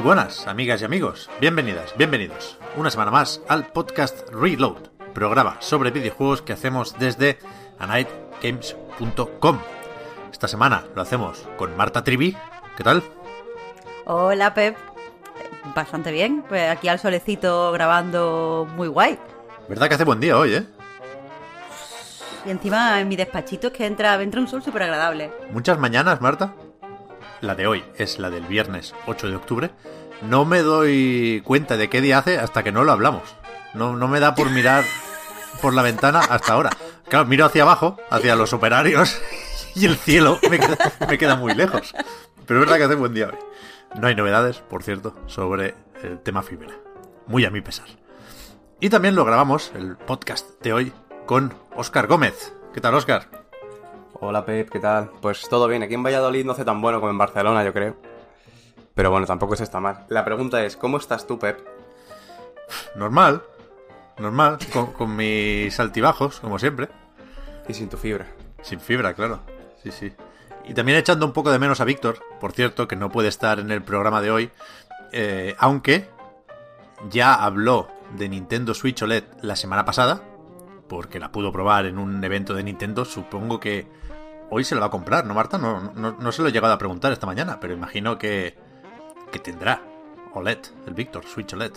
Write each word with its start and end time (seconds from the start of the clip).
Muy 0.00 0.06
buenas, 0.06 0.46
amigas 0.46 0.80
y 0.80 0.86
amigos. 0.86 1.28
Bienvenidas, 1.42 1.94
bienvenidos. 1.94 2.56
Una 2.74 2.90
semana 2.90 3.10
más 3.10 3.42
al 3.48 3.66
podcast 3.66 4.30
Reload, 4.30 4.88
programa 5.12 5.58
sobre 5.60 5.90
videojuegos 5.90 6.40
que 6.40 6.54
hacemos 6.54 6.98
desde 6.98 7.38
anightgames.com. 7.78 9.58
Esta 10.32 10.48
semana 10.48 10.86
lo 10.96 11.02
hacemos 11.02 11.46
con 11.58 11.76
Marta 11.76 12.02
Trivi. 12.02 12.34
¿Qué 12.78 12.82
tal? 12.82 13.02
Hola, 14.06 14.54
Pep. 14.54 14.74
Bastante 15.74 16.12
bien. 16.12 16.44
Pues 16.48 16.70
aquí 16.70 16.88
al 16.88 16.98
solecito 16.98 17.70
grabando 17.70 18.66
muy 18.74 18.88
guay. 18.88 19.18
¿Verdad 19.68 19.88
que 19.88 19.96
hace 19.96 20.04
buen 20.04 20.20
día 20.20 20.38
hoy, 20.38 20.54
eh? 20.54 20.66
Y 22.46 22.50
encima 22.50 22.98
en 23.02 23.06
mi 23.06 23.16
despachito 23.16 23.66
es 23.66 23.74
que 23.74 23.84
entra, 23.84 24.14
entra 24.22 24.40
un 24.40 24.48
sol 24.48 24.62
súper 24.62 24.84
agradable. 24.84 25.30
Muchas 25.50 25.78
mañanas, 25.78 26.22
Marta. 26.22 26.54
La 27.40 27.54
de 27.54 27.66
hoy 27.66 27.82
es 27.96 28.18
la 28.18 28.28
del 28.28 28.44
viernes 28.44 28.94
8 29.06 29.28
de 29.30 29.36
octubre. 29.36 29.70
No 30.22 30.44
me 30.44 30.60
doy 30.60 31.42
cuenta 31.44 31.78
de 31.78 31.88
qué 31.88 32.02
día 32.02 32.18
hace 32.18 32.38
hasta 32.38 32.62
que 32.62 32.72
no 32.72 32.84
lo 32.84 32.92
hablamos. 32.92 33.22
No, 33.72 33.96
no 33.96 34.08
me 34.08 34.20
da 34.20 34.34
por 34.34 34.50
mirar 34.50 34.84
por 35.62 35.72
la 35.72 35.82
ventana 35.82 36.20
hasta 36.20 36.52
ahora. 36.52 36.70
Claro, 37.08 37.24
miro 37.24 37.46
hacia 37.46 37.62
abajo, 37.62 37.96
hacia 38.10 38.36
los 38.36 38.52
operarios, 38.52 39.20
y 39.74 39.86
el 39.86 39.96
cielo 39.96 40.38
me 41.08 41.18
queda, 41.18 41.36
muy 41.36 41.54
lejos. 41.54 41.94
Pero 42.46 42.60
es 42.60 42.66
verdad 42.66 42.76
que 42.76 42.84
hace 42.84 42.94
buen 42.94 43.14
día 43.14 43.28
hoy. 43.28 43.38
No 43.98 44.06
hay 44.06 44.14
novedades, 44.14 44.58
por 44.58 44.82
cierto, 44.82 45.16
sobre 45.26 45.74
el 46.02 46.20
tema 46.20 46.42
fibra. 46.42 46.74
Muy 47.26 47.46
a 47.46 47.50
mi 47.50 47.62
pesar. 47.62 47.86
Y 48.80 48.90
también 48.90 49.14
lo 49.14 49.24
grabamos, 49.24 49.72
el 49.74 49.96
podcast 49.96 50.60
de 50.62 50.72
hoy, 50.72 50.92
con 51.26 51.54
Óscar 51.74 52.06
Gómez. 52.06 52.52
¿Qué 52.74 52.80
tal, 52.80 52.94
Óscar? 52.94 53.39
Hola 54.22 54.44
Pep, 54.44 54.68
¿qué 54.68 54.80
tal? 54.80 55.10
Pues 55.22 55.48
todo 55.48 55.66
bien, 55.66 55.82
aquí 55.82 55.94
en 55.94 56.02
Valladolid 56.02 56.44
no 56.44 56.52
hace 56.52 56.66
tan 56.66 56.82
bueno 56.82 57.00
como 57.00 57.10
en 57.10 57.16
Barcelona, 57.16 57.64
yo 57.64 57.72
creo. 57.72 57.96
Pero 58.94 59.10
bueno, 59.10 59.26
tampoco 59.26 59.56
se 59.56 59.64
está 59.64 59.80
mal. 59.80 60.04
La 60.10 60.26
pregunta 60.26 60.62
es, 60.62 60.76
¿cómo 60.76 60.98
estás 60.98 61.26
tú, 61.26 61.38
Pep? 61.38 61.58
Normal, 62.96 63.42
normal, 64.18 64.58
con, 64.74 64.92
con 64.92 65.16
mis 65.16 65.80
altibajos, 65.80 66.38
como 66.40 66.58
siempre. 66.58 66.90
Y 67.66 67.72
sin 67.72 67.88
tu 67.88 67.96
fibra. 67.96 68.26
Sin 68.60 68.78
fibra, 68.78 69.14
claro. 69.14 69.40
Sí, 69.82 69.90
sí. 69.90 70.12
Y 70.66 70.74
también 70.74 70.98
echando 70.98 71.24
un 71.24 71.32
poco 71.32 71.50
de 71.50 71.58
menos 71.58 71.80
a 71.80 71.86
Víctor, 71.86 72.18
por 72.40 72.52
cierto, 72.52 72.86
que 72.86 72.96
no 72.96 73.10
puede 73.10 73.28
estar 73.28 73.58
en 73.58 73.70
el 73.70 73.80
programa 73.80 74.20
de 74.20 74.30
hoy, 74.30 74.50
eh, 75.12 75.54
aunque 75.58 76.06
ya 77.08 77.32
habló 77.32 77.88
de 78.18 78.28
Nintendo 78.28 78.74
Switch 78.74 79.00
OLED 79.00 79.24
la 79.40 79.56
semana 79.56 79.86
pasada, 79.86 80.20
porque 80.88 81.18
la 81.18 81.32
pudo 81.32 81.52
probar 81.52 81.86
en 81.86 81.96
un 81.96 82.22
evento 82.22 82.52
de 82.52 82.64
Nintendo, 82.64 83.06
supongo 83.06 83.60
que 83.60 83.99
hoy 84.50 84.64
se 84.64 84.74
la 84.74 84.82
va 84.82 84.86
a 84.88 84.90
comprar, 84.90 85.24
¿no, 85.24 85.34
Marta? 85.34 85.58
No, 85.58 85.92
no, 85.94 86.12
no 86.12 86.32
se 86.32 86.42
lo 86.42 86.48
he 86.48 86.52
llegado 86.52 86.74
a 86.74 86.78
preguntar 86.78 87.12
esta 87.12 87.26
mañana, 87.26 87.58
pero 87.60 87.72
imagino 87.72 88.18
que, 88.18 88.56
que 89.32 89.38
tendrá 89.38 89.82
OLED, 90.34 90.58
el 90.86 90.94
Víctor, 90.94 91.24
Switch 91.26 91.52
OLED. 91.54 91.72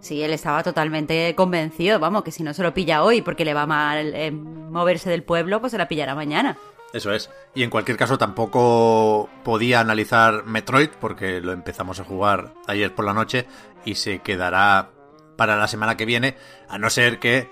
Sí, 0.00 0.22
él 0.22 0.32
estaba 0.32 0.62
totalmente 0.62 1.34
convencido, 1.34 1.98
vamos, 1.98 2.22
que 2.22 2.30
si 2.30 2.42
no 2.42 2.54
se 2.54 2.62
lo 2.62 2.74
pilla 2.74 3.02
hoy 3.02 3.22
porque 3.22 3.44
le 3.44 3.54
va 3.54 3.66
mal 3.66 4.14
eh, 4.14 4.30
moverse 4.30 5.10
del 5.10 5.22
pueblo, 5.22 5.60
pues 5.60 5.72
se 5.72 5.78
la 5.78 5.88
pillará 5.88 6.14
mañana. 6.14 6.58
Eso 6.92 7.12
es. 7.12 7.30
Y 7.54 7.62
en 7.62 7.70
cualquier 7.70 7.96
caso 7.96 8.16
tampoco 8.16 9.28
podía 9.42 9.80
analizar 9.80 10.44
Metroid 10.44 10.90
porque 11.00 11.40
lo 11.40 11.52
empezamos 11.52 11.98
a 11.98 12.04
jugar 12.04 12.54
ayer 12.66 12.94
por 12.94 13.04
la 13.04 13.14
noche 13.14 13.46
y 13.84 13.96
se 13.96 14.20
quedará 14.20 14.90
para 15.36 15.56
la 15.56 15.68
semana 15.68 15.96
que 15.96 16.06
viene, 16.06 16.36
a 16.68 16.78
no 16.78 16.88
ser 16.88 17.18
que 17.18 17.50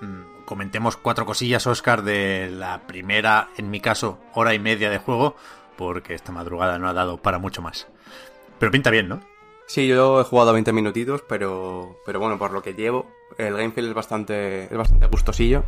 mmm, 0.00 0.22
comentemos 0.44 0.96
cuatro 0.96 1.26
cosillas, 1.26 1.66
Oscar, 1.66 2.02
de 2.02 2.50
la 2.50 2.86
primera, 2.86 3.48
en 3.56 3.70
mi 3.70 3.80
caso, 3.80 4.18
hora 4.34 4.54
y 4.54 4.58
media 4.58 4.90
de 4.90 4.98
juego, 4.98 5.36
porque 5.76 6.14
esta 6.14 6.32
madrugada 6.32 6.78
no 6.78 6.88
ha 6.88 6.92
dado 6.92 7.16
para 7.18 7.38
mucho 7.38 7.62
más. 7.62 7.88
Pero 8.58 8.70
pinta 8.72 8.90
bien, 8.90 9.08
¿no? 9.08 9.20
Sí, 9.66 9.86
yo 9.88 10.20
he 10.20 10.24
jugado 10.24 10.52
20 10.52 10.72
minutitos, 10.72 11.22
pero, 11.28 11.96
pero 12.04 12.20
bueno, 12.20 12.38
por 12.38 12.52
lo 12.52 12.62
que 12.62 12.74
llevo, 12.74 13.10
el 13.38 13.56
gameplay 13.56 13.86
es 13.88 13.94
bastante, 13.94 14.64
es 14.64 14.76
bastante 14.76 15.06
gustosillo. 15.06 15.64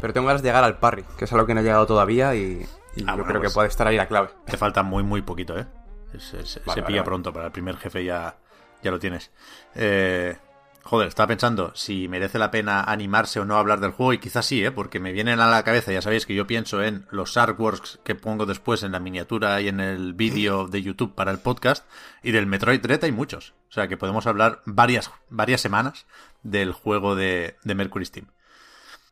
Pero 0.00 0.12
tengo 0.12 0.26
ganas 0.26 0.42
de 0.42 0.48
llegar 0.48 0.64
al 0.64 0.78
parry, 0.78 1.04
que 1.16 1.26
es 1.26 1.32
algo 1.32 1.46
que 1.46 1.54
no 1.54 1.60
he 1.60 1.62
llegado 1.62 1.86
todavía 1.86 2.34
y, 2.34 2.66
y 2.96 3.02
Ah, 3.06 3.12
yo 3.12 3.16
bueno, 3.18 3.24
creo 3.26 3.40
pues- 3.40 3.52
que 3.52 3.54
puede 3.54 3.68
estar 3.68 3.86
ahí 3.86 3.96
la 3.96 4.08
clave. 4.08 4.30
Te 4.46 4.56
falta 4.56 4.82
muy, 4.82 5.02
muy 5.04 5.22
poquito, 5.22 5.56
¿eh? 5.58 5.66
Se, 6.12 6.18
se- 6.20 6.36
Vale, 6.38 6.46
se 6.46 6.60
vale, 6.66 6.82
pilla 6.82 6.98
vale. 7.00 7.02
pronto, 7.04 7.32
para 7.32 7.46
el 7.46 7.52
primer 7.52 7.76
jefe 7.76 8.04
ya, 8.04 8.34
ya 8.82 8.90
lo 8.90 8.98
tienes. 8.98 9.30
Eh, 9.76 10.36
joder, 10.82 11.08
estaba 11.08 11.28
pensando 11.28 11.72
si 11.74 12.08
merece 12.08 12.38
la 12.38 12.50
pena 12.50 12.82
animarse 12.82 13.40
o 13.40 13.44
no 13.44 13.56
a 13.56 13.60
hablar 13.60 13.80
del 13.80 13.92
juego, 13.92 14.12
y 14.12 14.18
quizás 14.18 14.46
sí, 14.46 14.64
¿eh? 14.64 14.70
Porque 14.70 15.00
me 15.00 15.12
vienen 15.12 15.40
a 15.40 15.48
la 15.48 15.62
cabeza, 15.62 15.92
ya 15.92 16.02
sabéis 16.02 16.26
que 16.26 16.34
yo 16.34 16.46
pienso 16.46 16.82
en 16.82 17.06
los 17.10 17.36
artworks 17.36 18.00
que 18.04 18.14
pongo 18.14 18.46
después 18.46 18.82
en 18.82 18.92
la 18.92 19.00
miniatura 19.00 19.60
y 19.60 19.68
en 19.68 19.80
el 19.80 20.14
vídeo 20.14 20.68
de 20.68 20.82
YouTube 20.82 21.14
para 21.14 21.30
el 21.30 21.38
podcast, 21.38 21.86
y 22.22 22.32
del 22.32 22.46
Metroid 22.46 22.80
Dread 22.80 23.04
hay 23.04 23.12
muchos. 23.12 23.54
O 23.68 23.72
sea 23.72 23.88
que 23.88 23.96
podemos 23.96 24.26
hablar 24.26 24.62
varias, 24.66 25.10
varias 25.30 25.60
semanas 25.60 26.06
del 26.42 26.72
juego 26.72 27.14
de, 27.14 27.56
de 27.64 27.74
Mercury 27.74 28.04
Steam. 28.04 28.26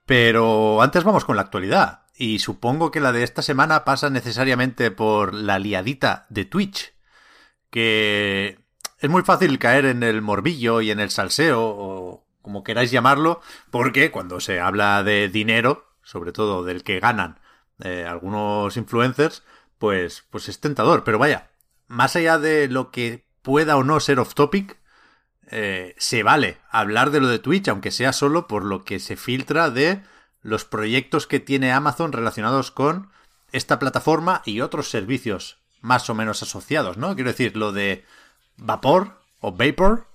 Pero 0.07 0.83
antes 0.83 1.05
vamos 1.05 1.25
con 1.25 1.37
la 1.37 1.43
actualidad. 1.43 2.03
Y 2.17 2.41
supongo 2.41 2.91
que 2.91 3.01
la 3.01 3.13
de 3.13 3.23
esta 3.23 3.43
semana 3.43 3.85
pasa 3.85 4.11
necesariamente 4.11 4.91
por 4.91 5.33
la 5.33 5.59
liadita 5.59 6.27
de 6.29 6.45
Twitch. 6.45 6.93
Que 7.71 8.60
es 9.01 9.11
muy 9.11 9.23
fácil 9.23 9.59
caer 9.59 9.87
en 9.87 10.03
el 10.03 10.23
morbillo 10.23 10.81
y 10.81 10.91
en 10.91 11.01
el 11.01 11.11
salseo, 11.11 11.61
o 11.63 12.27
como 12.43 12.63
queráis 12.63 12.91
llamarlo, 12.91 13.41
porque 13.71 14.11
cuando 14.11 14.41
se 14.41 14.61
habla 14.61 15.03
de 15.03 15.29
dinero, 15.29 15.89
sobre 16.03 16.33
todo 16.33 16.65
del 16.65 16.83
que 16.83 17.01
ganan 17.01 17.41
eh, 17.83 18.07
algunos 18.09 18.77
influencers, 18.77 19.43
pues, 19.79 20.25
pues 20.31 20.49
es 20.49 20.61
tentador. 20.61 21.05
Pero 21.05 21.19
vaya, 21.19 21.51
más 21.89 22.15
allá 22.17 22.39
de 22.39 22.69
lo 22.69 22.91
que 22.91 23.27
pueda 23.43 23.77
o 23.77 23.85
no 23.85 24.01
ser 24.01 24.21
off 24.21 24.35
topic, 24.35 24.79
eh, 25.51 25.95
se 25.99 26.23
vale 26.23 26.59
hablar 26.71 27.11
de 27.11 27.21
lo 27.21 27.29
de 27.29 27.39
Twitch, 27.39 27.69
aunque 27.69 27.91
sea 27.91 28.13
solo 28.13 28.47
por 28.47 28.65
lo 28.65 28.85
que 28.85 29.01
se 29.01 29.17
filtra 29.17 29.71
de 29.71 30.03
los 30.43 30.65
proyectos 30.65 31.27
que 31.27 31.41
tiene 31.41 31.73
Amazon 31.73 32.13
relacionados 32.13 32.71
con 32.71 33.11
esta 33.53 33.79
plataforma 33.79 34.43
y 34.45 34.61
otros 34.61 34.91
servicios 34.91 35.59
más 35.81 36.09
o 36.11 36.15
menos 36.15 36.43
asociados, 36.43 36.99
¿no? 36.99 37.15
Quiero 37.15 37.31
decir, 37.31 37.57
lo 37.57 37.73
de 37.73 38.05
Vapor 38.61 39.21
o 39.41 39.53
Vapor, 39.53 40.07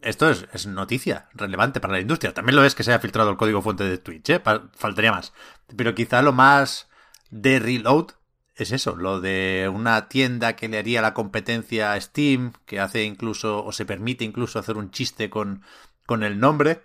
esto 0.00 0.28
es, 0.28 0.46
es 0.52 0.66
noticia 0.66 1.28
relevante 1.32 1.80
para 1.80 1.94
la 1.94 2.00
industria. 2.00 2.34
También 2.34 2.56
lo 2.56 2.64
es 2.64 2.74
que 2.74 2.82
se 2.82 2.90
haya 2.90 3.00
filtrado 3.00 3.30
el 3.30 3.36
código 3.36 3.62
fuente 3.62 3.84
de 3.84 3.98
Twitch, 3.98 4.30
¿eh? 4.30 4.42
Faltaría 4.74 5.12
más. 5.12 5.32
Pero 5.76 5.94
quizá 5.94 6.22
lo 6.22 6.32
más 6.32 6.88
de 7.30 7.58
Reload 7.60 8.08
es 8.54 8.72
eso, 8.72 8.96
lo 8.96 9.20
de 9.20 9.70
una 9.72 10.08
tienda 10.08 10.56
que 10.56 10.68
le 10.68 10.78
haría 10.78 11.00
la 11.00 11.14
competencia 11.14 11.92
a 11.92 12.00
Steam, 12.00 12.52
que 12.66 12.80
hace 12.80 13.04
incluso, 13.04 13.64
o 13.64 13.72
se 13.72 13.86
permite 13.86 14.24
incluso 14.24 14.58
hacer 14.58 14.76
un 14.76 14.90
chiste 14.90 15.30
con, 15.30 15.62
con 16.06 16.22
el 16.22 16.38
nombre, 16.38 16.82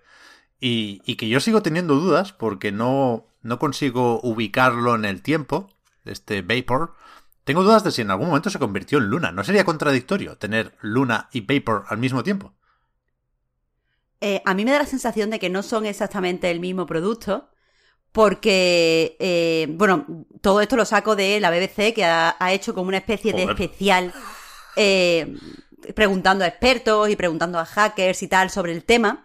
y, 0.59 1.01
y 1.05 1.15
que 1.15 1.27
yo 1.27 1.39
sigo 1.39 1.61
teniendo 1.61 1.95
dudas 1.95 2.31
porque 2.31 2.71
no, 2.71 3.25
no 3.41 3.59
consigo 3.59 4.21
ubicarlo 4.23 4.95
en 4.95 5.05
el 5.05 5.21
tiempo, 5.21 5.69
este 6.05 6.41
Vapor. 6.41 6.95
Tengo 7.47 7.63
dudas 7.63 7.85
de 7.85 7.91
si 7.91 8.01
en 8.01 8.11
algún 8.11 8.27
momento 8.27 8.49
se 8.49 8.59
convirtió 8.59 8.97
en 8.97 9.05
Luna. 9.05 9.31
¿No 9.31 9.41
sería 9.41 9.63
contradictorio 9.63 10.37
tener 10.37 10.73
Luna 10.81 11.29
y 11.31 11.39
Vapor 11.39 11.85
al 11.87 11.97
mismo 11.97 12.21
tiempo? 12.21 12.51
Eh, 14.19 14.41
a 14.43 14.53
mí 14.53 14.65
me 14.65 14.71
da 14.71 14.79
la 14.79 14.85
sensación 14.85 15.29
de 15.29 15.39
que 15.39 15.49
no 15.49 15.63
son 15.63 15.85
exactamente 15.85 16.51
el 16.51 16.59
mismo 16.59 16.85
producto, 16.85 17.49
porque, 18.11 19.15
eh, 19.21 19.67
bueno, 19.69 20.25
todo 20.41 20.59
esto 20.59 20.75
lo 20.75 20.83
saco 20.83 21.15
de 21.15 21.39
la 21.39 21.49
BBC, 21.49 21.93
que 21.93 22.03
ha, 22.03 22.35
ha 22.37 22.51
hecho 22.51 22.73
como 22.73 22.89
una 22.89 22.97
especie 22.97 23.31
de 23.31 23.43
especial 23.43 24.13
eh, 24.75 25.33
preguntando 25.95 26.43
a 26.43 26.49
expertos 26.49 27.09
y 27.09 27.15
preguntando 27.15 27.59
a 27.59 27.65
hackers 27.65 28.23
y 28.23 28.27
tal 28.27 28.49
sobre 28.49 28.73
el 28.73 28.83
tema. 28.83 29.23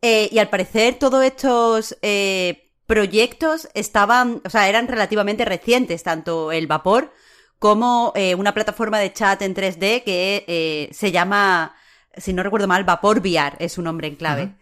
Eh, 0.00 0.30
y 0.32 0.38
al 0.38 0.48
parecer 0.48 0.94
todos 0.94 1.22
estos 1.22 1.98
eh, 2.00 2.70
proyectos 2.86 3.68
estaban, 3.74 4.40
o 4.42 4.48
sea, 4.48 4.70
eran 4.70 4.88
relativamente 4.88 5.44
recientes, 5.44 6.02
tanto 6.02 6.50
el 6.50 6.66
Vapor 6.66 7.12
como 7.58 8.12
eh, 8.14 8.34
una 8.34 8.54
plataforma 8.54 8.98
de 8.98 9.12
chat 9.12 9.42
en 9.42 9.54
3D 9.54 10.04
que 10.04 10.44
eh, 10.46 10.88
se 10.92 11.12
llama 11.12 11.74
si 12.20 12.32
no 12.32 12.42
recuerdo 12.42 12.68
mal, 12.68 12.84
Vapor 12.84 13.18
VR 13.20 13.56
es 13.58 13.72
su 13.72 13.82
nombre 13.82 14.08
en 14.08 14.16
clave. 14.16 14.54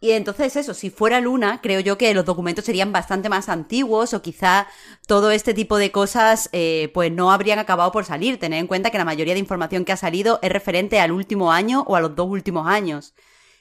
Y 0.00 0.12
entonces 0.12 0.56
eso, 0.56 0.74
si 0.74 0.90
fuera 0.90 1.20
Luna, 1.20 1.60
creo 1.62 1.78
yo 1.78 1.96
que 1.96 2.12
los 2.12 2.24
documentos 2.24 2.64
serían 2.64 2.90
bastante 2.90 3.28
más 3.28 3.48
antiguos 3.48 4.14
o 4.14 4.22
quizá 4.22 4.66
todo 5.06 5.30
este 5.30 5.54
tipo 5.54 5.78
de 5.78 5.92
cosas 5.92 6.48
eh, 6.52 6.90
pues 6.92 7.12
no 7.12 7.30
habrían 7.30 7.60
acabado 7.60 7.92
por 7.92 8.04
salir. 8.04 8.40
Tener 8.40 8.58
en 8.58 8.66
cuenta 8.66 8.90
que 8.90 8.98
la 8.98 9.04
mayoría 9.04 9.34
de 9.34 9.40
información 9.40 9.84
que 9.84 9.92
ha 9.92 9.96
salido 9.96 10.40
es 10.42 10.50
referente 10.50 10.98
al 10.98 11.12
último 11.12 11.52
año 11.52 11.84
o 11.86 11.94
a 11.94 12.00
los 12.00 12.16
dos 12.16 12.28
últimos 12.28 12.66
años. 12.66 13.14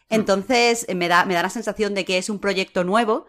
Hmm. 0.10 0.16
Entonces 0.16 0.88
me 0.96 1.08
da, 1.08 1.26
me 1.26 1.36
da 1.36 1.44
la 1.44 1.52
sensación 1.52 1.94
de 1.94 2.06
que 2.06 2.18
es 2.18 2.28
un 2.28 2.40
proyecto 2.40 2.84
nuevo 2.84 3.28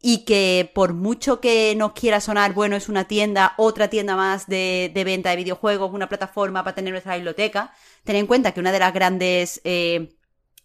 y 0.00 0.24
que 0.24 0.70
por 0.74 0.92
mucho 0.92 1.40
que 1.40 1.74
nos 1.76 1.92
quiera 1.92 2.20
sonar, 2.20 2.52
bueno, 2.52 2.76
es 2.76 2.88
una 2.88 3.04
tienda, 3.04 3.54
otra 3.56 3.88
tienda 3.88 4.16
más 4.16 4.46
de, 4.46 4.90
venta 5.04 5.30
de 5.30 5.36
videojuegos, 5.36 5.92
una 5.92 6.08
plataforma 6.08 6.62
para 6.62 6.74
tener 6.74 6.92
nuestra 6.92 7.14
biblioteca, 7.16 7.72
ten 8.04 8.16
en 8.16 8.26
cuenta 8.26 8.52
que 8.52 8.60
una 8.60 8.72
de 8.72 8.78
las 8.78 8.92
grandes... 8.92 9.60
Eh, 9.64 10.16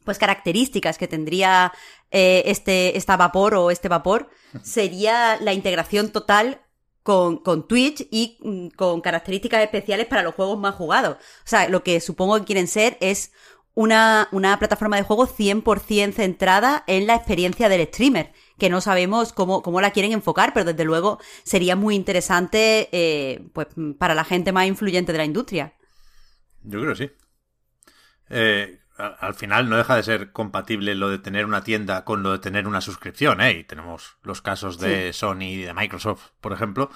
pues 0.06 0.18
características 0.18 0.98
que 0.98 1.08
tendría 1.08 1.72
eh, 2.10 2.42
este, 2.46 2.98
esta 2.98 3.16
vapor 3.16 3.54
o 3.54 3.70
este 3.70 3.90
vapor 3.90 4.30
sería 4.64 5.38
la 5.40 5.54
integración 5.54 6.10
total 6.10 6.62
con, 7.04 7.38
con, 7.38 7.68
Twitch 7.68 8.08
y 8.10 8.38
mm, 8.42 8.70
con 8.70 9.02
características 9.02 9.62
especiales 9.62 10.08
para 10.08 10.24
los 10.24 10.34
juegos 10.36 10.58
más 10.58 10.74
jugados. 10.76 11.18
O 11.18 11.48
sea, 11.48 11.70
lo 11.70 11.84
que 11.84 12.00
supongo 12.00 12.40
que 12.40 12.46
quieren 12.46 12.68
ser 12.68 12.98
es 13.02 13.32
una, 13.76 14.28
una 14.32 14.58
plataforma 14.60 14.98
de 14.98 15.04
juego 15.04 15.28
100% 15.28 16.14
centrada 16.14 16.84
en 16.88 17.08
la 17.08 17.16
experiencia 17.16 17.70
del 17.70 17.88
streamer, 17.88 18.34
que 18.60 18.70
no 18.70 18.82
sabemos 18.82 19.34
cómo, 19.34 19.62
cómo 19.64 19.82
la 19.82 19.92
quieren 19.92 20.12
enfocar, 20.12 20.54
pero 20.54 20.66
desde 20.66 20.86
luego 20.86 21.20
sería 21.44 21.76
muy 21.76 21.96
interesante 21.96 22.90
eh, 22.92 23.42
pues, 23.54 23.68
para 23.98 24.14
la 24.14 24.24
gente 24.24 24.52
más 24.52 24.68
influyente 24.68 25.12
de 25.12 25.18
la 25.18 25.26
industria. 25.26 25.74
Yo 26.62 26.80
creo 26.82 26.94
que 26.94 27.08
sí. 27.08 27.12
Eh, 28.30 28.80
al 28.98 29.34
final 29.34 29.70
no 29.70 29.78
deja 29.78 29.96
de 29.96 30.04
ser 30.04 30.32
compatible 30.32 30.94
lo 30.94 31.10
de 31.10 31.20
tener 31.20 31.46
una 31.46 31.64
tienda 31.64 32.04
con 32.04 32.22
lo 32.22 32.34
de 32.34 32.40
tener 32.40 32.68
una 32.68 32.82
suscripción, 32.82 33.40
¿eh? 33.42 33.52
Y 33.54 33.64
tenemos 33.64 34.18
los 34.24 34.42
casos 34.42 34.78
de 34.78 35.14
Sony 35.14 35.44
y 35.44 35.62
de 35.62 35.74
Microsoft, 35.74 36.32
por 36.42 36.52
ejemplo, 36.52 36.90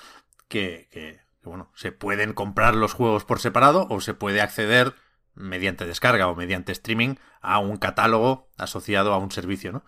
que, 0.49 0.89
que, 0.91 1.21
bueno, 1.43 1.71
se 1.75 1.93
pueden 1.93 2.33
comprar 2.33 2.75
los 2.75 2.93
juegos 2.93 3.23
por 3.23 3.39
separado 3.39 3.87
o 3.89 4.01
se 4.01 4.13
puede 4.13 4.41
acceder 4.41 4.95
mediante 5.33 5.85
descarga 5.85 6.27
o 6.27 6.35
mediante 6.35 6.71
streaming 6.73 7.15
a 7.41 7.59
un 7.59 7.77
catálogo 7.77 8.49
asociado 8.57 9.13
a 9.13 9.17
un 9.17 9.31
servicio, 9.31 9.71
¿no? 9.71 9.83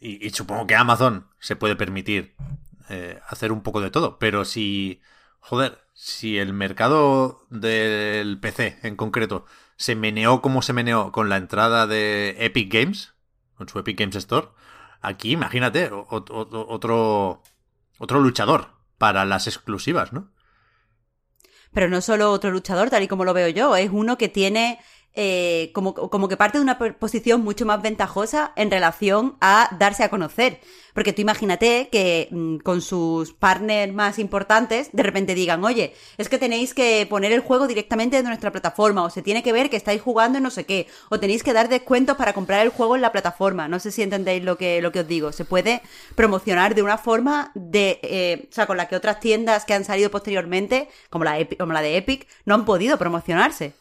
Y, 0.00 0.30
supongo 0.30 0.66
que 0.66 0.76
Amazon 0.76 1.26
se 1.40 1.56
puede 1.56 1.76
permitir 1.76 2.36
eh, 2.88 3.20
hacer 3.28 3.52
un 3.52 3.62
poco 3.62 3.80
de 3.80 3.90
todo, 3.90 4.18
pero 4.18 4.44
si, 4.44 5.00
joder, 5.40 5.78
si 5.92 6.38
el 6.38 6.52
mercado 6.52 7.46
del 7.50 8.38
PC 8.38 8.78
en 8.82 8.96
concreto 8.96 9.44
se 9.76 9.96
meneó 9.96 10.40
como 10.40 10.62
se 10.62 10.72
meneó 10.72 11.10
con 11.10 11.28
la 11.28 11.36
entrada 11.36 11.86
de 11.86 12.36
Epic 12.38 12.72
Games, 12.72 13.14
con 13.54 13.68
su 13.68 13.78
Epic 13.78 13.98
Games 13.98 14.16
Store, 14.16 14.48
aquí 15.00 15.32
imagínate, 15.32 15.90
otro, 15.92 17.42
otro 17.98 18.20
luchador 18.20 18.68
para 18.98 19.24
las 19.24 19.46
exclusivas, 19.46 20.12
¿no? 20.12 20.30
Pero 21.72 21.88
no 21.88 22.00
solo 22.00 22.32
otro 22.32 22.50
luchador, 22.50 22.90
tal 22.90 23.02
y 23.02 23.08
como 23.08 23.24
lo 23.24 23.34
veo 23.34 23.48
yo, 23.48 23.76
es 23.76 23.90
uno 23.92 24.16
que 24.16 24.28
tiene 24.28 24.80
eh, 25.20 25.72
como, 25.72 25.94
como 25.94 26.28
que 26.28 26.36
parte 26.36 26.58
de 26.58 26.62
una 26.62 26.78
posición 26.78 27.42
mucho 27.42 27.66
más 27.66 27.82
ventajosa 27.82 28.52
en 28.54 28.70
relación 28.70 29.34
a 29.40 29.68
darse 29.76 30.04
a 30.04 30.10
conocer. 30.10 30.60
Porque 30.94 31.12
tú 31.12 31.22
imagínate 31.22 31.88
que 31.90 32.28
mm, 32.30 32.58
con 32.58 32.80
sus 32.80 33.32
partners 33.32 33.92
más 33.92 34.20
importantes 34.20 34.90
de 34.92 35.02
repente 35.02 35.34
digan, 35.34 35.64
oye, 35.64 35.92
es 36.18 36.28
que 36.28 36.38
tenéis 36.38 36.72
que 36.72 37.04
poner 37.10 37.32
el 37.32 37.40
juego 37.40 37.66
directamente 37.66 38.16
de 38.16 38.22
nuestra 38.22 38.52
plataforma, 38.52 39.02
o 39.02 39.10
se 39.10 39.22
tiene 39.22 39.42
que 39.42 39.52
ver 39.52 39.70
que 39.70 39.76
estáis 39.76 40.00
jugando 40.00 40.38
en 40.38 40.44
no 40.44 40.50
sé 40.50 40.66
qué, 40.66 40.86
o 41.08 41.18
tenéis 41.18 41.42
que 41.42 41.52
dar 41.52 41.68
descuentos 41.68 42.16
para 42.16 42.32
comprar 42.32 42.60
el 42.64 42.70
juego 42.70 42.94
en 42.94 43.02
la 43.02 43.10
plataforma. 43.10 43.66
No 43.66 43.80
sé 43.80 43.90
si 43.90 44.02
entendéis 44.02 44.44
lo 44.44 44.56
que, 44.56 44.80
lo 44.80 44.92
que 44.92 45.00
os 45.00 45.08
digo. 45.08 45.32
Se 45.32 45.44
puede 45.44 45.82
promocionar 46.14 46.76
de 46.76 46.82
una 46.82 46.96
forma 46.96 47.50
de, 47.56 47.98
eh, 48.02 48.48
o 48.48 48.54
sea, 48.54 48.68
con 48.68 48.76
la 48.76 48.86
que 48.86 48.94
otras 48.94 49.18
tiendas 49.18 49.64
que 49.64 49.74
han 49.74 49.84
salido 49.84 50.12
posteriormente, 50.12 50.88
como 51.10 51.24
la, 51.24 51.38
como 51.58 51.72
la 51.72 51.82
de 51.82 51.96
Epic, 51.96 52.28
no 52.44 52.54
han 52.54 52.64
podido 52.64 52.98
promocionarse. 52.98 53.74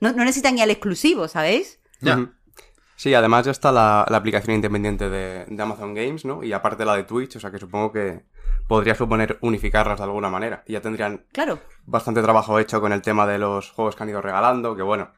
No, 0.00 0.12
necesitan 0.12 0.56
ya 0.56 0.64
el 0.64 0.70
exclusivo, 0.70 1.28
¿sabéis? 1.28 1.78
Ya. 2.00 2.32
Sí, 2.96 3.14
además 3.14 3.46
ya 3.46 3.52
está 3.52 3.72
la, 3.72 4.02
aplicación 4.02 4.56
independiente 4.56 5.08
de, 5.08 5.46
Amazon 5.58 5.94
Games, 5.94 6.26
¿no? 6.26 6.42
Y 6.42 6.52
aparte 6.52 6.84
la 6.84 6.96
de 6.96 7.04
Twitch, 7.04 7.36
o 7.36 7.40
sea 7.40 7.50
que 7.50 7.58
supongo 7.58 7.92
que 7.92 8.26
podría 8.66 8.94
suponer 8.94 9.38
unificarlas 9.40 9.98
de 9.98 10.04
alguna 10.04 10.28
manera. 10.28 10.64
Y 10.66 10.74
ya 10.74 10.82
tendrían 10.82 11.24
claro. 11.32 11.60
bastante 11.86 12.20
trabajo 12.20 12.58
hecho 12.58 12.80
con 12.80 12.92
el 12.92 13.00
tema 13.00 13.26
de 13.26 13.38
los 13.38 13.70
juegos 13.70 13.96
que 13.96 14.02
han 14.02 14.10
ido 14.10 14.20
regalando, 14.20 14.76
que 14.76 14.82
bueno, 14.82 15.12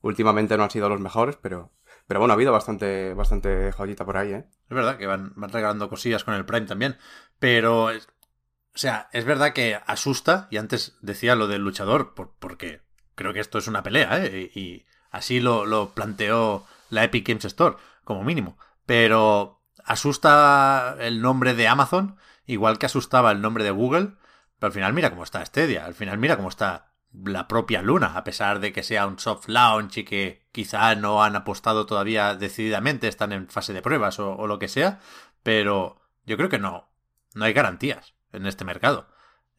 últimamente 0.00 0.56
no 0.56 0.64
han 0.64 0.70
sido 0.70 0.88
los 0.88 0.98
mejores, 0.98 1.36
pero, 1.40 1.70
pero 2.08 2.18
bueno, 2.18 2.32
ha 2.32 2.34
habido 2.34 2.50
bastante, 2.50 3.14
bastante 3.14 3.70
joyita 3.70 4.04
por 4.04 4.16
ahí, 4.16 4.32
¿eh? 4.32 4.44
Es 4.68 4.74
verdad 4.74 4.96
que 4.96 5.06
van, 5.06 5.32
regalando 5.36 5.88
cosillas 5.88 6.24
con 6.24 6.34
el 6.34 6.44
Prime 6.44 6.66
también, 6.66 6.98
pero... 7.38 7.84
O 7.84 8.78
sea, 8.78 9.08
es 9.12 9.26
verdad 9.26 9.52
que 9.52 9.78
asusta, 9.86 10.48
y 10.50 10.56
antes 10.56 10.96
decía 11.02 11.36
lo 11.36 11.46
del 11.46 11.62
luchador, 11.62 12.14
por, 12.14 12.32
porque 12.38 12.80
creo 13.14 13.32
que 13.32 13.40
esto 13.40 13.58
es 13.58 13.66
una 13.68 13.82
pelea, 13.82 14.24
¿eh? 14.24 14.50
Y 14.54 14.86
así 15.10 15.40
lo, 15.40 15.66
lo 15.66 15.94
planteó 15.94 16.66
la 16.90 17.04
Epic 17.04 17.26
Games 17.26 17.44
Store, 17.44 17.76
como 18.04 18.24
mínimo. 18.24 18.58
Pero 18.86 19.62
asusta 19.84 20.96
el 21.00 21.20
nombre 21.22 21.54
de 21.54 21.68
Amazon, 21.68 22.16
igual 22.46 22.78
que 22.78 22.86
asustaba 22.86 23.32
el 23.32 23.40
nombre 23.40 23.64
de 23.64 23.70
Google. 23.70 24.14
Pero 24.58 24.68
al 24.68 24.72
final 24.72 24.92
mira 24.92 25.10
cómo 25.10 25.24
está 25.24 25.44
Stadia, 25.44 25.84
al 25.84 25.94
final 25.94 26.18
mira 26.18 26.36
cómo 26.36 26.48
está 26.48 26.92
la 27.12 27.48
propia 27.48 27.82
Luna, 27.82 28.16
a 28.16 28.24
pesar 28.24 28.60
de 28.60 28.72
que 28.72 28.82
sea 28.82 29.06
un 29.06 29.18
soft 29.18 29.48
launch 29.48 29.98
y 29.98 30.04
que 30.04 30.46
quizá 30.52 30.94
no 30.94 31.22
han 31.22 31.36
apostado 31.36 31.84
todavía 31.84 32.34
decididamente, 32.36 33.08
están 33.08 33.32
en 33.32 33.48
fase 33.48 33.72
de 33.72 33.82
pruebas 33.82 34.18
o, 34.18 34.46
lo 34.46 34.58
que 34.58 34.68
sea, 34.68 35.00
pero 35.42 36.00
yo 36.24 36.36
creo 36.36 36.48
que 36.48 36.58
no, 36.58 36.90
no 37.34 37.44
hay 37.44 37.52
garantías 37.52 38.14
en 38.32 38.46
este 38.46 38.64
mercado. 38.64 39.08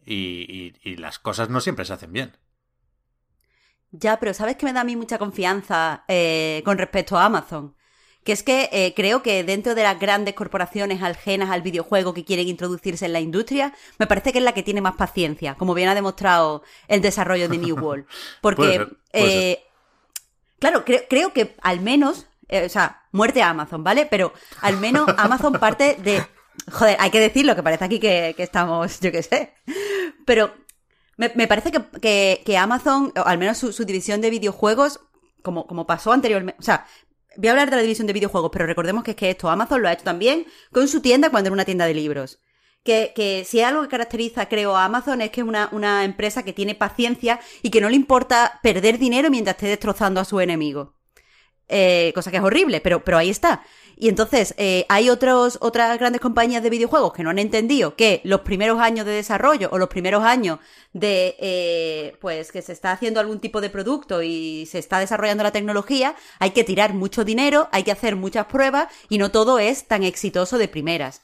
y, 0.05 0.73
y 0.83 0.95
las 0.97 1.19
cosas 1.19 1.50
no 1.50 1.61
siempre 1.61 1.85
se 1.85 1.94
hacen 1.94 2.11
bien. 2.11 2.38
Ya, 3.95 4.19
pero 4.19 4.34
¿sabes 4.34 4.56
que 4.56 4.66
me 4.66 4.74
da 4.74 4.81
a 4.81 4.84
mí 4.84 4.95
mucha 4.95 5.19
confianza 5.19 6.04
eh, 6.07 6.63
con 6.66 6.80
respecto 6.80 7.16
a 7.16 7.25
Amazon? 7.25 7.75
Que 8.24 8.31
es 8.31 8.42
que 8.42 8.69
eh, 8.72 8.94
creo 8.95 9.22
que 9.22 9.44
dentro 9.44 9.75
de 9.75 9.84
las 9.84 10.00
grandes 10.00 10.34
corporaciones 10.34 11.04
ajenas 11.04 11.51
al 11.51 11.62
videojuego 11.62 12.12
que 12.13 12.25
quieren 12.25 12.48
introducirse 12.48 13.06
en 13.06 13.13
la 13.13 13.19
industria, 13.19 13.72
me 14.00 14.07
parece 14.07 14.31
que 14.31 14.40
es 14.40 14.44
la 14.44 14.54
que 14.54 14.63
tiene 14.63 14.81
más 14.81 14.95
paciencia, 14.95 15.54
como 15.56 15.75
bien 15.75 15.90
ha 15.90 15.95
demostrado 15.95 16.63
el 16.88 17.01
desarrollo 17.01 17.48
de 17.48 17.57
New 17.60 17.75
World. 17.75 18.06
Porque, 18.42 18.88
eh, 19.12 19.63
claro, 20.57 20.84
creo 20.86 21.31
que 21.31 21.56
al 21.62 21.80
menos, 21.80 22.25
o 22.50 22.69
sea, 22.69 23.04
muerte 23.12 23.44
a 23.44 23.50
Amazon, 23.50 23.84
¿vale? 23.84 24.07
Pero 24.07 24.34
al 24.62 24.77
menos 24.77 25.08
Amazon 25.17 25.53
parte 25.60 25.98
de... 26.01 26.25
Joder, 26.72 26.98
hay 27.00 27.12
que 27.12 27.20
decirlo, 27.20 27.56
que 27.56 27.63
parece 27.63 27.86
aquí 27.86 28.00
que, 28.00 28.34
que 28.38 28.44
estamos, 28.44 29.00
yo 29.01 29.12
qué 29.12 29.22
sé. 29.22 29.53
Pero 30.25 30.51
me, 31.17 31.48
parece 31.48 31.72
que, 31.72 32.41
que, 32.43 32.58
Amazon, 32.58 33.13
o 33.15 33.25
al 33.25 33.38
menos 33.38 33.58
su, 33.58 33.86
división 33.86 34.22
de 34.22 34.29
videojuegos, 34.29 35.00
como, 35.41 35.67
como 35.67 35.86
pasó 35.86 36.12
anteriormente, 36.12 36.60
o 36.60 36.63
sea, 36.63 36.88
voy 37.38 37.48
a 37.48 37.51
hablar 37.51 37.70
de 37.70 37.75
la 37.75 37.82
división 37.82 38.08
de 38.08 38.13
videojuegos, 38.13 38.51
pero 38.51 38.65
recordemos 38.65 39.03
que 39.03 39.12
es 39.12 39.17
que 39.17 39.29
esto 39.29 39.50
Amazon 39.50 39.82
lo 39.82 39.88
ha 39.88 39.93
hecho 39.93 40.03
también 40.03 40.46
con 40.72 40.88
su 40.88 41.01
tienda 41.01 41.29
cuando 41.29 41.48
era 41.48 41.53
una 41.53 41.65
tienda 41.65 41.86
de 41.86 41.93
libros. 41.93 42.39
Que, 42.84 43.13
que 43.15 43.46
si 43.46 43.60
hay 43.60 43.65
algo 43.65 43.84
que 43.84 43.88
caracteriza, 43.88 44.50
creo, 44.50 44.75
a 44.75 44.84
Amazon 44.84 45.22
es 45.22 45.32
que 45.32 45.39
es 45.39 45.48
una, 45.48 45.70
una 45.72 46.03
empresa 46.03 46.43
que 46.43 46.51
tiene 46.51 46.75
paciencia 46.75 47.39
y 47.62 47.70
que 47.70 47.79
no 47.79 47.89
le 47.89 47.96
importa 47.96 48.60
perder 48.62 48.98
dinero 48.98 49.29
mientras 49.29 49.55
esté 49.55 49.67
destrozando 49.67 50.20
a 50.20 50.25
su 50.25 50.41
enemigo. 50.41 50.96
Eh, 51.70 52.12
cosa 52.13 52.29
que 52.29 52.38
es 52.38 52.43
horrible, 52.43 52.82
pero, 52.82 53.03
pero 53.03 53.17
ahí 53.17 53.29
está. 53.29 53.63
Y 53.95 54.09
entonces, 54.09 54.53
eh, 54.57 54.85
hay 54.89 55.09
otros, 55.09 55.57
otras 55.62 55.97
grandes 56.00 56.21
compañías 56.21 56.63
de 56.63 56.69
videojuegos 56.69 57.13
que 57.13 57.23
no 57.23 57.29
han 57.29 57.39
entendido 57.39 57.95
que 57.95 58.21
los 58.23 58.41
primeros 58.41 58.79
años 58.79 59.05
de 59.05 59.12
desarrollo 59.12 59.69
o 59.71 59.77
los 59.77 59.89
primeros 59.89 60.23
años 60.23 60.59
de, 60.93 61.35
eh, 61.39 62.17
pues, 62.19 62.51
que 62.51 62.62
se 62.62 62.73
está 62.73 62.91
haciendo 62.91 63.19
algún 63.19 63.39
tipo 63.39 63.62
de 63.62 63.69
producto 63.69 64.21
y 64.23 64.65
se 64.65 64.79
está 64.79 65.00
desarrollando 65.00 65.43
la 65.43 65.51
tecnología, 65.51 66.15
hay 66.39 66.51
que 66.51 66.63
tirar 66.63 66.93
mucho 66.93 67.23
dinero, 67.23 67.69
hay 67.71 67.83
que 67.83 67.91
hacer 67.91 68.15
muchas 68.15 68.45
pruebas 68.47 68.88
y 69.09 69.17
no 69.17 69.31
todo 69.31 69.59
es 69.59 69.88
tan 69.88 70.03
exitoso 70.03 70.57
de 70.57 70.67
primeras. 70.67 71.21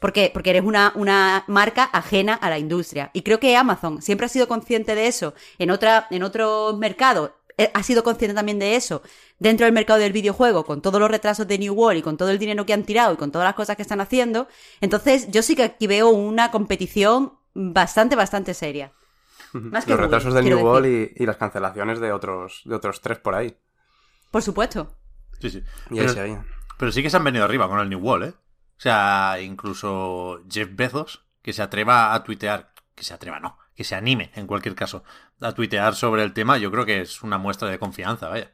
Porque, 0.00 0.30
porque 0.32 0.50
eres 0.50 0.62
una, 0.62 0.92
una 0.94 1.42
marca 1.48 1.82
ajena 1.82 2.34
a 2.34 2.50
la 2.50 2.60
industria. 2.60 3.10
Y 3.14 3.22
creo 3.22 3.40
que 3.40 3.56
Amazon 3.56 4.00
siempre 4.00 4.26
ha 4.26 4.28
sido 4.28 4.46
consciente 4.46 4.94
de 4.94 5.08
eso 5.08 5.34
en, 5.58 5.72
otra, 5.72 6.06
en 6.10 6.22
otros 6.22 6.78
mercados 6.78 7.32
ha 7.74 7.82
sido 7.82 8.04
consciente 8.04 8.34
también 8.34 8.58
de 8.58 8.76
eso 8.76 9.02
dentro 9.38 9.64
del 9.64 9.72
mercado 9.72 9.98
del 9.98 10.12
videojuego, 10.12 10.64
con 10.64 10.80
todos 10.80 11.00
los 11.00 11.10
retrasos 11.10 11.46
de 11.46 11.58
New 11.58 11.74
World 11.74 11.98
y 11.98 12.02
con 12.02 12.16
todo 12.16 12.30
el 12.30 12.38
dinero 12.38 12.64
que 12.64 12.72
han 12.72 12.84
tirado 12.84 13.14
y 13.14 13.16
con 13.16 13.32
todas 13.32 13.46
las 13.46 13.54
cosas 13.54 13.76
que 13.76 13.82
están 13.82 14.00
haciendo. 14.00 14.48
Entonces, 14.80 15.28
yo 15.30 15.42
sí 15.42 15.56
que 15.56 15.64
aquí 15.64 15.86
veo 15.86 16.10
una 16.10 16.50
competición 16.50 17.34
bastante, 17.54 18.16
bastante 18.16 18.54
seria. 18.54 18.92
los 19.52 19.84
retrasos 19.84 20.34
de 20.34 20.42
New 20.42 20.58
World 20.60 21.12
y, 21.16 21.26
las 21.26 21.36
cancelaciones 21.36 22.00
de 22.00 22.12
otros, 22.12 22.62
de 22.64 22.74
otros 22.74 23.00
tres 23.00 23.18
por 23.18 23.34
ahí. 23.34 23.56
Por 24.30 24.42
supuesto. 24.42 24.94
Sí, 25.40 25.50
sí. 25.50 25.62
pero, 26.78 26.92
sí 26.92 27.02
que 27.02 27.10
se 27.10 27.16
han 27.16 27.24
venido 27.24 27.44
arriba 27.44 27.68
con 27.68 27.80
el 27.80 27.88
New 27.88 28.00
World, 28.00 28.28
¿eh? 28.28 28.34
O 28.78 28.80
sea, 28.80 29.38
incluso 29.40 30.42
Jeff 30.48 30.68
Bezos, 30.72 31.26
que 31.42 31.52
se 31.52 31.62
atreva 31.62 32.14
a 32.14 32.22
tuitear, 32.22 32.72
que 32.94 33.02
se 33.02 33.14
atreva, 33.14 33.40
no, 33.40 33.58
que 33.78 33.84
se 33.84 33.94
anime, 33.94 34.32
en 34.34 34.48
cualquier 34.48 34.74
caso, 34.74 35.04
a 35.40 35.52
tuitear 35.52 35.94
sobre 35.94 36.24
el 36.24 36.32
tema, 36.32 36.58
yo 36.58 36.72
creo 36.72 36.84
que 36.84 37.00
es 37.00 37.22
una 37.22 37.38
muestra 37.38 37.68
de 37.68 37.78
confianza, 37.78 38.28
vaya. 38.28 38.50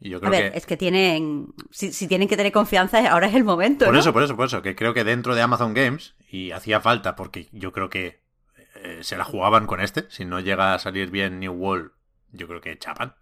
Y 0.00 0.08
yo 0.08 0.16
A 0.16 0.20
creo 0.20 0.30
ver, 0.30 0.52
que... 0.52 0.56
es 0.56 0.64
que 0.64 0.78
tienen. 0.78 1.52
Si, 1.70 1.92
si 1.92 2.08
tienen 2.08 2.26
que 2.26 2.38
tener 2.38 2.52
confianza, 2.52 3.06
ahora 3.12 3.26
es 3.26 3.34
el 3.34 3.44
momento. 3.44 3.84
Por 3.84 3.92
¿no? 3.92 4.00
eso, 4.00 4.14
por 4.14 4.22
eso, 4.22 4.34
por 4.34 4.46
eso, 4.46 4.62
que 4.62 4.74
creo 4.74 4.94
que 4.94 5.04
dentro 5.04 5.34
de 5.34 5.42
Amazon 5.42 5.74
Games, 5.74 6.14
y 6.30 6.52
hacía 6.52 6.80
falta, 6.80 7.16
porque 7.16 7.50
yo 7.52 7.70
creo 7.74 7.90
que 7.90 8.22
eh, 8.76 9.00
se 9.02 9.18
la 9.18 9.24
jugaban 9.24 9.66
con 9.66 9.82
este, 9.82 10.06
si 10.08 10.24
no 10.24 10.40
llega 10.40 10.72
a 10.72 10.78
salir 10.78 11.10
bien 11.10 11.38
New 11.38 11.52
World, 11.52 11.90
yo 12.32 12.48
creo 12.48 12.62
que 12.62 12.78
chapan. 12.78 13.14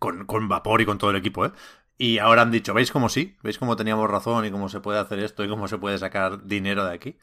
Con, 0.00 0.26
con 0.26 0.48
vapor 0.48 0.80
y 0.80 0.84
con 0.84 0.98
todo 0.98 1.10
el 1.10 1.16
equipo, 1.16 1.46
¿eh? 1.46 1.52
Y 1.96 2.18
ahora 2.18 2.42
han 2.42 2.50
dicho, 2.50 2.74
¿veis 2.74 2.90
cómo 2.90 3.08
sí? 3.08 3.36
¿Veis 3.44 3.58
cómo 3.58 3.76
teníamos 3.76 4.10
razón 4.10 4.44
y 4.46 4.50
cómo 4.50 4.68
se 4.68 4.80
puede 4.80 4.98
hacer 4.98 5.20
esto 5.20 5.44
y 5.44 5.48
cómo 5.48 5.68
se 5.68 5.78
puede 5.78 5.96
sacar 5.98 6.44
dinero 6.44 6.84
de 6.84 6.92
aquí? 6.92 7.18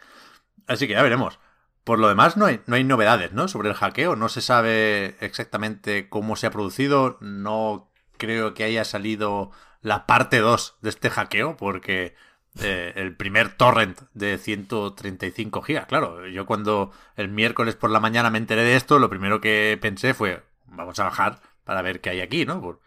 Así 0.65 0.87
que 0.87 0.93
ya 0.93 1.03
veremos. 1.03 1.39
Por 1.83 1.99
lo 1.99 2.07
demás, 2.07 2.37
no 2.37 2.45
hay, 2.45 2.61
no 2.67 2.75
hay 2.75 2.83
novedades, 2.83 3.33
¿no? 3.33 3.47
Sobre 3.47 3.69
el 3.69 3.75
hackeo. 3.75 4.15
No 4.15 4.29
se 4.29 4.41
sabe 4.41 5.15
exactamente 5.19 6.09
cómo 6.09 6.35
se 6.35 6.47
ha 6.47 6.51
producido. 6.51 7.17
No 7.21 7.91
creo 8.17 8.53
que 8.53 8.63
haya 8.63 8.85
salido 8.85 9.51
la 9.81 10.05
parte 10.05 10.39
2 10.39 10.77
de 10.81 10.89
este 10.89 11.09
hackeo, 11.09 11.57
porque 11.57 12.15
eh, 12.59 12.93
el 12.95 13.15
primer 13.15 13.55
torrent 13.55 13.99
de 14.13 14.37
135 14.37 15.61
gigas, 15.61 15.87
claro. 15.87 16.27
Yo 16.27 16.45
cuando 16.45 16.91
el 17.15 17.29
miércoles 17.29 17.75
por 17.75 17.89
la 17.89 17.99
mañana 17.99 18.29
me 18.29 18.37
enteré 18.37 18.63
de 18.63 18.75
esto, 18.75 18.99
lo 18.99 19.09
primero 19.09 19.41
que 19.41 19.77
pensé 19.81 20.13
fue, 20.13 20.43
vamos 20.67 20.99
a 20.99 21.05
bajar 21.05 21.41
para 21.63 21.81
ver 21.81 22.01
qué 22.01 22.11
hay 22.11 22.21
aquí, 22.21 22.45
¿no? 22.45 22.61
Por, 22.61 22.79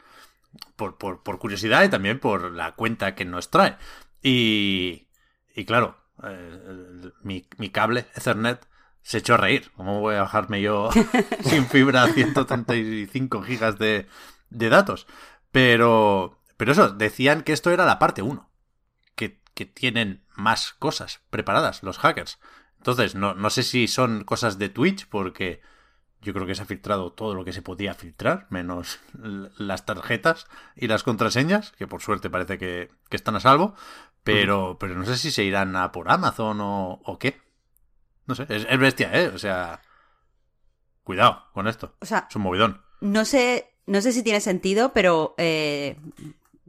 por, 0.76 0.98
por, 0.98 1.22
por 1.22 1.38
curiosidad 1.38 1.82
y 1.84 1.88
también 1.88 2.20
por 2.20 2.52
la 2.52 2.72
cuenta 2.72 3.14
que 3.14 3.24
nos 3.24 3.50
trae. 3.50 3.76
Y, 4.22 5.08
y 5.54 5.64
claro, 5.64 5.96
eh, 6.22 7.10
mi, 7.22 7.46
mi 7.58 7.70
cable 7.70 8.06
Ethernet 8.14 8.66
se 9.04 9.18
echó 9.18 9.34
a 9.34 9.36
reír. 9.36 9.70
¿Cómo 9.76 10.00
voy 10.00 10.16
a 10.16 10.22
bajarme 10.22 10.60
yo 10.60 10.90
sin 11.44 11.66
fibra 11.66 12.08
135 12.08 13.42
gigas 13.42 13.78
de, 13.78 14.08
de 14.50 14.68
datos? 14.70 15.06
Pero, 15.52 16.40
pero 16.56 16.72
eso, 16.72 16.88
decían 16.90 17.42
que 17.42 17.52
esto 17.52 17.70
era 17.70 17.84
la 17.84 18.00
parte 18.00 18.22
1. 18.22 18.50
Que, 19.14 19.40
que 19.54 19.66
tienen 19.66 20.24
más 20.34 20.72
cosas 20.72 21.20
preparadas 21.30 21.82
los 21.84 21.98
hackers. 21.98 22.40
Entonces, 22.78 23.14
no, 23.14 23.34
no 23.34 23.50
sé 23.50 23.62
si 23.62 23.86
son 23.86 24.24
cosas 24.24 24.58
de 24.58 24.70
Twitch, 24.70 25.06
porque 25.08 25.60
yo 26.22 26.32
creo 26.32 26.46
que 26.46 26.54
se 26.54 26.62
ha 26.62 26.66
filtrado 26.66 27.12
todo 27.12 27.34
lo 27.34 27.44
que 27.44 27.52
se 27.52 27.62
podía 27.62 27.94
filtrar, 27.94 28.46
menos 28.48 29.00
las 29.58 29.84
tarjetas 29.84 30.46
y 30.74 30.88
las 30.88 31.02
contraseñas, 31.02 31.72
que 31.72 31.86
por 31.86 32.00
suerte 32.00 32.30
parece 32.30 32.58
que, 32.58 32.90
que 33.10 33.16
están 33.16 33.36
a 33.36 33.40
salvo. 33.40 33.74
Pero, 34.22 34.78
pero 34.80 34.94
no 34.94 35.04
sé 35.04 35.18
si 35.18 35.30
se 35.30 35.44
irán 35.44 35.76
a 35.76 35.92
por 35.92 36.10
Amazon 36.10 36.60
o, 36.62 37.02
o 37.04 37.18
qué. 37.18 37.43
No 38.26 38.34
sé, 38.34 38.46
es, 38.48 38.66
es 38.68 38.78
bestia, 38.78 39.10
¿eh? 39.12 39.28
O 39.28 39.38
sea, 39.38 39.80
cuidado 41.02 41.44
con 41.52 41.66
esto. 41.68 41.94
O 42.00 42.06
sea, 42.06 42.26
Es 42.28 42.36
un 42.36 42.42
movidón. 42.42 42.80
no 43.00 43.24
sé, 43.24 43.70
no 43.86 44.00
sé 44.00 44.12
si 44.12 44.22
tiene 44.22 44.40
sentido, 44.40 44.92
pero 44.92 45.34
eh, 45.36 45.96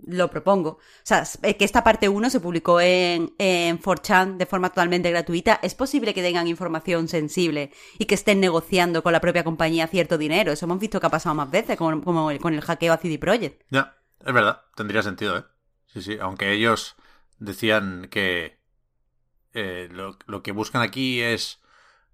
lo 0.05 0.29
propongo. 0.29 0.69
O 0.71 0.79
sea, 1.03 1.23
que 1.57 1.63
esta 1.65 1.83
parte 1.83 2.09
1 2.09 2.29
se 2.29 2.39
publicó 2.41 2.81
en, 2.81 3.33
en 3.37 3.79
4chan 3.81 4.37
de 4.37 4.45
forma 4.45 4.69
totalmente 4.69 5.09
gratuita. 5.09 5.59
Es 5.63 5.73
posible 5.75 6.13
que 6.13 6.21
tengan 6.21 6.47
información 6.47 7.07
sensible 7.07 7.71
y 7.97 8.05
que 8.05 8.15
estén 8.15 8.39
negociando 8.41 9.01
con 9.01 9.13
la 9.13 9.21
propia 9.21 9.43
compañía 9.43 9.87
cierto 9.87 10.17
dinero. 10.17 10.51
Eso 10.51 10.65
hemos 10.65 10.79
visto 10.79 10.99
que 10.99 11.07
ha 11.07 11.11
pasado 11.11 11.35
más 11.35 11.49
veces, 11.49 11.77
como, 11.77 12.03
como 12.03 12.31
el- 12.31 12.39
con 12.39 12.53
el 12.53 12.61
hackeo 12.61 12.93
a 12.93 12.97
CD 12.97 13.17
Projekt. 13.17 13.63
Ya, 13.69 13.95
es 14.25 14.33
verdad, 14.33 14.61
tendría 14.75 15.01
sentido, 15.01 15.37
¿eh? 15.37 15.43
Sí, 15.87 16.01
sí, 16.01 16.17
aunque 16.19 16.51
ellos 16.51 16.95
decían 17.39 18.07
que 18.11 18.59
eh, 19.55 19.89
lo, 19.91 20.17
lo 20.27 20.43
que 20.43 20.51
buscan 20.51 20.81
aquí 20.81 21.21
es 21.21 21.61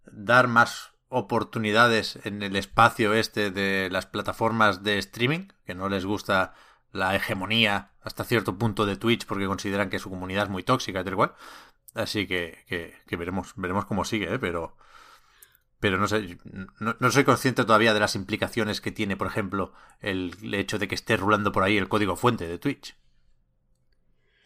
dar 0.05 0.47
más 0.47 0.91
oportunidades 1.09 2.19
en 2.23 2.41
el 2.41 2.55
espacio 2.55 3.13
este 3.13 3.51
de 3.51 3.89
las 3.91 4.05
plataformas 4.05 4.83
de 4.83 4.97
streaming, 4.97 5.47
que 5.65 5.75
no 5.75 5.89
les 5.89 6.05
gusta 6.05 6.53
la 6.93 7.15
hegemonía 7.15 7.91
hasta 8.01 8.23
cierto 8.23 8.57
punto 8.57 8.85
de 8.85 8.95
Twitch 8.95 9.25
porque 9.25 9.45
consideran 9.45 9.89
que 9.89 9.99
su 9.99 10.09
comunidad 10.09 10.45
es 10.45 10.49
muy 10.49 10.63
tóxica 10.63 11.01
y 11.01 11.03
tal 11.03 11.15
cual. 11.15 11.33
Así 11.93 12.27
que, 12.27 12.63
que, 13.07 13.17
veremos, 13.17 13.53
veremos 13.57 13.85
cómo 13.85 14.05
sigue, 14.05 14.33
¿eh? 14.33 14.39
pero 14.39 14.77
pero 15.79 15.97
no 15.97 16.07
sé, 16.07 16.37
no, 16.79 16.95
no 16.99 17.11
soy 17.11 17.23
consciente 17.23 17.65
todavía 17.65 17.93
de 17.93 17.99
las 17.99 18.15
implicaciones 18.15 18.81
que 18.81 18.91
tiene, 18.91 19.17
por 19.17 19.25
ejemplo, 19.27 19.73
el 19.99 20.53
hecho 20.53 20.77
de 20.77 20.87
que 20.87 20.95
esté 20.95 21.17
rulando 21.17 21.51
por 21.51 21.63
ahí 21.63 21.75
el 21.75 21.89
código 21.89 22.15
fuente 22.15 22.47
de 22.47 22.59
Twitch. 22.59 22.95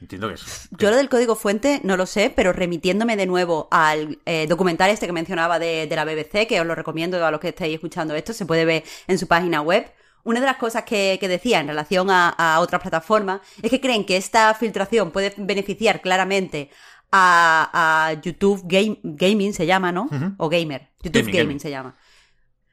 Entiendo 0.02 0.28
que 0.28 0.36
es. 0.36 0.70
Yo 0.78 0.90
lo 0.92 0.98
del 0.98 1.10
código 1.10 1.36
fuente 1.36 1.80
no 1.84 1.98
lo 1.98 2.06
sé, 2.06 2.32
pero 2.36 2.52
remitiéndome 2.54 3.16
de 3.16 3.26
nuevo 3.26 3.68
al 3.72 4.20
eh, 4.26 4.46
documental 4.48 4.90
este 4.90 5.06
que 5.08 5.14
mencionaba 5.14 5.58
de, 5.60 5.88
de 5.88 5.96
la 5.96 6.06
BBC, 6.06 6.48
que 6.48 6.60
os 6.60 6.66
lo 6.68 6.76
recomiendo 6.76 7.26
a 7.26 7.32
los 7.32 7.40
que 7.40 7.50
estéis 7.50 7.76
escuchando 7.76 8.14
esto, 8.16 8.34
se 8.34 8.46
puede 8.46 8.66
ver 8.66 8.84
en 9.08 9.18
su 9.18 9.28
página 9.28 9.62
web. 9.62 9.92
Una 10.24 10.40
de 10.40 10.46
las 10.48 10.58
cosas 10.58 10.84
que, 10.84 11.18
que 11.20 11.28
decía 11.28 11.60
en 11.60 11.68
relación 11.68 12.10
a, 12.10 12.30
a 12.30 12.60
otras 12.60 12.82
plataformas 12.82 13.42
es 13.62 13.70
que 13.70 13.80
creen 13.80 14.06
que 14.06 14.18
esta 14.18 14.54
filtración 14.56 15.12
puede 15.12 15.34
beneficiar 15.38 16.02
claramente 16.02 16.72
a, 17.12 18.08
a 18.10 18.14
YouTube 18.22 18.62
Game- 18.66 19.00
Gaming, 19.04 19.54
se 19.54 19.66
llama, 19.68 19.92
¿no? 19.92 20.10
O 20.38 20.50
Gamer. 20.50 20.90
YouTube 21.04 21.32
gaming. 21.32 21.60
se 21.60 21.70
llama 21.70 21.96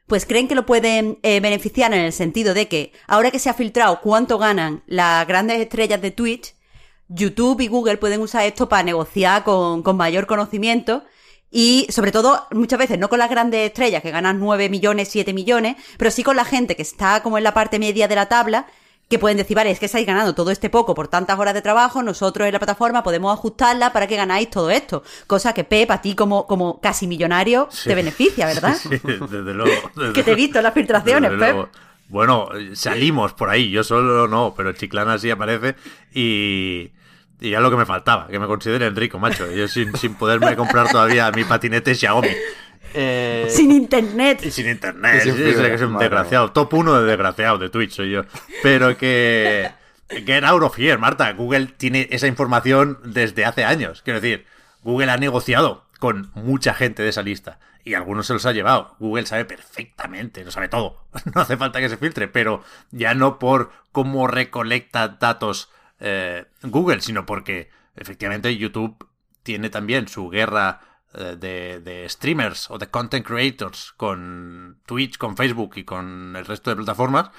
pues 0.07 0.25
creen 0.25 0.47
que 0.47 0.53
lo 0.55 0.65
pueden 0.65 1.17
eh, 1.23 1.39
beneficiar 1.39 1.93
en 1.93 2.01
el 2.01 2.11
sentido 2.11 2.53
de 2.53 2.67
que 2.67 2.91
ahora 3.07 3.31
que 3.31 3.39
se 3.39 3.49
ha 3.49 3.53
filtrado 3.53 4.01
cuánto 4.01 4.37
ganan 4.37 4.83
las 4.85 5.25
grandes 5.27 5.59
estrellas 5.59 6.01
de 6.01 6.11
Twitch, 6.11 6.53
YouTube 7.13 7.61
y 7.61 7.67
Google 7.67 7.97
pueden 7.97 8.21
usar 8.21 8.45
esto 8.45 8.67
para 8.67 8.83
negociar 8.83 9.43
con, 9.43 9.83
con 9.83 9.97
mayor 9.97 10.25
conocimiento 10.25 11.03
y 11.51 11.85
sobre 11.89 12.11
todo 12.11 12.47
muchas 12.51 12.79
veces 12.79 12.97
no 12.97 13.09
con 13.09 13.19
las 13.19 13.29
grandes 13.29 13.67
estrellas 13.67 14.01
que 14.01 14.09
ganan 14.09 14.39
9 14.39 14.69
millones, 14.69 15.09
7 15.09 15.33
millones, 15.33 15.75
pero 15.97 16.09
sí 16.09 16.23
con 16.23 16.35
la 16.35 16.45
gente 16.45 16.75
que 16.75 16.81
está 16.81 17.21
como 17.21 17.37
en 17.37 17.43
la 17.43 17.53
parte 17.53 17.77
media 17.77 18.07
de 18.07 18.15
la 18.15 18.27
tabla 18.27 18.65
que 19.07 19.19
pueden 19.19 19.37
decir, 19.37 19.55
vale, 19.55 19.69
es 19.69 19.79
que 19.79 19.85
estáis 19.85 20.07
ganando 20.07 20.33
todo 20.33 20.49
este 20.49 20.71
poco 20.71 20.95
por 20.95 21.07
tantas 21.07 21.37
horas 21.37 21.53
de 21.53 21.61
trabajo, 21.61 22.01
nosotros 22.01 22.47
en 22.47 22.53
la 22.53 22.57
plataforma 22.59 23.03
podemos 23.03 23.31
ajustarla 23.31 23.93
para 23.93 24.07
que 24.07 24.15
ganáis 24.15 24.49
todo 24.49 24.71
esto. 24.71 25.03
Cosa 25.27 25.53
que 25.53 25.63
Pep, 25.63 25.91
a 25.91 26.01
ti 26.01 26.15
como, 26.15 26.47
como 26.47 26.79
casi 26.81 27.05
millonario, 27.05 27.69
te 27.83 27.93
beneficia, 27.93 28.47
¿verdad? 28.47 28.75
Sí, 28.81 28.89
desde 28.89 29.53
luego. 29.53 29.91
desde 29.95 30.13
Que 30.13 30.23
te 30.23 30.31
he 30.31 30.35
visto 30.35 30.57
en 30.57 30.63
las 30.63 30.73
filtraciones, 30.73 31.29
Desde 31.29 31.45
Pep. 31.45 31.53
luego. 31.53 31.69
Bueno, 32.07 32.49
salimos 32.73 33.33
por 33.33 33.49
ahí, 33.49 33.69
yo 33.69 33.83
solo 33.83 34.27
no, 34.27 34.53
pero 34.57 34.73
Chiclana 34.73 35.19
sí 35.19 35.29
aparece 35.29 35.75
y, 36.13 36.91
y 37.43 37.49
ya 37.49 37.59
lo 37.59 37.69
que 37.69 37.75
me 37.75 37.85
faltaba, 37.85 38.27
que 38.27 38.39
me 38.39 38.47
consideren 38.47 38.95
rico, 38.95 39.19
macho. 39.19 39.51
Yo 39.51 39.67
sin, 39.67 39.93
sin 39.97 40.15
poderme 40.15 40.55
comprar 40.55 40.89
todavía 40.89 41.29
mi 41.31 41.43
patinete 41.43 41.93
Xiaomi. 41.93 42.29
Eh, 42.93 43.47
Sin 43.49 43.71
internet. 43.71 44.45
y 44.45 44.51
sin 44.51 44.69
internet, 44.69 45.15
Y 45.17 45.21
sin 45.21 45.35
sí, 45.35 45.43
fibra, 45.43 45.77
soy 45.77 45.87
un 45.87 45.93
madre 45.93 46.05
desgraciado. 46.09 46.51
Top 46.51 46.73
1 46.73 47.01
de 47.01 47.07
desgraciado 47.07 47.57
de 47.57 47.69
Twitch 47.69 47.91
soy 47.91 48.11
yo. 48.11 48.21
Pero 48.61 48.95
que... 48.97 49.69
Get 50.09 50.43
out 50.43 50.61
of 50.63 50.77
here, 50.77 50.97
Marta. 50.97 51.33
Google 51.33 51.67
tiene 51.75 52.07
esa 52.11 52.27
información 52.27 52.99
desde 53.03 53.45
hace 53.45 53.65
años. 53.65 54.03
Quiero 54.03 54.21
decir, 54.21 54.45
Google 54.83 55.11
ha 55.11 55.17
negociado 55.17 55.85
con 55.99 56.31
mucha 56.35 56.73
gente 56.73 57.03
de 57.03 57.09
esa 57.09 57.23
lista. 57.23 57.59
Y 57.83 57.95
algunos 57.95 58.27
se 58.27 58.33
los 58.33 58.45
ha 58.45 58.53
llevado. 58.53 58.95
Google 58.99 59.25
sabe 59.25 59.43
perfectamente, 59.43 60.45
lo 60.45 60.51
sabe 60.51 60.69
todo. 60.69 61.03
No 61.35 61.41
hace 61.41 61.57
falta 61.57 61.79
que 61.79 61.89
se 61.89 61.97
filtre, 61.97 62.27
pero 62.27 62.63
ya 62.91 63.15
no 63.15 63.39
por 63.39 63.71
cómo 63.91 64.27
recolecta 64.27 65.07
datos 65.07 65.69
eh, 66.05 66.47
Google, 66.63 66.99
sino 66.99 67.25
porque 67.25 67.69
efectivamente 67.95 68.57
YouTube 68.57 69.07
tiene 69.41 69.69
también 69.69 70.09
su 70.09 70.27
guerra 70.27 70.81
eh, 71.13 71.37
de, 71.39 72.09
streamers 72.09 72.69
o 72.69 72.77
de 72.77 72.89
content 72.89 73.25
creators 73.25 73.93
con 73.93 74.81
Twitch, 74.85 75.17
con 75.17 75.37
Facebook 75.37 75.77
y 75.77 75.85
con 75.85 76.35
el 76.35 76.45
resto 76.45 76.71
de 76.71 76.75
plataformas 76.75 77.31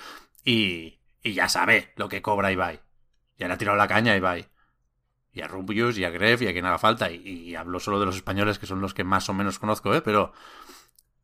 y, 0.42 0.99
ya 1.23 1.50
sabe 1.50 1.92
lo 1.97 2.09
que 2.09 2.23
cobra 2.23 2.52
Ibai. 2.52 2.80
Ya 3.38 3.49
le 3.49 3.54
ha 3.54 3.59
tirado 3.59 3.76
la 3.76 3.88
caña 3.88 4.12
a 4.12 4.16
Ibai. 4.16 4.49
Y 5.33 5.42
a 5.42 5.49
Rubius 5.49 5.99
y 5.99 6.04
a 6.04 6.11
Gref 6.11 6.40
y 6.40 6.49
a 6.49 6.52
quien 6.52 6.64
haga 6.64 6.78
falta. 6.78 7.11
Y, 7.11 7.54
hablo 7.56 7.80
solo 7.80 8.00
de 8.00 8.06
los 8.06 8.16
españoles 8.16 8.59
que 8.59 8.66
son 8.66 8.80
los 8.80 8.94
que 8.94 9.04
más 9.04 9.28
o 9.28 9.35
menos 9.35 9.59
conozco, 9.59 9.94
¿eh? 9.94 10.00
Pero, 10.00 10.33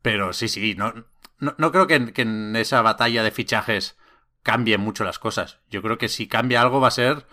pero 0.03 0.33
sí, 0.35 0.49
sí, 0.49 0.75
no, 0.75 0.93
no, 1.39 1.73
creo 1.73 1.87
que 1.87 1.95
en 2.21 2.57
esa 2.57 2.83
batalla 2.83 3.23
de 3.23 3.31
fichajes 3.31 3.97
cambien 4.43 4.81
mucho 4.81 5.05
las 5.05 5.19
cosas. 5.19 5.61
Yo 5.71 5.83
creo 5.83 5.99
que 5.99 6.09
si 6.09 6.29
cambia 6.29 6.61
algo 6.61 6.81
va 6.81 6.89
a 6.89 6.93
ser 6.93 7.27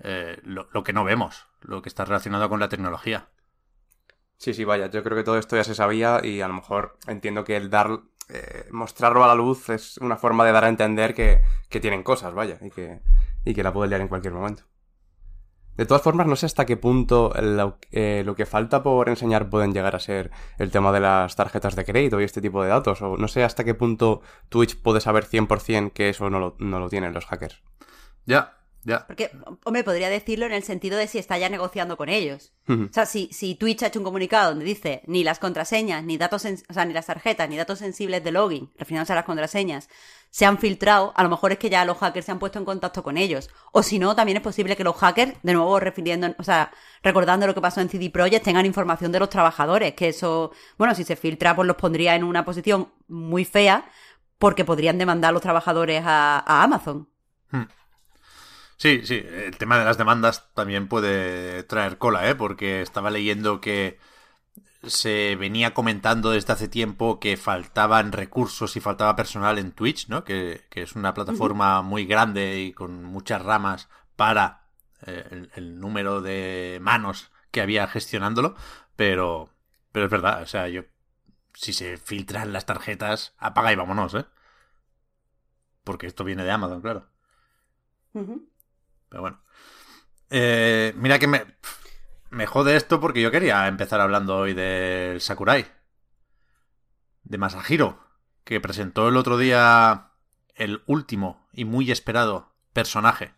eh, 0.00 0.40
lo, 0.44 0.82
que 0.84 0.92
no 0.92 1.04
vemos, 1.04 1.46
lo 1.60 1.82
que 1.82 1.88
está 1.88 2.04
relacionado 2.04 2.48
con 2.48 2.60
la 2.60 2.68
tecnología. 2.68 3.28
Sí, 4.36 4.54
sí, 4.54 4.64
vaya, 4.64 4.88
yo 4.88 5.02
creo 5.02 5.16
que 5.16 5.24
todo 5.24 5.38
esto 5.38 5.56
ya 5.56 5.64
se 5.64 5.74
sabía 5.74 6.20
y 6.22 6.40
a 6.40 6.48
lo 6.48 6.54
mejor 6.54 6.96
entiendo 7.08 7.42
que 7.44 7.56
el 7.56 7.70
dar, 7.70 8.00
eh, 8.28 8.66
mostrarlo 8.70 9.24
a 9.24 9.28
la 9.28 9.34
luz 9.34 9.68
es 9.68 9.98
una 9.98 10.16
forma 10.16 10.44
de 10.44 10.52
dar 10.52 10.64
a 10.64 10.68
entender 10.68 11.14
que, 11.14 11.42
que 11.68 11.80
tienen 11.80 12.04
cosas, 12.04 12.34
vaya, 12.34 12.58
y 12.60 12.70
que, 12.70 13.00
y 13.44 13.54
que 13.54 13.62
la 13.64 13.72
pueden 13.72 13.90
liar 13.90 14.00
en 14.00 14.08
cualquier 14.08 14.34
momento. 14.34 14.62
De 15.78 15.86
todas 15.86 16.02
formas, 16.02 16.26
no 16.26 16.34
sé 16.34 16.44
hasta 16.44 16.66
qué 16.66 16.76
punto 16.76 17.32
lo, 17.40 17.78
eh, 17.92 18.24
lo 18.26 18.34
que 18.34 18.46
falta 18.46 18.82
por 18.82 19.08
enseñar 19.08 19.48
pueden 19.48 19.72
llegar 19.72 19.94
a 19.94 20.00
ser 20.00 20.32
el 20.58 20.72
tema 20.72 20.90
de 20.90 20.98
las 20.98 21.36
tarjetas 21.36 21.76
de 21.76 21.84
crédito 21.84 22.20
y 22.20 22.24
este 22.24 22.40
tipo 22.40 22.64
de 22.64 22.68
datos, 22.68 23.00
o 23.00 23.16
no 23.16 23.28
sé 23.28 23.44
hasta 23.44 23.62
qué 23.62 23.74
punto 23.74 24.20
Twitch 24.48 24.76
puede 24.76 25.00
saber 25.00 25.24
100% 25.24 25.92
que 25.92 26.08
eso 26.08 26.28
no 26.30 26.40
lo, 26.40 26.56
no 26.58 26.80
lo 26.80 26.88
tienen 26.88 27.14
los 27.14 27.26
hackers. 27.26 27.62
Ya, 28.26 28.56
Ya. 28.84 29.06
Porque, 29.06 29.30
hombre, 29.64 29.84
podría 29.84 30.08
decirlo 30.08 30.46
en 30.46 30.52
el 30.52 30.62
sentido 30.62 30.96
de 30.96 31.08
si 31.08 31.18
está 31.18 31.36
ya 31.36 31.48
negociando 31.48 31.96
con 31.96 32.08
ellos. 32.08 32.52
O 32.68 32.92
sea, 32.92 33.06
si, 33.06 33.28
si 33.32 33.54
Twitch 33.54 33.82
ha 33.82 33.88
hecho 33.88 33.98
un 33.98 34.04
comunicado 34.04 34.50
donde 34.50 34.64
dice 34.64 35.02
ni 35.06 35.24
las 35.24 35.38
contraseñas, 35.38 36.04
ni 36.04 36.16
datos, 36.16 36.44
o 36.44 36.72
sea, 36.72 36.84
ni 36.86 36.92
las 36.92 37.06
tarjetas, 37.06 37.48
ni 37.48 37.56
datos 37.56 37.80
sensibles 37.80 38.24
de 38.24 38.32
login, 38.32 38.70
refiriéndose 38.78 39.12
a 39.12 39.16
las 39.16 39.24
contraseñas, 39.24 39.88
se 40.30 40.46
han 40.46 40.58
filtrado, 40.58 41.12
a 41.16 41.22
lo 41.22 41.28
mejor 41.28 41.52
es 41.52 41.58
que 41.58 41.70
ya 41.70 41.84
los 41.84 41.98
hackers 41.98 42.26
se 42.26 42.32
han 42.32 42.38
puesto 42.38 42.58
en 42.58 42.64
contacto 42.64 43.02
con 43.02 43.16
ellos. 43.16 43.50
O 43.72 43.82
si 43.82 43.98
no, 43.98 44.14
también 44.14 44.36
es 44.36 44.42
posible 44.42 44.76
que 44.76 44.84
los 44.84 44.96
hackers, 44.96 45.34
de 45.42 45.54
nuevo 45.54 45.80
refiriendo, 45.80 46.34
o 46.38 46.42
sea, 46.42 46.70
recordando 47.02 47.46
lo 47.46 47.54
que 47.54 47.60
pasó 47.60 47.80
en 47.80 47.88
CD 47.88 48.10
Projekt, 48.10 48.44
tengan 48.44 48.66
información 48.66 49.12
de 49.12 49.20
los 49.20 49.30
trabajadores, 49.30 49.94
que 49.94 50.08
eso, 50.08 50.52
bueno, 50.76 50.94
si 50.94 51.04
se 51.04 51.16
filtra, 51.16 51.56
pues 51.56 51.66
los 51.66 51.76
pondría 51.76 52.14
en 52.14 52.24
una 52.24 52.44
posición 52.44 52.92
muy 53.08 53.44
fea, 53.44 53.90
porque 54.38 54.64
podrían 54.64 54.98
demandar 54.98 55.30
a 55.30 55.32
los 55.32 55.42
trabajadores 55.42 56.02
a, 56.04 56.38
a 56.46 56.62
Amazon. 56.62 57.08
Sí, 58.76 59.00
sí, 59.04 59.26
el 59.28 59.56
tema 59.58 59.76
de 59.76 59.84
las 59.84 59.98
demandas 59.98 60.50
también 60.54 60.86
puede 60.86 61.64
traer 61.64 61.98
cola, 61.98 62.28
¿eh? 62.30 62.36
Porque 62.36 62.80
estaba 62.80 63.10
leyendo 63.10 63.60
que 63.60 63.98
se 64.82 65.36
venía 65.36 65.74
comentando 65.74 66.30
desde 66.30 66.52
hace 66.52 66.68
tiempo 66.68 67.18
que 67.20 67.36
faltaban 67.36 68.12
recursos 68.12 68.76
y 68.76 68.80
faltaba 68.80 69.16
personal 69.16 69.58
en 69.58 69.72
Twitch, 69.72 70.08
¿no? 70.08 70.24
Que, 70.24 70.66
que 70.70 70.82
es 70.82 70.94
una 70.94 71.14
plataforma 71.14 71.82
muy 71.82 72.06
grande 72.06 72.60
y 72.60 72.72
con 72.72 73.04
muchas 73.04 73.42
ramas 73.42 73.88
para 74.16 74.68
eh, 75.06 75.26
el, 75.30 75.50
el 75.54 75.80
número 75.80 76.20
de 76.20 76.78
manos 76.80 77.30
que 77.50 77.60
había 77.60 77.86
gestionándolo, 77.88 78.56
pero, 78.96 79.50
pero 79.92 80.06
es 80.06 80.10
verdad, 80.10 80.42
o 80.42 80.46
sea, 80.46 80.68
yo, 80.68 80.82
si 81.54 81.72
se 81.72 81.96
filtran 81.96 82.52
las 82.52 82.66
tarjetas, 82.66 83.34
apaga 83.38 83.72
y 83.72 83.76
vámonos, 83.76 84.14
¿eh? 84.14 84.26
Porque 85.84 86.06
esto 86.06 86.24
viene 86.24 86.44
de 86.44 86.50
Amazon, 86.50 86.80
claro. 86.82 87.08
Pero 89.08 89.22
bueno. 89.22 89.40
Eh, 90.30 90.92
mira 90.96 91.18
que 91.18 91.26
me, 91.26 91.46
me 92.30 92.46
jode 92.46 92.76
esto 92.76 93.00
porque 93.00 93.20
yo 93.20 93.30
quería 93.30 93.66
empezar 93.66 94.00
hablando 94.00 94.36
hoy 94.36 94.54
del 94.54 95.20
Sakurai. 95.20 95.66
De 97.22 97.38
Masahiro. 97.38 98.06
Que 98.44 98.60
presentó 98.60 99.08
el 99.08 99.16
otro 99.16 99.36
día 99.36 100.12
el 100.54 100.82
último 100.86 101.46
y 101.52 101.64
muy 101.64 101.90
esperado 101.90 102.54
personaje 102.72 103.34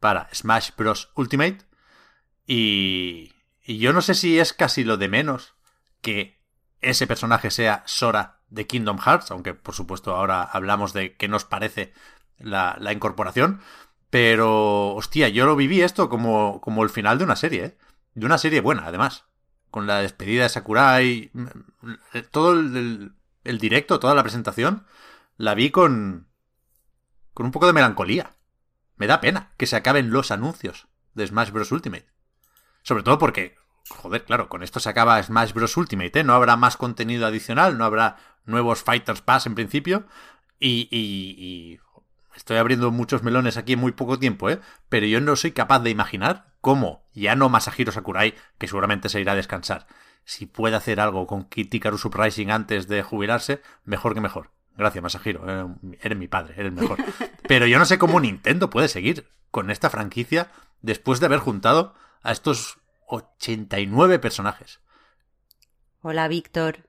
para 0.00 0.28
Smash 0.34 0.70
Bros. 0.76 1.10
Ultimate. 1.14 1.58
Y, 2.46 3.32
y 3.64 3.78
yo 3.78 3.92
no 3.92 4.02
sé 4.02 4.14
si 4.14 4.38
es 4.38 4.52
casi 4.52 4.84
lo 4.84 4.96
de 4.96 5.08
menos 5.08 5.54
que 6.00 6.42
ese 6.80 7.06
personaje 7.06 7.50
sea 7.50 7.82
Sora 7.86 8.40
de 8.48 8.66
Kingdom 8.66 8.98
Hearts, 8.98 9.30
aunque 9.30 9.54
por 9.54 9.74
supuesto 9.74 10.14
ahora 10.14 10.42
hablamos 10.42 10.92
de 10.92 11.16
qué 11.16 11.28
nos 11.28 11.44
parece 11.44 11.92
la, 12.38 12.76
la 12.78 12.92
incorporación. 12.92 13.60
Pero, 14.10 14.94
hostia, 14.94 15.28
yo 15.28 15.46
lo 15.46 15.56
viví 15.56 15.80
esto 15.80 16.08
como, 16.08 16.60
como 16.60 16.84
el 16.84 16.90
final 16.90 17.18
de 17.18 17.24
una 17.24 17.36
serie, 17.36 17.64
¿eh? 17.64 17.78
De 18.14 18.26
una 18.26 18.38
serie 18.38 18.60
buena, 18.60 18.86
además. 18.86 19.24
Con 19.70 19.86
la 19.86 19.98
despedida 20.00 20.44
de 20.44 20.48
Sakurai. 20.48 21.30
mm, 21.32 21.46
Todo 22.30 22.52
el, 22.52 22.76
el- 22.76 23.12
el 23.44 23.58
directo, 23.58 23.98
toda 24.00 24.14
la 24.14 24.22
presentación, 24.22 24.86
la 25.36 25.54
vi 25.54 25.70
con. 25.70 26.28
con 27.34 27.46
un 27.46 27.52
poco 27.52 27.66
de 27.66 27.72
melancolía. 27.72 28.36
Me 28.96 29.06
da 29.06 29.20
pena 29.20 29.52
que 29.58 29.66
se 29.66 29.76
acaben 29.76 30.10
los 30.10 30.30
anuncios 30.30 30.86
de 31.14 31.26
Smash 31.26 31.50
Bros. 31.50 31.72
Ultimate. 31.72 32.06
Sobre 32.82 33.02
todo 33.02 33.18
porque, 33.18 33.56
joder, 33.88 34.24
claro, 34.24 34.48
con 34.48 34.62
esto 34.62 34.78
se 34.80 34.88
acaba 34.88 35.22
Smash 35.22 35.52
Bros. 35.52 35.76
Ultimate, 35.76 36.20
¿eh? 36.20 36.24
No 36.24 36.34
habrá 36.34 36.56
más 36.56 36.76
contenido 36.76 37.26
adicional, 37.26 37.76
no 37.76 37.84
habrá 37.84 38.16
nuevos 38.44 38.82
Fighters 38.82 39.20
Pass 39.22 39.46
en 39.46 39.54
principio. 39.56 40.06
Y, 40.60 40.88
y- 40.90 41.34
y 41.36 41.80
estoy 42.34 42.56
abriendo 42.56 42.90
muchos 42.90 43.22
melones 43.22 43.56
aquí 43.56 43.74
en 43.74 43.80
muy 43.80 43.92
poco 43.92 44.18
tiempo, 44.18 44.50
¿eh? 44.50 44.60
Pero 44.88 45.06
yo 45.06 45.20
no 45.20 45.36
soy 45.36 45.52
capaz 45.52 45.80
de 45.80 45.90
imaginar 45.90 46.52
cómo 46.60 47.04
ya 47.12 47.34
no 47.36 47.48
Masahiro 47.48 47.92
Sakurai, 47.92 48.34
que 48.58 48.68
seguramente 48.68 49.08
se 49.08 49.20
irá 49.20 49.32
a 49.32 49.36
descansar, 49.36 49.86
si 50.24 50.46
puede 50.46 50.76
hacer 50.76 51.00
algo 51.00 51.26
con 51.26 51.44
Kid 51.44 51.72
Icarus 51.72 52.04
Uprising 52.04 52.50
antes 52.50 52.88
de 52.88 53.02
jubilarse, 53.02 53.60
mejor 53.84 54.14
que 54.14 54.20
mejor. 54.20 54.50
Gracias, 54.76 55.02
Masahiro. 55.02 55.44
eh, 55.46 55.96
Eres 56.00 56.18
mi 56.18 56.26
padre, 56.28 56.54
eres 56.56 56.72
el 56.72 56.80
mejor. 56.80 56.98
Pero 57.48 57.66
yo 57.66 57.78
no 57.78 57.84
sé 57.84 57.98
cómo 57.98 58.18
Nintendo 58.20 58.70
puede 58.70 58.88
seguir 58.88 59.28
con 59.50 59.70
esta 59.70 59.90
franquicia 59.90 60.50
después 60.80 61.20
de 61.20 61.26
haber 61.26 61.38
juntado 61.40 61.94
a 62.22 62.32
estos 62.32 62.78
89 63.06 64.18
personajes. 64.18 64.80
Hola, 66.00 66.26
Víctor. 66.28 66.88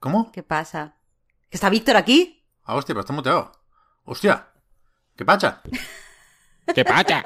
¿Cómo? 0.00 0.32
¿Qué 0.32 0.42
pasa? 0.42 0.96
¿Que 1.48 1.56
está 1.56 1.70
Víctor 1.70 1.96
aquí? 1.96 2.44
Ah, 2.64 2.74
hostia, 2.74 2.94
pero 2.94 3.00
está 3.00 3.12
muteado. 3.12 3.52
Hostia. 4.10 4.44
¿Qué 5.14 5.24
pacha? 5.24 5.60
¿Qué 6.74 6.84
pacha? 6.84 7.22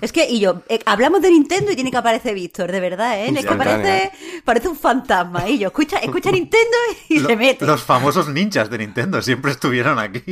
Es 0.00 0.12
que, 0.12 0.26
y 0.30 0.40
yo, 0.40 0.62
eh, 0.70 0.78
hablamos 0.86 1.20
de 1.20 1.30
Nintendo 1.30 1.70
y 1.70 1.74
tiene 1.74 1.90
que 1.90 1.96
aparecer 1.98 2.34
Víctor, 2.34 2.72
de 2.72 2.80
verdad, 2.80 3.18
¿eh? 3.20 3.28
Es 3.36 3.44
que 3.44 3.54
parece, 3.54 4.12
parece 4.46 4.68
un 4.68 4.76
fantasma. 4.76 5.46
Y 5.46 5.58
yo, 5.58 5.66
escucha, 5.68 5.98
escucha 5.98 6.30
Nintendo 6.30 6.76
y 7.10 7.18
Lo- 7.18 7.28
se 7.28 7.36
mete. 7.36 7.66
Los 7.66 7.82
famosos 7.82 8.28
ninjas 8.28 8.70
de 8.70 8.78
Nintendo 8.78 9.20
siempre 9.20 9.50
estuvieron 9.50 9.98
aquí. 9.98 10.22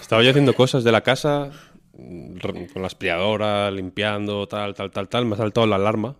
Estaba 0.00 0.22
yo 0.22 0.30
haciendo 0.30 0.54
cosas 0.54 0.82
de 0.82 0.92
la 0.92 1.02
casa, 1.02 1.50
con 1.92 2.70
la 2.80 2.86
aspiradora, 2.86 3.70
limpiando, 3.70 4.46
tal, 4.48 4.72
tal, 4.74 4.90
tal, 4.92 5.08
tal. 5.10 5.26
Me 5.26 5.34
ha 5.34 5.38
saltado 5.38 5.66
la 5.66 5.76
alarma, 5.76 6.16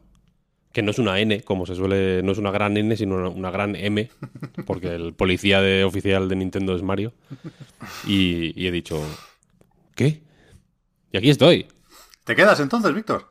que 0.76 0.82
no 0.82 0.90
es 0.90 0.98
una 0.98 1.18
N, 1.18 1.40
como 1.40 1.64
se 1.64 1.74
suele, 1.74 2.22
no 2.22 2.32
es 2.32 2.36
una 2.38 2.50
gran 2.50 2.76
N, 2.76 2.94
sino 2.98 3.14
una, 3.14 3.28
una 3.30 3.50
gran 3.50 3.74
M, 3.76 4.10
porque 4.66 4.94
el 4.94 5.14
policía 5.14 5.62
de, 5.62 5.84
oficial 5.84 6.28
de 6.28 6.36
Nintendo 6.36 6.76
es 6.76 6.82
Mario. 6.82 7.14
Y, 8.06 8.52
y 8.62 8.66
he 8.66 8.70
dicho, 8.70 9.02
¿qué? 9.94 10.20
Y 11.12 11.16
aquí 11.16 11.30
estoy. 11.30 11.66
¿Te 12.24 12.36
quedas 12.36 12.60
entonces, 12.60 12.92
Víctor? 12.92 13.26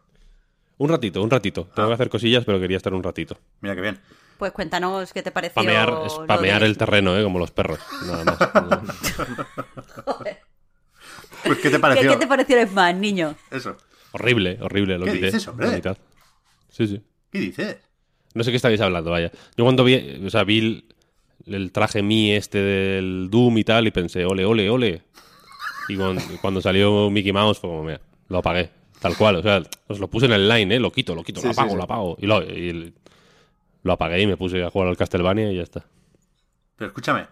Un 0.80 0.90
ratito, 0.90 1.22
un 1.22 1.30
ratito. 1.30 1.70
Tengo 1.76 1.90
que 1.90 1.94
hacer 1.94 2.10
cosillas, 2.10 2.46
pero 2.46 2.60
quería 2.60 2.78
estar 2.78 2.96
un 2.96 3.04
ratito. 3.04 3.38
Mira 3.62 3.76
qué 3.76 3.82
bien. 3.82 4.00
Pues 4.40 4.52
cuéntanos 4.52 5.14
qué 5.14 5.22
te 5.22 5.30
pareció. 5.30 5.54
Pamear, 5.54 5.94
spamear 6.10 6.62
de- 6.62 6.66
el 6.66 6.78
terreno, 6.80 7.16
¿eh? 7.16 7.22
Como 7.24 7.38
los 7.38 7.52
perros. 7.52 7.78
Nada 8.08 8.24
más. 8.26 8.38
Pues, 11.44 11.60
¿qué 11.60 11.70
te 11.70 11.76
¿Qué, 11.76 11.80
pareció? 11.80 12.10
qué 12.12 12.18
te 12.18 12.26
pareció 12.28 12.60
el 12.60 12.68
Smash, 12.68 12.96
niño? 12.96 13.36
Eso. 13.52 13.78
horrible, 14.14 14.58
horrible. 14.62 14.98
Lo 14.98 15.06
¿Qué 15.06 15.12
quité. 15.14 15.26
dices, 15.28 15.48
hombre? 15.48 15.68
la 15.68 15.74
mitad. 15.76 15.98
Sí, 16.70 16.88
sí. 16.88 17.04
¿Qué 17.36 17.42
dices? 17.42 17.78
No 18.34 18.46
sé 18.46 18.52
qué 18.52 18.56
estabais 18.56 18.80
hablando, 18.80 19.12
vaya. 19.12 19.30
Yo 19.58 19.66
cuando 19.66 19.84
vi, 19.84 20.22
o 20.26 20.30
sea, 20.30 20.46
vi 20.46 20.60
el, 20.60 20.86
el 21.54 21.72
traje 21.74 22.02
mi 22.02 22.32
este 22.32 22.60
del 22.62 23.28
Doom 23.30 23.58
y 23.58 23.64
tal 23.66 23.88
y 23.88 23.92
pensé, 23.92 24.24
ole, 24.24 24.46
ole, 24.46 24.70
ole. 24.70 25.02
Y 25.90 25.98
cuando, 25.98 26.22
cuando 26.42 26.62
salió 26.62 27.10
Mickey 27.12 27.34
Mouse 27.34 27.60
fue 27.60 27.70
como, 27.70 27.84
mira, 27.84 28.00
lo 28.30 28.38
apagué. 28.38 28.70
Tal 29.02 29.18
cual, 29.18 29.36
o 29.36 29.42
sea, 29.44 29.62
os 29.88 30.00
lo 30.00 30.10
puse 30.10 30.28
en 30.28 30.32
el 30.32 30.48
line, 30.48 30.76
¿eh? 30.76 30.80
Lo 30.80 30.94
quito, 30.94 31.14
lo 31.14 31.24
quito, 31.24 31.42
Sí, 31.42 31.48
lo 31.48 31.52
apago, 31.52 31.72
sí. 31.72 31.76
lo 31.76 31.84
apago. 31.84 32.18
Y, 32.22 32.26
lo, 32.26 32.42
y 32.42 32.70
el- 32.70 32.94
lo 33.84 33.92
apagué 33.92 34.22
y 34.22 34.28
me 34.28 34.38
puse 34.38 34.64
a 34.64 34.70
jugar 34.70 34.88
al 34.88 34.96
Castlevania 34.98 35.52
y 35.52 35.58
ya 35.58 35.64
está. 35.64 35.86
Pero 36.78 36.88
escúchame. 36.88 37.28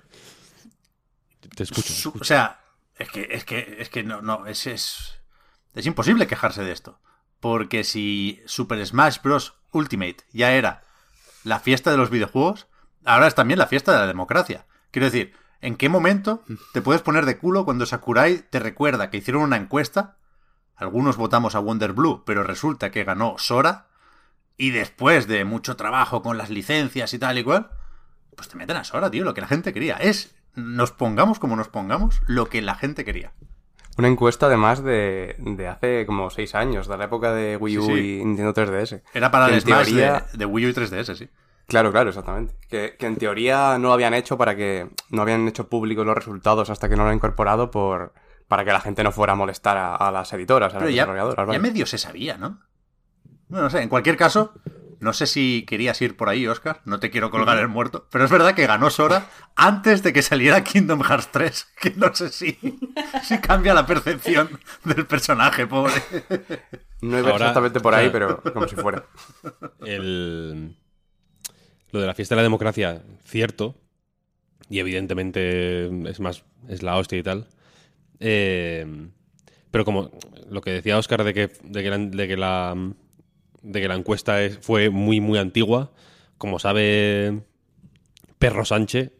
Te 1.56 1.64
escucho. 1.64 1.88
te 1.88 1.94
escucho. 1.94 2.20
o 2.22 2.26
sea, 2.26 2.60
es 2.98 3.10
que, 3.10 3.28
es 3.32 3.46
que, 3.46 3.78
es 3.80 3.90
que 3.90 4.04
no, 4.04 4.22
no, 4.22 4.46
es, 4.48 4.68
es, 4.68 5.16
es 5.76 5.86
imposible 5.86 6.28
quejarse 6.28 6.62
de 6.64 6.74
esto. 6.74 7.00
Porque 7.40 7.84
si 7.86 8.42
Super 8.46 8.86
Smash 8.86 9.18
Bros. 9.24 9.54
Ultimate 9.74 10.18
ya 10.32 10.54
era 10.54 10.84
la 11.44 11.60
fiesta 11.60 11.92
de 11.92 11.98
los 11.98 12.10
videojuegos, 12.10 12.68
ahora 13.04 13.28
es 13.28 13.36
también 13.36 13.60
la 13.60 13.68
fiesta 13.68 13.92
de 13.92 14.00
la 14.00 14.08
democracia. 14.08 14.66
Quiero 14.92 15.06
decir, 15.06 15.34
¿en 15.62 15.76
qué 15.76 15.90
momento 15.90 16.44
te 16.74 16.82
puedes 16.82 17.02
poner 17.02 17.26
de 17.26 17.38
culo 17.38 17.66
cuando 17.66 17.86
Sakurai 17.86 18.44
te 18.50 18.60
recuerda 18.60 19.10
que 19.10 19.18
hicieron 19.18 19.44
una 19.44 19.58
encuesta? 19.58 20.18
Algunos 20.76 21.18
votamos 21.18 21.56
a 21.56 21.60
Wonder 21.60 21.94
Blue, 21.94 22.24
pero 22.26 22.44
resulta 22.44 22.92
que 22.92 23.04
ganó 23.04 23.36
Sora. 23.38 23.88
Y 24.58 24.70
después 24.70 25.28
de 25.28 25.46
mucho 25.46 25.76
trabajo 25.76 26.22
con 26.22 26.38
las 26.38 26.50
licencias 26.50 27.14
y 27.14 27.20
tal 27.20 27.38
y 27.38 27.44
cual, 27.44 27.72
pues 28.36 28.50
te 28.50 28.56
meten 28.56 28.78
a 28.78 28.84
Sora, 28.84 29.10
tío, 29.10 29.24
lo 29.24 29.34
que 29.34 29.42
la 29.42 29.48
gente 29.48 29.74
quería. 29.74 29.96
Es, 29.98 30.36
nos 30.56 30.92
pongamos 30.92 31.40
como 31.40 31.56
nos 31.56 31.70
pongamos, 31.70 32.22
lo 32.28 32.48
que 32.50 32.62
la 32.62 32.76
gente 32.76 33.04
quería. 33.04 33.34
Una 33.98 34.08
encuesta 34.08 34.48
además 34.48 34.84
de, 34.84 35.36
de 35.38 35.68
hace 35.68 36.06
como 36.06 36.30
seis 36.30 36.56
años, 36.56 36.88
de 36.88 36.98
la 36.98 37.06
época 37.06 37.32
de 37.34 37.58
Wii 37.58 37.78
U 37.78 37.86
Sí, 37.86 37.94
sí. 37.94 38.20
y 38.22 38.26
Nintendo 38.26 38.54
3DS. 38.54 39.02
Era 39.14 39.30
para 39.30 39.48
el 39.50 39.62
Smash 39.62 39.86
teoría- 39.88 40.26
de, 40.32 40.38
de 40.40 40.46
Wii 40.46 40.66
U 40.66 40.70
y 40.70 40.74
3DS, 40.74 41.16
sí. 41.16 41.30
Claro, 41.68 41.92
claro, 41.92 42.10
exactamente. 42.10 42.56
Que, 42.70 42.96
que 42.98 43.06
en 43.06 43.16
teoría 43.18 43.78
no 43.78 43.88
lo 43.90 43.94
habían 43.94 44.14
hecho 44.14 44.38
para 44.38 44.56
que. 44.56 44.90
No 45.10 45.22
habían 45.22 45.48
hecho 45.48 45.70
públicos 45.70 46.06
los 46.06 46.16
resultados 46.16 46.70
hasta 46.70 46.90
que 46.90 46.96
no 46.98 47.04
lo 47.04 47.10
han 47.10 47.16
incorporado 47.16 47.72
por. 47.72 48.14
Para 48.50 48.66
que 48.66 48.72
la 48.74 48.82
gente 48.82 49.04
no 49.04 49.12
fuera 49.14 49.34
a 49.34 49.36
molestar 49.38 49.78
a, 49.78 49.96
a 49.96 50.12
las 50.12 50.32
editoras, 50.34 50.74
a 50.74 50.78
Pero 50.80 50.88
las 50.88 50.96
ya, 50.96 51.04
desarrolladoras. 51.06 51.54
ya 51.54 51.60
medio 51.60 51.86
se 51.86 51.98
sabía, 51.98 52.38
¿no? 52.38 52.60
Bueno, 53.48 53.64
no 53.66 53.70
sé, 53.70 53.82
en 53.82 53.88
cualquier 53.90 54.18
caso, 54.18 54.54
no 55.04 55.14
sé 55.14 55.28
si 55.28 55.66
querías 55.68 56.02
ir 56.02 56.16
por 56.18 56.30
ahí, 56.30 56.48
Oscar. 56.48 56.82
No 56.86 57.00
te 57.00 57.12
quiero 57.12 57.30
colgar 57.30 57.58
el 57.60 57.68
muerto. 57.68 58.08
Pero 58.12 58.26
es 58.26 58.32
verdad 58.32 58.56
que 58.56 58.66
ganó 58.66 58.90
Sora 58.90 59.30
antes 59.56 60.02
de 60.02 60.14
que 60.14 60.22
saliera 60.22 60.64
Kingdom 60.64 61.02
Hearts 61.04 61.30
3. 61.32 61.68
Que 61.82 61.92
no 61.92 62.14
sé 62.16 62.30
si, 62.30 62.58
si 63.24 63.38
cambia 63.40 63.74
la 63.74 63.86
percepción 63.86 64.50
del 64.86 65.06
personaje, 65.06 65.68
pobre. 65.68 65.94
No 67.02 67.20
iba 67.20 67.30
Ahora- 67.32 67.46
exactamente 67.46 67.80
por 67.82 67.94
ahí, 67.94 68.10
pero 68.12 68.42
como 68.42 68.68
si 68.68 68.76
fuera. 68.76 69.04
el, 69.86 70.76
lo 71.92 72.00
de 72.02 72.08
la 72.08 72.14
fiesta 72.16 72.36
de 72.36 72.38
la 72.38 72.44
democracia, 72.44 73.04
cierto, 73.26 73.76
y 74.70 74.80
evidentemente 74.80 75.88
es 76.10 76.20
más, 76.20 76.44
es 76.70 76.82
la 76.82 76.96
hostia 76.96 77.18
y 77.20 77.24
tal, 77.24 77.48
eh, 78.20 78.86
Pero 79.72 79.84
como 79.86 80.12
lo 80.50 80.62
que 80.62 80.72
decía 80.72 80.98
Oscar 80.98 81.24
de 81.24 81.34
que, 81.34 81.48
de 81.64 81.84
que, 81.84 81.90
la, 81.90 81.98
de 81.98 82.28
que, 82.28 82.38
la, 82.38 82.76
de 83.64 83.82
que 83.82 83.88
la 83.88 83.96
encuesta 83.96 84.42
es- 84.44 84.60
fue 84.60 84.90
muy, 84.92 85.20
muy 85.20 85.40
antigua, 85.40 85.92
como 86.38 86.60
sabe 86.60 87.42
Perro 88.38 88.66
Sánchez, 88.66 89.12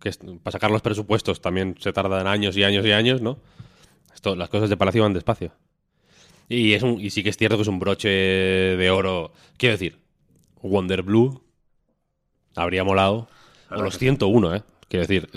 que 0.00 0.08
es- 0.08 0.18
para 0.42 0.52
sacar 0.52 0.70
los 0.70 0.82
presupuestos 0.82 1.40
también 1.40 1.76
se 1.78 1.92
tardan 1.92 2.26
años 2.26 2.56
y 2.56 2.64
años 2.64 2.86
y 2.86 2.92
años, 2.92 3.20
¿no? 3.20 3.38
Esto, 4.14 4.34
las 4.36 4.48
cosas 4.48 4.70
de 4.70 4.76
Palacio 4.76 5.02
van 5.02 5.12
despacio. 5.12 5.52
Y, 6.48 6.72
es 6.74 6.82
un, 6.82 7.00
y 7.00 7.10
sí 7.10 7.22
que 7.22 7.30
es 7.30 7.36
cierto 7.36 7.56
que 7.56 7.62
es 7.62 7.68
un 7.68 7.78
broche 7.78 8.08
de 8.08 8.90
oro. 8.90 9.32
Quiero 9.56 9.74
decir, 9.74 9.98
Wonder 10.62 11.02
Blue 11.02 11.42
habría 12.56 12.84
molado. 12.84 13.28
O 13.70 13.76
los 13.82 13.94
que 13.94 14.00
sí. 14.00 14.04
101, 14.06 14.54
¿eh? 14.54 14.62
Quiero 14.88 15.06
decir, 15.06 15.28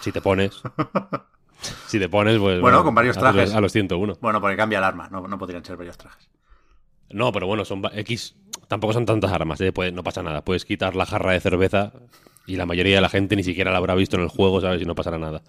si 0.00 0.12
te 0.12 0.20
pones. 0.20 0.52
si 1.88 1.98
te 1.98 2.08
pones, 2.08 2.38
pues. 2.38 2.60
Bueno, 2.60 2.84
con 2.84 2.94
varios 2.94 3.16
a 3.16 3.22
los- 3.22 3.32
trajes. 3.32 3.54
A 3.54 3.60
los 3.60 3.72
101. 3.72 4.16
Bueno, 4.20 4.40
porque 4.40 4.56
cambia 4.56 4.78
el 4.78 4.84
arma, 4.84 5.08
no, 5.10 5.26
no 5.26 5.36
podrían 5.38 5.64
ser 5.64 5.76
varios 5.76 5.98
trajes. 5.98 6.28
No, 7.10 7.32
pero 7.32 7.46
bueno, 7.46 7.64
son 7.64 7.82
X. 7.92 8.36
Tampoco 8.68 8.92
son 8.92 9.06
tantas 9.06 9.32
armas, 9.32 9.60
¿eh? 9.60 9.72
Puede- 9.72 9.92
no 9.92 10.04
pasa 10.04 10.22
nada. 10.22 10.44
Puedes 10.44 10.64
quitar 10.64 10.94
la 10.96 11.06
jarra 11.06 11.32
de 11.32 11.40
cerveza 11.40 11.92
y 12.46 12.56
la 12.56 12.66
mayoría 12.66 12.94
de 12.96 13.00
la 13.00 13.08
gente 13.08 13.36
ni 13.36 13.42
siquiera 13.42 13.70
la 13.72 13.78
habrá 13.78 13.94
visto 13.94 14.16
en 14.16 14.22
el 14.22 14.28
juego, 14.28 14.60
¿sabes? 14.60 14.80
Y 14.82 14.84
no 14.84 14.94
pasará 14.94 15.18
nada. 15.18 15.42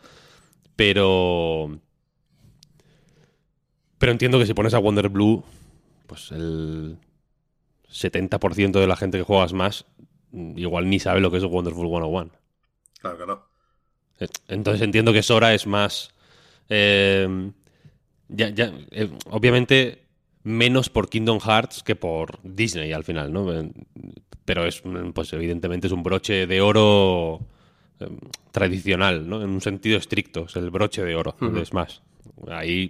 Pero. 0.76 1.80
Pero 3.98 4.12
entiendo 4.12 4.40
que 4.40 4.46
si 4.46 4.54
pones 4.54 4.74
a 4.74 4.80
Wonder 4.80 5.10
Blue, 5.10 5.44
pues 6.08 6.32
el 6.32 6.98
70% 7.90 8.80
de 8.80 8.88
la 8.88 8.96
gente 8.96 9.18
que 9.18 9.24
juega 9.24 9.48
Smash 9.48 9.82
mm, 10.32 10.58
igual 10.58 10.90
ni 10.90 11.00
sabe 11.00 11.20
lo 11.20 11.30
que 11.30 11.38
es 11.38 11.44
Wonderful 11.44 11.88
101. 11.88 12.32
Claro, 13.00 13.18
claro. 13.18 13.48
Eh, 14.20 14.28
Entonces 14.48 14.82
entiendo 14.82 15.14
que 15.14 15.22
Sora 15.24 15.54
es 15.54 15.68
más. 15.68 16.14
eh, 16.70 17.52
ya, 18.30 18.50
ya, 18.50 18.72
eh, 18.92 19.10
obviamente, 19.30 20.08
menos 20.44 20.90
por 20.90 21.10
Kingdom 21.10 21.40
Hearts 21.40 21.84
que 21.84 21.96
por 21.96 22.40
Disney 22.44 22.92
al 22.94 23.04
final, 23.04 23.32
¿no? 23.32 23.54
Eh, 23.54 23.72
Pero 24.46 24.66
es, 24.66 24.84
mm, 24.84 25.12
pues 25.12 25.32
evidentemente 25.34 25.88
es 25.88 25.94
un 25.94 26.04
broche 26.04 26.48
de 26.48 26.62
oro 26.62 27.40
eh, 28.00 28.08
tradicional, 28.52 29.30
¿no? 29.30 29.42
En 29.42 29.50
un 29.52 29.62
sentido 29.62 29.98
estricto, 29.98 30.46
es 30.46 30.56
el 30.56 30.70
broche 30.72 31.04
de 31.04 31.16
oro 31.16 31.36
de 31.40 31.64
Smash. 31.66 32.00
Ahí. 32.50 32.90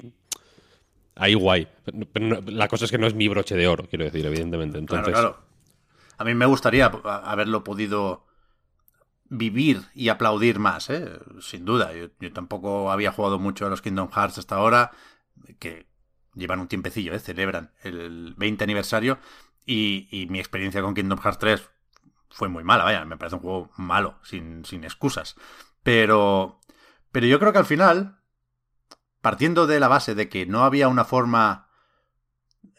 Ahí 1.15 1.33
guay. 1.33 1.67
Pero 2.13 2.25
no- 2.25 2.41
la 2.51 2.67
cosa 2.69 2.85
es 2.85 2.91
que 2.91 2.97
no 2.97 3.05
es 3.05 3.13
mi 3.13 3.27
broche 3.27 3.55
de 3.55 3.67
oro, 3.67 3.85
quiero 3.89 4.05
decir, 4.05 4.25
evidentemente. 4.25 4.77
Entonces, 4.77 5.09
Claro, 5.13 5.29
claro. 5.35 5.51
A 6.17 6.23
mí 6.23 6.33
me 6.35 6.45
gustaría 6.45 6.85
haberlo 6.85 7.63
podido 7.63 8.25
vivir 9.29 9.81
y 9.93 10.09
aplaudir 10.09 10.59
más, 10.59 10.89
¿eh? 10.89 11.09
sin 11.41 11.65
duda. 11.65 11.93
Yo, 11.93 12.07
yo 12.19 12.31
tampoco 12.33 12.91
había 12.91 13.11
jugado 13.11 13.39
mucho 13.39 13.65
a 13.65 13.69
los 13.69 13.81
Kingdom 13.81 14.09
Hearts 14.11 14.37
hasta 14.37 14.55
ahora, 14.55 14.91
que 15.59 15.85
llevan 16.35 16.59
un 16.59 16.67
tiempecillo, 16.67 17.13
¿eh? 17.13 17.19
celebran 17.19 17.71
el 17.83 18.33
20 18.37 18.63
aniversario, 18.63 19.19
y, 19.65 20.27
mi 20.29 20.39
experiencia 20.39 20.81
con 20.81 20.93
Kingdom 20.93 21.19
Hearts 21.19 21.39
3 21.39 21.69
fue 22.29 22.49
muy 22.49 22.63
mala, 22.63 22.83
vaya, 22.83 23.05
me 23.05 23.17
parece 23.17 23.35
un 23.35 23.41
juego 23.41 23.71
malo, 23.77 24.15
sin, 24.23 24.65
sin 24.65 24.83
excusas. 24.83 25.35
Pero, 25.83 26.59
pero 27.11 27.27
yo 27.27 27.39
creo 27.39 27.51
que 27.53 27.59
al 27.59 27.65
final, 27.65 28.19
partiendo 29.21 29.67
de 29.67 29.79
la 29.79 29.87
base 29.87 30.15
de 30.15 30.29
que 30.29 30.45
no 30.45 30.63
había 30.63 30.87
una 30.87 31.05
forma 31.05 31.67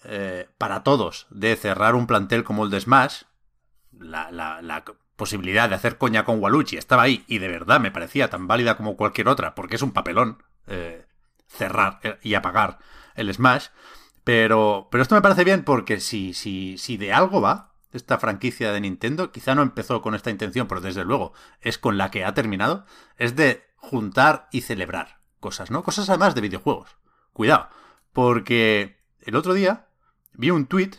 eh, 0.04 0.48
para 0.58 0.82
todos 0.82 1.26
de 1.30 1.54
cerrar 1.56 1.94
un 1.94 2.06
plantel 2.06 2.44
como 2.44 2.64
el 2.64 2.70
de 2.70 2.80
Smash, 2.80 3.22
la, 3.92 4.30
la- 4.30 4.84
posibilidad 5.16 5.68
de 5.68 5.76
hacer 5.76 5.98
coña 5.98 6.24
con 6.24 6.40
Waluigi 6.42 6.76
estaba 6.78 7.02
ahí 7.02 7.24
y 7.28 7.38
de 7.38 7.46
verdad 7.46 7.78
me 7.78 7.92
parecía 7.92 8.28
tan 8.28 8.48
válida 8.48 8.76
como 8.76 8.96
cualquier 8.96 9.28
otra, 9.28 9.54
porque 9.54 9.76
es 9.76 9.82
un 9.82 9.92
papelón 9.92 10.42
eh, 10.66 11.06
cerrar 11.46 12.00
eh, 12.02 12.18
y 12.22 12.34
apagar 12.34 12.78
el 13.14 13.32
Smash. 13.32 13.68
Pero, 14.24 14.88
pero 14.90 15.02
esto 15.02 15.14
me 15.14 15.22
parece 15.22 15.44
bien 15.44 15.64
porque 15.64 16.00
si, 16.00 16.32
si, 16.32 16.78
si 16.78 16.96
de 16.96 17.12
algo 17.12 17.40
va 17.40 17.72
esta 17.92 18.18
franquicia 18.18 18.72
de 18.72 18.80
Nintendo, 18.80 19.32
quizá 19.32 19.54
no 19.54 19.62
empezó 19.62 20.00
con 20.00 20.14
esta 20.14 20.30
intención, 20.30 20.66
pero 20.66 20.80
desde 20.80 21.04
luego 21.04 21.32
es 21.60 21.78
con 21.78 21.98
la 21.98 22.10
que 22.10 22.24
ha 22.24 22.34
terminado, 22.34 22.86
es 23.16 23.36
de 23.36 23.64
juntar 23.76 24.48
y 24.50 24.62
celebrar 24.62 25.18
cosas, 25.40 25.70
¿no? 25.70 25.82
Cosas 25.82 26.08
además 26.08 26.34
de 26.34 26.40
videojuegos. 26.40 26.96
Cuidado, 27.32 27.68
porque 28.12 28.98
el 29.20 29.36
otro 29.36 29.54
día 29.54 29.88
vi 30.32 30.50
un 30.50 30.66
tweet, 30.66 30.90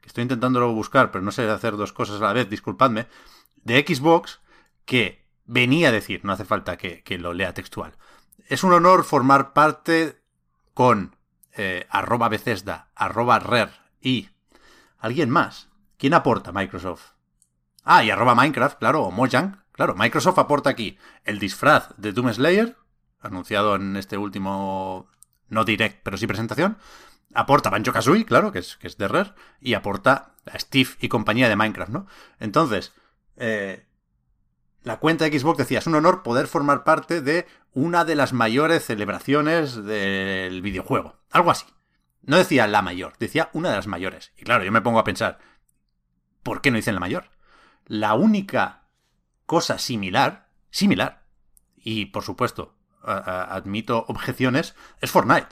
que 0.00 0.06
estoy 0.06 0.22
intentándolo 0.22 0.72
buscar, 0.72 1.10
pero 1.10 1.24
no 1.24 1.32
sé 1.32 1.48
hacer 1.48 1.76
dos 1.76 1.92
cosas 1.92 2.20
a 2.20 2.24
la 2.24 2.32
vez, 2.32 2.48
disculpadme, 2.48 3.08
de 3.64 3.84
Xbox 3.86 4.40
que 4.84 5.26
venía 5.44 5.88
a 5.88 5.92
decir, 5.92 6.20
no 6.24 6.32
hace 6.32 6.44
falta 6.44 6.76
que, 6.76 7.02
que 7.02 7.18
lo 7.18 7.32
lea 7.32 7.54
textual. 7.54 7.96
Es 8.46 8.62
un 8.62 8.72
honor 8.72 9.04
formar 9.04 9.52
parte 9.52 10.20
con 10.74 11.16
eh, 11.58 11.86
arroba 11.90 12.28
Bethesda, 12.28 12.88
arroba 12.94 13.38
Rare 13.40 13.72
y 14.00 14.28
alguien 14.98 15.28
más. 15.28 15.68
¿Quién 15.96 16.14
aporta 16.14 16.52
Microsoft? 16.52 17.12
Ah, 17.82 18.04
y 18.04 18.10
arroba 18.10 18.34
Minecraft, 18.34 18.78
claro, 18.78 19.02
o 19.02 19.10
Mojang. 19.10 19.64
Claro, 19.72 19.94
Microsoft 19.96 20.38
aporta 20.38 20.70
aquí 20.70 20.98
el 21.24 21.38
disfraz 21.38 21.88
de 21.96 22.12
Doom 22.12 22.32
Slayer, 22.32 22.76
anunciado 23.20 23.74
en 23.74 23.96
este 23.96 24.16
último, 24.16 25.08
no 25.48 25.64
direct, 25.64 26.02
pero 26.04 26.16
sí 26.16 26.26
presentación. 26.26 26.78
Aporta 27.34 27.70
Banjo 27.70 27.92
Kazooie, 27.92 28.24
claro, 28.24 28.52
que 28.52 28.60
es, 28.60 28.76
que 28.76 28.86
es 28.86 28.96
de 28.96 29.08
Rare, 29.08 29.34
y 29.60 29.74
aporta 29.74 30.34
a 30.46 30.58
Steve 30.58 30.90
y 31.00 31.08
compañía 31.08 31.48
de 31.48 31.56
Minecraft, 31.56 31.90
¿no? 31.90 32.06
Entonces, 32.38 32.92
eh, 33.36 33.87
la 34.88 34.98
cuenta 34.98 35.28
de 35.28 35.38
Xbox 35.38 35.58
decía, 35.58 35.78
es 35.80 35.86
un 35.86 35.94
honor 35.94 36.22
poder 36.22 36.46
formar 36.46 36.82
parte 36.82 37.20
de 37.20 37.46
una 37.74 38.04
de 38.04 38.14
las 38.16 38.32
mayores 38.32 38.84
celebraciones 38.84 39.84
del 39.84 40.62
videojuego. 40.62 41.16
Algo 41.30 41.50
así. 41.50 41.66
No 42.22 42.36
decía 42.38 42.66
la 42.66 42.82
mayor, 42.82 43.12
decía 43.18 43.50
una 43.52 43.68
de 43.70 43.76
las 43.76 43.86
mayores. 43.86 44.32
Y 44.38 44.44
claro, 44.44 44.64
yo 44.64 44.72
me 44.72 44.80
pongo 44.80 44.98
a 44.98 45.04
pensar, 45.04 45.38
¿por 46.42 46.60
qué 46.60 46.70
no 46.70 46.76
dicen 46.76 46.94
la 46.94 47.00
mayor? 47.00 47.30
La 47.86 48.14
única 48.14 48.84
cosa 49.46 49.78
similar, 49.78 50.48
similar, 50.70 51.24
y 51.76 52.06
por 52.06 52.22
supuesto, 52.24 52.74
admito 53.02 54.04
objeciones, 54.08 54.74
es 55.00 55.10
Fortnite. 55.10 55.48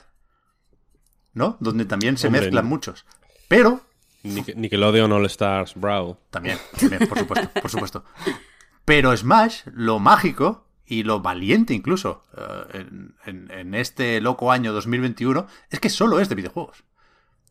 ¿No? 1.33 1.57
Donde 1.59 1.85
también 1.85 2.17
se 2.17 2.27
Hombre, 2.27 2.41
mezclan 2.41 2.65
no. 2.65 2.69
muchos. 2.69 3.05
Pero 3.47 3.81
Nic- 4.23 4.55
Nickelodeon 4.55 5.11
All 5.11 5.25
Stars 5.27 5.73
Brawl. 5.75 6.17
también, 6.31 6.57
también, 6.79 7.07
por 7.07 7.19
supuesto, 7.19 7.49
por 7.61 7.71
supuesto. 7.71 8.03
Pero 8.87 9.15
Smash, 9.17 9.63
lo 9.73 9.99
mágico 9.99 10.65
y 10.85 11.03
lo 11.03 11.19
valiente 11.19 11.73
incluso 11.73 12.23
eh, 12.37 12.63
en, 12.79 13.15
en- 13.25 13.51
en 13.51 13.73
este 13.75 14.21
loco 14.21 14.49
año 14.49 14.71
2021 14.71 15.45
es 15.69 15.79
que 15.81 15.89
solo 15.89 16.21
es 16.21 16.29
de 16.29 16.35
videojuegos. 16.35 16.85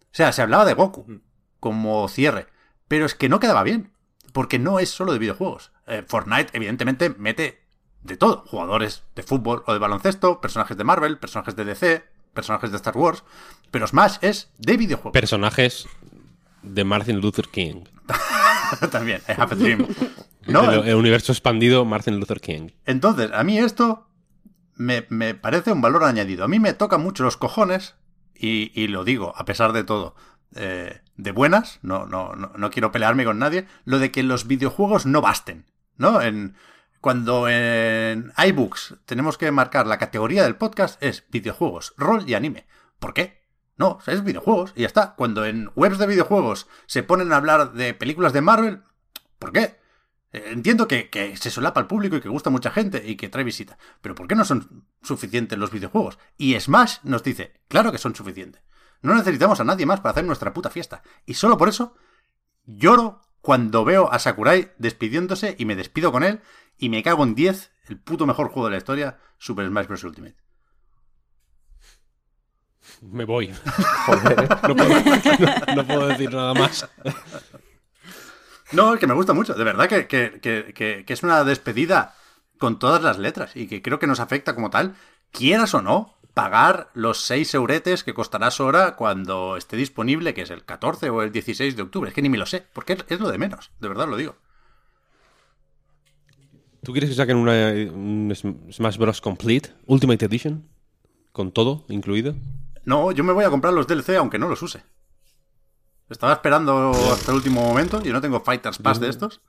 O 0.01 0.13
sea, 0.17 0.33
se 0.33 0.41
hablaba 0.41 0.65
de 0.65 0.73
Goku 0.73 1.21
como 1.61 2.09
cierre, 2.09 2.47
pero 2.89 3.05
es 3.05 3.15
que 3.15 3.29
no 3.29 3.39
quedaba 3.39 3.63
bien, 3.65 3.93
porque 4.33 4.59
no 4.59 4.79
es 4.79 4.89
solo 4.89 5.13
de 5.13 5.19
videojuegos. 5.19 5.73
Eh, 5.87 6.03
Fortnite 6.09 6.57
evidentemente 6.57 7.11
mete 7.19 7.61
de 8.03 8.17
todo, 8.17 8.45
jugadores 8.47 9.03
de 9.15 9.23
fútbol 9.23 9.63
o 9.67 9.75
de 9.75 9.79
baloncesto, 9.79 10.41
personajes 10.41 10.79
de 10.79 10.85
Marvel, 10.85 11.19
personajes 11.19 11.55
de 11.55 11.67
DC, 11.67 12.05
personajes 12.33 12.71
de 12.71 12.77
Star 12.79 12.97
Wars, 12.97 13.25
pero 13.71 13.87
Smash 13.87 14.17
es 14.23 14.51
de 14.57 14.79
videojuegos. 14.79 15.13
Personajes 15.13 15.87
de 16.63 16.85
Martin 16.85 17.21
Luther 17.21 17.49
King. 17.49 17.85
También, 18.91 19.21
I 19.29 19.33
have 19.33 19.53
a 19.53 19.57
dream. 19.57 19.87
¿No? 20.47 20.71
el, 20.71 20.89
el 20.89 20.95
universo 20.95 21.33
expandido 21.33 21.85
Martin 21.85 22.19
Luther 22.19 22.41
King. 22.41 22.69
Entonces, 22.85 23.31
a 23.33 23.43
mí 23.45 23.59
esto 23.59 24.09
me, 24.75 25.07
me 25.09 25.35
parece 25.35 25.73
un 25.73 25.81
valor 25.81 26.05
añadido. 26.05 26.45
A 26.45 26.49
mí 26.49 26.59
me 26.61 26.73
toca 26.73 26.99
mucho 26.99 27.25
los 27.25 27.37
cojones, 27.37 27.97
y, 28.35 28.71
y 28.75 28.89
lo 28.89 29.05
digo, 29.05 29.33
a 29.37 29.45
pesar 29.45 29.73
de 29.73 29.85
todo, 29.85 30.15
eh, 30.55 31.01
de 31.17 31.33
buenas, 31.33 31.79
no, 31.83 32.07
no, 32.07 32.35
no, 32.35 32.53
no 32.57 32.71
quiero 32.71 32.93
pelearme 32.93 33.25
con 33.25 33.39
nadie, 33.39 33.67
lo 33.85 33.99
de 33.99 34.11
que 34.11 34.23
los 34.23 34.47
videojuegos 34.47 35.07
no 35.07 35.21
basten, 35.21 35.67
¿no? 35.97 36.21
En, 36.21 36.55
cuando 37.01 37.49
en 37.49 38.33
iBooks 38.37 38.97
tenemos 39.05 39.39
que 39.39 39.51
marcar 39.53 39.87
la 39.87 39.99
categoría 39.99 40.43
del 40.43 40.57
podcast 40.57 41.03
es 41.03 41.25
videojuegos, 41.31 41.95
rol 41.97 42.25
y 42.27 42.35
anime. 42.35 42.67
¿Por 42.99 43.15
qué? 43.15 43.43
No, 43.77 43.99
es 44.07 44.25
videojuegos 44.25 44.73
y 44.75 44.81
ya 44.81 44.87
está. 44.87 45.15
Cuando 45.15 45.45
en 45.45 45.71
webs 45.77 45.99
de 45.99 46.07
videojuegos 46.07 46.67
se 46.87 47.03
ponen 47.03 47.33
a 47.33 47.37
hablar 47.37 47.75
de 47.75 47.95
películas 47.95 48.33
de 48.33 48.41
Marvel, 48.41 48.83
¿por 49.39 49.53
qué? 49.53 49.77
Entiendo 50.33 50.87
que, 50.87 51.09
que 51.09 51.37
se 51.37 51.51
solapa 51.51 51.81
al 51.81 51.87
público 51.87 52.17
y 52.17 52.21
que 52.21 52.29
gusta 52.29 52.51
a 52.51 52.53
mucha 52.53 52.71
gente 52.71 53.03
y 53.07 53.17
que 53.17 53.29
trae 53.29 53.45
visita. 53.45 53.79
Pero 54.03 54.15
¿por 54.15 54.27
qué 54.29 54.35
no 54.35 54.45
son 54.45 54.85
suficientes 55.03 55.59
los 55.59 55.71
videojuegos? 55.71 56.19
Y 56.37 56.59
Smash 56.61 56.99
nos 57.05 57.23
dice, 57.23 57.55
claro 57.69 57.91
que 57.93 57.99
son 57.99 58.15
suficientes. 58.15 58.63
No 59.03 59.15
necesitamos 59.15 59.61
a 59.61 59.65
nadie 59.65 59.87
más 59.87 60.01
para 60.01 60.11
hacer 60.13 60.25
nuestra 60.25 60.53
puta 60.53 60.69
fiesta. 60.71 61.03
Y 61.25 61.35
solo 61.35 61.57
por 61.57 61.69
eso 61.69 61.95
lloro 62.67 63.23
cuando 63.41 63.85
veo 63.85 64.13
a 64.13 64.19
Sakurai 64.19 64.73
despidiéndose 64.79 65.55
y 65.59 65.65
me 65.65 65.77
despido 65.77 66.11
con 66.13 66.25
él 66.25 66.41
y 66.77 66.89
me 66.89 67.03
cago 67.03 67.23
en 67.25 67.35
10, 67.35 67.71
el 67.89 67.99
puto 67.99 68.27
mejor 68.27 68.49
juego 68.49 68.67
de 68.67 68.73
la 68.73 68.79
historia, 68.79 69.19
Super 69.39 69.67
Smash 69.69 69.87
Bros. 69.87 70.05
Ultimate. 70.05 70.37
Me 73.03 73.25
voy. 73.25 73.53
Joder, 74.07 74.41
¿eh? 74.45 74.49
No 74.69 74.77
puedo, 74.77 74.89
no- 74.89 75.75
no 75.77 75.87
puedo 75.87 76.07
decir 76.09 76.33
nada 76.33 76.55
más. 76.55 76.89
No, 78.73 78.95
es 78.95 79.01
que 79.01 79.07
me 79.07 79.15
gusta 79.15 79.33
mucho. 79.33 79.55
De 79.55 79.65
verdad 79.65 79.89
que, 79.89 80.07
que- 80.07 80.41
que- 80.43 80.75
que- 81.05 81.13
es 81.13 81.23
una 81.23 81.45
despedida 81.45 82.15
con 82.59 82.79
todas 82.79 83.03
las 83.03 83.19
letras 83.19 83.55
y 83.55 83.67
que 83.69 83.83
creo 83.83 83.99
que 83.99 84.07
nos 84.07 84.21
afecta 84.21 84.55
como 84.55 84.71
tal, 84.71 84.95
quieras 85.31 85.75
o 85.75 85.83
no, 85.83 86.15
pagar 86.35 86.91
los 86.95 87.21
6 87.23 87.55
euretes 87.55 88.03
que 88.05 88.13
costará 88.15 88.51
Sora 88.51 88.97
cuando 88.97 89.57
esté 89.57 89.77
disponible, 89.77 90.35
que 90.35 90.43
es 90.43 90.51
el 90.51 90.65
14 90.65 91.09
o 91.11 91.23
el 91.23 91.33
16 91.33 91.77
de 91.77 91.83
octubre. 91.83 92.09
Es 92.09 92.15
que 92.15 92.23
ni 92.23 92.29
me 92.29 92.39
lo 92.39 92.47
sé, 92.47 92.67
porque 92.73 92.99
es, 93.09 93.21
lo 93.21 93.31
de 93.31 93.39
menos, 93.39 93.71
de 93.81 93.89
verdad 93.89 94.09
lo 94.09 94.17
digo. 94.17 94.37
¿Tú 96.83 96.93
quieres 96.93 97.11
que 97.11 97.17
saquen 97.17 97.37
una, 97.37 97.53
un 97.93 98.31
Sm- 98.33 98.73
Smash 98.73 98.97
Bros. 98.99 99.21
Complete, 99.21 99.71
Ultimate 99.87 100.25
Edition? 100.27 100.69
Con 101.33 101.53
todo 101.53 101.85
incluido. 101.89 102.35
No, 102.85 103.11
yo 103.13 103.25
me 103.25 103.33
voy 103.33 103.45
a 103.45 103.51
comprar 103.51 103.73
los 103.75 103.87
DLC 103.87 104.17
aunque 104.17 104.39
no 104.39 104.49
los 104.49 104.63
use. 104.63 104.83
Estaba 106.09 106.33
esperando 106.35 106.93
hasta 107.13 107.33
el 107.33 107.37
último 107.39 107.63
momento. 107.63 108.01
Yo 108.03 108.13
no 108.13 108.21
tengo 108.21 108.41
Fighters 108.41 108.79
Pass 108.79 109.01
de 109.01 109.09
estos. 109.09 109.41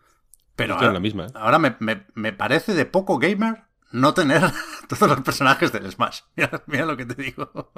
Pero 0.56 0.74
ahora, 0.76 0.92
la 0.94 1.00
misma, 1.00 1.26
¿eh? 1.28 1.32
ahora 1.36 1.60
me, 1.60 1.76
me- 1.80 2.08
me 2.16 2.34
parece 2.34 2.74
de 2.74 2.86
poco 2.86 3.20
gamer 3.20 3.66
no 3.92 4.14
tener 4.16 4.42
todos 4.90 5.08
los 5.10 5.22
personajes 5.22 5.72
del 5.72 5.92
Smash. 5.92 6.22
Mira, 6.36 6.64
mira 6.66 6.86
lo 6.86 6.98
que 6.98 7.06
te 7.06 7.22
digo. 7.22 7.72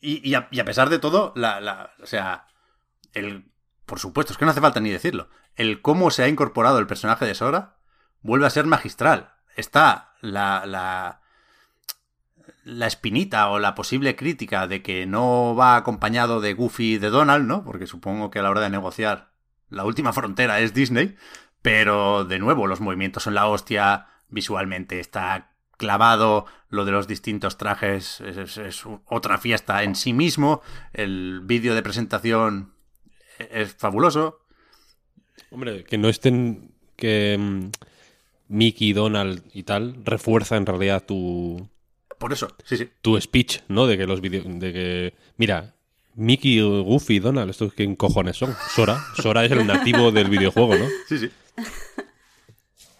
Y, 0.00 0.28
y 0.28 0.34
a, 0.34 0.48
y 0.50 0.60
a 0.60 0.64
pesar 0.64 0.88
de 0.90 0.98
todo, 0.98 1.32
la, 1.34 1.60
la- 1.60 1.90
o 2.02 2.06
sea, 2.06 2.46
el, 3.12 3.50
por 3.86 3.98
supuesto, 3.98 4.32
es 4.32 4.38
que 4.38 4.44
no 4.44 4.50
hace 4.50 4.60
falta 4.60 4.80
ni 4.80 4.90
decirlo. 4.90 5.28
El 5.54 5.80
cómo 5.80 6.10
se 6.10 6.22
ha 6.22 6.28
incorporado 6.28 6.78
el 6.78 6.86
personaje 6.86 7.24
de 7.24 7.34
Sora 7.34 7.78
vuelve 8.20 8.46
a 8.46 8.50
ser 8.50 8.66
magistral. 8.66 9.34
Está 9.56 10.12
la, 10.20 10.66
la, 10.66 11.22
la 12.66 12.88
espinita 12.88 13.48
o 13.50 13.60
la 13.60 13.76
posible 13.76 14.16
crítica 14.16 14.66
de 14.66 14.82
que 14.82 15.06
no 15.06 15.54
va 15.54 15.76
acompañado 15.76 16.40
de 16.40 16.52
Goofy 16.52 16.94
y 16.94 16.98
de 16.98 17.10
Donald, 17.10 17.46
¿no? 17.46 17.62
Porque 17.64 17.86
supongo 17.86 18.28
que 18.28 18.40
a 18.40 18.42
la 18.42 18.50
hora 18.50 18.60
de 18.60 18.70
negociar 18.70 19.30
la 19.70 19.84
última 19.84 20.12
frontera 20.12 20.58
es 20.58 20.74
Disney. 20.74 21.14
Pero 21.62 22.24
de 22.24 22.40
nuevo, 22.40 22.66
los 22.66 22.80
movimientos 22.80 23.22
son 23.22 23.34
la 23.34 23.46
hostia, 23.46 24.08
visualmente 24.28 24.98
está 24.98 25.52
clavado, 25.76 26.46
lo 26.68 26.84
de 26.84 26.90
los 26.90 27.06
distintos 27.06 27.56
trajes 27.56 28.20
es, 28.20 28.82
otra 29.04 29.38
fiesta 29.38 29.84
en 29.84 29.94
sí 29.94 30.12
mismo, 30.12 30.60
el 30.92 31.42
vídeo 31.44 31.76
de 31.76 31.82
presentación 31.84 32.72
es 33.38 33.74
fabuloso. 33.74 34.40
Hombre, 35.50 35.84
que 35.84 35.98
no 35.98 36.08
estén. 36.08 36.74
Que 36.96 37.36
mm, 37.38 37.70
Mickey, 38.48 38.92
Donald 38.92 39.44
y 39.52 39.62
tal 39.62 40.04
refuerza 40.04 40.56
en 40.56 40.66
realidad 40.66 41.04
tu, 41.04 41.68
Por 42.18 42.32
eso, 42.32 42.48
sí, 42.64 42.76
sí. 42.76 42.90
tu 43.02 43.20
speech, 43.20 43.60
¿no? 43.68 43.86
De 43.86 43.98
que 43.98 44.06
los 44.06 44.20
vídeos. 44.20 44.44
De 44.46 44.72
que. 44.72 45.14
Mira, 45.36 45.74
Mickey, 46.14 46.60
Goofy, 46.60 47.18
Donald, 47.18 47.50
¿estos 47.50 47.74
qué 47.74 47.94
cojones 47.96 48.36
son? 48.36 48.54
Sora. 48.74 48.98
Sora 49.16 49.44
es 49.44 49.52
el 49.52 49.66
nativo 49.66 50.10
del 50.12 50.30
videojuego, 50.30 50.76
¿no? 50.76 50.86
Sí, 51.08 51.18
sí. 51.18 51.30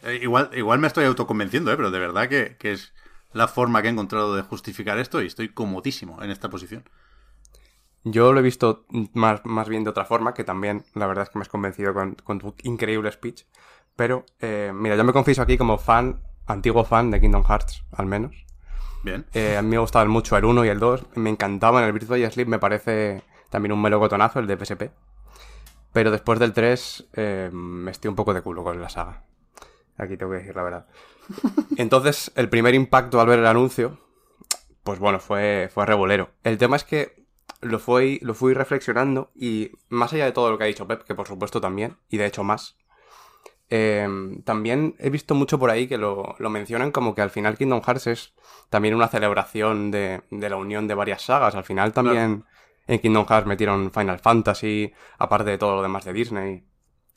Eh, 0.03 0.21
igual, 0.23 0.51
igual 0.55 0.79
me 0.79 0.87
estoy 0.87 1.05
autoconvenciendo, 1.05 1.73
¿eh? 1.73 1.77
pero 1.77 1.91
de 1.91 1.99
verdad 1.99 2.29
que, 2.29 2.57
que 2.59 2.73
es 2.73 2.93
la 3.33 3.49
forma 3.49 3.83
que 3.83 3.89
he 3.89 3.91
encontrado 3.91 4.37
de 4.37 4.43
justificar 4.43 4.99
esto 4.99 5.21
y 5.21 5.27
estoy 5.27 5.49
comodísimo 5.49 6.23
en 6.23 6.31
esta 6.31 6.49
posición. 6.49 6.85
Yo 8.05 8.33
lo 8.33 8.39
he 8.39 8.43
visto 8.43 8.87
más, 9.15 9.41
más 9.45 9.69
bien 9.69 9.83
de 9.83 9.91
otra 9.91 10.05
forma, 10.05 10.33
que 10.33 10.45
también 10.45 10.85
la 10.95 11.09
verdad 11.09 11.25
es 11.25 11.31
que 11.31 11.39
me 11.39 11.43
has 11.43 11.49
convencido 11.49 11.93
con, 11.93 12.15
con 12.15 12.39
tu 12.39 12.55
increíble 12.63 13.11
speech. 13.11 13.47
Pero, 13.97 14.27
eh, 14.41 14.71
mira, 14.73 14.95
yo 14.95 15.03
me 15.03 15.13
confieso 15.13 15.43
aquí 15.43 15.59
como 15.59 15.77
fan, 15.77 16.23
antiguo 16.47 16.85
fan 16.85 17.11
de 17.11 17.21
Kingdom 17.21 17.43
Hearts, 17.43 17.83
al 17.91 18.07
menos. 18.07 18.46
Bien. 19.07 19.25
Eh, 19.35 19.57
a 19.57 19.63
mí 19.63 19.69
me 19.69 19.79
gustaban 19.79 20.09
mucho 20.09 20.37
el 20.37 20.45
1 20.45 20.65
y 20.65 20.69
el 20.69 20.81
2. 20.81 21.07
Me 21.15 21.31
encantaban 21.31 21.85
el 21.85 21.93
Virtual 21.93 22.29
Sleep, 22.29 22.49
me 22.49 22.59
parece 22.59 23.23
también 23.51 23.71
un 23.71 23.81
melocotonazo 23.81 24.41
el 24.41 24.49
de 24.49 24.57
PSP. 24.57 24.91
Pero 25.93 26.11
después 26.11 26.41
del 26.41 26.53
3 26.53 27.11
eh, 27.13 27.51
me 27.53 27.93
estoy 27.93 28.09
un 28.09 28.17
poco 28.17 28.35
de 28.35 28.43
culo 28.43 28.65
con 28.65 28.81
la 28.81 28.89
saga. 28.89 29.23
Aquí 29.97 30.17
tengo 30.17 30.33
que 30.33 30.39
decir 30.39 30.57
la 30.57 30.65
verdad. 30.65 30.87
Entonces, 31.77 32.33
el 32.35 32.49
primer 32.49 32.75
impacto 32.75 33.21
al 33.21 33.29
ver 33.29 33.39
el 33.39 33.47
anuncio, 33.47 34.01
pues 34.83 34.99
bueno, 34.99 35.21
fue, 35.21 35.71
fue 35.73 35.87
revolero. 35.87 36.31
El 36.43 36.59
tema 36.59 36.75
es 36.75 36.83
que 36.83 37.29
lo 37.61 37.79
fui, 37.79 38.19
lo 38.23 38.35
fui 38.35 38.55
reflexionando 38.55 39.31
y 39.37 39.71
más 39.89 40.13
allá 40.13 40.25
de 40.25 40.33
todo 40.33 40.51
lo 40.51 40.59
que 40.59 40.65
ha 40.65 40.67
dicho 40.67 40.89
Pep, 40.89 41.05
que 41.05 41.15
por 41.15 41.29
supuesto 41.29 41.61
también, 41.61 41.97
y 42.09 42.17
de 42.17 42.27
hecho 42.27 42.43
más, 42.43 42.77
eh, 43.71 44.09
también 44.45 44.95
he 44.99 45.11
visto 45.11 45.35
mucho 45.35 45.59
por 45.59 45.71
ahí 45.71 45.87
que 45.89 45.99
lo, 45.99 46.37
lo 46.39 46.51
mencionan 46.51 46.93
como 46.93 47.15
que 47.15 47.23
al 47.23 47.31
final 47.31 47.57
Kingdom 47.59 47.83
Hearts 47.83 48.07
es 48.07 48.35
también 48.71 48.95
una 48.95 49.09
celebración 49.09 49.91
de, 49.91 50.23
de 50.31 50.49
la 50.51 50.57
unión 50.57 50.87
de 50.89 50.95
varias 50.95 51.23
sagas. 51.23 51.55
Al 51.55 51.65
final 51.65 51.93
también 51.93 52.45
en 52.87 52.99
Kingdom 53.01 53.27
Hearts 53.27 53.47
metieron 53.47 53.91
Final 53.93 54.19
Fantasy, 54.21 54.93
aparte 55.19 55.51
de 55.51 55.59
todo 55.59 55.77
lo 55.77 55.83
demás 55.83 56.05
de 56.05 56.13
Disney. 56.13 56.65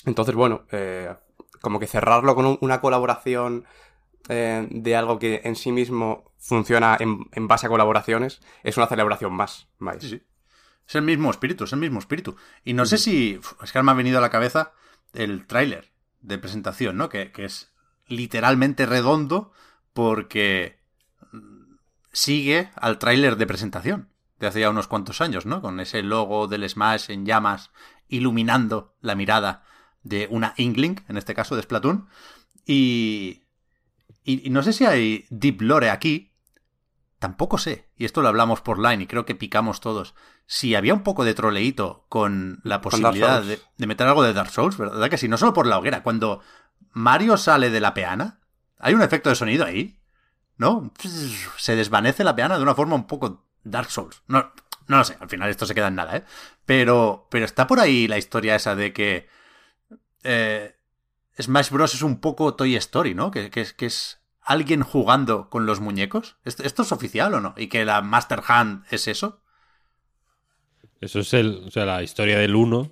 Entonces, 0.05 0.33
bueno, 0.35 0.63
eh, 0.71 1.13
como 1.61 1.79
que 1.79 1.87
cerrarlo 1.87 2.33
con 2.35 2.45
un- 2.45 2.57
una 2.61 2.81
colaboración 2.81 3.65
eh, 4.29 4.67
de 4.69 4.95
algo 4.95 5.17
que 5.19 5.41
en 5.43 5.55
sí 5.55 5.71
mismo 5.71 6.31
funciona 6.37 6.97
en, 6.99 7.27
en 7.31 7.47
base 7.47 7.65
a 7.65 7.69
colaboraciones 7.69 8.41
es 8.63 8.77
una 8.77 8.87
celebración 8.87 9.33
más. 9.33 9.67
¿vais? 9.79 10.01
Sí, 10.01 10.09
sí. 10.09 10.23
Es 10.87 10.95
el 10.95 11.03
mismo 11.03 11.29
espíritu, 11.29 11.65
es 11.65 11.73
el 11.73 11.79
mismo 11.79 11.99
espíritu. 11.99 12.35
Y 12.63 12.73
no 12.73 12.85
sé 12.85 12.97
si. 12.97 13.39
Es 13.63 13.71
que 13.71 13.83
me 13.83 13.91
ha 13.91 13.95
venido 13.95 14.17
a 14.17 14.21
la 14.21 14.29
cabeza 14.31 14.71
el 15.13 15.45
tráiler 15.47 15.88
de 16.21 16.37
presentación, 16.37 16.97
¿no? 16.97 17.09
Que, 17.09 17.31
que 17.31 17.45
es 17.45 17.71
literalmente 18.07 18.85
redondo 18.85 19.51
porque 19.93 20.79
sigue 22.11 22.69
al 22.75 22.99
tráiler 22.99 23.35
de 23.37 23.47
presentación 23.47 24.09
de 24.39 24.47
hace 24.47 24.61
ya 24.61 24.69
unos 24.69 24.87
cuantos 24.87 25.21
años, 25.21 25.45
¿no? 25.45 25.61
Con 25.61 25.79
ese 25.79 26.01
logo 26.01 26.47
del 26.47 26.67
Smash 26.67 27.11
en 27.11 27.25
llamas 27.25 27.71
iluminando 28.07 28.95
la 29.01 29.15
mirada 29.15 29.63
de 30.03 30.27
una 30.31 30.53
Inkling, 30.57 31.01
en 31.07 31.17
este 31.17 31.35
caso 31.35 31.55
de 31.55 31.61
Splatoon. 31.61 32.07
Y, 32.65 33.43
y 34.23 34.49
no 34.49 34.63
sé 34.63 34.73
si 34.73 34.85
hay 34.85 35.25
Deep 35.29 35.61
Lore 35.61 35.89
aquí. 35.89 36.28
Tampoco 37.19 37.57
sé, 37.57 37.89
y 37.97 38.05
esto 38.05 38.21
lo 38.21 38.29
hablamos 38.29 38.61
por 38.61 38.79
line 38.79 39.03
y 39.03 39.07
creo 39.07 39.25
que 39.25 39.35
picamos 39.35 39.81
todos, 39.81 40.15
si 40.45 40.73
había 40.75 40.93
un 40.93 41.03
poco 41.03 41.25
de 41.25 41.33
troleíto 41.33 42.05
con 42.07 42.61
la 42.63 42.79
posibilidad 42.79 43.43
de, 43.43 43.59
de 43.77 43.87
meter 43.87 44.07
algo 44.07 44.23
de 44.23 44.31
Dark 44.31 44.51
Souls, 44.51 44.77
¿verdad 44.77 45.09
que 45.09 45.17
sí? 45.17 45.27
No 45.27 45.37
solo 45.37 45.51
por 45.51 45.67
la 45.67 45.77
hoguera, 45.77 46.01
cuando 46.01 46.39
Mario 46.91 47.35
sale 47.35 47.69
de 47.69 47.81
la 47.81 47.93
peana, 47.93 48.39
hay 48.77 48.93
un 48.93 49.01
efecto 49.01 49.29
de 49.29 49.35
sonido 49.35 49.65
ahí, 49.65 49.99
¿no? 50.55 50.93
Se 51.57 51.75
desvanece 51.75 52.23
la 52.23 52.35
peana 52.35 52.57
de 52.57 52.63
una 52.63 52.75
forma 52.75 52.95
un 52.95 53.05
poco 53.05 53.45
Dark 53.63 53.91
Souls. 53.91 54.23
No, 54.27 54.51
no 54.87 54.97
lo 54.97 55.03
sé, 55.03 55.17
al 55.19 55.29
final 55.29 55.49
esto 55.49 55.65
se 55.65 55.75
queda 55.75 55.87
en 55.87 55.95
nada, 55.95 56.17
¿eh? 56.17 56.23
Pero, 56.65 57.27
pero 57.29 57.45
está 57.45 57.67
por 57.67 57.79
ahí 57.79 58.07
la 58.07 58.17
historia 58.17 58.55
esa 58.55 58.75
de 58.75 58.93
que 58.93 59.27
eh, 60.23 60.75
Smash 61.39 61.69
Bros. 61.69 61.93
es 61.93 62.01
un 62.01 62.19
poco 62.21 62.55
Toy 62.55 62.75
Story, 62.77 63.13
¿no? 63.13 63.29
Que, 63.29 63.49
que 63.49 63.61
es, 63.61 63.73
que 63.73 63.87
es 63.87 64.18
alguien 64.49 64.83
jugando 64.83 65.49
con 65.49 65.65
los 65.65 65.79
muñecos. 65.79 66.37
¿Esto, 66.45 66.63
es 66.83 66.91
oficial 66.91 67.33
o 67.35 67.41
no? 67.41 67.53
¿Y 67.57 67.67
que 67.67 67.85
la 67.85 68.01
Master 68.01 68.41
Hand 68.47 68.85
es 68.91 69.07
eso? 69.07 69.41
Eso 71.01 71.19
es 71.19 71.33
el. 71.33 71.63
O 71.67 71.71
sea, 71.71 71.85
la 71.85 72.03
historia 72.03 72.37
del 72.39 72.55
1 72.55 72.91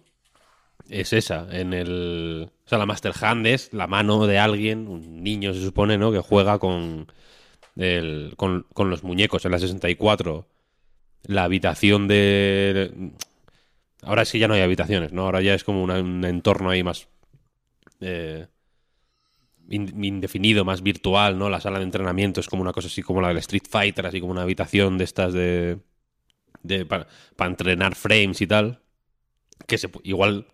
es 0.89 1.13
esa. 1.13 1.47
En 1.51 1.73
el. 1.73 2.51
O 2.65 2.69
sea, 2.69 2.77
la 2.79 2.85
Master 2.85 3.13
Hand 3.21 3.47
es 3.47 3.73
la 3.73 3.87
mano 3.87 4.27
de 4.27 4.39
alguien, 4.39 4.87
un 4.87 5.23
niño 5.23 5.53
se 5.53 5.63
supone, 5.63 5.97
¿no? 5.97 6.11
Que 6.11 6.19
juega 6.19 6.59
con. 6.59 7.07
el- 7.77 8.35
con, 8.37 8.65
con 8.73 8.89
los 8.89 9.03
muñecos. 9.03 9.45
En 9.45 9.51
la 9.53 9.59
64, 9.59 10.47
la 11.23 11.45
habitación 11.45 12.07
de. 12.07 13.11
Ahora 14.03 14.25
sí 14.25 14.39
ya 14.39 14.47
no 14.47 14.53
hay 14.55 14.61
habitaciones, 14.61 15.13
¿no? 15.13 15.23
Ahora 15.23 15.41
ya 15.41 15.53
es 15.53 15.63
como 15.63 15.83
un 15.83 16.25
entorno 16.25 16.69
ahí 16.69 16.83
más. 16.83 17.07
eh, 18.01 18.47
indefinido, 19.69 20.65
más 20.65 20.81
virtual, 20.81 21.37
¿no? 21.37 21.49
La 21.49 21.59
sala 21.59 21.79
de 21.79 21.85
entrenamiento 21.85 22.39
es 22.39 22.47
como 22.47 22.61
una 22.61 22.73
cosa 22.73 22.87
así 22.87 23.01
como 23.01 23.21
la 23.21 23.29
del 23.29 23.37
Street 23.37 23.63
Fighter, 23.69 24.05
así 24.05 24.19
como 24.19 24.31
una 24.31 24.43
habitación 24.43 24.97
de 24.97 25.03
estas 25.03 25.33
de. 25.33 25.79
para, 26.87 27.07
entrenar 27.39 27.95
frames 27.95 28.41
y 28.41 28.47
tal. 28.47 28.81
Que 29.67 29.77
se, 29.77 29.89
igual. 30.03 30.47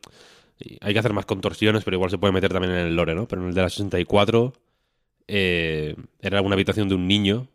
Hay 0.81 0.93
que 0.93 0.99
hacer 0.99 1.13
más 1.13 1.25
contorsiones, 1.25 1.83
pero 1.83 1.95
igual 1.95 2.09
se 2.09 2.17
puede 2.17 2.31
meter 2.31 2.51
también 2.51 2.73
en 2.73 2.87
el 2.87 2.95
lore, 2.95 3.15
¿no? 3.15 3.27
Pero 3.27 3.41
en 3.41 3.49
el 3.49 3.53
de 3.53 3.61
la 3.61 3.69
64 3.69 4.53
eh, 5.27 5.95
era 6.19 6.41
una 6.41 6.55
habitación 6.55 6.89
de 6.89 6.95
un 6.95 7.07
niño 7.07 7.47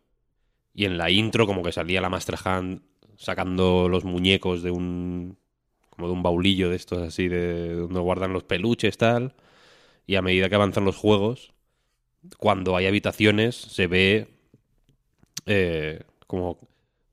y 0.73 0.85
en 0.85 0.97
la 0.97 1.09
intro 1.09 1.45
como 1.45 1.63
que 1.63 1.71
salía 1.71 2.01
la 2.01 2.09
Master 2.09 2.35
Hand 2.43 2.81
sacando 3.17 3.89
los 3.89 4.05
muñecos 4.05 4.63
de 4.63 4.71
un 4.71 5.37
como 5.89 6.07
de 6.07 6.13
un 6.13 6.23
baulillo 6.23 6.69
de 6.69 6.75
estos 6.75 6.99
así 6.99 7.27
de 7.27 7.73
donde 7.73 7.99
guardan 7.99 8.33
los 8.33 8.43
peluches 8.43 8.97
tal 8.97 9.33
y 10.09 10.15
a 10.15 10.23
medida 10.23 10.49
que 10.49 10.55
avanzan 10.55 10.85
los 10.85 10.95
juegos 10.95 11.53
cuando 12.39 12.75
hay 12.75 12.87
habitaciones 12.87 13.55
se 13.55 13.85
ve 13.85 14.27
eh, 15.45 16.01
como 16.25 16.57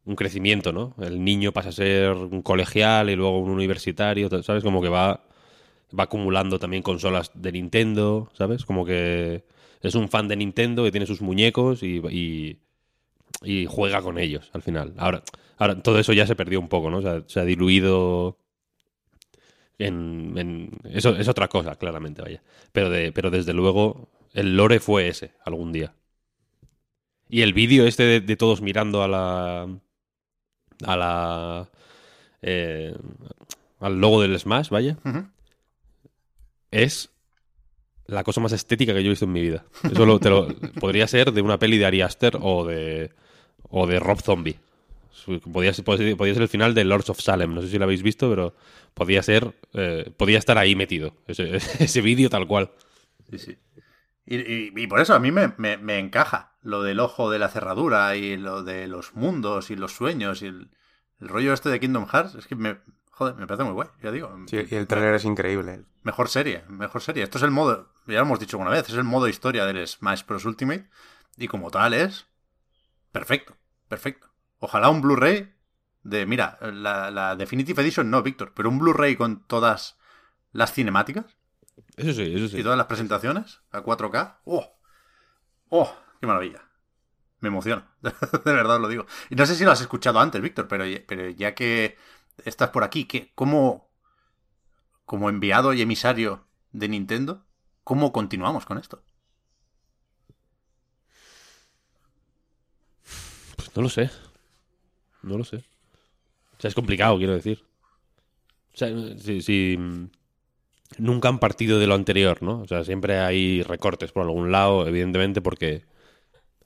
un 0.07 0.17
crecimiento, 0.17 0.73
¿no? 0.73 0.95
El 1.03 1.23
niño 1.23 1.53
pasa 1.53 1.69
a 1.69 1.73
ser 1.73 2.13
un 2.13 2.41
colegial 2.41 3.11
y 3.11 3.17
luego 3.17 3.39
un 3.39 3.51
universitario, 3.51 4.31
¿sabes? 4.43 4.65
Como 4.65 4.81
que 4.81 4.89
va 4.89 5.21
va 5.93 6.05
acumulando 6.05 6.59
también 6.59 6.83
consolas 6.83 7.31
de 7.35 7.53
Nintendo, 7.53 8.31
¿sabes? 8.33 8.65
Como 8.65 8.87
que 8.87 9.45
es 9.83 9.95
un 9.95 10.09
fan 10.09 10.27
de 10.27 10.37
Nintendo 10.37 10.83
que 10.83 10.91
tiene 10.91 11.05
sus 11.05 11.21
muñecos 11.21 11.83
y, 11.83 12.59
juega 13.69 14.01
con 14.01 14.19
ellos 14.19 14.49
al 14.55 14.63
final. 14.63 14.95
Ahora, 14.97 15.23
ahora 15.59 15.83
todo 15.83 15.99
eso 15.99 16.15
ya 16.15 16.27
se 16.27 16.35
perdió 16.35 16.61
un 16.61 16.69
poco, 16.69 16.91
¿no? 16.91 17.03
Se 17.29 17.41
ha 17.41 17.45
diluido 17.45 18.39
en, 19.79 20.35
en- 20.37 20.71
Eso 20.85 21.17
es 21.17 21.29
otra 21.29 21.49
cosa, 21.49 21.77
claramente, 21.77 22.23
vaya. 22.23 22.43
Pero, 22.73 22.91
de, 22.91 23.13
pero 23.13 23.31
desde 23.31 23.53
luego 23.53 24.09
el 24.33 24.57
lore 24.57 24.81
fue 24.81 25.09
ese 25.09 25.33
algún 25.45 25.73
día. 25.73 25.95
Y 27.29 27.43
el 27.43 27.53
vídeo 27.53 27.87
este 27.87 28.05
de, 28.05 28.21
de 28.21 28.37
todos 28.37 28.61
mirando 28.63 29.03
a 29.03 29.09
la. 29.09 29.63
a 30.85 30.97
la. 30.97 31.69
eh, 32.43 32.95
al 33.81 34.01
logo 34.01 34.23
del 34.23 34.39
Smash, 34.39 34.69
vaya, 34.71 34.97
es 36.71 37.11
la 38.07 38.23
cosa 38.25 38.41
más 38.41 38.53
estética 38.53 38.95
que 38.95 39.03
yo 39.03 39.09
he 39.09 39.11
visto 39.11 39.25
en 39.25 39.33
mi 39.33 39.43
vida. 39.43 39.65
Eso 39.83 40.07
lo- 40.07 40.21
te 40.21 40.31
lo- 40.31 40.49
podría 40.81 41.07
ser 41.09 41.33
de 41.33 41.43
una 41.43 41.59
peli 41.59 41.77
de 41.79 41.87
Ari 41.87 42.01
Aster 42.03 42.39
o 42.41 42.65
de. 42.65 43.11
o 43.69 43.87
de 43.87 43.99
Rob 43.99 44.21
Zombie. 44.23 44.59
Podía 45.53 45.73
ser, 45.75 45.85
podía 45.85 46.35
ser 46.35 46.43
el 46.43 46.49
final 46.49 46.75
de 46.75 46.85
Lords 46.85 47.11
of 47.11 47.21
Salem. 47.21 47.55
No 47.55 47.63
sé 47.63 47.69
si 47.69 47.79
lo 47.79 47.85
habéis 47.85 48.03
visto, 48.03 48.29
pero 48.31 48.55
podía 48.95 49.23
ser. 49.23 49.55
eh, 49.73 50.13
podía 50.17 50.39
estar 50.39 50.59
ahí 50.59 50.75
metido. 50.77 51.15
Ese, 51.27 51.57
ese 51.79 52.01
vídeo 52.01 52.29
tal 52.31 52.47
cual. 52.47 52.71
Sí, 53.31 53.39
sí. 53.39 53.59
Y, 54.27 54.37
y- 54.37 54.73
y 54.77 54.87
por 54.87 55.01
eso 55.01 55.15
a 55.15 55.19
mí 55.21 55.31
me, 55.33 55.53
me- 55.57 55.77
me 55.77 55.99
encaja 55.99 56.53
lo 56.63 56.83
del 56.83 57.01
ojo 57.01 57.31
de 57.31 57.39
la 57.39 57.49
cerradura 57.49 58.17
y 58.17 58.37
lo 58.37 58.63
de 58.65 58.89
los 58.89 59.15
mundos 59.15 59.71
y 59.71 59.77
los 59.77 59.93
sueños 59.95 60.43
y 60.43 60.47
el, 60.47 60.71
el 61.21 61.29
rollo 61.29 61.53
este 61.53 61.69
de 61.71 61.79
Kingdom 61.81 62.07
Hearts. 62.07 62.35
Es 62.35 62.47
que 62.47 62.57
me, 62.57 62.79
joder, 63.11 63.37
me 63.37 63.47
parece 63.47 63.65
muy 63.65 63.73
guay, 63.75 63.89
ya 64.03 64.11
digo. 64.11 64.37
Sí, 64.49 64.59
y 64.69 64.75
el 64.75 64.87
trailer 64.89 65.15
es 65.15 65.25
increíble. 65.25 65.85
Mejor 66.03 66.29
serie, 66.29 66.65
mejor 66.69 67.03
serie. 67.03 67.23
Esto 67.23 67.39
es 67.39 67.45
el 67.45 67.51
modo, 67.53 67.93
ya 68.07 68.15
lo 68.15 68.21
hemos 68.23 68.41
dicho 68.41 68.59
una 68.59 68.71
vez, 68.71 68.89
es 68.89 68.95
el 68.97 69.05
modo 69.05 69.29
historia 69.29 69.65
del 69.67 69.87
Smash 69.87 70.25
Bros. 70.27 70.45
Ultimate. 70.45 70.89
Y 71.37 71.49
como 71.49 71.71
tal 71.71 71.95
es 71.95 72.27
perfecto, 73.13 73.57
perfecto. 73.89 74.26
Ojalá 74.59 74.89
un 74.89 75.01
Blu-ray 75.01 75.55
de, 76.03 76.27
mira, 76.27 76.59
la, 76.61 77.11
la 77.11 77.37
Definitive 77.37 77.83
Edition 77.83 78.11
no, 78.11 78.23
Víctor, 78.23 78.53
pero 78.55 78.69
un 78.69 78.79
Blu-ray 78.79 79.17
con 79.17 79.45
todas 79.47 79.99
las 80.53 80.73
cinemáticas 80.73 81.37
Eso 81.97 82.13
sí, 82.13 82.35
eso 82.35 82.45
y 82.45 82.49
sí. 82.49 82.63
todas 82.63 82.79
las 82.79 82.87
presentaciones 82.87 83.61
a 83.71 83.83
4K. 83.83 84.39
¡Oh! 84.45 84.79
¡Oh! 85.69 85.95
¡Qué 86.21 86.27
maravilla! 86.27 86.63
Me 87.41 87.49
emociono. 87.49 87.85
De 88.01 88.53
verdad 88.53 88.77
os 88.77 88.83
lo 88.83 88.89
digo. 88.89 89.07
Y 89.31 89.35
no 89.35 89.45
sé 89.45 89.55
si 89.55 89.65
lo 89.65 89.73
has 89.73 89.81
escuchado 89.81 90.21
antes, 90.21 90.41
Víctor, 90.41 90.69
pero, 90.69 90.85
pero 91.07 91.29
ya 91.31 91.55
que 91.55 91.99
estás 92.45 92.71
por 92.71 92.85
aquí, 92.85 93.05
¿qué, 93.05 93.33
¿cómo, 93.35 93.91
como 95.05 95.29
enviado 95.29 95.73
y 95.75 95.83
emisario 95.83 96.47
de 96.73 96.89
Nintendo, 96.89 97.45
cómo 97.85 98.13
continuamos 98.13 98.65
con 98.65 98.79
esto? 98.79 99.03
Pues 103.57 103.77
no 103.77 103.83
lo 103.83 103.89
sé. 103.89 104.11
No 105.27 105.37
lo 105.37 105.45
sé. 105.45 105.57
O 105.57 106.61
sea, 106.61 106.69
es 106.69 106.75
complicado, 106.75 107.19
quiero 107.19 107.35
decir. 107.35 107.63
O 108.73 108.79
sea, 108.79 108.89
si, 109.19 109.43
si, 109.43 109.77
mm, 109.77 110.09
nunca 110.99 111.29
han 111.29 111.39
partido 111.39 111.79
de 111.79 111.87
lo 111.87 111.95
anterior, 111.95 112.43
¿no? 112.43 112.61
O 112.61 112.67
sea, 112.67 112.85
siempre 112.85 113.19
hay 113.19 113.63
recortes 113.63 114.13
por 114.13 114.23
algún 114.23 114.53
lado, 114.53 114.87
evidentemente, 114.87 115.43
porque 115.43 115.83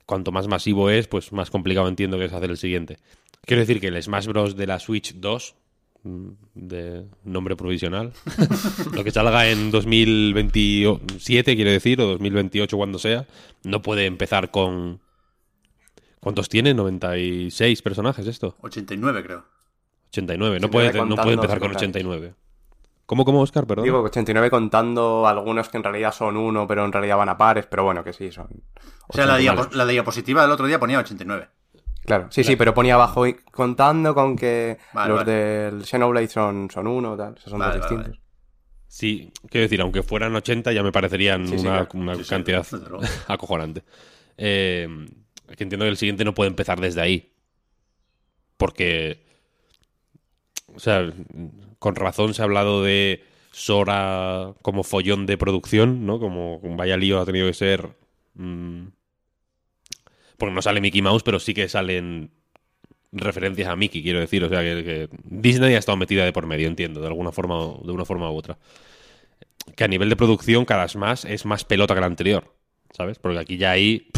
cuanto 0.06 0.30
más 0.30 0.46
masivo 0.46 0.90
es, 0.90 1.08
pues 1.08 1.32
más 1.32 1.50
complicado 1.50 1.88
entiendo 1.88 2.18
que 2.18 2.26
es 2.26 2.32
hacer 2.32 2.50
el 2.50 2.58
siguiente. 2.58 2.98
Quiero 3.46 3.60
decir 3.60 3.80
que 3.80 3.88
el 3.88 4.02
Smash 4.02 4.26
Bros. 4.26 4.56
de 4.56 4.66
la 4.66 4.78
Switch 4.78 5.14
2, 5.14 5.54
mm, 6.02 6.28
de 6.54 7.04
nombre 7.24 7.56
provisional, 7.56 8.12
lo 8.92 9.02
que 9.02 9.10
salga 9.10 9.48
en 9.48 9.70
2027, 9.70 11.56
quiero 11.56 11.70
decir, 11.70 12.00
o 12.00 12.06
2028 12.08 12.76
cuando 12.76 12.98
sea, 12.98 13.26
no 13.64 13.80
puede 13.80 14.04
empezar 14.04 14.50
con... 14.50 15.00
¿Cuántos 16.20 16.48
tiene? 16.48 16.74
96 16.74 17.82
personajes 17.82 18.26
esto. 18.26 18.56
89, 18.60 19.22
creo. 19.24 19.44
89. 20.10 20.60
No 20.60 20.66
89 20.66 20.92
puede, 20.92 21.08
no 21.08 21.16
puede 21.16 21.34
empezar 21.34 21.58
con 21.58 21.68
contar. 21.68 21.76
89. 21.84 22.34
¿Cómo, 23.06 23.24
cómo, 23.24 23.40
Oscar? 23.40 23.66
Perdón. 23.66 23.84
Digo, 23.84 24.02
89 24.02 24.50
contando 24.50 25.26
algunos 25.26 25.68
que 25.68 25.76
en 25.78 25.82
realidad 25.84 26.12
son 26.12 26.36
uno, 26.36 26.66
pero 26.68 26.84
en 26.84 26.92
realidad 26.92 27.16
van 27.16 27.28
a 27.30 27.36
pares, 27.38 27.66
pero 27.66 27.82
bueno, 27.84 28.04
que 28.04 28.12
sí, 28.12 28.30
son... 28.30 28.46
O 29.08 29.12
sea, 29.12 29.26
la, 29.26 29.34
89. 29.34 29.40
diapo- 29.42 29.74
la 29.76 29.86
diapositiva 29.86 30.42
del 30.42 30.50
otro 30.52 30.66
día 30.66 30.78
ponía 30.78 30.98
89. 31.00 31.48
Claro, 32.04 32.28
sí, 32.30 32.44
sí, 32.44 32.54
pero 32.56 32.72
ponía 32.72 32.94
abajo 32.94 33.26
y- 33.26 33.34
contando 33.50 34.14
con 34.14 34.36
que 34.36 34.78
Vale, 34.92 35.08
los 35.08 35.18
vale. 35.20 35.32
del 35.32 35.84
Xenoblade 35.84 36.28
son, 36.28 36.70
son 36.70 36.86
uno, 36.86 37.16
tal, 37.16 37.34
esos 37.36 37.50
son 37.50 37.58
Vale, 37.58 37.78
dos 37.78 37.82
vale, 37.90 37.96
distintos. 37.96 38.22
Sí, 38.86 39.32
quiero 39.48 39.62
decir, 39.62 39.80
aunque 39.80 40.02
fueran 40.02 40.34
80 40.34 40.72
ya 40.72 40.82
me 40.82 40.92
parecerían 40.92 41.46
Sí, 41.46 41.58
sí, 41.58 41.66
una, 41.66 41.86
claro. 41.86 41.88
una 41.94 42.14
Sí, 42.16 42.24
sí, 42.24 42.30
cantidad 42.30 42.66
acojonante. 43.28 43.82
Eh, 44.36 44.88
que 45.56 45.64
entiendo 45.64 45.84
que 45.84 45.90
el 45.90 45.96
siguiente 45.96 46.24
no 46.24 46.34
puede 46.34 46.50
empezar 46.50 46.80
desde 46.80 47.00
ahí. 47.00 47.32
Porque... 48.56 49.24
O 50.74 50.78
sea, 50.78 51.12
con 51.78 51.96
razón 51.96 52.34
se 52.34 52.42
ha 52.42 52.44
hablado 52.44 52.82
de 52.84 53.24
Sora 53.52 54.54
como 54.62 54.84
follón 54.84 55.26
de 55.26 55.36
producción, 55.36 56.06
¿no? 56.06 56.20
Como 56.20 56.60
vaya 56.76 56.96
lío 56.96 57.20
ha 57.20 57.26
tenido 57.26 57.46
que 57.46 57.54
ser... 57.54 57.88
mm, 58.34 58.86
porque 60.38 60.54
no 60.54 60.62
sale 60.62 60.80
Mickey 60.80 61.02
Mouse, 61.02 61.22
pero 61.22 61.38
sí 61.38 61.52
que 61.52 61.68
salen 61.68 62.30
referencias 63.12 63.68
a 63.68 63.76
Mickey, 63.76 64.02
quiero 64.02 64.20
decir. 64.20 64.42
O 64.44 64.48
sea, 64.48 64.60
que, 64.60 65.08
Disney 65.24 65.74
ha 65.74 65.78
estado 65.78 65.96
metida 65.96 66.24
de 66.24 66.32
por 66.32 66.46
medio, 66.46 66.66
entiendo, 66.66 67.00
de 67.00 67.06
alguna 67.06 67.32
forma, 67.32 67.56
de 67.84 67.92
una 67.92 68.04
forma 68.04 68.30
u 68.30 68.36
otra. 68.36 68.58
Que 69.76 69.84
a 69.84 69.88
nivel 69.88 70.08
de 70.08 70.16
producción, 70.16 70.64
cada 70.64 70.88
Smash 70.88 71.26
es 71.26 71.44
más 71.44 71.64
pelota 71.64 71.94
que 71.94 71.98
el 71.98 72.04
anterior, 72.04 72.54
¿sabes? 72.92 73.18
Porque 73.18 73.38
aquí 73.38 73.56
ya 73.56 73.72
hay... 73.72 74.08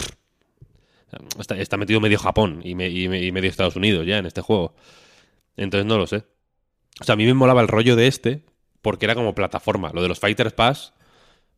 está, 1.38 1.56
está 1.58 1.76
metido 1.76 2.00
medio 2.00 2.18
Japón 2.18 2.60
y, 2.64 2.74
me- 2.74 2.88
y 2.90 3.08
me- 3.08 3.22
y 3.22 3.32
medio 3.32 3.50
Estados 3.50 3.76
Unidos 3.76 4.06
ya 4.06 4.18
en 4.18 4.26
este 4.26 4.40
juego. 4.40 4.74
Entonces 5.56 5.86
no 5.86 5.98
lo 5.98 6.06
sé. 6.06 6.24
O 7.00 7.04
sea, 7.04 7.14
a 7.14 7.16
mí 7.16 7.26
me 7.26 7.34
molaba 7.34 7.62
el 7.62 7.68
rollo 7.68 7.96
de 7.96 8.08
este 8.08 8.44
porque 8.82 9.06
era 9.06 9.14
como 9.16 9.34
plataforma. 9.34 9.92
Lo 9.94 10.02
de 10.02 10.08
los 10.08 10.20
Fighters 10.20 10.54
Pass, 10.54 10.94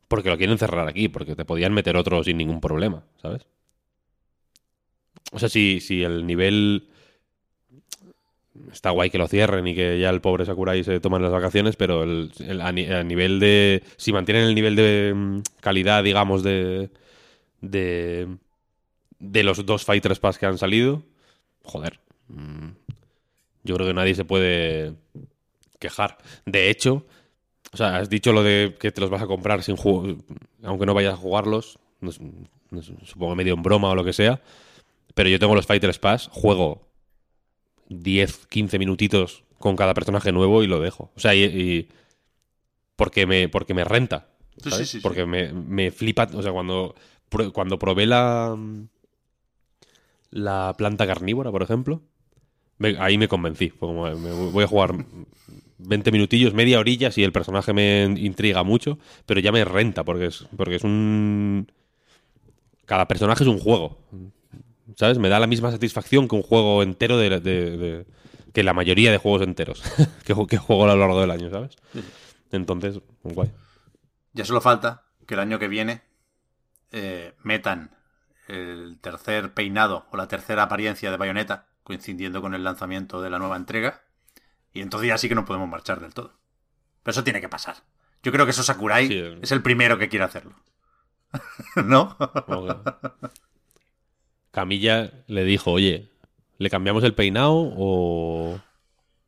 porque 0.08 0.30
lo 0.30 0.38
quieren 0.38 0.58
cerrar 0.58 0.88
aquí, 0.88 1.08
porque 1.08 1.36
te 1.36 1.44
podían 1.46 1.74
meter 1.74 1.96
otro 1.96 2.24
sin 2.24 2.38
ningún 2.38 2.60
problema, 2.60 3.04
¿sabes? 3.22 3.46
O 5.32 5.38
sea, 5.38 5.48
si, 5.48 5.80
el 6.02 6.26
nivel 6.26 6.88
está 8.72 8.90
guay 8.90 9.10
que 9.10 9.18
lo 9.18 9.26
cierren 9.26 9.66
y 9.66 9.74
que 9.74 9.98
ya 9.98 10.10
el 10.10 10.20
pobre 10.20 10.44
Sakurai 10.46 10.84
se 10.84 11.00
toma 11.00 11.18
las 11.18 11.32
vacaciones, 11.32 11.76
pero 11.76 12.02
el, 12.04 12.30
el- 12.40 12.60
a 12.60 12.72
nivel 12.72 13.40
de... 13.40 13.82
Si 13.96 14.12
mantienen 14.12 14.44
el 14.44 14.54
nivel 14.54 14.76
de 14.76 15.12
mm, 15.14 15.38
calidad, 15.60 16.04
digamos, 16.04 16.42
de... 16.42 16.90
de 17.60 18.28
de 19.32 19.42
los 19.42 19.64
dos 19.66 19.84
Fighters 19.84 20.18
Pass 20.18 20.38
que 20.38 20.46
han 20.46 20.58
salido, 20.58 21.02
joder, 21.62 22.00
mm, 22.28 22.68
yo 23.64 23.74
creo 23.76 23.86
que 23.86 23.94
nadie 23.94 24.14
se 24.14 24.24
puede 24.24 24.94
quejar. 25.78 26.18
De 26.46 26.70
hecho, 26.70 27.06
o 27.72 27.76
sea, 27.76 27.96
has 27.96 28.08
dicho 28.08 28.32
lo 28.32 28.42
de 28.42 28.76
que 28.78 28.92
te 28.92 29.00
los 29.00 29.10
vas 29.10 29.22
a 29.22 29.26
comprar 29.26 29.62
sin 29.62 29.76
aunque 30.62 30.86
no 30.86 30.94
vayas 30.94 31.14
a 31.14 31.18
jugarlos, 31.18 31.78
no 32.00 32.12
supongo 33.04 33.34
medio 33.34 33.54
en 33.54 33.62
broma 33.62 33.90
o 33.90 33.94
lo 33.94 34.04
que 34.04 34.12
sea, 34.12 34.40
pero 35.14 35.28
yo 35.28 35.38
tengo 35.38 35.54
los 35.54 35.66
Fighters 35.66 35.98
Pass, 35.98 36.28
juego 36.32 36.88
10, 37.88 38.46
15 38.48 38.78
minutitos 38.78 39.44
con 39.58 39.76
cada 39.76 39.94
personaje 39.94 40.32
nuevo 40.32 40.62
y 40.62 40.66
lo 40.66 40.80
dejo. 40.80 41.10
O 41.16 41.20
sea, 41.20 41.34
y, 41.34 41.44
y- 41.44 41.88
porque 42.96 43.26
me 43.26 43.48
porque 43.48 43.74
me 43.74 43.84
renta. 43.84 44.28
Sí, 44.62 44.70
¿sabes? 44.70 44.88
sí, 44.88 44.92
sí, 44.92 44.98
sí. 44.98 45.02
porque 45.02 45.26
Me, 45.26 45.52
me 45.52 45.90
flipa, 45.90 46.28
o 46.32 46.42
sea, 46.42 46.52
cuando 46.52 46.94
cuando 47.52 47.78
probé 47.78 48.06
la 48.06 48.56
la 50.34 50.74
planta 50.76 51.06
carnívora, 51.06 51.50
por 51.52 51.62
ejemplo, 51.62 52.02
me- 52.78 52.96
ahí 52.98 53.16
me 53.18 53.28
convencí. 53.28 53.70
Fue 53.70 53.88
como, 53.88 54.04
me 54.16 54.32
voy 54.50 54.64
a 54.64 54.66
jugar 54.66 54.94
20 55.78 56.10
minutillos, 56.10 56.54
media 56.54 56.80
orilla, 56.80 57.12
si 57.12 57.22
el 57.22 57.30
personaje 57.32 57.72
me 57.72 58.02
intriga 58.18 58.64
mucho, 58.64 58.98
pero 59.26 59.38
ya 59.40 59.52
me 59.52 59.64
renta, 59.64 60.02
porque 60.04 60.26
es, 60.26 60.46
porque 60.56 60.74
es 60.76 60.84
un... 60.84 61.70
Cada 62.84 63.06
personaje 63.08 63.44
es 63.44 63.48
un 63.48 63.58
juego. 63.60 63.96
¿Sabes? 64.96 65.18
Me 65.18 65.28
da 65.28 65.38
la 65.40 65.46
misma 65.46 65.70
satisfacción 65.70 66.28
que 66.28 66.34
un 66.36 66.42
juego 66.42 66.82
entero 66.82 67.16
de... 67.16 67.30
de- 67.40 67.76
de- 67.76 68.06
que 68.52 68.62
la 68.62 68.72
mayoría 68.72 69.10
de 69.10 69.18
juegos 69.18 69.42
enteros 69.42 69.82
que 70.24 70.32
juego 70.58 70.84
a 70.84 70.88
lo 70.94 70.96
largo 70.96 71.20
del 71.20 71.32
año, 71.32 71.50
¿sabes? 71.50 71.76
Entonces, 72.52 73.00
guay. 73.24 73.50
Ya 74.32 74.44
solo 74.44 74.60
falta 74.60 75.02
que 75.26 75.34
el 75.34 75.40
año 75.40 75.58
que 75.58 75.66
viene 75.66 76.02
eh, 76.92 77.34
metan 77.42 77.90
el 78.48 78.98
tercer 79.00 79.54
peinado 79.54 80.06
o 80.10 80.16
la 80.16 80.28
tercera 80.28 80.64
apariencia 80.64 81.10
de 81.10 81.16
Bayonetta, 81.16 81.66
coincidiendo 81.82 82.40
con 82.40 82.54
el 82.54 82.64
lanzamiento 82.64 83.22
de 83.22 83.30
la 83.30 83.38
nueva 83.38 83.56
entrega. 83.56 84.02
Y 84.72 84.80
entonces 84.80 85.08
ya 85.08 85.18
sí 85.18 85.28
que 85.28 85.34
no 85.34 85.44
podemos 85.44 85.68
marchar 85.68 86.00
del 86.00 86.14
todo. 86.14 86.32
Pero 87.02 87.12
eso 87.12 87.24
tiene 87.24 87.40
que 87.40 87.48
pasar. 87.48 87.76
Yo 88.22 88.32
creo 88.32 88.46
que 88.46 88.50
eso 88.50 88.62
Sakurai 88.62 89.06
Sí, 89.06 89.22
es 89.42 89.52
el 89.52 89.62
primero 89.62 89.98
que 89.98 90.08
quiere 90.08 90.24
hacerlo. 90.24 90.54
¿No? 91.84 92.16
Camilla 94.50 95.12
le 95.26 95.44
dijo, 95.44 95.72
oye, 95.72 96.10
¿le 96.58 96.70
cambiamos 96.70 97.04
el 97.04 97.14
peinado 97.14 97.54
o, 97.54 98.60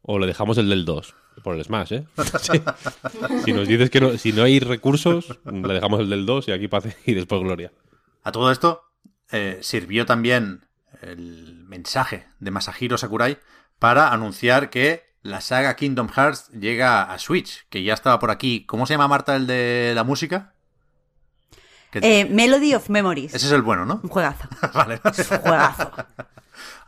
o 0.02 0.18
le 0.18 0.26
dejamos 0.26 0.56
el 0.58 0.68
del 0.68 0.84
2? 0.84 1.14
Por 1.42 1.54
el 1.54 1.64
Smash, 1.64 1.92
¿eh? 1.92 2.06
Sí. 2.40 2.62
Si 3.44 3.52
nos 3.52 3.68
dices 3.68 3.90
que 3.90 4.00
no, 4.00 4.16
si 4.16 4.32
no 4.32 4.42
hay 4.44 4.58
recursos, 4.58 5.38
le 5.44 5.74
dejamos 5.74 6.00
el 6.00 6.08
del 6.08 6.24
2 6.24 6.48
y 6.48 6.52
aquí 6.52 6.68
paz 6.68 6.86
y 7.04 7.14
después 7.14 7.42
gloria. 7.42 7.72
A 8.22 8.32
todo 8.32 8.50
esto 8.50 8.82
eh, 9.30 9.58
sirvió 9.62 10.06
también 10.06 10.66
el 11.02 11.64
mensaje 11.66 12.26
de 12.38 12.50
Masahiro 12.50 12.98
Sakurai 12.98 13.38
para 13.78 14.12
anunciar 14.12 14.70
que 14.70 15.06
la 15.22 15.40
saga 15.40 15.76
Kingdom 15.76 16.08
Hearts 16.08 16.48
llega 16.50 17.02
a 17.02 17.18
Switch, 17.18 17.66
que 17.68 17.82
ya 17.82 17.94
estaba 17.94 18.18
por 18.18 18.30
aquí. 18.30 18.64
¿Cómo 18.66 18.86
se 18.86 18.94
llama 18.94 19.08
Marta 19.08 19.36
el 19.36 19.46
de 19.46 19.92
la 19.94 20.04
música? 20.04 20.54
Eh, 21.92 22.26
Melody 22.26 22.74
of 22.74 22.88
Memories. 22.90 23.34
Ese 23.34 23.46
es 23.46 23.52
el 23.52 23.62
bueno, 23.62 23.86
¿no? 23.86 24.00
Un 24.02 24.08
juegazo. 24.08 24.48
vale. 24.74 25.00
Es 25.04 25.30
un 25.30 25.38
juegazo. 25.38 25.92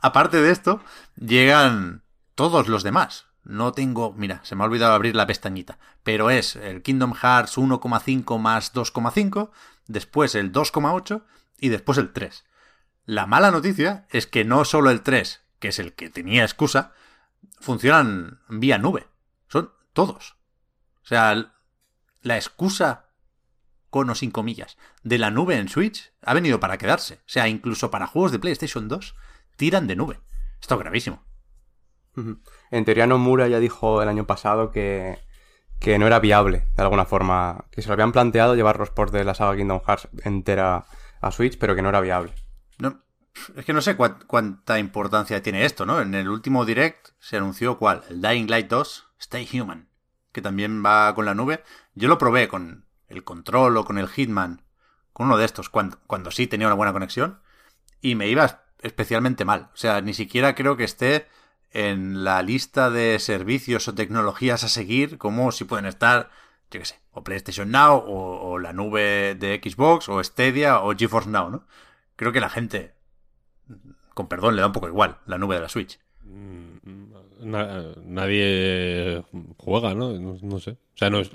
Aparte 0.00 0.40
de 0.40 0.50
esto, 0.50 0.80
llegan 1.16 2.02
todos 2.34 2.68
los 2.68 2.82
demás. 2.82 3.26
No 3.44 3.72
tengo, 3.72 4.12
mira, 4.12 4.40
se 4.44 4.54
me 4.54 4.62
ha 4.62 4.66
olvidado 4.66 4.92
abrir 4.92 5.16
la 5.16 5.26
pestañita, 5.26 5.78
pero 6.02 6.28
es 6.28 6.54
el 6.56 6.82
Kingdom 6.82 7.14
Hearts 7.14 7.56
1,5 7.56 8.38
más 8.38 8.74
2,5, 8.74 9.50
después 9.86 10.34
el 10.34 10.52
2,8 10.52 11.22
y 11.58 11.68
después 11.68 11.98
el 11.98 12.12
3. 12.12 12.44
La 13.04 13.26
mala 13.26 13.50
noticia 13.50 14.06
es 14.10 14.26
que 14.26 14.44
no 14.44 14.64
solo 14.64 14.90
el 14.90 15.02
3, 15.02 15.40
que 15.58 15.68
es 15.68 15.78
el 15.78 15.94
que 15.94 16.10
tenía 16.10 16.42
excusa, 16.42 16.92
funcionan 17.60 18.40
vía 18.48 18.78
nube. 18.78 19.06
Son 19.48 19.72
todos. 19.92 20.36
O 21.02 21.06
sea, 21.06 21.54
la 22.22 22.36
excusa 22.36 23.08
con 23.90 24.10
o 24.10 24.14
sin 24.14 24.30
comillas, 24.30 24.76
de 25.02 25.18
la 25.18 25.30
nube 25.30 25.56
en 25.56 25.68
Switch 25.68 26.12
ha 26.22 26.34
venido 26.34 26.60
para 26.60 26.78
quedarse. 26.78 27.14
O 27.14 27.28
sea, 27.28 27.48
incluso 27.48 27.90
para 27.90 28.06
juegos 28.06 28.32
de 28.32 28.38
PlayStation 28.38 28.88
2 28.88 29.14
tiran 29.56 29.86
de 29.86 29.96
nube. 29.96 30.20
Esto 30.60 30.74
es 30.74 30.80
gravísimo. 30.80 31.24
En 32.70 32.84
teoría 32.84 33.06
Nomura 33.06 33.48
ya 33.48 33.60
dijo 33.60 34.02
el 34.02 34.08
año 34.08 34.26
pasado 34.26 34.70
que, 34.70 35.18
que 35.78 35.98
no 35.98 36.06
era 36.06 36.18
viable, 36.18 36.66
de 36.76 36.82
alguna 36.82 37.04
forma, 37.04 37.66
que 37.70 37.80
se 37.80 37.88
lo 37.88 37.94
habían 37.94 38.12
planteado 38.12 38.56
llevar 38.56 38.78
los 38.78 38.90
ports 38.90 39.12
de 39.12 39.24
la 39.24 39.34
saga 39.34 39.56
Kingdom 39.56 39.80
Hearts 39.86 40.08
entera 40.24 40.84
a 41.20 41.30
Switch, 41.32 41.58
pero 41.58 41.74
que 41.74 41.82
no 41.82 41.88
era 41.88 42.00
viable. 42.00 42.32
No, 42.78 43.02
es 43.56 43.64
que 43.64 43.72
no 43.72 43.80
sé 43.80 43.96
cuán- 43.96 44.18
cuánta 44.26 44.78
importancia 44.78 45.42
tiene 45.42 45.64
esto, 45.64 45.86
¿no? 45.86 46.00
En 46.00 46.14
el 46.14 46.28
último 46.28 46.64
direct 46.64 47.10
se 47.18 47.36
anunció 47.36 47.78
cuál, 47.78 48.02
el 48.08 48.20
Dying 48.20 48.48
Light 48.48 48.68
2, 48.68 49.06
Stay 49.18 49.48
Human, 49.52 49.88
que 50.32 50.42
también 50.42 50.84
va 50.84 51.14
con 51.14 51.24
la 51.24 51.34
nube. 51.34 51.62
Yo 51.94 52.08
lo 52.08 52.18
probé 52.18 52.48
con 52.48 52.86
el 53.08 53.24
Control 53.24 53.76
o 53.76 53.84
con 53.84 53.98
el 53.98 54.08
Hitman, 54.08 54.62
con 55.12 55.26
uno 55.26 55.36
de 55.36 55.44
estos, 55.44 55.68
cuando, 55.68 55.98
cuando 56.06 56.30
sí 56.30 56.46
tenía 56.46 56.66
una 56.68 56.76
buena 56.76 56.92
conexión, 56.92 57.40
y 58.00 58.14
me 58.14 58.28
iba 58.28 58.64
especialmente 58.80 59.44
mal. 59.44 59.70
O 59.74 59.76
sea, 59.76 60.00
ni 60.00 60.14
siquiera 60.14 60.54
creo 60.54 60.76
que 60.76 60.84
esté 60.84 61.26
en 61.70 62.24
la 62.24 62.42
lista 62.42 62.90
de 62.90 63.18
servicios 63.18 63.88
o 63.88 63.94
tecnologías 63.94 64.64
a 64.64 64.68
seguir, 64.68 65.18
como 65.18 65.52
si 65.52 65.64
pueden 65.64 65.86
estar, 65.86 66.30
yo 66.70 66.80
qué 66.80 66.84
sé, 66.84 67.00
o 67.12 67.22
PlayStation 67.24 67.70
Now, 67.70 67.96
o, 67.96 68.50
o 68.52 68.58
la 68.58 68.72
nube 68.72 69.34
de 69.34 69.60
Xbox, 69.62 70.08
o 70.08 70.22
Stadia, 70.22 70.80
o 70.80 70.94
GeForce 70.94 71.30
Now, 71.30 71.50
¿no? 71.50 71.64
Creo 72.16 72.32
que 72.32 72.40
la 72.40 72.50
gente, 72.50 72.94
con 74.14 74.28
perdón, 74.28 74.56
le 74.56 74.60
da 74.60 74.66
un 74.66 74.72
poco 74.72 74.88
igual 74.88 75.18
la 75.26 75.38
nube 75.38 75.54
de 75.54 75.60
la 75.62 75.68
Switch. 75.68 75.98
Na- 77.40 77.94
nadie 78.04 79.24
juega, 79.56 79.94
¿no? 79.94 80.12
¿no? 80.18 80.36
no 80.42 80.58
sé. 80.60 80.72
O 80.72 80.96
sea, 80.96 81.08
no 81.10 81.18
es. 81.20 81.30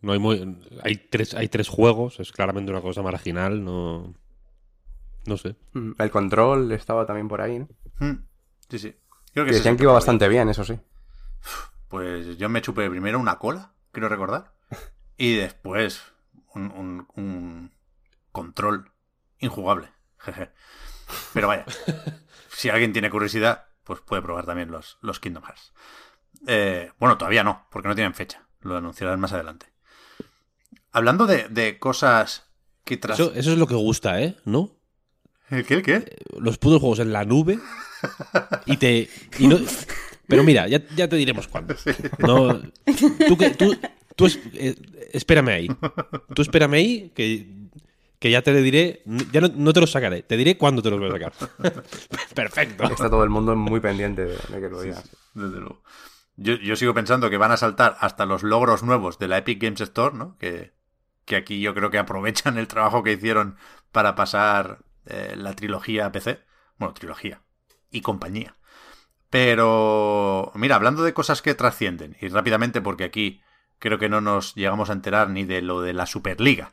No 0.00 0.12
hay 0.12 0.18
muy. 0.18 0.58
Hay 0.82 0.96
tres, 0.96 1.34
hay 1.34 1.48
tres 1.48 1.68
juegos, 1.68 2.20
es 2.20 2.32
claramente 2.32 2.72
una 2.72 2.80
cosa 2.80 3.02
marginal, 3.02 3.62
no. 3.62 4.14
No 5.26 5.36
sé. 5.36 5.56
Ujú. 5.74 5.94
El 5.98 6.10
control 6.10 6.72
estaba 6.72 7.04
también 7.04 7.28
por 7.28 7.42
ahí, 7.42 7.58
¿no? 7.58 7.68
Hmm, 7.98 8.24
Sí, 8.70 8.78
sí. 8.78 8.94
Creo 9.34 9.44
que 9.44 9.52
decían 9.52 9.76
que 9.76 9.82
iba 9.82 9.92
bastante 9.92 10.26
bien, 10.28 10.48
eso 10.48 10.64
sí. 10.64 10.78
Pues 11.88 12.38
yo 12.38 12.48
me 12.48 12.62
chupé 12.62 12.88
primero 12.88 13.18
una 13.20 13.38
cola, 13.38 13.72
quiero 13.92 14.08
recordar, 14.08 14.52
y 15.16 15.34
después 15.36 16.02
un, 16.54 16.70
un- 16.72 17.06
un 17.14 17.72
control 18.32 18.90
injugable. 19.38 19.88
Jeje. 20.18 20.50
Pero 21.32 21.48
vaya, 21.48 21.64
si 22.52 22.68
alguien 22.68 22.92
tiene 22.92 23.10
curiosidad, 23.10 23.66
pues 23.84 24.00
puede 24.00 24.22
probar 24.22 24.46
también 24.46 24.70
los, 24.70 24.98
los 25.00 25.18
Kingdom 25.20 25.44
Hearts. 25.44 25.72
Eh, 26.46 26.92
bueno, 26.98 27.18
todavía 27.18 27.42
no, 27.44 27.66
porque 27.70 27.88
no 27.88 27.94
tienen 27.94 28.14
fecha. 28.14 28.46
Lo 28.60 28.76
anunciarán 28.76 29.18
más 29.20 29.32
adelante. 29.32 29.66
Hablando 30.92 31.26
de, 31.26 31.48
de 31.48 31.78
cosas 31.78 32.46
que 32.84 32.96
tras... 32.96 33.18
Eso, 33.18 33.32
eso 33.34 33.52
es 33.52 33.58
lo 33.58 33.66
que 33.66 33.74
gusta, 33.74 34.20
¿eh? 34.20 34.36
¿No? 34.44 34.70
¿El 35.48 35.64
qué? 35.66 35.74
¿El 35.74 35.82
qué? 35.82 36.16
Los 36.38 36.58
putos 36.58 36.80
juegos 36.80 36.98
en 37.00 37.12
la 37.12 37.24
nube 37.24 37.58
y 38.66 38.76
te. 38.76 39.08
y 39.38 39.48
no- 39.48 39.58
pero 40.30 40.42
mira, 40.44 40.66
ya, 40.68 40.80
ya 40.96 41.08
te 41.08 41.16
diremos 41.16 41.46
cuándo. 41.48 41.74
No, 42.18 42.60
tú, 43.28 43.36
que- 43.36 43.50
tú, 43.50 43.76
tú 44.16 44.26
es- 44.26 44.38
eh, 44.54 44.74
espérame 45.12 45.48
ahí. 45.48 45.68
Tú 46.34 46.42
espérame 46.42 46.74
ahí 46.74 47.12
que, 47.14 47.46
que 48.18 48.30
ya 48.30 48.40
te 48.42 48.52
le 48.52 48.62
diré. 48.62 49.02
Ya 49.32 49.40
no, 49.42 49.48
no 49.54 49.72
te 49.72 49.80
los 49.80 49.90
sacaré. 49.90 50.22
Te 50.22 50.36
diré 50.36 50.56
cuándo 50.56 50.80
te 50.82 50.90
los 50.90 50.98
voy 50.98 51.08
a 51.10 51.12
sacar. 51.12 51.32
Perfecto. 52.34 52.84
Está 52.84 53.10
todo 53.10 53.24
el 53.24 53.30
mundo 53.30 53.54
muy 53.56 53.80
pendiente 53.80 54.24
de, 54.24 54.36
de 54.36 54.60
que 54.60 54.68
lo 54.68 54.80
digas. 54.82 55.10
Desde 55.34 55.58
luego. 55.58 55.82
Yo, 56.36 56.54
yo 56.54 56.74
sigo 56.76 56.94
pensando 56.94 57.28
que 57.28 57.36
van 57.36 57.52
a 57.52 57.56
saltar 57.58 57.96
hasta 58.00 58.24
los 58.24 58.42
logros 58.42 58.82
nuevos 58.82 59.18
de 59.18 59.28
la 59.28 59.38
Epic 59.38 59.60
Games 59.62 59.80
Store, 59.82 60.16
¿no? 60.16 60.38
Que, 60.38 60.72
que 61.26 61.36
aquí 61.36 61.60
yo 61.60 61.74
creo 61.74 61.90
que 61.90 61.98
aprovechan 61.98 62.56
el 62.56 62.66
trabajo 62.66 63.02
que 63.02 63.12
hicieron 63.12 63.56
para 63.92 64.14
pasar 64.14 64.78
eh, 65.06 65.34
la 65.36 65.54
trilogía 65.54 66.06
a 66.06 66.12
PC. 66.12 66.40
Bueno, 66.78 66.94
trilogía. 66.94 67.42
Y 67.90 68.00
compañía. 68.00 68.56
Pero, 69.30 70.52
mira, 70.54 70.76
hablando 70.76 71.02
de 71.02 71.14
cosas 71.14 71.40
que 71.42 71.54
trascienden, 71.54 72.16
y 72.20 72.28
rápidamente 72.28 72.80
porque 72.80 73.04
aquí 73.04 73.40
creo 73.78 73.98
que 73.98 74.08
no 74.08 74.20
nos 74.20 74.54
llegamos 74.54 74.90
a 74.90 74.94
enterar 74.94 75.30
ni 75.30 75.44
de 75.44 75.62
lo 75.62 75.80
de 75.80 75.92
la 75.92 76.06
Superliga. 76.06 76.72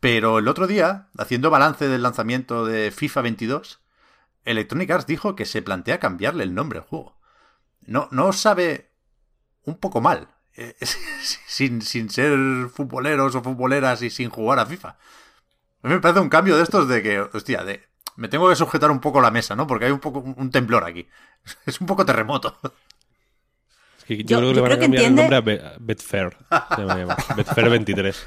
Pero 0.00 0.38
el 0.38 0.48
otro 0.48 0.66
día, 0.66 1.08
haciendo 1.18 1.50
balance 1.50 1.88
del 1.88 2.02
lanzamiento 2.02 2.64
de 2.64 2.90
FIFA 2.90 3.22
22, 3.22 3.80
Electronic 4.44 4.90
Arts 4.90 5.06
dijo 5.06 5.34
que 5.34 5.44
se 5.44 5.62
plantea 5.62 5.98
cambiarle 5.98 6.44
el 6.44 6.54
nombre 6.54 6.78
al 6.78 6.84
juego. 6.84 7.18
¿No, 7.80 8.08
no 8.12 8.32
sabe 8.32 8.92
un 9.64 9.78
poco 9.78 10.00
mal? 10.00 10.36
eh, 10.56 10.74
sin, 11.46 11.82
sin 11.82 12.10
ser 12.10 12.68
futboleros 12.70 13.34
o 13.34 13.42
futboleras 13.42 14.02
y 14.02 14.10
sin 14.10 14.30
jugar 14.30 14.58
a 14.58 14.66
FIFA. 14.66 14.88
A 14.88 15.88
mí 15.88 15.94
me 15.94 16.00
parece 16.00 16.20
un 16.20 16.28
cambio 16.28 16.56
de 16.56 16.62
estos 16.62 16.88
de 16.88 17.02
que, 17.02 17.20
hostia, 17.20 17.64
de, 17.64 17.86
me 18.16 18.28
tengo 18.28 18.48
que 18.48 18.56
sujetar 18.56 18.90
un 18.90 19.00
poco 19.00 19.20
la 19.20 19.30
mesa, 19.30 19.54
¿no? 19.56 19.66
Porque 19.66 19.86
hay 19.86 19.90
un 19.92 20.00
poco 20.00 20.20
un 20.20 20.50
temblor 20.50 20.84
aquí. 20.84 21.06
Es 21.66 21.80
un 21.80 21.86
poco 21.86 22.04
terremoto. 22.04 22.58
Es 23.98 24.04
que 24.04 24.16
Yo- 24.24 24.24
yo, 24.24 24.38
creo 24.38 24.40
que 24.40 24.46
yo 24.48 24.54
le 24.54 24.60
van 24.60 24.64
creo 24.70 24.76
a 24.76 24.78
que 24.78 24.84
cambiar 24.84 25.04
entiende- 25.04 25.22
el 25.24 25.30
nombre 25.30 25.36
a 25.36 25.40
Be- 25.40 25.66
a 25.66 25.76
Betfair. 25.80 26.36
Betfair 27.36 27.68
23. 27.70 28.26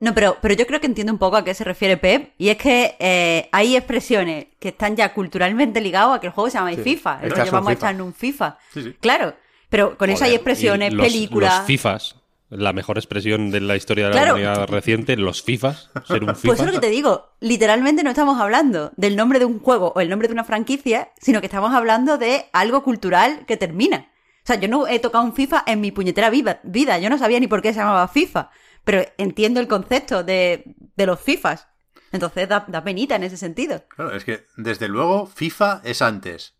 No, 0.00 0.14
pero, 0.14 0.38
pero 0.40 0.54
yo 0.54 0.66
creo 0.66 0.80
que 0.80 0.86
entiendo 0.86 1.12
un 1.12 1.18
poco 1.18 1.36
a 1.36 1.44
qué 1.44 1.52
se 1.52 1.62
refiere 1.62 1.96
Pep. 1.98 2.32
Y 2.38 2.48
es 2.48 2.56
que 2.56 2.96
eh, 2.98 3.48
hay 3.52 3.76
expresiones 3.76 4.46
que 4.58 4.68
están 4.70 4.96
ya 4.96 5.12
culturalmente 5.12 5.80
ligadas 5.80 6.16
a 6.16 6.20
que 6.20 6.28
el 6.28 6.32
juego 6.32 6.48
se 6.48 6.56
llama 6.58 6.70
Sí, 6.72 6.82
FIFA. 6.82 7.20
un 7.22 7.28
vamos 7.28 7.44
a 7.52 7.58
FIFA. 7.60 7.72
echarle 7.72 8.02
un 8.02 8.14
FIFA. 8.14 8.58
Sí, 8.72 8.82
sí. 8.82 8.96
Claro. 9.00 9.34
Pero 9.68 9.96
con 9.98 10.08
eso 10.10 10.24
hay 10.24 10.34
expresiones, 10.34 10.92
los- 10.94 11.06
películas. 11.06 11.58
Los 11.58 11.66
FIFAs. 11.66 12.16
La 12.50 12.72
mejor 12.72 12.98
expresión 12.98 13.50
de 13.50 13.60
la 13.60 13.76
historia 13.76 14.08
de 14.08 14.10
la 14.14 14.16
Claro. 14.22 14.32
humanidad 14.34 14.68
reciente, 14.68 15.16
los 15.16 15.42
FIFAs. 15.42 15.90
Ser 16.06 16.24
un 16.24 16.34
FIFA. 16.36 16.46
Pues 16.48 16.60
es 16.60 16.66
lo 16.66 16.72
que 16.72 16.80
te 16.80 16.90
digo, 16.90 17.30
literalmente 17.40 18.02
no 18.02 18.10
estamos 18.10 18.40
hablando 18.40 18.92
del 18.96 19.14
nombre 19.16 19.38
de 19.38 19.44
un 19.44 19.60
juego 19.60 19.92
o 19.94 20.00
el 20.00 20.08
nombre 20.08 20.26
de 20.28 20.32
una 20.34 20.44
franquicia, 20.44 21.10
sino 21.20 21.40
que 21.40 21.46
estamos 21.46 21.72
hablando 21.72 22.18
de 22.18 22.46
algo 22.52 22.82
cultural 22.82 23.44
que 23.46 23.56
termina. 23.56 24.10
O 24.42 24.46
sea, 24.46 24.56
yo 24.56 24.68
no 24.68 24.88
he 24.88 24.98
tocado 24.98 25.22
un 25.24 25.34
FIFA 25.34 25.62
en 25.66 25.80
mi 25.80 25.92
puñetera 25.92 26.28
viva- 26.30 26.60
vida, 26.64 26.98
yo 26.98 27.08
no 27.08 27.18
sabía 27.18 27.38
ni 27.38 27.46
por 27.46 27.62
qué 27.62 27.72
se 27.72 27.78
llamaba 27.78 28.08
FIFA, 28.08 28.50
pero 28.84 29.02
entiendo 29.18 29.60
el 29.60 29.68
concepto 29.68 30.24
de, 30.24 30.64
de 30.96 31.06
los 31.06 31.20
FIFAs. 31.20 31.68
Entonces 32.10 32.48
da, 32.48 32.64
da 32.66 32.82
penita 32.82 33.14
en 33.14 33.22
ese 33.22 33.36
sentido. 33.36 33.84
Claro, 33.94 34.16
es 34.16 34.24
que 34.24 34.46
desde 34.56 34.88
luego 34.88 35.26
FIFA 35.26 35.82
es 35.84 36.02
antes 36.02 36.56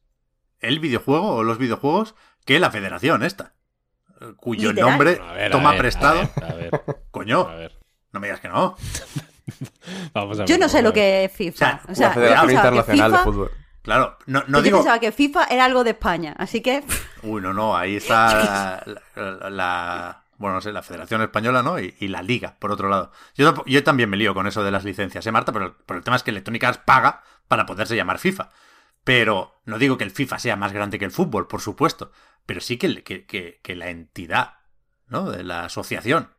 el 0.61 0.79
videojuego 0.79 1.29
o 1.35 1.43
los 1.43 1.59
videojuegos 1.59 2.15
que 2.45 2.61
la 2.61 2.71
federación 2.71 3.25
esta. 3.25 3.55
Cuyo 4.37 4.71
Literal. 4.71 4.91
nombre 4.91 5.21
A 5.27 5.33
ver, 5.33 5.47
a 5.47 5.51
toma 5.51 5.71
ver, 5.73 5.79
prestado. 5.81 6.21
A 6.21 6.41
ver, 6.41 6.53
a 6.53 6.55
ver, 6.55 6.71
Coño, 7.11 7.41
a 7.49 7.55
ver. 7.55 7.79
no 8.13 8.21
me 8.21 8.27
digas 8.29 8.41
que 8.41 8.49
no. 8.49 8.77
Vamos 10.15 10.37
a 10.39 10.43
ver, 10.43 10.49
Yo 10.49 10.59
no 10.59 10.69
sé 10.69 10.79
a 10.79 10.83
lo 10.83 10.93
que 10.93 11.25
es 11.25 11.33
FIFA. 11.33 11.55
O 11.55 11.59
sea, 11.59 11.83
O 11.89 11.95
sea, 11.95 12.09
la 12.09 12.15
yo 12.15 12.21
Federación 12.21 12.51
Internacional 12.53 13.13
de 13.13 13.19
Fútbol. 13.19 13.51
Claro, 13.83 14.19
no, 14.27 14.45
no 14.47 14.59
yo 14.59 14.63
digo. 14.63 14.79
pensaba 14.79 14.99
que 15.01 15.11
FIFA 15.11 15.45
era 15.45 15.65
algo 15.65 15.85
de 15.85 15.91
España, 15.91 16.35
así 16.39 16.61
que 16.61 16.85
Uy, 17.23 17.41
no, 17.41 17.55
no, 17.55 17.75
ahí 17.77 17.97
está 17.97 18.35
la, 18.35 19.03
la- 19.17 19.51
la- 19.51 20.23
bueno, 20.37 20.57
no 20.57 20.61
sé, 20.63 20.71
la 20.73 20.83
Federación 20.83 21.21
Española, 21.23 21.63
¿no? 21.63 21.79
Y, 21.81 21.95
y 21.99 22.09
la 22.09 22.23
Liga, 22.23 22.57
por 22.59 22.73
otro 22.73 22.89
lado. 22.89 23.11
Yo, 23.37 23.55
yo 23.67 23.85
también 23.85 24.09
me 24.09 24.17
lío 24.17 24.33
con 24.35 24.47
eso 24.47 24.63
de 24.65 24.71
las 24.71 24.85
licencias, 24.85 25.27
¿eh, 25.27 25.33
Marta? 25.33 25.53
Pero, 25.53 25.77
pero 25.87 25.99
el 25.99 26.05
tema 26.05 26.17
es 26.17 26.23
que 26.23 26.31
Electronic 26.31 26.65
Arts 26.65 26.81
paga 26.85 27.23
para 27.49 27.67
poderse 27.67 27.97
llamar 27.97 28.19
FIFA. 28.19 28.49
Pero 29.05 29.61
no 29.65 29.79
digo 29.79 29.99
que 29.99 30.05
el 30.05 30.11
FIFA 30.11 30.39
sea 30.39 30.57
más 30.57 30.73
grande 30.73 30.99
que 30.99 31.05
el 31.05 31.11
fútbol, 31.11 31.47
por 31.49 31.61
supuesto. 31.61 32.13
Pero 32.47 32.61
sí 32.61 32.77
que, 32.77 33.61
la 33.75 33.91
entidad, 33.91 34.59
¿no? 35.07 35.31
De 35.31 35.43
la 35.43 35.65
asociación 35.65 36.31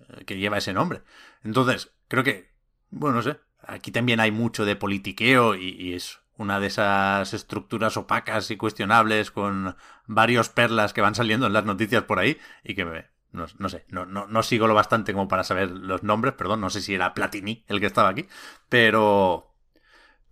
eh, 0.00 0.24
que 0.24 0.38
lleva 0.38 0.58
ese 0.58 0.72
nombre. 0.72 1.02
Entonces, 1.42 1.92
creo 2.08 2.24
que, 2.24 2.52
bueno, 2.90 3.16
no 3.16 3.22
sé, 3.22 3.38
aquí 3.60 3.90
también 3.90 4.20
hay 4.20 4.30
mucho 4.30 4.64
de 4.64 4.76
politiqueo 4.76 5.54
y, 5.54 5.70
y 5.70 5.94
es 5.94 6.20
una 6.36 6.60
de 6.60 6.66
esas 6.66 7.34
estructuras 7.34 7.96
opacas 7.96 8.50
y 8.50 8.56
cuestionables 8.56 9.30
con 9.30 9.76
varios 10.06 10.48
perlas 10.48 10.92
que 10.92 11.00
van 11.00 11.14
saliendo 11.14 11.46
en 11.46 11.52
las 11.52 11.64
noticias 11.64 12.04
por 12.04 12.18
ahí 12.18 12.38
y 12.64 12.74
que 12.74 12.84
me, 12.84 13.06
no, 13.32 13.46
no 13.58 13.68
sé, 13.68 13.84
no, 13.88 14.06
no, 14.06 14.26
no 14.26 14.42
sigo 14.42 14.66
lo 14.66 14.74
bastante 14.74 15.12
como 15.12 15.28
para 15.28 15.44
saber 15.44 15.70
los 15.70 16.02
nombres, 16.02 16.34
perdón, 16.34 16.60
no 16.60 16.70
sé 16.70 16.82
si 16.82 16.94
era 16.94 17.14
Platini 17.14 17.64
el 17.68 17.80
que 17.80 17.86
estaba 17.86 18.10
aquí, 18.10 18.28
pero... 18.68 19.48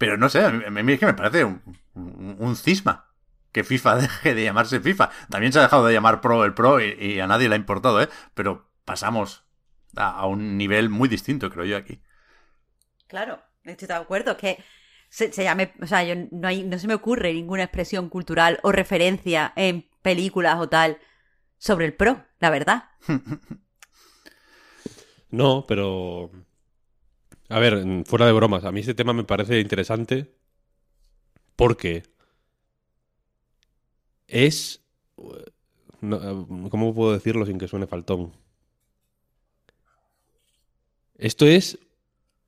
Pero 0.00 0.18
no 0.18 0.30
sé, 0.30 0.44
a 0.44 0.50
mí, 0.50 0.64
a 0.66 0.70
mí 0.70 0.94
es 0.94 1.00
que 1.00 1.06
me 1.06 1.14
parece 1.14 1.44
un, 1.44 1.62
un- 1.94 2.36
un 2.40 2.56
cisma 2.56 3.12
que 3.52 3.64
FIFA 3.64 3.96
deje 4.02 4.34
de 4.34 4.44
llamarse 4.44 4.80
FIFA. 4.80 5.10
También 5.30 5.52
se 5.52 5.60
ha 5.60 5.62
dejado 5.62 5.86
de 5.86 5.94
llamar 5.94 6.22
Pro 6.22 6.44
el 6.46 6.54
Pro 6.54 6.80
y, 6.80 6.94
y 7.00 7.20
a 7.20 7.28
nadie 7.28 7.48
le 7.50 7.56
ha 7.56 7.58
importado, 7.58 8.02
¿eh? 8.02 8.10
Pero 8.34 8.68
pasamos 8.86 9.44
a, 9.96 10.10
a 10.20 10.26
un 10.26 10.58
nivel 10.58 10.90
muy 10.90 11.08
distinto, 11.08 11.50
creo 11.50 11.66
yo, 11.66 11.78
aquí. 11.78 12.00
Claro, 13.06 13.40
estoy 13.64 13.88
de 13.88 13.94
acuerdo. 13.94 14.32
Es 14.32 14.36
que 14.38 14.64
se, 15.08 15.32
se 15.32 15.44
llame, 15.44 15.72
o 15.82 15.86
sea, 15.86 16.04
yo 16.04 16.14
no, 16.30 16.48
hay, 16.48 16.62
no 16.64 16.78
se 16.78 16.86
me 16.88 16.94
ocurre 16.94 17.32
ninguna 17.34 17.64
expresión 17.64 18.08
cultural 18.08 18.60
o 18.62 18.72
referencia 18.72 19.52
en 19.56 19.88
películas 20.02 20.58
o 20.60 20.68
tal 20.68 20.98
sobre 21.58 21.86
el 21.86 21.94
pro, 21.94 22.24
la 22.40 22.50
verdad. 22.50 22.84
No, 25.30 25.64
pero. 25.66 26.30
A 27.50 27.58
ver, 27.58 28.04
fuera 28.06 28.26
de 28.26 28.32
bromas, 28.32 28.64
a 28.64 28.70
mí 28.70 28.80
este 28.80 28.94
tema 28.94 29.12
me 29.12 29.24
parece 29.24 29.58
interesante 29.58 30.32
porque 31.56 32.04
es. 34.28 34.80
no, 36.00 36.46
¿Cómo 36.70 36.94
puedo 36.94 37.12
decirlo 37.12 37.44
sin 37.44 37.58
que 37.58 37.66
suene 37.66 37.88
faltón? 37.88 38.32
Esto 41.18 41.44
es 41.44 41.78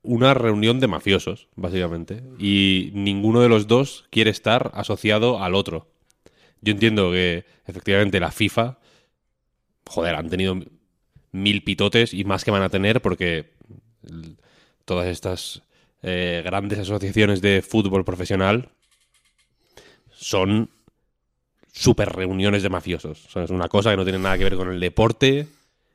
una 0.03 0.35
reunión 0.35 0.79
de 0.79 0.87
mafiosos, 0.87 1.49
básicamente. 1.57 2.23
Y 2.39 2.93
ninguno 2.95 3.41
de 3.41 3.49
los 3.49 3.67
dos 3.67 4.07
quiere 4.11 4.31
estar 4.31 4.71
asociado 4.73 5.43
al 5.43 5.57
otro. 5.57 5.89
Yo 6.61 6.73
entiendo 6.73 7.11
que, 7.11 7.45
efectivamente, 7.67 8.21
la 8.21 8.31
FIFA. 8.31 8.79
Joder, 9.85 10.15
han 10.15 10.31
tenido 10.31 10.57
mil 11.33 11.65
pitotes 11.65 12.15
y 12.15 12.23
más 12.23 12.45
que 12.45 12.53
van 12.53 12.63
a 12.63 12.69
tener 12.69 13.03
porque 13.03 13.51
todas 14.85 15.07
estas 15.07 15.63
eh, 16.03 16.43
grandes 16.45 16.79
asociaciones 16.79 17.41
de 17.41 17.63
fútbol 17.63 18.05
profesional 18.05 18.71
son 20.11 20.71
super 21.73 22.11
reuniones 22.11 22.63
de 22.63 22.69
mafiosos. 22.69 23.27
O 23.27 23.31
sea, 23.31 23.45
es 23.45 23.51
una 23.51 23.69
cosa 23.69 23.91
que 23.91 23.97
no 23.97 24.05
tiene 24.05 24.19
nada 24.19 24.39
que 24.39 24.45
ver 24.45 24.57
con 24.57 24.71
el 24.71 24.81
deporte, 24.81 25.47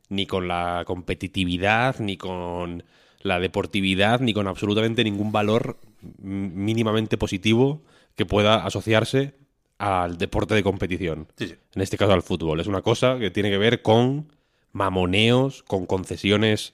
ni 0.09 0.25
con 0.25 0.47
la 0.47 0.83
competitividad, 0.85 1.99
ni 1.99 2.17
con 2.17 2.83
la 3.21 3.39
deportividad, 3.39 4.19
ni 4.19 4.33
con 4.33 4.47
absolutamente 4.47 5.03
ningún 5.03 5.31
valor 5.31 5.77
mínimamente 6.19 7.17
positivo 7.17 7.81
que 8.15 8.25
pueda 8.25 8.65
asociarse 8.65 9.35
al 9.77 10.17
deporte 10.17 10.55
de 10.55 10.63
competición. 10.63 11.27
Sí, 11.37 11.47
sí. 11.47 11.55
En 11.75 11.81
este 11.81 11.97
caso 11.97 12.13
al 12.13 12.23
fútbol. 12.23 12.59
Es 12.59 12.67
una 12.67 12.81
cosa 12.81 13.19
que 13.19 13.29
tiene 13.29 13.49
que 13.49 13.57
ver 13.57 13.81
con 13.81 14.31
mamoneos, 14.71 15.63
con 15.63 15.85
concesiones 15.85 16.73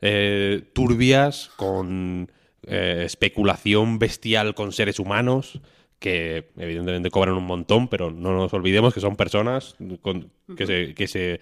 eh, 0.00 0.62
turbias, 0.72 1.50
con 1.56 2.30
eh, 2.62 3.02
especulación 3.04 3.98
bestial 3.98 4.54
con 4.54 4.72
seres 4.72 4.98
humanos 4.98 5.60
que 5.98 6.50
evidentemente 6.56 7.10
cobran 7.10 7.34
un 7.36 7.44
montón, 7.46 7.88
pero 7.88 8.10
no 8.12 8.32
nos 8.36 8.52
olvidemos 8.52 8.94
que 8.94 9.00
son 9.00 9.16
personas 9.16 9.74
con- 10.00 10.30
que, 10.56 10.66
se, 10.66 10.94
que 10.94 11.08
se 11.08 11.40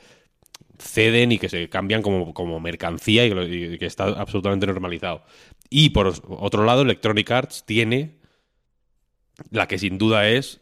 ceden 0.79 1.33
y 1.33 1.39
que 1.39 1.49
se 1.51 1.69
cambian 1.69 2.01
como, 2.03 2.33
como 2.33 2.59
mercancía 2.61 3.27
y 3.27 3.31
lo- 3.31 3.47
y 3.47 3.79
que 3.79 3.87
está 3.87 4.05
absolutamente 4.05 4.67
normalizado. 4.67 5.23
Y 5.69 5.91
por 5.91 6.13
otro 6.29 6.65
lado, 6.65 6.83
Electronic 6.83 7.31
Arts 7.31 7.65
tiene 7.67 8.17
la 9.51 9.67
que 9.69 9.79
sin 9.79 9.99
duda 9.99 10.29
es 10.29 10.61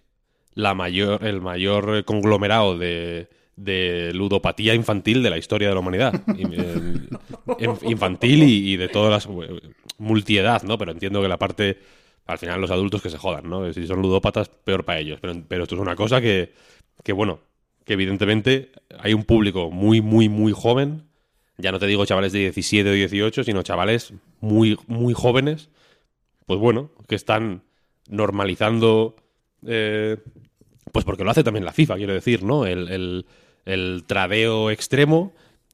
la 0.54 0.74
mayor, 0.74 1.24
el 1.24 1.40
mayor 1.40 2.04
conglomerado 2.04 2.76
de, 2.78 3.28
de 3.56 4.12
ludopatía 4.14 4.74
infantil 4.74 5.22
de 5.22 5.30
la 5.30 5.38
historia 5.38 5.68
de 5.68 5.74
la 5.74 5.80
humanidad. 5.80 6.14
Eh, 6.36 7.08
in- 7.58 7.90
infantil 7.90 8.42
y, 8.42 8.72
y 8.72 8.76
de 8.76 8.88
todas 8.88 9.10
las 9.10 9.26
eh, 9.26 9.60
multiedad, 9.98 10.62
¿no? 10.62 10.76
Pero 10.78 10.92
entiendo 10.92 11.22
que 11.22 11.28
la 11.28 11.38
parte, 11.38 11.78
al 12.26 12.38
final 12.38 12.60
los 12.60 12.70
adultos 12.70 13.00
que 13.02 13.10
se 13.10 13.18
jodan, 13.18 13.48
¿no? 13.48 13.72
Si 13.72 13.86
son 13.86 14.02
ludópatas, 14.02 14.48
peor 14.48 14.84
para 14.84 14.98
ellos. 15.00 15.18
Pero, 15.20 15.34
pero 15.46 15.62
esto 15.64 15.74
es 15.76 15.80
una 15.80 15.94
cosa 15.96 16.20
que, 16.20 16.52
que, 17.02 17.12
bueno, 17.12 17.40
que 17.84 17.92
evidentemente 17.92 18.72
hay 18.98 19.14
un 19.14 19.24
público 19.24 19.70
muy, 19.70 20.00
muy, 20.00 20.28
muy 20.28 20.52
joven. 20.52 21.02
Ya 21.56 21.70
no 21.70 21.78
te 21.78 21.86
digo 21.86 22.04
chavales 22.06 22.32
de 22.32 22.40
17 22.40 22.90
o 22.90 22.92
18, 22.92 23.44
sino 23.44 23.62
chavales 23.62 24.12
muy, 24.40 24.76
muy 24.88 25.14
jóvenes. 25.14 25.68
Pues 26.46 26.58
bueno, 26.58 26.90
que 27.08 27.14
están 27.14 27.62
normalizando 28.08 29.16
eh, 29.66 30.16
pues 30.92 31.04
porque 31.04 31.24
lo 31.24 31.30
hace 31.30 31.42
también 31.44 31.64
la 31.64 31.72
FIFA, 31.72 31.96
quiero 31.96 32.12
decir, 32.12 32.42
¿no? 32.42 32.66
El, 32.66 32.88
el- 32.88 33.26
el 33.64 34.04
tradeo 34.06 34.70
extremo 34.70 35.32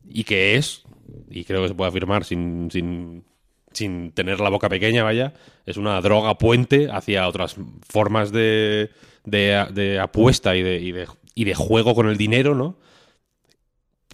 y 0.09 0.24
que 0.24 0.57
es, 0.57 0.84
y 1.30 1.45
creo 1.45 1.62
que 1.62 1.68
se 1.68 1.74
puede 1.74 1.88
afirmar 1.88 2.24
sin, 2.24 2.70
sin, 2.70 3.24
sin 3.72 4.12
tener 4.12 4.41
la 4.41 4.49
boca 4.49 4.68
pequeña, 4.68 5.05
vaya, 5.05 5.34
es 5.66 5.76
una 5.76 6.01
droga 6.01 6.38
puente 6.38 6.88
hacia 6.91 7.28
otras 7.28 7.57
formas 7.88 8.32
de, 8.32 8.91
de, 9.24 9.99
apuesta 10.01 10.57
y 10.57 10.62
de, 10.62 11.07
y, 11.34 11.45
de, 11.45 11.55
juego 11.55 11.95
con 11.95 12.09
el 12.09 12.16
dinero, 12.16 12.55
¿no? 12.55 12.78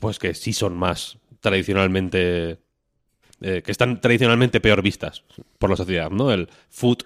Pues 0.00 0.18
que 0.18 0.34
sí 0.34 0.52
son 0.52 0.76
más 0.76 1.18
tradicionalmente... 1.40 2.58
eh, 3.40 3.62
que 3.62 3.72
están 3.72 4.00
tradicionalmente 4.00 4.60
peor 4.60 4.82
vistas 4.82 5.22
por 5.58 5.70
la 5.70 5.76
sociedad, 5.76 6.10
¿no? 6.10 6.32
El 6.32 6.48
foot 6.68 7.04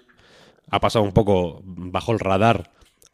ha 0.69 0.79
pasado 0.79 1.03
un 1.03 1.11
poco 1.11 1.61
bajo 1.63 2.11
el 2.11 2.19
radar 2.19 2.71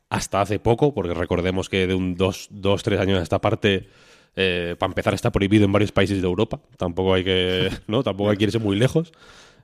hasta 0.10 0.41
hace 0.41 0.60
poco, 0.60 0.93
porque 0.93 1.14
recordemos 1.14 1.70
que 1.70 1.88
de 1.88 1.93
un 1.93 2.16
2, 2.16 2.49
3 2.84 2.99
años 2.99 3.20
a 3.20 3.24
esta 3.24 3.41
parte, 3.41 3.89
eh, 4.36 4.76
para 4.78 4.91
empezar, 4.91 5.14
está 5.14 5.32
prohibido 5.32 5.66
en 5.66 5.72
varios 5.72 5.91
países 5.91 6.22
de 6.22 6.28
Europa. 6.28 6.62
Tampoco 6.78 7.14
hay 7.14 7.24
que, 7.24 7.70
¿no? 7.88 8.03
Tampoco 8.03 8.30
hay 8.30 8.38
que 8.38 8.45
irse 8.45 8.60
muy 8.60 8.78
lejos. 8.78 9.12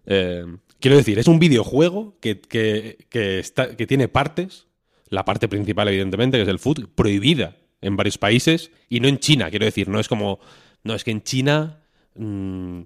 Eh, 0.05 0.45
quiero 0.79 0.97
decir, 0.97 1.19
es 1.19 1.27
un 1.27 1.39
videojuego 1.39 2.17
que, 2.19 2.41
que, 2.41 3.39
está, 3.39 3.75
que 3.75 3.87
tiene 3.87 4.07
partes, 4.07 4.67
la 5.09 5.25
parte 5.25 5.47
principal, 5.47 5.87
evidentemente, 5.87 6.37
que 6.37 6.43
es 6.43 6.49
el 6.49 6.59
foot, 6.59 6.89
prohibida 6.93 7.55
en 7.81 7.95
varios 7.95 8.17
países 8.17 8.71
y 8.89 8.99
no 8.99 9.07
en 9.07 9.19
China. 9.19 9.49
Quiero 9.49 9.65
decir, 9.65 9.87
no 9.87 9.99
es 9.99 10.07
como, 10.07 10.39
no, 10.83 10.93
es 10.93 11.03
que 11.03 11.11
en 11.11 11.23
China... 11.23 11.81
mm, 12.15 12.81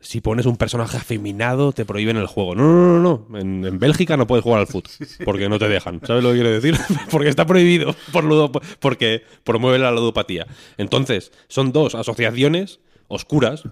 si 0.00 0.20
pones 0.20 0.46
un 0.46 0.56
personaje 0.56 0.96
afeminado, 0.96 1.72
te 1.72 1.84
prohíben 1.84 2.16
el 2.16 2.26
juego. 2.26 2.54
No, 2.54 2.62
no, 2.64 2.98
no, 2.98 3.26
no. 3.30 3.38
En, 3.38 3.64
en 3.64 3.78
Bélgica 3.78 4.16
no 4.16 4.26
puedes 4.26 4.44
jugar 4.44 4.60
al 4.60 4.66
fútbol 4.66 4.92
porque 5.24 5.48
no 5.48 5.58
te 5.58 5.68
dejan. 5.68 6.00
¿Sabes 6.06 6.22
lo 6.22 6.30
que 6.30 6.36
quiero 6.36 6.50
decir? 6.50 6.76
porque 7.10 7.28
está 7.28 7.46
prohibido 7.46 7.94
por 8.12 8.24
ludo- 8.24 8.52
porque 8.80 9.22
promueve 9.44 9.78
la 9.78 9.90
ludopatía. 9.90 10.46
Entonces, 10.76 11.32
son 11.48 11.72
dos 11.72 11.94
asociaciones 11.94 12.80
oscuras. 13.08 13.62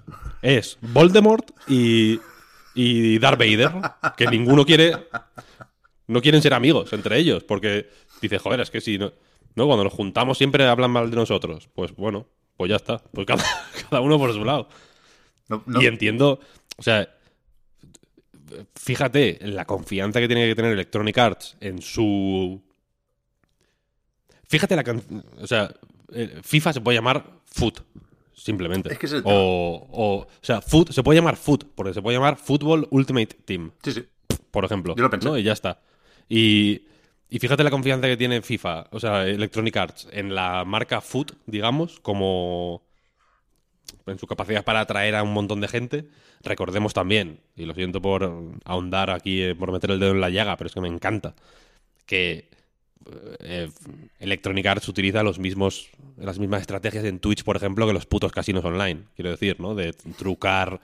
Es 0.43 0.79
Voldemort 0.81 1.51
y, 1.69 2.19
y 2.75 3.19
Darth 3.19 3.39
Vader, 3.39 3.71
que 4.17 4.27
ninguno 4.27 4.65
quiere... 4.67 4.93
No 6.09 6.23
quieren 6.23 6.41
ser 6.41 6.55
amigos 6.55 6.93
entre 6.93 7.19
ellos, 7.19 7.43
porque 7.43 7.89
dice, 8.23 8.39
joder, 8.39 8.61
es 8.61 8.71
que 8.71 8.81
si 8.81 8.97
no... 8.99 9.13
¿no? 9.57 9.67
Cuando 9.67 9.85
nos 9.85 9.93
juntamos 9.93 10.39
siempre 10.39 10.65
hablan 10.67 10.91
mal 10.91 11.11
de 11.11 11.17
nosotros. 11.17 11.69
Pues 11.75 11.95
bueno, 11.97 12.27
pues 12.57 12.69
ya 12.71 12.77
está. 12.77 12.99
Pues 13.13 13.27
cada, 13.27 13.43
cada 13.91 14.01
uno 14.03 14.19
por 14.19 14.33
su 14.33 14.45
lado. 14.45 14.69
No, 15.49 15.63
no- 15.67 15.81
Y 15.83 15.87
entiendo, 15.87 16.41
o 16.77 16.83
sea, 16.83 17.09
fíjate 18.75 19.45
en 19.45 19.55
la 19.57 19.65
confianza 19.65 20.21
que 20.21 20.27
tiene 20.29 20.47
que 20.47 20.55
tener 20.55 20.73
Electronic 20.73 21.17
Arts 21.19 21.57
en 21.61 21.81
su... 21.83 22.63
Fíjate 24.49 24.77
la... 24.77 24.85
can- 24.85 25.25
O 25.41 25.47
sea, 25.47 25.73
eh, 26.13 26.41
FIFA 26.43 26.73
se 26.75 26.81
puede 26.81 26.97
llamar 26.99 27.25
Foot, 27.45 27.81
simplemente. 28.35 28.93
Es 28.93 28.99
que 28.99 29.07
es 29.07 29.13
el 29.13 29.23
o, 29.25 29.87
o, 29.91 30.17
o 30.21 30.27
sea, 30.41 30.61
Foot, 30.61 30.93
se 30.93 31.03
puede 31.03 31.19
llamar 31.19 31.37
Foot, 31.37 31.65
porque 31.75 31.95
se 31.95 32.03
puede 32.03 32.17
llamar 32.17 32.37
Football 32.37 32.87
Ultimate 32.91 33.35
Team 33.45 33.73
Sí, 33.83 33.93
sí. 33.93 34.05
por 34.51 34.65
ejemplo. 34.65 34.95
Yo 34.97 35.03
lo 35.03 35.11
pensé. 35.11 35.29
¿no? 35.29 35.37
Y 35.39 35.43
ya 35.43 35.53
está. 35.53 35.81
Y, 36.29 36.83
y 37.29 37.39
fíjate 37.41 37.65
la 37.65 37.71
confianza 37.71 38.07
que 38.07 38.17
tiene 38.17 38.41
FIFA, 38.43 38.87
o 38.93 39.01
sea, 39.01 39.27
Electronic 39.27 39.77
Arts, 39.77 40.09
en 40.13 40.35
la 40.35 40.65
marca 40.65 41.01
Foot, 41.01 41.33
digamos, 41.47 41.99
como 42.01 42.86
en 44.07 44.19
su 44.19 44.27
capacidad 44.27 44.65
para 44.65 44.81
atraer 44.81 45.15
a 45.15 45.23
un 45.23 45.33
montón 45.33 45.61
de 45.61 45.69
gente. 45.69 46.09
Recordemos 46.43 46.95
también, 46.95 47.41
y 47.57 47.65
lo 47.65 47.75
siento 47.75 48.01
por 48.01 48.53
ahondar 48.65 49.11
aquí, 49.11 49.43
eh, 49.43 49.55
por 49.55 49.73
meter 49.73 49.91
el 49.91 50.01
dedo 50.01 50.13
en 50.13 50.21
la 50.21 50.31
llaga, 50.31 50.57
pero 50.57 50.69
es 50.69 50.75
que 50.75 50.81
me 50.81 50.89
encanta, 50.89 51.35
que 52.07 52.49
eh, 53.41 53.71
Electronic 54.19 54.67
Arts 54.67 54.89
utiliza 54.89 55.23
los 55.23 55.39
mismos, 55.39 55.89
las 56.17 56.39
mismas 56.39 56.63
estrategias 56.63 57.05
en 57.05 57.21
Twitch, 57.21 57.45
por 57.45 57.57
ejemplo, 57.57 57.87
que 57.87 57.93
los 57.93 58.07
putos 58.07 58.33
casinos 58.33 58.65
online. 58.65 59.05
Quiero 59.15 59.31
decir, 59.31 59.61
¿no? 59.61 59.75
De 59.75 59.93
trucar 59.93 60.81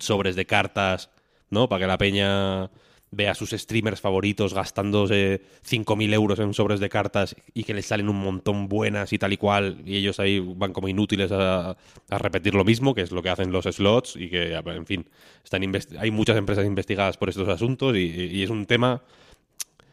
sobres 0.00 0.36
de 0.36 0.46
cartas, 0.46 1.10
¿no? 1.50 1.68
Para 1.68 1.80
que 1.80 1.86
la 1.86 1.98
peña 1.98 2.70
vea 3.12 3.30
a 3.30 3.34
sus 3.34 3.50
streamers 3.50 4.00
favoritos 4.00 4.52
gastándose 4.52 5.40
5.000 5.62 6.12
euros 6.12 6.38
en 6.38 6.52
sobres 6.52 6.80
de 6.80 6.88
cartas 6.88 7.36
y 7.54 7.64
que 7.64 7.72
les 7.72 7.86
salen 7.86 8.08
un 8.08 8.16
montón 8.16 8.68
buenas 8.68 9.12
y 9.12 9.18
tal 9.18 9.32
y 9.32 9.36
cual, 9.36 9.80
y 9.86 9.96
ellos 9.96 10.18
ahí 10.20 10.40
van 10.40 10.72
como 10.72 10.88
inútiles 10.88 11.30
a, 11.32 11.70
a 11.70 12.18
repetir 12.18 12.54
lo 12.54 12.64
mismo, 12.64 12.94
que 12.94 13.02
es 13.02 13.12
lo 13.12 13.22
que 13.22 13.30
hacen 13.30 13.52
los 13.52 13.64
slots, 13.64 14.16
y 14.16 14.28
que, 14.28 14.54
en 14.54 14.86
fin, 14.86 15.06
están 15.44 15.62
hay 15.98 16.10
muchas 16.10 16.36
empresas 16.36 16.66
investigadas 16.66 17.16
por 17.16 17.28
estos 17.28 17.48
asuntos 17.48 17.96
y, 17.96 18.00
y 18.10 18.42
es 18.42 18.50
un 18.50 18.66
tema 18.66 19.02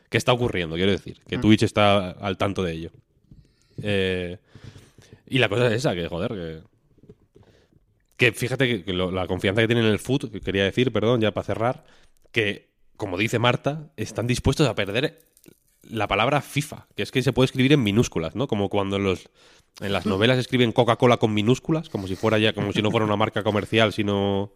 que 0.10 0.18
está 0.18 0.34
ocurriendo, 0.34 0.76
quiero 0.76 0.92
decir, 0.92 1.20
que 1.28 1.38
Twitch 1.38 1.64
está 1.64 2.12
al 2.12 2.38
tanto 2.38 2.64
de 2.64 2.74
ello. 2.74 2.92
Eh, 3.82 4.38
y 5.28 5.40
la 5.40 5.50
cosa 5.50 5.68
es 5.68 5.74
esa, 5.74 5.96
que 5.96 6.08
joder, 6.08 6.32
que, 6.32 6.60
que 8.18 8.32
fíjate 8.32 8.84
que, 8.84 8.94
lo- 8.94 9.12
la 9.12 9.28
confianza 9.28 9.62
que 9.62 9.68
tienen 9.68 9.86
en 9.86 9.92
el 9.92 10.00
que 10.32 10.42
quería 10.42 10.64
decir, 10.64 10.92
perdón, 10.92 11.22
ya 11.22 11.32
para 11.32 11.46
cerrar, 11.46 11.86
que 12.32 12.73
como 13.04 13.18
dice 13.18 13.38
Marta, 13.38 13.92
están 13.98 14.28
dispuestos 14.28 14.66
a 14.66 14.76
perder 14.76 15.28
la 15.82 16.08
palabra 16.08 16.40
FIFA, 16.40 16.88
que 16.96 17.04
es 17.04 17.12
que 17.12 17.22
se 17.22 17.34
puede 17.34 17.48
escribir 17.48 17.74
en 17.74 17.84
minúsculas, 17.84 18.34
¿no? 18.34 18.48
Como 18.48 18.70
cuando 18.70 18.98
los 18.98 19.30
en 19.82 19.92
las 19.92 20.06
novelas 20.06 20.38
escriben 20.38 20.72
Coca-Cola 20.72 21.18
con 21.18 21.34
minúsculas, 21.34 21.90
como 21.90 22.08
si 22.08 22.16
fuera 22.16 22.38
ya, 22.38 22.54
como 22.54 22.72
si 22.72 22.82
no 22.82 22.92
fuera 22.92 23.06
una 23.06 23.18
marca 23.18 23.44
comercial, 23.44 23.92
sino, 23.92 24.54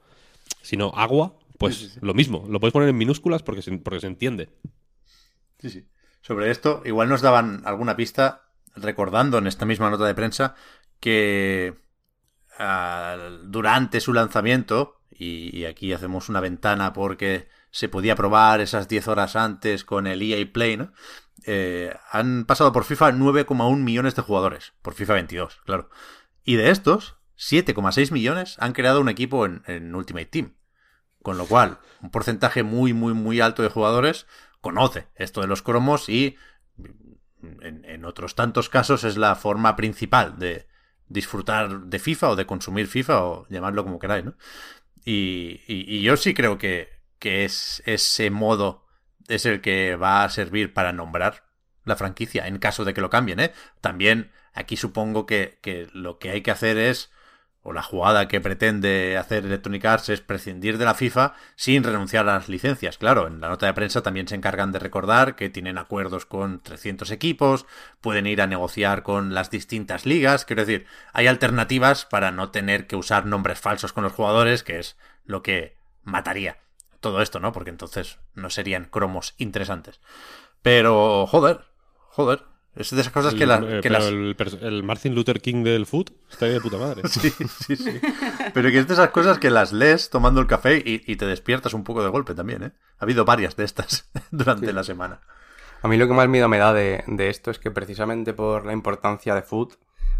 sino 0.62 0.93
agua. 0.95 1.38
Pues 1.58 2.00
lo 2.02 2.14
mismo, 2.14 2.45
lo 2.48 2.62
puedes 2.62 2.72
poner 2.72 2.88
en 2.88 2.98
minúsculas 2.98 3.43
porque 3.43 3.62
se, 3.62 3.78
porque 3.80 4.00
se 4.00 4.08
entiende. 4.08 4.48
Sí, 5.60 5.70
sí. 5.70 5.86
Sobre 6.22 6.50
esto, 6.50 6.84
igual 6.86 7.10
nos 7.10 7.22
daban 7.22 7.64
alguna 7.66 7.98
pista 7.98 8.43
recordando 8.78 9.39
en 9.39 9.48
esta 9.48 9.66
misma 9.66 9.89
nota 9.89 10.06
de 10.06 10.16
prensa 10.16 10.56
que 11.02 11.74
uh, 12.62 13.43
durante 13.43 14.00
su 14.00 14.14
lanzamiento, 14.14 15.02
y, 15.12 15.54
y, 15.54 15.66
aquí 15.66 15.91
hacemos 15.91 16.30
una 16.30 16.39
ventana 16.39 16.93
porque 16.93 17.50
se 17.72 17.89
podía 17.89 18.15
probar 18.15 18.61
esas 18.61 18.88
10 18.88 19.07
horas 19.07 19.36
antes 19.36 19.84
con 19.84 20.07
el 20.07 20.22
EA 20.22 20.45
Play, 20.51 20.78
¿no? 20.78 20.91
Eh, 21.45 21.95
han 22.11 22.45
pasado 22.45 22.72
por 22.74 22.84
FIFA 22.84 23.11
9,1 23.13 23.78
millones 23.78 24.15
de 24.15 24.22
jugadores, 24.22 24.74
por 24.82 24.93
FIFA 24.93 25.13
22, 25.13 25.61
claro. 25.65 25.89
Y 26.43 26.55
de 26.55 26.72
estos, 26.72 27.18
7,6 27.38 28.11
millones 28.11 28.57
han 28.59 28.74
creado 28.74 28.99
un 28.99 29.09
equipo 29.09 29.45
en, 29.45 29.95
Ultimate 29.95 30.26
Team. 30.26 30.55
Con 31.22 31.38
lo 31.38 31.45
cual, 31.45 31.80
un 32.01 32.11
porcentaje 32.11 32.63
muy, 32.63 32.93
muy, 32.93 33.13
muy 33.13 33.41
alto 33.41 33.61
de 33.63 33.70
jugadores 33.70 34.28
conoce 34.61 35.07
esto 35.15 35.41
de 35.41 35.47
los 35.47 35.61
cromos 35.61 36.09
y 36.09 36.36
en, 37.61 38.05
otros 38.05 38.36
tantos 38.36 38.70
casos 38.70 39.03
es 39.03 39.18
la 39.18 39.36
forma 39.36 39.76
principal 39.76 40.39
de 40.39 40.68
disfrutar 41.07 41.82
de 41.82 41.99
FIFA 41.99 42.30
o 42.32 42.36
de 42.36 42.45
consumir 42.45 42.88
FIFA 42.88 43.24
o 43.24 43.47
llamarlo 43.49 43.84
como 43.84 43.99
queráis, 43.99 44.26
¿no? 44.26 44.36
Y 45.03 46.01
yo 46.01 46.18
sí 46.18 46.34
creo 46.34 46.57
que, 46.57 46.97
que 47.20 47.45
es 47.45 47.82
ese 47.86 48.30
modo 48.30 48.86
es 49.28 49.45
el 49.45 49.61
que 49.61 49.95
va 49.95 50.24
a 50.24 50.30
servir 50.30 50.74
para 50.74 50.93
nombrar 50.93 51.43
la 51.84 51.95
franquicia 51.95 52.47
en 52.47 52.59
caso 52.59 52.86
de 52.86 52.93
que 52.93 53.01
lo 53.01 53.09
cambien, 53.09 53.39
¿eh? 53.39 53.53
También 53.82 54.32
aquí 54.53 54.78
supongo 54.78 55.26
que, 55.26 55.59
que 55.61 55.88
lo 55.93 56.20
que 56.20 56.32
hay 56.32 56.41
que 56.41 56.51
hacer 56.51 56.78
es 56.78 57.11
o 57.68 57.74
la 57.74 57.84
jugada 57.84 58.30
que 58.30 58.39
pretende 58.39 59.18
hacer 59.18 59.45
Electronic 59.45 59.84
Arts 59.84 60.07
es 60.07 60.22
prescindir 60.22 60.78
de 60.78 60.86
la 60.86 60.93
FIFA 60.93 61.34
sin 61.57 61.84
renunciar 61.84 62.30
a 62.30 62.36
las 62.36 62.47
licencias. 62.47 62.97
Claro, 62.97 63.28
en 63.28 63.41
la 63.41 63.49
nota 63.49 63.65
de 63.65 63.74
prensa 63.74 64.01
también 64.01 64.26
se 64.26 64.36
encargan 64.36 64.72
de 64.72 64.80
recordar 64.80 65.36
que 65.36 65.49
tienen 65.49 65.78
acuerdos 65.78 66.26
con 66.26 66.61
300 66.61 67.11
equipos, 67.11 67.65
pueden 67.99 68.26
ir 68.26 68.41
a 68.41 68.47
negociar 68.47 69.03
con 69.03 69.34
las 69.34 69.51
distintas 69.51 70.05
ligas, 70.05 70.45
quiero 70.45 70.63
decir, 70.63 70.86
hay 71.11 71.28
alternativas 71.28 72.05
para 72.05 72.32
no 72.32 72.51
tener 72.51 72.88
que 72.88 72.95
usar 72.95 73.26
nombres 73.26 73.59
falsos 73.59 73.91
con 73.91 74.05
los 74.05 74.13
jugadores, 74.13 74.63
que 74.63 74.80
es 74.80 74.95
lo 75.26 75.43
que 75.43 75.76
mataría 76.03 76.59
todo 77.00 77.22
esto, 77.22 77.39
¿no? 77.39 77.52
Porque 77.52 77.70
entonces 77.70 78.20
no 78.36 78.50
serían 78.50 78.86
cromos 78.86 79.36
interesantes. 79.38 80.00
Pero, 80.62 81.28
joder, 81.28 81.62
joder, 82.10 82.43
es 82.78 82.91
de 82.91 83.02
esas 83.02 83.12
cosas 83.12 83.34
el, 83.34 83.39
que, 83.39 83.45
la, 83.45 83.58
eh, 83.58 83.82
que 83.82 83.89
pero 83.89 83.95
las... 83.95 84.06
el, 84.06 84.36
el, 84.62 84.84
Martin 84.84 85.16
Luther 85.16 85.41
King 85.41 85.64
del 85.64 85.86
foot 85.86 86.12
está 86.30 86.45
ahí 86.45 86.54
de 86.54 86.62
puta 86.62 86.78
madre. 86.78 87.02
Sí, 87.10 87.32
sí, 87.66 87.76
sí. 87.76 88.00
Pero 88.54 88.70
que 88.70 88.80
es 88.80 88.88
de 88.88 88.93
esas 88.93 89.10
cosas 89.10 89.39
que 89.39 89.50
las 89.50 89.74
lees 89.74 90.10
tomando 90.10 90.39
el 90.39 90.48
café 90.48 90.78
y, 90.78 91.02
y 91.06 91.16
te 91.16 91.26
despiertas 91.26 91.74
un 91.74 91.84
poco 91.84 92.04
de 92.04 92.10
golpe 92.10 92.36
también, 92.36 92.64
¿eh? 92.64 92.72
Ha 93.00 93.06
habido 93.06 93.26
varias 93.26 93.56
de 93.56 93.64
estas 93.64 94.10
durante 94.32 94.68
sí. 94.68 94.74
la 94.74 94.84
semana. 94.84 95.22
A 95.82 95.88
mí 95.88 95.98
lo 95.98 96.08
que 96.08 96.14
más 96.14 96.28
miedo 96.28 96.48
me 96.50 96.58
da 96.58 96.74
de, 96.74 97.04
de, 97.08 97.30
esto 97.30 97.52
es 97.52 97.60
que 97.60 97.72
precisamente 97.72 98.34
por 98.34 98.66
la 98.66 98.74
importancia 98.74 99.36
de 99.36 99.41
Foot 99.41 99.76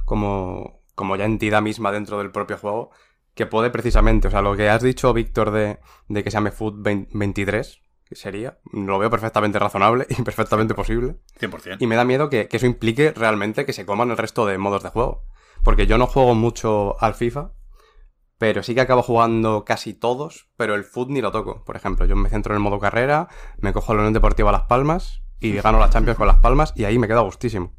como, 0.06 0.82
como 0.96 1.16
ya 1.16 1.26
entidad 1.26 1.62
misma 1.62 1.92
dentro 1.92 2.18
del 2.20 2.32
propio 2.32 2.58
juego, 2.58 2.92
que 3.38 3.46
puede 3.46 3.70
precisamente, 3.70 4.28
o 4.28 4.32
sea, 4.32 4.42
lo 4.42 4.58
que 4.58 4.68
has 4.68 4.82
dicho, 4.82 5.14
Víctor, 5.14 5.52
de, 5.52 5.80
de 6.10 6.24
que 6.24 6.32
se 6.32 6.36
llame 6.36 6.52
Foot 6.52 6.76
23, 6.82 7.82
que 8.04 8.16
sería, 8.16 8.60
lo 8.74 9.00
veo 9.00 9.10
perfectamente 9.10 9.60
razonable 9.60 10.06
y 10.10 10.22
perfectamente 10.24 10.74
posible. 10.74 11.16
100%. 11.40 11.78
Y 11.80 11.88
me 11.88 11.96
da 11.96 12.04
miedo 12.04 12.30
que, 12.30 12.50
que, 12.50 12.58
eso 12.58 12.66
implique 12.66 13.12
realmente 13.12 13.66
que 13.66 13.74
se 13.74 13.86
coman 13.86 14.12
el 14.12 14.18
resto 14.18 14.46
de 14.46 14.58
modos 14.58 14.84
de 14.84 14.90
juego. 14.90 15.24
Porque 15.64 15.88
yo 15.88 15.98
no 15.98 16.08
juego 16.08 16.36
mucho 16.36 17.02
al 17.02 17.14
FIFA, 17.14 17.52
pero 18.38 18.64
sí 18.64 18.74
que 18.74 18.82
acabo 18.82 19.04
jugando 19.04 19.64
casi 19.66 19.94
todos, 19.94 20.50
pero 20.58 20.76
el 20.76 20.84
foot 20.84 21.10
ni 21.10 21.22
lo 21.22 21.32
toco. 21.32 21.64
Por 21.64 21.76
ejemplo, 21.76 22.06
yo 22.06 22.16
me 22.16 22.30
centro 22.30 22.54
en 22.54 22.58
el 22.58 22.64
modo 22.64 22.80
carrera, 22.80 23.30
me 23.60 23.72
cojo 23.72 23.94
el 23.94 24.00
Unión 24.00 24.14
Deportivo 24.14 24.50
a 24.50 24.52
Las 24.52 24.64
Palmas 24.64 25.22
y 25.40 25.54
gano 25.54 25.80
la 25.80 25.90
Champions 25.90 26.18
con 26.18 26.28
Las 26.28 26.40
Palmas 26.40 26.74
y 26.76 26.86
ahí 26.86 26.98
me 26.98 27.08
queda 27.08 27.22
gustísimo. 27.22 27.76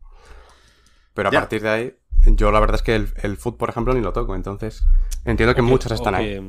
Pero 1.14 1.30
a 1.30 1.32
ya. 1.32 1.40
partir 1.40 1.62
de 1.62 1.68
ahí, 1.68 1.98
yo 2.36 2.50
la 2.50 2.60
verdad 2.60 2.76
es 2.76 2.82
que 2.82 2.94
el, 2.94 3.08
el 3.22 3.36
foot, 3.36 3.56
por 3.56 3.70
ejemplo, 3.70 3.94
ni 3.94 4.00
lo 4.00 4.12
toco. 4.12 4.34
Entonces, 4.34 4.84
entiendo 5.24 5.54
que, 5.54 5.60
o 5.60 5.64
muchos 5.64 5.92
están 5.92 6.14
o 6.14 6.16
ahí. 6.18 6.26
Que, 6.26 6.42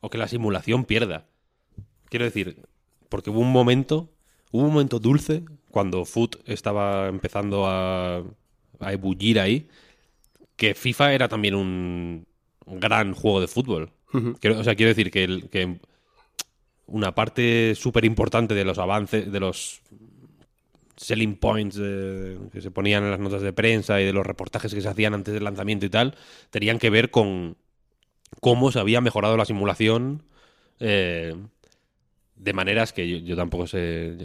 o 0.00 0.10
que 0.10 0.18
la 0.18 0.28
simulación 0.28 0.84
pierda. 0.84 1.26
Quiero 2.08 2.24
decir, 2.24 2.62
porque 3.08 3.30
hubo 3.30 3.40
un 3.40 3.52
momento, 3.52 4.10
hubo 4.52 4.64
un 4.64 4.72
momento 4.72 4.98
dulce 4.98 5.44
cuando 5.70 6.04
Foot 6.04 6.36
estaba 6.46 7.08
empezando 7.08 7.66
a, 7.66 8.22
a 8.80 8.92
ebullir 8.92 9.40
ahí, 9.40 9.68
que 10.56 10.74
FIFA 10.74 11.14
era 11.14 11.28
también 11.28 11.54
un 11.54 12.26
gran 12.66 13.14
juego 13.14 13.40
de 13.40 13.48
fútbol. 13.48 13.90
Uh 14.12 14.18
-huh. 14.18 14.38
quiero, 14.40 14.60
o 14.60 14.64
sea, 14.64 14.74
quiero 14.76 14.90
decir 14.90 15.10
que, 15.10 15.24
el, 15.24 15.48
que 15.48 15.80
una 16.86 17.14
parte 17.14 17.74
súper 17.74 18.04
importante 18.04 18.54
de 18.54 18.64
los 18.64 18.78
avances, 18.78 19.30
de 19.32 19.40
los 19.40 19.80
selling 20.96 21.36
points 21.36 21.78
eh, 21.80 22.38
que 22.52 22.60
se 22.60 22.70
ponían 22.70 23.04
en 23.04 23.10
las 23.10 23.20
notas 23.20 23.42
de 23.42 23.52
prensa 23.52 24.00
y 24.00 24.04
de 24.04 24.12
los 24.12 24.26
reportajes 24.26 24.74
que 24.74 24.80
se 24.80 24.88
hacían 24.88 25.14
antes 25.14 25.34
del 25.34 25.44
lanzamiento 25.44 25.86
y 25.86 25.90
tal, 25.90 26.14
tenían 26.50 26.78
que 26.78 26.90
ver 26.90 27.10
con 27.10 27.56
cómo 28.40 28.70
se 28.72 28.78
había 28.78 29.00
mejorado 29.00 29.36
la 29.36 29.44
simulación 29.44 30.22
eh, 30.80 31.34
de 32.36 32.52
maneras 32.52 32.92
que 32.92 33.22
yo, 33.22 33.36
tampoco 33.36 33.66
sé. 33.66 34.16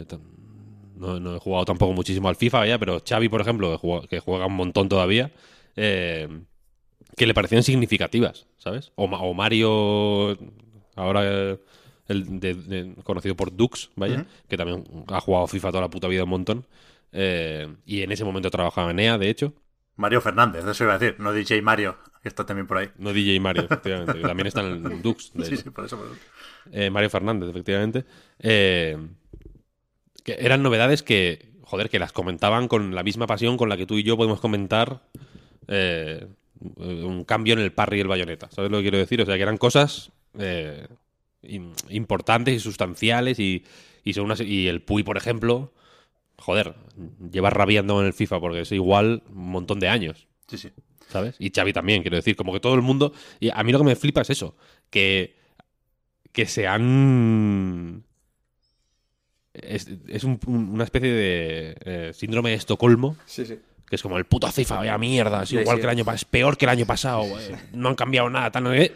No, 0.96 1.18
no, 1.18 1.36
he 1.36 1.38
jugado 1.38 1.64
tampoco 1.64 1.92
muchísimo 1.94 2.28
al 2.28 2.36
FIFA 2.36 2.66
ya, 2.66 2.78
pero 2.78 3.02
Xavi, 3.06 3.28
por 3.28 3.40
ejemplo, 3.40 3.70
que 3.70 3.78
juega, 3.78 4.06
que 4.06 4.20
juega 4.20 4.46
un 4.46 4.56
montón 4.56 4.88
todavía, 4.88 5.32
eh, 5.76 6.28
que 7.16 7.26
le 7.26 7.32
parecían 7.32 7.62
significativas, 7.62 8.46
¿sabes? 8.58 8.92
O 8.96 9.32
Mario, 9.32 10.36
ahora 10.96 11.58
el 12.10 12.40
de, 12.40 12.54
de, 12.54 12.94
conocido 13.04 13.36
por 13.36 13.54
Dux, 13.54 13.90
vaya, 13.96 14.16
uh 14.16 14.18
-huh. 14.18 14.26
que 14.48 14.56
también 14.56 14.84
ha 15.08 15.20
jugado 15.20 15.46
FIFA 15.46 15.68
toda 15.68 15.82
la 15.82 15.90
puta 15.90 16.08
vida 16.08 16.24
un 16.24 16.30
montón. 16.30 16.66
Eh, 17.12 17.72
y 17.86 18.02
en 18.02 18.12
ese 18.12 18.24
momento 18.24 18.50
trabajaba 18.50 18.90
en 18.90 18.98
EA, 18.98 19.18
de 19.18 19.30
hecho. 19.30 19.54
Mario 19.96 20.20
Fernández, 20.20 20.64
eso 20.64 20.84
iba 20.84 20.94
a 20.94 20.98
decir, 20.98 21.20
no 21.20 21.32
DJ 21.32 21.62
Mario, 21.62 21.96
que 22.22 22.28
está 22.28 22.44
también 22.46 22.66
por 22.66 22.78
ahí. 22.78 22.88
No 22.96 23.12
DJ 23.12 23.38
Mario, 23.40 23.64
efectivamente, 23.64 24.14
que 24.14 24.22
también 24.22 24.46
está 24.46 24.60
en 24.60 24.86
el 24.86 25.02
Dux. 25.02 25.32
sí, 25.44 25.56
sí, 25.56 25.70
por 25.70 25.84
eso. 25.84 25.96
Por 25.98 26.06
eso. 26.06 26.16
Eh, 26.72 26.90
Mario 26.90 27.10
Fernández, 27.10 27.48
efectivamente. 27.48 28.04
Eh, 28.38 28.96
que 30.24 30.36
eran 30.38 30.62
novedades 30.62 31.02
que, 31.02 31.52
joder, 31.62 31.90
que 31.90 31.98
las 31.98 32.12
comentaban 32.12 32.68
con 32.68 32.94
la 32.94 33.02
misma 33.02 33.26
pasión 33.26 33.56
con 33.56 33.68
la 33.68 33.76
que 33.76 33.86
tú 33.86 33.98
y 33.98 34.02
yo 34.02 34.16
podemos 34.16 34.40
comentar 34.40 35.02
un 36.76 37.24
cambio 37.24 37.54
en 37.54 37.60
el 37.60 37.72
parry 37.72 37.98
y 37.98 38.00
el 38.00 38.08
bayoneta. 38.08 38.50
¿Sabes 38.50 38.70
lo 38.70 38.78
que 38.78 38.82
quiero 38.84 38.98
decir? 38.98 39.22
O 39.22 39.26
sea, 39.26 39.36
que 39.36 39.42
eran 39.42 39.56
cosas 39.56 40.10
eh, 40.38 40.86
importantes 41.42 42.54
y 42.54 42.60
sustanciales 42.60 43.38
y, 43.38 43.64
y, 44.04 44.12
son 44.12 44.24
unas, 44.24 44.40
y 44.40 44.68
el 44.68 44.82
Puy, 44.82 45.02
por 45.02 45.16
ejemplo, 45.16 45.72
joder, 46.36 46.74
lleva 47.30 47.50
rabiando 47.50 48.00
en 48.00 48.06
el 48.06 48.12
FIFA 48.12 48.40
porque 48.40 48.60
es 48.60 48.72
igual 48.72 49.22
un 49.28 49.50
montón 49.50 49.80
de 49.80 49.88
años. 49.88 50.26
Sí, 50.48 50.58
sí. 50.58 50.70
¿Sabes? 51.08 51.36
Y 51.38 51.50
Xavi 51.50 51.72
también, 51.72 52.02
quiero 52.02 52.16
decir, 52.16 52.36
como 52.36 52.52
que 52.52 52.60
todo 52.60 52.74
el 52.74 52.82
mundo... 52.82 53.12
Y 53.40 53.50
a 53.50 53.62
mí 53.64 53.72
lo 53.72 53.78
que 53.78 53.84
me 53.84 53.96
flipa 53.96 54.20
es 54.20 54.30
eso, 54.30 54.56
que, 54.90 55.36
que 56.32 56.46
se 56.46 56.68
han... 56.68 58.04
Es, 59.52 59.88
es 60.06 60.22
un, 60.22 60.38
una 60.46 60.84
especie 60.84 61.10
de 61.10 61.76
eh, 61.84 62.12
síndrome 62.14 62.50
de 62.50 62.56
Estocolmo. 62.56 63.16
Sí, 63.26 63.44
sí. 63.44 63.58
Que 63.88 63.96
es 63.96 64.02
como 64.02 64.18
el 64.18 64.24
puto 64.24 64.50
FIFA, 64.50 64.76
vaya 64.76 64.98
mierda, 64.98 65.42
es 65.42 65.48
sí, 65.48 65.56
igual 65.56 65.78
que 65.78 65.82
el 65.82 65.88
año 65.88 66.04
pasado, 66.04 66.16
es 66.16 66.24
peor 66.24 66.56
que 66.56 66.64
el 66.66 66.68
año 66.68 66.86
pasado, 66.86 67.24
eh, 67.40 67.56
no 67.72 67.88
han 67.88 67.96
cambiado 67.96 68.30
nada, 68.30 68.52
sé 68.52 68.92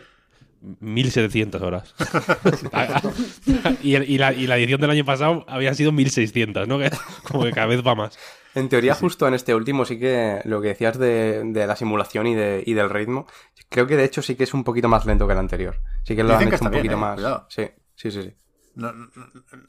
1700 0.80 1.62
horas. 1.62 1.94
y, 3.82 3.96
y, 3.96 4.18
la, 4.18 4.32
y, 4.32 4.46
la, 4.46 4.56
edición 4.56 4.80
del 4.80 4.90
año 4.90 5.04
pasado 5.04 5.44
había 5.48 5.74
sido 5.74 5.92
1600, 5.92 6.66
¿no? 6.68 6.78
Que, 6.78 6.90
como 7.24 7.44
que 7.44 7.52
cada 7.52 7.66
vez 7.66 7.86
va 7.86 7.94
más. 7.94 8.18
En 8.54 8.68
teoría, 8.68 8.94
justo 8.94 9.26
en 9.26 9.34
este 9.34 9.54
último, 9.54 9.84
sí 9.84 9.98
que 9.98 10.40
lo 10.44 10.60
que 10.60 10.68
decías 10.68 10.98
de, 10.98 11.42
de 11.44 11.66
la 11.66 11.76
simulación 11.76 12.26
y, 12.28 12.34
de, 12.34 12.62
y, 12.64 12.74
del 12.74 12.88
ritmo, 12.88 13.26
creo 13.68 13.86
que 13.86 13.96
de 13.96 14.04
hecho 14.04 14.22
sí 14.22 14.36
que 14.36 14.44
es 14.44 14.54
un 14.54 14.62
poquito 14.62 14.88
más 14.88 15.04
lento 15.06 15.26
que 15.26 15.32
el 15.32 15.38
anterior. 15.38 15.80
Sí 16.04 16.14
que 16.14 16.22
lo 16.22 16.30
Dicen 16.30 16.48
han 16.48 16.54
hecho 16.54 16.64
un 16.64 16.70
bien, 16.70 16.82
poquito 16.82 16.94
eh, 16.94 17.00
más. 17.00 17.14
Cuidado. 17.16 17.46
Sí, 17.48 17.70
sí, 17.96 18.10
sí. 18.10 18.22
sí. 18.22 18.34
No, 18.76 18.92
no, 18.92 19.08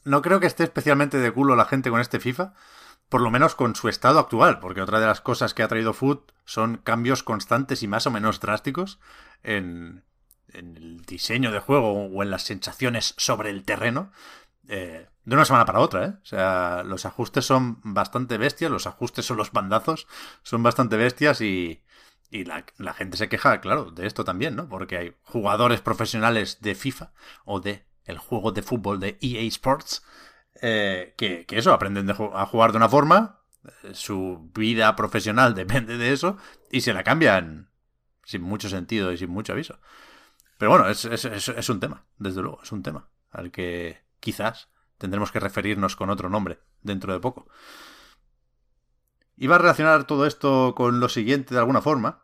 no 0.04 0.22
creo 0.22 0.40
que 0.40 0.48
esté 0.48 0.64
especialmente 0.64 1.18
de 1.18 1.32
culo 1.32 1.56
la 1.56 1.66
gente 1.66 1.90
con 1.90 2.00
este 2.00 2.20
FIFA, 2.20 2.54
por 3.10 3.22
lo 3.22 3.32
menos 3.32 3.56
con 3.56 3.76
su 3.76 3.88
estado 3.88 4.20
actual, 4.20 4.60
porque 4.60 4.82
otra 4.82 5.00
de 5.00 5.06
las 5.06 5.22
cosas 5.22 5.54
que 5.54 5.64
ha 5.64 5.68
traído 5.68 5.94
Foot 5.94 6.32
son 6.44 6.78
cambios 6.78 7.24
constantes 7.24 7.84
y 7.84 7.88
más 7.88 8.08
o 8.08 8.12
menos 8.12 8.40
drásticos 8.40 9.00
en, 9.44 10.04
en 10.54 10.78
el 10.78 11.02
diseño 11.06 11.52
de 11.52 11.60
juego 11.60 11.92
o 11.92 12.24
en 12.24 12.32
las 12.32 12.44
sensaciones 12.44 13.14
sobre 13.18 13.50
el 13.50 13.64
terreno 13.64 14.12
eh, 14.68 15.08
de 15.24 15.36
una 15.36 15.46
semana 15.46 15.66
para 15.66 15.80
otra, 15.80 16.06
¿eh? 16.06 16.14
O 16.22 16.26
sea, 16.26 16.84
los 16.84 17.06
ajustes 17.06 17.46
son 17.46 17.80
bastante 17.84 18.38
bestias, 18.38 18.72
los 18.72 18.88
ajustes 18.88 19.26
son 19.26 19.38
los 19.38 19.52
bandazos, 19.52 20.08
son 20.44 20.64
bastante 20.64 20.98
bestias 20.98 21.42
y, 21.42 21.84
y 22.30 22.46
la, 22.46 22.66
la, 22.78 22.94
gente 22.94 23.18
se 23.18 23.30
queja, 23.30 23.60
claro, 23.60 23.92
de 23.92 24.08
esto 24.08 24.24
también, 24.24 24.56
¿no? 24.56 24.70
Porque 24.70 24.98
hay 24.98 25.16
jugadores 25.24 25.82
profesionales 25.82 26.60
de 26.62 26.76
FIFA 26.76 27.12
o 27.44 27.60
de 27.60 27.86
el 28.06 28.20
juego 28.20 28.52
de 28.52 28.62
fútbol 28.62 29.00
de 29.00 29.18
EA 29.22 29.42
Sports 29.48 30.04
eh, 30.62 31.14
que, 31.18 31.46
que, 31.46 31.58
eso, 31.58 31.74
aprenden 31.74 32.10
a 32.10 32.46
jugar 32.46 32.72
de 32.72 32.78
una 32.78 32.90
forma, 32.90 33.42
eh, 33.84 33.94
su 33.94 34.50
vida 34.54 34.96
profesional 34.96 35.54
depende 35.56 35.98
de 35.98 36.14
eso, 36.14 36.38
y 36.72 36.82
se 36.82 36.94
la 36.94 37.04
cambian 37.04 37.70
sin 38.24 38.42
mucho 38.42 38.70
sentido 38.70 39.12
y 39.12 39.18
sin 39.18 39.30
mucho 39.30 39.54
aviso. 39.54 39.80
Pero 40.58 40.72
bueno, 40.72 40.88
es, 40.88 41.06
es, 41.06 41.26
es, 41.26 41.70
un 41.70 41.80
tema, 41.80 42.06
desde 42.18 42.42
luego, 42.42 42.60
es 42.64 42.72
un 42.72 42.82
tema 42.82 43.10
al 43.32 43.52
que 43.52 44.02
quizás 44.20 44.70
tendremos 44.98 45.32
que 45.32 45.40
referirnos 45.40 45.96
con 45.96 46.10
otro 46.10 46.30
nombre 46.30 46.60
dentro 46.82 47.12
de 47.12 47.20
poco. 47.20 47.48
Iba 49.38 49.56
a 49.56 49.60
relacionar 49.60 50.06
todo 50.06 50.26
esto 50.26 50.74
con 50.76 51.00
lo 51.00 51.10
siguiente 51.10 51.54
de 51.54 51.60
alguna 51.60 51.82
forma. 51.82 52.24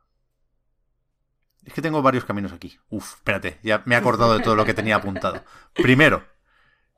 Es 1.66 1.74
que 1.74 1.82
tengo 1.82 2.02
varios 2.02 2.26
caminos 2.26 2.54
aquí. 2.54 2.80
Uf, 2.90 3.16
espérate, 3.16 3.60
ya 3.64 3.84
me 3.86 3.96
he 3.96 3.98
acordado 3.98 4.34
de 4.38 4.44
todo 4.44 4.56
lo 4.56 4.66
que 4.66 4.74
tenía 4.74 4.96
apuntado. 4.96 5.44
Primero, 5.74 6.24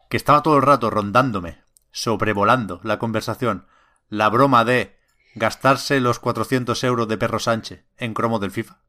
que 0.09 0.17
estaba 0.17 0.43
todo 0.43 0.57
el 0.57 0.61
rato 0.61 0.91
rondándome, 0.91 1.63
sobrevolando 1.91 2.79
la 2.83 2.99
conversación, 2.99 3.67
la 4.07 4.29
broma 4.29 4.63
de 4.63 4.99
gastarse 5.33 5.99
los 5.99 6.19
400 6.19 6.83
euros 6.83 7.07
de 7.07 7.17
Perro 7.17 7.39
Sánchez 7.39 7.85
en 7.97 8.13
cromo 8.13 8.37
del 8.37 8.51
FIFA. 8.51 8.82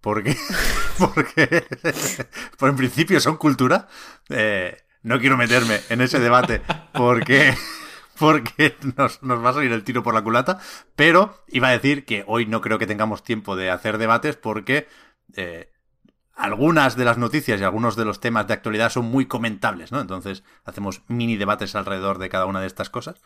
¿Por 0.00 0.22
qué? 0.22 0.36
Porque, 0.98 1.64
por 2.58 2.68
en 2.68 2.76
principio 2.76 3.20
son 3.20 3.36
cultura. 3.36 3.88
Eh, 4.28 4.76
no 5.02 5.18
quiero 5.18 5.36
meterme 5.36 5.80
en 5.88 6.02
ese 6.02 6.20
debate 6.20 6.60
porque, 6.92 7.54
porque 8.18 8.76
nos, 8.96 9.22
nos, 9.22 9.42
va 9.42 9.50
a 9.50 9.54
salir 9.54 9.72
el 9.72 9.82
tiro 9.82 10.02
por 10.02 10.12
la 10.12 10.22
culata, 10.22 10.60
pero 10.94 11.42
iba 11.48 11.68
a 11.68 11.72
decir 11.72 12.04
que 12.04 12.24
hoy 12.26 12.44
no 12.44 12.60
creo 12.60 12.78
que 12.78 12.86
tengamos 12.86 13.24
tiempo 13.24 13.56
de 13.56 13.70
hacer 13.70 13.96
debates 13.96 14.36
porque 14.36 14.88
eh, 15.36 15.72
algunas 16.34 16.96
de 16.96 17.04
las 17.04 17.18
noticias 17.18 17.60
y 17.60 17.64
algunos 17.64 17.96
de 17.96 18.04
los 18.04 18.20
temas 18.20 18.46
de 18.46 18.54
actualidad 18.54 18.90
son 18.90 19.06
muy 19.06 19.26
comentables, 19.26 19.92
¿no? 19.92 20.00
Entonces 20.00 20.42
hacemos 20.64 21.02
mini 21.08 21.36
debates 21.36 21.74
alrededor 21.74 22.18
de 22.18 22.28
cada 22.28 22.46
una 22.46 22.60
de 22.60 22.66
estas 22.66 22.90
cosas. 22.90 23.22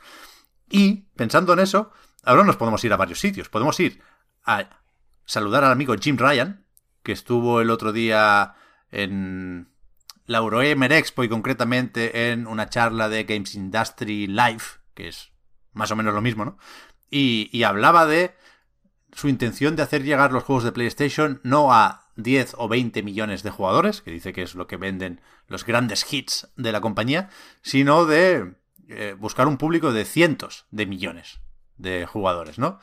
Y 0.69 1.09
pensando 1.17 1.53
en 1.53 1.61
eso, 1.61 1.93
ahora 2.25 2.45
nos 2.45 2.57
podemos 2.57 2.83
ir 2.85 2.93
a 2.93 2.97
varios 2.97 3.21
sitios. 3.21 3.49
Podemos 3.49 3.79
ir 3.81 4.01
a 4.45 4.81
saludar 5.25 5.65
al 5.65 5.73
amigo 5.73 5.95
Jim 6.01 6.17
Ryan, 6.17 6.64
que 7.05 7.13
estuvo 7.13 7.61
el 7.61 7.71
otro 7.71 7.93
día 7.93 8.55
en 8.91 9.69
la 10.27 10.39
Eurogamer 10.39 10.93
Expo 10.93 11.23
y 11.23 11.29
concretamente 11.29 12.33
en 12.33 12.49
una 12.49 12.69
charla 12.69 13.09
de 13.09 13.25
Games 13.25 13.55
Industry 13.55 14.27
Live, 14.27 14.65
que 14.95 15.09
es 15.09 15.31
más 15.73 15.91
o 15.91 15.97
menos 15.97 16.15
lo 16.15 16.23
mismo, 16.23 16.45
¿no? 16.45 16.59
Y, 17.11 17.51
y 17.53 17.63
hablaba 17.63 18.07
de 18.07 18.35
su 19.13 19.29
intención 19.29 19.77
de 19.77 19.83
hacer 19.83 20.03
llegar 20.03 20.33
los 20.33 20.43
juegos 20.43 20.65
de 20.65 20.73
PlayStation 20.73 21.41
no 21.45 21.73
a 21.73 22.11
10 22.17 22.55
o 22.59 22.69
20 22.69 23.03
millones 23.03 23.43
de 23.43 23.51
jugadores, 23.51 24.01
que 24.01 24.11
dice 24.11 24.33
que 24.33 24.43
es 24.43 24.55
lo 24.55 24.67
que 24.67 24.77
venden 24.77 25.21
los 25.47 25.65
grandes 25.65 26.11
hits 26.13 26.49
de 26.57 26.73
la 26.73 26.81
compañía, 26.81 27.29
sino 27.63 28.07
de 28.07 28.55
eh, 28.89 29.15
buscar 29.19 29.47
un 29.47 29.59
público 29.59 29.93
de 29.93 30.05
cientos 30.05 30.67
de 30.71 30.87
millones 30.87 31.41
de 31.77 32.07
jugadores, 32.07 32.59
¿no? 32.59 32.81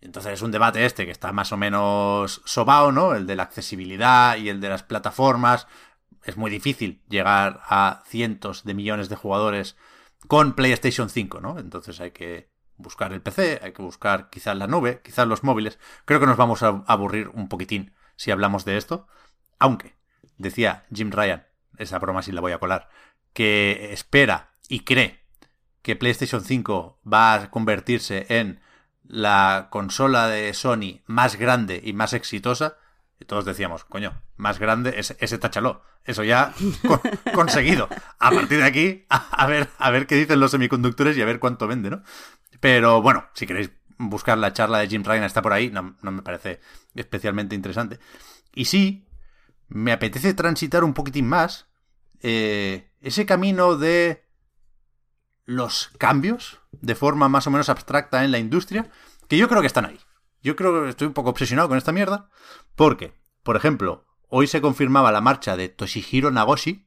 Entonces 0.00 0.34
es 0.34 0.42
un 0.42 0.52
debate 0.52 0.84
este 0.84 1.04
que 1.04 1.12
está 1.12 1.32
más 1.32 1.52
o 1.52 1.56
menos 1.56 2.42
sobao, 2.44 2.92
¿no? 2.92 3.14
El 3.14 3.26
de 3.26 3.36
la 3.36 3.44
accesibilidad 3.44 4.36
y 4.36 4.48
el 4.48 4.60
de 4.60 4.68
las 4.68 4.82
plataformas. 4.82 5.66
Es 6.24 6.36
muy 6.36 6.50
difícil 6.50 7.02
llegar 7.08 7.60
a 7.64 8.02
cientos 8.06 8.64
de 8.64 8.74
millones 8.74 9.08
de 9.08 9.16
jugadores 9.16 9.76
con 10.28 10.54
PlayStation 10.54 11.08
5, 11.08 11.40
¿no? 11.40 11.58
Entonces 11.58 12.00
hay 12.00 12.10
que 12.10 12.50
buscar 12.76 13.12
el 13.12 13.22
PC, 13.22 13.60
hay 13.62 13.72
que 13.72 13.82
buscar 13.82 14.28
quizás 14.30 14.56
la 14.56 14.66
nube, 14.66 15.00
quizás 15.02 15.26
los 15.26 15.44
móviles. 15.44 15.78
Creo 16.04 16.20
que 16.20 16.26
nos 16.26 16.36
vamos 16.36 16.62
a 16.62 16.82
aburrir 16.86 17.28
un 17.28 17.48
poquitín 17.48 17.94
si 18.16 18.30
hablamos 18.30 18.64
de 18.64 18.76
esto. 18.76 19.06
Aunque, 19.58 19.96
decía 20.36 20.84
Jim 20.92 21.10
Ryan, 21.10 21.46
esa 21.78 21.98
broma 21.98 22.22
sí 22.22 22.32
la 22.32 22.40
voy 22.40 22.52
a 22.52 22.58
colar, 22.58 22.88
que 23.32 23.92
espera 23.92 24.52
y 24.68 24.80
cree 24.80 25.20
que 25.82 25.96
PlayStation 25.96 26.42
5 26.42 27.00
va 27.10 27.34
a 27.34 27.50
convertirse 27.50 28.26
en 28.28 28.60
la 29.08 29.68
consola 29.70 30.28
de 30.28 30.52
Sony 30.54 31.00
más 31.06 31.36
grande 31.36 31.80
y 31.82 31.92
más 31.92 32.12
exitosa, 32.12 32.76
y 33.18 33.24
todos 33.24 33.44
decíamos, 33.44 33.84
coño, 33.84 34.20
más 34.36 34.58
grande, 34.58 34.94
ese, 34.98 35.16
ese 35.20 35.38
táchalo. 35.38 35.82
Eso 36.04 36.22
ya 36.22 36.54
conseguido. 37.34 37.88
A 38.18 38.30
partir 38.30 38.58
de 38.58 38.64
aquí, 38.64 39.06
a, 39.08 39.46
ver, 39.46 39.68
a 39.78 39.90
ver 39.90 40.06
qué 40.06 40.14
dicen 40.14 40.38
los 40.38 40.52
semiconductores 40.52 41.16
y 41.16 41.22
a 41.22 41.24
ver 41.24 41.40
cuánto 41.40 41.66
vende, 41.66 41.90
¿no? 41.90 42.02
Pero 42.60 43.02
bueno, 43.02 43.26
si 43.34 43.46
queréis 43.46 43.72
buscar 43.98 44.38
la 44.38 44.52
charla 44.52 44.78
de 44.78 44.88
Jim 44.88 45.02
Ryan, 45.02 45.24
está 45.24 45.42
por 45.42 45.52
ahí, 45.52 45.70
no, 45.70 45.96
me 46.00 46.22
parece 46.22 46.60
especialmente 46.94 47.54
interesante. 47.54 47.98
Y 48.54 48.66
sí, 48.66 49.08
me 49.68 49.92
apetece 49.92 50.32
transitar 50.34 50.84
un 50.84 50.94
poquitín 50.94 51.28
más 51.28 51.66
eh, 52.22 52.92
ese 53.00 53.26
camino 53.26 53.76
de 53.76 54.24
los 55.44 55.90
cambios 55.98 56.60
de 56.80 56.94
forma 56.94 57.28
más 57.28 57.46
o 57.46 57.50
menos 57.50 57.68
abstracta 57.68 58.24
en 58.24 58.30
la 58.30 58.38
industria, 58.38 58.90
que 59.28 59.36
yo 59.36 59.48
creo 59.48 59.60
que 59.60 59.66
están 59.66 59.86
ahí. 59.86 59.98
Yo 60.42 60.56
creo 60.56 60.84
que 60.84 60.90
estoy 60.90 61.06
un 61.06 61.14
poco 61.14 61.30
obsesionado 61.30 61.68
con 61.68 61.78
esta 61.78 61.92
mierda, 61.92 62.28
porque, 62.74 63.14
por 63.42 63.56
ejemplo, 63.56 64.06
hoy 64.28 64.46
se 64.46 64.60
confirmaba 64.60 65.12
la 65.12 65.20
marcha 65.20 65.56
de 65.56 65.68
Toshihiro 65.68 66.30
Nagoshi, 66.30 66.86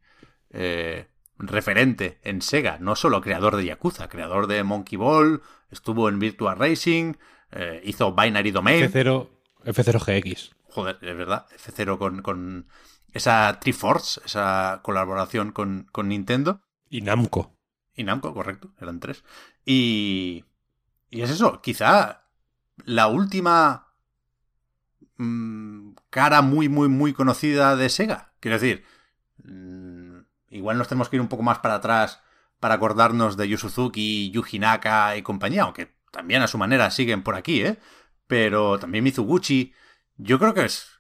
eh, 0.52 1.08
referente 1.38 2.20
en 2.24 2.42
Sega, 2.42 2.78
no 2.80 2.96
solo 2.96 3.22
creador 3.22 3.56
de 3.56 3.66
Yakuza, 3.66 4.10
creador 4.10 4.48
de 4.48 4.64
Monkey 4.64 4.98
Ball, 4.98 5.42
estuvo 5.72 6.10
en 6.10 6.20
Virtual 6.20 6.58
Racing, 6.58 7.14
eh, 7.52 7.82
hizo 7.84 8.14
Binary 8.14 8.52
Domain. 8.52 8.84
F0, 8.84 9.30
F0GX. 9.66 10.52
Joder, 10.70 10.98
es 11.02 11.18
verdad, 11.18 11.48
F0 11.58 11.98
con, 11.98 12.22
con 12.22 12.68
esa 13.14 13.60
Triforce, 13.60 14.22
esa 14.26 14.82
colaboración 14.84 15.52
con, 15.52 15.88
con 15.92 16.10
Nintendo. 16.10 16.62
Y 16.90 17.02
Namco. 17.02 17.58
Y 17.96 18.04
Namco, 18.04 18.34
correcto, 18.34 18.74
eran 18.80 19.00
tres. 19.00 19.24
Y, 19.72 20.46
y 21.12 21.22
es 21.22 21.30
eso, 21.30 21.62
quizá 21.62 22.24
la 22.86 23.08
última 23.08 23.94
mmm, 25.18 25.92
cara 26.10 26.42
muy, 26.42 26.70
muy, 26.70 26.88
muy 26.90 27.14
conocida 27.14 27.76
de 27.76 27.90
Sega. 27.90 28.34
Quiero 28.40 28.58
decir, 28.58 28.84
mmm, 29.44 30.22
igual 30.50 30.80
nos 30.80 30.88
tenemos 30.88 31.08
que 31.08 31.18
ir 31.18 31.22
un 31.22 31.28
poco 31.28 31.44
más 31.44 31.60
para 31.60 31.76
atrás 31.76 32.20
para 32.60 32.74
acordarnos 32.74 33.38
de 33.38 33.48
Yu 33.48 33.60
Suzuki, 33.60 34.32
Yuji 34.32 34.58
Naka 34.58 35.16
y 35.18 35.22
compañía, 35.22 35.66
aunque 35.66 35.96
también 36.12 36.42
a 36.42 36.48
su 36.48 36.58
manera 36.58 36.90
siguen 36.90 37.22
por 37.22 37.36
aquí, 37.36 37.62
¿eh? 37.62 37.78
Pero 38.26 38.80
también 38.80 39.04
Mizuguchi. 39.04 39.76
Yo 40.18 40.40
creo 40.40 40.56
que 40.56 40.66
es 40.66 41.00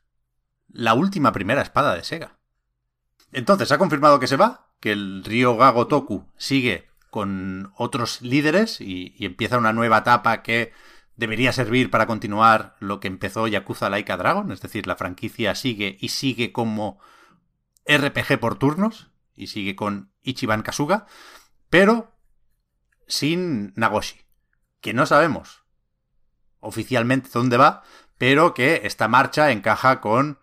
la 0.68 0.94
última 0.94 1.32
primera 1.32 1.64
espada 1.64 1.96
de 1.96 2.04
Sega. 2.04 2.38
Entonces, 3.32 3.72
ha 3.72 3.80
confirmado 3.80 4.20
que 4.20 4.28
se 4.28 4.38
va, 4.38 4.70
que 4.80 4.92
el 4.92 5.24
Ryo 5.24 5.58
Gago 5.58 5.88
Toku 5.88 6.30
sigue 6.38 6.89
con 7.10 7.72
otros 7.76 8.22
líderes 8.22 8.82
y, 8.82 9.16
empieza 9.20 9.58
una 9.58 9.74
nueva 9.74 10.00
etapa 10.00 10.42
que 10.44 10.74
debería 11.16 11.52
servir 11.52 11.90
para 11.90 12.08
continuar 12.08 12.76
lo 12.80 13.00
que 13.00 13.08
empezó 13.08 13.48
Yakuza 13.48 13.90
Laika 13.90 14.18
Dragon, 14.18 14.52
es 14.52 14.62
decir, 14.62 14.88
la 14.88 14.96
franquicia 14.96 15.56
sigue 15.56 15.98
y 16.00 16.10
sigue 16.10 16.52
como 16.52 17.00
RPG 17.86 18.40
por 18.40 18.58
turnos 18.58 19.12
y 19.36 19.48
sigue 19.48 19.76
con 19.76 20.12
Ichiban 20.22 20.62
Kasuga, 20.62 21.08
pero 21.70 22.16
sin 23.08 23.74
Nagoshi, 23.76 24.22
que 24.82 24.94
no 24.94 25.06
sabemos 25.06 25.64
oficialmente 26.60 27.30
dónde 27.34 27.58
va, 27.58 27.84
pero 28.18 28.54
que 28.54 28.82
esta 28.84 29.08
marcha 29.08 29.52
encaja 29.52 30.02
con 30.02 30.40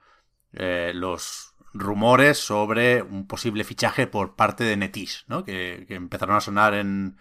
eh, 0.53 0.93
los 0.95 1.46
rumores 1.79 2.39
sobre 2.39 3.03
un 3.03 3.27
posible 3.27 3.65
fichaje 3.65 4.07
por 4.07 4.35
parte 4.35 4.65
de 4.65 4.77
Netis, 4.77 5.25
¿no? 5.29 5.45
Que, 5.45 5.85
que, 5.89 5.95
empezaron 5.95 6.37
a 6.37 6.41
sonar 6.41 6.75
en, 6.75 7.17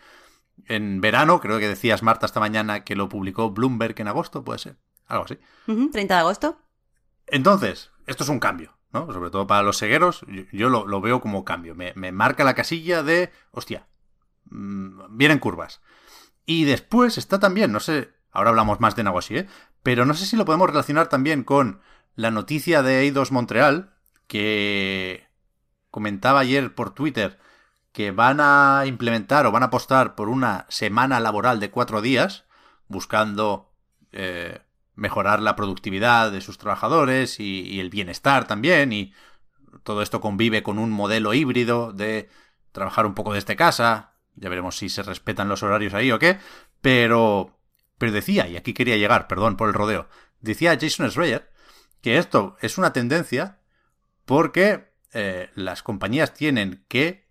en 0.66 1.02
verano. 1.02 1.40
Creo 1.40 1.60
que 1.60 1.68
decías, 1.68 2.04
Marta, 2.04 2.26
esta 2.26 2.40
mañana 2.40 2.84
que 2.84 2.96
lo 2.96 3.10
publicó 3.10 3.52
Bloomberg 3.52 4.00
en 4.00 4.08
agosto, 4.08 4.44
puede 4.44 4.60
ser. 4.60 4.78
Algo 5.08 5.26
así. 5.26 5.38
Uh 5.68 5.74
-huh, 5.74 5.92
30 5.92 6.14
de 6.14 6.20
agosto. 6.20 6.60
Entonces, 7.28 7.92
esto 8.08 8.24
es 8.24 8.30
un 8.30 8.40
cambio, 8.40 8.78
¿no? 8.92 9.12
Sobre 9.12 9.30
todo 9.30 9.48
para 9.48 9.64
los 9.64 9.78
cegueros, 9.78 10.22
yo, 10.28 10.44
yo 10.52 10.70
lo, 10.70 10.88
lo, 10.88 11.02
veo 11.02 11.22
como 11.22 11.46
cambio. 11.46 11.76
Me, 11.76 11.94
me, 11.96 12.12
marca 12.12 12.44
la 12.44 12.56
casilla 12.56 13.04
de, 13.04 13.32
hostia, 13.52 13.88
mmm, 14.46 15.18
vienen 15.18 15.40
curvas. 15.40 15.82
Y 16.46 16.66
después 16.66 17.18
está 17.18 17.40
también, 17.40 17.72
no 17.72 17.80
sé, 17.80 18.12
ahora 18.32 18.52
hablamos 18.52 18.80
más 18.80 18.96
de 18.96 19.04
Nagoshi, 19.04 19.38
¿eh? 19.38 19.48
Pero 19.82 20.06
no 20.06 20.14
sé 20.14 20.26
si 20.26 20.36
lo 20.36 20.46
podemos 20.46 20.70
relacionar 20.70 21.08
también 21.10 21.44
con 21.44 21.82
la 22.16 22.32
noticia 22.32 22.82
de 22.82 23.02
Eidos 23.02 23.32
Montreal, 23.32 23.95
que 24.28 25.28
comentaba 25.92 26.40
ayer 26.42 26.74
por 26.76 26.94
Twitter 26.94 27.40
que 27.96 28.12
van 28.12 28.40
a 28.42 28.84
implementar 28.86 29.46
o 29.46 29.52
van 29.54 29.64
a 29.64 29.68
apostar 29.68 30.16
por 30.16 30.28
una 30.28 30.66
semana 30.68 31.22
laboral 31.22 31.62
de 31.62 31.72
cuatro 31.72 32.02
días, 32.02 32.44
buscando 32.90 33.72
eh, 34.12 34.60
mejorar 34.96 35.42
la 35.42 35.56
productividad 35.56 36.30
de 36.32 36.42
sus 36.42 36.58
trabajadores 36.58 37.40
y, 37.40 37.80
el 37.80 37.90
bienestar 37.90 38.48
también, 38.48 38.92
y 38.92 39.14
todo 39.84 40.02
esto 40.02 40.20
convive 40.20 40.62
con 40.62 40.78
un 40.78 40.92
modelo 40.92 41.34
híbrido 41.34 41.94
de 41.94 42.30
trabajar 42.74 43.06
un 43.06 43.14
poco 43.14 43.34
desde 43.34 43.56
casa, 43.56 44.16
ya 44.36 44.50
veremos 44.50 44.78
si 44.78 44.90
se 44.90 45.02
respetan 45.02 45.48
los 45.48 45.64
horarios 45.64 45.94
ahí 45.94 46.12
o 46.12 46.20
qué, 46.20 46.38
pero, 46.82 47.58
pero 47.98 48.12
decía, 48.12 48.48
y 48.50 48.58
aquí 48.58 48.74
quería 48.74 48.98
llegar, 48.98 49.28
perdón 49.28 49.56
por 49.56 49.70
el 49.70 49.74
rodeo, 49.74 50.10
decía 50.42 50.78
Jason 50.80 51.10
Schreier 51.10 51.50
que 52.02 52.18
esto 52.18 52.58
es 52.62 52.78
una 52.78 52.92
tendencia 52.92 53.60
porque 54.26 54.92
eh, 55.14 55.50
las 55.56 55.84
compañías 55.84 56.34
tienen 56.34 56.84
que 56.88 57.26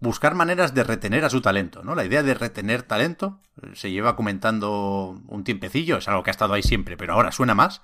buscar 0.00 0.34
maneras 0.34 0.74
de 0.74 0.84
retener 0.84 1.24
a 1.24 1.30
su 1.30 1.40
talento, 1.40 1.82
¿no? 1.82 1.94
La 1.94 2.04
idea 2.04 2.22
de 2.22 2.34
retener 2.34 2.82
talento 2.82 3.40
eh, 3.62 3.70
se 3.74 3.90
lleva 3.90 4.16
comentando 4.16 5.20
un 5.26 5.44
tiempecillo, 5.44 5.98
es 5.98 6.08
algo 6.08 6.22
que 6.22 6.30
ha 6.30 6.32
estado 6.32 6.54
ahí 6.54 6.62
siempre, 6.62 6.96
pero 6.96 7.14
ahora 7.14 7.32
suena 7.32 7.54
más. 7.54 7.80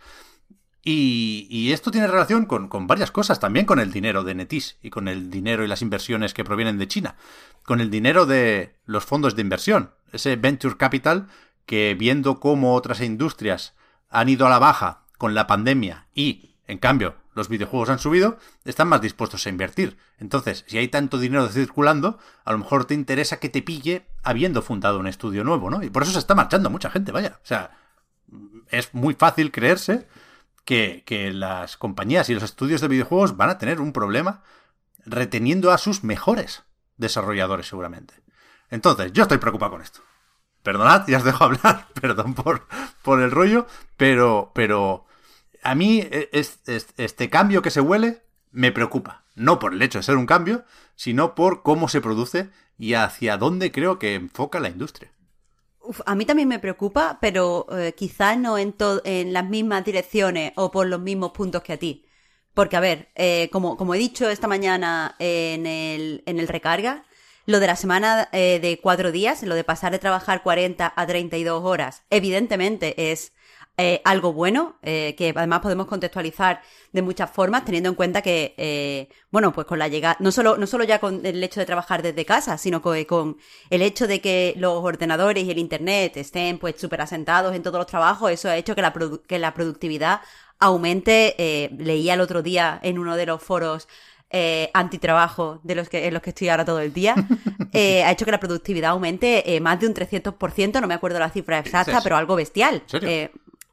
Y, 0.83 1.71
esto 1.73 1.91
tiene 1.91 2.07
relación 2.07 2.47
con, 2.47 2.69
con, 2.69 2.87
varias 2.87 3.11
cosas, 3.11 3.39
también 3.39 3.67
con 3.67 3.81
el 3.81 3.93
dinero 3.93 4.25
de 4.25 4.35
Netis 4.35 4.79
y 4.83 4.89
con 4.89 5.09
el 5.09 5.31
dinero 5.31 5.63
y 5.63 5.69
las 5.69 5.83
inversiones 5.83 6.33
que 6.33 6.43
provienen 6.43 6.79
de 6.79 6.89
China, 6.89 7.17
con 7.65 7.81
el 7.81 7.91
dinero 7.91 8.25
de 8.25 8.77
los 8.87 9.05
fondos 9.05 9.37
de 9.37 9.43
inversión, 9.43 9.93
ese 10.11 10.37
venture 10.37 10.79
capital 10.79 11.29
que 11.67 11.95
viendo 11.95 12.41
cómo 12.41 12.75
otras 12.75 13.03
industrias 13.03 13.75
han 14.09 14.31
ido 14.31 14.47
a 14.47 14.51
la 14.51 14.59
baja 14.59 15.05
con 15.19 15.35
la 15.35 15.47
pandemia 15.47 16.07
y, 16.15 16.57
en 16.67 16.79
cambio, 16.79 17.15
los 17.35 17.49
videojuegos 17.49 17.91
han 17.91 17.99
subido, 17.99 18.39
están 18.65 18.89
más 18.89 19.01
dispuestos 19.01 19.47
a 19.47 19.51
invertir. 19.51 19.99
Entonces, 20.19 20.65
si 20.67 20.79
hay 20.79 20.89
tanto 20.89 21.19
dinero 21.19 21.49
circulando, 21.49 22.19
a 22.45 22.53
lo 22.53 22.59
mejor 22.59 22.85
te 22.85 22.95
interesa 22.95 23.39
que 23.39 23.49
te 23.49 23.63
pille 23.63 24.07
habiendo 24.23 24.63
fundado 24.63 24.99
un 24.99 25.07
estudio 25.07 25.45
nuevo, 25.45 25.71
¿no? 25.71 25.83
Y 25.83 25.91
por 25.91 26.03
eso 26.03 26.13
se 26.13 26.19
está 26.19 26.35
marchando 26.35 26.71
mucha 26.71 26.91
gente, 26.91 27.13
vaya. 27.13 27.39
O 27.43 27.47
sea, 27.47 27.77
es 28.69 28.93
muy 28.95 29.15
fácil 29.15 29.53
creerse 29.53 30.09
que, 30.65 31.05
que 31.07 31.33
las 31.33 31.77
compañías 31.77 32.29
y 32.29 32.35
los 32.35 32.43
estudios 32.43 32.81
de 32.81 32.89
videojuegos 32.89 33.37
van 33.37 33.51
a 33.51 33.59
tener 33.59 33.81
un 33.81 33.93
problema 33.93 34.43
reteniendo 35.07 35.71
a 35.73 35.79
sus 35.79 36.05
mejores 36.05 36.65
desarrolladores, 36.97 37.67
seguramente. 37.67 38.15
Entonces, 38.71 39.13
yo 39.13 39.23
estoy 39.23 39.39
preocupado 39.39 39.73
con 39.73 39.83
esto. 39.83 40.01
Perdonad, 40.63 41.07
ya 41.07 41.19
os 41.19 41.25
dejo 41.25 41.45
hablar, 41.45 41.87
perdón 42.01 42.35
por, 42.35 42.67
por 43.03 43.21
el 43.21 43.31
rollo, 43.31 43.67
pero, 43.97 44.53
pero 44.55 45.07
a 45.63 45.75
mí 45.75 46.01
e, 46.01 46.29
este 46.33 47.31
cambio 47.31 47.63
que 47.63 47.71
se 47.71 47.81
huele 47.81 48.23
me 48.51 48.73
preocupa. 48.73 49.25
No 49.35 49.59
por 49.59 49.75
el 49.75 49.83
hecho 49.83 49.99
de 49.99 50.03
ser 50.03 50.17
un 50.17 50.27
cambio, 50.27 50.65
sino 50.97 51.35
por 51.35 51.63
cómo 51.63 51.89
se 51.89 52.01
produce 52.01 52.51
y 52.79 52.95
hacia 52.95 53.37
dónde 53.37 53.73
creo 53.73 53.99
que 53.99 54.15
enfoca 54.15 54.61
la 54.61 54.69
industria. 54.69 55.13
a 56.07 56.15
mí 56.15 56.25
también 56.25 56.49
me 56.49 56.59
preocupa, 56.59 57.19
pero 57.21 57.67
eh, 57.77 57.95
quizás 57.97 58.37
no 58.39 58.59
en, 58.59 58.75
en 59.05 59.33
las 59.33 59.49
mismas 59.49 59.85
direcciones 59.85 60.53
o 60.57 60.71
por 60.71 60.87
los 60.87 61.01
mismos 61.01 61.33
puntos 61.33 61.63
que 61.63 61.75
a 61.75 61.79
ti. 61.79 62.05
Porque, 62.55 62.77
a 62.77 62.81
ver, 62.81 63.11
eh, 63.15 63.49
como, 63.53 63.77
como 63.77 63.95
he 63.95 63.99
dicho 63.99 64.29
esta 64.29 64.49
mañana 64.49 65.15
en 65.19 65.67
el, 65.67 66.23
en 66.27 66.41
el 66.41 66.49
recarga, 66.49 67.05
lo 67.47 67.61
de 67.61 67.67
la 67.67 67.77
semana 67.77 68.29
eh, 68.33 68.59
de 68.61 68.81
cuatro 68.81 69.13
días, 69.13 69.43
lo 69.43 69.55
de 69.55 69.65
pasar 69.65 69.93
de 69.93 69.99
trabajar 69.99 70.43
40 70.43 70.93
a 70.95 71.07
32 71.07 71.63
horas, 71.65 72.05
evidentemente 72.11 73.13
es 73.13 73.33
eh, 73.81 74.03
algo 74.05 74.35
bueno, 74.35 74.77
eh, 74.83 75.15
que 75.17 75.33
además 75.35 75.61
podemos 75.61 75.87
contextualizar 75.87 76.61
de 76.93 77.01
muchas 77.01 77.31
formas, 77.31 77.65
teniendo 77.65 77.89
en 77.89 77.95
cuenta 77.95 78.21
que, 78.21 78.55
eh, 78.59 79.09
bueno, 79.31 79.55
pues 79.55 79.67
con 79.67 79.79
la 79.79 79.89
llegada, 79.89 80.19
no 80.21 80.31
solo, 80.31 80.59
no 80.59 80.67
solo 80.67 80.85
ya 80.85 80.99
con 80.99 81.25
el 81.25 81.43
hecho 81.43 81.61
de 81.61 81.67
trabajar 81.67 82.03
desde 82.03 82.27
casa, 82.27 82.59
sino 82.59 82.83
con, 82.83 83.03
con 83.05 83.39
el 83.71 83.81
hecho 83.81 84.07
de 84.07 84.21
que 84.21 84.53
los 84.59 84.85
ordenadores 84.85 85.45
y 85.45 85.51
el 85.51 85.59
Internet 85.59 86.19
estén 86.19 86.59
pues 86.59 86.75
súper 86.79 87.01
asentados 87.01 87.55
en 87.55 87.63
todos 87.63 87.79
los 87.79 87.87
trabajos, 87.87 88.31
eso 88.31 88.51
ha 88.51 88.57
hecho 88.59 88.75
que 88.75 88.83
la, 88.83 88.93
que 89.27 89.39
la 89.39 89.55
productividad 89.55 90.21
aumente. 90.59 91.71
leía 91.79 92.15
el 92.15 92.21
otro 92.21 92.43
día 92.43 92.79
en 92.83 92.99
uno 92.99 93.17
de 93.17 93.25
los 93.25 93.43
foros 93.43 93.89
eh, 94.29 94.71
antitrabajo 94.75 95.61
de 95.63 95.75
los 95.75 95.89
que, 95.89 96.07
en 96.07 96.13
los 96.13 96.23
que 96.23 96.31
estoy 96.31 96.51
ahora 96.51 96.67
todo 96.67 96.81
el 96.81 96.93
día, 96.93 97.15
ha 97.75 98.11
hecho 98.13 98.27
que 98.27 98.31
la 98.31 98.41
productividad 98.41 98.91
aumente 98.91 99.59
más 99.63 99.81
de 99.81 99.87
un 99.87 99.95
300%, 99.95 100.81
no 100.83 100.87
me 100.87 100.95
acuerdo 100.95 101.19
la 101.19 101.31
cifra 101.31 101.59
exacta, 101.59 102.01
pero 102.03 102.17
algo 102.19 102.37
bestial 102.37 102.83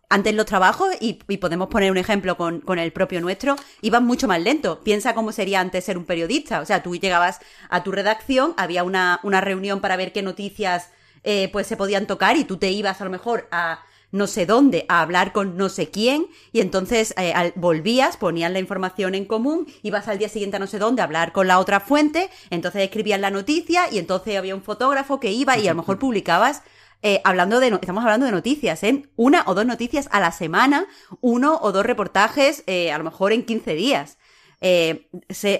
antes 0.10 0.34
los 0.34 0.46
trabajos, 0.46 0.90
y, 1.00 1.14
podemos 1.38 1.68
poner 1.68 1.92
un 1.92 1.98
ejemplo 1.98 2.38
con, 2.38 2.62
con, 2.62 2.80
el 2.80 2.94
propio 2.94 3.22
nuestro, 3.22 3.56
iban 3.82 4.06
mucho 4.06 4.28
más 4.28 4.42
lento. 4.42 4.82
Piensa 4.84 5.14
cómo 5.14 5.32
sería 5.32 5.60
antes 5.60 5.84
ser 5.84 5.98
un 5.98 6.06
periodista. 6.06 6.62
O 6.62 6.66
sea, 6.66 6.82
tú 6.82 6.96
llegabas 6.96 7.40
a 7.70 7.84
tu 7.84 7.92
redacción, 7.92 8.54
había 8.58 8.84
una, 8.84 9.20
una 9.24 9.42
reunión 9.42 9.82
para 9.82 9.98
ver 9.98 10.14
qué 10.14 10.22
noticias 10.22 10.92
eh, 11.24 11.50
pues 11.52 11.68
se 11.68 11.76
podían 11.76 12.08
tocar 12.08 12.38
y 12.38 12.46
tú 12.46 12.58
te 12.58 12.72
ibas 12.72 13.02
a 13.02 13.04
lo 13.04 13.10
mejor 13.10 13.48
a 13.52 13.82
no 14.12 14.28
sé 14.28 14.46
dónde 14.46 14.86
a 14.88 15.02
hablar 15.02 15.34
con 15.34 15.58
no 15.58 15.68
sé 15.68 15.90
quién 15.90 16.28
y 16.54 16.62
entonces 16.62 17.14
eh, 17.18 17.52
volvías, 17.56 18.16
ponías 18.16 18.52
la 18.52 18.60
información 18.60 19.16
en 19.16 19.26
común, 19.26 19.68
ibas 19.84 20.08
al 20.08 20.20
día 20.20 20.30
siguiente 20.30 20.56
a 20.56 20.60
no 20.60 20.68
sé 20.68 20.80
dónde 20.80 21.02
a 21.02 21.06
hablar 21.06 21.34
con 21.34 21.48
la 21.48 21.60
otra 21.60 21.82
fuente, 21.82 22.30
entonces 22.50 22.84
escribías 22.84 23.20
la 23.20 23.32
noticia 23.32 23.92
y 23.92 23.98
entonces 23.98 24.38
había 24.38 24.56
un 24.56 24.64
fotógrafo 24.64 25.20
que 25.20 25.32
iba 25.32 25.58
y 25.58 25.68
a 25.68 25.72
lo 25.72 25.82
mejor 25.82 26.00
publicabas 26.00 26.64
eh, 27.02 27.22
hablando 27.24 27.60
de, 27.60 27.68
estamos 27.68 28.04
hablando 28.04 28.26
de 28.26 28.32
noticias, 28.32 28.82
¿eh? 28.84 29.04
Una 29.16 29.44
o 29.46 29.54
dos 29.54 29.66
noticias 29.66 30.10
a 30.12 30.20
la 30.20 30.32
semana, 30.32 30.88
uno 31.22 31.60
o 31.62 31.72
dos 31.72 31.86
reportajes, 31.86 32.64
eh, 32.68 32.92
a 32.92 32.98
lo 32.98 33.04
mejor 33.04 33.32
en 33.34 33.46
15 33.46 33.76
días. 33.76 34.18
Eh, 34.62 35.08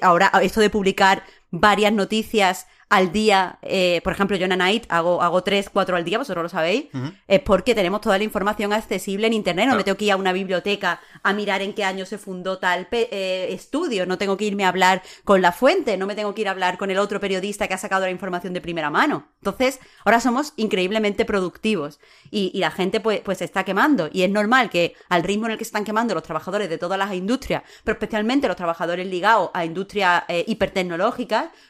ahora, 0.02 0.32
esto 0.42 0.60
de 0.60 0.70
publicar 0.72 1.24
varias 1.52 1.94
noticias 1.94 2.68
al 2.90 3.12
día, 3.12 3.60
eh, 3.64 4.00
por 4.04 4.14
ejemplo, 4.14 4.38
yo 4.38 4.46
en 4.46 4.58
Night 4.58 4.86
hago, 4.88 5.22
hago 5.22 5.44
tres, 5.44 5.70
cuatro 5.70 5.98
al 5.98 6.06
día, 6.06 6.18
vosotros 6.18 6.44
lo 6.44 6.50
sabéis, 6.50 6.86
es 7.28 7.42
porque 7.42 7.76
tenemos 7.76 8.00
toda 8.00 8.18
la 8.18 8.24
información 8.24 8.72
accesible 8.72 9.28
en 9.28 9.34
Internet, 9.34 9.68
no 9.68 9.76
me 9.76 9.84
tengo 9.84 9.98
que 9.98 10.06
ir 10.06 10.14
a 10.14 10.16
una 10.16 10.32
biblioteca 10.32 11.02
a 11.22 11.34
mirar 11.34 11.62
en 11.62 11.74
qué 11.74 11.84
año 11.84 12.06
se 12.06 12.18
fundó 12.18 12.60
tal 12.60 12.88
eh, 12.92 13.50
estudio, 13.52 14.06
no 14.06 14.18
tengo 14.18 14.38
que 14.38 14.46
irme 14.46 14.64
a 14.64 14.70
hablar 14.70 15.02
con 15.26 15.42
la 15.42 15.52
fuente, 15.52 15.98
no 15.98 16.08
me 16.08 16.16
tengo 16.16 16.34
que 16.34 16.42
ir 16.42 16.48
a 16.48 16.52
hablar 16.52 16.78
con 16.78 16.90
el 16.90 16.98
otro 16.98 17.20
periodista 17.20 17.68
que 17.68 17.74
ha 17.74 17.78
sacado 17.78 18.06
la 18.06 18.12
información 18.12 18.54
de 18.54 18.62
primera 18.62 18.90
mano. 18.90 19.28
Entonces, 19.42 19.82
ahora 20.06 20.22
somos 20.22 20.54
increíblemente 20.56 21.26
productivos 21.26 22.00
y, 22.32 22.58
la 22.58 22.72
gente 22.72 23.00
pues, 23.00 23.20
pues 23.20 23.40
se 23.40 23.46
está 23.46 23.66
quemando. 23.66 24.10
Y 24.12 24.24
es 24.24 24.32
normal 24.32 24.70
que 24.70 24.96
al 25.10 25.24
ritmo 25.24 25.46
en 25.46 25.52
el 25.52 25.58
que 25.58 25.66
se 25.66 25.70
están 25.70 25.84
quemando 25.84 26.14
los 26.14 26.24
trabajadores 26.24 26.70
de 26.70 26.78
todas 26.78 26.98
las 26.98 27.14
industrias, 27.14 27.64
pero 27.84 27.94
especialmente 27.94 28.48
los 28.48 28.58
trabajadores 28.58 29.06
ligados 29.06 29.52
a 29.54 29.66
industrias 29.66 30.24
eh, 30.30 30.46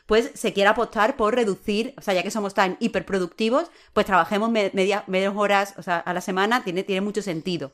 pues 0.06 0.32
se 0.34 0.54
quiera 0.54 0.72
apostar 0.72 1.16
por 1.16 1.36
reducir, 1.36 1.94
o 1.98 2.02
sea, 2.02 2.14
ya 2.14 2.24
que 2.24 2.32
somos 2.32 2.54
tan 2.54 2.78
hiperproductivos, 2.80 3.72
pues 3.94 4.06
trabajemos 4.06 4.50
media, 4.50 5.04
medias 5.08 5.34
horas 5.36 5.74
o 5.78 5.84
sea, 5.84 5.98
a 5.98 6.14
la 6.14 6.22
semana, 6.22 6.64
tiene, 6.64 6.84
tiene 6.84 7.02
mucho 7.02 7.22
sentido. 7.22 7.72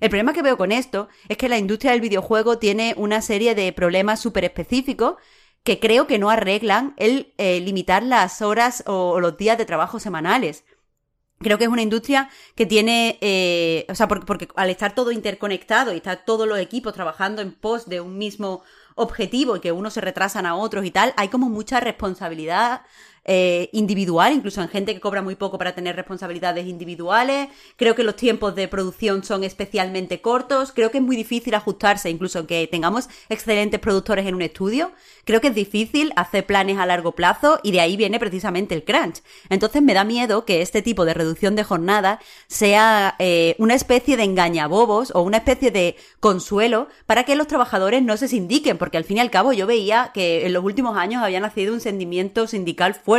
El 0.00 0.10
problema 0.10 0.32
que 0.32 0.42
veo 0.42 0.56
con 0.56 0.72
esto 0.72 1.08
es 1.28 1.36
que 1.36 1.48
la 1.48 1.58
industria 1.58 1.92
del 1.92 2.00
videojuego 2.00 2.58
tiene 2.58 2.94
una 2.96 3.20
serie 3.20 3.54
de 3.54 3.72
problemas 3.72 4.20
súper 4.20 4.44
específicos 4.44 5.16
que 5.64 5.80
creo 5.80 6.06
que 6.06 6.18
no 6.18 6.30
arreglan 6.30 6.94
el 6.96 7.34
eh, 7.36 7.60
limitar 7.60 8.02
las 8.02 8.42
horas 8.42 8.84
o, 8.86 9.20
los 9.20 9.36
días 9.36 9.58
de 9.58 9.66
trabajo 9.66 9.98
semanales. 10.00 10.64
Creo 11.40 11.58
que 11.58 11.64
es 11.64 11.70
una 11.70 11.82
industria 11.82 12.30
que 12.54 12.66
tiene, 12.66 13.18
eh, 13.20 13.86
o 13.88 13.94
sea, 13.94 14.08
porque, 14.08 14.26
porque, 14.26 14.48
al 14.56 14.70
estar 14.70 14.94
todo 14.94 15.12
interconectado 15.12 15.92
y 15.92 15.98
estar 15.98 16.24
todos 16.24 16.48
los 16.48 16.58
equipos 16.58 16.94
trabajando 16.94 17.42
en 17.42 17.52
pos 17.52 17.88
de 17.88 18.00
un 18.00 18.18
mismo 18.18 18.62
objetivo 18.98 19.56
y 19.56 19.60
que 19.60 19.72
unos 19.72 19.94
se 19.94 20.00
retrasan 20.00 20.46
a 20.46 20.54
otros 20.54 20.84
y 20.84 20.90
tal, 20.90 21.14
hay 21.16 21.28
como 21.28 21.48
mucha 21.48 21.80
responsabilidad 21.80 22.82
eh, 23.30 23.68
individual, 23.72 24.32
incluso 24.32 24.62
en 24.62 24.70
gente 24.70 24.94
que 24.94 25.00
cobra 25.00 25.20
muy 25.20 25.34
poco 25.34 25.58
para 25.58 25.74
tener 25.74 25.94
responsabilidades 25.94 26.66
individuales. 26.66 27.50
Creo 27.76 27.94
que 27.94 28.02
los 28.02 28.16
tiempos 28.16 28.54
de 28.54 28.68
producción 28.68 29.22
son 29.22 29.44
especialmente 29.44 30.22
cortos. 30.22 30.72
Creo 30.72 30.90
que 30.90 30.96
es 30.96 31.04
muy 31.04 31.14
difícil 31.14 31.54
ajustarse, 31.54 32.08
incluso 32.08 32.38
aunque 32.38 32.66
tengamos 32.68 33.10
excelentes 33.28 33.80
productores 33.80 34.26
en 34.26 34.34
un 34.34 34.40
estudio. 34.40 34.92
Creo 35.26 35.42
que 35.42 35.48
es 35.48 35.54
difícil 35.54 36.10
hacer 36.16 36.46
planes 36.46 36.78
a 36.78 36.86
largo 36.86 37.12
plazo 37.12 37.60
y 37.62 37.72
de 37.72 37.82
ahí 37.82 37.98
viene 37.98 38.18
precisamente 38.18 38.74
el 38.74 38.82
crunch. 38.82 39.20
Entonces 39.50 39.82
me 39.82 39.92
da 39.92 40.04
miedo 40.04 40.46
que 40.46 40.62
este 40.62 40.80
tipo 40.80 41.04
de 41.04 41.12
reducción 41.12 41.54
de 41.54 41.64
jornada 41.64 42.20
sea 42.46 43.14
eh, 43.18 43.56
una 43.58 43.74
especie 43.74 44.16
de 44.16 44.22
engañabobos 44.22 45.12
o 45.14 45.20
una 45.20 45.36
especie 45.36 45.70
de 45.70 45.96
consuelo 46.20 46.88
para 47.04 47.24
que 47.24 47.36
los 47.36 47.46
trabajadores 47.46 48.02
no 48.02 48.16
se 48.16 48.26
sindiquen, 48.26 48.78
porque 48.78 48.96
al 48.96 49.04
fin 49.04 49.18
y 49.18 49.20
al 49.20 49.30
cabo 49.30 49.52
yo 49.52 49.66
veía 49.66 50.12
que 50.14 50.46
en 50.46 50.54
los 50.54 50.64
últimos 50.64 50.96
años 50.96 51.22
había 51.22 51.40
nacido 51.40 51.74
un 51.74 51.80
sentimiento 51.82 52.46
sindical 52.46 52.94
fuerte 52.94 53.17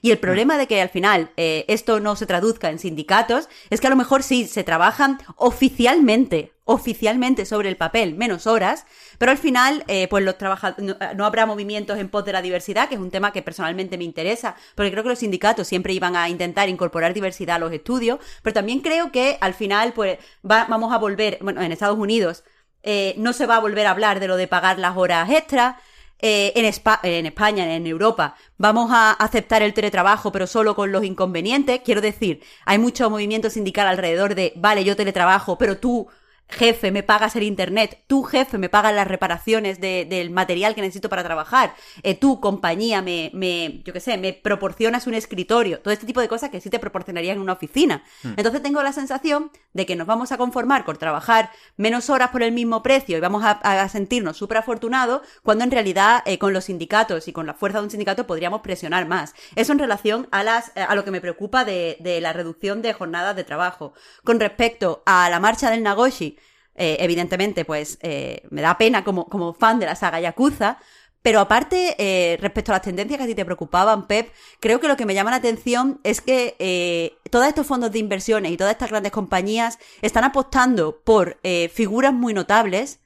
y 0.00 0.10
el 0.10 0.18
problema 0.18 0.58
de 0.58 0.66
que 0.66 0.80
al 0.80 0.88
final 0.88 1.30
eh, 1.36 1.64
esto 1.68 2.00
no 2.00 2.16
se 2.16 2.26
traduzca 2.26 2.70
en 2.70 2.78
sindicatos 2.78 3.48
es 3.70 3.80
que 3.80 3.86
a 3.86 3.90
lo 3.90 3.96
mejor 3.96 4.22
sí 4.22 4.46
se 4.46 4.64
trabajan 4.64 5.18
oficialmente, 5.36 6.52
oficialmente 6.64 7.44
sobre 7.46 7.68
el 7.68 7.76
papel, 7.76 8.14
menos 8.14 8.46
horas, 8.46 8.86
pero 9.18 9.32
al 9.32 9.38
final 9.38 9.84
eh, 9.88 10.06
pues 10.08 10.24
los 10.24 10.36
no, 10.78 10.96
no, 11.16 11.26
habrá 11.26 11.46
movimientos 11.46 11.98
en 11.98 12.08
pos 12.08 12.24
de 12.24 12.32
la 12.32 12.42
diversidad, 12.42 12.88
que 12.88 12.94
es 12.94 13.00
un 13.00 13.10
tema 13.10 13.32
que 13.32 13.42
personalmente 13.42 13.98
me 13.98 14.04
interesa, 14.04 14.54
porque 14.74 14.90
creo 14.90 15.02
que 15.02 15.10
los 15.10 15.18
sindicatos 15.18 15.66
siempre 15.66 15.92
iban 15.92 16.16
a 16.16 16.28
intentar 16.28 16.68
incorporar 16.68 17.14
diversidad 17.14 17.56
a 17.56 17.60
los 17.60 17.72
estudios, 17.72 18.18
pero 18.42 18.54
también 18.54 18.80
creo 18.80 19.10
que 19.10 19.38
al 19.40 19.54
final 19.54 19.92
pues 19.92 20.18
vamos 20.42 20.92
a 20.92 20.98
volver, 20.98 21.38
bueno, 21.40 21.62
en 21.62 21.72
Estados 21.72 21.98
Unidos 21.98 22.44
eh, 22.82 23.14
no 23.18 23.32
se 23.32 23.46
va 23.46 23.56
a 23.56 23.60
volver 23.60 23.86
a 23.86 23.90
hablar 23.90 24.20
de 24.20 24.28
lo 24.28 24.36
de 24.36 24.46
pagar 24.46 24.78
las 24.78 24.96
horas 24.96 25.28
extras, 25.30 25.76
eh, 26.20 26.52
en, 26.56 26.64
en, 26.64 27.26
España, 27.26 27.74
en 27.76 27.86
Europa, 27.86 28.34
vamos 28.56 28.90
a 28.92 29.12
aceptar 29.12 29.62
el 29.62 29.74
teletrabajo, 29.74 30.32
pero 30.32 30.46
solo 30.46 30.74
con 30.74 30.90
los 30.90 31.04
inconvenientes. 31.04 31.80
Quiero 31.84 32.00
decir, 32.00 32.42
hay 32.64 32.78
mucho 32.78 33.08
movimiento 33.08 33.50
sindical 33.50 33.86
alrededor 33.86 34.34
de, 34.34 34.52
vale, 34.56 34.84
yo 34.84 34.96
teletrabajo, 34.96 35.58
pero 35.58 35.78
tú 35.78 36.08
jefe 36.48 36.90
me 36.90 37.02
pagas 37.02 37.36
el 37.36 37.42
internet, 37.42 38.02
tu 38.06 38.22
jefe 38.22 38.56
me 38.58 38.68
paga 38.68 38.90
las 38.90 39.06
reparaciones 39.06 39.80
del 39.80 40.30
material 40.30 40.74
que 40.74 40.80
necesito 40.80 41.08
para 41.08 41.22
trabajar, 41.22 41.74
eh, 42.02 42.14
tu 42.14 42.40
compañía 42.40 43.02
me, 43.02 43.30
me, 43.34 43.82
yo 43.84 43.92
qué 43.92 44.00
sé, 44.00 44.16
me 44.16 44.32
proporcionas 44.32 45.06
un 45.06 45.14
escritorio, 45.14 45.80
todo 45.80 45.92
este 45.92 46.06
tipo 46.06 46.20
de 46.20 46.28
cosas 46.28 46.50
que 46.50 46.60
sí 46.60 46.70
te 46.70 46.78
proporcionarían 46.78 47.36
en 47.36 47.42
una 47.42 47.52
oficina. 47.52 48.02
Hmm. 48.22 48.34
Entonces 48.36 48.62
tengo 48.62 48.82
la 48.82 48.92
sensación 48.92 49.50
de 49.74 49.86
que 49.86 49.96
nos 49.96 50.06
vamos 50.06 50.32
a 50.32 50.38
conformar 50.38 50.84
con 50.84 50.96
trabajar 50.96 51.50
menos 51.76 52.08
horas 52.08 52.30
por 52.30 52.42
el 52.42 52.52
mismo 52.52 52.82
precio 52.82 53.18
y 53.18 53.20
vamos 53.20 53.44
a, 53.44 53.88
sentirnos 53.88 54.36
súper 54.36 54.58
afortunados 54.58 55.22
cuando 55.42 55.64
en 55.64 55.70
realidad 55.70 56.22
eh, 56.26 56.38
con 56.38 56.52
los 56.52 56.64
sindicatos 56.64 57.28
y 57.28 57.32
con 57.32 57.46
la 57.46 57.54
fuerza 57.54 57.78
de 57.78 57.84
un 57.84 57.90
sindicato 57.90 58.26
podríamos 58.26 58.60
presionar 58.60 59.06
más. 59.06 59.34
Eso 59.54 59.72
en 59.72 59.78
relación 59.78 60.28
a, 60.30 60.42
las, 60.42 60.72
a 60.76 60.94
lo 60.94 61.04
que 61.04 61.10
me 61.10 61.20
preocupa 61.20 61.64
de, 61.64 61.96
de 62.00 62.20
la 62.20 62.32
reducción 62.32 62.82
de 62.82 62.92
jornadas 62.92 63.36
de 63.36 63.44
trabajo. 63.44 63.92
Con 64.24 64.40
respecto 64.40 65.02
a 65.06 65.28
la 65.30 65.40
marcha 65.40 65.70
del 65.70 65.82
Nagoshi, 65.82 66.37
eh, 66.78 66.96
evidentemente, 67.00 67.64
pues 67.64 67.98
eh, 68.02 68.42
me 68.50 68.62
da 68.62 68.78
pena 68.78 69.04
como, 69.04 69.26
como 69.28 69.52
fan 69.52 69.78
de 69.78 69.86
la 69.86 69.96
saga 69.96 70.20
Yakuza, 70.20 70.78
pero 71.22 71.40
aparte, 71.40 71.96
eh, 71.98 72.38
respecto 72.40 72.72
a 72.72 72.76
las 72.76 72.82
tendencias 72.82 73.18
que 73.18 73.24
a 73.24 73.26
ti 73.26 73.34
te 73.34 73.44
preocupaban, 73.44 74.06
Pep, 74.06 74.32
creo 74.60 74.80
que 74.80 74.88
lo 74.88 74.96
que 74.96 75.04
me 75.04 75.14
llama 75.14 75.30
la 75.30 75.36
atención 75.36 76.00
es 76.04 76.20
que 76.20 77.18
todos 77.30 77.46
estos 77.46 77.66
fondos 77.66 77.90
de 77.90 77.98
inversiones 77.98 78.52
y 78.52 78.56
todas 78.56 78.72
estas 78.72 78.90
grandes 78.90 79.12
compañías 79.12 79.78
están 80.00 80.24
apostando 80.24 81.00
por 81.04 81.38
figuras 81.72 82.14
muy 82.14 82.32
notables, 82.32 83.00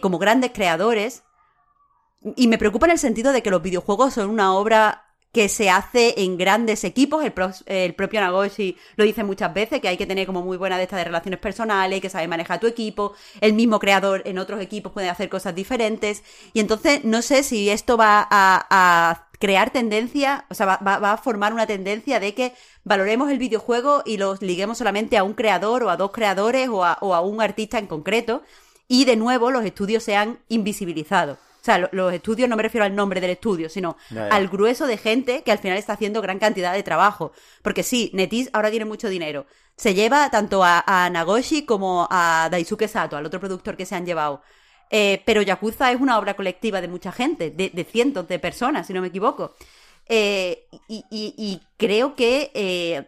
como 0.00 0.18
grandes 0.18 0.52
creadores, 0.52 1.22
y 2.36 2.48
me 2.48 2.56
preocupa 2.56 2.86
en 2.86 2.92
el 2.92 2.98
sentido 2.98 3.32
de 3.32 3.42
que 3.42 3.50
los 3.50 3.62
videojuegos 3.62 4.14
son 4.14 4.30
una 4.30 4.54
obra 4.54 5.03
que 5.34 5.48
se 5.48 5.68
hace 5.68 6.14
en 6.22 6.38
grandes 6.38 6.84
equipos. 6.84 7.24
El, 7.66 7.94
propio 7.94 8.20
Nagoshi 8.20 8.78
lo 8.94 9.04
dice 9.04 9.24
muchas 9.24 9.52
veces, 9.52 9.80
que 9.80 9.88
hay 9.88 9.96
que 9.96 10.06
tener 10.06 10.26
como 10.26 10.42
muy 10.42 10.56
buena 10.56 10.78
de 10.78 10.84
estas 10.84 11.00
de 11.00 11.04
relaciones 11.04 11.40
personales, 11.40 12.00
que 12.00 12.08
sabe 12.08 12.28
manejar 12.28 12.60
tu 12.60 12.68
equipo. 12.68 13.14
El 13.40 13.52
mismo 13.52 13.80
creador 13.80 14.22
en 14.26 14.38
otros 14.38 14.62
equipos 14.62 14.92
puede 14.92 15.10
hacer 15.10 15.28
cosas 15.28 15.52
diferentes. 15.54 16.22
Y 16.52 16.60
entonces 16.60 17.04
no 17.04 17.20
sé 17.20 17.42
si 17.42 17.68
esto 17.68 17.96
va 17.96 18.26
a, 18.30 19.28
crear 19.40 19.70
tendencia, 19.70 20.46
o 20.48 20.54
sea, 20.54 20.64
va, 20.64 20.98
va, 20.98 21.12
a 21.12 21.16
formar 21.18 21.52
una 21.52 21.66
tendencia 21.66 22.18
de 22.18 22.32
que 22.32 22.54
valoremos 22.84 23.30
el 23.30 23.38
videojuego 23.38 24.02
y 24.06 24.16
los 24.16 24.40
liguemos 24.40 24.78
solamente 24.78 25.18
a 25.18 25.24
un 25.24 25.34
creador 25.34 25.82
o 25.82 25.90
a 25.90 25.98
dos 25.98 26.12
creadores 26.12 26.68
o 26.70 26.82
a, 26.82 26.96
o 27.02 27.14
a 27.14 27.20
un 27.20 27.42
artista 27.42 27.78
en 27.78 27.88
concreto. 27.88 28.42
Y 28.88 29.04
de 29.04 29.16
nuevo 29.16 29.50
los 29.50 29.64
estudios 29.64 30.04
sean 30.04 30.38
invisibilizados. 30.48 31.38
O 31.64 31.66
sea, 31.66 31.88
los 31.92 32.12
estudios 32.12 32.46
no 32.46 32.56
me 32.56 32.62
refiero 32.62 32.84
al 32.84 32.94
nombre 32.94 33.22
del 33.22 33.30
estudio, 33.30 33.70
sino 33.70 33.96
al 34.30 34.48
grueso 34.48 34.86
de 34.86 34.98
gente 34.98 35.42
que 35.42 35.50
al 35.50 35.58
final 35.58 35.78
está 35.78 35.94
haciendo 35.94 36.20
gran 36.20 36.38
cantidad 36.38 36.74
de 36.74 36.82
trabajo. 36.82 37.32
Porque 37.62 37.82
sí, 37.82 38.10
Netis 38.12 38.50
ahora 38.52 38.68
tiene 38.68 38.84
mucho 38.84 39.08
dinero. 39.08 39.46
Se 39.74 39.94
lleva 39.94 40.28
tanto 40.28 40.62
a, 40.62 41.08
Nagoshi 41.10 41.64
como 41.64 42.06
a 42.10 42.48
Daisuke 42.50 42.86
Sato, 42.86 43.16
al 43.16 43.24
otro 43.24 43.40
productor 43.40 43.78
que 43.78 43.86
se 43.86 43.94
han 43.94 44.04
llevado. 44.04 44.42
Eh, 44.90 45.22
pero 45.24 45.40
Yakuza 45.40 45.90
es 45.90 45.98
una 45.98 46.18
obra 46.18 46.34
colectiva 46.34 46.82
de 46.82 46.88
mucha 46.88 47.12
gente, 47.12 47.50
de, 47.50 47.86
cientos 47.90 48.28
de 48.28 48.38
personas, 48.38 48.86
si 48.86 48.92
no 48.92 49.00
me 49.00 49.06
equivoco. 49.08 49.54
Eh, 50.06 50.66
y, 50.90 51.62
creo 51.78 52.14
que 52.14 52.50
eh, 52.52 53.06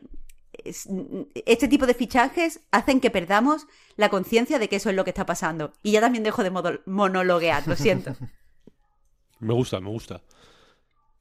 este 1.44 1.68
tipo 1.68 1.86
de 1.86 1.92
fichajes 1.92 2.60
hacen 2.70 3.00
que 3.00 3.10
perdamos 3.10 3.66
la 3.96 4.08
conciencia 4.08 4.58
de 4.58 4.70
que 4.70 4.76
eso 4.76 4.88
es 4.88 4.96
lo 4.96 5.04
que 5.04 5.10
está 5.10 5.26
pasando. 5.26 5.74
Y 5.82 5.92
ya 5.92 6.00
también 6.00 6.24
dejo 6.24 6.42
de 6.42 6.80
monologuear, 6.86 7.68
lo 7.68 7.76
siento. 7.76 8.16
Me 9.40 9.54
gusta, 9.54 9.80
me 9.80 9.90
gusta. 9.90 10.22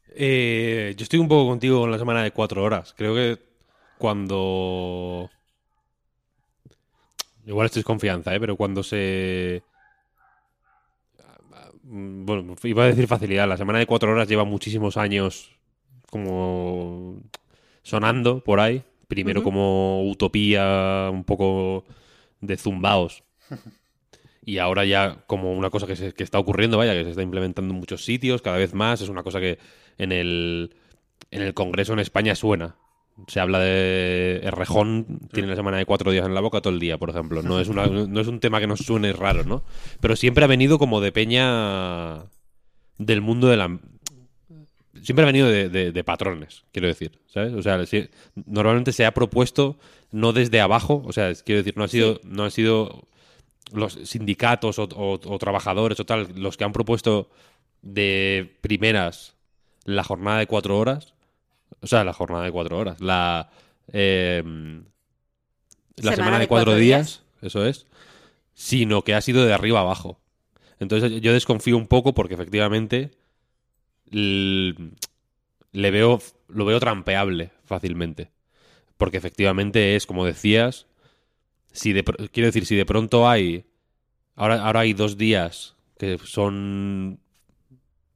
Eh, 0.09 0.93
yo 0.97 1.03
estoy 1.03 1.20
un 1.20 1.28
poco 1.28 1.49
contigo 1.49 1.82
con 1.82 1.91
la 1.91 1.97
semana 1.97 2.24
de 2.24 2.32
cuatro 2.32 2.63
horas. 2.63 2.93
Creo 2.97 3.13
que 3.13 3.39
cuando... 3.97 5.30
Igual 7.45 7.66
estoy 7.66 7.84
confianza, 7.84 8.34
¿eh? 8.34 8.39
Pero 8.39 8.55
cuando 8.55 8.82
se... 8.84 9.63
Bueno, 11.84 12.55
iba 12.63 12.84
a 12.84 12.88
decir 12.88 13.07
facilidad. 13.07 13.47
La 13.47 13.57
semana 13.57 13.80
de 13.80 13.86
cuatro 13.86 14.11
horas 14.11 14.28
lleva 14.28 14.43
muchísimos 14.43 14.97
años 14.97 15.51
como 16.09 17.22
sonando 17.84 18.43
por 18.43 18.59
ahí. 18.59 18.84
Primero 19.07 19.43
como 19.43 20.09
utopía, 20.09 21.09
un 21.11 21.24
poco 21.24 21.86
de 22.41 22.57
zumbaos. 22.57 23.24
y 24.45 24.59
ahora 24.59 24.85
ya 24.85 25.23
como 25.25 25.53
una 25.53 25.71
cosa 25.71 25.87
que, 25.87 25.95
se, 25.95 26.13
que 26.13 26.23
está 26.23 26.37
ocurriendo, 26.37 26.77
vaya, 26.77 26.93
que 26.93 27.03
se 27.03 27.09
está 27.09 27.23
implementando 27.23 27.73
en 27.73 27.79
muchos 27.79 28.05
sitios, 28.05 28.43
cada 28.43 28.57
vez 28.57 28.73
más, 28.73 29.01
es 29.01 29.09
una 29.09 29.23
cosa 29.23 29.39
que 29.39 29.57
en 29.97 30.11
el, 30.11 30.75
en 31.31 31.41
el 31.41 31.53
Congreso 31.53 31.93
en 31.93 31.99
España 31.99 32.35
suena. 32.35 32.75
Se 33.27 33.39
habla 33.39 33.59
de 33.59 34.41
Errejón, 34.43 35.21
tiene 35.31 35.47
la 35.47 35.55
semana 35.55 35.77
de 35.77 35.85
cuatro 35.85 36.11
días 36.11 36.25
en 36.25 36.35
la 36.35 36.41
boca 36.41 36.61
todo 36.61 36.73
el 36.73 36.79
día, 36.79 36.97
por 36.97 37.09
ejemplo. 37.09 37.41
No 37.41 37.59
es, 37.59 37.69
una, 37.69 37.87
no 37.87 38.21
es 38.21 38.27
un 38.27 38.39
tema 38.39 38.59
que 38.59 38.67
nos 38.67 38.79
suene 38.79 39.13
raro, 39.13 39.43
¿no? 39.45 39.63
Pero 39.99 40.15
siempre 40.15 40.43
ha 40.43 40.47
venido 40.47 40.77
como 40.77 41.01
de 41.01 41.11
peña 41.11 42.25
del 42.97 43.21
mundo 43.21 43.47
de 43.47 43.57
la... 43.57 43.79
Siempre 45.01 45.23
ha 45.23 45.25
venido 45.25 45.47
de, 45.49 45.69
de, 45.69 46.03
patrones, 46.03 46.63
quiero 46.71 46.87
decir, 46.87 47.19
¿sabes? 47.27 47.53
O 47.53 47.61
sea, 47.61 47.79
normalmente 48.45 48.91
se 48.91 49.05
ha 49.05 49.13
propuesto 49.13 49.77
no 50.11 50.33
desde 50.33 50.61
abajo, 50.61 51.03
o 51.05 51.11
sea, 51.11 51.33
quiero 51.35 51.59
decir, 51.59 51.77
no 51.77 51.83
ha 51.83 51.87
sido, 51.89 52.21
no 52.23 52.45
ha 52.45 52.49
sido 52.49 53.07
los 53.72 53.93
sindicatos 54.03 54.78
o, 54.80 55.38
trabajadores 55.39 55.99
o 55.99 56.05
tal, 56.05 56.28
los 56.36 56.57
que 56.57 56.63
han 56.63 56.74
propuesto 56.74 57.30
de 57.82 58.57
primeras 58.61 59.36
la 59.86 60.03
jornada 60.03 60.39
de 60.39 60.47
cuatro 60.47 60.78
horas, 60.78 61.13
o 61.82 61.88
sea, 61.88 62.03
la 62.03 62.13
jornada 62.13 62.43
de 62.43 62.51
cuatro 62.51 62.78
horas, 62.78 62.99
la, 63.01 63.49
em, 63.91 64.86
la 65.97 66.16
semana, 66.16 66.39
de 66.39 66.47
cuatro, 66.47 66.76
días, 66.76 67.22
eso 67.41 67.66
es, 67.66 67.86
sino 68.53 69.03
que 69.03 69.13
ha 69.13 69.22
sido 69.22 69.45
de 69.45 69.53
arriba 69.53 69.82
abajo. 69.82 70.20
Entonces 70.80 71.22
yo 71.22 71.34
desconfío 71.34 71.78
un 71.78 71.88
poco 71.88 72.13
porque 72.13 72.34
efectivamente 72.34 73.11
le 74.11 75.91
veo, 75.91 76.22
lo 76.47 76.66
veo 76.66 76.80
trampeable 76.80 77.51
fácilmente. 77.66 78.30
Porque 78.97 79.18
efectivamente 79.18 79.95
es, 79.95 80.05
como 80.05 80.26
decías, 80.26 80.88
si 81.76 81.93
quiero 81.93 82.47
decir, 82.47 82.65
si 82.65 82.76
de 82.76 82.86
pronto 82.86 83.28
hay, 83.28 83.65
ahora, 84.36 84.65
ahora 84.65 84.82
hay 84.82 84.93
dos 84.93 85.17
días 85.17 85.76
que 85.97 86.17
son 86.17 87.19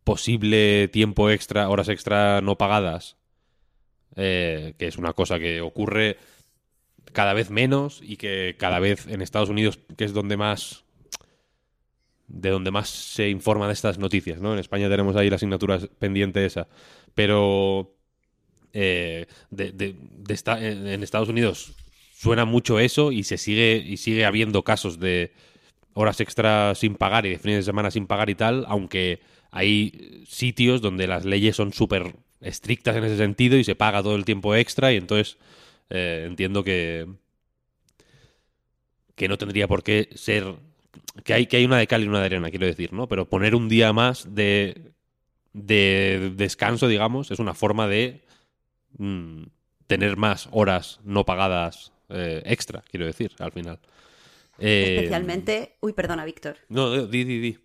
posible 0.04 0.88
tiempo 0.88 1.30
extra, 1.30 1.70
horas 1.70 1.90
extra 1.90 2.42
no 2.42 2.58
pagadas, 2.58 3.18
eh, 4.16 4.74
que 4.78 4.88
es 4.88 4.98
una 4.98 5.14
cosa 5.14 5.40
que 5.40 5.62
ocurre 5.62 6.18
cada 7.14 7.34
vez 7.34 7.50
menos 7.50 8.02
y 8.04 8.18
que 8.18 8.56
cada 8.58 8.80
vez 8.80 9.08
en 9.08 9.22
Estados 9.22 9.50
Unidos, 9.50 9.80
que 9.98 10.06
es 10.06 10.14
donde 10.14 10.38
más 10.38 10.84
de 12.28 12.50
donde 12.50 12.70
más 12.70 12.90
se 12.90 13.30
informa 13.30 13.68
de 13.68 13.74
estas 13.74 13.98
noticias, 13.98 14.40
¿no? 14.40 14.54
En 14.54 14.60
España 14.60 14.88
tenemos 14.88 15.16
ahí 15.16 15.30
la 15.30 15.38
asignatura 15.38 15.80
pendiente 15.98 16.46
esa, 16.46 16.68
pero 17.16 17.96
eh, 18.72 19.26
de, 19.50 19.96
en 20.46 21.04
Estados 21.04 21.30
Unidos 21.30 21.74
suena 22.20 22.44
mucho 22.44 22.80
eso 22.80 23.14
y 23.14 23.24
se 23.24 23.38
sigue 23.38 23.78
y 23.78 23.96
sigue 23.96 24.26
habiendo 24.26 24.64
casos 24.64 25.00
de 25.00 25.32
horas 25.94 26.20
extra 26.20 26.76
sin 26.76 26.96
pagar 26.96 27.26
y 27.26 27.30
de 27.30 27.40
fines 27.40 27.60
de 27.60 27.64
semana 27.64 27.92
sin 27.92 28.08
pagar 28.08 28.30
y 28.30 28.36
tal, 28.36 28.66
aunque 28.68 29.22
hay 29.52 30.26
sitios 30.28 30.82
donde 30.82 31.08
las 31.08 31.24
leyes 31.24 31.56
son 31.56 31.72
súper 31.72 32.18
estrictas 32.42 32.98
en 32.98 33.06
ese 33.06 33.16
sentido 33.16 33.58
y 33.58 33.64
se 33.64 33.76
paga 33.76 34.04
todo 34.04 34.18
el 34.18 34.26
tiempo 34.26 34.54
extra 34.54 34.92
y 34.92 34.98
entonces 34.98 35.38
eh, 35.90 36.26
entiendo 36.28 36.62
que 36.62 37.08
que 39.16 39.30
no 39.30 39.38
tendría 39.38 39.70
por 39.70 39.82
qué 39.82 40.10
ser 40.14 40.56
que 41.24 41.34
hay 41.34 41.46
que 41.48 41.56
hay 41.56 41.64
una 41.64 41.78
de 41.78 41.88
cal 41.88 42.04
y 42.04 42.08
una 42.10 42.20
de 42.20 42.26
arena 42.26 42.50
quiero 42.50 42.66
decir 42.66 42.92
no 42.92 43.08
pero 43.08 43.30
poner 43.30 43.56
un 43.56 43.70
día 43.70 43.94
más 43.94 44.36
de 44.36 44.92
de 45.54 46.34
descanso 46.36 46.90
digamos 46.90 47.32
es 47.32 47.40
una 47.40 47.54
forma 47.54 47.88
de 47.88 48.26
mm, 48.98 49.44
tener 49.88 50.18
más 50.18 50.50
horas 50.52 51.00
no 51.06 51.26
pagadas 51.26 51.94
eh, 52.10 52.42
extra, 52.46 52.84
quiero 52.90 53.06
decir, 53.06 53.32
al 53.40 53.52
final. 53.52 53.80
Eh, 54.58 54.96
especialmente. 54.98 55.78
Uy, 55.80 55.94
perdona, 55.94 56.26
Víctor. 56.26 56.58
No, 56.68 57.08
di, 57.08 57.24
di, 57.24 57.40
di. 57.40 57.60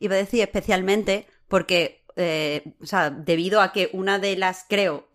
Iba 0.00 0.14
a 0.14 0.18
decir 0.18 0.42
especialmente 0.42 1.26
porque, 1.48 2.02
eh, 2.16 2.74
o 2.80 2.86
sea, 2.86 3.10
debido 3.10 3.60
a 3.60 3.72
que 3.72 3.90
una 3.92 4.18
de 4.18 4.36
las, 4.36 4.66
creo, 4.68 5.08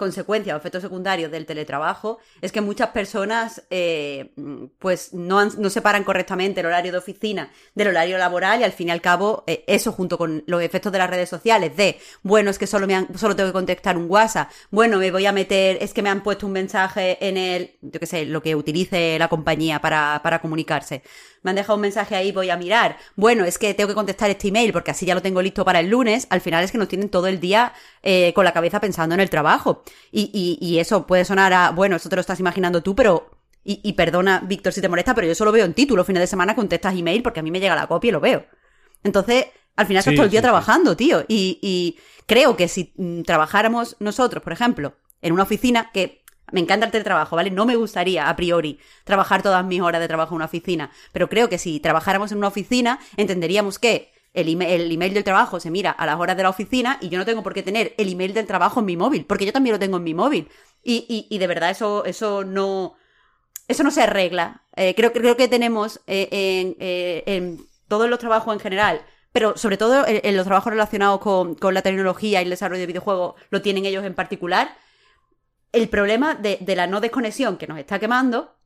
consecuencia 0.00 0.54
o 0.54 0.58
efecto 0.58 0.80
secundario 0.80 1.28
del 1.28 1.44
teletrabajo 1.44 2.18
es 2.40 2.50
que 2.50 2.60
muchas 2.60 2.88
personas 2.88 3.62
eh, 3.70 4.32
pues 4.78 5.12
no, 5.12 5.44
no, 5.44 5.68
separan 5.70 6.04
correctamente 6.04 6.60
el 6.60 6.66
horario 6.66 6.90
de 6.90 6.98
oficina 6.98 7.50
del 7.74 7.88
horario 7.88 8.16
laboral 8.16 8.60
y 8.60 8.64
al 8.64 8.72
fin 8.72 8.88
y 8.88 8.90
al 8.90 9.02
cabo 9.02 9.44
eh, 9.46 9.62
eso 9.66 9.92
junto 9.92 10.16
con 10.16 10.42
los 10.46 10.62
efectos 10.62 10.90
de 10.90 10.98
las 10.98 11.10
redes 11.10 11.28
sociales 11.28 11.76
de 11.76 12.00
bueno 12.22 12.50
es 12.50 12.58
que 12.58 12.66
solo 12.66 12.86
me 12.86 12.94
han, 12.94 13.06
solo 13.16 13.36
tengo 13.36 13.50
que 13.50 13.52
contestar 13.52 13.98
un 13.98 14.10
WhatsApp 14.10 14.50
bueno 14.70 14.96
me 14.96 15.10
voy 15.10 15.26
a 15.26 15.32
meter 15.32 15.76
es 15.82 15.92
que 15.92 16.02
me 16.02 16.08
han 16.08 16.22
puesto 16.22 16.46
un 16.46 16.52
mensaje 16.52 17.18
en 17.20 17.36
el 17.36 17.76
yo 17.82 18.00
qué 18.00 18.06
sé 18.06 18.24
lo 18.24 18.42
que 18.42 18.56
utilice 18.56 19.18
la 19.18 19.28
compañía 19.28 19.80
para, 19.82 20.20
para 20.24 20.40
comunicarse 20.40 21.02
me 21.42 21.50
han 21.50 21.56
dejado 21.56 21.76
un 21.76 21.80
mensaje 21.80 22.14
ahí, 22.14 22.32
voy 22.32 22.50
a 22.50 22.56
mirar. 22.56 22.98
Bueno, 23.16 23.44
es 23.44 23.58
que 23.58 23.72
tengo 23.74 23.88
que 23.88 23.94
contestar 23.94 24.30
este 24.30 24.48
email 24.48 24.72
porque 24.72 24.90
así 24.90 25.06
ya 25.06 25.14
lo 25.14 25.22
tengo 25.22 25.40
listo 25.40 25.64
para 25.64 25.80
el 25.80 25.88
lunes. 25.88 26.26
Al 26.30 26.40
final 26.40 26.62
es 26.64 26.70
que 26.72 26.78
nos 26.78 26.88
tienen 26.88 27.08
todo 27.08 27.26
el 27.28 27.40
día 27.40 27.72
eh, 28.02 28.32
con 28.34 28.44
la 28.44 28.52
cabeza 28.52 28.80
pensando 28.80 29.14
en 29.14 29.20
el 29.20 29.30
trabajo. 29.30 29.82
Y, 30.12 30.30
y, 30.32 30.58
y 30.66 30.78
eso 30.78 31.06
puede 31.06 31.24
sonar 31.24 31.52
a, 31.52 31.70
bueno, 31.70 31.96
eso 31.96 32.08
te 32.08 32.16
lo 32.16 32.20
estás 32.20 32.40
imaginando 32.40 32.82
tú, 32.82 32.94
pero 32.94 33.30
Y, 33.62 33.80
y 33.84 33.92
perdona, 33.92 34.40
Víctor, 34.40 34.72
si 34.72 34.80
te 34.80 34.88
molesta, 34.88 35.14
pero 35.14 35.26
yo 35.26 35.34
solo 35.34 35.52
veo 35.52 35.64
en 35.66 35.74
título, 35.74 36.02
fines 36.04 36.20
de 36.22 36.26
semana 36.26 36.54
contestas 36.54 36.96
email 36.96 37.22
porque 37.22 37.40
a 37.40 37.42
mí 37.42 37.50
me 37.50 37.60
llega 37.60 37.76
la 37.76 37.86
copia 37.86 38.08
y 38.08 38.12
lo 38.12 38.20
veo. 38.20 38.46
Entonces, 39.02 39.46
al 39.76 39.86
final 39.86 40.00
estás 40.00 40.14
Sí, 40.14 40.14
todo 40.14 40.24
el 40.24 40.30
día 40.30 40.40
sí, 40.40 40.44
sí. 40.46 40.48
trabajando, 40.48 40.96
tío. 40.96 41.24
Y, 41.28 41.58
y 41.62 41.98
creo 42.26 42.56
que 42.56 42.68
si 42.68 42.92
mm, 42.96 43.22
trabajáramos 43.22 43.96
nosotros, 44.00 44.42
por 44.42 44.52
ejemplo, 44.52 44.94
en 45.22 45.32
una 45.32 45.42
oficina, 45.44 45.90
que 45.92 46.22
me 46.52 46.60
encanta 46.60 46.86
el 46.86 46.92
teletrabajo, 46.92 47.36
¿vale? 47.36 47.50
No 47.50 47.66
me 47.66 47.76
gustaría, 47.76 48.28
a 48.28 48.36
priori, 48.36 48.78
trabajar 49.04 49.42
todas 49.42 49.64
mis 49.64 49.80
horas 49.82 50.00
de 50.00 50.08
trabajo 50.08 50.34
en 50.34 50.36
una 50.36 50.46
oficina. 50.46 50.90
Pero 51.12 51.28
creo 51.28 51.48
que 51.48 51.58
si 51.58 51.80
trabajáramos 51.80 52.32
en 52.32 52.38
una 52.38 52.48
oficina, 52.48 52.98
entenderíamos 53.16 53.78
que 53.78 54.10
el 54.32 54.48
email, 54.48 54.80
el 54.82 54.92
email 54.92 55.14
del 55.14 55.24
trabajo 55.24 55.60
se 55.60 55.70
mira 55.70 55.90
a 55.90 56.06
las 56.06 56.16
horas 56.16 56.36
de 56.36 56.42
la 56.42 56.50
oficina 56.50 56.98
y 57.00 57.08
yo 57.08 57.18
no 57.18 57.24
tengo 57.24 57.42
por 57.42 57.54
qué 57.54 57.62
tener 57.62 57.94
el 57.98 58.12
email 58.12 58.32
del 58.32 58.46
trabajo 58.46 58.80
en 58.80 58.86
mi 58.86 58.96
móvil, 58.96 59.24
porque 59.24 59.46
yo 59.46 59.52
también 59.52 59.74
lo 59.74 59.78
tengo 59.78 59.96
en 59.96 60.04
mi 60.04 60.14
móvil. 60.14 60.48
Y, 60.82 61.04
y, 61.08 61.34
y 61.34 61.38
de 61.38 61.46
verdad 61.46 61.70
eso, 61.70 62.04
eso 62.04 62.44
no... 62.44 62.94
Eso 63.68 63.84
no 63.84 63.92
se 63.92 64.02
arregla. 64.02 64.64
Eh, 64.74 64.96
creo, 64.96 65.12
creo 65.12 65.36
que 65.36 65.46
tenemos 65.46 66.00
eh, 66.08 66.28
en, 66.32 66.76
eh, 66.80 67.22
en 67.26 67.60
todos 67.86 68.10
los 68.10 68.18
trabajos 68.18 68.52
en 68.52 68.58
general, 68.58 69.00
pero 69.30 69.56
sobre 69.56 69.76
todo 69.76 70.04
en, 70.08 70.20
en 70.24 70.36
los 70.36 70.44
trabajos 70.44 70.72
relacionados 70.72 71.20
con, 71.20 71.54
con 71.54 71.72
la 71.72 71.82
tecnología 71.82 72.40
y 72.40 72.44
el 72.44 72.50
desarrollo 72.50 72.80
de 72.80 72.88
videojuegos, 72.88 73.36
lo 73.50 73.62
tienen 73.62 73.86
ellos 73.86 74.04
en 74.04 74.14
particular, 74.14 74.76
el 75.70 75.88
problema 75.88 76.34
de, 76.34 76.58
de 76.60 76.74
la 76.74 76.88
no 76.88 77.00
desconexión 77.00 77.58
que 77.58 77.68
nos 77.68 77.78
está 77.78 78.00
quemando 78.00 78.56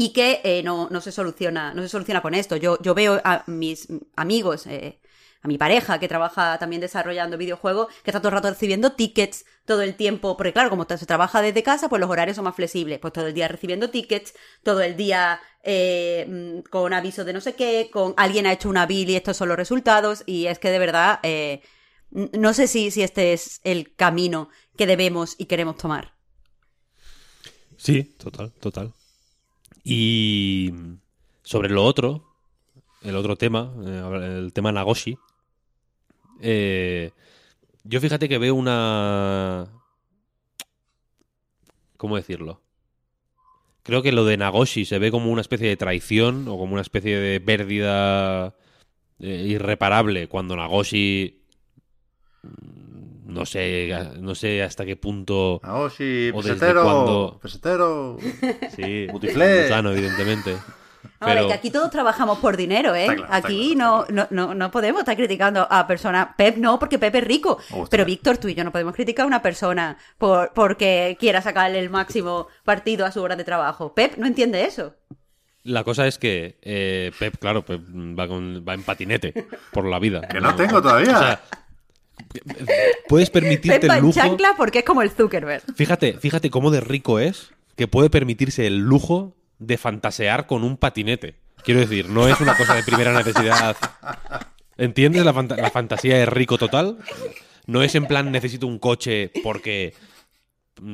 y 0.00 0.10
que 0.10 0.40
eh, 0.44 0.62
no, 0.62 0.86
no 0.92 1.00
se 1.00 1.10
soluciona, 1.10 1.74
no 1.74 1.82
se 1.82 1.88
soluciona 1.88 2.22
con 2.22 2.32
esto. 2.32 2.54
Yo, 2.54 2.80
yo 2.80 2.94
veo 2.94 3.20
a 3.24 3.42
mis 3.48 3.88
amigos, 4.14 4.68
eh, 4.68 5.00
a 5.42 5.48
mi 5.48 5.58
pareja 5.58 5.98
que 5.98 6.06
trabaja 6.06 6.56
también 6.60 6.80
desarrollando 6.80 7.36
videojuegos, 7.36 7.88
que 8.04 8.12
está 8.12 8.20
todo 8.20 8.28
el 8.28 8.34
rato 8.34 8.48
recibiendo 8.48 8.92
tickets 8.92 9.44
todo 9.64 9.82
el 9.82 9.96
tiempo, 9.96 10.36
porque 10.36 10.52
claro, 10.52 10.70
como 10.70 10.86
se 10.88 11.04
trabaja 11.04 11.42
desde 11.42 11.64
casa, 11.64 11.88
pues 11.88 11.98
los 11.98 12.08
horarios 12.08 12.36
son 12.36 12.44
más 12.44 12.54
flexibles, 12.54 13.00
pues 13.00 13.12
todo 13.12 13.26
el 13.26 13.34
día 13.34 13.48
recibiendo 13.48 13.90
tickets, 13.90 14.34
todo 14.62 14.82
el 14.82 14.96
día 14.96 15.40
eh, 15.64 16.24
mm, 16.28 16.70
con 16.70 16.92
avisos 16.92 17.26
de 17.26 17.32
no 17.32 17.40
sé 17.40 17.56
qué, 17.56 17.90
con 17.92 18.14
alguien 18.16 18.46
ha 18.46 18.52
hecho 18.52 18.68
una 18.68 18.86
bill 18.86 19.10
y 19.10 19.16
estos 19.16 19.36
son 19.36 19.48
los 19.48 19.56
resultados, 19.56 20.22
y 20.26 20.46
es 20.46 20.60
que 20.60 20.70
de 20.70 20.78
verdad, 20.78 21.18
eh, 21.24 21.60
no 22.12 22.54
sé 22.54 22.68
si, 22.68 22.92
si 22.92 23.02
este 23.02 23.32
es 23.32 23.60
el 23.64 23.96
camino 23.96 24.48
que 24.76 24.86
debemos 24.86 25.34
y 25.38 25.46
queremos 25.46 25.76
tomar. 25.76 26.14
Sí, 27.76 28.04
total, 28.16 28.52
total. 28.60 28.94
Y 29.90 30.70
sobre 31.42 31.70
lo 31.70 31.82
otro, 31.82 32.22
el 33.00 33.16
otro 33.16 33.36
tema, 33.36 33.72
eh, 33.86 34.38
el 34.38 34.52
tema 34.52 34.70
Nagoshi, 34.70 35.16
eh, 36.42 37.10
yo 37.84 37.98
fíjate 37.98 38.28
que 38.28 38.36
veo 38.36 38.54
una... 38.54 39.66
¿Cómo 41.96 42.16
decirlo? 42.16 42.60
Creo 43.82 44.02
que 44.02 44.12
lo 44.12 44.26
de 44.26 44.36
Nagoshi 44.36 44.84
se 44.84 44.98
ve 44.98 45.10
como 45.10 45.32
una 45.32 45.40
especie 45.40 45.68
de 45.68 45.78
traición 45.78 46.46
o 46.48 46.58
como 46.58 46.74
una 46.74 46.82
especie 46.82 47.18
de 47.18 47.40
pérdida 47.40 48.54
eh, 49.20 49.46
irreparable 49.48 50.28
cuando 50.28 50.54
Nagoshi... 50.54 51.40
No 53.28 53.44
sé, 53.44 53.90
no 54.20 54.34
sé 54.34 54.62
hasta 54.62 54.86
qué 54.86 54.96
punto... 54.96 55.60
Ah, 55.62 55.86
sí, 55.94 56.30
O 56.34 56.38
desde 56.42 56.54
pesetero, 56.54 56.82
cuándo- 56.82 57.38
pesetero. 57.42 58.16
Sí, 58.74 59.06
gusano, 59.12 59.92
evidentemente. 59.92 60.56
Ahora, 61.20 61.34
Pero 61.34 61.48
que 61.48 61.52
aquí 61.54 61.70
todos 61.70 61.90
trabajamos 61.90 62.38
por 62.38 62.56
dinero, 62.56 62.94
¿eh? 62.94 63.04
Claro, 63.06 63.26
aquí 63.30 63.74
claro, 63.74 64.06
no, 64.08 64.26
no, 64.30 64.46
no, 64.46 64.54
no 64.54 64.70
podemos 64.70 65.00
estar 65.00 65.14
criticando 65.16 65.66
a 65.70 65.86
personas. 65.86 66.28
Pep 66.38 66.56
no, 66.56 66.78
porque 66.78 66.98
Pep 66.98 67.14
es 67.16 67.24
rico. 67.24 67.58
Pero 67.90 68.04
Víctor, 68.06 68.38
tú 68.38 68.48
y 68.48 68.54
yo 68.54 68.64
no 68.64 68.72
podemos 68.72 68.94
criticar 68.94 69.24
a 69.24 69.26
una 69.26 69.42
persona 69.42 69.98
por, 70.16 70.52
porque 70.54 71.16
quiera 71.20 71.42
sacarle 71.42 71.80
el 71.80 71.90
máximo 71.90 72.46
partido 72.64 73.04
a 73.04 73.12
su 73.12 73.20
hora 73.22 73.36
de 73.36 73.44
trabajo. 73.44 73.94
Pep 73.94 74.16
no 74.16 74.26
entiende 74.26 74.64
eso. 74.64 74.94
la 75.64 75.84
cosa 75.84 76.06
es 76.06 76.16
que 76.18 76.58
eh, 76.62 77.12
Pep, 77.18 77.36
claro, 77.38 77.62
Pep 77.62 77.82
va, 78.18 78.26
con- 78.26 78.64
va 78.66 78.72
en 78.74 78.82
patinete 78.84 79.34
por 79.72 79.84
la 79.84 79.98
vida. 79.98 80.22
Que 80.22 80.40
no 80.40 80.54
tengo 80.56 80.80
todavía. 80.80 81.14
O 81.16 81.18
sea, 81.18 81.40
puedes 83.08 83.30
permitirte 83.30 83.86
el 83.86 83.92
en 83.92 84.00
lujo. 84.00 84.14
chancla 84.14 84.54
porque 84.56 84.80
es 84.80 84.84
como 84.84 85.02
el 85.02 85.10
Zuckerberg. 85.10 85.62
Fíjate, 85.74 86.14
fíjate 86.14 86.50
cómo 86.50 86.70
de 86.70 86.80
rico 86.80 87.18
es 87.18 87.50
que 87.76 87.88
puede 87.88 88.10
permitirse 88.10 88.66
el 88.66 88.78
lujo 88.78 89.36
de 89.58 89.78
fantasear 89.78 90.46
con 90.46 90.64
un 90.64 90.76
patinete. 90.76 91.36
Quiero 91.64 91.80
decir, 91.80 92.08
no 92.08 92.28
es 92.28 92.40
una 92.40 92.56
cosa 92.56 92.74
de 92.74 92.82
primera 92.82 93.12
necesidad. 93.12 93.76
¿Entiendes 94.76 95.24
la, 95.24 95.32
la 95.32 95.70
fantasía 95.70 96.16
de 96.18 96.26
rico 96.26 96.56
total? 96.58 96.98
No 97.66 97.82
es 97.82 97.94
en 97.94 98.06
plan 98.06 98.30
necesito 98.30 98.66
un 98.66 98.78
coche 98.78 99.30
porque 99.42 99.94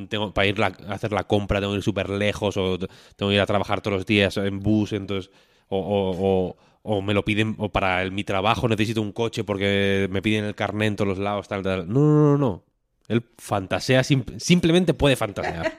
tengo 0.09 0.33
para 0.33 0.47
ir 0.47 0.59
la- 0.59 0.73
a 0.89 0.95
hacer 0.95 1.13
la 1.13 1.25
compra 1.25 1.61
tengo 1.61 1.73
que 1.75 1.79
ir 1.79 1.83
súper 1.85 2.09
lejos 2.09 2.57
o 2.57 2.79
tengo 2.79 3.29
que 3.31 3.35
ir 3.35 3.41
a 3.41 3.47
trabajar 3.47 3.83
todos 3.83 3.99
los 3.99 4.07
días 4.07 4.35
en 4.39 4.61
bus 4.61 4.95
entonces 4.95 5.31
o, 5.69 5.79
o- 5.79 6.17
o- 6.49 6.57
o 6.87 7.01
me 7.03 7.15
lo 7.15 7.25
piden 7.25 7.55
o 7.59 7.71
para 7.71 8.09
mi 8.11 8.25
trabajo 8.25 8.69
necesito 8.69 9.01
un 9.01 9.11
coche 9.13 9.43
porque 9.43 10.07
me 10.11 10.21
piden 10.21 10.45
el 10.45 10.55
carnet 10.55 10.89
en 10.89 10.97
todos 10.97 11.09
los 11.09 11.19
lados 11.19 11.49
tal 11.49 11.63
tal 11.63 11.89
no 11.89 12.01
no 12.01 12.23
no 12.33 12.39
no 12.39 12.65
él 13.09 13.23
fantasea 13.39 14.03
sim- 14.05 14.25
simplemente 14.39 14.93
puede 14.95 15.17
fantasear 15.17 15.79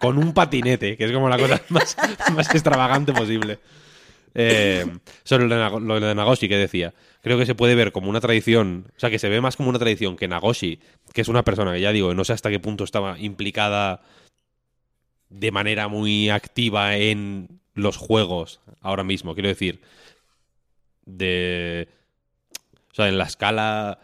con 0.00 0.18
un 0.18 0.32
patinete 0.34 0.96
que 0.96 1.04
es 1.04 1.12
como 1.12 1.28
la 1.28 1.38
cosa 1.38 1.62
más, 1.68 1.96
más 2.34 2.52
extravagante 2.52 3.12
posible 3.12 3.58
eh, 4.34 4.84
sobre 5.24 5.46
lo 5.46 5.54
de, 5.54 5.60
Nago- 5.62 5.80
lo 5.80 5.98
de 5.98 6.14
Nagoshi 6.14 6.46
que 6.48 6.58
decía. 6.58 6.92
Creo 7.22 7.38
que 7.38 7.46
se 7.46 7.54
puede 7.54 7.74
ver 7.74 7.90
como 7.90 8.10
una 8.10 8.20
tradición, 8.20 8.84
o 8.94 9.00
sea, 9.00 9.08
que 9.08 9.18
se 9.18 9.30
ve 9.30 9.40
más 9.40 9.56
como 9.56 9.70
una 9.70 9.78
tradición 9.78 10.14
que 10.16 10.28
Nagoshi, 10.28 10.78
que 11.14 11.22
es 11.22 11.28
una 11.28 11.42
persona 11.42 11.72
que 11.72 11.80
ya 11.80 11.90
digo, 11.90 12.12
no 12.12 12.22
sé 12.22 12.34
hasta 12.34 12.50
qué 12.50 12.60
punto 12.60 12.84
estaba 12.84 13.18
implicada 13.18 14.02
de 15.30 15.50
manera 15.50 15.88
muy 15.88 16.28
activa 16.30 16.96
en 16.96 17.60
los 17.74 17.96
juegos 17.96 18.60
ahora 18.80 19.04
mismo. 19.04 19.32
Quiero 19.34 19.48
decir, 19.48 19.80
de. 21.06 21.88
O 22.92 22.94
sea, 22.94 23.08
en 23.08 23.16
la 23.18 23.24
escala. 23.24 23.98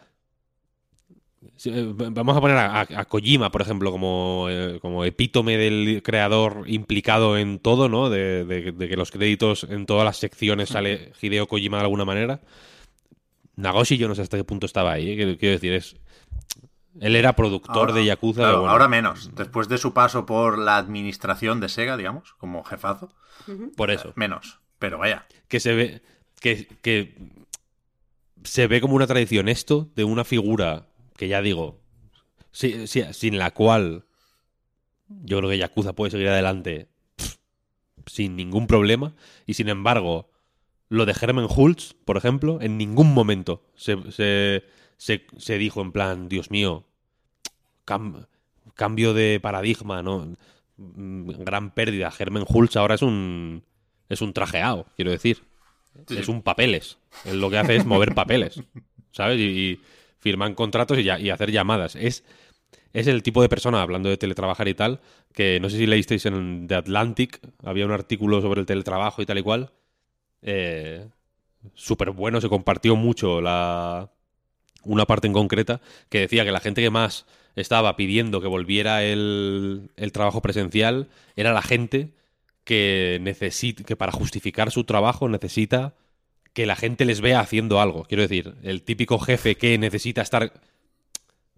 Eh, 1.65 1.93
Vamos 1.93 2.35
a 2.37 2.41
poner 2.41 2.57
a, 2.57 2.81
a- 2.81 2.87
a 3.01 3.05
Kojima, 3.05 3.51
por 3.51 3.61
ejemplo, 3.61 3.91
como, 3.91 4.47
eh, 4.49 4.79
como 4.81 5.03
epítome 5.05 5.57
del 5.57 6.01
creador 6.03 6.63
implicado 6.67 7.37
en 7.37 7.59
todo, 7.59 7.89
¿no? 7.89 8.09
De, 8.09 8.43
de- 8.45 8.71
de 8.71 8.87
que 8.89 8.95
los 8.97 9.11
créditos 9.11 9.65
en 9.69 9.85
todas 9.85 10.03
las 10.05 10.17
secciones 10.17 10.69
sale 10.69 11.11
Hideo 11.21 11.47
Kojima 11.47 11.77
de 11.77 11.83
alguna 11.83 12.05
manera. 12.05 12.41
Nagoshi 13.55 13.97
yo 13.97 14.07
no 14.07 14.15
sé 14.15 14.23
hasta 14.23 14.37
qué 14.37 14.43
punto 14.43 14.65
estaba 14.65 14.93
ahí, 14.93 15.11
¿eh? 15.11 15.15
quiero, 15.15 15.37
quiero 15.37 15.53
decir, 15.53 15.73
es... 15.73 15.95
Él 16.99 17.15
era 17.15 17.33
productor 17.33 17.75
Ahora- 17.77 17.93
de 17.93 18.05
Yakuza. 18.05 18.41
claro, 18.41 18.57
bueno, 18.59 18.71
Ahora 18.71 18.87
menos. 18.87 19.31
Después 19.35 19.67
de 19.67 19.77
su 19.77 19.93
paso 19.93 20.25
por 20.25 20.57
la 20.57 20.77
administración 20.77 21.59
de 21.59 21.69
Sega, 21.69 21.95
digamos, 21.97 22.33
como 22.39 22.63
jefazo, 22.63 23.13
Por 23.77 23.91
eso. 23.91 24.11
menos. 24.15 24.59
Pero 24.79 24.97
vaya. 24.97 25.25
que 25.47 25.59
se 25.59 25.73
ve 25.75 26.01
que, 26.81 27.15
se 28.43 28.67
ve 28.67 28.81
como 28.81 28.95
una 28.95 29.07
tradición 29.07 29.47
esto 29.47 29.89
de 29.95 30.03
una 30.03 30.25
figura 30.25 30.87
que 31.15 31.27
ya 31.29 31.41
digo 31.41 31.79
si- 32.51 32.85
si- 32.87 33.13
sin 33.13 33.37
la 33.37 33.51
cual 33.51 34.03
yo 35.07 35.37
creo 35.37 35.49
que 35.49 35.57
Yakuza 35.57 35.93
puede 35.93 36.11
seguir 36.11 36.27
adelante 36.27 36.87
sin 38.05 38.35
ningún 38.35 38.67
problema. 38.67 39.15
Y 39.45 39.53
sin 39.53 39.69
embargo 39.69 40.29
lo 40.89 41.05
de 41.05 41.15
Herman 41.19 41.47
Hulz 41.49 41.93
por 42.05 42.17
ejemplo 42.17 42.59
en 42.61 42.77
ningún 42.77 43.13
momento 43.13 43.63
se, 43.75 43.95
se, 44.11 44.63
se- 45.37 45.57
dijo 45.57 45.81
en 45.81 45.91
plan 45.93 46.27
Dios 46.27 46.51
mío 46.51 46.83
cam- 47.85 48.27
cambio 48.75 49.13
de 49.13 49.39
paradigma 49.41 50.03
no 50.03 50.35
Mm, 50.75 51.29
gran 51.45 51.69
pérdida. 51.69 52.11
Herman 52.17 52.45
Hulz 52.47 52.75
ahora 52.77 52.95
es 52.95 53.03
un 53.03 53.63
es 54.09 54.21
un 54.23 54.33
trajeado 54.33 54.87
quiero 54.95 55.11
decir 55.11 55.43
Sí, 56.07 56.17
es 56.17 56.27
un 56.27 56.41
papeles. 56.41 56.97
Él 57.25 57.39
lo 57.39 57.49
que 57.49 57.57
hace 57.57 57.75
es 57.75 57.85
mover 57.85 58.13
papeles, 58.13 58.61
¿sabes? 59.11 59.39
Y, 59.39 59.43
y 59.43 59.79
firman 60.19 60.55
contratos 60.55 60.97
y, 60.99 61.03
ya- 61.03 61.19
y 61.19 61.29
hacer 61.29 61.51
llamadas. 61.51 61.95
Es, 61.95 62.23
es 62.93 63.07
el 63.07 63.23
tipo 63.23 63.41
de 63.41 63.49
persona, 63.49 63.81
hablando 63.81 64.09
de 64.09 64.17
teletrabajar 64.17 64.67
y 64.67 64.73
tal, 64.75 65.01
que 65.33 65.59
no 65.59 65.69
sé 65.69 65.77
si 65.77 65.87
leísteis 65.87 66.25
en 66.25 66.67
The 66.67 66.75
Atlantic, 66.75 67.39
había 67.63 67.85
un 67.85 67.91
artículo 67.91 68.41
sobre 68.41 68.61
el 68.61 68.67
teletrabajo 68.67 69.21
y 69.21 69.25
tal 69.25 69.37
y 69.39 69.43
cual. 69.43 69.71
Eh, 70.41 71.07
Súper 71.75 72.11
bueno, 72.11 72.41
se 72.41 72.49
compartió 72.49 72.95
mucho 72.95 73.41
la, 73.41 74.11
una 74.83 75.05
parte 75.05 75.27
en 75.27 75.33
concreta 75.33 75.81
que 76.09 76.19
decía 76.21 76.43
que 76.45 76.51
la 76.51 76.59
gente 76.59 76.81
que 76.81 76.89
más 76.89 77.25
estaba 77.55 77.95
pidiendo 77.95 78.41
que 78.41 78.47
volviera 78.47 79.03
el, 79.03 79.89
el 79.95 80.11
trabajo 80.11 80.41
presencial 80.41 81.07
era 81.35 81.53
la 81.53 81.61
gente 81.61 82.09
que 82.63 83.19
necesita 83.21 83.83
que 83.83 83.95
para 83.95 84.11
justificar 84.11 84.71
su 84.71 84.83
trabajo 84.83 85.27
necesita 85.27 85.95
que 86.53 86.65
la 86.65 86.75
gente 86.75 87.05
les 87.05 87.21
vea 87.21 87.39
haciendo 87.39 87.81
algo. 87.81 88.03
Quiero 88.05 88.23
decir, 88.23 88.55
el 88.63 88.83
típico 88.83 89.19
jefe 89.19 89.55
que 89.55 89.77
necesita 89.77 90.21
estar 90.21 90.53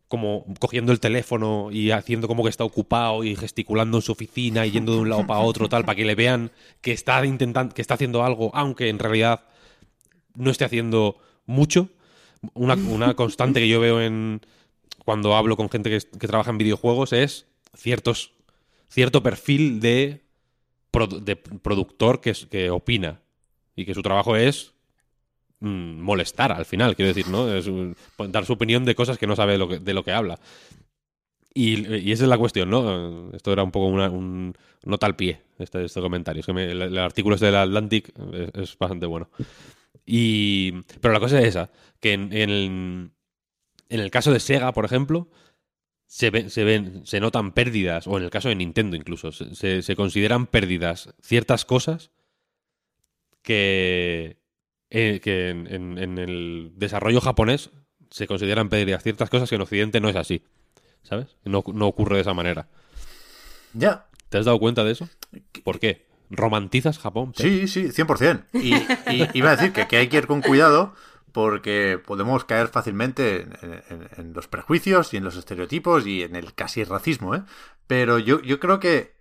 como 0.07 0.45
cogiendo 0.59 0.91
el 0.91 0.99
teléfono 0.99 1.69
y 1.71 1.91
haciendo 1.91 2.27
como 2.27 2.43
que 2.43 2.49
está 2.49 2.63
ocupado 2.63 3.23
y 3.23 3.35
gesticulando 3.35 3.97
en 3.97 4.01
su 4.01 4.11
oficina 4.11 4.65
y 4.65 4.71
yendo 4.71 4.93
de 4.93 4.99
un 4.99 5.09
lado 5.09 5.25
para 5.25 5.39
otro 5.39 5.67
tal 5.67 5.83
para 5.83 5.95
que 5.95 6.05
le 6.05 6.15
vean 6.15 6.51
que 6.81 6.91
está 6.91 7.25
intentando 7.25 7.73
que 7.73 7.81
está 7.81 7.95
haciendo 7.95 8.23
algo 8.23 8.51
aunque 8.53 8.89
en 8.89 8.99
realidad 8.99 9.45
no 10.35 10.51
esté 10.51 10.65
haciendo 10.65 11.17
mucho. 11.45 11.89
Una, 12.53 13.15
constante 13.15 13.59
que 13.59 13.67
yo 13.67 13.79
veo 13.79 14.01
en 14.01 14.41
cuando 15.03 15.35
hablo 15.35 15.57
con 15.57 15.69
gente 15.69 15.89
que, 15.89 15.99
que 16.17 16.27
trabaja 16.27 16.51
en 16.51 16.59
videojuegos 16.59 17.11
es 17.11 17.47
ciertos 17.73 18.33
cierto 18.89 19.23
perfil 19.23 19.79
de 19.79 20.24
de 21.07 21.35
productor 21.35 22.21
que, 22.21 22.33
que 22.49 22.69
opina 22.69 23.19
y 23.75 23.85
que 23.85 23.93
su 23.93 24.01
trabajo 24.01 24.35
es 24.35 24.73
mm, 25.59 25.99
molestar 26.01 26.51
al 26.51 26.65
final, 26.65 26.95
quiero 26.95 27.13
decir, 27.13 27.27
¿no? 27.31 27.53
Es 27.53 27.67
un- 27.67 27.95
dar 28.29 28.45
su 28.45 28.53
opinión 28.53 28.85
de 28.85 28.95
cosas 28.95 29.17
que 29.17 29.27
no 29.27 29.35
sabe 29.35 29.57
lo 29.57 29.67
que, 29.67 29.79
de 29.79 29.93
lo 29.93 30.03
que 30.03 30.11
habla. 30.13 30.39
Y, 31.53 31.87
y 31.97 32.11
esa 32.11 32.23
es 32.23 32.29
la 32.29 32.37
cuestión, 32.37 32.69
¿no? 32.69 33.31
Esto 33.31 33.53
era 33.53 33.63
un 33.63 33.71
poco 33.71 33.85
una, 33.87 34.09
un 34.09 34.53
nota 34.83 35.05
al 35.05 35.15
pie, 35.15 35.39
este, 35.57 35.85
este 35.85 36.01
comentario. 36.01 36.41
Es 36.41 36.45
que 36.45 36.53
me- 36.53 36.69
el, 36.71 36.81
el 36.81 36.97
artículo 36.97 37.35
este 37.35 37.45
del 37.47 37.55
Atlantic 37.55 38.11
es, 38.33 38.49
es 38.71 38.77
bastante 38.77 39.05
bueno. 39.05 39.29
Y, 40.05 40.73
pero 41.01 41.13
la 41.13 41.19
cosa 41.21 41.39
es 41.39 41.47
esa, 41.47 41.69
que 42.01 42.13
en, 42.13 42.33
en 42.33 42.49
el, 42.49 43.09
en 43.89 43.99
el 43.99 44.11
caso 44.11 44.31
de 44.33 44.39
Sega, 44.41 44.73
por 44.73 44.83
ejemplo, 44.85 45.29
se, 46.15 46.29
ven, 46.29 46.49
se, 46.49 46.63
ven, 46.63 47.05
se 47.05 47.19
notan 47.19 47.51
pérdidas, 47.51 48.07
o 48.07 48.17
en 48.17 48.23
el 48.23 48.29
caso 48.29 48.47
de 48.47 48.55
Nintendo 48.55 48.95
incluso, 48.95 49.33
se, 49.33 49.81
se- 49.81 49.95
consideran 49.97 50.47
pérdidas 50.47 51.13
ciertas 51.21 51.65
cosas 51.65 52.09
que, 53.41 54.37
eh, 54.89 55.19
que 55.21 55.49
en, 55.49 55.67
en- 55.67 55.97
en 55.97 56.17
el 56.17 56.71
desarrollo 56.75 57.19
japonés 57.19 57.69
se 58.09 58.27
consideran 58.27 58.69
pérdidas 58.69 59.03
ciertas 59.03 59.29
cosas 59.29 59.49
que 59.49 59.55
en 59.55 59.61
Occidente 59.61 59.99
no 59.99 60.07
es 60.07 60.15
así. 60.15 60.43
¿Sabes? 61.03 61.35
No, 61.43 61.63
no 61.73 61.85
ocurre 61.87 62.15
de 62.15 62.21
esa 62.21 62.33
manera. 62.33 62.69
Ya. 63.73 64.07
¿Te 64.29 64.37
has 64.37 64.45
dado 64.45 64.57
cuenta 64.59 64.83
de 64.85 64.93
eso? 64.93 65.09
¿Por 65.65 65.79
qué? 65.79 66.05
¿Romantizas 66.29 66.97
Japón? 66.97 67.33
Sí, 67.35 67.67
sí, 67.67 67.89
100%. 67.89 68.45
Y, 68.53 68.73
y 69.13 69.27
iba 69.37 69.49
a 69.51 69.55
decir 69.57 69.73
que, 69.73 69.85
que 69.85 69.97
hay 69.97 70.07
que 70.07 70.17
ir 70.17 70.27
con 70.27 70.41
cuidado 70.41 70.95
porque 71.35 72.01
podemos 72.01 72.45
caer 72.45 72.69
fácilmente 72.69 73.45
en, 74.15 74.31
los 74.31 74.47
prejuicios 74.47 75.13
y 75.13 75.17
en 75.17 75.25
los 75.25 75.35
estereotipos 75.35 76.07
y 76.07 76.23
en 76.23 76.33
el 76.37 76.53
casi 76.53 76.85
racismo, 76.85 77.35
¿eh? 77.35 77.43
Pero 77.87 78.19
yo, 78.19 78.41
yo 78.41 78.57
creo 78.61 78.79
que 78.79 79.17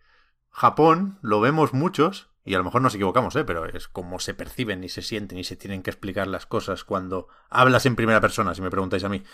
Japón 0.49 1.19
lo 1.23 1.41
vemos 1.41 1.73
muchos, 1.73 2.31
y 2.45 2.55
a 2.55 2.59
lo 2.59 2.63
mejor 2.63 2.83
nos 2.83 2.95
equivocamos, 2.95 3.35
¿eh? 3.35 3.43
Pero 3.43 3.67
es 3.67 3.89
como 3.89 4.21
se 4.21 4.33
perciben 4.33 4.85
y 4.85 4.91
se 4.91 5.03
sienten 5.03 5.39
y 5.39 5.43
se 5.43 5.57
tienen 5.57 5.83
que 5.83 5.91
explicar 5.91 6.29
las 6.29 6.47
cosas 6.47 6.85
cuando 6.85 7.27
hablas 7.51 7.85
en 7.85 7.97
primera 7.97 8.21
persona, 8.21 8.55
si 8.55 8.63
me 8.63 8.71
preguntáis 8.71 9.03
a 9.03 9.09
mí. 9.09 9.25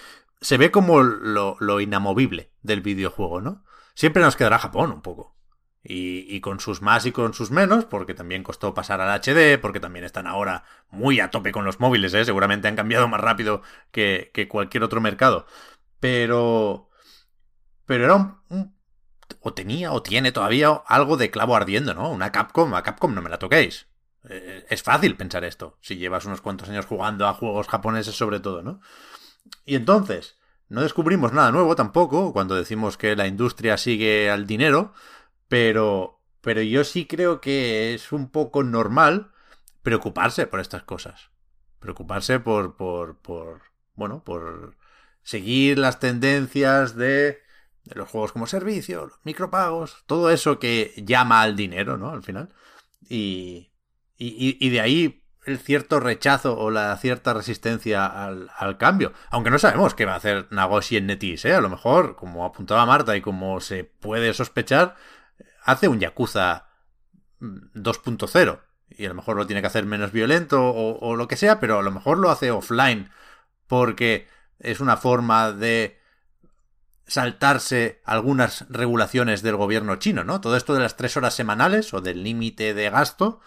Se 0.40 0.56
ve 0.56 0.70
como 0.70 1.02
lo, 1.02 1.58
lo 1.60 1.82
inamovible 1.82 2.50
del 2.62 2.80
videojuego, 2.80 3.42
¿no? 3.42 3.62
Siempre 3.92 4.22
nos 4.22 4.36
quedará 4.36 4.58
Japón 4.58 4.90
un 4.90 5.02
poco. 5.02 5.36
Y, 5.82 6.26
y 6.28 6.40
con 6.40 6.60
sus 6.60 6.82
más 6.82 7.06
y 7.06 7.12
con 7.12 7.32
sus 7.32 7.50
menos, 7.50 7.86
porque 7.86 8.12
también 8.12 8.42
costó 8.42 8.74
pasar 8.74 9.00
al 9.00 9.20
HD, 9.20 9.58
porque 9.58 9.80
también 9.80 10.04
están 10.04 10.26
ahora 10.26 10.64
muy 10.90 11.20
a 11.20 11.30
tope 11.30 11.52
con 11.52 11.64
los 11.64 11.80
móviles, 11.80 12.12
¿eh? 12.12 12.24
seguramente 12.24 12.68
han 12.68 12.76
cambiado 12.76 13.08
más 13.08 13.20
rápido 13.20 13.62
que, 13.90 14.30
cualquier 14.48 14.82
otro 14.82 15.00
mercado. 15.00 15.46
Pero... 15.98 16.90
Pero 17.86 18.04
era 18.04 18.14
un, 18.14 18.74
O 19.40 19.54
tenía 19.54 19.92
o 19.92 20.02
tiene 20.02 20.32
todavía 20.32 20.70
algo 20.86 21.16
de 21.16 21.30
clavo 21.30 21.56
ardiendo, 21.56 21.94
¿no? 21.94 22.10
Una 22.10 22.30
Capcom, 22.30 22.74
a 22.74 22.82
Capcom 22.82 23.14
no 23.14 23.22
me 23.22 23.30
la 23.30 23.38
toquéis. 23.38 23.86
Eh, 24.28 24.66
es 24.68 24.82
fácil 24.82 25.16
pensar 25.16 25.44
esto, 25.44 25.78
si 25.80 25.96
llevas 25.96 26.26
unos 26.26 26.40
cuantos 26.40 26.68
años 26.68 26.86
jugando 26.86 27.26
a 27.26 27.34
juegos 27.34 27.68
japoneses 27.68 28.14
sobre 28.14 28.40
todo, 28.40 28.62
¿no? 28.62 28.80
Y 29.64 29.76
entonces, 29.76 30.36
no 30.68 30.82
descubrimos 30.82 31.32
nada 31.32 31.50
nuevo 31.50 31.74
tampoco 31.74 32.32
cuando 32.32 32.54
decimos 32.54 32.96
que 32.96 33.16
la 33.16 33.26
industria 33.26 33.78
sigue 33.78 34.30
al 34.30 34.46
dinero, 34.46 34.92
pero, 35.50 36.22
pero 36.40 36.62
yo 36.62 36.84
sí 36.84 37.06
creo 37.06 37.42
que 37.42 37.92
es 37.94 38.12
un 38.12 38.30
poco 38.30 38.62
normal 38.64 39.32
preocuparse 39.82 40.46
por 40.46 40.60
estas 40.60 40.84
cosas. 40.84 41.32
Preocuparse 41.80 42.40
por, 42.40 42.76
por, 42.78 43.18
por, 43.18 43.62
bueno, 43.96 44.24
por 44.24 44.76
seguir 45.24 45.78
las 45.78 45.98
tendencias 46.00 46.96
de, 46.96 47.40
los 47.84 48.08
juegos 48.08 48.32
como 48.32 48.46
servicio, 48.46 49.06
los 49.06 49.18
micropagos, 49.24 50.04
todo 50.06 50.30
eso 50.30 50.60
que 50.60 50.94
llama 51.04 51.42
al 51.42 51.56
dinero, 51.56 51.98
¿no? 51.98 52.10
Al 52.10 52.22
final. 52.22 52.54
Y, 53.08 53.72
y, 54.16 54.28
y- 54.28 54.58
y 54.66 54.70
de 54.70 54.80
ahí 54.80 55.24
el 55.46 55.58
cierto 55.58 56.00
rechazo 56.00 56.56
o 56.58 56.70
la 56.70 56.96
cierta 56.98 57.32
resistencia 57.34 58.06
al, 58.06 58.50
al 58.56 58.78
cambio. 58.78 59.12
Aunque 59.30 59.50
no 59.50 59.58
sabemos 59.58 59.94
qué 59.94 60.04
va 60.04 60.12
a 60.12 60.16
hacer 60.16 60.46
Nagoshi 60.50 60.98
en 60.98 61.06
Netis, 61.06 61.44
¿eh? 61.46 61.54
A 61.54 61.60
lo 61.60 61.70
mejor, 61.70 62.14
como 62.16 62.44
apuntaba 62.44 62.86
Marta 62.86 63.16
y 63.16 63.22
como 63.22 63.60
se 63.60 63.84
puede 63.84 64.34
sospechar, 64.34 64.96
hace 65.70 65.88
un 65.88 66.00
Yakuza 66.00 66.68
mm, 67.40 67.72
2.0 67.74 68.60
y 68.90 69.06
a 69.06 69.08
lo 69.08 69.14
mejor 69.14 69.36
lo 69.36 69.46
tiene 69.46 69.60
que 69.60 69.68
hacer 69.68 69.86
menos 69.86 70.12
violento 70.12 70.60
o, 70.62 71.16
lo 71.16 71.28
que 71.28 71.36
sea, 71.36 71.60
pero 71.60 71.78
a 71.78 71.82
lo 71.82 71.90
mejor 71.90 72.18
lo 72.18 72.30
hace 72.30 72.50
offline 72.50 73.10
porque 73.66 74.28
es 74.58 74.80
una 74.80 74.96
forma 74.96 75.52
de 75.52 75.98
saltarse 77.06 78.00
algunas 78.04 78.66
regulaciones 78.68 79.42
del 79.42 79.56
gobierno 79.56 79.96
chino, 79.96 80.24
¿no? 80.24 80.40
Todo 80.40 80.56
esto 80.56 80.74
de 80.74 80.80
las 80.80 80.96
tres 80.96 81.16
horas 81.16 81.34
semanales 81.34 81.94
o 81.94 82.00
del 82.00 82.22
límite 82.22 82.74
de 82.74 82.90
gasto 82.90 83.40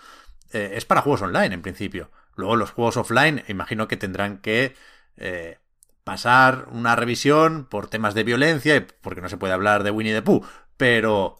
eh, 0.51 0.71
es 0.75 0.85
para 0.85 1.01
juegos 1.01 1.21
online 1.21 1.55
en 1.55 1.61
principio. 1.61 2.09
Luego 2.35 2.55
los 2.55 2.71
juegos 2.71 2.97
offline 2.97 3.43
imagino 3.47 3.87
que 3.87 3.97
tendrán 3.97 4.39
que 4.39 4.75
eh, 5.17 5.59
pasar 6.03 6.67
una 6.71 6.95
revisión 6.95 7.65
por 7.65 7.87
temas 7.87 8.13
de 8.13 8.23
violencia 8.23 8.85
porque 9.01 9.21
no 9.21 9.29
se 9.29 9.37
puede 9.37 9.53
hablar 9.53 9.83
de 9.83 9.91
Winnie 9.91 10.13
the 10.13 10.21
Pooh, 10.21 10.45
pero 10.77 11.37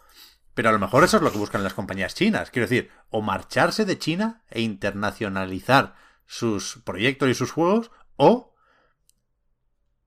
pero 0.54 0.70
a 0.70 0.72
lo 0.72 0.80
mejor 0.80 1.04
eso 1.04 1.18
es 1.18 1.24
lo 1.24 1.32
que 1.32 1.38
buscan 1.38 1.64
las 1.64 1.74
compañías 1.74 2.16
chinas. 2.16 2.52
Quiero 2.52 2.68
decir, 2.68 2.92
o 3.10 3.22
marcharse 3.22 3.86
de 3.86 3.98
China 3.98 4.44
e 4.50 4.62
internacionalizar 4.62 5.96
sus 6.26 6.82
proyectos 6.84 7.30
y 7.30 7.34
sus 7.34 7.52
juegos, 7.52 7.92
o 8.16 8.54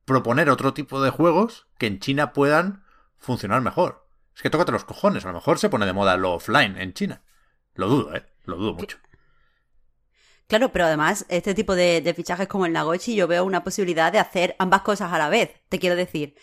proponer 0.05 0.48
otro 0.51 0.73
tipo 0.73 1.02
de 1.02 1.10
juegos 1.10 1.66
que 1.78 1.86
en 1.86 1.98
China 1.98 2.32
puedan 2.32 2.85
funcionar 3.18 3.60
mejor. 3.60 4.09
Es 4.35 4.43
que 4.43 4.51
tócate 4.51 4.73
los 4.73 4.85
cojones, 4.85 5.24
a 5.24 5.28
lo 5.28 5.35
mejor 5.35 5.59
se 5.59 5.68
pone 5.68 5.86
de 5.86 5.93
moda 5.93 6.16
lo 6.16 6.35
offline 6.35 6.77
en 6.78 6.93
China. 6.93 7.23
Lo 7.74 7.89
dudo, 7.89 8.14
¿eh? 8.14 8.24
Lo 8.44 8.56
dudo 8.56 8.74
mucho. 8.74 8.98
Claro, 10.47 10.70
pero 10.70 10.85
además, 10.85 11.27
este 11.28 11.55
tipo 11.55 11.74
de, 11.74 12.01
de 12.01 12.14
fichajes 12.14 12.47
como 12.47 12.66
el 12.66 12.73
Nagoshi, 12.73 13.16
yo 13.16 13.27
veo 13.27 13.44
una 13.44 13.64
posibilidad 13.64 14.12
de 14.12 14.20
hacer 14.20 14.55
ambas 14.60 14.82
cosas 14.82 15.12
a 15.12 15.18
la 15.18 15.28
vez. 15.28 15.51
Te 15.68 15.81
quiero 15.81 15.97
decir, 15.97 16.36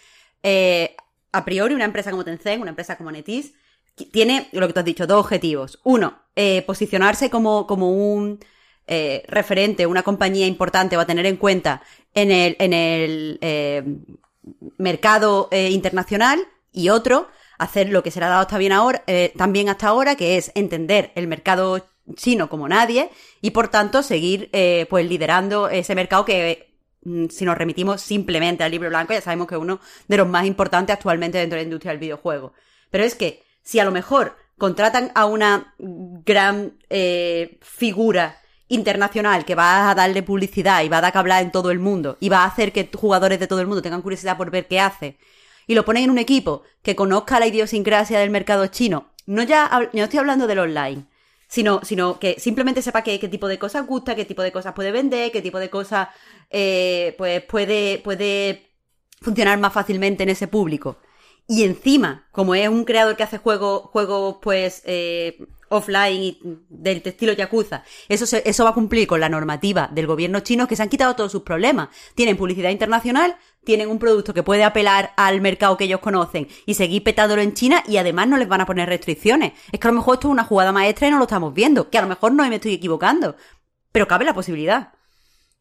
eh, 0.43 0.95
a 1.31 1.45
priori, 1.45 1.73
una 1.73 1.85
empresa 1.85 2.11
como 2.11 2.25
Tencent, 2.25 2.61
una 2.61 2.71
empresa 2.71 2.97
como 2.97 3.11
Netis, 3.11 3.53
tiene 3.95 4.47
lo 4.51 4.67
que 4.67 4.73
tú 4.73 4.79
has 4.79 4.85
dicho, 4.85 5.07
dos 5.07 5.19
objetivos. 5.19 5.79
Uno, 5.83 6.19
eh, 6.35 6.63
posicionarse 6.63 7.29
como, 7.29 7.67
como 7.67 7.91
un 7.91 8.39
eh, 8.87 9.23
referente, 9.27 9.85
una 9.85 10.03
compañía 10.03 10.47
importante 10.47 10.97
o 10.97 10.99
a 10.99 11.05
tener 11.05 11.25
en 11.25 11.37
cuenta 11.37 11.81
en 12.13 12.31
el, 12.31 12.55
en 12.59 12.73
el 12.73 13.37
eh, 13.41 13.83
mercado 14.77 15.49
internacional. 15.51 16.39
Y 16.71 16.89
otro, 16.89 17.27
hacer 17.59 17.89
lo 17.89 18.01
que 18.01 18.09
se 18.09 18.19
le 18.19 18.25
ha 18.25 18.29
dado 18.29 18.41
hasta 18.41 18.57
bien 18.57 18.71
ahora, 18.71 19.03
también 19.37 19.69
hasta 19.69 19.89
ahora, 19.89 20.15
que 20.15 20.37
es 20.37 20.51
entender 20.55 21.11
el 21.13 21.27
mercado 21.27 21.87
chino 22.15 22.49
como 22.49 22.67
nadie 22.67 23.11
y 23.41 23.51
por 23.51 23.67
tanto 23.67 24.01
seguir 24.01 24.49
pues 24.89 25.07
liderando 25.07 25.69
ese 25.69 25.93
mercado 25.93 26.25
que 26.25 26.75
mm, 27.03 27.27
si 27.27 27.45
nos 27.45 27.55
remitimos 27.55 28.01
simplemente 28.01 28.63
al 28.63 28.71
libro 28.71 28.89
blanco 28.89 29.13
ya 29.13 29.21
sabemos 29.21 29.47
que 29.47 29.55
es 29.55 29.61
uno 29.61 29.79
de 30.07 30.17
los 30.17 30.27
más 30.27 30.45
importantes 30.45 30.95
actualmente 30.95 31.37
dentro 31.37 31.55
de 31.55 31.61
la 31.61 31.67
industria 31.67 31.91
del 31.91 31.99
videojuego 31.99 32.51
pero 32.89 33.05
es 33.05 33.15
que 33.15 33.42
si 33.63 33.79
a 33.79 33.85
lo 33.85 33.91
mejor 33.91 34.37
contratan 34.57 35.11
a 35.15 35.25
una 35.25 35.73
gran 35.77 36.77
eh, 36.89 37.57
figura 37.61 38.37
internacional 38.67 39.45
que 39.45 39.55
va 39.55 39.89
a 39.89 39.95
darle 39.95 40.23
publicidad 40.23 40.83
y 40.83 40.89
va 40.89 40.99
a 40.99 41.01
dar 41.01 41.11
que 41.11 41.17
hablar 41.17 41.43
en 41.43 41.51
todo 41.51 41.71
el 41.71 41.79
mundo 41.79 42.17
y 42.19 42.29
va 42.29 42.39
a 42.39 42.45
hacer 42.45 42.71
que 42.71 42.89
jugadores 42.93 43.39
de 43.39 43.47
todo 43.47 43.59
el 43.59 43.67
mundo 43.67 43.81
tengan 43.81 44.01
curiosidad 44.01 44.37
por 44.37 44.51
ver 44.51 44.67
qué 44.67 44.79
hace 44.79 45.17
y 45.67 45.75
lo 45.75 45.85
ponen 45.85 46.05
en 46.05 46.11
un 46.11 46.17
equipo 46.17 46.63
que 46.81 46.95
conozca 46.95 47.39
la 47.39 47.47
idiosincrasia 47.47 48.19
del 48.19 48.29
mercado 48.29 48.67
chino 48.67 49.11
no 49.25 49.43
ya 49.43 49.89
no 49.93 50.03
estoy 50.03 50.19
hablando 50.19 50.47
del 50.47 50.59
online 50.59 51.05
sino, 51.53 51.81
sino 51.83 52.19
que 52.19 52.39
simplemente 52.39 52.81
sepa 52.81 53.03
qué, 53.03 53.19
qué 53.19 53.27
tipo 53.27 53.47
de 53.47 53.59
cosas 53.59 53.85
gusta, 53.85 54.15
qué 54.15 54.25
tipo 54.25 54.41
de 54.41 54.51
cosas 54.51 54.73
puede 54.73 54.91
vender, 54.91 55.31
qué 55.31 55.39
tipo 55.39 55.59
de 55.59 55.69
cosas 55.69 56.07
eh, 56.49 57.13
pues 57.15 57.43
puede, 57.43 57.99
puede 57.99 58.71
funcionar 59.21 59.59
más 59.59 59.71
fácilmente 59.71 60.23
en 60.23 60.29
ese 60.29 60.47
público. 60.47 60.97
Y 61.47 61.63
encima, 61.63 62.27
como 62.31 62.55
es 62.55 62.69
un 62.69 62.85
creador 62.85 63.15
que 63.17 63.23
hace 63.23 63.37
juegos, 63.37 63.83
juegos 63.91 64.37
pues, 64.41 64.81
eh, 64.85 65.45
offline 65.69 66.21
y 66.23 66.39
del 66.69 67.01
estilo 67.03 67.33
Yakuza, 67.33 67.83
eso, 68.07 68.25
se- 68.25 68.43
eso 68.47 68.63
va 68.63 68.69
a 68.69 68.73
cumplir 68.73 69.07
con 69.07 69.19
la 69.19 69.27
normativa 69.27 69.89
del 69.91 70.07
gobierno 70.07 70.39
chino 70.39 70.67
que 70.67 70.75
se 70.77 70.83
han 70.83 70.89
quitado 70.89 71.15
todos 71.15 71.31
sus 71.31 71.41
problemas. 71.43 71.89
Tienen 72.15 72.37
publicidad 72.37 72.69
internacional, 72.69 73.35
tienen 73.65 73.89
un 73.89 73.99
producto 73.99 74.33
que 74.33 74.43
puede 74.43 74.63
apelar 74.63 75.11
al 75.17 75.41
mercado 75.41 75.75
que 75.75 75.83
ellos 75.83 75.99
conocen 75.99 76.47
y 76.65 76.75
seguir 76.75 77.03
petándolo 77.03 77.41
en 77.41 77.53
China 77.53 77.83
y 77.87 77.97
además 77.97 78.27
no 78.27 78.37
les 78.37 78.47
van 78.47 78.61
a 78.61 78.65
poner 78.65 78.87
restricciones. 78.87 79.51
Es 79.71 79.79
que 79.79 79.87
a 79.87 79.91
lo 79.91 79.97
mejor 79.97 80.15
esto 80.15 80.27
es 80.29 80.31
una 80.31 80.43
jugada 80.45 80.71
maestra 80.71 81.07
y 81.07 81.11
no 81.11 81.17
lo 81.17 81.23
estamos 81.25 81.53
viendo, 81.53 81.89
que 81.89 81.97
a 81.97 82.01
lo 82.01 82.07
mejor 82.07 82.31
no 82.33 82.47
me 82.47 82.55
estoy 82.55 82.73
equivocando, 82.73 83.35
pero 83.91 84.07
cabe 84.07 84.23
la 84.25 84.33
posibilidad. 84.33 84.93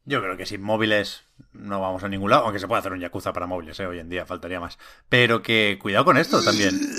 Yo 0.05 0.21
creo 0.21 0.37
que 0.37 0.47
sin 0.47 0.63
móviles 0.63 1.25
no 1.53 1.81
vamos 1.81 2.03
a 2.03 2.09
ningún 2.09 2.31
lado, 2.31 2.45
aunque 2.45 2.59
se 2.59 2.67
puede 2.67 2.81
hacer 2.81 2.93
un 2.93 2.99
Yakuza 3.01 3.33
para 3.33 3.47
móviles, 3.47 3.79
¿eh? 3.79 3.87
hoy 3.87 4.01
en 4.01 4.09
día 4.09 4.27
faltaría 4.27 4.59
más. 4.59 4.79
Pero 5.09 5.43
que 5.43 5.79
cuidado 5.81 6.05
con 6.05 6.17
esto 6.17 6.43
también. 6.43 6.79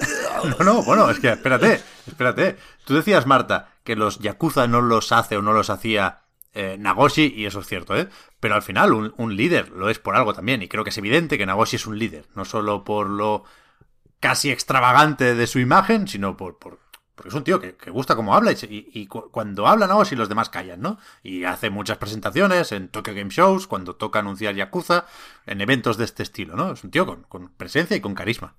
No, 0.44 0.66
no, 0.66 0.84
bueno, 0.84 1.10
es 1.10 1.22
que 1.22 1.30
espérate, 1.30 1.80
espérate. 2.06 2.58
Tú 2.84 2.96
decías, 2.96 3.26
Marta, 3.26 3.70
que 3.86 3.96
los 3.96 4.20
Yakuza 4.20 4.68
no 4.68 4.82
los 4.82 5.14
hace 5.14 5.38
o 5.38 5.42
no 5.42 5.54
los 5.54 5.70
hacía 5.70 6.24
eh, 6.54 6.76
Nagoshi, 6.78 7.34
y 7.34 7.46
eso 7.46 7.62
es 7.62 7.68
cierto, 7.68 7.96
¿eh? 7.96 8.10
Pero 8.42 8.56
al 8.56 8.62
final 8.62 8.92
un, 8.92 9.14
un 9.16 9.38
líder 9.38 9.70
lo 9.70 9.90
es 9.90 10.00
por 10.00 10.18
algo 10.18 10.34
también, 10.34 10.62
y 10.62 10.68
creo 10.68 10.84
que 10.84 10.90
es 10.90 10.98
evidente 10.98 11.38
que 11.38 11.46
Nagoshi 11.46 11.78
es 11.78 11.88
un 11.88 11.98
líder, 11.98 12.26
no 12.36 12.44
solo 12.44 12.84
por 12.84 13.10
lo 13.10 13.46
casi 14.20 14.52
extravagante 14.52 15.34
de 15.34 15.48
su 15.48 15.60
imagen, 15.60 16.10
sino 16.10 16.36
por, 16.36 16.58
por 16.58 16.80
Porque 17.16 17.30
es 17.30 17.36
un 17.36 17.44
tío 17.44 17.60
que, 17.60 17.76
que 17.76 17.92
gusta 17.92 18.16
como 18.16 18.34
habla 18.36 18.52
y, 18.54 19.06
cu- 19.08 19.30
cuando 19.30 19.68
habla 19.68 19.86
Nagoshi 19.86 20.16
los 20.16 20.30
demás 20.30 20.50
callan, 20.50 20.82
¿no? 20.82 20.98
Y 21.22 21.44
hace 21.44 21.70
muchas 21.70 21.98
presentaciones 22.00 22.72
en 22.72 22.88
Tokyo 22.90 23.14
Game 23.14 23.30
Shows, 23.30 23.68
cuando 23.68 23.96
toca 23.96 24.20
anunciar 24.20 24.56
Yakuza, 24.56 25.06
en 25.46 25.62
eventos 25.62 25.98
de 25.98 26.06
este 26.06 26.24
estilo, 26.24 26.56
¿no? 26.56 26.72
Es 26.74 26.84
un 26.84 26.90
tío 26.90 27.06
con, 27.06 27.24
con 27.24 27.50
presencia 27.50 27.96
y 27.96 28.02
con 28.02 28.16
carisma. 28.16 28.56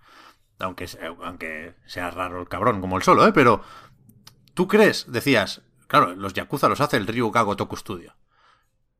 Aunque, 0.60 0.86
se- 0.86 1.00
aunque 1.04 1.74
sea 1.86 2.12
raro 2.12 2.40
el 2.40 2.48
cabrón 2.48 2.80
como 2.80 2.96
el 2.96 3.02
solo, 3.02 3.26
¿eh? 3.26 3.32
Pero 3.32 3.60
tú 4.54 4.68
crees, 4.68 5.10
decías, 5.10 5.62
claro, 5.88 6.14
los 6.14 6.32
Yakuza 6.32 6.68
los 6.68 6.80
hace 6.80 6.96
el 6.96 7.08
Ryuga 7.08 7.44
Toku 7.56 7.76
Studio. 7.76 8.14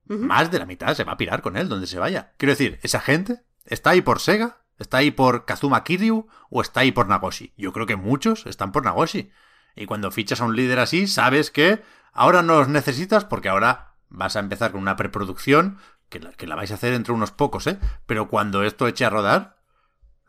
Más 0.07 0.51
de 0.51 0.59
la 0.59 0.67
mitad 0.67 0.95
se 0.95 1.05
va 1.05 1.13
a 1.13 1.17
pirar 1.17 1.41
con 1.43 1.57
él 1.57 1.69
donde 1.69 1.87
se 1.87 1.99
vaya. 1.99 2.35
Quiero 2.37 2.53
decir, 2.53 2.79
esa 2.83 3.01
gente 3.01 3.43
está 3.65 3.91
ahí 3.91 4.03
por 4.03 4.21
Sega, 4.21 4.59
está 4.79 4.99
ahí 4.99 5.11
por 5.11 5.45
Kazuma 5.47 5.83
Kiryu 5.85 6.27
o 6.51 6.61
está 6.61 6.81
ahí 6.81 6.93
por 6.93 7.09
Nagoshi. 7.09 7.55
Yo 7.57 7.73
creo 7.73 7.87
que 7.87 7.97
muchos 7.97 8.45
están 8.47 8.73
por 8.73 8.85
Nagoshi. 8.85 9.31
Y 9.77 9.87
cuando 9.87 10.11
fichas 10.11 10.41
a 10.41 10.45
un 10.45 10.57
líder 10.57 10.79
así, 10.79 11.07
sabes 11.07 11.51
que 11.51 11.83
ahora 12.13 12.43
no 12.43 12.59
los 12.59 12.69
necesitas 12.69 13.25
porque 13.25 13.49
ahora 13.49 13.95
vas 14.09 14.37
a 14.37 14.41
empezar 14.41 14.73
con 14.73 14.81
una 14.81 14.97
preproducción 14.97 15.79
que 16.09 16.21
la, 16.21 16.33
que 16.33 16.47
la 16.47 16.55
vais 16.55 16.71
a 16.71 16.75
hacer 16.75 16.95
entre 16.95 17.13
unos 17.13 17.33
pocos, 17.33 17.67
¿eh? 17.67 17.79
Pero 18.07 18.29
cuando 18.29 18.63
esto 18.63 18.87
eche 18.87 19.05
a 19.05 19.11
rodar, 19.11 19.57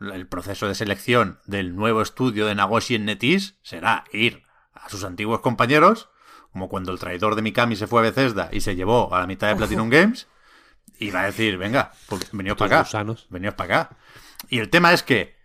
el 0.00 0.26
proceso 0.26 0.66
de 0.66 0.74
selección 0.74 1.38
del 1.46 1.74
nuevo 1.76 2.02
estudio 2.02 2.46
de 2.46 2.54
Nagoshi 2.54 2.96
en 2.96 3.06
NetEase 3.06 3.54
será 3.62 4.04
ir 4.12 4.42
a 4.72 4.88
sus 4.88 5.04
antiguos 5.04 5.40
compañeros, 5.40 6.10
como 6.52 6.68
cuando 6.68 6.92
el 6.92 6.98
traidor 6.98 7.34
de 7.34 7.42
Mikami 7.42 7.76
se 7.76 7.86
fue 7.86 8.00
a 8.00 8.02
Bethesda 8.02 8.48
y 8.52 8.60
se 8.60 8.76
llevó 8.76 9.14
a 9.14 9.20
la 9.20 9.26
mitad 9.26 9.48
de 9.48 9.56
Platinum 9.56 9.88
Games, 9.88 10.26
y 10.98 11.10
va 11.10 11.22
a 11.22 11.26
decir, 11.26 11.58
venga, 11.58 11.92
pues 12.08 12.30
veníos 12.32 12.56
para 12.56 12.80
acá, 12.80 12.84
gusanos. 12.84 13.26
veníos 13.30 13.54
para 13.54 13.82
acá. 13.82 13.96
Y 14.48 14.58
el 14.58 14.70
tema 14.70 14.92
es 14.92 15.02
que 15.02 15.36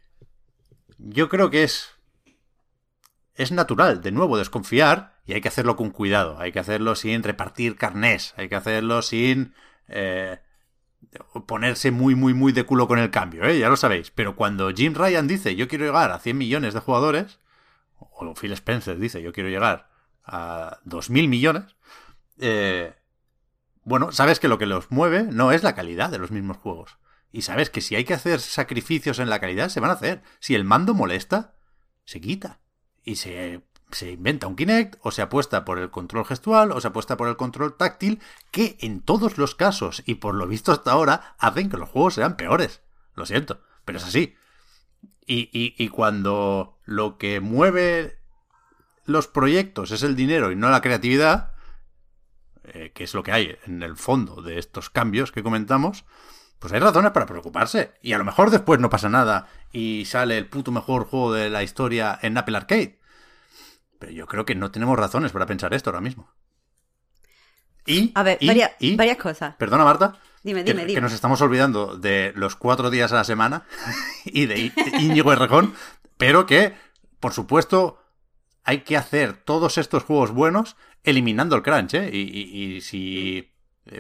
yo 0.98 1.30
creo 1.30 1.50
que 1.50 1.64
es 1.64 1.92
es 3.36 3.52
natural, 3.52 4.02
de 4.02 4.12
nuevo, 4.12 4.38
desconfiar 4.38 5.20
y 5.26 5.34
hay 5.34 5.42
que 5.42 5.48
hacerlo 5.48 5.76
con 5.76 5.92
cuidado, 5.92 6.40
hay 6.40 6.52
que 6.52 6.60
hacerlo 6.60 6.96
sin 6.96 7.24
repartir 7.24 7.76
carnés, 7.76 8.34
hay 8.38 8.50
que 8.50 8.56
hacerlo 8.56 9.02
sin 9.02 9.54
eh, 9.88 10.40
ponerse 11.48 11.92
muy, 11.92 12.16
muy, 12.16 12.34
muy 12.34 12.52
de 12.52 12.66
culo 12.66 12.88
con 12.88 13.00
el 13.00 13.12
cambio, 13.12 13.44
¿eh? 13.46 13.60
ya 13.60 13.70
lo 13.70 13.78
sabéis. 13.78 14.12
Pero 14.12 14.36
cuando 14.36 14.72
Jim 14.72 14.94
Ryan 14.94 15.28
dice 15.28 15.56
yo 15.56 15.68
quiero 15.68 15.86
llegar 15.86 16.12
a 16.12 16.20
100 16.20 16.38
millones 16.38 16.74
de 16.74 16.80
jugadores, 16.80 17.40
o 17.98 18.34
Phil 18.34 18.54
Spencer 18.54 18.98
dice 18.98 19.22
yo 19.22 19.34
quiero 19.34 19.50
llegar 19.50 19.90
a 20.24 20.80
2.000 20.86 21.28
millones, 21.28 21.76
eh, 22.40 22.94
bueno, 23.84 24.12
sabes 24.12 24.40
que 24.40 24.48
lo 24.48 24.58
que 24.58 24.66
los 24.66 24.92
mueve 24.92 25.24
no 25.24 25.52
es 25.52 25.64
la 25.64 25.76
calidad 25.76 26.10
de 26.10 26.20
los 26.20 26.32
mismos 26.32 26.58
juegos. 26.58 26.98
Y 27.32 27.44
sabes 27.44 27.70
que 27.70 27.82
si 27.82 27.96
hay 27.96 28.04
que 28.04 28.14
hacer 28.14 28.40
sacrificios 28.40 29.20
en 29.20 29.30
la 29.30 29.40
calidad, 29.40 29.70
se 29.70 29.80
van 29.80 29.90
a 29.90 29.94
hacer. 29.94 30.22
Si 30.40 30.54
el 30.54 30.66
mando 30.66 30.94
molesta, 30.94 31.56
se 32.04 32.20
quita. 32.20 32.60
Y 33.04 33.16
se, 33.16 33.64
se 33.92 34.12
inventa 34.12 34.48
un 34.48 34.56
Kinect, 34.56 35.00
o 35.02 35.12
se 35.12 35.22
apuesta 35.22 35.66
por 35.66 35.80
el 35.80 35.90
control 35.90 36.26
gestual, 36.26 36.72
o 36.72 36.82
se 36.82 36.88
apuesta 36.88 37.18
por 37.18 37.28
el 37.28 37.38
control 37.38 37.76
táctil, 37.78 38.20
que 38.52 38.78
en 38.82 39.02
todos 39.02 39.38
los 39.38 39.56
casos, 39.56 40.04
y 40.06 40.16
por 40.16 40.36
lo 40.36 40.48
visto 40.48 40.72
hasta 40.72 40.92
ahora, 40.92 41.36
hacen 41.40 41.70
que 41.70 41.78
los 41.78 41.90
juegos 41.90 42.16
sean 42.16 42.38
peores. 42.38 42.82
Lo 43.16 43.26
siento, 43.26 43.62
pero 43.86 43.98
es 43.98 44.06
así. 44.06 44.36
Y, 45.26 45.50
y, 45.54 45.88
cuando 45.90 46.78
lo 46.84 47.18
que 47.18 47.40
mueve 47.40 48.20
los 49.06 49.28
proyectos 49.28 49.92
es 49.92 50.04
el 50.04 50.16
dinero 50.16 50.52
y 50.52 50.58
no 50.58 50.70
la 50.70 50.82
creatividad, 50.82 51.54
eh, 52.66 52.92
que 52.94 53.06
es 53.06 53.14
lo 53.14 53.24
que 53.24 53.32
hay 53.32 53.58
en 53.66 53.82
el 53.82 53.96
fondo 53.96 54.42
de 54.42 54.60
estos 54.60 54.90
cambios 54.90 55.32
que 55.32 55.44
comentamos, 55.44 56.04
pues 56.62 56.72
hay 56.74 56.80
razones 56.80 57.12
para 57.12 57.26
preocuparse. 57.26 57.92
Y 58.04 58.14
a 58.14 58.20
lo 58.20 58.24
mejor 58.24 58.52
después 58.52 58.80
no 58.80 58.90
pasa 58.90 59.10
nada 59.10 59.48
y 59.74 60.06
sale 60.06 60.38
el 60.38 60.46
puto 60.48 60.72
mejor 60.72 61.06
juego 61.06 61.34
de 61.34 61.50
la 61.50 61.64
historia 61.64 62.18
en 62.22 62.38
Apple 62.38 62.56
Arcade. 62.56 63.00
Pero 64.00 64.12
yo 64.12 64.28
creo 64.28 64.46
que 64.46 64.54
no 64.56 64.70
tenemos 64.72 64.98
razones 64.98 65.32
para 65.32 65.48
pensar 65.48 65.74
esto 65.74 65.90
ahora 65.90 66.02
mismo. 66.02 66.32
Y, 67.86 68.12
A 68.14 68.22
ver, 68.24 68.38
y- 68.40 68.48
varias, 68.48 68.72
y- 68.80 68.96
varias 68.96 69.18
cosas. 69.18 69.56
Perdona, 69.56 69.84
Marta. 69.84 70.20
Dime, 70.44 70.64
que- 70.64 70.72
dime, 70.72 70.84
que, 70.84 70.88
dime. 70.90 71.02
nos 71.02 71.14
estamos 71.14 71.42
olvidando 71.42 71.98
de 71.98 72.32
los 72.36 72.56
cuatro 72.56 72.90
días 72.90 73.12
a 73.12 73.16
la 73.16 73.24
semana 73.24 73.64
y 74.26 74.46
de 74.46 74.72
Íñigo 75.00 75.34
Errejón, 75.34 75.74
pero 76.18 76.46
que, 76.46 76.74
por 77.20 77.34
supuesto, 77.34 78.00
hay 78.64 78.82
que 78.82 78.98
hacer 78.98 79.34
todos 79.34 79.78
estos 79.80 80.04
juegos 80.04 80.32
buenos 80.32 80.76
eliminando 81.04 81.56
el 81.56 81.64
crunch, 81.64 81.96
¿eh? 81.96 82.10
Y, 82.14 82.20
y- 82.20 82.76
y 82.76 82.82
si 82.82 83.51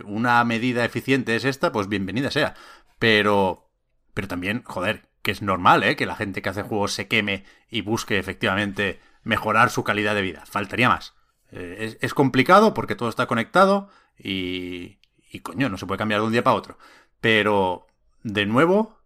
una 0.05 0.43
medida 0.43 0.85
eficiente 0.85 1.35
es 1.35 1.45
esta, 1.45 1.71
pues 1.71 1.87
bienvenida 1.87 2.31
sea. 2.31 2.55
Pero, 2.99 3.69
pero 4.13 4.27
también, 4.27 4.63
joder, 4.63 5.09
que 5.21 5.31
es 5.31 5.41
normal, 5.41 5.83
¿eh? 5.83 5.95
Que 5.95 6.05
la 6.05 6.15
gente 6.15 6.41
que 6.41 6.49
hace 6.49 6.63
juegos 6.63 6.93
se 6.93 7.07
queme 7.07 7.45
y 7.69 7.81
busque 7.81 8.17
efectivamente 8.17 8.99
mejorar 9.23 9.69
su 9.69 9.83
calidad 9.83 10.15
de 10.15 10.21
vida. 10.21 10.43
Faltaría 10.45 10.89
más. 10.89 11.13
Eh, 11.51 11.77
es, 11.79 11.97
es 12.01 12.13
complicado 12.13 12.73
porque 12.73 12.95
todo 12.95 13.09
está 13.09 13.27
conectado 13.27 13.89
y, 14.17 14.99
y 15.31 15.39
coño, 15.39 15.69
no 15.69 15.77
se 15.77 15.85
puede 15.85 15.99
cambiar 15.99 16.21
de 16.21 16.27
un 16.27 16.33
día 16.33 16.43
para 16.43 16.55
otro. 16.55 16.77
Pero, 17.19 17.87
de 18.23 18.45
nuevo, 18.45 18.99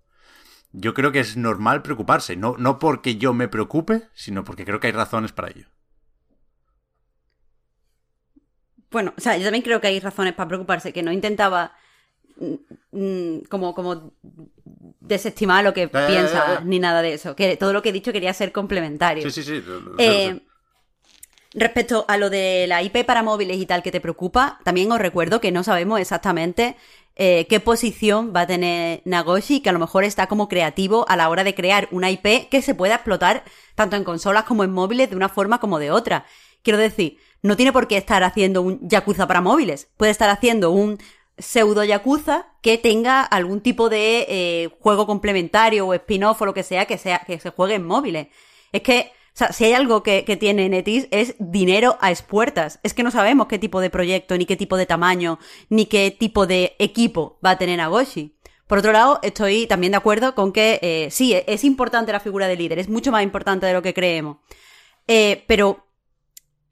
yo 0.72 0.94
creo 0.94 1.12
que 1.12 1.20
es 1.20 1.38
normal 1.38 1.82
preocuparse. 1.82 2.36
No, 2.36 2.56
no 2.58 2.80
porque 2.80 3.18
yo 3.18 3.34
me 3.34 3.48
preocupe, 3.48 4.10
sino 4.14 4.44
porque 4.44 4.66
creo 4.66 4.80
que 4.80 4.88
hay 4.88 4.94
razones 4.94 5.32
para 5.32 5.50
ello. 5.50 5.68
Bueno, 8.96 9.14
o 9.18 9.20
sea, 9.20 9.36
yo 9.36 9.44
también 9.44 9.62
creo 9.62 9.82
que 9.82 9.88
hay 9.88 10.00
razones 10.00 10.34
para 10.36 10.48
preocuparse, 10.48 10.94
que 10.94 11.04
no 11.04 11.12
intentaba 11.12 11.74
mm, 12.38 12.54
mm, 12.98 13.40
como, 13.50 13.76
como 13.76 14.14
desestimar 15.02 15.66
lo 15.66 15.74
que 15.74 15.90
ya, 15.92 16.00
ya, 16.00 16.08
piensas 16.08 16.48
ya. 16.48 16.62
ni 16.62 16.80
nada 16.80 17.02
de 17.02 17.16
eso. 17.16 17.36
Que 17.36 17.58
todo 17.58 17.74
lo 17.74 17.82
que 17.82 17.90
he 17.90 17.92
dicho 17.92 18.14
quería 18.14 18.34
ser 18.34 18.54
complementario. 18.54 19.30
Sí, 19.30 19.44
sí, 19.44 19.44
sí. 19.44 19.62
Eh. 19.98 20.40
Respecto 21.54 22.06
a 22.08 22.16
lo 22.16 22.30
de 22.30 22.68
la 22.70 22.84
IP 22.84 23.06
para 23.06 23.22
móviles 23.22 23.58
y 23.58 23.66
tal 23.66 23.84
que 23.84 23.92
te 23.92 24.00
preocupa, 24.00 24.62
también 24.64 24.90
os 24.94 25.00
recuerdo 25.00 25.42
que 25.42 25.52
no 25.52 25.66
sabemos 25.66 26.00
exactamente 26.00 26.78
eh, 27.18 27.48
qué 27.50 27.60
posición 27.60 28.32
va 28.34 28.42
a 28.42 28.48
tener 28.48 29.02
Nagoshi, 29.04 29.60
que 29.60 29.72
a 29.72 29.74
lo 29.74 29.80
mejor 29.80 30.06
está 30.06 30.28
como 30.28 30.48
creativo 30.48 31.04
a 31.10 31.18
la 31.18 31.28
hora 31.28 31.44
de 31.44 31.54
crear 31.54 31.90
una 31.92 32.12
IP 32.12 32.48
que 32.50 32.62
se 32.62 32.76
pueda 32.76 32.96
explotar 32.96 33.44
tanto 33.76 33.98
en 33.98 34.06
consolas 34.06 34.46
como 34.46 34.64
en 34.64 34.72
móviles 34.72 35.10
de 35.10 35.18
una 35.18 35.28
forma 35.28 35.60
como 35.60 35.80
de 35.80 35.92
otra. 35.92 36.26
Quiero 36.64 36.80
decir, 36.80 37.18
no 37.46 37.56
tiene 37.56 37.72
por 37.72 37.88
qué 37.88 37.98
estar 37.98 38.24
haciendo 38.24 38.62
un 38.62 38.80
Yakuza 38.88 39.28
para 39.28 39.42
móviles, 39.42 39.90
puede 39.98 40.12
estar 40.12 40.30
haciendo 40.30 40.72
un 40.72 40.98
pseudo 41.38 41.84
Yakuza 41.84 42.48
que 42.62 42.78
tenga 42.78 43.22
algún 43.22 43.62
tipo 43.62 43.90
de 43.90 44.26
eh, 44.30 44.70
juego 44.80 45.06
complementario 45.06 45.88
o 45.88 45.94
spin-off 45.94 46.42
o 46.42 46.46
lo 46.46 46.54
que 46.54 46.64
sea 46.64 46.86
que 46.86 46.98
sea 46.98 47.20
que 47.20 47.40
se 47.40 47.50
juegue 47.52 47.76
en 47.76 47.86
móviles. 47.86 48.28
Es 48.72 48.82
que, 48.82 49.12
o 49.12 49.38
sea, 49.38 49.52
si 49.52 49.66
hay 49.66 49.74
algo 49.74 50.02
que, 50.02 50.24
tiene 50.40 50.70
Netis 50.70 51.08
es 51.12 51.36
dinero 51.40 51.98
a 52.02 52.12
expuertas. 52.12 52.80
Es 52.84 52.94
que 52.94 53.04
no 53.04 53.12
sabemos 53.12 53.48
qué 53.48 53.60
tipo 53.60 53.82
de 53.82 53.90
proyecto, 53.90 54.38
ni 54.38 54.46
qué 54.46 54.56
tipo 54.56 54.78
de 54.78 54.86
tamaño, 54.86 55.40
ni 55.70 55.86
qué 55.86 56.12
tipo 56.12 56.48
de 56.48 56.76
equipo 56.80 57.38
va 57.46 57.52
a 57.52 57.58
tener 57.58 57.78
Nagoshi. 57.78 58.36
Por 58.68 58.80
otro 58.80 58.92
lado, 58.92 59.20
estoy 59.22 59.68
también 59.68 59.92
de 59.92 59.98
acuerdo 59.98 60.34
con 60.34 60.52
que 60.52 60.80
eh, 60.82 61.10
sí, 61.12 61.36
es 61.46 61.64
importante 61.64 62.12
la 62.12 62.20
figura 62.20 62.48
de 62.48 62.56
líder, 62.56 62.80
es 62.80 62.90
mucho 62.90 63.12
más 63.12 63.22
importante 63.22 63.68
de 63.68 63.74
lo 63.74 63.84
que 63.84 63.94
creemos. 63.94 64.38
Eh, 65.08 65.44
pero 65.46 65.85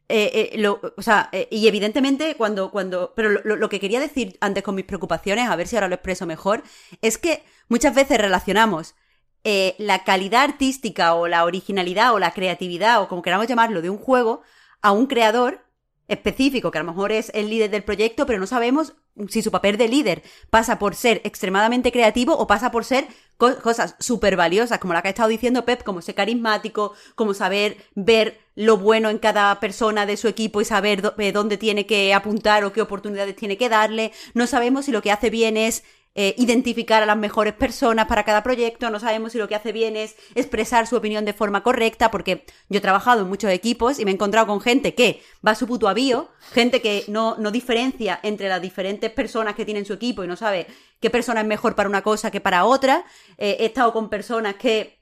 eh, 0.10 0.52
eh, 0.54 0.58
lo- 0.58 0.80
o 0.98 1.02
sea, 1.02 1.30
eh, 1.32 1.48
y 1.52 1.68
evidentemente 1.68 2.36
cuando, 2.36 2.72
cuando, 2.72 3.14
pero 3.16 3.30
lo, 3.30 3.70
que 3.70 3.80
quería 3.80 4.00
decir 4.00 4.38
antes 4.42 4.64
con 4.64 4.76
mis 4.76 4.86
preocupaciones, 4.86 5.50
a 5.50 5.56
ver 5.56 5.68
si 5.68 5.76
ahora 5.76 5.88
lo 5.88 5.96
expreso 5.96 6.26
mejor, 6.26 6.64
es 7.02 7.18
que 7.18 7.44
muchas 7.70 7.96
veces 7.96 8.18
relacionamos 8.18 8.96
eh, 9.44 9.76
la 9.78 10.04
calidad 10.04 10.44
artística 10.44 11.14
o 11.16 11.28
la 11.28 11.44
originalidad 11.46 12.14
o 12.14 12.20
la 12.20 12.32
creatividad 12.32 13.02
o 13.02 13.08
como 13.08 13.22
queramos 13.22 13.48
llamarlo 13.48 13.82
de 13.82 13.90
un 13.90 13.98
juego 13.98 14.42
a 14.82 14.92
un 14.92 15.08
creador 15.08 15.66
específico, 16.08 16.70
que 16.70 16.78
a 16.78 16.84
lo 16.84 16.92
mejor 16.92 17.12
es 17.12 17.32
el 17.34 17.50
líder 17.50 17.72
del 17.72 17.84
proyecto, 17.84 18.26
pero 18.26 18.40
no 18.40 18.46
sabemos 18.48 18.94
si 19.30 19.42
su 19.42 19.52
papel 19.52 19.78
de 19.78 19.88
líder 19.88 20.22
pasa 20.50 20.78
por 20.80 20.96
ser 20.96 21.22
extremadamente 21.24 21.92
creativo 21.92 22.34
o 22.38 22.46
pasa 22.48 22.72
por 22.72 22.84
ser 22.84 23.08
co- 23.38 23.56
cosas 23.60 23.96
súper 24.00 24.36
valiosas, 24.36 24.80
como 24.80 24.94
la 24.94 25.02
que 25.02 25.08
ha 25.10 25.12
estado 25.12 25.30
diciendo 25.30 25.66
Pep, 25.66 25.84
como 25.84 26.02
ser 26.02 26.16
carismático, 26.16 26.94
como 27.16 27.34
saber 27.34 27.78
ver 27.96 28.40
lo 28.56 28.78
bueno 28.78 29.10
en 29.10 29.18
cada 29.18 29.60
persona 29.60 30.06
de 30.06 30.18
su 30.18 30.28
equipo 30.28 30.62
y 30.62 30.66
saber 30.66 31.14
eh, 31.18 31.32
dónde 31.32 31.58
tiene 31.58 31.86
que 31.86 32.14
apuntar 32.14 32.64
o 32.64 32.74
qué 32.74 32.82
oportunidades 32.82 33.36
tiene 33.36 33.58
que 33.58 33.70
darle. 33.70 34.12
No 34.34 34.48
sabemos 34.48 34.86
si 34.86 34.92
lo 34.92 35.02
que 35.02 35.12
hace 35.12 35.30
bien 35.30 35.58
es 35.58 35.84
eh, 36.16 36.36
identificar 36.38 37.02
a 37.02 37.08
las 37.08 37.18
mejores 37.18 37.56
personas 37.56 38.06
para 38.06 38.24
cada 38.24 38.44
proyecto, 38.44 38.92
no 38.92 39.00
sabemos 39.00 39.32
si 39.32 39.40
lo 39.40 39.48
que 39.48 39.56
hace 39.56 39.72
bien 39.72 39.98
es 39.98 40.16
expresar 40.36 40.86
su 40.86 40.96
opinión 40.96 41.26
de 41.26 41.34
forma 41.34 41.64
correcta, 41.64 42.12
porque 42.12 42.46
yo 42.70 42.78
he 42.78 42.82
trabajado 42.82 43.22
en 43.22 43.30
muchos 43.30 43.50
equipos 43.50 43.98
y 43.98 44.06
me 44.06 44.12
he 44.12 44.14
encontrado 44.14 44.46
con 44.46 44.62
gente 44.62 44.94
que 44.94 45.24
va 45.46 45.52
a 45.52 45.56
su 45.56 45.66
puto 45.66 45.88
avío, 45.88 46.30
gente 46.52 46.84
que 46.84 47.04
no, 47.08 47.36
no 47.40 47.50
diferencia 47.50 48.20
entre 48.22 48.48
las 48.48 48.62
diferentes 48.62 49.10
personas 49.10 49.56
que 49.56 49.66
tienen 49.66 49.86
su 49.86 49.94
equipo 49.94 50.24
y 50.24 50.28
no 50.28 50.36
sabe 50.36 50.68
qué 51.00 51.10
persona 51.10 51.42
es 51.42 51.48
mejor 51.48 51.74
para 51.74 51.90
una 51.90 52.04
cosa 52.04 52.30
que 52.30 52.42
para 52.42 52.66
otra. 52.66 53.06
Eh, 53.40 53.58
he 53.62 53.66
estado 53.66 53.92
con 53.92 54.08
personas 54.08 54.54
que, 54.54 55.00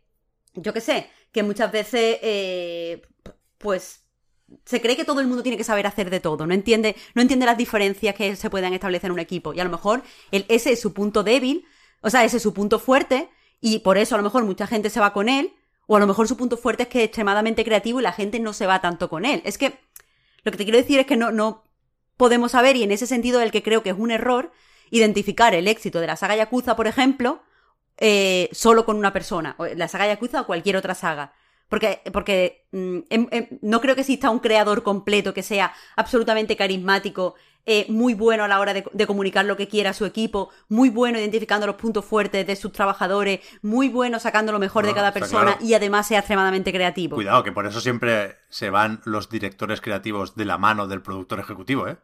yo 0.53 0.71
qué 0.71 0.79
sé, 0.79 1.09
que 1.33 1.43
muchas 1.43 1.73
veces, 1.73 2.19
pues 3.61 4.03
se 4.65 4.81
cree 4.81 4.97
que 4.97 5.05
todo 5.05 5.21
el 5.21 5.27
mundo 5.27 5.43
tiene 5.43 5.57
que 5.57 5.63
saber 5.63 5.87
hacer 5.87 6.09
de 6.09 6.19
todo, 6.19 6.45
no 6.45 6.53
entiende, 6.53 6.95
no 7.15 7.21
entiende 7.21 7.45
las 7.45 7.57
diferencias 7.57 8.15
que 8.15 8.35
se 8.35 8.49
puedan 8.49 8.73
establecer 8.73 9.07
en 9.07 9.13
un 9.13 9.19
equipo. 9.19 9.53
Y 9.53 9.59
a 9.59 9.63
lo 9.63 9.69
mejor 9.69 10.03
ese 10.31 10.73
es 10.73 10.81
su 10.81 10.93
punto 10.93 11.23
débil, 11.23 11.65
o 12.01 12.09
sea, 12.09 12.25
ese 12.25 12.37
es 12.37 12.43
su 12.43 12.53
punto 12.53 12.79
fuerte, 12.79 13.29
y 13.61 13.79
por 13.79 13.97
eso 13.97 14.15
a 14.15 14.17
lo 14.17 14.23
mejor 14.23 14.43
mucha 14.43 14.67
gente 14.67 14.89
se 14.89 14.99
va 14.99 15.13
con 15.13 15.29
él, 15.29 15.53
O 15.87 15.97
a 15.97 15.99
lo 15.99 16.07
mejor 16.07 16.27
su 16.27 16.37
punto 16.37 16.55
fuerte 16.57 16.83
es 16.83 16.89
que 16.89 16.99
es 16.99 17.05
extremadamente 17.05 17.65
creativo 17.65 17.99
y 17.99 18.03
la 18.03 18.13
gente 18.13 18.39
no 18.39 18.53
se 18.53 18.65
va 18.65 18.79
tanto 18.79 19.09
con 19.09 19.25
él. 19.25 19.41
Es 19.43 19.57
que 19.57 19.79
lo 20.43 20.51
que 20.51 20.57
te 20.57 20.63
quiero 20.63 20.77
decir 20.77 20.99
es 20.99 21.05
que 21.05 21.17
no, 21.17 21.31
no 21.31 21.63
podemos 22.15 22.51
saber, 22.51 22.77
y 22.77 22.83
en 22.83 22.91
ese 22.91 23.07
sentido 23.07 23.41
el 23.41 23.51
que 23.51 23.61
creo 23.61 23.83
que 23.83 23.89
es 23.89 23.97
un 23.97 24.11
error, 24.11 24.51
identificar 24.89 25.53
el 25.53 25.67
éxito 25.67 25.99
de 25.99 26.07
la 26.07 26.15
saga 26.15 26.35
Yakuza, 26.35 26.75
por 26.75 26.87
ejemplo, 26.87 27.41
eh, 27.97 28.47
solo 28.51 28.85
con 28.85 28.95
una 28.95 29.11
persona. 29.11 29.55
La 29.75 29.87
saga 29.87 30.07
Yakuza 30.07 30.41
o 30.41 30.45
cualquier 30.45 30.77
otra 30.77 30.95
saga. 30.95 31.33
Porque, 31.71 32.01
porque 32.11 32.65
mm, 32.73 32.97
em- 33.09 33.27
em, 33.31 33.47
no 33.61 33.79
creo 33.79 33.95
que 33.95 34.01
exista 34.01 34.29
un 34.29 34.39
creador 34.39 34.83
completo 34.83 35.33
que 35.33 35.41
sea 35.41 35.71
absolutamente 35.95 36.57
carismático, 36.57 37.35
eh, 37.65 37.85
muy 37.87 38.13
bueno 38.13 38.43
a 38.43 38.49
la 38.49 38.59
hora 38.59 38.73
de, 38.73 38.83
de 38.91 39.07
comunicar 39.07 39.45
lo 39.45 39.55
que 39.55 39.69
quiera 39.69 39.91
a 39.91 39.93
su 39.93 40.03
equipo, 40.05 40.49
muy 40.67 40.89
bueno 40.89 41.17
identificando 41.17 41.65
los 41.65 41.77
puntos 41.77 42.03
fuertes 42.03 42.45
de 42.45 42.57
sus 42.57 42.73
trabajadores, 42.73 43.39
muy 43.61 43.87
bueno 43.87 44.19
sacando 44.19 44.51
lo 44.51 44.59
mejor 44.59 44.85
de 44.85 44.93
cada 44.93 45.13
persona 45.13 45.53
claro. 45.53 45.65
y 45.65 45.73
además 45.73 46.07
sea 46.07 46.19
extremadamente 46.19 46.73
creativo. 46.73 47.15
Cuidado, 47.15 47.41
que 47.41 47.53
por 47.53 47.65
eso 47.65 47.79
siempre 47.79 48.35
se 48.49 48.69
van 48.69 48.99
los 49.05 49.29
directores 49.29 49.79
creativos 49.79 50.35
de 50.35 50.43
la 50.43 50.57
mano 50.57 50.87
del 50.87 51.01
productor 51.01 51.39
ejecutivo, 51.39 51.87
¿eh? 51.87 51.95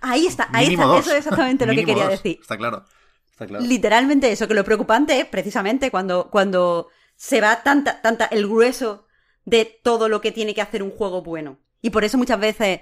Ahí 0.00 0.26
está, 0.26 0.48
ahí 0.54 0.64
Mínimo 0.70 0.84
está, 0.84 0.94
dos. 0.94 1.00
eso 1.06 1.10
es 1.10 1.18
exactamente 1.18 1.66
lo 1.66 1.74
que 1.74 1.84
quería 1.84 2.04
dos. 2.04 2.12
decir. 2.12 2.38
Está 2.40 2.56
claro. 2.56 2.84
Está 3.30 3.46
claro. 3.46 3.64
Literalmente 3.66 4.32
eso, 4.32 4.48
que 4.48 4.54
lo 4.54 4.64
preocupante 4.64 5.20
es 5.20 5.26
precisamente 5.26 5.90
cuando, 5.90 6.30
cuando 6.30 6.88
se 7.24 7.40
va 7.40 7.62
tanta, 7.62 8.02
tanta, 8.02 8.26
el 8.26 8.46
grueso 8.46 9.06
de 9.46 9.64
todo 9.64 10.10
lo 10.10 10.20
que 10.20 10.30
tiene 10.30 10.54
que 10.54 10.60
hacer 10.60 10.82
un 10.82 10.90
juego 10.90 11.22
bueno. 11.22 11.56
Y 11.80 11.88
por 11.88 12.04
eso 12.04 12.18
muchas 12.18 12.38
veces 12.38 12.80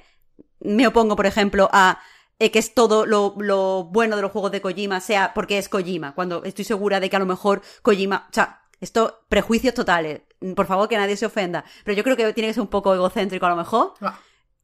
me 0.59 0.89
opongo, 0.89 1.14
por 1.14 1.27
ejemplo, 1.27 1.69
a 1.73 2.01
eh, 2.40 2.51
que 2.51 2.59
es 2.59 2.74
todo 2.74 3.06
lo, 3.06 3.36
lo 3.39 3.85
bueno 3.85 4.16
de 4.16 4.23
los 4.23 4.32
juegos 4.32 4.51
de 4.51 4.60
Kojima 4.60 5.01
sea 5.01 5.32
porque 5.32 5.59
es 5.59 5.69
Kojima, 5.69 6.16
cuando 6.16 6.43
estoy 6.43 6.64
segura 6.64 6.98
de 6.98 7.09
que 7.09 7.14
a 7.14 7.20
lo 7.20 7.27
mejor 7.27 7.62
Kojima, 7.82 8.27
o 8.31 8.35
sea, 8.35 8.62
esto, 8.81 9.24
prejuicios 9.28 9.74
totales, 9.74 10.23
por 10.56 10.66
favor 10.66 10.89
que 10.89 10.97
nadie 10.97 11.16
se 11.16 11.27
ofenda, 11.27 11.64
pero 11.85 11.97
yo 11.97 12.02
creo 12.02 12.16
que 12.16 12.32
tiene 12.32 12.48
que 12.48 12.55
ser 12.55 12.62
un 12.62 12.66
poco 12.66 12.93
egocéntrico 12.94 13.47
a 13.47 13.51
lo 13.51 13.56
mejor, 13.56 13.94
Ah, 14.01 14.19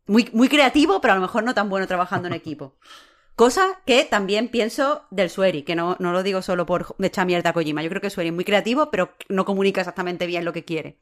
muy, 0.09 0.29
muy 0.33 0.49
creativo, 0.49 1.01
pero 1.01 1.13
a 1.13 1.17
lo 1.17 1.23
mejor 1.23 1.45
no 1.45 1.55
tan 1.55 1.69
bueno 1.69 1.87
trabajando 1.87 2.27
en 2.27 2.35
equipo. 2.35 2.75
Cosa 3.39 3.81
que 3.87 4.05
también 4.05 4.49
pienso 4.49 5.05
del 5.13 5.31
Sueri, 5.31 5.63
que 5.63 5.77
no, 5.77 5.95
no 6.01 6.11
lo 6.11 6.25
digo 6.25 6.43
solo 6.43 6.67
por 6.67 6.97
echar 7.01 7.25
mierda 7.25 7.51
a 7.51 7.53
Kojima. 7.53 7.85
Yo 7.85 7.89
creo 7.89 8.01
que 8.03 8.11
Sueri 8.11 8.31
es 8.31 8.35
muy 8.35 8.45
creativo, 8.45 8.91
pero 8.91 9.13
no 9.29 9.45
comunica 9.45 9.81
exactamente 9.81 10.27
bien 10.27 10.45
lo 10.45 10.53
que 10.53 10.65
quiere. 10.65 10.99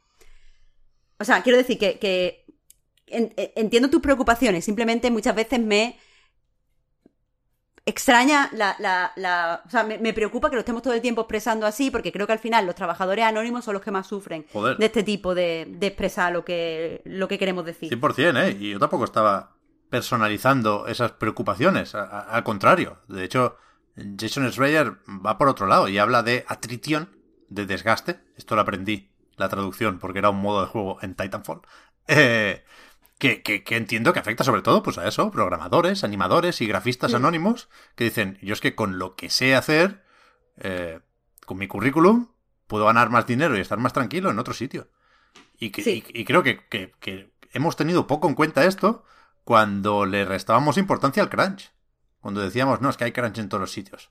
O 1.18 1.24
sea, 1.24 1.42
quiero 1.42 1.56
decir 1.56 1.78
que, 1.78 1.98
que 1.98 2.44
en- 3.06 3.32
en- 3.38 3.52
entiendo 3.56 3.88
tus 3.88 4.02
preocupaciones, 4.02 4.66
simplemente 4.66 5.10
muchas 5.10 5.34
veces 5.34 5.60
me 5.60 5.96
extraña 7.86 8.50
la, 8.52 8.76
la, 8.80 9.12
la- 9.16 9.62
o 9.66 9.70
sea, 9.70 9.84
me, 9.84 9.96
me 9.96 10.12
preocupa 10.12 10.50
que 10.50 10.56
lo 10.56 10.60
estemos 10.60 10.82
todo 10.82 10.92
el 10.92 11.00
tiempo 11.00 11.22
expresando 11.22 11.64
así, 11.66 11.90
porque 11.90 12.12
creo 12.12 12.26
que 12.26 12.34
al 12.34 12.38
final 12.38 12.66
los 12.66 12.74
trabajadores 12.74 13.24
anónimos 13.24 13.64
son 13.64 13.72
los 13.72 13.82
que 13.82 13.90
más 13.92 14.08
sufren 14.08 14.44
Joder. 14.52 14.76
de 14.76 14.84
este 14.84 15.02
tipo 15.02 15.34
de, 15.34 15.66
de 15.70 15.86
expresar 15.86 16.34
lo 16.34 16.44
que, 16.44 17.00
lo 17.06 17.28
que 17.28 17.38
queremos 17.38 17.64
decir. 17.64 17.88
100%, 17.98 18.36
¿eh? 18.46 18.56
Y 18.60 18.72
yo 18.72 18.78
tampoco 18.78 19.04
estaba 19.06 19.55
personalizando 19.90 20.86
esas 20.88 21.12
preocupaciones. 21.12 21.94
a- 21.94 22.04
a- 22.04 22.20
al 22.20 22.44
contrario. 22.44 22.98
De 23.08 23.24
hecho, 23.24 23.56
Jason 24.18 24.50
Schreier 24.52 24.98
va 25.08 25.38
por 25.38 25.48
otro 25.48 25.66
lado 25.66 25.88
y 25.88 25.98
habla 25.98 26.22
de 26.22 26.44
atrition, 26.48 27.16
de 27.48 27.66
desgaste. 27.66 28.20
Esto 28.36 28.54
lo 28.54 28.60
aprendí, 28.62 29.10
la 29.36 29.48
traducción, 29.48 29.98
porque 29.98 30.18
era 30.18 30.30
un 30.30 30.40
modo 30.40 30.62
de 30.62 30.66
juego 30.68 30.98
en 31.02 31.14
Titanfall. 31.14 31.60
Eh, 32.08 32.64
que, 33.18 33.42
que- 33.42 33.64
que 33.64 33.76
entiendo 33.76 34.12
que 34.12 34.20
afecta 34.20 34.44
sobre 34.44 34.62
todo 34.62 34.80
pues 34.84 34.96
a 34.96 35.08
eso, 35.08 35.32
programadores, 35.32 36.04
animadores 36.04 36.60
y 36.60 36.66
grafistas 36.68 37.14
anónimos 37.14 37.68
que 37.96 38.04
dicen, 38.04 38.38
yo 38.42 38.52
es 38.52 38.60
que 38.60 38.76
con 38.76 39.00
lo 39.00 39.16
que 39.16 39.28
sé 39.28 39.56
hacer, 39.56 40.04
eh, 40.58 41.00
con 41.46 41.56
mi 41.58 41.66
currículum, 41.66 42.28
puedo 42.68 42.84
ganar 42.86 43.10
más 43.10 43.26
dinero 43.26 43.56
y 43.56 43.60
estar 43.60 43.78
más 43.78 43.92
tranquilo 43.92 44.30
en 44.30 44.38
otro 44.38 44.54
sitio. 44.54 44.88
Y, 45.58 45.70
que, 45.70 45.82
Sí. 45.82 46.04
y, 46.14 46.20
y 46.20 46.24
creo 46.24 46.44
que 46.44 46.60
hemos 47.52 47.74
tenido 47.74 48.06
poco 48.06 48.28
en 48.28 48.36
cuenta 48.36 48.64
esto 48.66 49.02
cuando 49.46 50.06
le 50.06 50.24
restábamos 50.24 50.76
importancia 50.76 51.22
al 51.22 51.30
crunch. 51.30 51.72
Cuando 52.18 52.40
decíamos, 52.40 52.80
no, 52.80 52.90
es 52.90 52.96
que 52.96 53.04
hay 53.04 53.12
crunch 53.12 53.38
en 53.38 53.48
todos 53.48 53.60
los 53.60 53.70
sitios. 53.70 54.10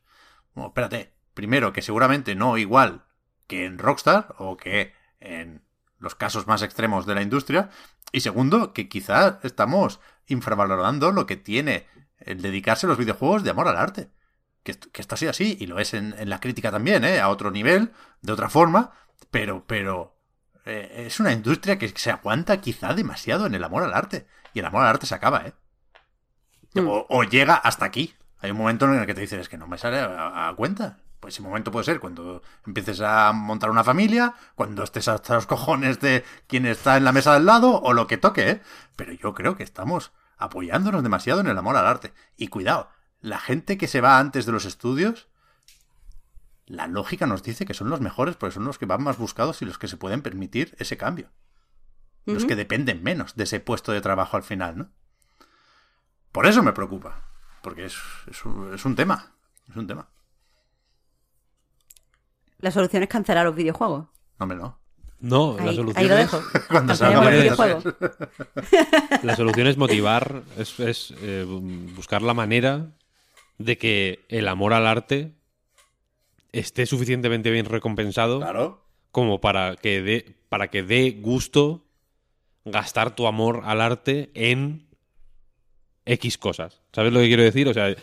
Bueno, 0.53 0.69
espérate. 0.69 1.13
Primero, 1.33 1.73
que 1.73 1.81
seguramente 1.81 2.35
no 2.35 2.57
igual 2.57 3.03
que 3.45 3.65
en 3.65 3.77
Rockstar 3.77 4.33
o 4.37 4.55
que 4.55 4.93
en 5.19 5.61
los 5.99 6.15
casos 6.15 6.47
más 6.47 6.61
extremos 6.61 7.05
de 7.05 7.15
la 7.15 7.21
industria. 7.21 7.69
Y 8.13 8.21
segundo, 8.21 8.71
que 8.71 8.87
quizá 8.87 9.41
estamos 9.43 9.99
infravalorando 10.27 11.11
lo 11.11 11.25
que 11.25 11.35
tiene 11.35 11.85
el 12.17 12.41
dedicarse 12.41 12.85
a 12.85 12.89
los 12.89 12.97
videojuegos 12.97 13.43
de 13.43 13.49
amor 13.49 13.67
al 13.67 13.75
arte. 13.75 14.11
Que 14.63 14.71
esto, 14.71 15.15
ha 15.15 15.17
sido 15.17 15.31
así, 15.31 15.57
y 15.59 15.67
lo 15.67 15.79
es 15.79 15.93
en, 15.93 16.15
en 16.17 16.29
la 16.29 16.39
crítica 16.39 16.71
también, 16.71 17.03
¿eh? 17.03 17.19
a 17.19 17.27
otro 17.27 17.51
nivel, 17.51 17.91
de 18.21 18.31
otra 18.31 18.47
forma, 18.47 18.93
pero, 19.31 19.67
pero 19.67 20.15
eh, 20.63 21.03
es 21.07 21.19
una 21.19 21.33
industria 21.33 21.77
que 21.77 21.89
se 21.89 22.09
aguanta 22.09 22.61
quizá 22.61 22.93
demasiado 22.93 23.47
en 23.47 23.53
el 23.53 23.65
amor 23.65 23.83
al 23.83 23.93
arte. 23.93 24.27
Y 24.55 24.59
el 24.59 24.65
amor 24.65 24.81
al 24.81 24.87
arte 24.87 25.05
se 25.05 25.13
acaba, 25.13 25.45
¿eh? 25.45 25.53
Mm. 26.73 26.87
O, 26.87 27.05
o 27.09 27.23
llega 27.23 27.55
hasta 27.55 27.85
aquí. 27.85 28.15
Hay 28.39 28.51
un 28.51 28.57
momento 28.57 28.85
en 28.85 28.95
el 28.95 29.05
que 29.05 29.13
te 29.13 29.21
dices, 29.21 29.41
es 29.41 29.49
que 29.49 29.57
no 29.57 29.67
me 29.67 29.77
sale 29.77 29.99
a, 29.99 30.47
a 30.47 30.55
cuenta. 30.55 30.97
Pues 31.19 31.35
ese 31.35 31.43
momento 31.43 31.71
puede 31.71 31.83
ser 31.83 31.99
cuando 31.99 32.41
empieces 32.65 33.01
a 33.01 33.33
montar 33.33 33.69
una 33.69 33.83
familia, 33.83 34.33
cuando 34.55 34.83
estés 34.83 35.07
hasta 35.09 35.35
los 35.35 35.45
cojones 35.45 35.99
de 35.99 36.23
quien 36.47 36.65
está 36.65 36.95
en 36.95 37.03
la 37.03 37.11
mesa 37.11 37.33
del 37.33 37.45
lado, 37.45 37.81
o 37.81 37.93
lo 37.93 38.07
que 38.07 38.17
toque, 38.17 38.49
¿eh? 38.49 38.61
Pero 38.95 39.11
yo 39.11 39.33
creo 39.33 39.57
que 39.57 39.63
estamos 39.63 40.13
apoyándonos 40.37 41.03
demasiado 41.03 41.41
en 41.41 41.47
el 41.47 41.57
amor 41.57 41.75
al 41.75 41.87
arte. 41.87 42.13
Y 42.37 42.47
cuidado, 42.47 42.89
la 43.19 43.39
gente 43.39 43.77
que 43.77 43.87
se 43.87 43.99
va 43.99 44.19
antes 44.19 44.45
de 44.45 44.53
los 44.53 44.63
estudios, 44.63 45.27
la 46.65 46.87
lógica 46.87 47.25
nos 47.25 47.43
dice 47.43 47.65
que 47.65 47.73
son 47.73 47.89
los 47.89 47.99
mejores 47.99 48.37
porque 48.37 48.53
son 48.53 48.63
los 48.63 48.77
que 48.77 48.85
van 48.85 49.03
más 49.03 49.17
buscados 49.17 49.61
y 49.61 49.65
los 49.65 49.77
que 49.77 49.89
se 49.89 49.97
pueden 49.97 50.21
permitir 50.21 50.75
ese 50.79 50.95
cambio. 50.95 51.29
Los 52.25 52.45
que 52.45 52.55
dependen 52.55 53.03
menos 53.03 53.35
de 53.35 53.43
ese 53.43 53.59
puesto 53.59 53.91
de 53.91 54.01
trabajo 54.01 54.35
al 54.37 54.43
final, 54.43 54.77
¿no? 54.77 54.89
Por 56.31 56.47
eso 56.47 56.63
me 56.63 56.73
preocupa. 56.73 57.21
Porque 57.61 57.85
es, 57.85 57.95
es 58.29 58.43
un, 58.45 58.73
es 58.73 58.83
un 58.85 58.95
tema. 58.95 59.31
Es 59.69 59.75
un 59.75 59.87
tema. 59.87 60.07
La 62.59 62.71
solución 62.71 63.03
es 63.03 63.09
cancelar 63.09 63.45
los 63.45 63.55
videojuegos. 63.55 64.05
No, 64.39 64.43
hombre, 64.43 64.57
no. 64.57 64.79
No, 65.19 65.55
la 65.57 65.69
Ahí, 65.69 65.75
solución 65.75 66.03
ahí 66.03 66.09
lo 66.09 66.17
es- 66.17 66.31
dejo. 66.31 66.43
Cuando 66.69 66.93
Cancelemos 66.93 66.97
salga 66.97 67.13
los 67.15 67.23
Mario 67.23 67.41
videojuegos. 67.41 69.23
La 69.23 69.35
solución 69.35 69.67
es 69.67 69.77
motivar, 69.77 70.43
es, 70.57 70.79
es, 70.79 71.13
eh, 71.21 71.45
buscar 71.95 72.21
la 72.21 72.33
manera 72.33 72.91
de 73.57 73.77
que 73.77 74.25
el 74.29 74.47
amor 74.47 74.73
al 74.73 74.85
arte 74.87 75.33
esté 76.51 76.85
suficientemente 76.85 77.49
bien 77.49 77.65
recompensado 77.65 78.39
Claro. 78.39 78.85
como 79.11 79.39
para 79.41 79.75
que 79.77 80.01
dé 80.01 80.35
para 80.49 80.67
que 80.69 80.83
dé 80.83 81.11
gusto 81.21 81.84
gastar 82.65 83.15
tu 83.15 83.27
amor 83.27 83.61
al 83.63 83.79
arte 83.81 84.31
en 84.33 84.85
X 86.05 86.37
cosas. 86.37 86.81
¿Sabes 86.91 87.13
lo 87.13 87.19
que 87.19 87.27
quiero 87.27 87.43
decir? 87.43 87.67
O 87.67 87.73
sea, 87.73 87.95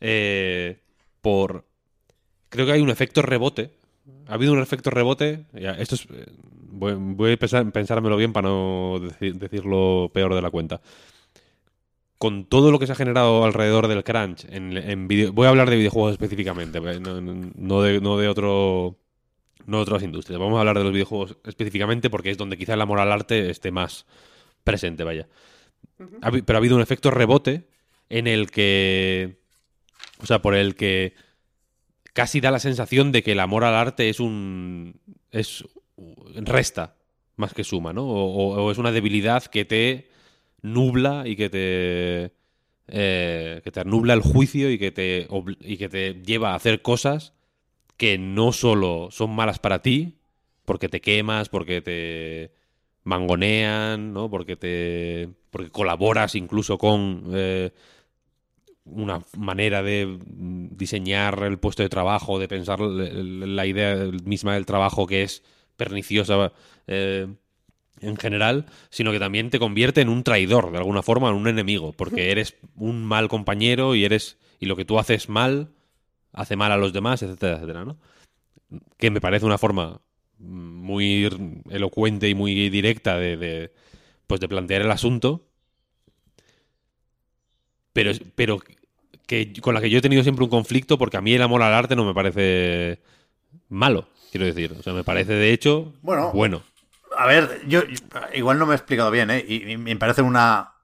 eh, 0.00 0.78
por 1.20 1.64
creo 2.48 2.66
que 2.66 2.72
hay 2.72 2.80
un 2.80 2.90
efecto 2.90 3.22
rebote. 3.22 3.70
Ha 4.28 4.34
habido 4.34 4.52
un 4.52 4.60
efecto 4.60 4.90
rebote. 4.90 5.46
esto 5.54 5.94
es, 5.94 6.06
eh, 6.12 6.26
voy, 6.70 7.32
a 7.32 7.36
pensar- 7.36 7.70
pensármelo 7.72 8.16
bien 8.16 8.32
para 8.32 8.48
no 8.48 8.98
deci- 9.00 9.32
decirlo 9.34 10.10
peor 10.12 10.34
de 10.34 10.42
la 10.42 10.50
cuenta. 10.50 10.80
Con 12.18 12.46
todo 12.46 12.70
lo 12.70 12.78
que 12.78 12.86
se 12.86 12.92
ha 12.92 12.96
generado 12.96 13.44
alrededor 13.44 13.88
del 13.88 14.02
crunch, 14.02 14.46
en, 14.48 15.06
voy 15.34 15.46
a 15.46 15.50
hablar 15.50 15.68
de 15.68 15.76
videojuegos 15.76 16.12
específicamente, 16.12 16.80
no 16.80 17.82
de, 17.82 18.00
no 18.00 18.16
de 18.16 18.28
otro 18.28 18.96
no 19.66 19.78
de 19.78 19.82
otras 19.82 20.02
industrias. 20.02 20.38
Vamos 20.38 20.56
a 20.56 20.60
hablar 20.60 20.78
de 20.78 20.84
los 20.84 20.92
videojuegos 20.92 21.36
específicamente 21.44 22.08
porque 22.08 22.30
es 22.30 22.38
donde 22.38 22.56
quizá 22.56 22.74
el 22.74 22.80
amor 22.80 23.00
al 23.00 23.12
arte 23.12 23.50
esté 23.50 23.70
más 23.70 24.06
presente, 24.64 25.04
vaya. 25.04 25.28
Pero 25.96 26.56
ha 26.56 26.58
habido 26.58 26.76
un 26.76 26.82
efecto 26.82 27.10
rebote 27.10 27.68
en 28.08 28.26
el 28.26 28.50
que. 28.50 29.40
O 30.22 30.26
sea, 30.26 30.40
por 30.40 30.54
el 30.54 30.74
que 30.74 31.14
casi 32.12 32.40
da 32.40 32.50
la 32.50 32.58
sensación 32.58 33.12
de 33.12 33.22
que 33.22 33.32
el 33.32 33.40
amor 33.40 33.64
al 33.64 33.74
arte 33.74 34.08
es 34.08 34.20
un. 34.20 35.00
es. 35.30 35.64
resta 36.36 36.96
más 37.36 37.52
que 37.52 37.64
suma, 37.64 37.92
¿no? 37.92 38.06
O, 38.06 38.70
es 38.70 38.78
una 38.78 38.92
debilidad 38.92 39.44
que 39.44 39.64
te 39.64 40.08
nubla 40.62 41.24
y 41.26 41.36
que 41.36 41.50
te. 41.50 42.32
eh, 42.88 43.60
que 43.62 43.70
te 43.70 43.84
nubla 43.84 44.14
el 44.14 44.22
juicio 44.22 44.70
y 44.70 44.78
que 44.78 44.90
te, 44.90 45.28
y 45.60 45.76
que 45.76 45.88
te 45.88 46.14
lleva 46.22 46.52
a 46.52 46.56
hacer 46.56 46.82
cosas 46.82 47.35
que 47.96 48.18
no 48.18 48.52
solo 48.52 49.08
son 49.10 49.30
malas 49.34 49.58
para 49.58 49.82
ti, 49.82 50.18
porque 50.64 50.88
te 50.88 51.00
quemas, 51.00 51.48
porque 51.48 51.80
te 51.80 52.52
mangonean, 53.04 54.12
¿no? 54.12 54.28
Porque 54.28 54.56
te. 54.56 55.28
porque 55.50 55.70
colaboras 55.70 56.34
incluso 56.34 56.76
con 56.76 57.24
eh, 57.32 57.70
una 58.84 59.22
manera 59.36 59.82
de 59.82 60.18
diseñar 60.26 61.42
el 61.44 61.58
puesto 61.58 61.82
de 61.82 61.88
trabajo, 61.88 62.38
de 62.38 62.48
pensar 62.48 62.80
la 62.80 63.66
idea 63.66 63.96
misma 64.24 64.54
del 64.54 64.66
trabajo 64.66 65.06
que 65.06 65.22
es 65.22 65.42
perniciosa 65.76 66.52
eh, 66.86 67.26
en 68.00 68.16
general, 68.16 68.66
sino 68.90 69.12
que 69.12 69.18
también 69.18 69.50
te 69.50 69.58
convierte 69.58 70.00
en 70.00 70.08
un 70.08 70.22
traidor, 70.22 70.70
de 70.70 70.78
alguna 70.78 71.02
forma, 71.02 71.28
en 71.28 71.34
un 71.34 71.48
enemigo, 71.48 71.92
porque 71.92 72.30
eres 72.30 72.56
un 72.76 73.04
mal 73.04 73.28
compañero 73.28 73.94
y 73.94 74.04
eres. 74.04 74.38
y 74.60 74.66
lo 74.66 74.76
que 74.76 74.84
tú 74.84 74.98
haces 74.98 75.28
mal 75.28 75.70
hace 76.36 76.54
mal 76.54 76.70
a 76.70 76.76
los 76.76 76.92
demás, 76.92 77.22
etcétera, 77.22 77.56
etcétera, 77.56 77.84
¿no? 77.84 77.96
Que 78.98 79.10
me 79.10 79.20
parece 79.20 79.46
una 79.46 79.58
forma 79.58 80.00
muy 80.38 81.28
elocuente 81.70 82.28
y 82.28 82.34
muy 82.34 82.68
directa 82.68 83.16
de, 83.16 83.36
de, 83.36 83.72
pues 84.26 84.40
de 84.40 84.48
plantear 84.48 84.82
el 84.82 84.90
asunto, 84.90 85.46
pero, 87.92 88.12
pero 88.34 88.60
que, 89.26 89.52
con 89.60 89.74
la 89.74 89.80
que 89.80 89.88
yo 89.90 89.98
he 89.98 90.02
tenido 90.02 90.22
siempre 90.22 90.44
un 90.44 90.50
conflicto 90.50 90.98
porque 90.98 91.16
a 91.16 91.22
mí 91.22 91.32
el 91.32 91.42
amor 91.42 91.62
al 91.62 91.72
arte 91.72 91.96
no 91.96 92.04
me 92.04 92.14
parece 92.14 93.00
malo, 93.70 94.06
quiero 94.30 94.46
decir. 94.46 94.76
O 94.78 94.82
sea, 94.82 94.92
me 94.92 95.04
parece 95.04 95.32
de 95.32 95.52
hecho 95.52 95.94
Bueno. 96.02 96.30
bueno. 96.32 96.62
A 97.16 97.26
ver, 97.26 97.62
yo 97.66 97.80
igual 98.34 98.58
no 98.58 98.66
me 98.66 98.74
he 98.74 98.76
explicado 98.76 99.10
bien, 99.10 99.30
¿eh? 99.30 99.42
Y, 99.48 99.72
y 99.72 99.76
me 99.78 99.96
parece 99.96 100.20
una 100.20 100.75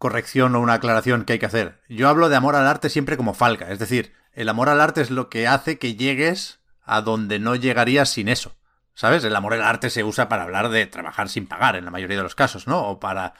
corrección 0.00 0.56
o 0.56 0.60
una 0.60 0.72
aclaración 0.72 1.24
que 1.24 1.34
hay 1.34 1.38
que 1.38 1.46
hacer. 1.46 1.82
Yo 1.90 2.08
hablo 2.08 2.30
de 2.30 2.36
amor 2.36 2.56
al 2.56 2.66
arte 2.66 2.88
siempre 2.88 3.18
como 3.18 3.34
falca, 3.34 3.70
es 3.70 3.78
decir, 3.78 4.14
el 4.32 4.48
amor 4.48 4.70
al 4.70 4.80
arte 4.80 5.02
es 5.02 5.10
lo 5.10 5.28
que 5.28 5.46
hace 5.46 5.78
que 5.78 5.94
llegues 5.94 6.60
a 6.82 7.02
donde 7.02 7.38
no 7.38 7.54
llegarías 7.54 8.08
sin 8.08 8.28
eso. 8.28 8.56
¿Sabes? 8.94 9.24
El 9.24 9.36
amor 9.36 9.54
al 9.54 9.62
arte 9.62 9.90
se 9.90 10.02
usa 10.02 10.28
para 10.28 10.42
hablar 10.42 10.70
de 10.70 10.86
trabajar 10.86 11.28
sin 11.28 11.46
pagar 11.46 11.76
en 11.76 11.84
la 11.84 11.90
mayoría 11.90 12.16
de 12.16 12.22
los 12.22 12.34
casos, 12.34 12.66
¿no? 12.66 12.88
O 12.88 12.98
para 12.98 13.34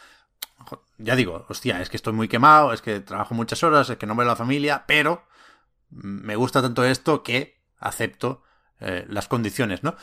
ya 0.98 1.16
digo, 1.16 1.46
hostia, 1.48 1.80
es 1.80 1.88
que 1.88 1.96
estoy 1.96 2.12
muy 2.12 2.28
quemado, 2.28 2.72
es 2.72 2.82
que 2.82 3.00
trabajo 3.00 3.34
muchas 3.34 3.62
horas, 3.62 3.88
es 3.88 3.96
que 3.96 4.06
no 4.06 4.14
veo 4.14 4.26
a 4.26 4.32
la 4.32 4.36
familia, 4.36 4.84
pero 4.86 5.24
me 5.88 6.36
gusta 6.36 6.60
tanto 6.60 6.84
esto 6.84 7.22
que 7.22 7.58
acepto 7.78 8.42
eh, 8.80 9.06
las 9.08 9.28
condiciones, 9.28 9.82
¿no? 9.82 9.96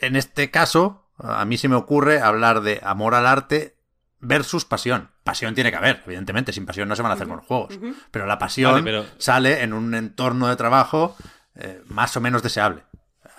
En 0.00 0.16
este 0.16 0.50
caso, 0.50 1.08
a 1.18 1.44
mí 1.44 1.56
se 1.56 1.68
me 1.68 1.76
ocurre 1.76 2.20
hablar 2.20 2.62
de 2.62 2.80
amor 2.82 3.14
al 3.14 3.26
arte 3.26 3.77
versus 4.20 4.64
pasión. 4.64 5.10
Pasión 5.24 5.54
tiene 5.54 5.70
que 5.70 5.76
haber, 5.76 6.02
evidentemente, 6.06 6.52
sin 6.52 6.66
pasión 6.66 6.88
no 6.88 6.96
se 6.96 7.02
van 7.02 7.10
a 7.12 7.14
hacer 7.14 7.26
buenos 7.26 7.46
juegos. 7.46 7.78
Pero 8.10 8.26
la 8.26 8.38
pasión 8.38 8.72
Vale, 8.72 8.84
pero- 8.84 9.06
sale 9.18 9.62
en 9.62 9.72
un 9.72 9.94
entorno 9.94 10.48
de 10.48 10.56
trabajo 10.56 11.16
eh, 11.54 11.82
más 11.86 12.16
o 12.16 12.20
menos 12.20 12.42
deseable. 12.42 12.82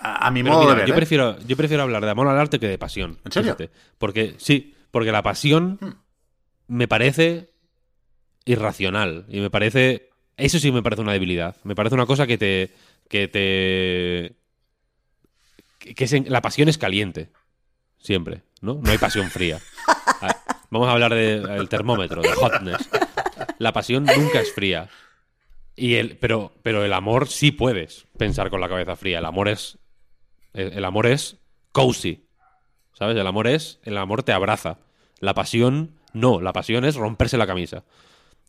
A, 0.00 0.26
a 0.26 0.30
mi 0.30 0.42
Pero 0.42 0.54
modo 0.54 0.62
mira, 0.64 0.74
de 0.74 0.80
ver. 0.80 0.88
yo, 0.88 0.94
¿eh? 0.94 0.96
prefiero, 0.96 1.38
yo 1.40 1.56
prefiero 1.56 1.82
hablar 1.82 2.04
de 2.04 2.10
amor 2.10 2.26
al 2.28 2.38
arte 2.38 2.58
que 2.58 2.68
de 2.68 2.78
pasión. 2.78 3.18
¿En 3.24 3.32
serio? 3.32 3.54
fíjate. 3.56 3.70
Porque, 3.98 4.34
sí, 4.38 4.74
porque 4.90 5.12
la 5.12 5.22
pasión 5.22 5.78
Hmm. 5.80 5.92
me 6.68 6.88
parece 6.88 7.50
irracional. 8.46 9.26
Y 9.28 9.40
me 9.40 9.50
parece. 9.50 10.08
Eso 10.36 10.58
sí 10.58 10.72
me 10.72 10.82
parece 10.82 11.02
una 11.02 11.12
debilidad. 11.12 11.56
Me 11.64 11.74
parece 11.74 11.94
una 11.94 12.06
cosa 12.06 12.26
que 12.26 12.38
te. 12.38 12.74
que 13.08 13.28
te. 13.28 14.36
que, 15.78 15.94
que 15.94 16.04
es 16.04 16.12
en- 16.14 16.30
la 16.32 16.40
pasión 16.40 16.68
es 16.70 16.78
caliente. 16.78 17.30
Siempre, 17.98 18.42
¿no? 18.62 18.80
No 18.82 18.90
hay 18.90 18.96
pasión 18.98 19.28
fría. 19.30 19.58
Vamos 20.70 20.88
a 20.88 20.92
hablar 20.92 21.14
del 21.14 21.68
termómetro, 21.68 22.22
de 22.22 22.32
hotness. 22.32 22.88
La 23.58 23.72
pasión 23.72 24.04
nunca 24.04 24.40
es 24.40 24.52
fría. 24.54 24.88
Y 25.74 25.94
el, 25.94 26.16
pero, 26.16 26.52
pero 26.62 26.84
el 26.84 26.92
amor 26.92 27.28
sí 27.28 27.50
puedes 27.50 28.06
pensar 28.16 28.50
con 28.50 28.60
la 28.60 28.68
cabeza 28.68 28.96
fría. 28.96 29.18
El 29.18 29.24
amor 29.24 29.48
es. 29.48 29.78
El, 30.52 30.84
amor 30.84 31.06
es 31.06 31.38
cozy. 31.72 32.28
¿Sabes? 32.92 33.16
El 33.16 33.26
amor 33.26 33.48
es. 33.48 33.80
El 33.82 33.98
amor 33.98 34.22
te 34.22 34.32
abraza. 34.32 34.78
La 35.18 35.34
pasión, 35.34 35.96
no. 36.12 36.40
La 36.40 36.52
pasión 36.52 36.84
es 36.84 36.94
romperse 36.94 37.36
la 37.36 37.46
camisa. 37.46 37.84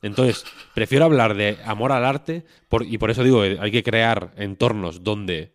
Entonces, 0.03 0.45
prefiero 0.75 1.05
hablar 1.05 1.35
de 1.35 1.57
amor 1.65 1.91
al 1.91 2.05
arte. 2.05 2.45
y 2.81 2.97
por 2.97 3.09
eso 3.09 3.23
digo, 3.23 3.41
hay 3.41 3.71
que 3.71 3.83
crear 3.83 4.31
entornos 4.37 5.03
donde 5.03 5.53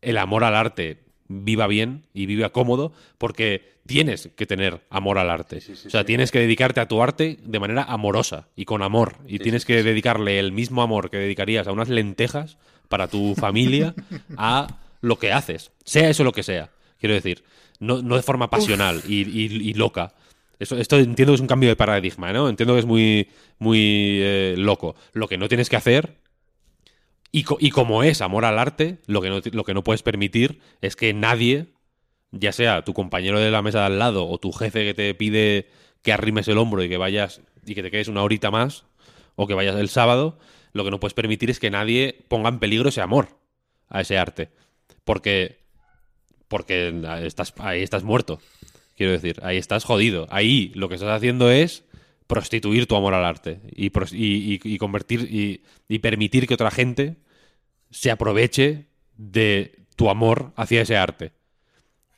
el 0.00 0.18
amor 0.18 0.44
al 0.44 0.54
arte 0.54 1.07
viva 1.28 1.66
bien 1.66 2.02
y 2.14 2.26
viva 2.26 2.50
cómodo, 2.50 2.92
porque 3.18 3.76
tienes 3.86 4.28
que 4.36 4.46
tener 4.46 4.80
amor 4.90 5.18
al 5.18 5.30
arte. 5.30 5.60
o 5.86 5.90
sea, 5.90 6.04
tienes 6.04 6.30
que 6.30 6.40
dedicarte 6.40 6.80
a 6.80 6.88
tu 6.88 7.02
arte 7.02 7.38
de 7.42 7.60
manera 7.60 7.84
amorosa 7.84 8.48
y 8.56 8.64
con 8.64 8.82
amor. 8.82 9.16
Y 9.26 9.38
tienes 9.38 9.64
que 9.64 9.82
dedicarle 9.82 10.38
el 10.38 10.52
mismo 10.52 10.82
amor 10.82 11.10
que 11.10 11.16
dedicarías 11.18 11.66
a 11.66 11.72
unas 11.72 11.88
lentejas 11.88 12.58
para 12.88 13.08
tu 13.08 13.34
familia 13.36 13.94
a 14.36 14.78
lo 15.00 15.18
que 15.18 15.32
haces, 15.32 15.70
sea 15.84 16.10
eso 16.10 16.24
lo 16.24 16.32
que 16.32 16.42
sea. 16.42 16.70
Quiero 16.98 17.14
decir, 17.14 17.44
no, 17.78 18.02
no 18.02 18.16
de 18.16 18.22
forma 18.22 18.50
pasional 18.50 19.00
y, 19.06 19.20
y- 19.22 19.68
y 19.70 19.74
loca. 19.74 20.12
Eso, 20.58 20.76
esto 20.76 20.98
entiendo 20.98 21.32
que 21.32 21.36
es 21.36 21.40
un 21.40 21.46
cambio 21.46 21.68
de 21.68 21.76
paradigma, 21.76 22.32
¿no? 22.32 22.48
Entiendo 22.48 22.74
que 22.74 22.80
es 22.80 22.86
muy, 22.86 23.28
muy 23.60 23.78
eh, 24.20 24.54
loco. 24.58 24.96
Lo 25.12 25.28
que 25.28 25.38
no 25.38 25.46
tienes 25.48 25.68
que 25.68 25.76
hacer 25.76 26.16
y, 27.38 27.42
co- 27.44 27.58
y 27.60 27.70
como 27.70 28.02
es 28.02 28.20
amor 28.20 28.44
al 28.44 28.58
arte, 28.58 28.98
lo 29.06 29.20
que, 29.20 29.30
no, 29.74 29.84
puedes 29.84 30.02
permitir 30.02 30.60
es 30.80 30.96
que 30.96 31.12
nadie, 31.14 31.66
ya 32.32 32.52
sea 32.52 32.82
tu 32.84 32.94
compañero 32.94 33.38
de 33.38 33.50
la 33.50 33.62
mesa 33.62 33.80
de 33.80 33.86
al 33.86 33.98
lado 33.98 34.26
o 34.28 34.38
tu 34.38 34.52
jefe 34.52 34.84
que 34.84 34.94
te 34.94 35.14
pide 35.14 35.68
que 36.02 36.12
arrimes 36.12 36.48
el 36.48 36.58
hombro 36.58 36.82
y 36.82 36.88
que 36.88 36.96
vayas 36.96 37.40
y 37.66 37.74
que 37.74 37.82
te 37.82 37.90
quedes 37.90 38.08
una 38.08 38.22
horita 38.22 38.50
más, 38.50 38.84
o 39.36 39.46
que 39.46 39.54
vayas 39.54 39.76
el 39.76 39.88
sábado, 39.88 40.38
lo 40.72 40.84
que 40.84 40.90
no 40.90 40.98
puedes 41.00 41.14
permitir 41.14 41.50
es 41.50 41.60
que 41.60 41.70
nadie 41.70 42.24
ponga 42.28 42.48
en 42.48 42.58
peligro 42.58 42.88
ese 42.88 43.00
amor 43.00 43.28
a 43.88 44.00
ese 44.00 44.18
arte. 44.18 44.48
Porque, 45.04 45.58
porque 46.48 46.92
estás, 47.24 47.54
ahí 47.58 47.82
estás 47.82 48.04
muerto. 48.04 48.40
Quiero 48.96 49.12
decir, 49.12 49.38
ahí 49.42 49.56
estás 49.58 49.84
jodido. 49.84 50.26
Ahí 50.30 50.72
lo 50.74 50.88
que 50.88 50.96
estás 50.96 51.10
haciendo 51.10 51.50
es 51.50 51.84
prostituir 52.26 52.86
tu 52.86 52.96
amor 52.96 53.14
al 53.14 53.24
arte 53.24 53.60
y, 53.74 53.86
y- 54.12 54.78
convertir 54.78 55.60
y 55.88 55.98
permitir 56.00 56.46
que 56.46 56.54
otra 56.54 56.70
gente 56.70 57.16
se 57.90 58.10
aproveche 58.10 58.86
de 59.16 59.86
tu 59.96 60.10
amor 60.10 60.52
hacia 60.56 60.82
ese 60.82 60.96
arte. 60.96 61.32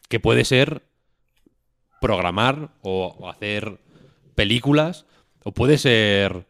Que 0.09 0.21
puede 0.21 0.45
ser 0.45 0.83
programar 2.01 2.71
o, 2.83 3.29
hacer 3.29 3.79
películas, 4.35 5.07
o 5.45 5.53
puede 5.53 5.79
ser, 5.79 6.47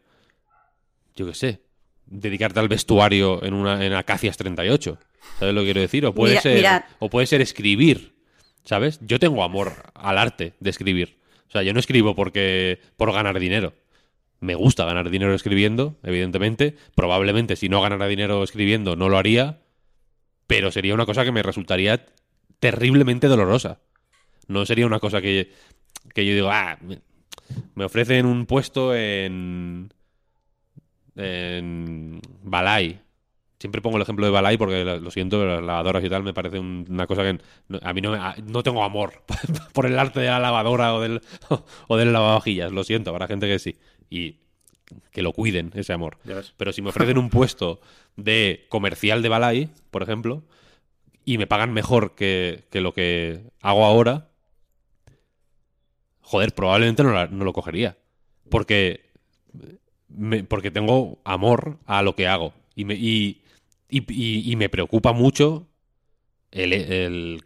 yo 1.15 1.27
qué 1.27 1.33
sé, 1.33 1.61
dedicarte 2.05 2.59
al 2.59 2.67
vestuario 2.69 3.43
en 3.43 3.53
una 3.53 3.85
en 3.85 3.93
Acacias 3.93 4.37
38. 4.37 4.97
¿Sabes 5.39 5.53
lo 5.53 5.61
que 5.61 5.65
quiero 5.65 5.81
decir? 5.81 6.05
O 6.05 6.13
puede 6.13 6.31
Mira- 6.33 6.41
ser 6.41 6.55
mira. 6.57 6.87
o 6.99 7.09
puede 7.09 7.27
ser 7.27 7.41
escribir, 7.41 8.15
¿sabes? 8.63 8.99
Yo 9.01 9.19
tengo 9.19 9.43
amor 9.43 9.91
al 9.93 10.17
arte 10.17 10.53
de 10.59 10.69
escribir. 10.69 11.19
O 11.47 11.51
sea, 11.51 11.63
yo 11.63 11.73
no 11.73 11.79
escribo 11.79 12.15
porque 12.15 12.79
por 12.97 13.11
ganar 13.13 13.37
dinero. 13.39 13.73
Me 14.41 14.55
gusta 14.55 14.83
ganar 14.85 15.09
dinero 15.09 15.33
escribiendo, 15.33 15.97
evidentemente. 16.03 16.75
Probablemente 16.95 17.55
si 17.55 17.69
no 17.69 17.81
ganara 17.81 18.07
dinero 18.07 18.43
escribiendo 18.43 18.95
no 18.97 19.07
lo 19.07 19.17
haría, 19.17 19.61
pero 20.47 20.71
sería 20.71 20.93
una 20.93 21.05
cosa 21.05 21.23
que 21.23 21.31
me 21.31 21.43
resultaría 21.43 22.07
terriblemente 22.59 23.27
dolorosa. 23.27 23.79
No 24.47 24.65
sería 24.65 24.87
una 24.87 24.99
cosa 24.99 25.21
que, 25.21 25.53
que 26.13 26.25
yo 26.25 26.33
digo, 26.33 26.49
ah, 26.51 26.77
me- 27.75 27.85
ofrecen 27.85 28.25
un 28.25 28.45
puesto 28.47 28.95
en, 28.95 29.93
en 31.15 32.19
Balai. 32.43 33.01
Siempre 33.61 33.79
pongo 33.79 33.97
el 33.97 34.01
ejemplo 34.01 34.25
de 34.25 34.31
Balai 34.31 34.57
porque 34.57 34.83
lo 34.83 35.11
siento, 35.11 35.37
pero 35.39 35.55
las 35.57 35.63
lavadoras 35.63 36.03
y 36.03 36.09
tal 36.09 36.23
me 36.23 36.33
parece 36.33 36.57
un- 36.57 36.83
una 36.89 37.05
cosa 37.05 37.21
que 37.21 37.39
no- 37.67 37.79
a 37.83 37.93
mí 37.93 38.01
no, 38.01 38.11
me- 38.11 38.19
no 38.51 38.63
tengo 38.63 38.83
amor 38.83 39.21
por 39.73 39.85
el 39.85 39.99
arte 39.99 40.19
de 40.19 40.25
la 40.27 40.39
lavadora 40.39 40.95
o 40.95 40.99
del, 41.01 41.21
o 41.87 41.95
del 41.97 42.11
lavavajillas. 42.11 42.71
Lo 42.71 42.83
siento, 42.83 43.11
habrá 43.11 43.27
gente 43.27 43.47
que 43.47 43.59
sí. 43.59 43.77
Y 44.09 44.37
que 45.11 45.21
lo 45.21 45.31
cuiden 45.31 45.71
ese 45.75 45.93
amor. 45.93 46.17
Pero 46.57 46.73
si 46.73 46.81
me 46.81 46.89
ofrecen 46.89 47.17
un 47.19 47.29
puesto 47.29 47.79
de 48.15 48.65
comercial 48.69 49.21
de 49.21 49.29
Balai, 49.29 49.69
por 49.91 50.01
ejemplo, 50.03 50.43
y 51.23 51.37
me 51.37 51.45
pagan 51.47 51.71
mejor 51.71 52.15
que, 52.15 52.63
que 52.71 52.81
lo 52.81 52.93
que 52.93 53.41
hago 53.61 53.85
ahora, 53.85 54.27
joder, 56.21 56.53
probablemente 56.53 57.03
no, 57.03 57.11
la- 57.13 57.27
no 57.27 57.45
lo 57.45 57.53
cogería. 57.53 57.97
Porque, 58.49 59.05
me- 60.09 60.43
porque 60.43 60.71
tengo 60.71 61.19
amor 61.23 61.77
a 61.85 62.01
lo 62.01 62.15
que 62.15 62.27
hago. 62.27 62.53
Y 62.75 62.85
me, 62.85 62.95
y, 62.95 63.40
y- 63.91 64.11
y- 64.11 64.51
y 64.51 64.55
me 64.55 64.69
preocupa 64.69 65.13
mucho 65.13 65.67
el, 66.51 66.73
el- 66.73 67.41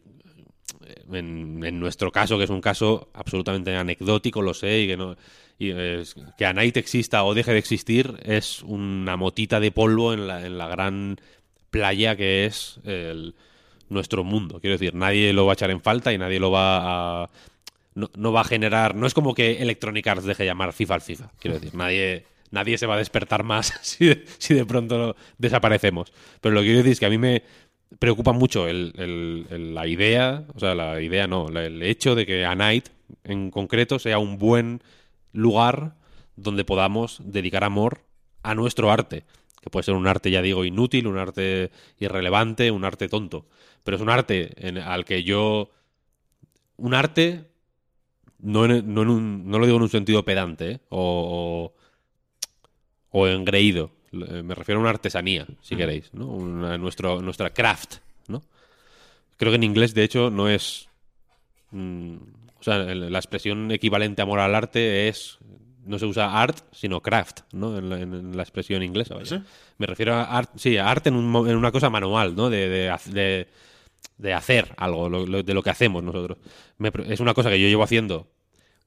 en, 1.12 1.64
nuestro 1.80 2.12
caso, 2.12 2.38
que 2.38 2.44
es 2.46 2.50
un 2.50 2.62
caso 2.62 3.10
absolutamente 3.14 3.76
anecdótico, 3.76 4.42
lo 4.42 4.54
sé, 4.54 4.82
y 4.82 4.88
que 4.88 4.98
no. 4.98 5.16
y 5.58 5.72
es- 5.72 6.16
que 6.38 6.46
exista 6.80 7.24
o 7.24 7.34
deje 7.34 7.54
de 7.54 7.60
existir 7.60 8.16
es 8.24 8.62
una 8.64 9.16
motita 9.16 9.60
de 9.60 9.72
polvo 9.72 10.14
en 10.14 10.28
la, 10.28 10.46
en 10.46 10.58
la 10.58 10.68
gran 10.68 11.18
playa 11.70 12.16
que 12.16 12.46
es 12.46 12.80
el- 12.84 13.36
nuestro 13.90 14.24
mundo. 14.24 14.60
Quiero 14.60 14.74
decir, 14.78 14.96
nadie 14.96 15.32
lo 15.34 15.46
va 15.46 15.52
a 15.52 15.56
echar 15.56 15.72
en 15.72 15.80
falta 15.82 16.12
y 16.12 16.18
nadie 16.18 16.40
lo 16.40 16.50
va 16.52 17.24
a. 17.24 17.30
No, 17.94 18.10
no 18.18 18.32
va 18.34 18.42
a 18.42 18.46
generar. 18.46 18.96
No 18.96 19.06
es 19.08 19.14
como 19.14 19.34
que 19.34 19.62
Electronic 19.62 20.06
Arts 20.08 20.26
deje 20.26 20.44
de 20.44 20.48
llamar 20.48 20.74
FIFA 20.74 20.96
al 20.96 21.02
FIFA. 21.02 21.32
Quiero 21.40 21.60
decir, 21.60 21.74
nadie, 21.76 22.26
nadie 22.52 22.78
se 22.78 22.86
va 22.86 22.96
a 22.96 23.00
despertar 23.00 23.44
más 23.44 23.74
si 23.82 24.06
de, 24.54 24.66
pronto 24.66 25.16
desaparecemos. 25.38 26.12
Pero 26.42 26.56
lo 26.56 26.62
que 26.62 26.68
quiero 26.68 26.80
decir 26.80 26.94
es 26.94 27.00
que 27.00 27.06
a 27.06 27.10
mí 27.10 27.18
me 27.18 27.44
preocupa 28.00 28.34
mucho 28.34 28.68
el- 28.68 28.94
la 29.74 29.88
idea, 29.88 30.46
o 30.56 30.60
sea, 30.60 30.76
la 30.76 31.02
idea 31.02 31.28
no, 31.28 31.48
el 31.50 31.82
hecho 31.84 32.16
de 32.16 32.26
que 32.26 32.46
A 32.46 32.56
Night 32.56 32.90
en 33.24 33.52
concreto 33.52 34.00
sea 34.00 34.18
un 34.20 34.38
buen 34.38 34.82
lugar 35.34 35.96
donde 36.36 36.66
podamos 36.66 37.20
dedicar 37.24 37.64
amor 37.64 38.02
a 38.44 38.56
nuestro 38.56 38.92
arte. 38.92 39.24
Que 39.62 39.70
puede 39.70 39.84
ser 39.84 39.96
un 39.96 40.08
arte, 40.08 40.30
ya 40.32 40.42
digo, 40.42 40.64
inútil, 40.66 41.08
un 41.08 41.18
arte 41.18 41.72
irrelevante, 42.00 42.70
un 42.72 42.86
arte 42.86 43.08
tonto. 43.10 43.46
Pero 43.84 43.98
es 43.98 44.02
un 44.04 44.10
arte 44.10 44.52
en- 44.68 44.78
al 44.78 45.06
que 45.06 45.24
yo. 45.24 45.70
Un 46.78 46.94
arte. 46.94 47.46
No, 48.40 48.66
en- 48.66 48.94
no, 48.94 49.02
un- 49.02 49.50
no 49.50 49.60
lo 49.60 49.66
digo 49.66 49.78
en 49.78 49.84
un 49.84 49.90
sentido 49.90 50.26
pedante, 50.26 50.72
¿eh? 50.74 50.80
o, 50.90 51.74
o 53.18 53.28
engreído. 53.28 53.92
Eh, 54.12 54.44
Me 54.44 54.54
refiero 54.56 54.80
a 54.80 54.82
una 54.82 54.90
artesanía, 54.90 55.46
si 55.62 55.76
queréis, 55.76 56.14
¿no? 56.14 56.28
Una- 56.28 56.78
nuestro, 56.78 57.22
nuestra 57.22 57.52
craft, 57.52 57.96
¿no? 58.28 58.44
Creo 59.38 59.52
que 59.52 59.56
en 59.56 59.64
inglés, 59.64 59.94
de 59.94 60.04
hecho, 60.04 60.30
no 60.30 60.50
es. 60.50 60.88
mm, 61.72 62.16
o 62.60 62.64
sea, 62.64 62.80
la 62.80 63.20
expresión 63.20 63.72
equivalente 63.72 64.22
a 64.22 64.24
amor 64.24 64.40
al 64.40 64.54
arte 64.56 65.08
es. 65.08 65.38
No 65.86 66.00
se 66.00 66.08
usa 66.08 66.42
art, 66.42 66.58
sino 66.72 67.00
craft, 67.02 67.42
¿no? 67.54 67.78
En 67.78 67.90
la, 67.90 68.00
en 68.02 68.36
la 68.36 68.42
expresión 68.42 68.82
inglesa. 68.82 69.14
vaya. 69.16 69.26
¿Sí? 69.38 69.44
Me 69.78 69.86
refiero 69.86 70.16
a 70.16 70.24
art, 70.24 70.50
sí, 70.56 70.78
a 70.78 70.90
arte 70.90 71.10
en, 71.10 71.16
un 71.16 71.30
mo- 71.30 71.46
en 71.48 71.56
una 71.56 71.72
cosa 71.72 71.92
manual, 71.92 72.36
¿no? 72.36 72.50
De, 72.50 72.68
de, 72.70 72.90
haz- 72.90 73.12
de- 73.12 73.48
de 74.18 74.34
hacer 74.34 74.74
algo, 74.78 75.10
lo- 75.10 75.28
lo- 75.28 75.44
de 75.44 75.54
lo 75.54 75.62
que 75.62 75.70
hacemos 75.70 76.02
nosotros. 76.02 76.40
Me 76.80 76.92
es 77.08 77.20
una 77.20 77.34
cosa 77.36 77.50
que 77.52 77.60
yo 77.62 77.68
llevo 77.68 77.84
haciendo 77.84 78.28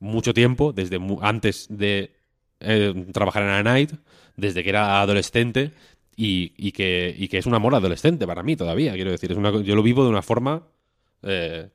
mucho 0.00 0.34
tiempo, 0.34 0.72
desde 0.72 0.98
mu- 0.98 1.20
antes 1.22 1.66
de 1.70 2.17
eh, 2.60 3.06
trabajar 3.12 3.42
en 3.42 3.48
A 3.50 3.62
Night, 3.62 3.92
desde 4.36 4.62
que 4.62 4.70
era 4.70 5.00
adolescente, 5.00 5.72
y, 6.20 6.72
que, 6.72 7.28
es 7.30 7.46
un 7.46 7.54
amor 7.54 7.74
adolescente 7.76 8.26
para 8.26 8.42
mí 8.42 8.56
todavía, 8.56 8.92
quiero 8.94 9.12
decir. 9.12 9.30
Es 9.30 9.38
yo 9.38 9.76
lo 9.76 9.82
vivo 9.82 10.02
de 10.02 10.10
una 10.10 10.22
forma 10.22 10.64
eh, 11.22 11.68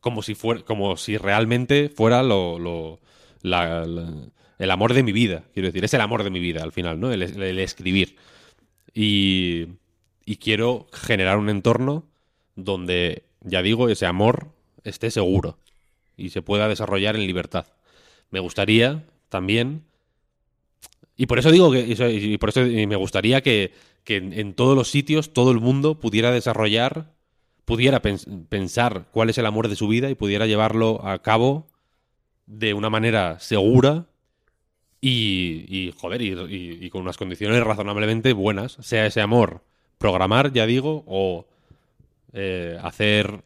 como, 0.00 0.22
si 0.22 0.34
fuera, 0.34 0.62
como 0.62 0.98
si 0.98 1.16
realmente 1.16 1.88
fuera 1.88 2.22
lo, 2.22 3.00
el 3.42 4.70
amor 4.70 4.92
de 4.92 5.02
mi 5.02 5.12
vida, 5.12 5.44
quiero 5.54 5.68
decir. 5.68 5.82
Es 5.84 5.94
el 5.94 6.02
amor 6.02 6.24
de 6.24 6.30
mi 6.30 6.40
vida 6.40 6.62
al 6.62 6.72
final, 6.72 7.00
¿no? 7.00 7.10
El, 7.10 7.22
el 7.22 7.58
escribir. 7.58 8.16
Y, 8.92 9.66
y 10.26 10.36
quiero 10.36 10.86
generar 10.92 11.38
un 11.38 11.48
entorno 11.48 12.04
donde, 12.54 13.22
ya 13.40 13.62
digo, 13.62 13.88
ese 13.88 14.04
amor 14.04 14.48
esté 14.84 15.10
seguro 15.10 15.58
y 16.18 16.30
se 16.30 16.42
pueda 16.42 16.68
desarrollar 16.68 17.16
en 17.16 17.26
libertad. 17.26 17.66
Me 18.30 18.40
gustaría 18.40 19.04
también, 19.32 19.82
y 21.16 21.26
por 21.26 21.38
eso 21.38 21.50
digo 21.50 21.72
que, 21.72 21.80
y 21.80 22.38
por 22.38 22.50
eso 22.50 22.60
me 22.60 22.96
gustaría 22.96 23.40
que, 23.40 23.72
que 24.04 24.16
en, 24.16 24.54
todos 24.54 24.76
los 24.76 24.90
sitios 24.90 25.32
todo 25.32 25.50
el 25.50 25.58
mundo 25.58 25.98
pudiera 25.98 26.30
desarrollar, 26.30 27.10
pudiera 27.64 28.00
pens- 28.02 28.46
pensar 28.48 29.06
cuál 29.10 29.30
es 29.30 29.38
el 29.38 29.46
amor 29.46 29.68
de 29.68 29.76
su 29.76 29.88
vida 29.88 30.10
y 30.10 30.14
pudiera 30.14 30.46
llevarlo 30.46 31.06
a 31.06 31.20
cabo 31.20 31.66
de 32.46 32.74
una 32.74 32.90
manera 32.90 33.40
segura 33.40 34.06
y, 35.00 35.64
y, 35.68 35.92
joder, 35.96 36.22
y 36.22 36.90
con 36.90 37.02
unas 37.02 37.16
condiciones 37.16 37.62
razonablemente 37.64 38.32
buenas, 38.32 38.76
sea 38.80 39.06
ese 39.06 39.20
amor 39.20 39.62
programar, 39.98 40.52
ya 40.52 40.66
digo, 40.66 41.04
o 41.06 41.46
eh, 42.32 42.78
hacer 42.82 43.44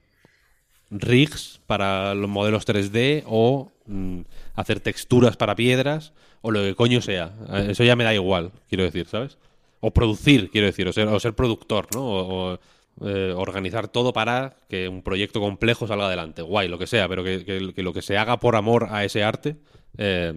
rigs 0.90 1.60
para 1.66 2.14
los 2.14 2.28
modelos 2.28 2.64
3D 2.66 3.24
o 3.26 3.70
mm, 3.86 4.20
hacer 4.54 4.80
texturas 4.80 5.36
para 5.36 5.54
piedras 5.56 6.12
o 6.42 6.50
lo 6.50 6.60
que 6.62 6.74
coño 6.74 7.00
sea. 7.02 7.32
Eso 7.68 7.82
ya 7.84 7.96
me 7.96 8.04
da 8.04 8.14
igual, 8.14 8.52
quiero 8.68 8.84
decir, 8.84 9.06
¿sabes? 9.06 9.36
O 9.80 9.90
producir, 9.92 10.50
quiero 10.50 10.66
decir, 10.66 10.86
o 10.88 10.92
ser, 10.92 11.08
o 11.08 11.18
ser 11.20 11.34
productor, 11.34 11.88
¿no? 11.94 12.02
O, 12.04 12.58
eh, 13.04 13.34
organizar 13.36 13.88
todo 13.88 14.12
para 14.12 14.56
que 14.68 14.88
un 14.88 15.02
proyecto 15.02 15.40
complejo 15.40 15.86
salga 15.86 16.06
adelante. 16.06 16.40
Guay, 16.42 16.68
lo 16.68 16.78
que 16.78 16.86
sea, 16.86 17.08
pero 17.08 17.22
que, 17.24 17.44
que- 17.44 17.72
que 17.74 17.82
lo 17.82 17.92
que 17.92 18.00
se 18.02 18.16
haga 18.16 18.38
por 18.40 18.56
amor 18.56 18.88
a 18.90 19.04
ese 19.04 19.22
arte 19.22 19.56
eh, 19.98 20.32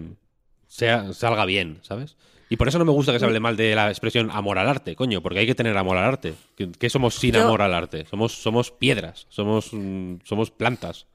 sea, 0.66 1.12
salga 1.12 1.44
bien, 1.46 1.78
¿sabes? 1.82 2.16
Y 2.50 2.56
por 2.56 2.68
eso 2.68 2.78
no 2.78 2.84
me 2.84 2.90
gusta 2.92 3.12
que 3.12 3.18
se 3.20 3.24
hable 3.24 3.40
mal 3.40 3.56
de 3.56 3.74
la 3.74 3.88
expresión 3.88 4.28
amor 4.30 4.58
al 4.58 4.68
arte, 4.68 4.94
coño, 4.96 5.22
porque 5.22 5.38
hay 5.38 5.46
que 5.46 5.54
tener 5.54 5.76
amor 5.78 5.96
al 5.96 6.04
arte. 6.04 6.34
¿Qué, 6.56 6.68
qué 6.78 6.90
somos 6.90 7.14
sin 7.14 7.32
Yo- 7.34 7.44
amor 7.44 7.62
al 7.62 7.72
arte? 7.72 8.04
Somos, 8.10 8.32
somos 8.34 8.70
piedras, 8.72 9.26
somos, 9.30 9.68
mm, 9.72 10.16
somos 10.24 10.50
plantas. 10.50 11.06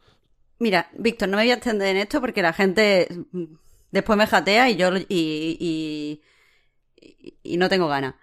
Mira, 0.60 0.90
Víctor, 0.98 1.28
no 1.30 1.36
me 1.38 1.44
voy 1.44 1.52
a 1.52 1.56
extender 1.56 1.90
en 1.90 1.98
esto 1.98 2.22
porque 2.22 2.42
la 2.42 2.54
gente 2.54 3.08
mm, 3.34 3.44
después 3.92 4.18
me 4.18 4.26
jatea 4.28 4.70
y 4.70 4.78
yo 4.78 4.92
lo- 4.92 5.00
y, 5.00 5.06
y, 5.10 6.22
y- 7.02 7.34
y 7.44 7.58
no 7.58 7.68
tengo 7.70 7.88
ganas. 7.90 8.16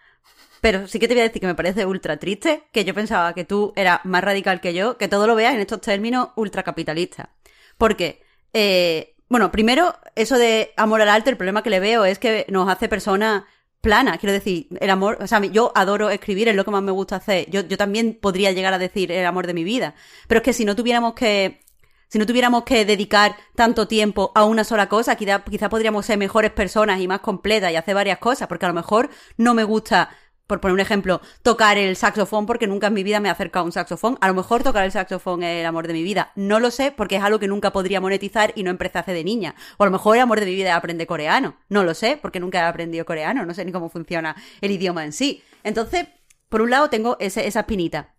Pero 0.62 0.86
sí 0.88 0.98
que 0.98 1.06
te 1.08 1.14
voy 1.14 1.20
a 1.20 1.24
decir 1.24 1.40
que 1.40 1.46
me 1.46 1.54
parece 1.54 1.84
ultra 1.84 2.16
triste, 2.18 2.62
que 2.72 2.84
yo 2.84 2.94
pensaba 2.94 3.34
que 3.34 3.44
tú 3.44 3.72
eras 3.76 4.00
más 4.04 4.24
radical 4.24 4.60
que 4.60 4.72
yo, 4.74 4.96
que 4.96 5.08
todo 5.08 5.26
lo 5.26 5.34
veas 5.34 5.54
en 5.54 5.60
estos 5.60 5.80
términos 5.80 6.28
ultracapitalistas. 6.36 7.28
Porque, 7.76 8.22
eh, 8.54 9.11
bueno, 9.32 9.50
primero, 9.50 9.94
eso 10.14 10.36
de 10.36 10.74
amor 10.76 11.00
al 11.00 11.08
arte, 11.08 11.30
el 11.30 11.38
problema 11.38 11.62
que 11.62 11.70
le 11.70 11.80
veo 11.80 12.04
es 12.04 12.18
que 12.18 12.44
nos 12.50 12.68
hace 12.68 12.86
personas 12.86 13.44
planas. 13.80 14.18
Quiero 14.18 14.34
decir, 14.34 14.66
el 14.78 14.90
amor, 14.90 15.16
o 15.22 15.26
sea, 15.26 15.40
yo 15.46 15.72
adoro 15.74 16.10
escribir, 16.10 16.48
es 16.48 16.54
lo 16.54 16.66
que 16.66 16.70
más 16.70 16.82
me 16.82 16.92
gusta 16.92 17.16
hacer. 17.16 17.48
Yo, 17.48 17.62
yo 17.62 17.78
también 17.78 18.18
podría 18.20 18.52
llegar 18.52 18.74
a 18.74 18.78
decir 18.78 19.10
el 19.10 19.24
amor 19.24 19.46
de 19.46 19.54
mi 19.54 19.64
vida. 19.64 19.94
Pero 20.28 20.40
es 20.40 20.44
que 20.44 20.52
si 20.52 20.66
no 20.66 20.76
tuviéramos 20.76 21.14
que 21.14 21.62
si 22.08 22.18
no 22.18 22.26
tuviéramos 22.26 22.64
que 22.64 22.84
dedicar 22.84 23.34
tanto 23.54 23.88
tiempo 23.88 24.32
a 24.34 24.44
una 24.44 24.64
sola 24.64 24.86
cosa, 24.90 25.16
quizá, 25.16 25.42
quizá 25.44 25.70
podríamos 25.70 26.04
ser 26.04 26.18
mejores 26.18 26.50
personas 26.50 27.00
y 27.00 27.08
más 27.08 27.20
completas 27.20 27.72
y 27.72 27.76
hacer 27.76 27.94
varias 27.94 28.18
cosas, 28.18 28.48
porque 28.48 28.66
a 28.66 28.68
lo 28.68 28.74
mejor 28.74 29.08
no 29.38 29.54
me 29.54 29.64
gusta, 29.64 30.10
por 30.52 30.60
poner 30.60 30.74
un 30.74 30.80
ejemplo, 30.80 31.22
tocar 31.40 31.78
el 31.78 31.96
saxofón 31.96 32.44
porque 32.44 32.66
nunca 32.66 32.88
en 32.88 32.92
mi 32.92 33.02
vida 33.02 33.20
me 33.20 33.28
he 33.28 33.32
acercado 33.32 33.62
a 33.62 33.64
un 33.64 33.72
saxofón. 33.72 34.18
A 34.20 34.28
lo 34.28 34.34
mejor 34.34 34.62
tocar 34.62 34.84
el 34.84 34.92
saxofón 34.92 35.42
es 35.42 35.60
el 35.60 35.64
amor 35.66 35.86
de 35.86 35.94
mi 35.94 36.02
vida. 36.02 36.30
No 36.36 36.60
lo 36.60 36.70
sé 36.70 36.92
porque 36.94 37.16
es 37.16 37.22
algo 37.22 37.38
que 37.38 37.48
nunca 37.48 37.72
podría 37.72 38.02
monetizar 38.02 38.52
y 38.54 38.62
no 38.62 38.68
empecé 38.68 38.98
a 38.98 39.00
hacer 39.00 39.14
de 39.14 39.24
niña. 39.24 39.54
O 39.78 39.84
a 39.84 39.86
lo 39.86 39.92
mejor 39.92 40.16
el 40.16 40.20
amor 40.20 40.40
de 40.40 40.44
mi 40.44 40.54
vida 40.54 40.68
es 40.68 40.74
aprender 40.74 41.06
coreano. 41.06 41.56
No 41.70 41.84
lo 41.84 41.94
sé 41.94 42.18
porque 42.20 42.38
nunca 42.38 42.58
he 42.58 42.62
aprendido 42.64 43.06
coreano. 43.06 43.46
No 43.46 43.54
sé 43.54 43.64
ni 43.64 43.72
cómo 43.72 43.88
funciona 43.88 44.36
el 44.60 44.72
idioma 44.72 45.06
en 45.06 45.14
sí. 45.14 45.42
Entonces, 45.64 46.06
por 46.50 46.60
un 46.60 46.68
lado 46.68 46.90
tengo 46.90 47.16
esa 47.18 47.40
espinita. 47.40 48.14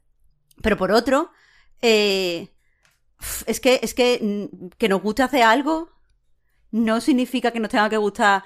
Pero 0.63 0.75
por 0.75 0.91
otro, 0.91 1.29
eh, 1.83 2.49
es 3.45 3.59
que, 3.59 3.79
es 3.83 3.93
que, 3.93 4.19
mm, 4.49 4.69
que 4.79 4.89
nos 4.89 5.03
guste 5.03 5.21
hacer 5.21 5.43
algo 5.43 5.89
no 6.71 6.99
significa 6.99 7.51
que 7.51 7.59
nos 7.59 7.69
tenga 7.69 7.91
que 7.91 7.97
gustar. 7.97 8.43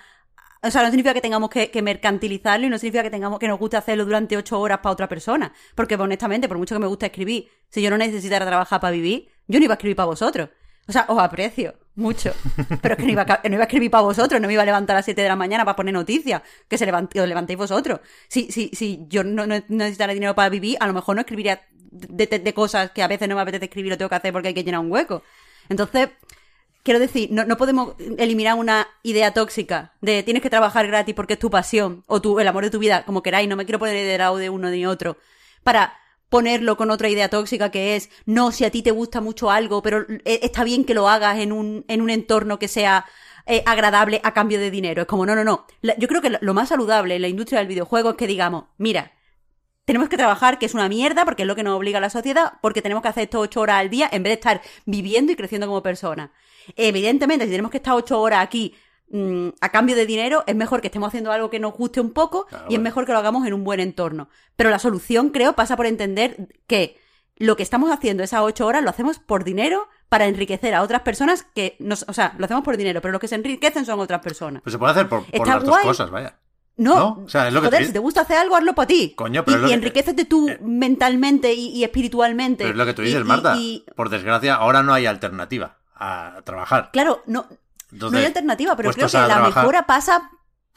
O 0.64 0.72
sea, 0.72 0.82
no 0.82 0.88
significa 0.90 1.14
que 1.14 1.22
tengamos 1.22 1.50
que, 1.50 1.70
que 1.70 1.82
mercantilizarlo 1.82 2.66
y 2.66 2.70
no 2.70 2.78
significa 2.78 3.04
que 3.04 3.10
tengamos 3.12 3.40
que 3.40 3.48
nos 3.48 3.60
guste 3.60 3.78
hacerlo 3.78 4.06
durante 4.06 4.36
ocho 4.38 4.60
horas 4.60 4.80
para 4.80 4.94
otra 4.94 5.08
persona. 5.08 5.54
Porque 5.76 5.96
honestamente, 5.96 6.48
por 6.48 6.58
mucho 6.58 6.76
que 6.76 6.80
me 6.80 6.88
guste 6.88 7.06
escribir, 7.08 7.48
si 7.70 7.82
yo 7.82 7.90
no 7.90 7.98
necesitara 7.98 8.46
trabajar 8.46 8.80
para 8.80 8.92
vivir, 8.92 9.30
yo 9.48 9.60
no 9.60 9.66
iba 9.66 9.74
a 9.74 9.78
escribir 9.78 9.96
para 9.96 10.08
vosotros. 10.08 10.50
O 10.88 10.92
sea, 10.92 11.06
os 11.10 11.20
aprecio 11.20 11.76
mucho. 11.96 12.34
Pero 12.82 12.94
es 12.96 12.98
que 13.00 13.06
no 13.06 13.12
iba, 13.12 13.22
a, 13.24 13.26
ca- 13.26 13.42
no 13.44 13.54
iba 13.56 13.64
a 13.64 13.68
escribir 13.68 13.92
para 13.92 14.04
vosotros, 14.04 14.40
no 14.42 14.48
me 14.48 14.54
iba 14.54 14.64
a 14.64 14.66
levantar 14.66 14.96
a 14.96 15.00
las 15.00 15.06
7 15.06 15.22
de 15.22 15.28
la 15.28 15.36
mañana 15.36 15.66
para 15.66 15.76
poner 15.76 15.94
noticias, 15.94 16.42
que 16.68 16.78
se 16.78 16.86
os 16.92 17.28
levantéis 17.28 17.58
vosotros. 17.58 18.00
Si, 18.30 18.52
si, 18.52 18.70
si 18.74 19.06
yo 19.08 19.24
no, 19.24 19.46
no 19.46 19.56
necesitara 19.68 20.14
dinero 20.14 20.34
para 20.34 20.50
vivir, 20.50 20.78
a 20.80 20.88
lo 20.88 20.94
mejor 20.94 21.16
no 21.16 21.22
escribiría 21.22 21.62
de, 21.92 22.26
de- 22.28 22.40
de 22.40 22.54
cosas 22.54 22.92
que 22.92 23.04
a 23.04 23.08
veces 23.08 23.28
no 23.28 23.36
me 23.36 23.42
apetece 23.42 23.66
escribir, 23.66 23.92
lo 23.92 23.98
tengo 23.98 24.10
que 24.10 24.16
hacer 24.16 24.32
porque 24.34 24.48
hay 24.50 24.54
que 24.54 24.64
llenar 24.64 24.80
un 24.80 24.92
hueco. 24.92 25.24
Entonces, 25.70 26.10
quiero 26.88 27.02
decir, 27.02 27.28
no, 27.34 27.58
podemos 27.58 27.96
eliminar 28.18 28.58
una 28.58 28.88
idea 29.04 29.34
tóxica 29.34 29.92
de 30.00 30.24
tienes 30.24 30.42
que 30.42 30.50
trabajar 30.50 30.88
gratis 30.88 31.14
porque 31.14 31.34
es 31.34 31.40
tu 31.40 31.50
pasión 31.50 32.06
o 32.08 32.22
tu, 32.22 32.40
el 32.40 32.48
amor 32.48 32.64
de 32.64 32.70
tu 32.70 32.80
vida, 32.80 33.04
como 33.04 33.22
queráis, 33.22 33.50
no 33.50 33.58
me 33.58 33.66
quiero 33.66 33.78
poner 33.78 33.94
de 33.94 34.18
lado 34.18 34.38
de 34.38 34.50
uno 34.50 34.70
ni 34.70 34.86
otro, 34.86 35.18
para 35.64 35.98
ponerlo 36.30 36.78
con 36.78 36.90
otra 36.90 37.10
idea 37.10 37.28
tóxica 37.28 37.72
que 37.72 37.98
es, 37.98 38.10
no, 38.26 38.54
si 38.54 38.64
a 38.64 38.72
ti 38.72 38.84
te 38.84 38.92
gusta 38.92 39.20
mucho 39.20 39.52
algo, 39.52 39.82
pero 39.82 40.06
eh, 40.24 40.40
está 40.44 40.64
bien 40.64 40.86
que 40.86 40.94
lo 40.94 41.10
hagas 41.10 41.40
en 41.40 41.52
un, 41.52 41.84
en 41.90 42.00
un 42.00 42.10
entorno 42.10 42.58
que 42.58 42.70
sea 42.70 43.04
eh, 43.46 43.64
agradable 43.66 44.22
a 44.24 44.34
cambio 44.34 44.58
de 44.58 44.72
dinero. 44.72 45.02
Es 45.02 45.08
como, 45.10 45.26
no, 45.26 45.36
no, 45.36 45.44
no. 45.44 45.68
Yo 45.98 46.08
creo 46.08 46.22
que 46.22 46.38
lo 46.40 46.54
más 46.54 46.70
saludable 46.70 47.18
en 47.18 47.22
la 47.22 47.28
industria 47.28 47.60
del 47.60 47.68
videojuego 47.68 48.12
es 48.12 48.16
que 48.16 48.28
digamos, 48.28 48.64
mira, 48.78 49.12
tenemos 49.88 50.10
que 50.10 50.18
trabajar, 50.18 50.60
que 50.60 50.66
es 50.66 50.74
una 50.74 50.90
mierda, 50.90 51.24
porque 51.24 51.44
es 51.44 51.48
lo 51.48 51.56
que 51.56 51.64
nos 51.64 51.78
obliga 51.78 52.00
a 52.00 52.02
la 52.02 52.10
sociedad, 52.10 52.56
porque 52.62 52.82
tenemos 52.82 53.02
que 53.02 53.08
hacer 53.08 53.24
esto 53.24 53.40
ocho 53.40 53.62
horas 53.62 53.78
al 53.78 53.90
día 53.90 54.10
en 54.12 54.22
vez 54.22 54.32
de 54.32 54.34
estar 54.34 54.62
viviendo 54.86 55.32
y 55.32 55.38
creciendo 55.38 55.66
como 55.66 55.82
persona. 55.82 56.34
Evidentemente, 56.76 57.46
si 57.46 57.52
tenemos 57.52 57.72
que 57.72 57.78
estar 57.78 57.94
ocho 57.94 58.20
horas 58.20 58.44
aquí 58.44 58.76
mm, 59.12 59.48
a 59.62 59.70
cambio 59.70 59.96
de 59.96 60.06
dinero, 60.06 60.44
es 60.46 60.58
mejor 60.58 60.82
que 60.82 60.88
estemos 60.88 61.08
haciendo 61.08 61.32
algo 61.32 61.50
que 61.50 61.62
nos 61.62 61.74
guste 61.74 62.02
un 62.02 62.12
poco 62.12 62.48
Claro, 62.48 62.66
y 62.68 62.76
es 62.76 62.82
mejor 62.82 63.06
que 63.06 63.14
lo 63.14 63.20
hagamos 63.20 63.48
en 63.48 63.54
un 63.54 63.64
buen 63.64 63.80
entorno. 63.80 64.28
Pero 64.58 64.70
la 64.70 64.80
solución, 64.80 65.30
creo, 65.30 65.54
pasa 65.54 65.78
por 65.78 65.86
entender 65.86 66.50
que 66.68 67.00
lo 67.38 67.56
que 67.56 67.64
estamos 67.64 67.90
haciendo 67.90 68.24
esas 68.24 68.42
ocho 68.42 68.68
horas 68.68 68.84
lo 68.84 68.90
hacemos 68.90 69.20
por 69.20 69.46
dinero 69.46 69.88
para 70.10 70.26
enriquecer 70.26 70.76
a 70.76 70.82
otras 70.82 71.04
personas 71.04 71.44
que 71.56 71.78
nos, 71.80 72.04
o 72.10 72.14
sea, 72.14 72.36
lo 72.38 72.44
hacemos 72.44 72.66
por 72.66 72.76
dinero, 72.76 73.00
pero 73.00 73.14
los 73.14 73.22
que 73.22 73.30
se 73.30 73.36
enriquecen 73.36 73.86
son 73.86 74.02
otras 74.02 74.20
personas. 74.20 74.64
Pues 74.64 74.74
se 74.74 74.80
puede 74.80 74.92
hacer 74.92 75.08
por, 75.08 75.24
por 75.32 75.48
las 75.48 75.64
dos 75.64 75.78
cosas, 75.78 76.10
vaya. 76.12 76.36
No, 76.78 76.96
No, 76.96 77.24
o 77.26 77.30
sea, 77.30 77.48
es 77.48 77.54
lo 77.54 77.62
que 77.64 77.70
te- 77.70 77.86
si 77.86 77.92
te 77.92 77.98
gusta 78.00 78.22
hacer 78.22 78.38
algo, 78.38 78.56
hazlo 78.56 78.76
para 78.76 78.86
ti. 78.88 79.14
Coño, 79.16 79.44
pero 79.44 79.58
y, 79.58 79.62
lo 79.62 79.68
y 79.68 79.70
que- 79.70 79.76
enriquecete 79.76 80.26
tú 80.26 80.48
eh, 80.48 80.60
mentalmente 80.62 81.52
y, 81.54 81.70
y 81.70 81.84
espiritualmente. 81.84 82.64
Pero 82.64 82.72
es 82.72 82.78
lo 82.78 82.86
que 82.86 82.94
tú 82.94 83.02
dices, 83.02 83.26
Marta. 83.26 83.56
y- 83.58 83.84
Por 83.96 84.10
desgracia, 84.10 84.56
ahora 84.56 84.84
no 84.84 84.94
hay 84.94 85.08
alternativa 85.08 85.78
a 85.96 86.42
trabajar. 86.44 86.92
claro, 86.94 87.24
no, 87.26 87.48
Entonces, 87.92 88.12
no 88.12 88.18
hay 88.20 88.26
alternativa, 88.26 88.76
pero 88.76 88.92
creo 88.94 89.08
que 89.08 89.18
la 89.18 89.26
trabajar- 89.26 89.64
mejora 89.64 89.88
pasa 89.88 90.30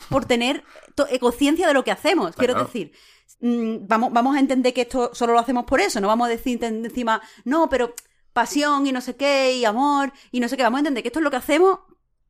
por 0.09 0.25
tener 0.25 0.65
eh, 1.11 1.19
conciencia 1.19 1.67
de 1.69 1.75
lo 1.75 1.85
que 1.85 1.91
hacemos. 1.91 2.35
Quiero 2.35 2.55
claro. 2.55 2.67
decir, 2.67 2.93
mm, 3.41 3.87
vamos, 3.87 4.11
vamos 4.13 4.37
a 4.37 4.41
entender 4.41 4.73
que 4.73 4.83
esto 4.83 5.11
solo 5.15 5.35
lo 5.35 5.39
hacemos 5.39 5.65
por 5.65 5.81
eso. 5.81 6.01
No 6.01 6.09
vamos 6.09 6.27
a 6.27 6.31
decir 6.31 6.63
en- 6.65 6.85
encima, 6.85 7.21
no, 7.45 7.69
pero 7.69 7.95
pasión 8.33 8.87
y 8.87 8.93
no 8.93 9.01
sé 9.03 9.17
qué, 9.17 9.53
y 9.55 9.65
amor 9.67 10.13
y 10.31 10.41
no 10.41 10.49
sé 10.49 10.57
qué. 10.57 10.63
Vamos 10.63 10.79
a 10.79 10.81
entender 10.81 11.03
que 11.03 11.09
esto 11.09 11.19
es 11.19 11.25
lo 11.25 11.31
que 11.31 11.37
hacemos 11.37 11.81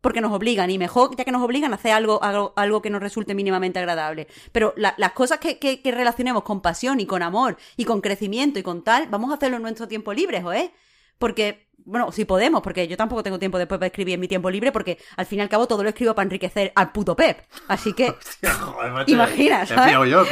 porque 0.01 0.21
nos 0.21 0.33
obligan, 0.33 0.71
y 0.71 0.79
mejor 0.79 1.15
ya 1.17 1.25
que 1.25 1.33
nos 1.33 1.43
obligan 1.43 1.73
a 1.73 1.77
hacer 1.77 1.93
algo, 1.93 2.23
algo, 2.23 2.53
algo 2.57 2.81
que 2.83 2.89
nos 2.91 3.01
resulte 3.03 3.35
mínimamente 3.35 3.79
agradable. 3.79 4.29
Pero 4.53 4.73
la- 4.77 4.95
las 4.97 5.13
cosas 5.13 5.39
que, 5.39 5.59
que- 5.59 5.83
que 5.83 5.91
relacionemos 5.93 6.43
con 6.43 6.61
pasión 6.63 7.01
y 7.01 7.07
con 7.07 7.23
amor 7.23 7.57
y 7.77 7.85
con 7.85 8.01
crecimiento 8.01 8.59
y 8.59 8.63
con 8.63 8.83
tal, 8.83 9.09
vamos 9.09 9.31
a 9.31 9.35
hacerlo 9.35 9.57
en 9.57 9.63
nuestro 9.63 9.89
tiempo 9.89 10.13
libre, 10.15 10.43
¿eh? 10.55 10.73
Porque, 11.19 11.69
bueno, 11.85 12.13
si 12.13 12.25
podemos, 12.25 12.63
porque 12.63 12.89
yo 12.89 12.97
tampoco 12.97 13.23
tengo 13.23 13.39
tiempo 13.39 13.59
después 13.59 13.79
para 13.79 13.89
escribir 13.89 14.15
en 14.15 14.21
mi 14.21 14.29
tiempo 14.29 14.49
libre, 14.51 14.73
porque 14.73 14.97
al 15.19 15.27
fin 15.27 15.39
y 15.41 15.43
al 15.43 15.51
cabo 15.51 15.67
todo 15.67 15.83
lo 15.83 15.91
escribo 15.91 16.15
para 16.15 16.25
enriquecer 16.25 16.73
al 16.75 16.93
puto 16.93 17.15
Pep. 17.15 17.41
Así 17.69 17.93
que, 17.93 18.15
Joder, 18.43 18.93
macho, 18.93 19.13
imagina. 19.13 19.67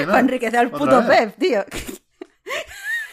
Para 0.07 0.21
enriquecer 0.21 0.59
al 0.61 0.71
puto. 0.71 0.85
Pep, 1.07 1.37
tío. 1.39 1.65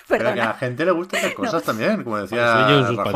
Pero 0.08 0.24
que 0.24 0.42
a 0.42 0.46
la 0.46 0.54
gente 0.54 0.86
le 0.86 0.92
gusta 0.92 1.18
hacer 1.18 1.34
cosas 1.36 1.64
también, 1.64 2.04
como 2.04 2.18
decía 2.18 2.38
Rajoy. 2.98 3.12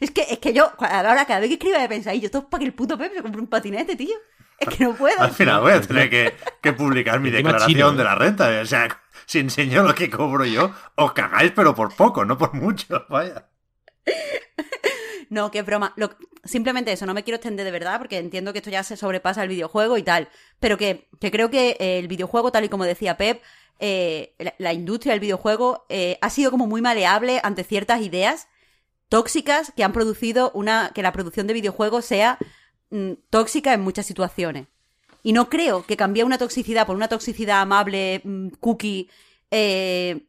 Es 0.00 0.10
que, 0.10 0.22
es 0.22 0.38
que 0.38 0.52
yo, 0.52 0.70
ahora 0.78 1.24
cada 1.24 1.40
vez 1.40 1.48
que 1.48 1.54
escribo, 1.54 1.76
a 1.78 1.88
pensar, 1.88 2.14
"Y 2.14 2.20
yo, 2.20 2.26
esto 2.26 2.38
es 2.38 2.44
para 2.44 2.60
que 2.60 2.66
el 2.66 2.74
puto 2.74 2.96
Pepe 2.96 3.16
se 3.16 3.22
compre 3.22 3.40
un 3.40 3.48
patinete, 3.48 3.96
tío. 3.96 4.14
Es 4.58 4.68
que 4.68 4.84
no 4.84 4.94
puedo. 4.94 5.20
Al 5.20 5.32
final 5.32 5.60
voy 5.60 5.72
a 5.72 5.80
tener 5.80 6.08
que, 6.08 6.32
que 6.62 6.72
publicar 6.72 7.18
mi 7.20 7.30
declaración 7.30 7.68
chino, 7.72 7.90
¿eh? 7.92 7.96
de 7.96 8.04
la 8.04 8.14
renta. 8.14 8.48
O 8.62 8.66
sea, 8.66 8.88
si 9.26 9.40
enseño 9.40 9.82
lo 9.82 9.94
que 9.94 10.08
cobro 10.08 10.44
yo, 10.44 10.70
os 10.94 11.12
cagáis, 11.12 11.50
pero 11.56 11.74
por 11.74 11.94
poco, 11.96 12.24
no 12.24 12.38
por 12.38 12.54
mucho. 12.54 13.04
Vaya. 13.08 13.48
No, 15.30 15.50
que 15.50 15.58
es 15.60 15.66
broma. 15.66 15.92
Lo- 15.96 16.10
simplemente 16.44 16.92
eso, 16.92 17.06
no 17.06 17.14
me 17.14 17.24
quiero 17.24 17.36
extender 17.36 17.64
de 17.64 17.70
verdad 17.72 17.98
porque 17.98 18.18
entiendo 18.18 18.52
que 18.52 18.58
esto 18.58 18.70
ya 18.70 18.82
se 18.84 18.96
sobrepasa 18.96 19.42
el 19.42 19.48
videojuego 19.48 19.96
y 19.98 20.02
tal. 20.02 20.28
Pero 20.60 20.76
que, 20.78 21.08
que 21.20 21.30
creo 21.30 21.50
que 21.50 21.76
eh, 21.80 21.98
el 21.98 22.08
videojuego, 22.08 22.52
tal 22.52 22.64
y 22.64 22.68
como 22.68 22.84
decía 22.84 23.16
Pep, 23.16 23.42
eh, 23.80 24.34
la, 24.38 24.54
la 24.58 24.72
industria 24.72 25.12
del 25.14 25.20
videojuego 25.20 25.86
eh, 25.88 26.18
ha 26.20 26.30
sido 26.30 26.50
como 26.50 26.66
muy 26.66 26.80
maleable 26.82 27.40
ante 27.42 27.64
ciertas 27.64 28.02
ideas 28.02 28.46
tóxicas 29.14 29.72
que 29.76 29.84
han 29.84 29.92
producido 29.92 30.50
una. 30.54 30.90
que 30.92 31.00
la 31.00 31.12
producción 31.12 31.46
de 31.46 31.54
videojuegos 31.54 32.04
sea 32.04 32.36
mm, 32.90 33.12
tóxica 33.30 33.72
en 33.72 33.80
muchas 33.80 34.06
situaciones. 34.06 34.66
Y 35.22 35.32
no 35.32 35.48
creo 35.48 35.86
que 35.86 35.96
cambiar 35.96 36.26
una 36.26 36.36
toxicidad 36.36 36.84
por 36.84 36.96
una 36.96 37.06
toxicidad 37.06 37.60
amable, 37.60 38.22
mm, 38.24 38.48
cookie, 38.58 39.08
eh, 39.52 40.26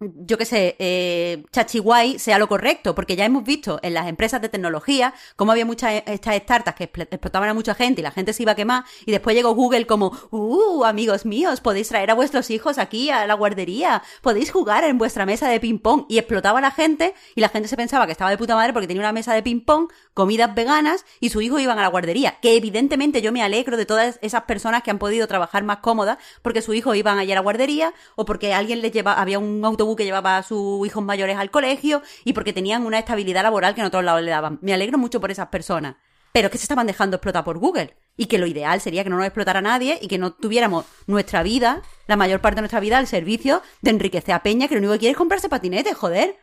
yo 0.00 0.38
qué 0.38 0.44
sé, 0.44 0.76
eh, 0.78 1.44
chachiguay 1.50 2.18
sea 2.18 2.38
lo 2.38 2.48
correcto, 2.48 2.94
porque 2.94 3.16
ya 3.16 3.24
hemos 3.24 3.42
visto 3.42 3.80
en 3.82 3.94
las 3.94 4.06
empresas 4.06 4.40
de 4.40 4.48
tecnología 4.48 5.12
cómo 5.34 5.50
había 5.50 5.64
muchas 5.64 6.02
estas 6.06 6.36
startups 6.36 6.76
que 6.76 6.92
expl- 6.92 7.08
explotaban 7.10 7.48
a 7.48 7.54
mucha 7.54 7.74
gente 7.74 8.00
y 8.00 8.04
la 8.04 8.12
gente 8.12 8.32
se 8.32 8.44
iba 8.44 8.52
a 8.52 8.54
quemar 8.54 8.84
y 9.06 9.10
después 9.10 9.34
llegó 9.34 9.54
Google 9.54 9.86
como, 9.86 10.12
uh, 10.30 10.84
amigos 10.84 11.26
míos, 11.26 11.60
podéis 11.60 11.88
traer 11.88 12.12
a 12.12 12.14
vuestros 12.14 12.50
hijos 12.50 12.78
aquí 12.78 13.10
a 13.10 13.26
la 13.26 13.34
guardería, 13.34 14.02
podéis 14.22 14.52
jugar 14.52 14.84
en 14.84 14.98
vuestra 14.98 15.26
mesa 15.26 15.48
de 15.48 15.58
ping 15.58 15.78
pong 15.78 16.04
y 16.08 16.18
explotaba 16.18 16.58
a 16.58 16.62
la 16.62 16.70
gente 16.70 17.14
y 17.34 17.40
la 17.40 17.48
gente 17.48 17.66
se 17.66 17.76
pensaba 17.76 18.06
que 18.06 18.12
estaba 18.12 18.30
de 18.30 18.38
puta 18.38 18.54
madre 18.54 18.72
porque 18.72 18.86
tenía 18.86 19.02
una 19.02 19.12
mesa 19.12 19.34
de 19.34 19.42
ping 19.42 19.60
pong, 19.60 19.88
comidas 20.14 20.54
veganas 20.54 21.04
y 21.18 21.30
sus 21.30 21.42
hijos 21.42 21.60
iban 21.60 21.78
a 21.78 21.82
la 21.82 21.88
guardería, 21.88 22.38
que 22.40 22.56
evidentemente 22.56 23.20
yo 23.20 23.32
me 23.32 23.42
alegro 23.42 23.76
de 23.76 23.86
todas 23.86 24.20
esas 24.22 24.42
personas 24.42 24.84
que 24.84 24.92
han 24.92 24.98
podido 24.98 25.26
trabajar 25.26 25.64
más 25.64 25.78
cómodas 25.78 26.18
porque 26.42 26.62
sus 26.62 26.76
hijos 26.76 26.96
iban 26.96 27.18
allá 27.18 27.34
a 27.34 27.36
la 27.36 27.40
guardería 27.40 27.94
o 28.14 28.24
porque 28.24 28.54
alguien 28.54 28.80
les 28.80 28.92
lleva, 28.92 29.14
había 29.14 29.38
un 29.38 29.64
autobús 29.64 29.87
que 29.96 30.04
llevaba 30.04 30.38
a 30.38 30.42
sus 30.42 30.86
hijos 30.86 31.02
mayores 31.02 31.36
al 31.36 31.50
colegio 31.50 32.02
y 32.24 32.32
porque 32.32 32.52
tenían 32.52 32.84
una 32.86 32.98
estabilidad 32.98 33.42
laboral 33.42 33.74
que 33.74 33.80
en 33.80 33.86
otros 33.86 34.04
lados 34.04 34.22
le 34.22 34.30
daban. 34.30 34.58
Me 34.62 34.74
alegro 34.74 34.98
mucho 34.98 35.20
por 35.20 35.30
esas 35.30 35.48
personas. 35.48 35.96
Pero 36.32 36.46
es 36.46 36.52
que 36.52 36.58
se 36.58 36.64
estaban 36.64 36.86
dejando 36.86 37.16
explotar 37.16 37.44
por 37.44 37.58
Google. 37.58 37.96
Y 38.16 38.26
que 38.26 38.38
lo 38.38 38.46
ideal 38.46 38.80
sería 38.80 39.04
que 39.04 39.10
no 39.10 39.16
nos 39.16 39.26
explotara 39.26 39.60
nadie 39.60 39.98
y 40.00 40.08
que 40.08 40.18
no 40.18 40.32
tuviéramos 40.32 40.84
nuestra 41.06 41.42
vida, 41.42 41.82
la 42.06 42.16
mayor 42.16 42.40
parte 42.40 42.56
de 42.56 42.62
nuestra 42.62 42.80
vida, 42.80 42.98
al 42.98 43.06
servicio 43.06 43.62
de 43.80 43.90
enriquecer 43.90 44.34
a 44.34 44.42
Peña, 44.42 44.68
que 44.68 44.74
lo 44.74 44.80
único 44.80 44.92
que 44.94 44.98
quiere 44.98 45.12
es 45.12 45.16
comprarse 45.16 45.48
patinetes, 45.48 45.96
joder. 45.96 46.36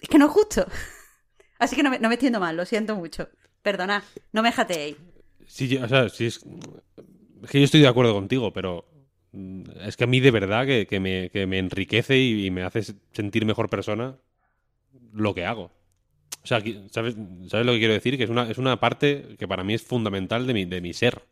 Es 0.00 0.08
que 0.08 0.18
no 0.18 0.26
es 0.26 0.32
justo. 0.32 0.66
Así 1.58 1.76
que 1.76 1.82
no 1.82 1.90
me, 1.90 1.98
no 1.98 2.08
me 2.08 2.14
extiendo 2.14 2.40
mal, 2.40 2.56
lo 2.56 2.64
siento 2.64 2.96
mucho. 2.96 3.28
Perdona, 3.62 4.02
no 4.32 4.42
me 4.42 4.50
jateéis. 4.50 4.96
Sí, 5.46 5.76
o 5.76 5.88
sea, 5.88 6.08
sí 6.08 6.26
es... 6.26 6.40
es 7.42 7.50
que 7.50 7.58
yo 7.58 7.64
estoy 7.64 7.80
de 7.80 7.88
acuerdo 7.88 8.14
contigo, 8.14 8.52
pero 8.52 8.89
es 9.32 9.96
que 9.96 10.04
a 10.04 10.06
mí 10.06 10.20
de 10.20 10.30
verdad 10.30 10.66
que, 10.66 10.86
que 10.86 11.00
me, 11.00 11.30
que 11.30 11.46
me 11.46 11.58
enriquece 11.58 12.18
y, 12.18 12.46
y 12.46 12.50
me 12.50 12.62
hace 12.62 12.82
sentir 13.12 13.46
mejor 13.46 13.68
persona 13.68 14.16
lo 15.12 15.34
que 15.34 15.46
hago. 15.46 15.70
O 16.42 16.46
sea, 16.46 16.62
¿sabes, 16.90 17.16
¿sabes 17.48 17.66
lo 17.66 17.72
que 17.72 17.78
quiero 17.78 17.92
decir? 17.94 18.16
Que 18.16 18.24
es 18.24 18.30
una, 18.30 18.50
es 18.50 18.58
una 18.58 18.80
parte 18.80 19.36
que 19.38 19.46
para 19.46 19.62
mí 19.62 19.74
es 19.74 19.82
fundamental 19.82 20.46
de 20.46 20.54
mi, 20.54 20.64
de 20.64 20.80
mi 20.80 20.92
ser. 20.92 21.22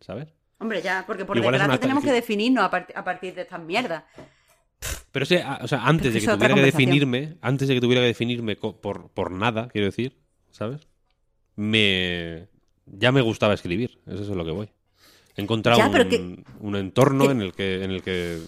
¿Sabes? 0.00 0.28
Hombre, 0.58 0.80
ya, 0.80 1.04
porque 1.06 1.24
por 1.24 1.36
Igual 1.36 1.54
es 1.54 1.60
desgracia 1.60 1.80
tenemos 1.80 2.04
que 2.04 2.12
definirnos 2.12 2.64
a, 2.64 2.70
part- 2.70 2.92
a 2.94 3.04
partir 3.04 3.34
de 3.34 3.42
estas 3.42 3.60
mierdas. 3.60 4.04
Pero 5.10 5.24
ese, 5.24 5.44
o 5.60 5.68
sea, 5.68 5.86
antes 5.86 6.14
de 6.14 6.20
que 6.20 6.26
tuviera 6.26 6.54
que 6.54 6.62
definirme, 6.62 7.36
antes 7.40 7.68
de 7.68 7.74
que 7.74 7.80
tuviera 7.80 8.00
que 8.00 8.06
definirme 8.06 8.56
por, 8.56 9.10
por 9.10 9.30
nada, 9.32 9.68
quiero 9.68 9.86
decir, 9.86 10.16
¿sabes? 10.50 10.86
Me 11.56 12.48
ya 12.86 13.12
me 13.12 13.20
gustaba 13.20 13.54
escribir, 13.54 13.98
eso 14.06 14.22
es 14.22 14.28
lo 14.28 14.44
que 14.44 14.50
voy. 14.50 14.68
He 15.36 15.42
encontrado 15.42 15.78
Ya, 15.80 15.88
un, 15.88 16.08
que- 16.08 16.44
un 16.60 16.76
entorno 16.76 17.24
que- 17.26 17.32
en 17.32 17.40
el 17.42 17.52
que 17.52 17.84
en 17.84 17.90
el 17.90 18.02
que 18.02 18.40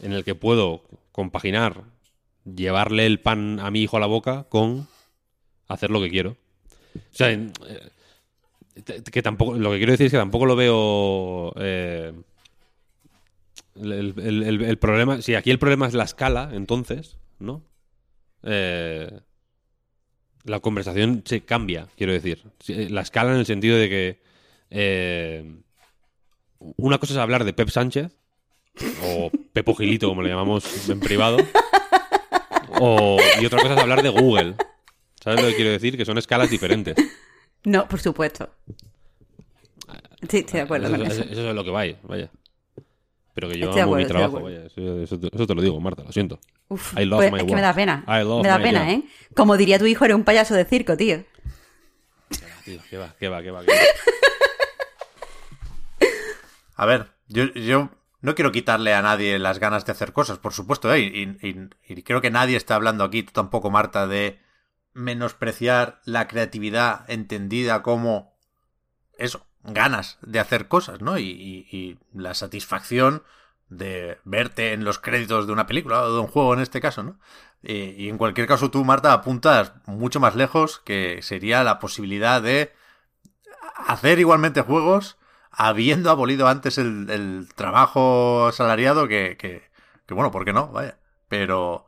en 0.00 0.12
el 0.12 0.24
que 0.24 0.34
puedo 0.34 0.82
compaginar 1.12 1.82
llevarle 2.44 3.06
el 3.06 3.20
pan 3.20 3.58
a 3.60 3.70
mi 3.70 3.82
hijo 3.82 3.96
a 3.96 4.00
la 4.00 4.06
boca 4.06 4.44
con 4.48 4.86
hacer 5.66 5.90
lo 5.90 6.00
que 6.00 6.10
quiero. 6.10 6.36
O 6.96 7.00
sea, 7.10 7.30
en- 7.30 7.52
eh, 7.66 9.02
que 9.10 9.22
tampoco 9.22 9.54
lo 9.54 9.70
que 9.72 9.78
quiero 9.78 9.92
decir 9.92 10.06
es 10.06 10.12
que 10.12 10.18
tampoco 10.18 10.46
lo 10.46 10.56
veo 10.56 11.52
eh, 11.56 12.12
el, 13.76 13.92
el- 14.18 14.42
el- 14.42 14.62
el 14.62 14.78
problema, 14.78 15.20
si 15.22 15.34
aquí 15.34 15.50
el 15.50 15.58
problema 15.58 15.86
es 15.86 15.94
la 15.94 16.04
escala, 16.04 16.50
entonces, 16.52 17.16
¿no? 17.38 17.64
Eh, 18.42 19.10
la 20.44 20.60
conversación 20.60 21.22
se 21.26 21.42
cambia, 21.44 21.88
quiero 21.96 22.12
decir. 22.12 22.42
Eh, 22.68 22.88
La 22.90 23.02
escala 23.02 23.32
en 23.32 23.38
el 23.38 23.46
sentido 23.46 23.76
de 23.76 23.88
que 23.88 24.22
eh, 24.70 25.56
una 26.58 26.98
cosa 26.98 27.12
es 27.14 27.18
hablar 27.18 27.44
de 27.44 27.52
Pep 27.52 27.68
Sánchez, 27.70 28.12
o 29.04 29.30
Pepo 29.52 29.74
Gilito, 29.74 30.08
como 30.08 30.22
le 30.22 30.28
llamamos 30.30 30.88
en 30.88 31.00
privado, 31.00 31.38
o, 32.80 33.18
y 33.40 33.46
otra 33.46 33.60
cosa 33.60 33.74
es 33.74 33.80
hablar 33.80 34.02
de 34.02 34.08
Google. 34.10 34.54
¿Sabes 35.22 35.42
lo 35.42 35.48
que 35.48 35.56
quiero 35.56 35.70
decir? 35.70 35.96
Que 35.96 36.04
son 36.04 36.16
escalas 36.18 36.48
diferentes. 36.50 36.94
No, 37.64 37.88
por 37.88 38.00
supuesto. 38.00 38.50
Sí, 40.28 40.38
estoy 40.38 40.58
de 40.58 40.60
acuerdo 40.62 40.86
eso, 40.86 40.96
con 40.96 41.06
eso- 41.06 41.22
eso. 41.22 41.32
eso 41.32 41.48
es 41.48 41.54
lo 41.54 41.64
que 41.64 41.70
vaya, 41.70 41.96
vaya. 42.02 42.30
Pero 43.34 43.48
que 43.50 43.58
yo 43.58 43.66
Estoy 43.66 43.82
amo 43.82 43.94
mi 43.96 44.02
acuerdo, 44.02 44.18
trabajo, 44.18 44.40
vaya. 44.44 44.66
Eso, 44.66 45.18
te- 45.18 45.30
eso 45.34 45.46
te 45.46 45.54
lo 45.54 45.62
digo, 45.62 45.78
Marta, 45.80 46.02
lo 46.04 46.12
siento. 46.12 46.38
Uf, 46.68 46.96
I 46.98 47.04
love 47.04 47.18
pues 47.20 47.32
my 47.32 47.38
es 47.38 47.44
que 47.44 47.54
me 47.54 47.60
da 47.60 47.74
pena. 47.74 48.04
Me 48.06 48.48
da 48.48 48.58
pena, 48.60 48.80
job. 48.80 48.88
¿eh? 48.90 49.02
Como 49.34 49.56
diría 49.56 49.78
tu 49.78 49.86
hijo, 49.86 50.04
eres 50.04 50.16
un 50.16 50.24
payaso 50.24 50.54
de 50.54 50.64
circo, 50.64 50.96
tío. 50.96 51.24
Tío, 52.64 52.80
¿qué 52.90 52.96
va, 52.98 53.14
qué 53.18 53.28
va, 53.28 53.42
qué 53.42 53.50
va? 53.50 53.64
qué 53.64 53.72
va? 53.72 53.78
A 56.78 56.86
ver, 56.86 57.10
yo, 57.26 57.46
yo 57.54 57.90
no 58.20 58.36
quiero 58.36 58.52
quitarle 58.52 58.94
a 58.94 59.02
nadie 59.02 59.40
las 59.40 59.58
ganas 59.58 59.84
de 59.84 59.90
hacer 59.90 60.12
cosas, 60.12 60.38
por 60.38 60.52
supuesto, 60.52 60.94
¿eh? 60.94 61.00
y, 61.00 62.02
creo 62.04 62.20
que 62.20 62.30
nadie 62.30 62.56
está 62.56 62.76
hablando 62.76 63.02
aquí, 63.02 63.24
tú 63.24 63.32
tampoco, 63.32 63.68
Marta, 63.68 64.06
de 64.06 64.38
menospreciar 64.94 66.00
la 66.04 66.28
creatividad 66.28 67.04
entendida 67.10 67.82
como 67.82 68.38
eso, 69.18 69.44
ganas 69.64 70.18
de 70.22 70.38
hacer 70.38 70.68
cosas, 70.68 71.00
¿no? 71.00 71.18
Y, 71.18 71.66
y- 71.68 71.98
la 72.14 72.34
satisfacción 72.34 73.24
de 73.68 74.18
verte 74.24 74.72
en 74.72 74.84
los 74.84 75.00
créditos 75.00 75.48
de 75.48 75.52
una 75.52 75.66
película 75.66 76.02
o 76.02 76.12
de 76.14 76.20
un 76.20 76.28
juego 76.28 76.54
en 76.54 76.60
este 76.60 76.80
caso, 76.80 77.02
¿no? 77.02 77.18
Y 77.60 78.08
en 78.08 78.18
cualquier 78.18 78.46
caso 78.46 78.70
tú, 78.70 78.84
Marta, 78.84 79.12
apuntas 79.12 79.72
mucho 79.86 80.20
más 80.20 80.36
lejos, 80.36 80.78
que 80.78 81.22
sería 81.22 81.64
la 81.64 81.80
posibilidad 81.80 82.40
de 82.40 82.72
hacer 83.74 84.20
igualmente 84.20 84.60
juegos 84.60 85.18
habiendo 85.50 86.10
abolido 86.10 86.48
antes 86.48 86.78
el, 86.78 87.48
trabajo 87.54 88.46
asalariado 88.46 89.08
que, 89.08 89.62
bueno, 90.08 90.30
¿por 90.30 90.44
qué 90.44 90.52
no? 90.52 90.68
Vaya. 90.68 90.98
Pero 91.28 91.86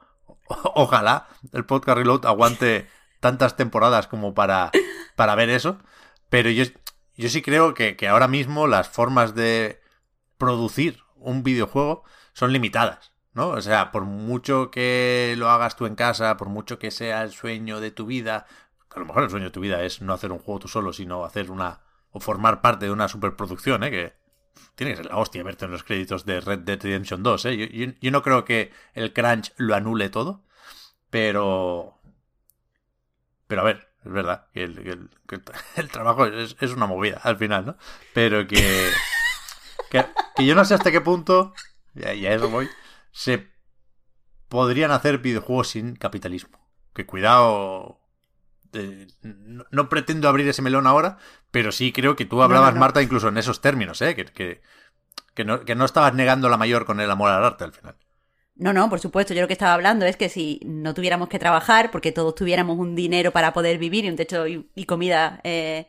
ojalá 0.74 1.28
el 1.52 1.64
podcast 1.64 1.98
Reload 1.98 2.26
aguante 2.26 2.88
tantas 3.20 3.56
temporadas 3.56 4.06
como 4.06 4.34
para, 4.34 4.70
para 5.16 5.34
ver 5.34 5.50
eso. 5.50 5.78
Pero 6.28 6.50
yo, 6.50 6.64
yo 7.16 7.28
sí 7.28 7.42
creo 7.42 7.74
que, 7.74 7.96
que 7.96 8.08
ahora 8.08 8.28
mismo 8.28 8.66
las 8.66 8.88
formas 8.88 9.34
de 9.34 9.80
producir 10.38 11.02
un 11.16 11.42
videojuego 11.42 12.04
son 12.32 12.52
limitadas, 12.52 13.12
¿no? 13.34 13.48
O 13.48 13.60
sea, 13.60 13.92
por 13.92 14.04
mucho 14.04 14.70
que 14.70 15.34
lo 15.36 15.50
hagas 15.50 15.76
tú 15.76 15.86
en 15.86 15.94
casa, 15.94 16.36
por 16.36 16.48
mucho 16.48 16.78
que 16.78 16.90
sea 16.90 17.22
el 17.22 17.32
sueño 17.32 17.80
de 17.80 17.90
tu 17.90 18.06
vida, 18.06 18.46
a 18.94 18.98
lo 18.98 19.06
mejor 19.06 19.24
el 19.24 19.30
sueño 19.30 19.46
de 19.46 19.50
tu 19.50 19.60
vida 19.60 19.82
es 19.82 20.00
no 20.00 20.12
hacer 20.12 20.32
un 20.32 20.38
juego 20.38 20.60
tú 20.60 20.68
solo, 20.68 20.92
sino 20.92 21.24
hacer 21.24 21.50
una 21.50 21.80
o 22.12 22.20
formar 22.20 22.60
parte 22.60 22.86
de 22.86 22.92
una 22.92 23.08
superproducción, 23.08 23.84
¿eh? 23.84 23.90
Que 23.90 24.14
tiene 24.74 24.92
que 24.92 24.98
ser 24.98 25.06
la 25.06 25.16
hostia 25.16 25.42
verte 25.42 25.64
en 25.64 25.70
los 25.70 25.84
créditos 25.84 26.24
de 26.24 26.40
Red 26.40 26.60
Dead 26.60 26.80
Redemption 26.82 27.22
2, 27.22 27.44
¿eh? 27.46 27.94
Yo, 28.00 28.10
no 28.10 28.22
creo 28.22 28.44
que 28.44 28.72
el 28.94 29.12
crunch 29.12 29.52
lo 29.56 29.74
anule 29.74 30.10
todo, 30.10 30.44
pero... 31.10 31.98
Pero 33.46 33.62
a 33.62 33.64
ver, 33.64 33.92
es 34.04 34.12
verdad 34.12 34.46
que 34.52 34.62
el- 34.64 35.10
el 35.76 35.88
trabajo 35.88 36.26
es, 36.26 36.56
es 36.60 36.72
una 36.72 36.86
movida 36.86 37.20
al 37.22 37.36
final, 37.36 37.66
¿no? 37.66 37.76
Pero 38.14 38.46
que, 38.46 38.90
que... 39.90 40.04
que 40.36 40.46
yo 40.46 40.54
no 40.54 40.64
sé 40.64 40.74
hasta 40.74 40.90
qué 40.92 41.00
punto, 41.00 41.52
y 41.94 42.04
a 42.04 42.14
y 42.14 42.26
a 42.26 42.34
eso 42.34 42.48
voy, 42.48 42.68
se 43.12 43.48
podrían 44.48 44.90
hacer 44.90 45.18
videojuegos 45.18 45.68
sin 45.68 45.96
capitalismo. 45.96 46.58
Que 46.94 47.06
cuidado... 47.06 47.99
eh, 48.72 49.06
no, 49.22 49.64
no 49.70 49.88
pretendo 49.88 50.28
abrir 50.28 50.48
ese 50.48 50.62
melón 50.62 50.86
ahora, 50.86 51.18
pero 51.50 51.72
sí 51.72 51.92
creo 51.92 52.16
que 52.16 52.24
tú 52.24 52.42
hablabas, 52.42 52.70
no, 52.70 52.74
no. 52.74 52.80
Marta, 52.80 53.02
incluso 53.02 53.28
en 53.28 53.38
esos 53.38 53.60
términos, 53.60 54.00
¿eh? 54.02 54.14
Que, 54.14 54.24
que, 54.24 54.60
que 55.34 55.44
no, 55.44 55.64
que 55.64 55.74
no 55.74 55.84
estabas 55.84 56.14
negando 56.14 56.48
la 56.48 56.56
mayor 56.56 56.84
con 56.84 57.00
el 57.00 57.10
amor 57.10 57.30
al 57.30 57.44
arte 57.44 57.64
al 57.64 57.72
final. 57.72 57.96
No, 58.54 58.72
no, 58.72 58.90
por 58.90 59.00
supuesto. 59.00 59.32
Yo 59.32 59.40
lo 59.40 59.46
que 59.46 59.54
estaba 59.54 59.72
hablando 59.72 60.04
es 60.04 60.16
que 60.16 60.28
si 60.28 60.60
no 60.66 60.92
tuviéramos 60.92 61.28
que 61.28 61.38
trabajar, 61.38 61.90
porque 61.90 62.12
todos 62.12 62.34
tuviéramos 62.34 62.78
un 62.78 62.94
dinero 62.94 63.30
para 63.30 63.52
poder 63.52 63.78
vivir 63.78 64.04
y 64.04 64.10
un 64.10 64.16
techo 64.16 64.46
y, 64.46 64.70
y 64.74 64.84
comida 64.84 65.40
eh, 65.44 65.88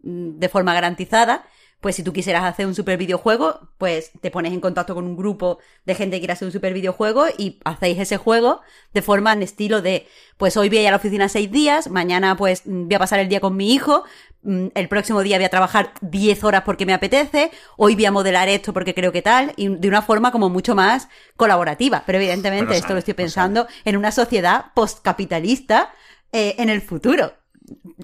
de 0.00 0.48
forma 0.50 0.74
garantizada, 0.74 1.46
pues 1.80 1.96
si 1.96 2.02
tú 2.02 2.12
quisieras 2.12 2.44
hacer 2.44 2.66
un 2.66 2.74
super 2.74 2.98
videojuego, 2.98 3.60
pues 3.78 4.10
te 4.20 4.30
pones 4.30 4.52
en 4.52 4.60
contacto 4.60 4.94
con 4.94 5.04
un 5.04 5.16
grupo 5.16 5.58
de 5.86 5.94
gente 5.94 6.16
que 6.16 6.20
quiere 6.20 6.34
hacer 6.34 6.46
un 6.46 6.52
super 6.52 6.74
videojuego 6.74 7.24
y 7.36 7.58
hacéis 7.64 7.98
ese 7.98 8.18
juego 8.18 8.60
de 8.92 9.00
forma 9.02 9.32
en 9.32 9.42
estilo 9.42 9.80
de, 9.80 10.06
pues 10.36 10.56
hoy 10.56 10.68
voy 10.68 10.78
a 10.78 10.82
ir 10.82 10.88
a 10.88 10.90
la 10.90 10.98
oficina 10.98 11.28
seis 11.28 11.50
días, 11.50 11.88
mañana 11.88 12.36
pues 12.36 12.62
voy 12.66 12.94
a 12.94 12.98
pasar 12.98 13.18
el 13.18 13.28
día 13.28 13.40
con 13.40 13.56
mi 13.56 13.72
hijo, 13.72 14.04
mm, 14.42 14.66
el 14.74 14.88
próximo 14.88 15.22
día 15.22 15.38
voy 15.38 15.46
a 15.46 15.50
trabajar 15.50 15.94
10 16.02 16.44
horas 16.44 16.62
porque 16.66 16.84
me 16.84 16.92
apetece, 16.92 17.50
hoy 17.78 17.94
voy 17.94 18.04
a 18.04 18.12
modelar 18.12 18.48
esto 18.48 18.74
porque 18.74 18.94
creo 18.94 19.12
que 19.12 19.22
tal, 19.22 19.54
y 19.56 19.68
de 19.68 19.88
una 19.88 20.02
forma 20.02 20.32
como 20.32 20.50
mucho 20.50 20.74
más 20.74 21.08
colaborativa. 21.36 22.02
Pero 22.04 22.18
evidentemente 22.18 22.66
Pero 22.66 22.78
esto 22.78 22.92
lo 22.92 22.98
estoy 22.98 23.14
pero 23.14 23.24
pensando 23.26 23.66
en 23.84 23.96
una 23.96 24.12
sociedad 24.12 24.66
postcapitalista 24.74 25.92
eh, 26.32 26.56
en 26.58 26.68
el 26.68 26.82
futuro. 26.82 27.39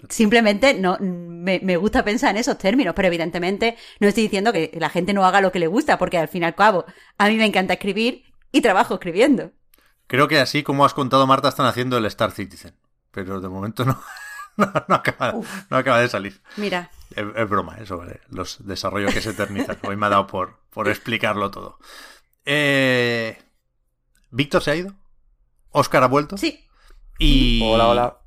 Simplemente 0.09 0.75
no 0.75 0.97
me, 1.01 1.61
me 1.63 1.77
gusta 1.77 2.05
pensar 2.05 2.31
en 2.31 2.37
esos 2.39 2.59
términos, 2.59 2.95
pero 2.95 3.09
evidentemente 3.09 3.77
no 4.01 4.09
estoy 4.09 4.25
diciendo 4.25 4.53
que 4.53 4.71
la 4.75 4.91
gente 4.91 5.13
no 5.13 5.25
haga 5.25 5.41
lo 5.41 5.53
que 5.53 5.59
le 5.59 5.67
gusta, 5.67 5.99
porque 5.99 6.19
al 6.19 6.29
fin 6.29 6.43
y 6.43 6.47
al 6.47 6.55
cabo 6.55 6.85
a 7.19 7.29
mí 7.29 7.37
me 7.37 7.45
encanta 7.47 7.75
escribir 7.75 8.25
y 8.53 8.61
trabajo 8.61 8.95
escribiendo. 8.95 9.53
Creo 10.07 10.29
que 10.29 10.39
así 10.39 10.63
como 10.63 10.85
has 10.85 10.95
contado, 10.95 11.27
Marta, 11.27 11.49
están 11.49 11.67
haciendo 11.67 11.97
el 11.99 12.07
Star 12.07 12.31
Citizen. 12.31 12.75
Pero 13.11 13.41
de 13.41 13.49
momento 13.49 13.85
no, 13.85 14.01
no, 14.57 14.73
no 14.89 14.95
acaba, 14.95 15.35
no 15.71 15.77
acaba 15.77 16.01
de 16.01 16.09
salir. 16.09 16.41
Mira, 16.57 16.91
Es, 17.15 17.25
es 17.35 17.49
broma, 17.49 17.77
eso, 17.79 17.97
¿vale? 17.97 18.21
Los 18.29 18.67
desarrollos 18.67 19.13
que 19.13 19.21
se 19.21 19.31
eternizan. 19.31 19.79
Hoy 19.83 19.97
me 19.97 20.07
ha 20.07 20.11
dado 20.11 20.27
por, 20.27 20.61
por 20.71 20.89
explicarlo 20.89 21.51
todo. 21.51 21.79
Eh, 22.45 23.39
¿Víctor 24.31 24.63
se 24.63 24.71
ha 24.71 24.77
ido? 24.77 24.95
¿Oscar 25.71 26.03
ha 26.05 26.09
vuelto? 26.09 26.37
sí, 26.37 26.65
Y 27.19 27.61
Hola, 27.65 27.89
hola. 27.89 28.19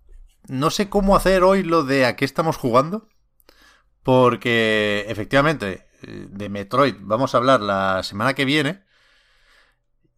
No 0.50 0.72
sé 0.72 0.90
cómo 0.90 1.16
hacer 1.16 1.44
hoy 1.44 1.64
lo 1.64 1.84
de 1.84 2.06
a 2.06 2.16
qué 2.16 2.26
estamos 2.26 2.58
jugando. 2.58 3.08
Porque 4.04 5.06
efectivamente, 5.08 5.88
eh, 6.02 6.28
de 6.30 6.50
Metroid 6.50 6.96
vamos 7.00 7.34
a 7.34 7.38
hablar 7.38 7.62
la 7.62 8.04
semana 8.04 8.34
que 8.34 8.46
viene. 8.46 8.84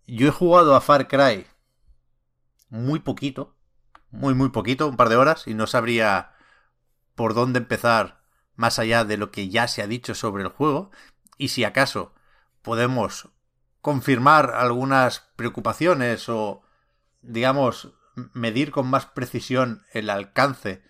Yo 0.07 0.27
he 0.27 0.31
jugado 0.31 0.75
a 0.75 0.81
Far 0.81 1.07
Cry 1.07 1.45
muy 2.69 2.99
poquito. 2.99 3.55
Muy, 4.09 4.33
muy 4.33 4.49
poquito, 4.49 4.87
un 4.87 4.97
par 4.97 5.09
de 5.09 5.17
horas. 5.17 5.47
Y 5.47 5.53
no 5.53 5.67
sabría 5.67 6.33
por 7.15 7.33
dónde 7.33 7.59
empezar 7.59 8.21
más 8.55 8.79
allá 8.79 9.03
de 9.05 9.17
lo 9.17 9.31
que 9.31 9.49
ya 9.49 9.67
se 9.67 9.81
ha 9.81 9.87
dicho 9.87 10.15
sobre 10.15 10.43
el 10.43 10.49
juego. 10.49 10.91
Y 11.37 11.49
si 11.49 11.63
acaso 11.63 12.13
podemos 12.61 13.29
confirmar 13.81 14.53
algunas 14.55 15.31
preocupaciones 15.35 16.29
o, 16.29 16.63
digamos, 17.21 17.93
medir 18.33 18.71
con 18.71 18.87
más 18.87 19.05
precisión 19.05 19.83
el 19.93 20.09
alcance 20.09 20.81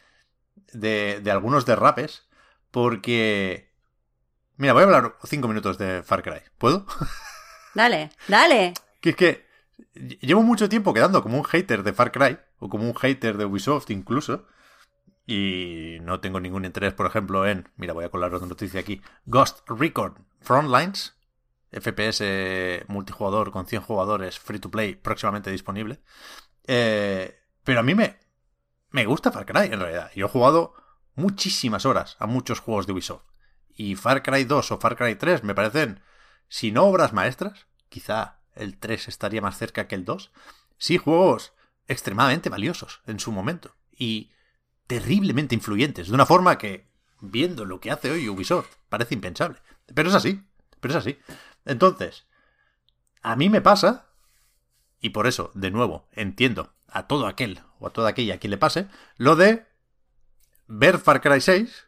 de, 0.74 1.20
de 1.22 1.32
algunos 1.32 1.66
derrapes, 1.66 2.28
porque... 2.72 3.72
Mira, 4.58 4.74
voy 4.74 4.84
a 4.84 4.86
hablar 4.86 5.18
cinco 5.24 5.48
minutos 5.48 5.78
de 5.78 6.04
Far 6.04 6.24
Cry. 6.24 6.42
¿Puedo? 6.58 6.86
dale, 7.76 8.12
dale. 8.28 8.74
que 9.00 9.12
es 9.12 9.16
que 9.16 9.46
llevo 10.22 10.44
mucho 10.44 10.70
tiempo 10.70 10.94
quedando 10.94 11.24
como 11.24 11.38
un 11.38 11.44
hater 11.44 11.84
de 11.84 11.94
Far 11.94 12.12
Cry, 12.12 12.38
o 12.60 12.70
como 12.70 12.86
un 12.86 12.96
hater 12.96 13.38
de 13.38 13.46
Ubisoft 13.46 13.90
incluso, 13.90 14.46
y 15.26 15.98
no 16.02 16.20
tengo 16.20 16.40
ningún 16.40 16.66
interés, 16.66 16.94
por 16.94 17.06
ejemplo, 17.06 17.48
en... 17.48 17.70
Mira, 17.76 17.94
voy 17.94 18.06
a 18.06 18.10
colar 18.10 18.34
otra 18.34 18.48
noticia 18.48 18.80
aquí. 18.80 19.02
Ghost 19.26 19.68
Recon 19.68 20.28
Frontlines, 20.42 21.16
FPS 21.72 22.84
multijugador 22.88 23.52
con 23.52 23.66
100 23.66 23.82
jugadores, 23.82 24.40
free 24.40 24.60
to 24.60 24.70
play, 24.70 24.96
próximamente 24.96 25.52
disponible. 25.52 26.02
Eh, 26.68 27.40
pero 27.64 27.80
a 27.80 27.84
mí 27.84 27.96
me, 27.96 28.18
me 28.90 29.06
gusta 29.06 29.32
Far 29.32 29.46
Cry, 29.46 29.74
en 29.74 29.80
realidad. 29.80 30.12
Yo 30.16 30.26
he 30.26 30.30
jugado 30.30 30.74
muchísimas 31.16 31.86
horas 31.86 32.18
a 32.20 32.28
muchos 32.28 32.60
juegos 32.60 32.88
de 32.88 32.94
Ubisoft. 32.94 33.26
Y 33.76 33.96
Far 33.96 34.24
Cry 34.24 34.44
2 34.44 34.72
o 34.72 34.78
Far 34.80 34.96
Cry 34.96 35.16
3 35.16 35.44
me 35.44 35.56
parecen, 35.56 36.02
si 36.50 36.72
no 36.72 36.86
obras 36.86 37.14
maestras, 37.14 37.68
quizá 37.90 38.40
el 38.54 38.78
3 38.78 39.08
estaría 39.08 39.42
más 39.42 39.58
cerca 39.58 39.88
que 39.88 39.96
el 39.96 40.06
2, 40.06 40.32
sí 40.78 40.98
juegos 40.98 41.54
extremadamente 41.88 42.50
valiosos 42.50 43.02
en 43.08 43.20
su 43.20 43.32
momento. 43.32 43.76
Y 43.92 44.32
terriblemente 44.88 45.56
influyentes, 45.56 46.10
de 46.10 46.14
una 46.14 46.26
forma 46.26 46.58
que, 46.58 46.90
viendo 47.22 47.66
lo 47.66 47.80
que 47.80 47.92
hace 47.92 48.12
hoy 48.12 48.28
Ubisoft, 48.28 48.70
parece 48.90 49.16
impensable. 49.16 49.60
Pero 49.94 50.10
es 50.10 50.16
así, 50.16 50.44
pero 50.80 50.94
es 50.94 50.98
así. 50.98 51.18
Entonces, 51.66 52.28
a 53.22 53.36
mí 53.36 53.50
me 53.50 53.62
pasa, 53.62 54.10
y 55.02 55.10
por 55.10 55.28
eso, 55.28 55.52
de 55.56 55.72
nuevo, 55.72 56.08
entiendo 56.14 56.74
a 56.88 57.08
todo 57.08 57.28
aquel 57.28 57.60
o 57.80 57.88
a 57.88 57.94
toda 57.94 58.10
aquella 58.10 58.36
a 58.36 58.38
quien 58.38 58.52
le 58.52 58.58
pase, 58.58 58.88
lo 59.18 59.36
de 59.36 59.66
ver 60.68 61.00
Far 61.00 61.22
Cry 61.22 61.42
6, 61.42 61.88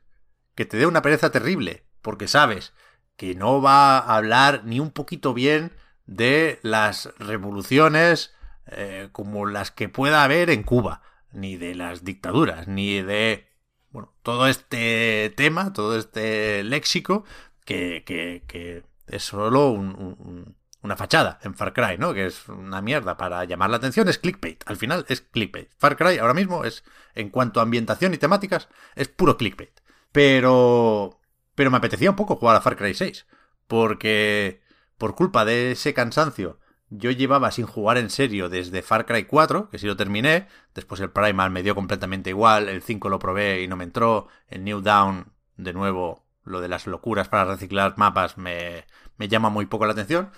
que 0.55 0.65
te 0.65 0.77
dé 0.77 0.85
una 0.85 1.01
pereza 1.01 1.31
terrible, 1.31 1.85
porque 2.01 2.27
sabes 2.27 2.73
que 3.15 3.35
no 3.35 3.61
va 3.61 3.99
a 3.99 4.17
hablar 4.17 4.63
ni 4.65 4.79
un 4.79 4.91
poquito 4.91 5.33
bien 5.33 5.71
de 6.05 6.59
las 6.63 7.13
revoluciones 7.19 8.33
eh, 8.67 9.09
como 9.11 9.45
las 9.45 9.71
que 9.71 9.89
pueda 9.89 10.23
haber 10.23 10.49
en 10.49 10.63
Cuba, 10.63 11.01
ni 11.31 11.57
de 11.57 11.75
las 11.75 12.03
dictaduras, 12.03 12.67
ni 12.67 13.01
de 13.01 13.47
bueno, 13.91 14.13
todo 14.23 14.47
este 14.47 15.31
tema, 15.37 15.71
todo 15.71 15.97
este 15.97 16.63
léxico 16.63 17.25
que, 17.63 18.03
que, 18.05 18.43
que 18.47 18.83
es 19.07 19.23
solo 19.23 19.69
un, 19.69 19.95
un, 19.95 20.55
una 20.83 20.97
fachada 20.97 21.39
en 21.43 21.55
Far 21.55 21.73
Cry, 21.73 21.97
¿no? 21.97 22.13
Que 22.13 22.25
es 22.25 22.47
una 22.49 22.81
mierda 22.81 23.17
para 23.17 23.43
llamar 23.45 23.69
la 23.69 23.77
atención, 23.77 24.07
es 24.09 24.19
clickbait. 24.19 24.63
Al 24.67 24.77
final 24.77 25.05
es 25.07 25.21
clickbait. 25.21 25.69
Far 25.77 25.95
Cry 25.95 26.17
ahora 26.19 26.33
mismo 26.33 26.65
es, 26.65 26.83
en 27.15 27.29
cuanto 27.29 27.59
a 27.59 27.63
ambientación 27.63 28.13
y 28.13 28.17
temáticas, 28.17 28.67
es 28.95 29.07
puro 29.07 29.37
clickbait. 29.37 29.79
Pero, 30.11 31.19
pero 31.55 31.71
me 31.71 31.77
apetecía 31.77 32.09
un 32.09 32.15
poco 32.15 32.35
jugar 32.35 32.57
a 32.57 32.61
Far 32.61 32.75
Cry 32.75 32.93
6, 32.93 33.25
porque 33.67 34.61
por 34.97 35.15
culpa 35.15 35.45
de 35.45 35.71
ese 35.71 35.93
cansancio 35.93 36.59
yo 36.89 37.11
llevaba 37.11 37.51
sin 37.51 37.65
jugar 37.65 37.97
en 37.97 38.09
serio 38.09 38.49
desde 38.49 38.81
Far 38.81 39.05
Cry 39.05 39.25
4, 39.25 39.69
que 39.69 39.79
sí 39.79 39.87
lo 39.87 39.97
terminé, 39.97 40.47
después 40.75 41.01
el 41.01 41.09
Primal 41.09 41.49
me 41.49 41.63
dio 41.63 41.75
completamente 41.75 42.29
igual, 42.29 42.69
el 42.69 42.83
5 42.83 43.09
lo 43.09 43.19
probé 43.19 43.63
y 43.63 43.67
no 43.67 43.75
me 43.75 43.83
entró, 43.83 44.27
el 44.47 44.63
New 44.63 44.81
Down, 44.81 45.31
de 45.57 45.73
nuevo, 45.73 46.23
lo 46.43 46.61
de 46.61 46.67
las 46.67 46.85
locuras 46.85 47.29
para 47.29 47.45
reciclar 47.45 47.95
mapas 47.97 48.37
me, 48.37 48.85
me 49.17 49.27
llama 49.27 49.49
muy 49.49 49.65
poco 49.65 49.85
la 49.85 49.93
atención, 49.93 50.31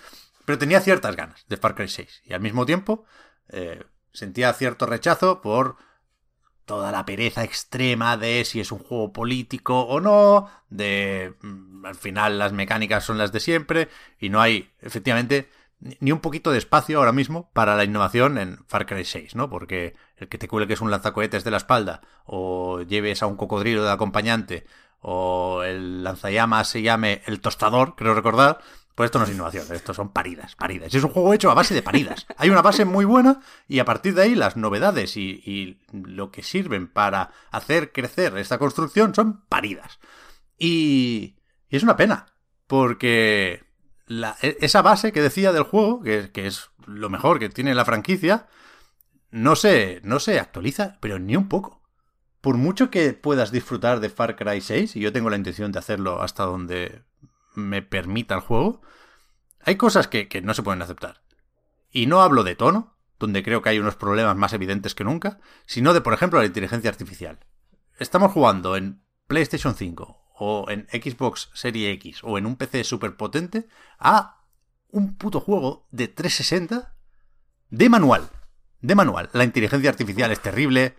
pero 0.46 0.58
tenía 0.58 0.80
ciertas 0.80 1.14
ganas 1.14 1.44
de 1.48 1.58
Far 1.58 1.74
Cry 1.74 1.88
6 1.88 2.22
y 2.24 2.32
al 2.32 2.40
mismo 2.40 2.64
tiempo 2.64 3.04
eh, 3.50 3.84
sentía 4.12 4.54
cierto 4.54 4.86
rechazo 4.86 5.42
por 5.42 5.76
toda 6.64 6.90
la 6.90 7.04
pereza 7.04 7.44
extrema 7.44 8.16
de 8.16 8.44
si 8.44 8.60
es 8.60 8.72
un 8.72 8.78
juego 8.78 9.12
político 9.12 9.82
o 9.82 10.00
no, 10.00 10.48
de 10.70 11.34
mm, 11.42 11.84
al 11.84 11.94
final 11.96 12.38
las 12.38 12.52
mecánicas 12.52 13.04
son 13.04 13.18
las 13.18 13.32
de 13.32 13.40
siempre 13.40 13.88
y 14.18 14.30
no 14.30 14.40
hay 14.40 14.72
efectivamente 14.80 15.50
ni 15.78 16.10
un 16.10 16.20
poquito 16.20 16.50
de 16.52 16.58
espacio 16.58 16.98
ahora 16.98 17.12
mismo 17.12 17.50
para 17.52 17.76
la 17.76 17.84
innovación 17.84 18.38
en 18.38 18.64
Far 18.66 18.86
Cry 18.86 19.04
6, 19.04 19.34
¿no? 19.34 19.50
Porque 19.50 19.94
el 20.16 20.28
que 20.28 20.38
te 20.38 20.48
cuele 20.48 20.66
que 20.66 20.72
es 20.72 20.80
un 20.80 20.90
lanzacohetes 20.90 21.44
de 21.44 21.50
la 21.50 21.58
espalda, 21.58 22.00
o 22.24 22.80
lleves 22.82 23.22
a 23.22 23.26
un 23.26 23.36
cocodrilo 23.36 23.84
de 23.84 23.92
acompañante, 23.92 24.66
o 25.00 25.62
el 25.62 26.02
lanzallamas 26.02 26.68
se 26.68 26.82
llame 26.82 27.22
el 27.26 27.40
tostador, 27.40 27.94
creo 27.94 28.14
recordar, 28.14 28.60
pues 28.96 29.08
esto 29.08 29.18
no 29.18 29.26
es 29.26 29.30
innovación, 29.30 29.66
esto 29.72 29.92
son 29.92 30.08
paridas, 30.08 30.56
paridas. 30.56 30.94
Es 30.94 31.04
un 31.04 31.10
juego 31.10 31.34
hecho 31.34 31.50
a 31.50 31.54
base 31.54 31.74
de 31.74 31.82
paridas. 31.82 32.26
Hay 32.38 32.48
una 32.48 32.62
base 32.62 32.86
muy 32.86 33.04
buena 33.04 33.42
y 33.68 33.78
a 33.78 33.84
partir 33.84 34.14
de 34.14 34.22
ahí 34.22 34.34
las 34.34 34.56
novedades 34.56 35.18
y, 35.18 35.78
lo 35.92 36.30
que 36.30 36.42
sirven 36.42 36.88
para 36.88 37.30
hacer 37.50 37.92
crecer 37.92 38.38
esta 38.38 38.56
construcción 38.56 39.14
son 39.14 39.44
paridas. 39.50 39.98
Y, 40.58 41.36
y 41.68 41.76
es 41.76 41.82
una 41.82 41.98
pena, 41.98 42.32
porque 42.66 43.64
la, 44.06 44.34
esa 44.40 44.80
base 44.80 45.12
que 45.12 45.20
decía 45.20 45.52
del 45.52 45.64
juego, 45.64 46.00
que, 46.02 46.30
que, 46.32 46.46
es 46.46 46.70
lo 46.86 47.10
mejor 47.10 47.38
que 47.38 47.50
tiene 47.50 47.74
la 47.74 47.84
franquicia, 47.84 48.46
no 49.30 49.56
se, 49.56 50.00
no 50.04 50.20
se 50.20 50.40
actualiza, 50.40 50.96
pero 51.00 51.18
ni 51.18 51.36
un 51.36 51.50
poco. 51.50 51.82
Por 52.40 52.56
mucho 52.56 52.90
que 52.90 53.12
puedas 53.12 53.52
disfrutar 53.52 54.00
de 54.00 54.08
Far 54.08 54.36
Cry 54.36 54.62
6, 54.62 54.96
y 54.96 55.00
yo 55.00 55.12
tengo 55.12 55.28
la 55.28 55.36
intención 55.36 55.70
de 55.70 55.80
hacerlo 55.80 56.22
hasta 56.22 56.44
donde 56.44 57.02
me 57.56 57.82
permita 57.82 58.34
el 58.34 58.40
juego, 58.40 58.82
hay 59.60 59.76
cosas 59.76 60.08
que, 60.08 60.28
que 60.28 60.42
no 60.42 60.54
se 60.54 60.62
pueden 60.62 60.82
aceptar. 60.82 61.22
Y 61.90 62.06
no 62.06 62.20
hablo 62.20 62.44
de 62.44 62.54
tono, 62.54 62.96
donde 63.18 63.42
creo 63.42 63.62
que 63.62 63.70
hay 63.70 63.78
unos 63.78 63.96
problemas 63.96 64.36
más 64.36 64.52
evidentes 64.52 64.94
que 64.94 65.04
nunca, 65.04 65.40
sino 65.66 65.94
de, 65.94 66.00
por 66.00 66.14
ejemplo, 66.14 66.38
la 66.38 66.46
inteligencia 66.46 66.90
artificial. 66.90 67.40
Estamos 67.98 68.32
jugando 68.32 68.76
en 68.76 69.02
PlayStation 69.26 69.74
5 69.74 70.26
o 70.38 70.66
en 70.68 70.86
Xbox 70.90 71.50
Serie 71.54 71.90
X 71.92 72.20
o 72.22 72.36
en 72.38 72.46
un 72.46 72.56
PC 72.56 72.84
súper 72.84 73.16
potente 73.16 73.68
a 73.98 74.44
un 74.90 75.16
puto 75.16 75.40
juego 75.40 75.88
de 75.90 76.08
360 76.08 76.94
de 77.70 77.88
manual. 77.88 78.30
De 78.80 78.94
manual. 78.94 79.30
La 79.32 79.44
inteligencia 79.44 79.90
artificial 79.90 80.30
es 80.30 80.40
terrible. 80.40 80.96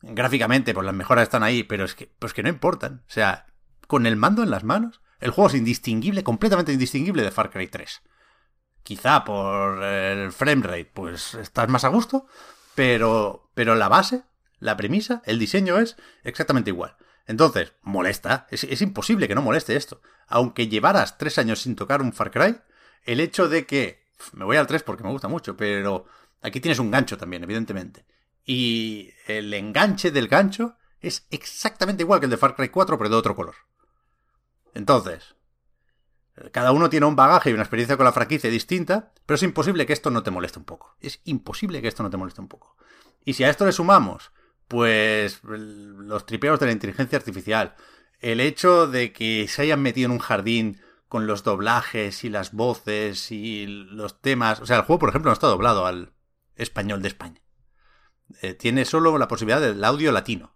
Gráficamente, 0.00 0.72
pues 0.72 0.86
las 0.86 0.94
mejoras 0.94 1.24
están 1.24 1.42
ahí, 1.42 1.62
pero 1.62 1.84
es 1.84 1.94
que, 1.94 2.10
pues 2.18 2.32
que 2.32 2.42
no 2.42 2.48
importan. 2.48 3.04
O 3.06 3.10
sea, 3.10 3.46
con 3.86 4.06
el 4.06 4.16
mando 4.16 4.42
en 4.42 4.50
las 4.50 4.64
manos, 4.64 5.00
el 5.20 5.30
juego 5.30 5.48
es 5.48 5.54
indistinguible, 5.54 6.24
completamente 6.24 6.72
indistinguible 6.72 7.22
de 7.22 7.30
Far 7.30 7.50
Cry 7.50 7.68
3. 7.68 8.02
Quizá 8.82 9.24
por 9.24 9.82
el 9.82 10.32
framerate, 10.32 10.86
pues 10.86 11.34
estás 11.34 11.68
más 11.68 11.84
a 11.84 11.88
gusto, 11.88 12.26
pero, 12.74 13.50
pero 13.54 13.74
la 13.74 13.88
base, 13.88 14.22
la 14.58 14.76
premisa, 14.76 15.22
el 15.26 15.38
diseño 15.38 15.78
es 15.78 15.96
exactamente 16.24 16.70
igual. 16.70 16.96
Entonces, 17.26 17.74
molesta. 17.82 18.46
Es, 18.50 18.64
es, 18.64 18.82
imposible 18.82 19.28
que 19.28 19.34
no 19.34 19.42
moleste 19.42 19.76
esto. 19.76 20.00
Aunque 20.26 20.68
llevaras 20.68 21.18
tres 21.18 21.38
años 21.38 21.60
sin 21.60 21.76
tocar 21.76 22.02
un 22.02 22.12
Far 22.12 22.30
Cry, 22.30 22.56
el 23.04 23.20
hecho 23.20 23.48
de 23.48 23.66
que... 23.66 24.00
Me 24.32 24.44
voy 24.44 24.56
al 24.58 24.66
3 24.66 24.82
porque 24.82 25.02
me 25.02 25.10
gusta 25.10 25.28
mucho, 25.28 25.56
pero 25.56 26.04
aquí 26.42 26.60
tienes 26.60 26.78
un 26.78 26.90
gancho 26.90 27.16
también, 27.16 27.42
evidentemente. 27.42 28.04
Y 28.44 29.12
el 29.26 29.54
enganche 29.54 30.10
del 30.10 30.28
gancho 30.28 30.76
es 31.00 31.26
exactamente 31.30 32.02
igual 32.02 32.20
que 32.20 32.26
el 32.26 32.30
de 32.30 32.36
Far 32.36 32.54
Cry 32.54 32.68
4, 32.68 32.98
pero 32.98 33.08
de 33.08 33.16
otro 33.16 33.34
color. 33.34 33.54
Entonces, 34.74 35.34
cada 36.52 36.72
uno 36.72 36.88
tiene 36.88 37.06
un 37.06 37.16
bagaje 37.16 37.50
y 37.50 37.52
una 37.52 37.62
experiencia 37.62 37.96
con 37.96 38.04
la 38.04 38.12
franquicia 38.12 38.50
distinta, 38.50 39.12
pero 39.26 39.36
es 39.36 39.42
imposible 39.42 39.86
que 39.86 39.92
esto 39.92 40.10
no 40.10 40.22
te 40.22 40.30
moleste 40.30 40.58
un 40.58 40.64
poco. 40.64 40.96
Es 41.00 41.20
imposible 41.24 41.82
que 41.82 41.88
esto 41.88 42.02
no 42.02 42.10
te 42.10 42.16
moleste 42.16 42.40
un 42.40 42.48
poco. 42.48 42.76
Y 43.24 43.34
si 43.34 43.44
a 43.44 43.50
esto 43.50 43.66
le 43.66 43.72
sumamos, 43.72 44.32
pues 44.68 45.40
los 45.42 46.26
tripeos 46.26 46.60
de 46.60 46.66
la 46.66 46.72
inteligencia 46.72 47.18
artificial, 47.18 47.74
el 48.20 48.40
hecho 48.40 48.86
de 48.86 49.12
que 49.12 49.46
se 49.48 49.62
hayan 49.62 49.82
metido 49.82 50.06
en 50.06 50.12
un 50.12 50.18
jardín 50.18 50.80
con 51.08 51.26
los 51.26 51.42
doblajes 51.42 52.22
y 52.24 52.28
las 52.28 52.52
voces 52.52 53.32
y 53.32 53.66
los 53.66 54.20
temas. 54.20 54.60
O 54.60 54.66
sea, 54.66 54.76
el 54.76 54.82
juego, 54.82 55.00
por 55.00 55.08
ejemplo, 55.08 55.30
no 55.30 55.34
está 55.34 55.48
doblado 55.48 55.84
al 55.84 56.12
español 56.54 57.02
de 57.02 57.08
España. 57.08 57.42
Eh, 58.42 58.54
tiene 58.54 58.84
solo 58.84 59.18
la 59.18 59.26
posibilidad 59.26 59.60
del 59.60 59.84
audio 59.84 60.12
latino 60.12 60.54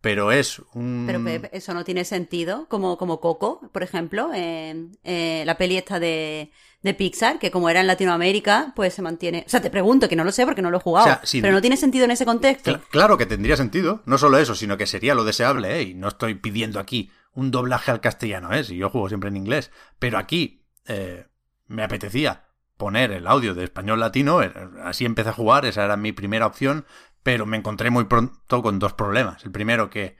pero 0.00 0.32
es 0.32 0.62
un... 0.74 1.04
Pero 1.06 1.48
eso 1.52 1.74
no 1.74 1.84
tiene 1.84 2.04
sentido, 2.04 2.66
como, 2.68 2.96
como 2.96 3.20
Coco, 3.20 3.60
por 3.72 3.82
ejemplo, 3.82 4.30
en 4.34 4.96
la 5.04 5.56
peli 5.58 5.76
esta 5.76 6.00
de, 6.00 6.52
de, 6.82 6.94
Pixar, 6.94 7.38
que 7.38 7.50
como 7.50 7.68
era 7.68 7.80
en 7.80 7.86
Latinoamérica, 7.86 8.72
pues 8.74 8.94
se 8.94 9.02
mantiene... 9.02 9.44
O 9.46 9.50
sea, 9.50 9.60
te 9.60 9.70
pregunto, 9.70 10.08
que 10.08 10.16
no 10.16 10.24
lo 10.24 10.32
sé 10.32 10.44
porque 10.46 10.62
no 10.62 10.70
lo 10.70 10.78
he 10.78 10.80
jugado, 10.80 11.20
pero 11.40 11.52
no 11.52 11.60
tiene 11.60 11.76
sentido 11.76 12.04
en 12.04 12.12
ese 12.12 12.24
contexto. 12.24 12.80
claro 12.90 13.18
que 13.18 13.26
tendría 13.26 13.56
sentido, 13.56 14.02
no 14.06 14.18
solo 14.18 14.38
eso, 14.38 14.54
sino 14.54 14.76
que 14.76 14.86
sería 14.86 15.14
lo 15.14 15.24
deseable, 15.24 15.78
¿eh? 15.78 15.82
y 15.82 15.94
no 15.94 16.08
estoy 16.08 16.34
pidiendo 16.34 16.80
aquí 16.80 17.10
un 17.32 17.50
doblaje 17.50 17.90
al 17.90 18.00
castellano, 18.00 18.52
¿eh? 18.52 18.64
si 18.64 18.76
yo 18.76 18.90
juego 18.90 19.08
siempre 19.08 19.28
en 19.28 19.36
inglés, 19.36 19.70
pero 19.98 20.18
aquí 20.18 20.66
eh, 20.86 21.26
me 21.66 21.82
apetecía 21.82 22.46
poner 22.76 23.12
el 23.12 23.26
audio 23.26 23.54
de 23.54 23.64
español 23.64 24.00
latino, 24.00 24.42
eh, 24.42 24.52
así 24.82 25.04
empecé 25.04 25.28
a 25.28 25.34
jugar, 25.34 25.66
esa 25.66 25.84
era 25.84 25.96
mi 25.96 26.12
primera 26.12 26.46
opción, 26.46 26.86
pero 27.22 27.46
me 27.46 27.56
encontré 27.56 27.90
muy 27.90 28.04
pronto 28.04 28.62
con 28.62 28.78
dos 28.78 28.92
problemas. 28.94 29.44
El 29.44 29.50
primero 29.52 29.90
que 29.90 30.16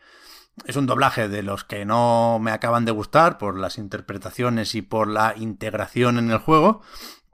es 0.66 0.76
un 0.76 0.86
doblaje 0.86 1.28
de 1.28 1.42
los 1.42 1.64
que 1.64 1.84
no 1.84 2.38
me 2.40 2.50
acaban 2.50 2.84
de 2.84 2.92
gustar 2.92 3.38
por 3.38 3.58
las 3.58 3.78
interpretaciones 3.78 4.74
y 4.74 4.82
por 4.82 5.08
la 5.08 5.34
integración 5.36 6.18
en 6.18 6.30
el 6.30 6.38
juego. 6.38 6.82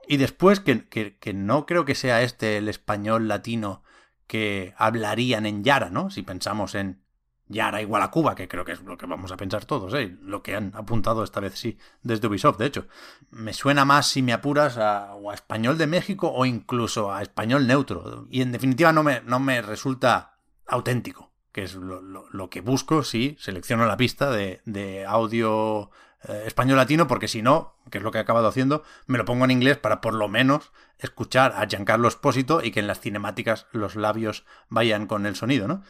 Y 0.07 0.17
después 0.17 0.59
que, 0.59 0.87
que, 0.87 1.33
no 1.33 1.65
creo 1.65 1.83
que 1.83 1.95
sea 1.95 2.21
este 2.21 2.57
el 2.57 2.69
español 2.69 3.27
latino 3.27 3.83
que 4.25 4.73
hablarían 4.77 5.45
en 5.45 5.63
Yara, 5.63 5.89
¿no? 5.89 6.09
Si 6.09 6.21
pensamos 6.21 6.75
en 6.75 7.03
Yara 7.49 7.81
igual 7.81 8.01
a 8.01 8.11
Cuba, 8.11 8.35
que 8.35 8.47
creo 8.47 8.65
que 8.65 8.73
es 8.73 8.81
lo 8.81 8.97
que 8.97 9.05
vamos 9.05 9.31
a 9.31 9.37
pensar 9.37 9.65
todos, 9.65 9.93
¿eh? 9.93 10.17
Lo 10.21 10.43
que 10.43 10.55
han 10.55 10.73
apuntado 10.75 11.23
esta 11.23 11.39
vez 11.39 11.57
sí, 11.57 11.77
desde 12.03 12.27
Ubisoft, 12.27 12.57
de 12.57 12.65
hecho. 12.65 12.87
Me 13.29 13.53
suena 13.53 13.85
más, 13.85 14.07
si 14.07 14.21
me 14.21 14.33
apuras, 14.33 14.77
a, 14.77 15.13
español 15.33 15.77
de 15.77 15.87
México 15.87 16.31
o 16.33 16.45
incluso 16.45 17.13
a 17.13 17.21
español 17.21 17.67
neutro. 17.67 18.27
Y 18.29 18.41
en 18.41 18.51
definitiva 18.51 18.91
no 18.91 19.03
me, 19.03 19.21
no 19.21 19.39
me 19.39 19.61
resulta 19.61 20.37
auténtico, 20.65 21.31
que 21.51 21.63
es 21.63 21.75
lo, 21.75 22.49
que 22.49 22.61
busco 22.61 23.03
si 23.03 23.37
selecciono 23.39 23.85
la 23.85 23.97
pista 23.97 24.31
de, 24.31 24.61
de 24.65 25.05
audio 25.05 25.91
eh, 26.27 26.43
español 26.47 26.77
latino, 26.77 27.07
porque 27.07 27.27
si 27.27 27.41
no, 27.41 27.75
que 27.91 27.99
es 27.99 28.03
lo 28.03 28.11
que 28.11 28.17
he 28.17 28.21
acabado 28.21 28.47
haciendo, 28.47 28.83
me 29.05 29.17
lo 29.17 29.25
pongo 29.25 29.45
en 29.45 29.51
inglés 29.51 29.77
para 29.77 30.01
por 30.01 30.13
lo 30.13 30.27
menos 30.27 30.71
escuchar 30.97 31.53
a 31.55 31.67
Giancarlo 31.67 32.07
Espósito 32.07 32.61
y 32.63 32.71
que 32.71 32.79
en 32.79 32.87
las 32.87 32.99
cinemáticas 32.99 33.67
los 33.71 33.95
labios 33.95 34.43
vayan 34.67 35.05
con 35.05 35.25
el 35.25 35.35
sonido, 35.35 35.67
¿no? 35.67 35.83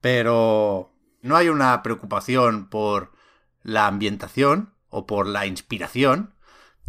Pero 0.00 0.93
no 1.24 1.36
hay 1.36 1.48
una 1.48 1.82
preocupación 1.82 2.68
por 2.68 3.12
la 3.62 3.86
ambientación 3.86 4.74
o 4.90 5.06
por 5.06 5.26
la 5.26 5.46
inspiración, 5.46 6.34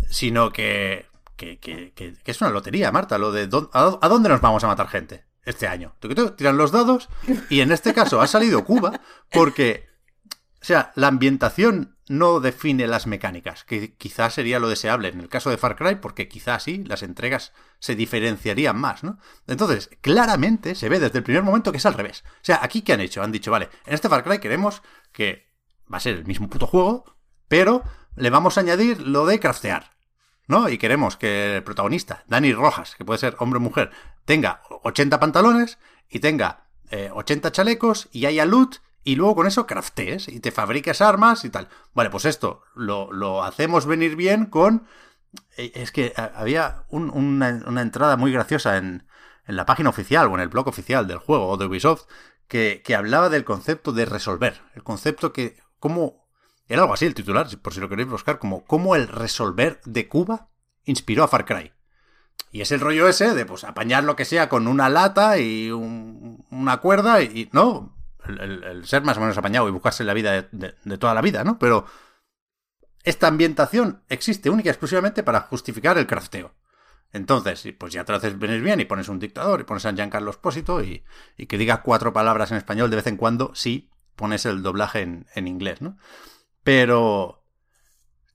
sino 0.10 0.52
que, 0.52 1.08
que, 1.38 1.58
que, 1.58 2.14
es 2.26 2.42
una 2.42 2.50
lotería, 2.50 2.92
Marta, 2.92 3.18
lo 3.18 3.32
de 3.32 3.44
a, 3.72 4.08
dónde 4.10 4.30
nos 4.30 4.42
vamos 4.42 4.62
a 4.66 4.68
matar 4.68 4.90
gente 4.90 5.24
este 5.46 5.68
año. 5.68 5.96
Tiran 6.36 6.58
los 6.58 6.74
dados 6.74 7.08
y 7.50 7.62
en 7.62 7.72
este 7.72 7.94
caso 7.94 8.22
ha 8.22 8.28
salido 8.28 8.66
Cuba 8.66 9.00
porque, 9.32 9.88
o 10.62 10.66
sea, 10.66 10.92
la 10.96 11.08
ambientación 11.08 11.95
no 12.08 12.40
define 12.40 12.88
las 12.88 13.08
mecánicas, 13.08 13.64
que 13.64 13.96
quizás 13.96 14.34
sería 14.36 14.60
lo 14.60 14.70
deseable 14.70 15.10
en 15.10 15.22
el 15.22 15.30
caso 15.30 15.50
de 15.50 15.58
Far 15.58 15.76
Cry, 15.76 15.96
porque 15.96 16.28
quizás 16.28 16.64
sí, 16.64 16.84
las 16.86 17.02
entregas 17.02 17.52
se 17.80 17.96
diferenciarían 17.96 18.78
más, 18.78 19.04
¿no? 19.04 19.18
Entonces, 19.48 19.90
claramente 20.02 20.76
se 20.76 20.90
ve 20.90 21.00
desde 21.00 21.18
el 21.18 21.24
primer 21.24 21.44
momento 21.44 21.72
que 21.72 21.80
es 21.80 21.86
al 21.86 21.96
revés. 21.96 22.24
O 22.28 22.44
sea, 22.44 22.60
aquí 22.62 22.82
¿qué 22.84 22.94
han 22.94 23.02
hecho? 23.02 23.24
Han 23.24 23.32
dicho, 23.32 23.52
vale, 23.52 23.70
en 23.86 23.94
este 23.94 24.10
Far 24.10 24.24
Cry 24.24 24.40
queremos 24.40 24.84
que 25.12 25.52
va 25.92 25.98
a 25.98 26.02
ser 26.02 26.16
el 26.16 26.26
mismo 26.26 26.50
puto 26.50 26.68
juego, 26.68 27.06
pero 27.48 27.84
le 28.16 28.30
vamos 28.30 28.58
a 28.58 28.62
añadir 28.62 29.02
lo 29.02 29.26
de 29.26 29.40
craftear, 29.40 29.96
¿no? 30.48 30.70
Y 30.70 30.78
queremos 30.78 31.18
que 31.18 31.58
el 31.58 31.64
protagonista, 31.64 32.24
Dani 32.28 32.54
Rojas, 32.54 32.96
que 32.96 33.06
puede 33.06 33.20
ser 33.20 33.36
hombre 33.40 33.58
o 33.58 33.62
mujer, 33.62 33.92
tenga 34.26 34.62
80 34.84 35.20
pantalones 35.20 35.80
y 36.10 36.20
tenga 36.20 36.68
80 36.92 37.48
eh, 37.48 37.52
chalecos 37.52 38.10
y 38.12 38.26
haya 38.26 38.46
loot 38.46 38.78
y 39.06 39.16
luego 39.16 39.36
con 39.36 39.48
eso 39.48 39.68
craftees 39.68 40.28
y 40.28 40.40
te 40.40 40.52
fabriques 40.52 41.00
armas 41.00 41.46
y 41.46 41.52
tal. 41.52 41.70
Vale, 41.94 42.10
pues 42.10 42.26
esto 42.26 42.64
lo, 42.74 43.14
lo 43.14 43.44
hacemos 43.44 43.86
venir 43.86 44.16
bien 44.16 44.48
con... 44.48 44.88
Eh, 45.58 45.72
es 45.76 45.92
que 45.92 46.12
había 46.18 46.86
una, 46.90 47.50
entrada 47.82 48.18
muy 48.18 48.32
graciosa 48.32 48.78
en, 48.78 49.08
en, 49.46 49.56
la 49.56 49.68
página 49.68 49.90
oficial 49.90 50.28
o 50.28 50.34
en 50.34 50.42
el 50.42 50.50
blog 50.50 50.68
oficial 50.68 51.08
del 51.08 51.20
juego 51.20 51.48
o 51.48 51.58
de 51.58 51.68
Ubisoft 51.68 52.08
que, 52.48 52.82
que 52.84 52.96
hablaba 52.96 53.30
del 53.30 53.46
concepto 53.46 53.94
de 53.94 54.06
resolver. 54.06 54.62
El 54.74 54.84
concepto 54.84 55.32
que... 55.32 55.58
¿Cómo...? 55.80 56.26
Era 56.68 56.82
algo 56.82 56.96
así 56.96 57.06
el 57.06 57.14
titular, 57.14 57.48
por 57.60 57.76
si 57.76 57.80
lo 57.80 57.88
queréis 57.88 58.10
buscar, 58.10 58.40
como 58.40 58.66
cómo 58.66 58.96
el 58.96 59.08
resolver 59.08 59.80
de 59.86 60.08
Cuba 60.08 60.50
inspiró 60.84 61.24
a 61.24 61.28
Far 61.28 61.46
Cry. 61.46 61.74
Y 62.52 62.62
es 62.62 62.72
el 62.72 62.80
rollo 62.80 63.08
ese 63.08 63.36
de 63.36 63.46
pues 63.46 63.64
apañar 63.66 64.04
lo 64.04 64.16
que 64.16 64.26
sea 64.26 64.50
con 64.50 64.68
una 64.68 64.90
lata 64.90 65.38
y 65.38 65.70
una 65.70 66.78
cuerda 66.78 67.22
y, 67.22 67.50
no, 67.52 67.95
el, 68.28 68.86
ser 68.86 69.04
más 69.04 69.18
o 69.18 69.22
menos 69.22 69.38
apañado 69.38 69.68
y 69.68 69.72
buscarse 69.72 70.04
la 70.04 70.14
vida 70.14 70.48
de, 70.52 70.98
toda 70.98 71.14
la 71.14 71.22
vida, 71.22 71.44
¿no? 71.44 71.60
Pero 71.60 71.86
esta 73.04 73.28
ambientación 73.28 74.04
existe 74.10 74.50
única 74.50 74.70
y 74.70 74.72
exclusivamente 74.72 75.24
para 75.24 75.42
justificar 75.42 75.98
el 75.98 76.08
crafteo. 76.08 76.54
Entonces, 77.12 77.66
pues 77.78 77.94
ya 77.94 78.04
te 78.04 78.12
lo 78.12 78.18
haces 78.18 78.38
venir 78.38 78.62
bien 78.62 78.80
y 78.80 78.86
pones 78.86 79.08
un 79.08 79.20
dictador 79.20 79.62
y 79.62 79.64
pones 79.64 79.86
a 79.86 79.94
Giancarlo 79.94 80.32
Espósito 80.32 80.84
y, 80.84 81.06
y 81.38 81.46
que 81.46 81.58
diga 81.58 81.82
cuatro 81.82 82.12
palabras 82.12 82.52
en 82.52 82.58
español 82.58 82.90
de 82.90 82.98
vez 82.98 83.08
en 83.08 83.16
cuando, 83.16 83.52
sí, 83.56 83.90
pones 84.16 84.46
el 84.46 84.64
doblaje 84.64 85.02
en, 85.02 85.48
inglés, 85.48 85.82
¿no? 85.82 85.98
Pero 86.64 87.46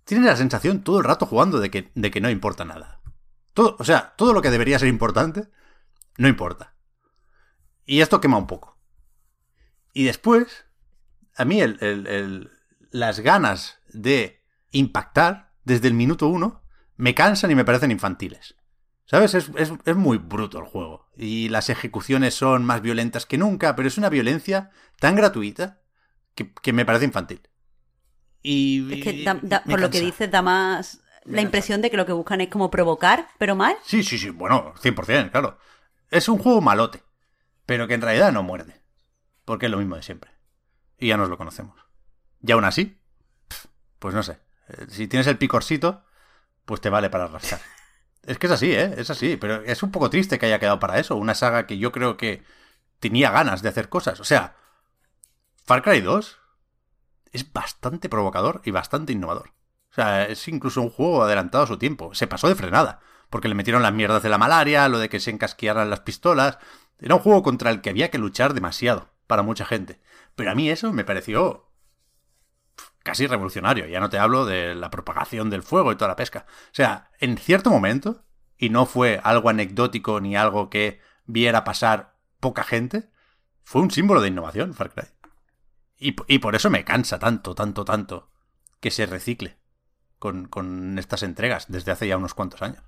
tienes 0.04 0.26
la 0.26 0.36
sensación 0.36 0.82
todo 0.82 0.98
el 0.98 1.04
rato 1.04 1.26
jugando 1.26 1.58
de 1.58 1.70
que, 1.70 1.90
de 1.94 2.10
que 2.10 2.20
no 2.20 2.30
importa 2.30 2.64
nada. 2.64 3.00
Todo, 3.54 3.76
o 3.78 3.84
sea, 3.84 4.14
todo 4.16 4.32
lo 4.32 4.42
que 4.42 4.50
debería 4.50 4.78
ser 4.78 4.88
importante, 4.88 5.48
no 6.16 6.28
importa. 6.28 6.74
Y 7.84 8.00
esto 8.00 8.20
quema 8.20 8.38
un 8.38 8.46
poco. 8.46 8.78
Y 9.92 10.04
después, 10.04 10.64
a 11.36 11.44
mí 11.44 11.60
el, 11.60 12.50
las 12.90 13.20
ganas 13.20 13.78
de 13.88 14.42
impactar 14.70 15.52
desde 15.64 15.88
el 15.88 15.94
minuto 15.94 16.28
uno 16.28 16.62
me 16.96 17.14
cansan 17.14 17.50
y 17.50 17.54
me 17.54 17.64
parecen 17.64 17.90
infantiles. 17.90 18.56
¿Sabes? 19.06 19.34
Es, 19.34 19.96
muy 19.96 20.18
bruto 20.18 20.58
el 20.58 20.66
juego. 20.66 21.08
Y 21.16 21.48
las 21.48 21.68
ejecuciones 21.68 22.34
son 22.34 22.64
más 22.64 22.80
violentas 22.80 23.26
que 23.26 23.38
nunca, 23.38 23.74
pero 23.74 23.88
es 23.88 23.98
una 23.98 24.08
violencia 24.08 24.70
tan 25.00 25.16
gratuita 25.16 25.80
que, 26.36 26.72
me 26.72 26.84
parece 26.84 27.06
infantil. 27.06 27.40
Y, 28.40 28.92
es 28.92 29.04
que 29.04 29.24
por 29.68 29.80
lo 29.80 29.90
que 29.90 30.00
dices 30.00 30.30
da 30.30 30.42
más 30.42 31.02
la 31.24 31.42
impresión 31.42 31.82
de 31.82 31.90
que 31.90 31.96
lo 31.96 32.06
que 32.06 32.12
buscan 32.12 32.40
es 32.40 32.48
como 32.48 32.70
provocar, 32.70 33.28
pero 33.38 33.56
mal. 33.56 33.76
Sí, 33.84 34.04
sí, 34.04 34.16
sí, 34.16 34.30
bueno, 34.30 34.74
100%, 34.80 35.30
claro. 35.30 35.58
Es 36.10 36.28
un 36.28 36.38
juego 36.38 36.60
malote, 36.60 37.02
pero 37.66 37.88
que 37.88 37.94
en 37.94 38.02
realidad 38.02 38.32
no 38.32 38.42
muerde 38.42 38.79
porque 39.50 39.66
es 39.66 39.72
lo 39.72 39.78
mismo 39.78 39.96
de 39.96 40.02
siempre. 40.04 40.30
Y 40.96 41.08
ya 41.08 41.16
nos 41.16 41.28
lo 41.28 41.36
conocemos. 41.36 41.76
Y 42.40 42.52
aún 42.52 42.64
así, 42.64 42.96
pues 43.98 44.14
no 44.14 44.22
sé. 44.22 44.38
Eh, 44.68 44.86
si 44.88 45.08
tienes 45.08 45.26
el 45.26 45.38
picorcito, 45.38 46.04
pues 46.64 46.80
te 46.80 46.88
vale 46.88 47.10
para 47.10 47.26
rascar. 47.26 47.60
Es 48.22 48.38
que 48.38 48.46
es 48.46 48.52
así, 48.52 48.70
¿eh? 48.70 48.94
Es 48.96 49.10
así. 49.10 49.36
Pero 49.36 49.64
es 49.64 49.82
un 49.82 49.90
poco 49.90 50.08
triste 50.08 50.38
que 50.38 50.46
haya 50.46 50.60
quedado 50.60 50.78
para 50.78 51.00
eso. 51.00 51.16
Una 51.16 51.34
saga 51.34 51.66
que 51.66 51.78
yo 51.78 51.90
creo 51.90 52.16
que 52.16 52.44
tenía 53.00 53.32
ganas 53.32 53.60
de 53.60 53.70
hacer 53.70 53.88
cosas. 53.88 54.20
O 54.20 54.24
sea, 54.24 54.54
Far 55.64 55.82
Cry 55.82 56.00
2 56.00 56.38
es 57.32 57.52
bastante 57.52 58.08
provocador 58.08 58.62
y 58.64 58.70
bastante 58.70 59.12
innovador. 59.12 59.48
O 59.90 59.94
sea, 59.94 60.26
es 60.26 60.46
incluso 60.46 60.80
un 60.80 60.90
juego 60.90 61.24
adelantado 61.24 61.64
a 61.64 61.66
su 61.66 61.76
tiempo. 61.76 62.14
Se 62.14 62.28
pasó 62.28 62.46
de 62.46 62.54
frenada. 62.54 63.00
Porque 63.30 63.48
le 63.48 63.56
metieron 63.56 63.82
las 63.82 63.94
mierdas 63.94 64.22
de 64.22 64.28
la 64.28 64.38
malaria, 64.38 64.88
lo 64.88 65.00
de 65.00 65.08
que 65.08 65.18
se 65.18 65.32
encasquiaran 65.32 65.90
las 65.90 66.02
pistolas. 66.02 66.58
Era 67.00 67.16
un 67.16 67.20
juego 67.20 67.42
contra 67.42 67.70
el 67.72 67.80
que 67.80 67.90
había 67.90 68.12
que 68.12 68.18
luchar 68.18 68.54
demasiado 68.54 69.10
para 69.30 69.42
mucha 69.42 69.64
gente. 69.64 70.00
Pero 70.34 70.50
a 70.50 70.54
mí 70.56 70.68
eso 70.68 70.92
me 70.92 71.04
pareció 71.04 71.70
casi 73.04 73.28
revolucionario. 73.28 73.86
Ya 73.86 74.00
no 74.00 74.10
te 74.10 74.18
hablo 74.18 74.44
de 74.44 74.74
la 74.74 74.90
propagación 74.90 75.50
del 75.50 75.62
fuego 75.62 75.92
y 75.92 75.96
toda 75.96 76.08
la 76.08 76.16
pesca. 76.16 76.46
O 76.48 76.74
sea, 76.74 77.12
en 77.20 77.38
cierto 77.38 77.70
momento, 77.70 78.24
y 78.58 78.70
no 78.70 78.86
fue 78.86 79.20
algo 79.22 79.48
anecdótico 79.48 80.20
ni 80.20 80.36
algo 80.36 80.68
que 80.68 81.00
viera 81.26 81.62
pasar 81.62 82.16
poca 82.40 82.64
gente, 82.64 83.08
fue 83.62 83.82
un 83.82 83.92
símbolo 83.92 84.20
de 84.20 84.28
innovación 84.28 84.74
Far 84.74 84.90
Cry. 84.90 85.04
Y, 86.02 86.38
por 86.38 86.54
eso 86.56 86.70
me 86.70 86.84
cansa 86.84 87.18
tanto, 87.18 87.54
tanto, 87.54 87.84
tanto 87.84 88.30
que 88.80 88.90
se 88.90 89.06
recicle 89.06 89.58
con, 90.18 90.48
con 90.48 90.98
estas 90.98 91.22
entregas 91.22 91.66
desde 91.68 91.92
hace 91.92 92.08
ya 92.08 92.16
unos 92.16 92.34
cuantos 92.34 92.62
años. 92.62 92.82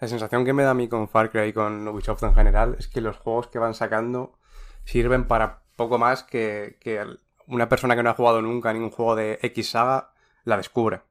La 0.00 0.08
sensación 0.08 0.44
que 0.44 0.52
me 0.52 0.62
da 0.62 0.70
a 0.70 0.74
mí 0.74 0.88
con 0.88 1.08
Far 1.08 1.30
Cry 1.30 1.48
y 1.48 1.52
con 1.52 1.86
Ubisoft 1.88 2.22
en 2.22 2.34
general 2.34 2.76
es 2.78 2.88
que 2.88 3.00
los 3.00 3.16
juegos 3.18 3.48
que 3.48 3.58
van 3.58 3.74
sacando 3.74 4.38
sirven 4.86 5.26
para 5.26 5.60
poco 5.76 5.98
más 5.98 6.22
que, 6.24 6.78
que 6.80 7.04
una 7.46 7.68
persona 7.68 7.94
que 7.94 8.02
no 8.02 8.08
ha 8.08 8.14
jugado 8.14 8.40
nunca 8.40 8.72
ningún 8.72 8.90
juego 8.90 9.14
de 9.16 9.38
X 9.42 9.68
saga 9.70 10.12
la 10.44 10.56
descubre. 10.56 11.02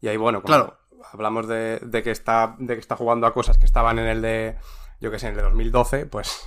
Y 0.00 0.08
ahí, 0.08 0.16
bueno, 0.16 0.42
Claro. 0.42 0.76
hablamos 1.12 1.46
de, 1.46 1.78
de 1.80 2.02
que 2.02 2.10
está, 2.10 2.56
de 2.58 2.74
que 2.74 2.80
está 2.80 2.96
jugando 2.96 3.26
a 3.28 3.32
cosas 3.34 3.56
que 3.58 3.64
estaban 3.66 3.98
en 4.00 4.06
el 4.06 4.20
de, 4.22 4.56
yo 5.00 5.10
que 5.12 5.18
sé, 5.20 5.26
en 5.28 5.32
el 5.34 5.36
de 5.38 5.42
2012, 5.44 6.06
pues, 6.06 6.44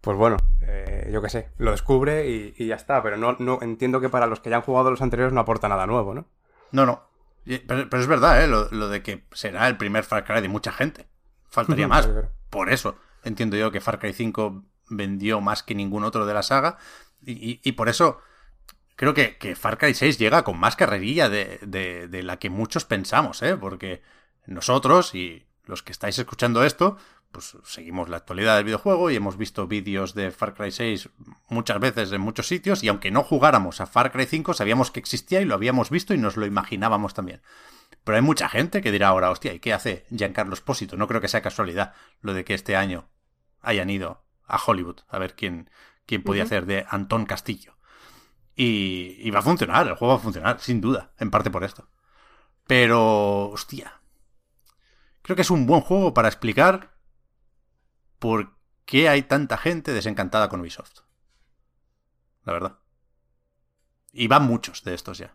pues 0.00 0.16
bueno, 0.16 0.36
eh, 0.62 1.08
yo 1.12 1.20
que 1.20 1.28
sé, 1.28 1.50
lo 1.58 1.72
descubre 1.72 2.28
y, 2.28 2.54
y 2.56 2.66
ya 2.68 2.76
está. 2.76 3.02
Pero 3.02 3.16
no, 3.18 3.36
no 3.38 3.58
entiendo 3.60 4.00
que 4.00 4.08
para 4.08 4.26
los 4.26 4.40
que 4.40 4.50
ya 4.50 4.56
han 4.56 4.62
jugado 4.62 4.90
los 4.90 5.02
anteriores 5.02 5.32
no 5.34 5.40
aporta 5.40 5.68
nada 5.68 5.86
nuevo, 5.86 6.14
¿no? 6.14 6.26
No, 6.70 6.86
no. 6.86 7.02
Pero, 7.44 7.88
pero 7.90 8.00
es 8.00 8.06
verdad, 8.06 8.42
¿eh? 8.42 8.46
Lo, 8.46 8.68
lo 8.70 8.88
de 8.88 9.02
que 9.02 9.24
será 9.32 9.66
el 9.68 9.76
primer 9.76 10.04
Far 10.04 10.24
Cry 10.24 10.40
de 10.40 10.48
mucha 10.48 10.70
gente. 10.72 11.06
Faltaría 11.48 11.88
más. 11.88 12.08
Por 12.50 12.70
eso 12.72 12.96
entiendo 13.24 13.56
yo 13.56 13.70
que 13.72 13.80
Far 13.80 13.98
Cry 13.98 14.12
5 14.12 14.62
vendió 14.96 15.40
más 15.40 15.62
que 15.62 15.74
ningún 15.74 16.04
otro 16.04 16.26
de 16.26 16.34
la 16.34 16.42
saga. 16.42 16.78
Y, 17.24 17.60
y- 17.62 17.72
por 17.72 17.88
eso 17.88 18.18
creo 18.96 19.14
que, 19.14 19.36
que 19.38 19.56
Far 19.56 19.78
Cry 19.78 19.94
6 19.94 20.18
llega 20.18 20.44
con 20.44 20.58
más 20.58 20.76
carrerilla 20.76 21.28
de, 21.28 21.58
de- 21.62 22.08
de 22.08 22.22
la 22.22 22.38
que 22.38 22.50
muchos 22.50 22.84
pensamos, 22.84 23.42
¿eh? 23.42 23.56
Porque 23.56 24.02
nosotros 24.46 25.14
y 25.14 25.46
los 25.64 25.82
que 25.82 25.92
estáis 25.92 26.18
escuchando 26.18 26.64
esto, 26.64 26.96
pues 27.30 27.56
seguimos 27.64 28.08
la 28.08 28.18
actualidad 28.18 28.56
del 28.56 28.64
videojuego 28.64 29.10
y 29.10 29.16
hemos 29.16 29.36
visto 29.38 29.66
vídeos 29.66 30.14
de 30.14 30.30
Far 30.32 30.54
Cry 30.54 30.70
6 30.72 31.08
muchas 31.48 31.80
veces 31.80 32.12
en 32.12 32.20
muchos 32.20 32.46
sitios 32.48 32.82
y 32.82 32.88
aunque 32.88 33.10
no 33.10 33.22
jugáramos 33.22 33.80
a 33.80 33.86
Far 33.86 34.12
Cry 34.12 34.26
5 34.26 34.52
sabíamos 34.54 34.90
que 34.90 35.00
existía 35.00 35.40
y 35.40 35.44
lo 35.46 35.54
habíamos 35.54 35.88
visto 35.90 36.12
y 36.12 36.18
nos 36.18 36.36
lo 36.36 36.44
imaginábamos 36.46 37.14
también. 37.14 37.40
Pero 38.04 38.16
hay 38.16 38.22
mucha 38.22 38.48
gente 38.48 38.82
que 38.82 38.90
dirá 38.90 39.08
ahora, 39.08 39.30
hostia, 39.30 39.54
¿y 39.54 39.60
qué 39.60 39.72
hace 39.72 40.04
Giancarlo 40.10 40.54
Espósito? 40.54 40.96
No 40.96 41.06
creo 41.06 41.20
que 41.20 41.28
sea 41.28 41.40
casualidad 41.40 41.94
lo 42.20 42.34
de 42.34 42.44
que 42.44 42.54
este 42.54 42.74
año 42.76 43.08
hayan 43.60 43.88
ido 43.90 44.24
a 44.52 44.60
Hollywood 44.64 45.00
a 45.08 45.18
ver 45.18 45.34
quién, 45.34 45.70
quién 46.06 46.22
podía 46.22 46.44
hacer 46.44 46.66
de 46.66 46.86
Antón 46.88 47.26
Castillo. 47.26 47.76
Y, 48.54 49.16
y 49.18 49.30
va 49.30 49.40
a 49.40 49.42
funcionar, 49.42 49.88
el 49.88 49.94
juego 49.94 50.14
va 50.14 50.20
a 50.20 50.22
funcionar, 50.22 50.60
sin 50.60 50.80
duda, 50.80 51.12
en 51.18 51.30
parte 51.30 51.50
por 51.50 51.64
esto. 51.64 51.88
Pero, 52.66 53.48
hostia. 53.50 54.00
Creo 55.22 55.36
que 55.36 55.42
es 55.42 55.50
un 55.50 55.66
buen 55.66 55.80
juego 55.80 56.14
para 56.14 56.28
explicar 56.28 56.96
por 58.18 58.56
qué 58.84 59.08
hay 59.08 59.22
tanta 59.22 59.56
gente 59.56 59.92
desencantada 59.92 60.48
con 60.48 60.60
Ubisoft. 60.60 61.00
La 62.44 62.52
verdad. 62.52 62.78
Y 64.12 64.26
van 64.28 64.44
muchos 64.44 64.84
de 64.84 64.94
estos 64.94 65.18
ya. 65.18 65.34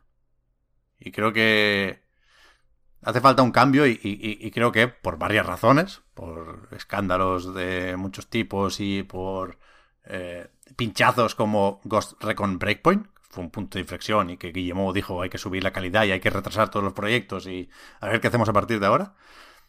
Y 0.99 1.11
creo 1.11 1.33
que 1.33 2.03
hace 3.01 3.21
falta 3.21 3.41
un 3.41 3.51
cambio 3.51 3.87
y, 3.87 3.91
y- 4.03 4.45
y 4.47 4.51
creo 4.51 4.71
que 4.71 4.87
por 4.87 5.17
varias 5.17 5.45
razones, 5.45 6.01
por 6.17 6.67
escándalos 6.71 7.53
de 7.53 7.95
muchos 7.95 8.27
tipos 8.27 8.79
y 8.79 9.03
por 9.03 9.59
eh, 10.05 10.47
pinchazos 10.75 11.35
como 11.35 11.79
Ghost 11.83 12.21
Recon 12.23 12.57
Breakpoint, 12.57 13.05
fue 13.29 13.43
un 13.43 13.51
punto 13.51 13.77
de 13.77 13.81
inflexión 13.81 14.31
y 14.31 14.37
que 14.37 14.51
Guillemot 14.51 14.95
dijo 14.95 15.21
hay 15.21 15.29
que 15.29 15.37
subir 15.37 15.63
la 15.63 15.71
calidad 15.71 16.05
y 16.05 16.11
hay 16.11 16.19
que 16.19 16.31
retrasar 16.31 16.71
todos 16.71 16.83
los 16.83 16.93
proyectos 16.93 17.45
y 17.45 17.69
a 17.99 18.07
ver 18.07 18.19
qué 18.19 18.29
hacemos 18.29 18.49
a 18.49 18.53
partir 18.53 18.79
de 18.79 18.87
ahora. 18.87 19.13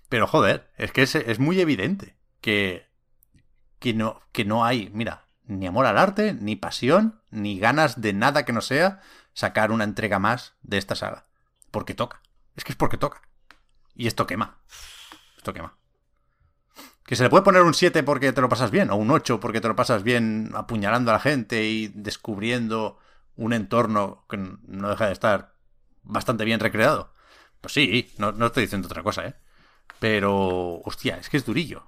Pero 0.09 0.27
joder, 0.27 0.71
es 0.79 0.91
que 0.91 1.03
es, 1.03 1.15
es 1.17 1.39
muy 1.39 1.61
evidente 1.61 2.17
que, 2.41 2.89
que, 3.79 3.93
no, 3.93 4.23
que 4.33 4.47
no 4.47 4.65
hay, 4.65 4.89
mira, 4.95 5.27
ni 5.45 5.67
amor 5.67 5.85
al 5.85 5.99
arte, 5.99 6.33
ni 6.33 6.57
pasión, 6.57 7.21
ni 7.31 7.59
ganas 7.59 8.01
de 8.01 8.15
nada 8.15 8.47
que 8.47 8.55
no 8.55 8.63
sea 8.63 9.03
sacar 9.35 9.71
una 9.71 9.85
entrega 9.85 10.19
más 10.19 10.55
de 10.63 10.79
esta 10.79 10.95
saga. 10.95 11.27
Porque 11.71 11.93
toca. 11.93 12.23
Es 12.57 12.65
que 12.65 12.73
es 12.73 12.77
porque 12.77 12.97
toca. 12.97 13.21
Y 13.95 14.07
esto 14.07 14.27
quema. 14.27 14.63
Esto 15.37 15.53
quema. 15.53 15.78
Que 17.09 17.17
se 17.17 17.23
le 17.23 17.31
puede 17.31 17.43
poner 17.43 17.63
un 17.63 17.73
7 17.73 18.03
porque 18.03 18.35
te 18.35 18.43
lo 18.43 18.51
pasas 18.51 18.71
bien, 18.71 18.91
o 18.91 18.97
un 18.97 19.11
8 19.11 19.41
porque 19.41 19.63
te 19.63 19.69
lo 19.69 19.75
pasas 19.75 20.03
bien 20.03 20.51
apuñalando 20.53 21.11
a 21.11 21.15
la 21.15 21.21
gente 21.21 21.65
y 21.65 21.89
descubriendo 21.89 22.99
un 23.35 23.55
entorno 23.55 24.27
que 24.29 24.37
no 24.37 24.91
deja 24.91 25.07
de 25.07 25.13
estar 25.15 25.55
bastante 26.03 26.45
bien 26.45 26.61
recreado. 26.61 27.15
Pues 27.63 27.73
sí, 27.73 28.13
no, 28.19 28.33
no 28.33 28.45
estoy 28.45 28.65
diciendo 28.65 28.89
otra 28.89 29.03
cosa, 29.03 29.25
¿eh? 29.25 29.35
Pero, 29.99 30.83
hostia, 30.85 31.17
es 31.17 31.31
que 31.31 31.39
es 31.39 31.47
durillo. 31.47 31.87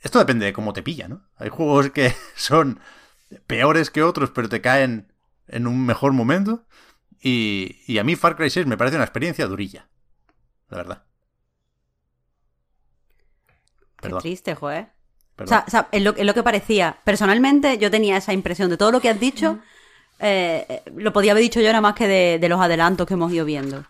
Esto 0.00 0.18
depende 0.18 0.46
de 0.46 0.54
cómo 0.54 0.72
te 0.72 0.82
pilla, 0.82 1.06
¿no? 1.06 1.28
Hay 1.36 1.50
juegos 1.50 1.90
que 1.90 2.14
son 2.34 2.80
peores 3.46 3.90
que 3.90 4.02
otros, 4.02 4.30
pero 4.30 4.48
te 4.48 4.62
caen 4.62 5.12
en 5.48 5.66
un 5.66 5.84
mejor 5.84 6.14
momento. 6.14 6.64
Y, 7.20 7.76
y 7.86 7.98
a 7.98 8.04
mí 8.04 8.16
Far 8.16 8.36
Cry 8.36 8.48
6 8.48 8.64
me 8.64 8.78
parece 8.78 8.96
una 8.96 9.04
experiencia 9.04 9.46
durilla. 9.46 9.90
La 10.70 10.78
verdad. 10.78 11.09
Qué 14.00 14.08
triste, 14.20 14.54
joder. 14.54 14.88
O 15.38 15.46
sea, 15.46 15.64
o 15.66 15.70
sea, 15.70 15.88
es, 15.92 16.02
lo, 16.02 16.14
es 16.16 16.24
lo 16.26 16.34
que 16.34 16.42
parecía. 16.42 16.98
Personalmente, 17.04 17.78
yo 17.78 17.90
tenía 17.90 18.16
esa 18.18 18.32
impresión 18.32 18.68
de 18.70 18.76
todo 18.76 18.92
lo 18.92 19.00
que 19.00 19.08
has 19.08 19.18
dicho. 19.20 19.58
eh, 20.18 20.66
eh, 20.68 20.82
lo 20.96 21.12
podía 21.14 21.32
haber 21.32 21.42
dicho 21.42 21.60
yo 21.60 21.68
nada 21.68 21.80
más 21.80 21.94
que 21.94 22.06
de, 22.06 22.38
de 22.38 22.48
los 22.50 22.60
adelantos 22.60 23.06
que 23.06 23.14
hemos 23.14 23.32
ido 23.32 23.44
viendo. 23.46 23.84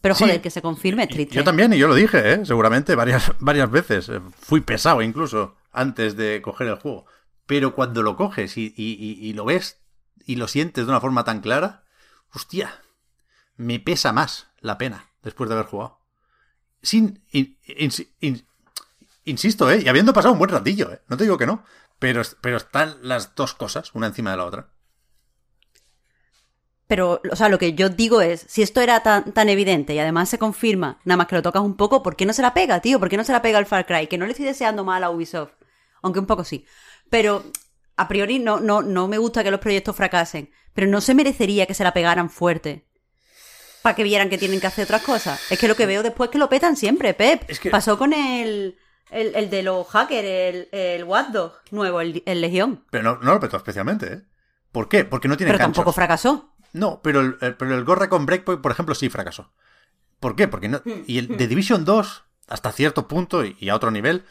Pero 0.00 0.14
Sí. 0.14 0.24
joder, 0.24 0.40
que 0.40 0.50
se 0.50 0.62
confirme 0.62 1.02
es 1.02 1.08
triste. 1.08 1.34
Yo 1.34 1.42
también, 1.42 1.72
y 1.72 1.78
yo 1.78 1.88
lo 1.88 1.96
dije, 1.96 2.34
¿eh? 2.34 2.46
seguramente 2.46 2.94
varias, 2.94 3.32
varias 3.40 3.68
veces. 3.70 4.08
Eh, 4.08 4.20
Fui 4.38 4.60
pesado 4.60 5.02
incluso 5.02 5.56
antes 5.72 6.16
de 6.16 6.40
coger 6.42 6.68
el 6.68 6.76
juego. 6.76 7.06
Pero 7.46 7.74
cuando 7.74 8.02
lo 8.04 8.14
coges 8.16 8.56
y, 8.56 8.72
y- 8.76 8.92
y- 9.00 9.28
y 9.28 9.32
lo 9.32 9.44
ves 9.44 9.80
y 10.24 10.36
lo 10.36 10.46
sientes 10.46 10.84
de 10.86 10.90
una 10.92 11.00
forma 11.00 11.24
tan 11.24 11.40
clara, 11.40 11.82
hostia, 12.32 12.80
me 13.56 13.80
pesa 13.80 14.12
más 14.12 14.46
la 14.60 14.78
pena 14.78 15.08
después 15.22 15.48
de 15.48 15.54
haber 15.56 15.66
jugado. 15.66 15.98
Sin, 16.82 17.24
in- 17.32 17.58
in- 17.66 17.90
in- 18.20 18.46
insisto, 19.30 19.70
¿eh? 19.70 19.82
y 19.84 19.88
habiendo 19.88 20.12
pasado 20.12 20.32
un 20.32 20.38
buen 20.38 20.50
ratillo, 20.50 20.92
¿eh? 20.92 21.00
no 21.08 21.16
te 21.16 21.24
digo 21.24 21.38
que 21.38 21.46
no, 21.46 21.64
pero, 21.98 22.22
pero 22.40 22.56
están 22.56 22.96
las 23.02 23.34
dos 23.34 23.54
cosas, 23.54 23.94
una 23.94 24.06
encima 24.08 24.30
de 24.32 24.36
la 24.36 24.44
otra. 24.44 24.68
Pero, 26.86 27.20
o 27.30 27.36
sea, 27.36 27.50
lo 27.50 27.58
que 27.58 27.74
yo 27.74 27.90
digo 27.90 28.22
es, 28.22 28.46
si 28.48 28.62
esto 28.62 28.80
era 28.80 29.02
tan, 29.02 29.32
tan 29.32 29.50
evidente 29.50 29.92
y 29.94 29.98
además 29.98 30.30
se 30.30 30.38
confirma, 30.38 31.00
nada 31.04 31.18
más 31.18 31.26
que 31.26 31.34
lo 31.36 31.42
tocas 31.42 31.62
un 31.62 31.76
poco, 31.76 32.02
¿por 32.02 32.16
qué 32.16 32.24
no 32.24 32.32
se 32.32 32.40
la 32.40 32.54
pega, 32.54 32.80
tío? 32.80 32.98
¿Por 32.98 33.10
qué 33.10 33.18
no 33.18 33.24
se 33.24 33.32
la 33.32 33.42
pega 33.42 33.58
al 33.58 33.66
Far 33.66 33.84
Cry? 33.84 34.06
Que 34.06 34.16
no 34.16 34.24
le 34.24 34.30
estoy 34.32 34.46
deseando 34.46 34.84
mal 34.84 35.04
a 35.04 35.10
Ubisoft. 35.10 35.52
Aunque 36.00 36.18
un 36.20 36.26
poco 36.26 36.44
sí. 36.44 36.64
Pero, 37.10 37.44
a 37.96 38.08
priori, 38.08 38.38
no, 38.38 38.58
no, 38.60 38.80
no 38.80 39.06
me 39.06 39.18
gusta 39.18 39.44
que 39.44 39.50
los 39.50 39.60
proyectos 39.60 39.96
fracasen. 39.96 40.50
Pero 40.72 40.86
no 40.86 41.02
se 41.02 41.14
merecería 41.14 41.66
que 41.66 41.74
se 41.74 41.84
la 41.84 41.92
pegaran 41.92 42.30
fuerte. 42.30 42.88
Para 43.82 43.94
que 43.94 44.02
vieran 44.04 44.30
que 44.30 44.38
tienen 44.38 44.60
que 44.60 44.66
hacer 44.68 44.84
otras 44.84 45.02
cosas. 45.02 45.40
Es 45.52 45.58
que 45.58 45.68
lo 45.68 45.76
que 45.76 45.84
veo 45.86 46.02
después 46.02 46.28
es 46.28 46.32
que 46.32 46.38
lo 46.38 46.48
petan 46.48 46.76
siempre, 46.76 47.12
Pep. 47.12 47.44
Es 47.50 47.60
que- 47.60 47.68
Pasó 47.68 47.98
con 47.98 48.14
el, 48.14 48.78
el, 49.10 49.34
el 49.34 49.50
de 49.50 49.62
los 49.62 49.86
hackers, 49.88 50.26
el, 50.26 50.68
el 50.72 51.04
Watchdog 51.04 51.52
nuevo, 51.70 52.00
el, 52.00 52.22
el 52.26 52.40
Legión. 52.40 52.84
Pero 52.90 53.04
no, 53.04 53.18
no 53.22 53.34
lo 53.34 53.40
petó 53.40 53.56
especialmente, 53.56 54.12
¿eh? 54.12 54.22
¿Por 54.72 54.88
qué? 54.88 55.04
Porque 55.04 55.28
no 55.28 55.36
tiene 55.36 55.52
Pero 55.52 55.64
tampoco 55.64 55.92
fracasó. 55.92 56.54
No, 56.72 57.00
pero 57.02 57.20
el, 57.20 57.38
el- 57.40 57.56
pero 57.56 57.74
el 57.74 57.84
Gorra 57.84 58.08
con 58.08 58.26
Breakpoint, 58.26 58.60
por 58.60 58.72
ejemplo, 58.72 58.94
sí 58.94 59.08
fracasó. 59.08 59.52
¿Por 60.20 60.36
qué? 60.36 60.48
Porque 60.48 60.68
no. 60.68 60.82
Y 61.06 61.18
el 61.18 61.36
de 61.36 61.46
Division 61.46 61.84
2, 61.84 62.24
hasta 62.48 62.72
cierto 62.72 63.08
punto 63.08 63.44
y, 63.44 63.68
a 63.68 63.74
otro 63.74 63.90
nivel, 63.90 64.24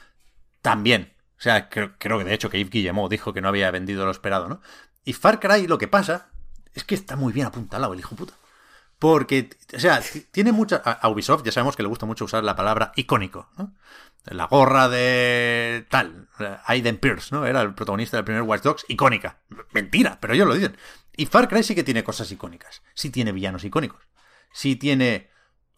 también. 0.61 1.13
O 1.37 1.41
sea, 1.41 1.69
creo, 1.69 1.93
creo 1.97 2.17
que 2.17 2.23
de 2.25 2.33
hecho 2.33 2.49
que 2.49 2.59
Yves 2.59 2.71
Guillemot 2.71 3.09
dijo 3.09 3.33
que 3.33 3.41
no 3.41 3.47
había 3.47 3.71
vendido 3.71 4.05
lo 4.05 4.11
esperado, 4.11 4.47
¿no? 4.49 4.61
Y 5.05 5.13
Far 5.13 5.39
Cry 5.39 5.65
lo 5.67 5.77
que 5.77 5.87
pasa 5.87 6.29
es 6.73 6.83
que 6.83 6.95
está 6.95 7.15
muy 7.15 7.31
bien 7.33 7.47
apuntalado 7.47 7.93
el 7.93 7.99
hijo 7.99 8.15
puta. 8.15 8.33
Porque, 8.99 9.49
o 9.75 9.79
sea, 9.79 10.01
tiene 10.31 10.51
mucha. 10.51 10.77
A 10.77 11.07
Ubisoft 11.09 11.43
ya 11.43 11.51
sabemos 11.51 11.75
que 11.75 11.83
le 11.83 11.89
gusta 11.89 12.05
mucho 12.07 12.25
usar 12.25 12.43
la 12.43 12.55
palabra 12.55 12.91
icónico, 12.95 13.47
¿no? 13.57 13.73
La 14.29 14.45
gorra 14.47 14.89
de 14.89 15.85
tal, 15.89 16.27
Aiden 16.65 16.97
Pierce, 16.97 17.33
¿no? 17.33 17.45
Era 17.45 17.61
el 17.61 17.73
protagonista 17.73 18.17
del 18.17 18.25
primer 18.25 18.43
Watch 18.43 18.63
Dogs, 18.63 18.85
icónica. 18.87 19.39
Mentira, 19.71 20.17
pero 20.19 20.33
ellos 20.33 20.47
lo 20.47 20.53
dicen. 20.53 20.77
Y 21.15 21.25
Far 21.25 21.47
Cry 21.47 21.63
sí 21.63 21.75
que 21.75 21.83
tiene 21.83 22.03
cosas 22.03 22.31
icónicas. 22.31 22.83
Sí 22.93 23.09
tiene 23.09 23.31
villanos 23.31 23.63
icónicos. 23.63 24.01
Sí 24.51 24.75
tiene 24.75 25.29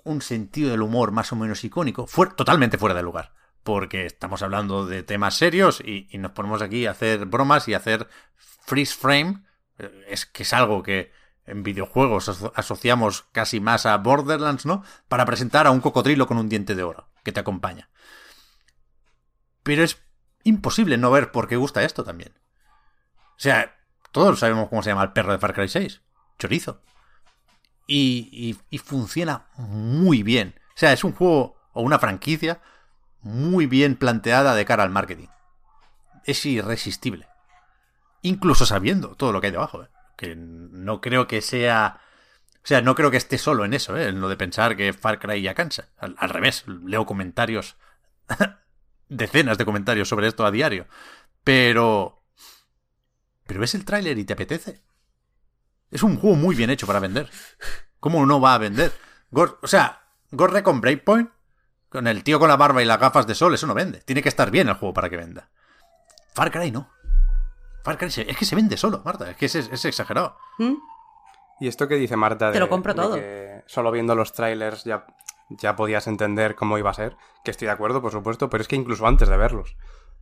un 0.04 0.22
sentido 0.22 0.72
del 0.72 0.82
humor 0.82 1.12
más 1.12 1.32
o 1.32 1.36
menos 1.36 1.64
icónico. 1.64 2.08
Totalmente 2.36 2.78
fuera 2.78 2.96
de 2.96 3.04
lugar. 3.04 3.34
Porque 3.64 4.06
estamos 4.06 4.42
hablando 4.42 4.86
de 4.86 5.04
temas 5.04 5.36
serios 5.38 5.82
y, 5.86 6.08
y 6.10 6.18
nos 6.18 6.32
ponemos 6.32 6.62
aquí 6.62 6.86
a 6.88 6.92
hacer 6.92 7.26
bromas 7.26 7.68
y 7.68 7.74
hacer 7.74 8.08
freeze 8.38 8.96
frame. 8.96 9.44
Eh, 9.78 10.06
Es 10.10 10.26
que 10.26 10.44
es 10.44 10.54
algo 10.54 10.82
que 10.82 11.12
en 11.46 11.64
videojuegos 11.64 12.30
aso- 12.30 12.52
asociamos 12.56 13.24
casi 13.32 13.60
más 13.60 13.86
a 13.86 13.98
Borderlands, 13.98 14.66
¿no? 14.66 14.84
Para 15.08 15.26
presentar 15.26 15.68
a 15.68 15.72
un 15.72 15.82
cocodrilo 15.82 16.26
con 16.28 16.38
un 16.38 16.50
diente 16.50 16.76
de 16.76 16.84
oro 16.84 17.10
que 17.24 17.32
te 17.32 17.40
acompaña. 17.40 17.90
Pero 19.64 19.84
es 19.84 20.02
imposible 20.44 20.98
no 20.98 21.12
ver 21.12 21.32
por 21.32 21.48
qué 21.48 21.56
gusta 21.56 21.84
esto 21.84 22.04
también. 22.04 22.34
O 23.32 23.42
sea, 23.42 23.78
todos 24.12 24.40
sabemos 24.40 24.70
cómo 24.70 24.84
se 24.84 24.90
llama 24.90 25.04
el 25.04 25.12
perro 25.14 25.32
de 25.32 25.40
Far 25.40 25.54
Cry 25.54 25.68
6. 25.70 26.02
Chorizo. 26.38 26.82
Y, 27.88 28.58
y- 28.70 28.78
funciona 28.78 29.48
muy 29.58 30.24
bien. 30.24 30.56
O 30.70 30.78
sea, 30.80 30.94
es 30.94 31.04
un 31.04 31.14
juego 31.14 31.58
o 31.74 31.82
una 31.82 32.00
franquicia 32.00 32.62
muy 33.22 33.66
bien 33.66 33.96
planteada 33.96 34.56
de 34.56 34.66
cara 34.66 34.84
al 34.84 34.90
marketing. 34.92 35.28
Es 36.26 36.46
irresistible. 36.46 37.28
Incluso 38.22 38.66
sabiendo 38.66 39.16
todo 39.16 39.32
lo 39.32 39.42
que 39.42 39.48
hay 39.48 39.52
debajo. 39.54 39.84
¿eh? 39.84 39.90
que 40.16 40.36
no 40.36 41.00
creo 41.00 41.28
que 41.28 41.42
sea... 41.42 42.02
O 42.56 42.68
sea, 42.70 42.82
no 42.82 42.94
creo 42.94 43.10
que 43.10 43.16
esté 43.18 43.38
solo 43.38 43.64
en 43.64 43.74
eso, 43.74 43.96
¿eh? 43.96 44.10
en 44.10 44.20
lo 44.20 44.28
de 44.28 44.36
pensar 44.36 44.76
que 44.76 44.92
Far 44.92 45.18
Cry 45.20 45.42
ya 45.42 45.54
cansa. 45.56 45.88
Al 45.98 46.30
revés, 46.30 46.66
leo 46.68 47.06
comentarios, 47.06 47.78
decenas 49.10 49.58
de 49.58 49.66
comentarios 49.66 50.08
sobre 50.08 50.28
esto 50.28 50.46
a 50.46 50.52
diario. 50.52 50.88
Pero... 51.44 52.24
Pero 53.48 53.60
ves 53.60 53.74
el 53.76 53.84
tráiler 53.86 54.18
y 54.18 54.24
te 54.26 54.34
apetece. 54.34 54.82
Es 55.92 56.04
un 56.04 56.18
juego 56.18 56.36
muy 56.36 56.56
bien 56.56 56.70
hecho 56.70 56.86
para 56.88 57.00
vender. 57.00 57.30
¿Cómo 58.00 58.26
no 58.26 58.40
va 58.40 58.54
a 58.54 58.60
vender? 58.60 58.94
O 59.32 59.68
sea, 59.68 60.04
Ghost 60.32 60.54
Recon 60.54 60.82
Breakpoint, 60.82 61.32
con 61.90 62.08
el 62.08 62.24
tío 62.24 62.40
con 62.40 62.48
la 62.50 62.58
barba 62.58 62.82
y 62.84 62.86
las 62.86 63.00
gafas 63.00 63.26
de 63.26 63.34
sol, 63.34 63.54
eso 63.56 63.66
no 63.66 63.74
vende. 63.74 64.02
Tiene 64.02 64.22
que 64.22 64.30
estar 64.30 64.52
bien 64.52 64.70
el 64.70 64.76
juego 64.76 64.94
para 64.94 65.10
que 65.10 65.18
venda. 65.18 65.50
Far 66.34 66.52
Cry 66.52 66.70
no. 66.72 66.90
Far 67.84 67.98
Cry 67.98 68.12
se- 68.12 68.30
es 68.30 68.38
que 68.38 68.46
se 68.46 68.56
vende 68.56 68.78
solo, 68.78 69.02
Marta. 69.04 69.32
Es 69.32 69.38
que 69.38 69.48
es, 69.48 69.56
es 69.56 69.84
exagerado. 69.86 70.38
¿Mm? 70.60 70.76
Y 71.60 71.68
esto 71.68 71.88
que 71.88 71.96
dice 71.96 72.16
Marta 72.16 72.48
de, 72.48 72.54
Te 72.54 72.60
lo 72.60 72.70
compro 72.70 72.94
de 72.94 73.02
todo. 73.02 73.16
que 73.16 73.64
solo 73.66 73.92
viendo 73.92 74.14
los 74.14 74.32
trailers 74.32 74.84
ya, 74.84 75.06
ya 75.50 75.76
podías 75.76 76.08
entender 76.08 76.56
cómo 76.56 76.78
iba 76.78 76.90
a 76.90 76.94
ser, 76.94 77.18
que 77.44 77.52
estoy 77.52 77.68
de 77.68 77.72
acuerdo, 77.74 78.02
por 78.02 78.12
supuesto, 78.12 78.50
pero 78.50 78.62
es 78.62 78.68
que 78.68 78.76
incluso 78.76 79.08
antes 79.08 79.30
de 79.30 79.38
verlos. 79.38 79.76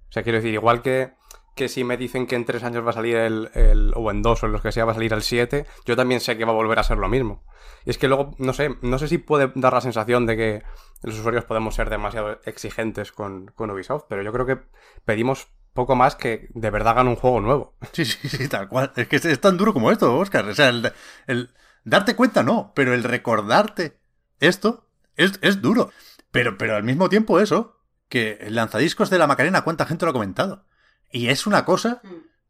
O 0.09 0.11
sea, 0.11 0.23
quiero 0.23 0.37
decir, 0.37 0.53
igual 0.53 0.81
que, 0.81 1.13
que 1.55 1.67
si 1.67 1.83
me 1.83 1.97
dicen 1.97 2.27
que 2.27 2.35
en 2.35 2.45
tres 2.45 2.63
años 2.63 2.85
va 2.85 2.91
a 2.91 2.93
salir 2.93 3.17
el, 3.17 3.49
el- 3.53 3.91
o 3.95 4.09
en 4.11 4.21
dos 4.21 4.43
o 4.43 4.45
en 4.45 4.51
los 4.53 4.61
que 4.61 4.71
sea 4.71 4.85
va 4.85 4.91
a 4.91 4.95
salir 4.95 5.13
el 5.13 5.21
7, 5.21 5.65
yo 5.85 5.95
también 5.95 6.21
sé 6.21 6.37
que 6.37 6.45
va 6.45 6.51
a 6.51 6.55
volver 6.55 6.79
a 6.79 6.83
ser 6.83 6.97
lo 6.97 7.09
mismo. 7.09 7.43
Y 7.85 7.89
es 7.89 7.97
que 7.97 8.07
luego, 8.07 8.35
no 8.37 8.53
sé, 8.53 8.75
no 8.81 8.99
sé 8.99 9.07
si 9.07 9.17
puede 9.17 9.51
dar 9.55 9.73
la 9.73 9.81
sensación 9.81 10.25
de 10.25 10.37
que 10.37 10.63
los 11.03 11.19
usuarios 11.19 11.45
podemos 11.45 11.75
ser 11.75 11.89
demasiado 11.89 12.39
exigentes 12.45 13.11
con, 13.11 13.47
con 13.55 13.69
Ubisoft, 13.71 14.05
pero 14.09 14.23
yo 14.23 14.31
creo 14.31 14.45
que 14.45 14.59
pedimos 15.05 15.47
poco 15.73 15.95
más 15.95 16.15
que 16.15 16.47
de 16.53 16.69
verdad 16.71 16.93
hagan 16.93 17.07
un 17.07 17.15
juego 17.15 17.39
nuevo. 17.41 17.75
Sí, 17.91 18.05
sí, 18.05 18.29
sí, 18.29 18.47
tal 18.47 18.67
cual. 18.69 18.91
Es 18.95 19.07
que 19.07 19.17
es, 19.17 19.41
tan 19.41 19.57
duro 19.57 19.73
como 19.73 19.91
esto, 19.91 20.15
Oscar. 20.17 20.45
O 20.47 20.55
sea, 20.55 20.69
el 20.69 21.49
darte 21.83 22.15
cuenta 22.15 22.43
no, 22.43 22.71
pero 22.75 22.93
el 22.93 23.03
recordarte 23.03 23.97
esto 24.39 24.86
es, 25.17 25.39
es 25.41 25.61
duro. 25.61 25.91
Pero, 26.31 26.57
pero 26.57 26.75
al 26.75 26.83
mismo 26.83 27.09
tiempo 27.09 27.39
eso, 27.39 27.81
que 28.09 28.37
el 28.41 28.55
lanzadiscos 28.55 29.09
de 29.09 29.17
la 29.17 29.27
Macarena, 29.27 29.63
¿cuánta 29.63 29.85
gente 29.85 30.05
lo 30.05 30.11
ha 30.11 30.13
comentado? 30.13 30.65
Y 31.11 31.27
es 31.27 31.47
una 31.47 31.65
cosa 31.65 32.01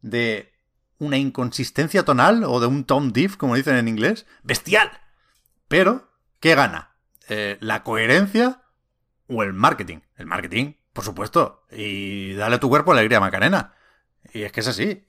de 0.02 0.54
una 1.00 1.18
inconsistencia 1.18 2.04
tonal 2.06 2.44
o 2.44 2.60
de 2.60 2.68
un 2.68 2.86
tone 2.86 3.12
diff, 3.12 3.38
como 3.38 3.56
dicen 3.56 3.76
en 3.76 3.88
inglés, 3.88 4.26
bestial. 4.44 4.92
Pero, 5.68 6.12
¿qué 6.40 6.56
gana? 6.56 6.96
Eh, 7.30 7.58
¿La 7.60 7.84
coherencia 7.84 8.64
o 9.28 9.44
el 9.44 9.54
marketing? 9.54 10.00
El 10.16 10.26
marketing, 10.26 10.74
por 10.94 11.04
supuesto. 11.04 11.66
Y 11.72 12.34
dale 12.34 12.56
a 12.56 12.60
tu 12.60 12.70
cuerpo 12.70 12.92
alegría, 12.92 13.20
Macarena. 13.20 13.74
Y 14.34 14.44
es 14.44 14.52
que 14.52 14.62
es 14.62 14.68
así. 14.68 15.08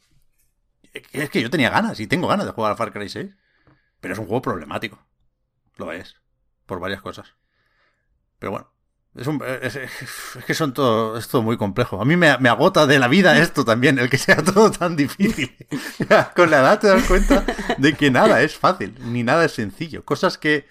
Es 1.12 1.30
que 1.30 1.43
yo 1.43 1.51
tenía 1.51 1.70
ganas 1.70 2.01
y 2.01 2.06
tengo 2.06 2.28
ganas 2.28 2.47
de 2.47 2.52
jugar 2.52 2.72
a 2.72 2.76
Far 2.76 2.93
Cry 2.93 3.09
6. 3.09 3.35
Pero 4.01 4.14
es 4.14 4.20
un 4.20 4.26
juego 4.26 4.43
problemático. 4.43 5.05
Lo 5.76 5.93
es. 5.93 6.16
Por 6.66 6.80
varias 6.80 7.01
cosas. 7.01 7.35
Pero 8.39 8.52
bueno. 8.52 8.70
Es, 9.15 9.27
un- 9.27 9.43
es- 9.62 9.74
es 9.77 10.44
que 10.47 10.55
son 10.55 10.73
todo, 10.74 11.16
es 11.19 11.27
todo 11.28 11.43
muy 11.43 11.56
complejo. 11.56 12.01
A 12.01 12.05
mí 12.05 12.16
me, 12.16 12.36
me 12.39 12.48
agota 12.48 12.86
de 12.86 12.98
la 13.01 13.09
vida 13.09 13.36
esto 13.39 13.65
también, 13.65 13.98
el 13.98 14.09
que 14.09 14.19
sea 14.19 14.36
todo 14.44 14.70
tan 14.70 14.94
difícil. 14.97 15.56
Con 16.36 16.51
la 16.51 16.60
edad 16.60 16.78
te 16.78 16.86
das 16.89 17.02
cuenta 17.05 17.44
de 17.78 17.94
que 17.94 18.10
nada 18.12 18.43
es 18.43 18.56
fácil, 18.56 18.94
ni 19.01 19.24
nada 19.24 19.44
es 19.47 19.52
sencillo. 19.52 20.05
Cosas 20.05 20.39
que 20.39 20.69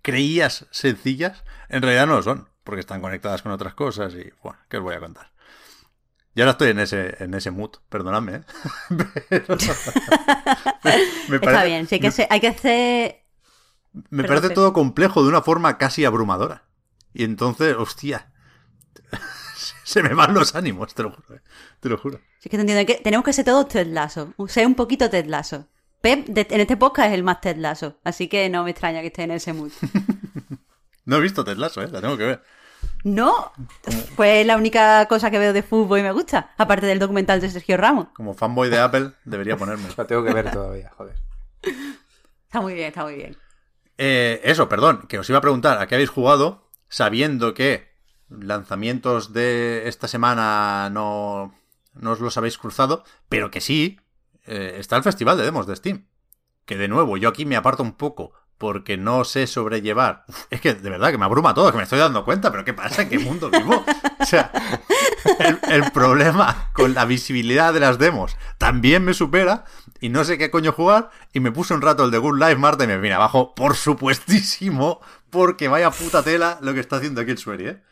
creías 0.00 0.66
sencillas, 0.70 1.44
en 1.68 1.82
realidad 1.82 2.06
no 2.06 2.14
lo 2.16 2.22
son, 2.22 2.48
porque 2.64 2.80
están 2.80 3.00
conectadas 3.02 3.42
con 3.42 3.52
otras 3.52 3.74
cosas 3.74 4.14
y, 4.14 4.32
bueno, 4.42 4.58
¿qué 4.68 4.78
os 4.78 4.82
voy 4.82 4.94
a 4.94 5.00
contar? 5.00 5.30
Y 6.34 6.40
ahora 6.40 6.52
estoy 6.52 6.70
en 6.70 6.78
ese, 6.80 7.22
en 7.22 7.34
ese 7.34 7.50
mood, 7.50 7.70
perdonadme, 7.88 8.36
¿eh? 8.36 8.42
Pero- 9.28 9.56
me 11.28 11.36
Está 11.36 11.64
bien, 11.64 11.86
sí, 11.86 11.96
hay 11.96 12.00
que 12.00 12.10
ser, 12.10 12.26
hay 12.30 12.40
que 12.40 12.52
ser... 12.54 13.24
me 14.10 14.22
Perdón, 14.22 14.36
parece 14.42 14.54
todo 14.54 14.72
complejo 14.72 15.22
de 15.22 15.28
una 15.28 15.42
forma 15.42 15.78
casi 15.78 16.04
abrumadora. 16.04 16.64
Y 17.18 17.24
entonces, 17.24 17.74
hostia, 17.78 18.30
se 19.84 20.02
me 20.02 20.12
van 20.14 20.34
los 20.34 20.54
ánimos, 20.54 20.94
te 20.94 21.02
lo 21.02 21.10
juro, 21.12 21.34
¿eh? 21.36 21.40
te 21.80 21.88
lo 21.88 21.96
juro. 21.96 22.20
Sí 22.40 22.48
que 22.50 22.56
te 22.56 22.60
entiendo, 22.60 22.84
que- 22.86 23.00
tenemos 23.02 23.24
que 23.24 23.32
ser 23.32 23.44
todos 23.44 23.68
Ted 23.68 23.86
Lasso, 23.86 24.34
ser 24.48 24.66
un 24.66 24.74
poquito 24.74 25.08
Ted 25.08 25.26
Lasso. 25.26 25.66
Pep 26.02 26.26
de- 26.26 26.46
en 26.50 26.60
este 26.60 26.76
podcast 26.76 27.08
es 27.08 27.14
el 27.14 27.22
más 27.22 27.40
Ted 27.40 27.56
Lasso, 27.56 27.98
así 28.04 28.28
que 28.28 28.48
no 28.50 28.64
me 28.64 28.70
extraña 28.72 29.00
que 29.00 29.06
esté 29.08 29.22
en 29.22 29.30
ese 29.32 29.52
mood. 29.52 29.72
No 31.06 31.18
he 31.18 31.20
visto 31.20 31.44
Ted 31.44 31.56
Lasso, 31.56 31.82
¿eh? 31.82 31.88
la 31.88 32.00
tengo 32.00 32.16
que 32.18 32.24
ver. 32.24 32.42
No, 33.04 33.52
pues 34.16 34.40
es 34.40 34.46
la 34.46 34.56
única 34.56 35.06
cosa 35.06 35.30
que 35.30 35.38
veo 35.38 35.52
de 35.52 35.62
fútbol 35.62 36.00
y 36.00 36.02
me 36.02 36.10
gusta, 36.10 36.52
aparte 36.58 36.84
del 36.86 36.98
documental 36.98 37.40
de 37.40 37.48
Sergio 37.48 37.76
Ramos. 37.76 38.08
Como 38.12 38.34
fanboy 38.34 38.68
de 38.68 38.80
Apple, 38.80 39.12
debería 39.24 39.56
ponerme. 39.56 39.84
La 39.96 40.04
tengo 40.04 40.24
que 40.24 40.34
ver 40.34 40.50
todavía, 40.50 40.90
joder. 40.96 41.14
Está 41.62 42.60
muy 42.60 42.74
bien, 42.74 42.88
está 42.88 43.04
muy 43.04 43.14
bien. 43.14 43.36
Eh, 43.98 44.40
eso, 44.42 44.68
perdón, 44.68 45.06
que 45.08 45.20
os 45.20 45.28
iba 45.30 45.38
a 45.38 45.42
preguntar, 45.42 45.78
¿a 45.78 45.86
qué 45.86 45.94
habéis 45.94 46.10
jugado 46.10 46.65
sabiendo 46.96 47.52
que 47.52 47.92
lanzamientos 48.30 49.34
de 49.34 49.86
esta 49.86 50.08
semana 50.08 50.88
no, 50.88 51.54
no 51.92 52.12
os 52.12 52.20
los 52.20 52.38
habéis 52.38 52.56
cruzado, 52.56 53.04
pero 53.28 53.50
que 53.50 53.60
sí 53.60 54.00
eh, 54.46 54.76
está 54.78 54.96
el 54.96 55.02
festival 55.02 55.36
de 55.36 55.44
demos 55.44 55.66
de 55.66 55.76
Steam? 55.76 56.06
Que 56.64 56.78
de 56.78 56.88
nuevo, 56.88 57.18
yo 57.18 57.28
aquí 57.28 57.44
me 57.44 57.56
aparto 57.56 57.82
un 57.82 57.92
poco 57.92 58.32
porque 58.56 58.96
no 58.96 59.24
sé 59.24 59.46
sobrellevar. 59.46 60.24
Es 60.48 60.62
que 60.62 60.72
de 60.72 60.88
verdad 60.88 61.10
que 61.10 61.18
me 61.18 61.26
abruma 61.26 61.52
todo, 61.52 61.70
que 61.70 61.76
me 61.76 61.82
estoy 61.82 61.98
dando 61.98 62.24
cuenta, 62.24 62.50
pero 62.50 62.64
¿qué 62.64 62.72
pasa? 62.72 63.02
¿En 63.02 63.10
qué 63.10 63.18
mundo 63.18 63.50
vivo? 63.50 63.84
O 64.18 64.24
sea, 64.24 64.50
el, 65.38 65.58
el 65.70 65.90
problema 65.92 66.70
con 66.72 66.94
la 66.94 67.04
visibilidad 67.04 67.74
de 67.74 67.80
las 67.80 67.98
demos 67.98 68.38
también 68.56 69.04
me 69.04 69.12
supera 69.12 69.66
y 70.00 70.08
no 70.08 70.24
sé 70.24 70.38
qué 70.38 70.50
coño 70.50 70.72
jugar 70.72 71.10
y 71.34 71.40
me 71.40 71.52
puse 71.52 71.74
un 71.74 71.82
rato 71.82 72.04
el 72.04 72.10
de 72.10 72.18
Good 72.18 72.38
Life 72.38 72.56
Marta 72.56 72.84
y 72.84 72.86
me 72.86 72.98
vine 72.98 73.14
abajo, 73.14 73.54
por 73.54 73.76
supuestísimo, 73.76 75.00
porque 75.30 75.68
vaya 75.68 75.90
puta 75.90 76.22
tela 76.22 76.58
lo 76.60 76.74
que 76.74 76.80
está 76.80 76.96
haciendo 76.96 77.20
aquí 77.20 77.30
el 77.30 77.38
Sueri, 77.38 77.68
¿eh? 77.68 77.82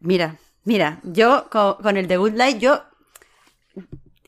Mira, 0.00 0.36
mira, 0.64 1.00
yo 1.02 1.48
con, 1.50 1.96
el 1.96 2.06
The 2.06 2.16
Good 2.16 2.34
Light, 2.34 2.58
yo 2.58 2.82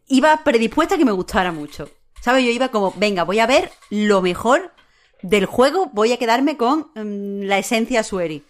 iba 0.08 0.42
predispuesta 0.44 0.94
a 0.94 0.98
que 0.98 1.04
me 1.04 1.12
gustara 1.12 1.52
mucho. 1.52 1.88
¿Sabes? 2.20 2.44
Yo 2.44 2.50
iba 2.50 2.68
como, 2.68 2.92
venga, 2.96 3.24
voy 3.24 3.38
a 3.38 3.46
ver 3.46 3.70
lo 3.88 4.20
mejor 4.20 4.72
del 5.22 5.46
juego, 5.46 5.90
voy 5.92 6.12
a 6.12 6.18
quedarme 6.18 6.56
con 6.56 6.90
mm, 6.94 7.42
la 7.42 7.58
esencia 7.58 8.02
Sueri. 8.02 8.44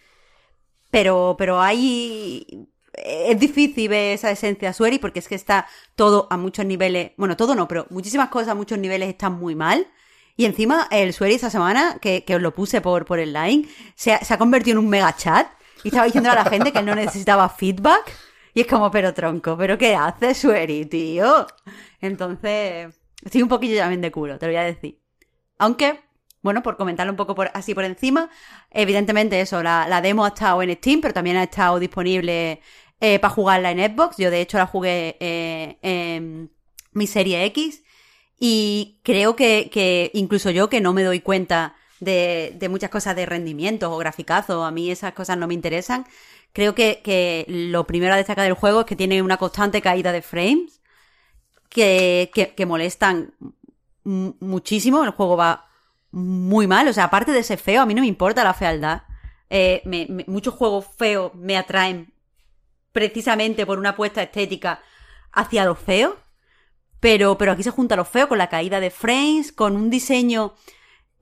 Pero, 0.91 1.37
pero 1.39 1.61
hay... 1.61 2.69
Es 2.93 3.39
difícil 3.39 3.89
ver 3.89 4.15
esa 4.15 4.31
esencia 4.31 4.73
Sueri 4.73 4.99
porque 4.99 5.21
es 5.21 5.29
que 5.29 5.37
está 5.37 5.67
todo 5.95 6.27
a 6.31 6.37
muchos 6.37 6.67
niveles... 6.67 7.13
Bueno, 7.17 7.37
todo 7.37 7.55
no, 7.55 7.69
pero 7.69 7.87
muchísimas 7.91 8.29
cosas 8.29 8.49
a 8.49 8.55
muchos 8.55 8.79
niveles 8.79 9.09
están 9.09 9.35
muy 9.35 9.55
mal. 9.55 9.87
Y 10.41 10.47
encima 10.47 10.89
el 10.91 11.13
Sueri 11.13 11.35
esta 11.35 11.51
semana, 11.51 11.99
que, 12.01 12.25
que 12.25 12.37
os 12.37 12.41
lo 12.41 12.55
puse 12.55 12.81
por, 12.81 13.05
por 13.05 13.19
el 13.19 13.35
line, 13.35 13.69
se 13.95 14.15
ha, 14.15 14.25
se 14.25 14.33
ha 14.33 14.39
convertido 14.39 14.79
en 14.79 14.87
un 14.87 14.89
mega 14.89 15.15
chat 15.15 15.47
y 15.85 15.89
estaba 15.89 16.07
diciendo 16.07 16.31
a 16.31 16.35
la 16.35 16.47
gente 16.47 16.73
que 16.73 16.81
no 16.81 16.95
necesitaba 16.95 17.47
feedback. 17.51 18.11
Y 18.55 18.63
es 18.63 18.67
como, 18.67 18.91
pero 18.91 19.13
tronco, 19.13 19.55
¿pero 19.59 19.77
qué 19.77 19.95
haces, 19.95 20.39
Sueri, 20.39 20.87
tío? 20.87 21.47
Entonces, 22.01 22.99
estoy 23.23 23.43
un 23.43 23.51
poquillo 23.51 23.77
también 23.77 24.01
de 24.01 24.11
culo, 24.11 24.39
te 24.39 24.47
lo 24.47 24.53
voy 24.53 24.61
a 24.61 24.65
decir. 24.65 24.99
Aunque, 25.59 26.01
bueno, 26.41 26.63
por 26.63 26.79
comentarlo 26.79 27.13
un 27.13 27.19
poco 27.19 27.35
por, 27.35 27.51
así 27.53 27.75
por 27.75 27.85
encima, 27.85 28.31
evidentemente 28.71 29.43
eso, 29.43 29.63
la, 29.63 29.89
la 29.89 30.01
demo 30.01 30.25
ha 30.25 30.29
estado 30.29 30.63
en 30.63 30.75
Steam, 30.75 31.03
pero 31.03 31.13
también 31.13 31.37
ha 31.37 31.43
estado 31.43 31.79
disponible 31.79 32.63
eh, 32.99 33.19
para 33.19 33.35
jugarla 33.35 33.73
en 33.73 33.95
Xbox. 33.95 34.17
Yo, 34.17 34.31
de 34.31 34.41
hecho, 34.41 34.57
la 34.57 34.67
jugué 34.67 35.19
eh, 35.21 35.79
en 35.83 36.51
mi 36.93 37.07
serie 37.07 37.45
X. 37.45 37.83
Y 38.41 38.99
creo 39.05 39.37
que, 39.37 39.71
que 39.71 40.11
incluso 40.15 40.51
yo, 40.51 40.69
que 40.69 40.81
no 40.81 40.93
me 40.95 41.05
doy 41.05 41.21
cuenta 41.21 41.77
de, 42.01 42.57
de 42.59 42.69
muchas 42.71 42.91
cosas 42.91 43.15
de 43.15 43.27
rendimiento 43.27 43.93
o 43.93 43.99
graficazo, 43.99 44.65
a 44.65 44.71
mí 44.71 44.91
esas 44.91 45.13
cosas 45.13 45.37
no 45.39 45.47
me 45.47 45.55
interesan. 45.55 46.07
Creo 46.53 46.75
que, 46.75 47.01
que 47.05 47.45
lo 47.49 47.87
primero 47.87 48.15
a 48.15 48.17
destacar 48.17 48.45
del 48.45 48.55
juego 48.55 48.81
es 48.81 48.87
que 48.87 48.97
tiene 48.97 49.23
una 49.23 49.37
constante 49.37 49.83
caída 49.83 50.11
de 50.11 50.23
frames 50.23 50.81
que, 51.69 52.31
que, 52.57 52.67
molestan 52.67 53.35
muchísimo. 54.05 55.05
El 55.05 55.11
juego 55.11 55.37
va 55.37 55.69
muy 56.11 56.67
mal. 56.67 56.89
O 56.89 56.93
sea, 56.93 57.05
aparte 57.05 57.33
de 57.33 57.43
ser 57.45 57.59
feo, 57.59 57.83
a 57.83 57.87
mí 57.87 57.95
no 57.95 58.03
me 58.03 58.09
importa 58.09 58.43
la 58.43 58.55
fealdad. 58.55 59.03
Eh, 59.49 59.83
muchos 60.27 60.55
juegos 60.55 60.87
feos 60.97 61.35
me 61.35 61.57
atraen 61.57 62.13
precisamente 62.93 63.67
por 63.67 63.79
una 63.79 63.91
apuesta 63.91 64.23
estética 64.23 64.81
hacia 65.33 65.65
lo 65.65 65.77
feo. 65.77 66.17
Pero, 67.01 67.39
pero 67.39 67.53
aquí 67.53 67.63
se 67.63 67.71
junta 67.71 67.97
lo 67.97 68.05
feo 68.05 68.29
con 68.29 68.39
la 68.39 68.49
caída 68.49 68.79
de 68.81 68.91
frames, 68.91 69.53
con 69.53 69.75
un 69.77 69.91
diseño 69.91 70.55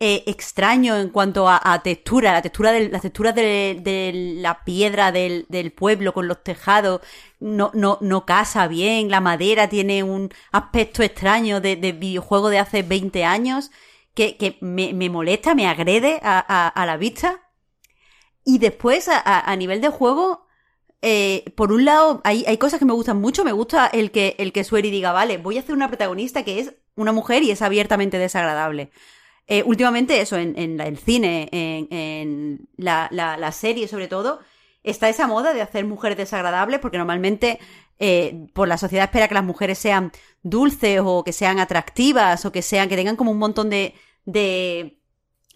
eh, 0.01 0.23
extraño 0.27 0.97
en 0.97 1.09
cuanto 1.09 1.49
a, 1.49 1.81
textura, 1.83 2.33
la 2.33 2.43
textura 2.43 2.71
del, 2.71 2.93
las 2.93 3.03
texturas 3.03 3.35
de, 3.35 3.81
de 3.83 4.13
la 4.37 4.65
piedra 4.65 5.11
del, 5.11 5.73
pueblo 5.77 6.15
con 6.15 6.29
los 6.29 6.45
tejados 6.45 7.01
no, 7.41 7.73
no, 7.75 7.99
no 8.01 8.25
casa 8.25 8.69
bien, 8.69 9.11
la 9.11 9.21
madera 9.21 9.69
tiene 9.69 10.05
un 10.05 10.31
aspecto 10.53 11.03
extraño 11.03 11.61
de, 11.61 11.75
de 11.75 11.91
videojuego 11.91 12.49
de 12.49 12.61
hace 12.61 12.83
20 12.85 13.25
años 13.25 13.73
que, 14.15 14.57
me, 14.61 15.11
molesta, 15.11 15.55
me 15.55 15.67
agrede 15.69 16.21
a, 16.23 16.85
la 16.87 16.97
vista. 16.97 17.41
Y 18.45 18.59
después, 18.59 19.09
a 19.09 19.55
nivel 19.57 19.81
de 19.81 19.91
juego, 19.91 20.48
eh, 21.01 21.45
por 21.57 21.73
un 21.73 21.85
lado, 21.85 22.21
hay, 22.25 22.45
hay 22.47 22.59
cosas 22.59 22.79
que 22.79 22.85
me 22.85 22.93
gustan 22.93 23.21
mucho. 23.21 23.45
Me 23.45 23.53
gusta 23.53 23.87
el 23.87 24.11
que, 24.11 24.35
el 24.39 24.53
que 24.53 24.65
Sueri 24.65 24.91
diga, 24.91 25.13
vale, 25.13 25.39
voy 25.39 25.57
a 25.57 25.61
hacer 25.61 25.75
una 25.75 25.89
protagonista 25.89 26.45
que 26.45 26.61
es 26.61 26.75
una 26.97 27.13
mujer 27.13 27.43
y 27.43 27.51
es 27.51 27.63
abiertamente 27.63 28.19
desagradable. 28.19 28.91
Eh, 29.47 29.63
últimamente 29.65 30.21
eso, 30.21 30.37
en, 30.37 30.59
en 30.59 30.81
el 30.81 30.99
cine, 30.99 31.49
en, 31.53 32.69
la, 32.77 33.09
la, 33.11 33.53
serie 33.53 33.89
sobre 33.89 34.09
todo, 34.09 34.41
está 34.83 35.09
esa 35.09 35.27
moda 35.27 35.55
de 35.55 35.63
hacer 35.63 35.87
mujeres 35.87 36.19
desagradables 36.19 36.81
porque 36.81 36.99
normalmente 36.99 37.59
eh, 37.99 38.49
por 38.53 38.69
la 38.69 38.77
sociedad 38.77 39.07
espera 39.07 39.29
que 39.29 39.35
las 39.35 39.45
mujeres 39.45 39.79
sean 39.79 40.13
dulces 40.43 41.01
o 41.03 41.25
que 41.25 41.33
sean 41.33 41.61
atractivas 41.61 42.45
o 42.45 42.53
que 42.53 42.61
sean, 42.61 42.89
que 42.89 42.97
tengan 42.97 43.17
como 43.17 43.31
un 43.31 43.39
montón 43.39 43.71
de, 43.71 43.95
de, 44.27 44.99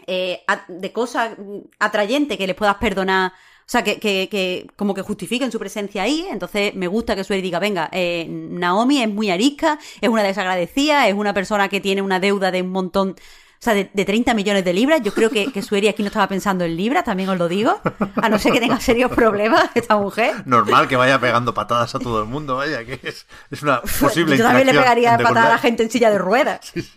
de 0.07 0.91
cosas 0.91 1.37
atrayentes 1.79 2.37
que 2.37 2.47
les 2.47 2.55
puedas 2.55 2.75
perdonar 2.77 3.33
o 3.65 3.69
sea, 3.73 3.83
que, 3.83 3.99
que, 3.99 4.27
que, 4.29 4.67
como 4.75 4.93
que 4.93 5.01
justifiquen 5.01 5.51
su 5.51 5.57
presencia 5.57 6.03
ahí. 6.03 6.27
Entonces 6.29 6.75
me 6.75 6.87
gusta 6.87 7.15
que 7.15 7.23
Sueri 7.23 7.41
diga, 7.41 7.59
venga, 7.59 7.89
eh, 7.91 8.27
Naomi 8.29 9.01
es 9.01 9.09
muy 9.09 9.31
arisca, 9.31 9.79
es 10.01 10.09
una 10.09 10.21
desagradecida, 10.21 11.07
es 11.07 11.13
una 11.13 11.33
persona 11.33 11.69
que 11.69 11.79
tiene 11.79 12.01
una 12.01 12.19
deuda 12.19 12.51
de 12.51 12.61
un 12.61 12.69
montón, 12.69 13.11
o 13.11 13.63
sea, 13.63 13.73
de, 13.73 13.89
de 13.93 14.05
30 14.05 14.33
millones 14.33 14.65
de 14.65 14.73
libras. 14.73 15.01
Yo 15.01 15.13
creo 15.13 15.29
que, 15.29 15.49
que 15.51 15.61
Sueri 15.61 15.87
aquí 15.87 16.03
no 16.03 16.07
estaba 16.07 16.27
pensando 16.27 16.65
en 16.65 16.75
libras, 16.75 17.05
también 17.05 17.29
os 17.29 17.37
lo 17.37 17.47
digo. 17.47 17.79
A 18.21 18.27
no 18.27 18.37
ser 18.37 18.51
que 18.51 18.59
tenga 18.59 18.79
serios 18.81 19.11
problemas 19.11 19.69
esta 19.75 19.95
mujer. 19.95 20.45
Normal 20.45 20.89
que 20.89 20.97
vaya 20.97 21.19
pegando 21.19 21.53
patadas 21.53 21.95
a 21.95 21.99
todo 21.99 22.21
el 22.21 22.27
mundo, 22.27 22.57
vaya, 22.57 22.83
que 22.83 22.99
es, 23.01 23.25
es 23.49 23.63
una 23.63 23.81
posible 23.81 24.37
Yo 24.37 24.43
también 24.43 24.67
le 24.67 24.73
pegaría 24.73 25.17
patadas 25.17 25.45
a 25.45 25.49
la 25.49 25.57
gente 25.57 25.83
en 25.83 25.89
silla 25.89 26.11
de 26.11 26.17
ruedas. 26.17 26.59
Sí, 26.73 26.81
sí. 26.81 26.91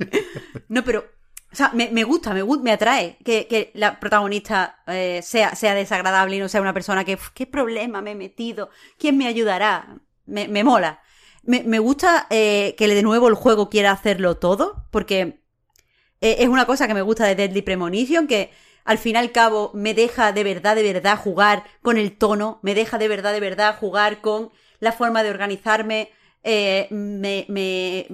No, 0.68 0.82
pero 0.82 1.04
o 1.52 1.56
sea, 1.56 1.70
me, 1.72 1.90
me 1.90 2.04
gusta, 2.04 2.34
me, 2.34 2.44
me 2.44 2.72
atrae 2.72 3.18
que, 3.24 3.46
que 3.46 3.70
la 3.74 3.98
protagonista 4.00 4.80
eh, 4.86 5.20
sea, 5.22 5.54
sea 5.54 5.74
desagradable 5.74 6.36
y 6.36 6.40
no 6.40 6.48
sea 6.48 6.60
una 6.60 6.74
persona 6.74 7.04
que, 7.04 7.18
¿qué 7.34 7.46
problema 7.46 8.02
me 8.02 8.12
he 8.12 8.14
metido? 8.14 8.70
¿Quién 8.98 9.16
me 9.16 9.26
ayudará? 9.26 9.98
Me, 10.26 10.48
me 10.48 10.64
mola. 10.64 11.00
Me, 11.42 11.62
me 11.62 11.78
gusta 11.78 12.26
eh, 12.30 12.74
que 12.76 12.88
de 12.88 13.02
nuevo 13.02 13.28
el 13.28 13.34
juego 13.34 13.70
quiera 13.70 13.92
hacerlo 13.92 14.36
todo, 14.36 14.86
porque 14.90 15.40
eh, 16.20 16.36
es 16.40 16.48
una 16.48 16.66
cosa 16.66 16.88
que 16.88 16.94
me 16.94 17.02
gusta 17.02 17.26
de 17.26 17.36
Deadly 17.36 17.62
Premonition, 17.62 18.26
que 18.26 18.50
al 18.84 18.98
fin 18.98 19.14
y 19.14 19.18
al 19.18 19.32
cabo 19.32 19.70
me 19.74 19.94
deja 19.94 20.32
de 20.32 20.44
verdad, 20.44 20.76
de 20.76 20.82
verdad 20.82 21.18
jugar 21.18 21.64
con 21.82 21.96
el 21.96 22.16
tono, 22.16 22.58
me 22.62 22.74
deja 22.74 22.98
de 22.98 23.08
verdad, 23.08 23.32
de 23.32 23.40
verdad 23.40 23.78
jugar 23.78 24.20
con 24.20 24.50
la 24.80 24.92
forma 24.92 25.22
de 25.22 25.30
organizarme, 25.30 26.10
eh, 26.42 26.86
me, 26.90 27.46
me, 27.48 28.06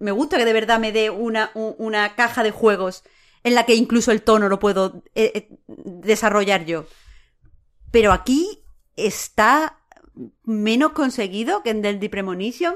me 0.00 0.10
gusta 0.10 0.38
que 0.38 0.44
de 0.44 0.52
verdad 0.52 0.80
me 0.80 0.92
dé 0.92 1.10
una, 1.10 1.52
una 1.54 2.16
caja 2.16 2.42
de 2.42 2.50
juegos 2.50 3.04
en 3.44 3.54
la 3.54 3.64
que 3.64 3.74
incluso 3.74 4.10
el 4.10 4.22
tono 4.22 4.48
lo 4.48 4.58
puedo 4.58 5.02
eh, 5.14 5.32
eh, 5.34 5.58
desarrollar 5.68 6.64
yo. 6.64 6.86
Pero 7.90 8.12
aquí 8.12 8.62
está 8.96 9.78
menos 10.44 10.92
conseguido 10.92 11.62
que 11.62 11.70
en 11.70 11.82
Deadly 11.82 12.08
Premonition 12.08 12.74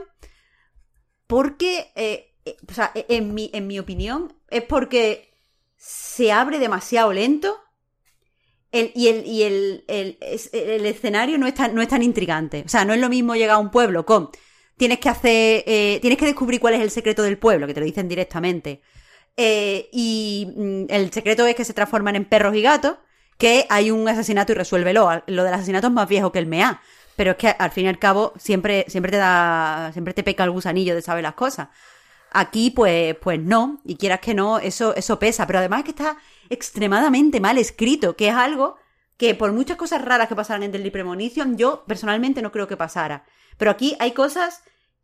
porque, 1.27 1.93
eh, 1.97 2.35
o 2.69 2.73
sea, 2.73 2.93
en 2.95 3.35
mi, 3.35 3.51
en 3.55 3.67
mi 3.67 3.79
opinión, 3.79 4.35
es 4.51 4.63
porque 4.63 5.33
se 5.77 6.31
abre 6.31 6.59
demasiado 6.59 7.13
lento 7.13 7.59
el, 8.71 8.91
y, 8.95 9.09
el, 9.09 9.27
y 9.27 9.43
el, 9.45 9.85
el, 9.89 10.87
escenario 10.87 11.39
no 11.39 11.47
es, 11.47 11.55
tan, 11.55 11.75
no 11.75 11.81
es 11.81 11.89
tan 11.89 12.03
intrigante. 12.03 12.65
O 12.67 12.69
sea, 12.69 12.85
no 12.85 12.93
es 12.93 13.01
lo 13.01 13.09
mismo 13.09 13.35
llegar 13.35 13.57
a 13.57 13.61
un 13.61 13.71
pueblo 13.71 14.05
con 14.05 14.31
tienes 14.77 14.99
que 14.99 15.09
hacer, 15.09 15.65
eh, 15.67 15.99
tienes 16.01 16.19
que 16.19 16.27
descubrir 16.27 16.61
cuál 16.61 16.75
es 16.75 16.81
el 16.81 16.91
secreto 16.91 17.23
del 17.23 17.39
pueblo, 17.39 17.67
que 17.67 17.75
te 17.75 17.81
lo 17.81 17.87
dicen 17.87 18.09
directamente. 18.09 18.81
Eh, 19.37 19.89
y 19.93 20.53
mm, 20.57 20.85
el 20.89 21.13
secreto 21.13 21.47
es 21.47 21.55
que 21.55 21.65
se 21.65 21.75
transforman 21.75 22.17
en 22.17 22.25
perros 22.25 22.55
y 22.55 22.63
gatos, 22.63 22.97
que 23.39 23.67
hay 23.69 23.91
un 23.91 24.09
asesinato 24.09 24.53
y 24.53 24.55
resuélvelo. 24.55 25.23
Lo 25.27 25.45
del 25.45 25.55
asesinato 25.55 25.89
es 25.89 25.93
más 25.93 26.09
viejo 26.09 26.33
que 26.33 26.39
el 26.39 26.47
MEA. 26.47 26.81
Pero 27.17 27.33
es 27.33 27.37
que 27.37 27.49
al 27.49 27.71
fin 27.71 27.87
y 27.87 27.89
al 27.89 27.99
cabo 27.99 28.33
siempre, 28.39 28.85
siempre 28.89 29.13
te 29.13 29.19
da, 29.19 29.91
siempre 29.93 30.15
te 30.15 30.23
peca 30.23 30.45
el 30.45 30.51
gusanillo 30.51 30.95
de 30.95 31.03
saber 31.03 31.23
las 31.23 31.35
cosas. 31.35 31.69
Aquí, 32.33 32.71
pues, 32.71 33.17
pues 33.17 33.39
no, 33.41 33.81
y 33.85 33.97
quieras 33.97 34.21
que 34.21 34.35
no, 34.35 34.59
eso, 34.59 34.95
eso 34.97 35.19
pesa. 35.19 35.47
Pero 35.47 35.61
además 35.61 35.81
es 35.81 35.85
que 35.85 35.91
está 35.93 36.17
extremadamente 36.51 37.41
mal 37.41 37.59
escrito, 37.59 38.17
que 38.17 38.29
es 38.29 38.35
algo 38.35 38.77
que 39.17 39.35
por 39.35 39.53
muchas 39.53 39.77
cosas 39.77 40.03
raras 40.03 40.29
que 40.29 40.35
pasaran 40.35 40.65
en 40.65 40.73
Deadly 40.73 40.91
Premonition, 40.91 41.57
yo 41.57 41.85
personalmente 41.87 42.43
no 42.43 42.51
creo 42.51 42.67
que 42.67 42.77
pasara. 42.77 43.25
Pero 43.57 43.71
aquí 43.71 43.97
hay 43.99 44.13
cosas 44.13 44.63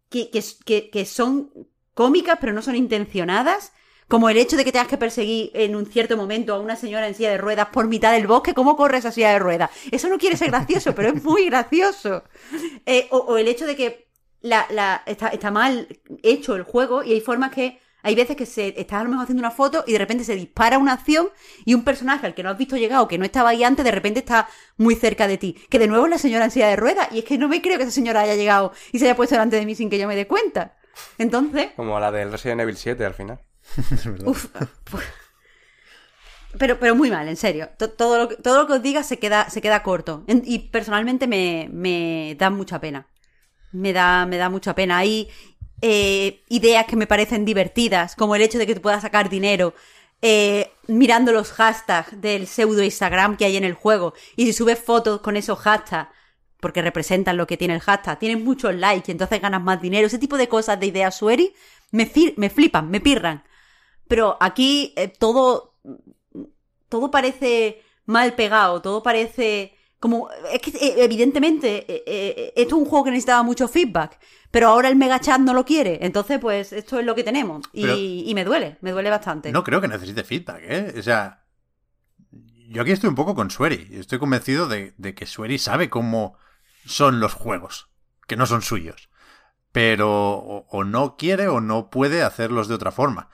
que, 0.09 0.31
que, 0.31 0.91
que, 0.91 1.05
son 1.07 1.51
cómicas, 1.95 2.39
pero 2.41 2.53
no 2.53 2.63
son 2.63 2.77
intencionadas. 2.77 3.73
Como 4.09 4.29
el 4.29 4.39
hecho 4.39 4.57
de 4.57 4.65
que 4.65 4.73
tengas 4.73 4.89
que 4.89 4.99
perseguir 4.99 5.53
en 5.55 5.77
un 5.77 5.87
cierto 5.87 6.17
momento 6.17 6.53
a 6.53 6.59
una 6.59 6.75
señora 6.75 7.07
en 7.07 7.15
silla 7.15 7.31
de 7.31 7.39
ruedas 7.39 7.69
por 7.69 7.87
mitad 7.87 8.13
del 8.13 8.27
bosque. 8.27 8.55
¿Cómo 8.55 8.77
corre 8.77 8.99
esa 8.99 9.13
silla 9.13 9.31
de 9.33 9.39
ruedas? 9.39 9.71
Eso 9.93 10.09
no 10.09 10.19
quiere 10.19 10.37
ser 10.37 10.51
gracioso, 10.51 10.95
pero 10.97 11.11
es 11.11 11.23
muy 11.23 11.47
gracioso. 11.47 12.25
Eh, 12.87 13.07
o, 13.13 13.19
o, 13.19 13.39
el 13.39 13.47
hecho 13.47 13.67
de 13.67 13.77
que 13.77 14.11
la, 14.41 14.67
la, 14.71 15.03
está, 15.07 15.29
está 15.29 15.51
mal 15.51 15.87
hecho 16.23 16.57
el 16.57 16.65
juego 16.65 17.05
y 17.05 17.13
hay 17.13 17.21
formas 17.21 17.53
que 17.53 17.81
hay 18.03 18.15
veces 18.15 18.37
que 18.37 18.47
se 18.47 18.81
estás 18.81 19.01
a 19.01 19.05
lo 19.05 19.11
mejor 19.11 19.25
haciendo 19.25 19.41
una 19.41 19.51
foto 19.51 19.85
y 19.87 19.93
de 19.93 19.99
repente 19.99 20.25
se 20.25 20.35
dispara 20.35 20.79
una 20.79 20.93
acción 20.93 21.29
y 21.65 21.75
un 21.75 21.85
personaje 21.85 22.27
al 22.27 22.35
que 22.35 22.43
no 22.43 22.51
has 22.51 22.59
visto 22.59 22.77
llegar 22.77 23.01
o 23.01 23.09
que 23.09 23.19
no 23.19 23.25
estaba 23.25 23.51
ahí 23.51 23.65
antes, 23.65 23.85
de 23.85 23.91
repente 23.91 24.21
está 24.21 24.49
muy 24.77 24.95
cerca 24.95 25.27
de 25.29 25.39
ti. 25.39 25.57
Que 25.69 25.79
de 25.79 25.87
nuevo 25.87 26.07
es 26.07 26.11
la 26.11 26.19
señora 26.19 26.45
en 26.45 26.51
silla 26.51 26.69
de 26.69 26.77
ruedas. 26.77 27.09
Y 27.13 27.21
es 27.21 27.25
que 27.25 27.39
no 27.39 27.49
me 27.49 27.63
creo 27.63 27.77
que 27.77 27.85
esa 27.85 27.93
señora 27.93 28.21
haya 28.21 28.37
llegado 28.37 28.73
y 28.93 28.99
se 28.99 29.07
haya 29.07 29.17
puesto 29.17 29.35
delante 29.35 29.57
de 29.57 29.67
mí 29.67 29.75
sin 29.75 29.91
que 29.91 29.99
yo 29.99 30.07
me 30.07 30.17
dé 30.17 30.27
cuenta. 30.27 30.77
Entonces. 31.19 31.69
Como 31.77 31.99
la 32.01 32.11
del 32.11 32.33
Resident 32.33 32.61
Evil 32.61 32.77
7 32.77 33.05
al 33.05 33.15
final. 33.15 33.41
Uf, 34.25 34.47
pues, 34.91 35.05
pero, 36.59 36.79
pero 36.81 36.95
muy 36.95 37.11
mal, 37.11 37.29
en 37.29 37.37
serio. 37.37 37.71
Todo 37.77 38.19
lo, 38.19 38.29
que, 38.29 38.37
todo 38.37 38.63
lo 38.63 38.67
que 38.67 38.73
os 38.75 38.83
diga 38.83 39.03
se 39.03 39.19
queda, 39.19 39.49
se 39.51 39.61
queda 39.61 39.83
corto. 39.83 40.25
Y 40.27 40.71
personalmente 40.71 41.27
me, 41.27 41.69
me 41.73 42.37
da 42.39 42.51
mucha 42.51 42.81
pena. 42.81 43.07
Me 43.73 43.93
da, 43.93 44.27
me 44.27 44.37
da 44.37 44.49
mucha 44.49 44.75
pena. 44.75 44.99
Hay, 44.99 45.29
eh, 45.83 46.43
ideas 46.49 46.87
que 46.87 46.97
me 46.97 47.07
parecen 47.07 47.45
divertidas, 47.45 48.17
como 48.17 48.35
el 48.35 48.43
hecho 48.43 48.59
de 48.59 48.67
que 48.67 48.75
te 48.75 48.81
puedas 48.81 49.03
sacar 49.03 49.29
dinero 49.29 49.75
eh, 50.23 50.71
mirando 50.87 51.33
los 51.33 51.53
hashtags 51.53 52.21
del 52.21 52.47
pseudo 52.47 52.83
Instagram 52.83 53.37
que 53.37 53.45
hay 53.47 53.57
en 53.57 53.65
el 53.65 53.75
juego. 53.75 54.15
Y 54.37 54.47
si 54.47 54.53
subes 54.53 54.79
fotos 54.79 55.21
con 55.21 55.37
esos 55.37 55.59
hashtags, 55.59 56.11
porque 56.61 56.83
representan 56.83 57.37
lo 57.37 57.47
que 57.47 57.57
tiene 57.57 57.75
el 57.75 57.81
hashtag, 57.81 58.19
tienes 58.19 58.45
muchos 58.45 58.75
likes 58.75 59.11
y 59.11 59.13
entonces 59.13 59.41
ganas 59.41 59.63
más 59.63 59.81
dinero. 59.81 60.07
Ese 60.07 60.19
tipo 60.19 60.37
de 60.37 60.49
cosas 60.49 60.79
de 60.79 60.87
ideas 60.87 61.17
sueri 61.17 61.55
me, 61.91 62.11
me 62.37 62.51
flipan, 62.51 62.91
me 62.91 63.01
pirran. 63.01 63.45
Pero 64.07 64.37
aquí 64.41 64.93
eh, 64.97 65.09
todo, 65.09 65.75
todo 66.89 67.11
parece 67.11 67.83
mal 68.05 68.35
pegado, 68.35 68.83
todo 68.83 69.03
parece 69.03 69.75
como, 70.01 70.31
es 70.51 70.61
que 70.61 70.71
eh, 70.71 71.05
evidentemente 71.05 71.85
eh, 71.87 72.03
eh, 72.07 72.53
esto 72.57 72.77
es 72.77 72.83
un 72.83 72.87
juego 72.87 73.05
que 73.05 73.11
necesitaba 73.11 73.43
mucho 73.43 73.69
feedback, 73.69 74.19
pero 74.51 74.69
ahora 74.69 74.89
el 74.89 74.97
Mega 74.97 75.21
Chat 75.21 75.41
no 75.41 75.53
lo 75.53 75.65
quiere, 75.65 75.99
entonces 76.01 76.41
pues 76.41 76.73
esto 76.73 76.99
es 76.99 77.05
lo 77.05 77.15
que 77.15 77.23
tenemos 77.23 77.67
y, 77.73 77.83
pero, 77.83 77.97
y 77.97 78.33
me 78.35 78.45
duele, 78.45 78.79
me 78.81 78.93
duele 78.93 79.11
bastante. 79.11 79.53
No 79.53 79.63
creo 79.63 79.81
que 79.81 79.89
necesite 79.89 80.25
feedback, 80.25 80.63
¿eh? 80.63 80.95
O 80.99 81.03
sea, 81.03 81.45
yo 82.71 82.81
aquí 82.83 82.93
estoy 82.93 83.09
un 83.11 83.15
poco 83.15 83.35
con 83.35 83.51
Sueri, 83.51 83.89
estoy 83.93 84.19
convencido 84.19 84.67
de, 84.67 84.95
de 84.97 85.15
que 85.15 85.27
Sueri 85.27 85.59
sabe 85.59 85.91
cómo 85.91 86.37
son 86.87 87.21
los 87.21 87.35
juegos, 87.35 87.91
que 88.27 88.37
no 88.37 88.47
son 88.47 88.63
suyos, 88.63 89.11
pero 89.71 90.11
o, 90.11 90.67
o 90.71 90.83
no 90.83 91.17
quiere 91.19 91.49
o 91.49 91.61
no 91.61 91.91
puede 91.91 92.23
hacerlos 92.23 92.69
de 92.69 92.75
otra 92.75 92.91
forma. 92.91 93.29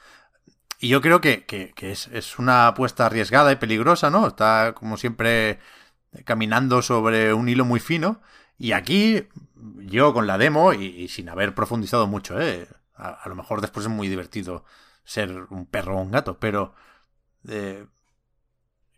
Y 0.78 0.88
yo 0.88 1.00
creo 1.00 1.20
que, 1.20 1.46
que, 1.46 1.72
que 1.74 1.92
es, 1.92 2.08
es 2.08 2.38
una 2.38 2.66
apuesta 2.66 3.06
arriesgada 3.06 3.52
y 3.52 3.56
peligrosa, 3.56 4.10
¿no? 4.10 4.26
Está 4.26 4.74
como 4.74 4.96
siempre 4.98 5.58
caminando 6.24 6.82
sobre 6.82 7.34
un 7.34 7.48
hilo 7.48 7.64
muy 7.64 7.80
fino. 7.80 8.20
Y 8.58 8.72
aquí, 8.72 9.28
yo 9.78 10.14
con 10.14 10.26
la 10.26 10.38
demo, 10.38 10.72
y, 10.72 11.08
sin 11.08 11.28
haber 11.28 11.54
profundizado 11.54 12.06
mucho, 12.06 12.40
¿eh? 12.40 12.68
A, 12.94 13.08
a, 13.08 13.28
lo 13.28 13.34
mejor 13.34 13.60
después 13.60 13.84
es 13.86 13.92
muy 13.92 14.08
divertido 14.08 14.64
ser 15.04 15.46
un 15.50 15.66
perro 15.66 15.96
o 15.98 16.02
un 16.02 16.10
gato, 16.10 16.38
pero 16.38 16.74
eh, 17.48 17.86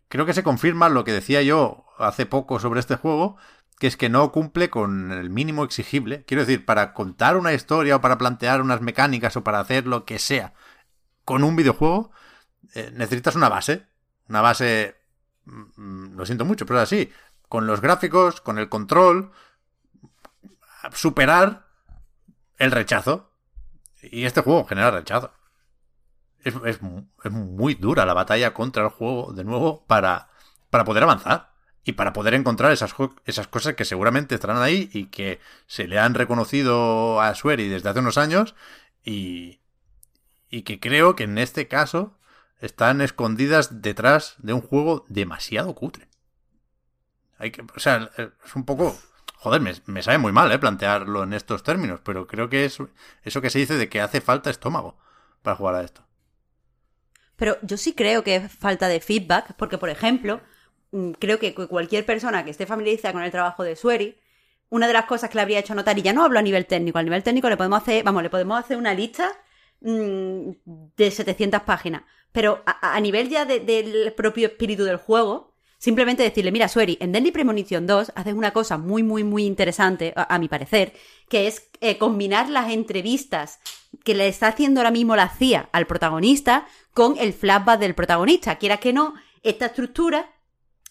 creo 0.07 0.25
que 0.25 0.33
se 0.33 0.43
confirma 0.43 0.89
lo 0.89 1.03
que 1.03 1.11
decía 1.11 1.41
yo 1.41 1.85
hace 1.97 2.25
poco 2.25 2.59
sobre 2.59 2.79
este 2.79 2.95
juego, 2.95 3.37
que 3.77 3.87
es 3.87 3.95
que 3.95 4.09
no 4.09 4.31
cumple 4.31 4.69
con 4.69 5.11
el 5.11 5.29
mínimo 5.29 5.63
exigible. 5.63 6.23
Quiero 6.25 6.43
decir, 6.43 6.65
para 6.65 6.93
contar 6.93 7.37
una 7.37 7.53
historia 7.53 7.97
o 7.97 8.01
para 8.01 8.17
plantear 8.17 8.61
unas 8.61 8.81
mecánicas 8.81 9.35
o 9.37 9.43
para 9.43 9.59
hacer 9.59 9.87
lo 9.87 10.05
que 10.05 10.19
sea 10.19 10.53
con 11.23 11.43
un 11.43 11.55
videojuego, 11.55 12.11
eh, 12.73 12.91
necesitas 12.93 13.35
una 13.35 13.49
base. 13.49 13.85
Una 14.27 14.41
base 14.41 14.98
lo 15.77 16.25
siento 16.25 16.45
mucho, 16.45 16.65
pero 16.65 16.79
es 16.79 16.83
así, 16.83 17.11
con 17.47 17.67
los 17.67 17.81
gráficos, 17.81 18.41
con 18.41 18.59
el 18.59 18.69
control, 18.69 19.31
superar 20.93 21.67
el 22.57 22.71
rechazo. 22.71 23.31
Y 24.01 24.25
este 24.25 24.41
juego 24.41 24.65
genera 24.65 24.91
rechazo. 24.91 25.33
Es, 26.43 26.81
muy 27.31 27.75
dura 27.75 28.05
la 28.05 28.13
batalla 28.13 28.53
contra 28.53 28.83
el 28.83 28.89
juego, 28.89 29.33
de 29.33 29.43
nuevo, 29.43 29.85
para, 29.87 30.29
para 30.69 30.85
poder 30.85 31.03
avanzar. 31.03 31.49
Y 31.83 31.93
para 31.93 32.13
poder 32.13 32.33
encontrar 32.35 32.71
esas, 32.71 32.93
esas 33.25 33.47
cosas 33.47 33.73
que 33.73 33.85
seguramente 33.85 34.35
estarán 34.35 34.61
ahí 34.61 34.89
y 34.93 35.05
que 35.05 35.39
se 35.65 35.87
le 35.87 35.97
han 35.97 36.13
reconocido 36.13 37.19
a 37.19 37.33
Sueri 37.33 37.67
desde 37.67 37.89
hace 37.89 37.99
unos 37.99 38.17
años. 38.17 38.53
Y, 39.03 39.59
y 40.49 40.61
que 40.61 40.79
creo 40.79 41.15
que 41.15 41.23
en 41.23 41.37
este 41.37 41.67
caso 41.67 42.18
están 42.59 43.01
escondidas 43.01 43.81
detrás 43.81 44.35
de 44.39 44.53
un 44.53 44.61
juego 44.61 45.05
demasiado 45.09 45.73
cutre. 45.75 46.07
Hay 47.37 47.51
que, 47.51 47.61
o 47.61 47.79
sea, 47.79 48.09
es 48.17 48.55
un 48.55 48.65
poco... 48.65 48.97
Joder, 49.37 49.61
me, 49.61 49.73
me 49.85 50.03
sabe 50.03 50.17
muy 50.17 50.33
mal, 50.33 50.51
¿eh? 50.51 50.59
Plantearlo 50.59 51.23
en 51.23 51.31
estos 51.33 51.63
términos, 51.63 52.01
pero 52.03 52.27
creo 52.27 52.49
que 52.49 52.65
es 52.65 52.77
eso 53.23 53.41
que 53.41 53.49
se 53.49 53.59
dice 53.59 53.75
de 53.77 53.87
que 53.87 54.01
hace 54.01 54.19
falta 54.19 54.49
estómago 54.49 54.97
para 55.41 55.55
jugar 55.55 55.75
a 55.75 55.81
esto. 55.83 56.03
Pero 57.37 57.57
yo 57.61 57.77
sí 57.77 57.93
creo 57.93 58.23
que 58.23 58.35
es 58.35 58.51
falta 58.51 58.87
de 58.89 58.99
feedback, 58.99 59.53
porque, 59.57 59.77
por 59.77 59.89
ejemplo, 59.89 60.41
mm, 60.91 61.11
creo 61.11 61.39
que 61.39 61.53
cu- 61.55 61.67
cualquier 61.69 62.05
persona 62.05 62.43
que 62.43 62.51
esté 62.51 62.65
familiarizada 62.65 63.13
con 63.13 63.23
el 63.23 63.31
trabajo 63.31 63.63
de 63.63 63.77
Sueri, 63.77 64.17
una 64.69 64.87
de 64.87 64.93
las 64.93 65.05
cosas 65.05 65.29
que 65.29 65.35
le 65.35 65.41
habría 65.43 65.59
hecho 65.59 65.73
notar, 65.75 65.97
y 65.97 66.01
ya 66.01 66.11
no 66.13 66.23
hablo 66.25 66.39
a 66.39 66.41
nivel 66.41 66.65
técnico, 66.65 66.99
a 66.99 67.03
nivel 67.03 67.23
técnico 67.23 67.49
le 67.49 67.55
podemos 67.57 67.81
hacer, 67.81 68.03
vamos, 68.03 68.23
le 68.23 68.29
podemos 68.29 68.59
hacer 68.59 68.75
una 68.77 68.93
lista 68.93 69.31
mm, 69.81 70.51
de 70.97 71.11
700 71.11 71.61
páginas, 71.63 72.03
pero 72.31 72.61
a, 72.65 72.99
nivel 72.99 73.29
ya 73.29 73.45
de- 73.45 73.59
del 73.59 74.13
propio 74.13 74.47
espíritu 74.47 74.83
del 74.83 74.97
juego, 74.97 75.53
simplemente 75.77 76.23
decirle, 76.23 76.51
mira, 76.51 76.67
Sueri, 76.67 76.97
en 77.01 77.11
Deadly 77.11 77.31
Premonition 77.31 77.87
2 77.87 78.11
haces 78.15 78.33
una 78.33 78.51
cosa 78.51 78.77
muy, 78.77 79.01
muy, 79.01 79.23
muy 79.23 79.45
interesante, 79.45 80.13
a, 80.15 80.37
mi 80.37 80.47
parecer, 80.47 80.93
que 81.29 81.47
es 81.47 81.69
eh, 81.81 81.97
combinar 81.97 82.49
las 82.49 82.71
entrevistas 82.71 83.59
que 84.03 84.13
le 84.13 84.27
está 84.27 84.47
haciendo 84.47 84.81
ahora 84.81 84.91
mismo 84.91 85.15
la 85.15 85.29
CIA 85.29 85.69
al 85.71 85.87
protagonista 85.87 86.67
con 86.93 87.17
el 87.17 87.33
flashback 87.33 87.79
del 87.79 87.95
protagonista. 87.95 88.57
Quieras 88.57 88.79
que 88.79 88.93
no, 88.93 89.15
esta 89.41 89.67
estructura 89.67 90.29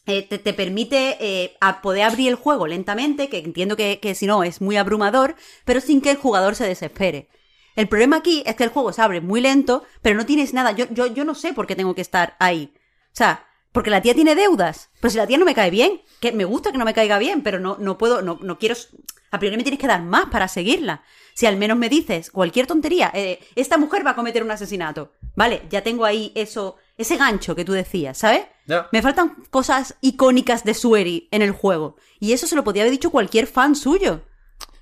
eh, 0.06 0.22
te, 0.22 0.38
te 0.38 0.54
permite 0.54 1.16
eh, 1.20 1.56
poder 1.82 2.02
abrir 2.04 2.28
el 2.30 2.34
juego 2.34 2.66
lentamente, 2.66 3.28
que 3.28 3.38
entiendo 3.38 3.76
que 3.76 4.14
si 4.16 4.26
no 4.26 4.42
es 4.42 4.60
muy 4.60 4.76
abrumador, 4.76 5.36
pero 5.64 5.80
sin 5.80 6.00
que 6.00 6.10
el 6.10 6.16
jugador 6.16 6.56
se 6.56 6.66
desespere. 6.66 7.28
El 7.78 7.86
problema 7.86 8.16
aquí 8.16 8.42
es 8.44 8.56
que 8.56 8.64
el 8.64 8.70
juego 8.70 8.92
se 8.92 9.02
abre 9.02 9.20
muy 9.20 9.40
lento, 9.40 9.84
pero 10.02 10.16
no 10.16 10.26
tienes 10.26 10.52
nada. 10.52 10.72
Yo, 10.72 10.86
yo, 10.90 11.06
yo 11.06 11.24
no 11.24 11.36
sé 11.36 11.52
por 11.52 11.68
qué 11.68 11.76
tengo 11.76 11.94
que 11.94 12.00
estar 12.00 12.34
ahí. 12.40 12.72
O 12.74 13.12
sea, 13.12 13.46
porque 13.70 13.88
la 13.88 14.02
tía 14.02 14.14
tiene 14.14 14.34
deudas. 14.34 14.90
Pero 15.00 15.12
si 15.12 15.16
la 15.16 15.28
tía 15.28 15.38
no 15.38 15.44
me 15.44 15.54
cae 15.54 15.70
bien, 15.70 16.02
que 16.18 16.32
me 16.32 16.44
gusta 16.44 16.72
que 16.72 16.78
no 16.78 16.84
me 16.84 16.92
caiga 16.92 17.18
bien, 17.18 17.44
pero 17.44 17.60
no, 17.60 17.76
no 17.78 17.96
puedo, 17.96 18.20
no, 18.20 18.36
no 18.42 18.58
quiero. 18.58 18.74
A 19.30 19.38
priori 19.38 19.56
me 19.56 19.62
tienes 19.62 19.78
que 19.78 19.86
dar 19.86 20.02
más 20.02 20.26
para 20.26 20.48
seguirla. 20.48 21.04
Si 21.34 21.46
al 21.46 21.56
menos 21.56 21.78
me 21.78 21.88
dices 21.88 22.32
cualquier 22.32 22.66
tontería, 22.66 23.12
eh, 23.14 23.38
esta 23.54 23.78
mujer 23.78 24.04
va 24.04 24.10
a 24.10 24.16
cometer 24.16 24.42
un 24.42 24.50
asesinato. 24.50 25.12
Vale, 25.36 25.62
ya 25.70 25.84
tengo 25.84 26.04
ahí 26.04 26.32
eso, 26.34 26.78
ese 26.96 27.16
gancho 27.16 27.54
que 27.54 27.64
tú 27.64 27.74
decías, 27.74 28.18
¿sabes? 28.18 28.42
Me 28.90 29.02
faltan 29.02 29.36
cosas 29.50 29.94
icónicas 30.00 30.64
de 30.64 30.74
Sueri 30.74 31.28
en 31.30 31.42
el 31.42 31.52
juego. 31.52 31.94
Y 32.18 32.32
eso 32.32 32.48
se 32.48 32.56
lo 32.56 32.64
podía 32.64 32.82
haber 32.82 32.90
dicho 32.90 33.10
cualquier 33.10 33.46
fan 33.46 33.76
suyo. 33.76 34.22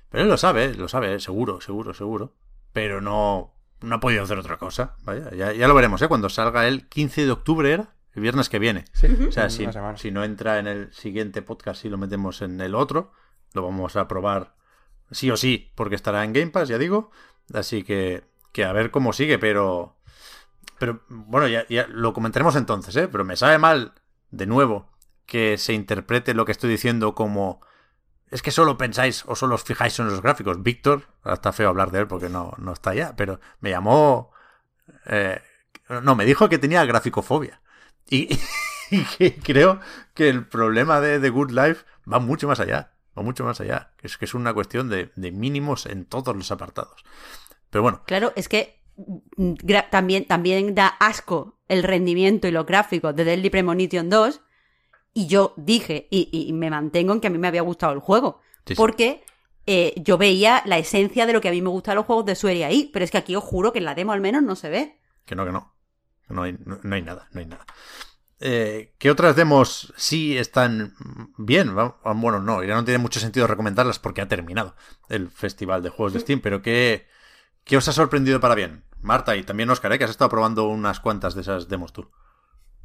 Pero 0.09 0.23
él 0.23 0.29
lo 0.29 0.37
sabe, 0.37 0.73
lo 0.73 0.87
sabe, 0.87 1.19
seguro, 1.19 1.61
seguro, 1.61 1.93
seguro. 1.93 2.33
Pero 2.73 3.01
no, 3.01 3.53
no 3.81 3.95
ha 3.95 3.99
podido 3.99 4.23
hacer 4.23 4.37
otra 4.37 4.57
cosa. 4.57 4.95
Vaya, 5.03 5.31
ya, 5.31 5.53
ya 5.53 5.67
lo 5.67 5.75
veremos, 5.75 6.01
¿eh? 6.01 6.07
Cuando 6.07 6.29
salga 6.29 6.67
el 6.67 6.87
15 6.87 7.25
de 7.25 7.31
octubre, 7.31 7.71
¿era? 7.71 7.95
El 8.13 8.21
viernes 8.21 8.49
que 8.49 8.59
viene. 8.59 8.85
Sí, 8.93 9.07
O 9.27 9.31
sea, 9.31 9.49
si, 9.49 9.67
si 9.95 10.11
no 10.11 10.23
entra 10.23 10.57
en 10.57 10.67
el 10.67 10.91
siguiente 10.91 11.41
podcast 11.43 11.85
y 11.85 11.89
lo 11.89 11.97
metemos 11.97 12.41
en 12.41 12.59
el 12.61 12.73
otro, 12.73 13.11
lo 13.53 13.61
vamos 13.61 13.95
a 13.95 14.07
probar 14.07 14.55
sí 15.11 15.29
o 15.31 15.37
sí, 15.37 15.71
porque 15.75 15.95
estará 15.95 16.23
en 16.23 16.33
Game 16.33 16.51
Pass, 16.51 16.67
ya 16.67 16.77
digo. 16.77 17.11
Así 17.53 17.83
que, 17.83 18.23
que 18.51 18.65
a 18.65 18.73
ver 18.73 18.91
cómo 18.91 19.13
sigue, 19.13 19.37
pero... 19.39 19.95
Pero 20.79 21.01
bueno, 21.09 21.47
ya, 21.47 21.65
ya 21.69 21.87
lo 21.87 22.13
comentaremos 22.13 22.55
entonces, 22.55 22.95
¿eh? 22.95 23.07
Pero 23.07 23.23
me 23.23 23.35
sabe 23.35 23.57
mal, 23.57 23.93
de 24.29 24.45
nuevo, 24.45 24.89
que 25.25 25.57
se 25.57 25.73
interprete 25.73 26.33
lo 26.33 26.45
que 26.45 26.51
estoy 26.51 26.69
diciendo 26.69 27.15
como... 27.15 27.61
Es 28.29 28.41
que 28.41 28.51
solo 28.51 28.77
pensáis 28.77 29.23
o 29.27 29.35
solo 29.35 29.55
os 29.55 29.63
fijáis 29.63 29.97
en 29.99 30.07
los 30.07 30.21
gráficos. 30.21 30.61
Víctor, 30.61 31.03
está 31.25 31.53
feo 31.53 31.69
hablar 31.69 31.91
de 31.91 31.99
él 31.99 32.07
porque 32.07 32.29
no, 32.29 32.53
no 32.57 32.73
está 32.73 32.93
ya, 32.93 33.15
pero 33.15 33.39
me 33.61 33.69
llamó... 33.69 34.31
eh, 35.05 35.41
no, 36.03 36.15
me 36.15 36.25
dijo 36.25 36.49
que 36.49 36.57
tenía 36.57 36.83
graficofobia. 36.85 37.61
Y, 38.09 38.37
y 38.91 39.03
que 39.05 39.35
creo 39.35 39.79
que 40.13 40.29
el 40.29 40.45
problema 40.45 40.99
de 40.99 41.19
The 41.19 41.29
Good 41.29 41.51
Life 41.51 41.85
va 42.11 42.19
mucho 42.19 42.47
más 42.47 42.59
allá. 42.59 42.91
Va 43.17 43.23
mucho 43.23 43.43
más 43.43 43.59
allá. 43.61 43.91
Es 44.01 44.17
que 44.17 44.25
es 44.25 44.33
una 44.33 44.53
cuestión 44.53 44.89
de, 44.89 45.11
mínimos 45.15 45.85
en 45.85 46.05
todos 46.05 46.35
los 46.35 46.51
apartados. 46.51 47.03
Pero 47.69 47.81
bueno, 47.81 48.03
Claro, 48.05 48.33
es 48.35 48.47
que 48.47 48.81
mm, 49.37 49.53
también, 49.89 50.25
también 50.25 50.75
da 50.75 50.87
asco 50.87 51.57
el 51.67 51.83
rendimiento 51.83 52.47
y 52.47 52.51
los 52.51 52.65
gráficos 52.65 53.15
de 53.15 53.23
Deadly 53.23 53.49
Premonition 53.49 54.09
2. 54.09 54.41
Y 55.17 55.25
yo 55.25 55.55
dije, 55.57 56.07
y, 56.11 56.29
y 56.31 56.53
me 56.53 56.69
mantengo 56.69 57.11
en 57.11 57.19
que 57.19 57.25
a 57.25 57.29
mí 57.31 57.39
me 57.39 57.47
había 57.47 57.63
gustado 57.63 57.91
el 57.91 57.99
juego. 57.99 58.39
Sí, 58.67 58.73
sí. 58.73 58.75
Porque 58.75 59.23
eh, 59.65 59.95
yo 59.97 60.19
veía 60.19 60.61
la 60.65 60.77
esencia 60.77 61.25
de 61.25 61.33
lo 61.33 61.41
que 61.41 61.49
a 61.49 61.51
mí 61.51 61.59
me 61.59 61.69
gustan 61.69 61.95
los 61.95 62.05
juegos 62.05 62.25
de 62.25 62.35
Sueri 62.35 62.61
ahí. 62.61 62.91
Pero 62.93 63.03
es 63.03 63.09
que 63.09 63.17
aquí 63.17 63.35
os 63.35 63.43
juro 63.43 63.73
que 63.73 63.79
en 63.79 63.85
la 63.85 63.95
demo 63.95 64.11
al 64.11 64.21
menos 64.21 64.43
no 64.43 64.55
se 64.55 64.69
ve. 64.69 64.99
que 65.25 65.35
no, 65.35 65.43
que 65.43 65.51
no. 65.51 65.73
No 66.29 66.43
hay, 66.43 66.55
no, 66.63 66.77
no 66.83 66.95
hay 66.95 67.01
nada, 67.01 67.29
no 67.31 67.39
hay 67.39 67.47
nada. 67.47 67.65
Eh, 68.39 68.93
¿Qué 68.99 69.09
otras 69.09 69.35
demos 69.35 69.91
sí 69.97 70.37
están 70.37 70.93
bien? 71.37 71.73
Ah, 71.79 72.13
Bueno, 72.15 72.39
no, 72.39 72.63
ya 72.63 72.75
no 72.75 72.85
tiene 72.85 72.99
mucho 72.99 73.19
sentido 73.19 73.47
recomendarlas 73.47 73.97
porque 73.97 74.21
ha 74.21 74.27
terminado 74.27 74.75
el 75.09 75.31
Festival 75.31 75.81
de 75.81 75.89
Juegos 75.89 76.13
de 76.13 76.19
Steam, 76.19 76.41
pero 76.41 76.61
¿qué, 76.61 77.07
qué 77.63 77.77
os 77.77 77.87
ha 77.87 77.91
sorprendido 77.93 78.39
para 78.39 78.53
bien? 78.53 78.83
Marta 79.01 79.35
y 79.35 79.41
también 79.41 79.71
Oscar, 79.71 79.91
¿eh? 79.93 79.97
que 79.97 80.03
has 80.03 80.11
estado 80.11 80.29
probando 80.29 80.67
unas 80.67 80.99
cuantas 80.99 81.33
de 81.33 81.41
esas 81.41 81.67
demos 81.69 81.91
tú. 81.91 82.07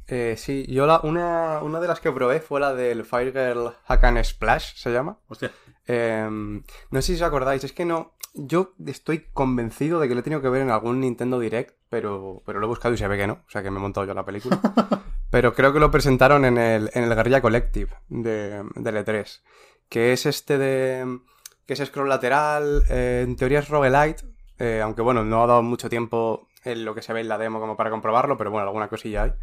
Eh, 0.07 0.35
sí, 0.37 0.65
yo 0.67 0.85
la, 0.85 0.99
una, 1.03 1.59
una 1.63 1.79
de 1.79 1.87
las 1.87 1.99
que 1.99 2.11
probé 2.11 2.39
fue 2.41 2.59
la 2.59 2.73
del 2.73 3.05
Firegirl 3.05 3.71
Hack 3.85 4.03
and 4.03 4.23
Splash, 4.23 4.75
se 4.75 4.91
llama. 4.91 5.17
Hostia. 5.27 5.51
Eh, 5.87 6.27
no 6.29 7.01
sé 7.01 7.07
si 7.07 7.13
os 7.13 7.21
acordáis, 7.21 7.63
es 7.63 7.71
que 7.73 7.85
no. 7.85 8.13
Yo 8.35 8.73
estoy 8.87 9.27
convencido 9.31 9.99
de 9.99 10.07
que 10.07 10.15
lo 10.15 10.21
he 10.21 10.23
tenido 10.23 10.41
que 10.41 10.49
ver 10.49 10.61
en 10.63 10.71
algún 10.71 10.99
Nintendo 10.99 11.39
Direct, 11.39 11.75
pero, 11.89 12.41
pero 12.45 12.59
lo 12.59 12.65
he 12.65 12.69
buscado 12.69 12.93
y 12.93 12.97
se 12.97 13.07
ve 13.07 13.17
que 13.17 13.27
no. 13.27 13.33
O 13.47 13.49
sea 13.49 13.61
que 13.63 13.69
me 13.71 13.77
he 13.77 13.81
montado 13.81 14.05
yo 14.07 14.13
la 14.13 14.25
película. 14.25 14.59
pero 15.29 15.53
creo 15.53 15.71
que 15.71 15.79
lo 15.79 15.91
presentaron 15.91 16.43
en 16.45 16.57
el, 16.57 16.89
en 16.93 17.03
el 17.03 17.15
Guerrilla 17.15 17.41
Collective 17.41 17.91
de, 18.09 18.63
del 18.75 18.95
E3. 19.05 19.41
Que 19.89 20.13
es 20.13 20.25
este 20.25 20.57
de. 20.57 21.19
que 21.67 21.73
es 21.73 21.79
scroll 21.85 22.09
lateral. 22.09 22.83
eh, 22.89 23.21
en 23.23 23.35
teoría 23.35 23.59
es 23.59 23.69
roguelite. 23.69 24.23
eh, 24.57 24.81
aunque 24.83 25.01
bueno, 25.03 25.23
no 25.23 25.43
ha 25.43 25.47
dado 25.47 25.61
mucho 25.61 25.87
tiempo 25.89 26.47
en 26.63 26.85
lo 26.85 26.95
que 26.95 27.01
se 27.03 27.13
ve 27.13 27.21
en 27.21 27.27
la 27.27 27.37
demo 27.37 27.59
como 27.59 27.77
para 27.77 27.91
comprobarlo, 27.91 28.37
pero 28.37 28.49
bueno, 28.49 28.65
alguna 28.67 28.87
cosilla 28.87 29.23
hay. 29.23 29.33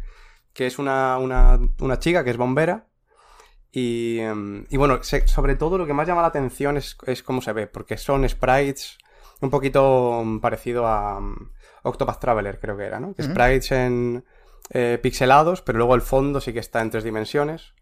Que 0.53 0.67
es 0.67 0.79
una, 0.79 1.17
una, 1.17 1.59
una 1.79 1.99
chica 1.99 2.23
que 2.23 2.29
es 2.31 2.37
bombera. 2.37 2.85
Y, 3.71 4.19
em, 4.19 4.65
y 4.69 4.77
bueno, 4.77 5.01
se- 5.03 5.27
sobre 5.27 5.55
todo 5.55 5.77
lo 5.77 5.85
que 5.87 5.93
más 5.93 6.07
llama 6.07 6.21
la 6.21 6.27
atención 6.27 6.77
es, 6.77 6.97
es 7.07 7.23
cómo 7.23 7.41
se 7.41 7.53
ve, 7.53 7.67
porque 7.67 7.97
son 7.97 8.27
sprites 8.27 8.97
un 9.39 9.49
poquito 9.49 10.21
mm, 10.25 10.39
parecido 10.39 10.87
a 10.87 11.19
mm, 11.21 11.51
Octopath 11.83 12.19
Traveler, 12.19 12.59
creo 12.59 12.75
que 12.77 12.83
era, 12.85 12.99
¿no? 12.99 13.13
Que 13.15 13.23
Sprites 13.31 13.71
en 13.71 14.25
eh, 14.71 14.99
pixelados, 15.01 15.61
pero 15.61 15.77
luego 15.77 15.95
el 15.95 16.01
fondo 16.01 16.41
sí 16.41 16.51
que 16.53 16.59
está 16.59 16.81
en 16.81 16.89
tres 16.89 17.03
dimensiones. 17.05 17.73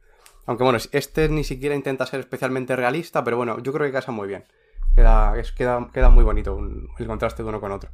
Aunque 0.45 0.63
bueno, 0.63 0.79
este 0.91 1.27
ni 1.29 1.43
siquiera 1.43 1.75
intenta 1.75 2.05
ser 2.05 2.19
especialmente 2.21 2.75
realista, 2.75 3.23
pero 3.23 3.37
bueno, 3.37 3.59
yo 3.59 3.73
creo 3.73 3.85
que 3.87 3.91
casa 3.93 4.11
muy 4.11 4.27
bien. 4.27 4.45
Queda, 4.95 5.37
es- 5.39 5.51
queda, 5.51 5.89
queda 5.93 6.09
muy 6.09 6.23
bonito 6.23 6.55
un- 6.55 6.87
el 6.99 7.07
contraste 7.07 7.41
de 7.43 7.49
uno 7.49 7.59
con 7.59 7.71
otro. 7.71 7.89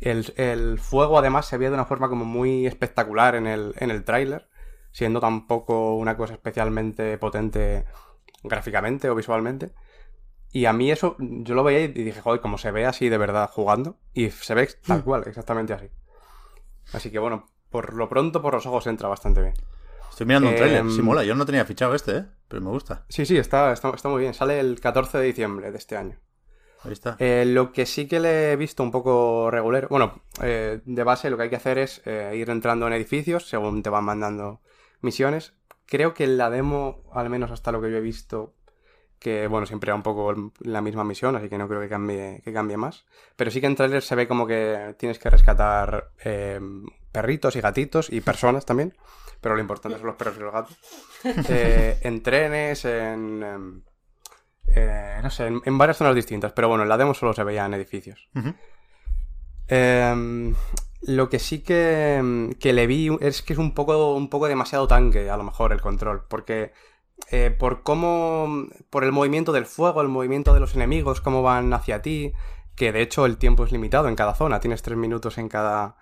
El, 0.00 0.32
el 0.36 0.78
fuego 0.78 1.18
además 1.18 1.46
se 1.46 1.56
veía 1.56 1.70
de 1.70 1.74
una 1.74 1.86
forma 1.86 2.08
como 2.08 2.24
muy 2.24 2.66
espectacular 2.66 3.34
en 3.34 3.46
el, 3.46 3.74
en 3.78 3.90
el 3.90 4.04
tráiler, 4.04 4.48
siendo 4.92 5.20
tampoco 5.20 5.94
una 5.96 6.16
cosa 6.16 6.34
especialmente 6.34 7.16
potente 7.18 7.84
gráficamente 8.42 9.08
o 9.08 9.14
visualmente. 9.14 9.72
Y 10.52 10.66
a 10.66 10.72
mí 10.72 10.90
eso, 10.90 11.16
yo 11.18 11.54
lo 11.54 11.64
veía 11.64 11.80
y 11.80 11.88
dije, 11.88 12.20
joder, 12.20 12.40
como 12.40 12.58
se 12.58 12.70
ve 12.70 12.86
así 12.86 13.08
de 13.08 13.18
verdad 13.18 13.50
jugando. 13.50 13.98
Y 14.12 14.30
se 14.30 14.54
ve 14.54 14.68
tal 14.86 15.02
cual, 15.02 15.24
exactamente 15.26 15.72
así. 15.72 15.88
Así 16.92 17.10
que 17.10 17.18
bueno, 17.18 17.46
por 17.70 17.94
lo 17.94 18.08
pronto 18.08 18.40
por 18.40 18.54
los 18.54 18.66
ojos 18.66 18.86
entra 18.86 19.08
bastante 19.08 19.40
bien. 19.42 19.54
Estoy 20.10 20.26
mirando 20.26 20.48
un 20.48 20.54
Em, 20.54 20.58
trailer. 20.60 20.90
Sí, 20.90 21.02
mola. 21.02 21.24
Yo 21.24 21.34
no 21.34 21.44
tenía 21.44 21.64
fichado 21.64 21.92
este, 21.94 22.18
¿eh? 22.18 22.24
Pero 22.46 22.62
me 22.62 22.70
gusta. 22.70 23.04
Sí, 23.08 23.26
sí, 23.26 23.36
está, 23.36 23.72
está, 23.72 23.90
está 23.90 24.08
muy 24.08 24.20
bien. 24.20 24.32
Sale 24.32 24.60
el 24.60 24.78
14 24.80 25.18
de 25.18 25.24
diciembre 25.24 25.72
de 25.72 25.78
este 25.78 25.96
año. 25.96 26.20
Ahí 26.84 26.92
está. 26.92 27.16
Eh, 27.18 27.44
lo 27.46 27.72
que 27.72 27.86
sí 27.86 28.06
que 28.06 28.20
le 28.20 28.52
he 28.52 28.56
visto 28.56 28.82
un 28.82 28.90
poco 28.90 29.50
regular, 29.50 29.88
bueno, 29.88 30.22
eh, 30.42 30.80
de 30.84 31.04
base 31.04 31.30
lo 31.30 31.36
que 31.36 31.44
hay 31.44 31.50
que 31.50 31.56
hacer 31.56 31.78
es 31.78 32.02
eh, 32.04 32.34
ir 32.36 32.50
entrando 32.50 32.86
en 32.86 32.92
edificios 32.92 33.48
según 33.48 33.82
te 33.82 33.90
van 33.90 34.04
mandando 34.04 34.60
misiones. 35.00 35.54
Creo 35.86 36.14
que 36.14 36.24
en 36.24 36.36
la 36.36 36.50
demo, 36.50 37.02
al 37.12 37.30
menos 37.30 37.50
hasta 37.50 37.72
lo 37.72 37.80
que 37.80 37.90
yo 37.90 37.98
he 37.98 38.02
visto, 38.02 38.54
que 39.18 39.46
bueno, 39.46 39.66
siempre 39.66 39.88
era 39.88 39.94
un 39.94 40.02
poco 40.02 40.52
la 40.60 40.82
misma 40.82 41.02
misión, 41.02 41.34
así 41.36 41.48
que 41.48 41.56
no 41.56 41.66
creo 41.66 41.80
que 41.80 41.88
cambie, 41.88 42.42
que 42.44 42.52
cambie 42.52 42.76
más. 42.76 43.06
Pero 43.36 43.50
sí 43.50 43.60
que 43.60 43.66
en 43.66 43.76
trailer 43.76 44.02
se 44.02 44.14
ve 44.14 44.28
como 44.28 44.46
que 44.46 44.94
tienes 44.98 45.18
que 45.18 45.30
rescatar 45.30 46.10
eh, 46.24 46.60
perritos 47.10 47.56
y 47.56 47.60
gatitos 47.62 48.12
y 48.12 48.20
personas 48.20 48.66
también, 48.66 48.94
pero 49.40 49.54
lo 49.54 49.62
importante 49.62 49.96
son 49.96 50.08
los 50.08 50.16
perros 50.16 50.36
y 50.36 50.40
los 50.40 50.52
gatos. 50.52 50.78
Eh, 51.48 52.00
en 52.02 52.22
trenes, 52.22 52.84
en... 52.84 53.82
eh, 54.68 55.20
no 55.22 55.30
sé, 55.30 55.46
en, 55.46 55.62
en 55.64 55.78
varias 55.78 55.96
zonas 55.96 56.14
distintas, 56.14 56.52
pero 56.52 56.68
bueno, 56.68 56.82
en 56.82 56.88
la 56.88 56.96
demo 56.96 57.14
solo 57.14 57.32
se 57.32 57.44
veía 57.44 57.66
en 57.66 57.74
edificios. 57.74 58.28
Em, 59.68 60.54
lo 61.02 61.28
que 61.28 61.38
sí 61.38 61.60
que, 61.60 62.16
em, 62.16 62.52
que 62.54 62.72
le 62.72 62.86
vi 62.86 63.10
es 63.20 63.42
que 63.42 63.52
es 63.52 63.58
un 63.58 63.74
poco, 63.74 64.14
un 64.14 64.28
poco 64.28 64.48
demasiado 64.48 64.86
tanque, 64.86 65.30
a 65.30 65.36
lo 65.36 65.44
mejor, 65.44 65.72
el 65.72 65.80
control. 65.80 66.24
Porque 66.28 66.72
eh, 67.30 67.54
por 67.56 67.82
cómo. 67.82 68.66
por 68.90 69.04
el 69.04 69.12
movimiento 69.12 69.52
del 69.52 69.66
fuego, 69.66 70.02
el 70.02 70.08
movimiento 70.08 70.54
de 70.54 70.60
los 70.60 70.74
enemigos, 70.74 71.20
cómo 71.20 71.42
van 71.42 71.72
hacia 71.72 72.02
ti. 72.02 72.32
Que 72.76 72.92
de 72.92 73.02
hecho 73.02 73.24
el 73.26 73.38
tiempo 73.38 73.64
es 73.64 73.72
limitado 73.72 74.08
en 74.08 74.16
cada 74.16 74.34
zona. 74.34 74.60
Tienes 74.60 74.82
tres 74.82 74.98
minutos 74.98 75.38
en 75.38 75.48
cada. 75.48 75.96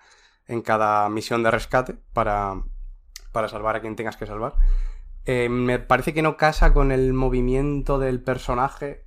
en 0.47 0.61
cada 0.61 1.09
misión 1.09 1.43
de 1.43 1.51
rescate 1.51 1.95
para. 2.13 2.63
para 3.31 3.49
salvar 3.49 3.75
a 3.75 3.81
quien 3.81 3.95
tengas 3.95 4.17
que 4.17 4.25
salvar. 4.25 4.55
Eh, 5.25 5.49
me 5.49 5.79
parece 5.79 6.13
que 6.13 6.21
no 6.21 6.37
casa 6.37 6.73
con 6.73 6.91
el 6.91 7.13
movimiento 7.13 7.97
del 7.97 8.21
personaje 8.21 9.05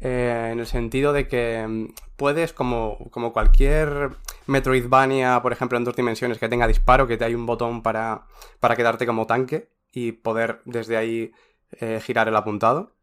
eh, 0.00 0.50
en 0.52 0.60
el 0.60 0.66
sentido 0.66 1.12
de 1.12 1.28
que 1.28 1.66
mm, 1.66 1.94
puedes, 2.16 2.52
como, 2.52 3.10
como 3.10 3.32
cualquier 3.32 4.10
Metroidvania, 4.46 5.42
por 5.42 5.52
ejemplo, 5.52 5.76
en 5.76 5.84
dos 5.84 5.96
dimensiones, 5.96 6.38
que 6.38 6.48
tenga 6.48 6.66
disparo, 6.66 7.06
que 7.06 7.16
te 7.18 7.24
hay 7.24 7.34
un 7.34 7.46
botón 7.46 7.82
para, 7.82 8.26
para 8.60 8.76
quedarte 8.76 9.06
como 9.06 9.26
tanque 9.26 9.68
y 9.92 10.12
poder 10.12 10.60
desde 10.64 10.96
ahí 10.96 11.32
eh, 11.80 12.00
girar 12.02 12.28
el 12.28 12.36
apuntado. 12.36 12.94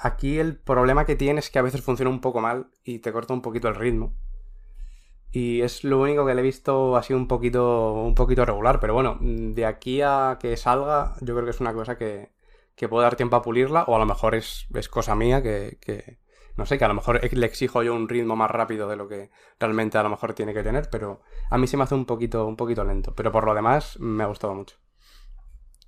Aquí 0.00 0.38
el 0.38 0.56
problema 0.56 1.04
que 1.04 1.16
tiene 1.16 1.40
es 1.40 1.50
que 1.50 1.58
a 1.58 1.62
veces 1.62 1.82
funciona 1.82 2.10
un 2.10 2.20
poco 2.20 2.40
mal 2.40 2.68
y 2.84 3.00
te 3.00 3.10
corta 3.10 3.34
un 3.34 3.42
poquito 3.42 3.66
el 3.66 3.74
ritmo. 3.74 4.14
Y 5.32 5.62
es 5.62 5.82
lo 5.82 5.98
único 5.98 6.26
que 6.26 6.34
le 6.34 6.42
he 6.42 6.44
visto 6.44 6.94
así 6.96 7.14
un 7.14 7.26
poquito, 7.26 7.94
un 7.94 8.14
poquito 8.14 8.44
regular. 8.44 8.80
Pero 8.80 8.92
bueno, 8.92 9.18
de 9.20 9.64
aquí 9.64 10.02
a 10.02 10.36
que 10.38 10.56
salga, 10.58 11.14
yo 11.22 11.34
creo 11.34 11.44
que 11.44 11.52
es 11.52 11.60
una 11.60 11.72
cosa 11.72 11.96
que, 11.96 12.32
que 12.74 12.88
puedo 12.88 13.02
dar 13.02 13.16
tiempo 13.16 13.36
a 13.36 13.42
pulirla. 13.42 13.84
O 13.84 13.96
a 13.96 13.98
lo 13.98 14.04
mejor 14.04 14.34
es, 14.34 14.66
es 14.74 14.90
cosa 14.90 15.14
mía 15.14 15.42
que, 15.42 15.78
que, 15.80 16.18
no 16.56 16.66
sé, 16.66 16.76
que 16.76 16.84
a 16.84 16.88
lo 16.88 16.94
mejor 16.94 17.20
le 17.32 17.46
exijo 17.46 17.82
yo 17.82 17.94
un 17.94 18.10
ritmo 18.10 18.36
más 18.36 18.50
rápido 18.50 18.88
de 18.88 18.96
lo 18.96 19.08
que 19.08 19.30
realmente 19.58 19.96
a 19.96 20.02
lo 20.02 20.10
mejor 20.10 20.34
tiene 20.34 20.52
que 20.52 20.62
tener. 20.62 20.90
Pero 20.90 21.22
a 21.48 21.56
mí 21.56 21.66
se 21.66 21.78
me 21.78 21.84
hace 21.84 21.94
un 21.94 22.04
poquito, 22.04 22.46
un 22.46 22.56
poquito 22.56 22.84
lento. 22.84 23.14
Pero 23.14 23.32
por 23.32 23.44
lo 23.44 23.54
demás, 23.54 23.98
me 23.98 24.24
ha 24.24 24.26
gustado 24.26 24.54
mucho. 24.54 24.76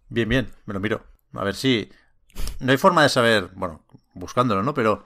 Bien, 0.08 0.28
bien, 0.28 0.50
me 0.64 0.72
lo 0.72 0.80
miro. 0.80 1.02
A 1.34 1.44
ver 1.44 1.54
si. 1.54 1.90
No 2.60 2.72
hay 2.72 2.78
forma 2.78 3.02
de 3.02 3.10
saber, 3.10 3.50
bueno, 3.54 3.84
buscándolo, 4.14 4.62
¿no? 4.62 4.72
Pero 4.72 5.04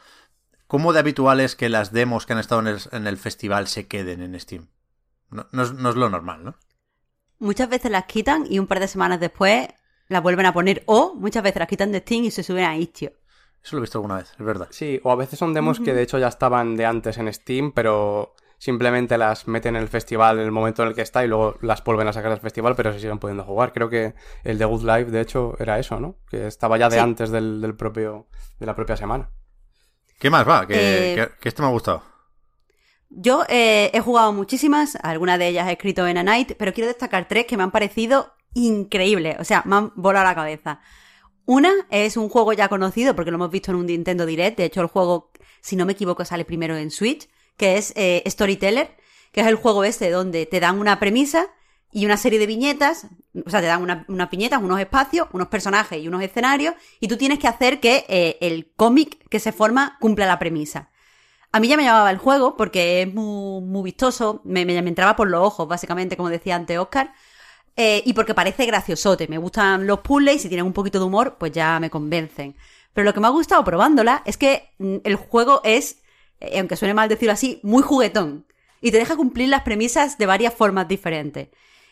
¿Cómo 0.69 0.93
de 0.93 0.99
habitual 1.01 1.41
es 1.41 1.57
que 1.57 1.71
las 1.71 1.93
demos 1.93 2.27
que 2.27 2.35
han 2.35 2.39
estado 2.39 2.61
en 2.61 3.07
el, 3.07 3.17
festival 3.17 3.69
se 3.69 3.89
queden 3.89 4.23
en 4.23 4.39
Steam? 4.39 4.69
No, 5.31 5.47
es, 5.63 5.71
lo 5.73 6.11
normal, 6.11 6.45
¿no? 6.45 6.57
Muchas 7.39 7.71
veces 7.71 7.91
las 7.91 8.05
quitan 8.05 8.45
y 8.49 8.59
un 8.59 8.67
par 8.67 8.79
de 8.79 8.87
semanas 8.87 9.19
después 9.19 9.69
las 10.09 10.23
vuelven 10.23 10.45
a 10.45 10.53
poner. 10.53 10.83
O 10.85 11.15
muchas 11.15 11.43
veces 11.43 11.61
las 11.61 11.69
quitan 11.69 11.91
de 11.91 12.01
Steam 12.01 12.25
y 12.25 12.31
se 12.31 12.43
suben 12.43 12.65
a 12.65 12.77
Istio. 12.77 13.13
Eso 13.65 13.77
lo 13.77 13.79
he 13.79 13.83
visto 13.83 13.97
alguna 13.97 14.17
vez, 14.17 14.31
es 14.31 14.45
verdad. 14.45 14.69
Sí, 14.71 15.01
o 15.05 15.11
a 15.11 15.17
veces 15.17 15.39
son 15.39 15.55
demos 15.55 15.81
que 15.81 15.95
de 15.95 16.03
hecho 16.03 16.19
ya 16.19 16.29
estaban 16.29 16.77
de 16.77 16.85
antes 16.85 17.17
en 17.17 17.33
Steam, 17.33 17.73
pero 17.73 18.35
simplemente 18.59 19.17
las 19.17 19.49
meten 19.49 19.75
en 19.75 19.83
el 19.83 19.89
festival 19.89 20.39
en 20.39 20.45
el 20.45 20.53
momento 20.53 20.83
en 20.83 20.89
el 20.89 20.95
que 20.95 21.03
está 21.03 21.25
y 21.25 21.29
luego 21.29 21.57
las 21.63 21.83
vuelven 21.83 22.09
a 22.09 22.13
sacar 22.13 22.31
del 22.31 22.41
festival, 22.41 22.77
pero 22.77 22.93
se 22.93 23.01
siguen 23.01 23.19
pudiendo 23.19 23.45
jugar. 23.45 23.73
Creo 23.73 23.89
que 23.89 24.15
el 24.45 24.59
de 24.59 24.65
Good 24.67 24.83
Life, 24.83 25.11
de 25.11 25.23
hecho, 25.23 25.55
era 25.59 25.79
eso, 25.79 25.99
¿no? 25.99 26.17
Que 26.29 26.47
estaba 26.47 26.77
ya 26.77 26.91
de 26.91 27.01
antes 27.01 27.31
del, 27.31 27.75
propio, 27.75 28.27
de 28.59 28.67
la 28.67 28.75
propia 28.75 28.99
semana. 28.99 29.31
¿Qué 30.19 30.31
más 30.31 30.49
va? 30.49 30.67
Que, 30.67 31.15
eh, 31.15 31.29
este 31.43 31.63
me 31.63 31.69
ha 31.69 31.71
gustado. 31.71 32.03
Yo 33.11 33.45
eh, 33.49 33.91
he 33.95 34.01
jugado 34.01 34.33
muchísimas, 34.33 34.97
algunas 35.03 35.39
de 35.39 35.49
ellas 35.49 35.69
he 35.69 35.73
escrito 35.73 36.07
en 36.07 36.19
A 36.19 36.23
Night, 36.23 36.53
pero 36.59 36.75
quiero 36.75 36.89
destacar 36.89 37.27
tres 37.29 37.47
que 37.47 37.57
me 37.57 37.63
han 37.63 37.71
parecido 37.71 38.35
increíbles. 38.55 39.37
O 39.39 39.45
sea, 39.45 39.63
me 39.65 39.77
han 39.77 39.93
volado 39.95 40.27
la 40.27 40.35
cabeza. 40.35 40.81
Una 41.47 41.73
es 41.91 42.17
un 42.17 42.29
juego 42.29 42.53
ya 42.53 42.69
conocido 42.69 43.15
porque 43.17 43.31
lo 43.31 43.37
hemos 43.37 43.51
visto 43.51 43.71
en 43.71 43.79
un 43.79 43.87
Nintendo 43.87 44.27
Direct. 44.27 44.59
De 44.59 44.65
hecho, 44.65 44.83
el 44.83 44.89
juego, 44.89 45.31
si 45.63 45.77
no 45.77 45.87
me 45.87 45.93
equivoco, 45.93 46.25
sale 46.25 46.45
primero 46.45 46.77
en 46.77 46.91
Switch, 46.91 47.29
que 47.57 47.79
es 47.79 47.95
eh, 47.97 48.23
Storyteller, 48.27 48.95
que 49.33 49.41
es 49.41 49.47
el 49.47 49.55
juego 49.55 49.85
este 49.85 50.11
donde 50.11 50.45
te 50.45 50.61
dan 50.61 50.79
una 50.79 51.01
premisa 51.01 51.49
y 51.93 52.05
una 52.05 52.17
serie 52.17 52.39
de 52.39 52.47
viñetas, 52.47 53.07
o 53.47 53.51
sea, 53.51 53.61
te 53.61 53.67
dan 53.67 53.83
unas 53.83 54.09
una 54.09 54.27
viñetas, 54.27 54.63
unos 54.63 54.81
espacios, 54.81 55.29
unos 55.33 55.49
personajes 55.49 56.03
y 56.03 56.09
unos 56.09 56.23
escenarios, 56.23 56.75
y 57.01 57.09
tú 57.09 57.17
tienes 57.17 57.39
que 57.39 57.49
hacer 57.49 57.81
que 57.81 58.05
eh, 58.09 58.37
el 58.41 58.71
cómic 58.77 59.27
que 59.29 59.41
se 59.41 59.53
forma 59.53 59.97
cumpla 60.01 60.27
la 60.27 60.39
premisa. 60.39 60.91
A 61.51 61.61
mí 61.61 61.69
ya 61.69 61.79
me 61.79 61.85
llamaba 61.85 62.11
el 62.11 62.19
juego 62.19 62.57
porque 62.57 63.03
es 63.03 63.15
muy, 63.15 63.63
muy 63.63 63.83
vistoso, 63.83 64.43
me, 64.45 64.67
me, 64.67 64.77
entraba 64.77 65.17
por 65.17 65.29
los 65.31 65.41
ojos, 65.43 65.67
básicamente, 65.67 66.17
como 66.17 66.29
decía 66.29 66.57
antes 66.57 66.79
Oscar, 66.79 67.13
eh, 67.77 68.03
y 68.05 68.13
porque 68.13 68.35
parece 68.35 68.67
graciosote. 68.67 69.29
Me 69.29 69.39
gustan 69.39 69.87
los 69.87 70.01
puzzles 70.01 70.37
y 70.37 70.39
si 70.41 70.49
tienen 70.49 70.67
un 70.67 70.73
poquito 70.75 70.99
de 70.99 71.07
humor, 71.07 71.37
pues 71.39 71.53
ya 71.53 71.81
me 71.81 71.91
convencen. 71.91 72.55
Pero 72.93 73.05
lo 73.05 73.15
que 73.15 73.21
me 73.21 73.29
ha 73.29 73.31
gustado 73.31 73.65
probándola 73.65 74.23
es 74.27 74.37
que 74.37 74.71
mm, 74.79 74.97
el 75.05 75.17
juego 75.17 75.61
es, 75.65 76.03
eh, 76.41 76.59
aunque 76.59 76.77
suene 76.77 76.93
mal 76.93 77.09
decirlo 77.09 77.33
así, 77.33 77.61
muy 77.63 77.83
juguetón. 77.83 78.47
Y 78.81 78.91
te 78.91 78.99
deja 78.99 79.17
cumplir 79.17 79.49
las 79.49 79.63
premisas 79.63 80.19
de 80.19 80.27
varias 80.27 80.55
formas 80.55 80.89
diferentes. 80.89 81.49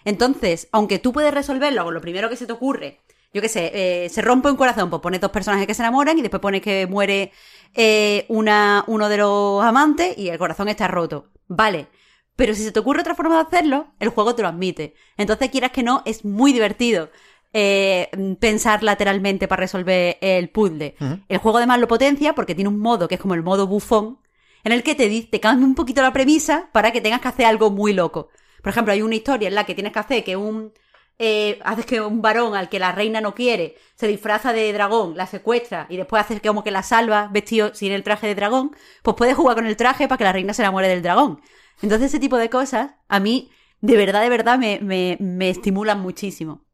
Entonces, 0.07 0.69
aunque 0.71 1.01
tú 1.01 1.13
puedes 1.13 1.35
resolverlo 1.35 1.85
con 1.85 1.93
lo 1.93 2.01
primero 2.01 2.31
que 2.31 2.37
se 2.37 2.47
te 2.47 2.53
ocurre, 2.53 3.01
yo 3.35 3.43
qué 3.43 3.49
sé, 3.49 3.73
eh, 3.75 4.09
se 4.09 4.23
rompe 4.23 4.49
un 4.49 4.57
corazón, 4.57 4.89
pues 4.89 5.03
pones 5.03 5.21
dos 5.21 5.33
personajes 5.33 5.67
que 5.67 5.75
se 5.75 5.83
enamoran 5.83 6.17
y 6.17 6.23
después 6.23 6.41
pones 6.41 6.63
que 6.63 6.87
muere 6.87 7.33
eh, 7.75 8.25
una, 8.29 8.85
uno 8.87 9.09
de 9.09 9.17
los 9.17 9.65
amantes 9.65 10.17
y 10.17 10.29
el 10.29 10.39
corazón 10.39 10.69
está 10.69 10.87
roto. 10.87 11.33
Vale. 11.49 11.89
Pero 12.37 12.55
si 12.55 12.63
se 12.63 12.71
te 12.71 12.79
ocurre 12.79 13.01
otra 13.01 13.17
forma 13.17 13.35
de 13.35 13.43
hacerlo, 13.43 13.89
el 13.99 14.11
juego 14.11 14.37
te 14.37 14.43
lo 14.43 14.49
admite. 14.49 14.95
Entonces, 15.17 15.51
quieras 15.51 15.73
que 15.73 15.83
no, 15.83 16.03
es 16.07 16.25
muy 16.25 16.53
divertido. 16.53 17.11
Eh, 17.53 18.09
pensar 18.39 18.85
lateralmente 18.85 19.49
para 19.49 19.61
resolver 19.61 20.19
el 20.21 20.51
puzzle. 20.51 20.95
El 21.29 21.39
juego 21.39 21.59
además 21.59 21.81
lo 21.81 21.89
potencia 21.89 22.35
porque 22.35 22.55
tiene 22.55 22.69
un 22.69 22.79
modo 22.79 23.09
que 23.09 23.17
es 23.17 23.21
como 23.21 23.35
el 23.35 23.43
modo 23.43 23.67
bufón, 23.67 24.19
en 24.63 24.73
el 24.73 24.83
que 24.83 24.95
te, 24.95 25.09
te 25.23 25.41
cambia 25.41 25.67
un 25.67 25.75
poquito 25.75 26.03
la 26.03 26.13
premisa 26.13 26.69
para 26.73 26.93
que 26.93 27.01
tengas 27.01 27.21
que 27.23 27.29
hacer 27.29 27.47
algo 27.47 27.71
muy 27.71 27.93
loco. 27.93 28.29
Por 28.67 28.73
ejemplo, 28.73 28.93
hay 28.93 29.01
una 29.01 29.15
historia 29.15 29.47
en 29.47 29.55
la 29.55 29.63
que 29.63 29.77
tienes 29.77 29.93
que 29.93 29.99
hacer 30.01 30.25
que 30.25 30.35
un... 30.35 30.73
Eh, 31.21 31.61
haces 31.63 31.87
que 31.87 32.01
un 32.01 32.21
varón 32.21 32.57
al 32.57 32.69
que 32.69 32.81
la 32.81 32.91
reina 32.91 33.21
no 33.21 33.33
quiere 33.33 33.77
se 33.95 34.09
disfraza 34.09 34.53
de 34.53 34.73
dragón, 34.73 35.17
la 35.17 35.29
secuestra 35.29 35.87
y 35.89 35.97
después 35.97 36.25
haces 36.25 36.41
que 36.41 36.49
como 36.49 36.65
que 36.65 36.73
la 36.73 36.83
salva 36.83 37.31
vestido 37.33 37.73
sin 37.77 37.93
el 37.93 38.03
traje 38.03 38.27
de 38.27 38.35
dragón, 38.35 38.75
pues 39.05 39.17
puedes 39.17 39.37
jugar 39.37 39.55
con 39.55 39.67
el 39.67 39.77
traje 39.77 40.09
para 40.09 40.19
que 40.19 40.25
la 40.25 40.33
reina 40.33 40.53
se 40.53 40.63
enamore 40.63 40.89
del 40.89 41.01
dragón. 41.01 41.41
Entonces 41.81 42.09
ese 42.09 42.19
tipo 42.19 42.39
de 42.39 42.51
cosas 42.51 42.91
a 43.07 43.21
mí 43.21 43.53
de 43.83 43.97
verdad, 43.97 44.21
de 44.21 44.31
verdad 44.31 44.59
me, 44.59 44.81
me, 44.83 45.17
me 45.21 45.49
estimulan 45.49 46.01
muchísimo. 46.01 46.65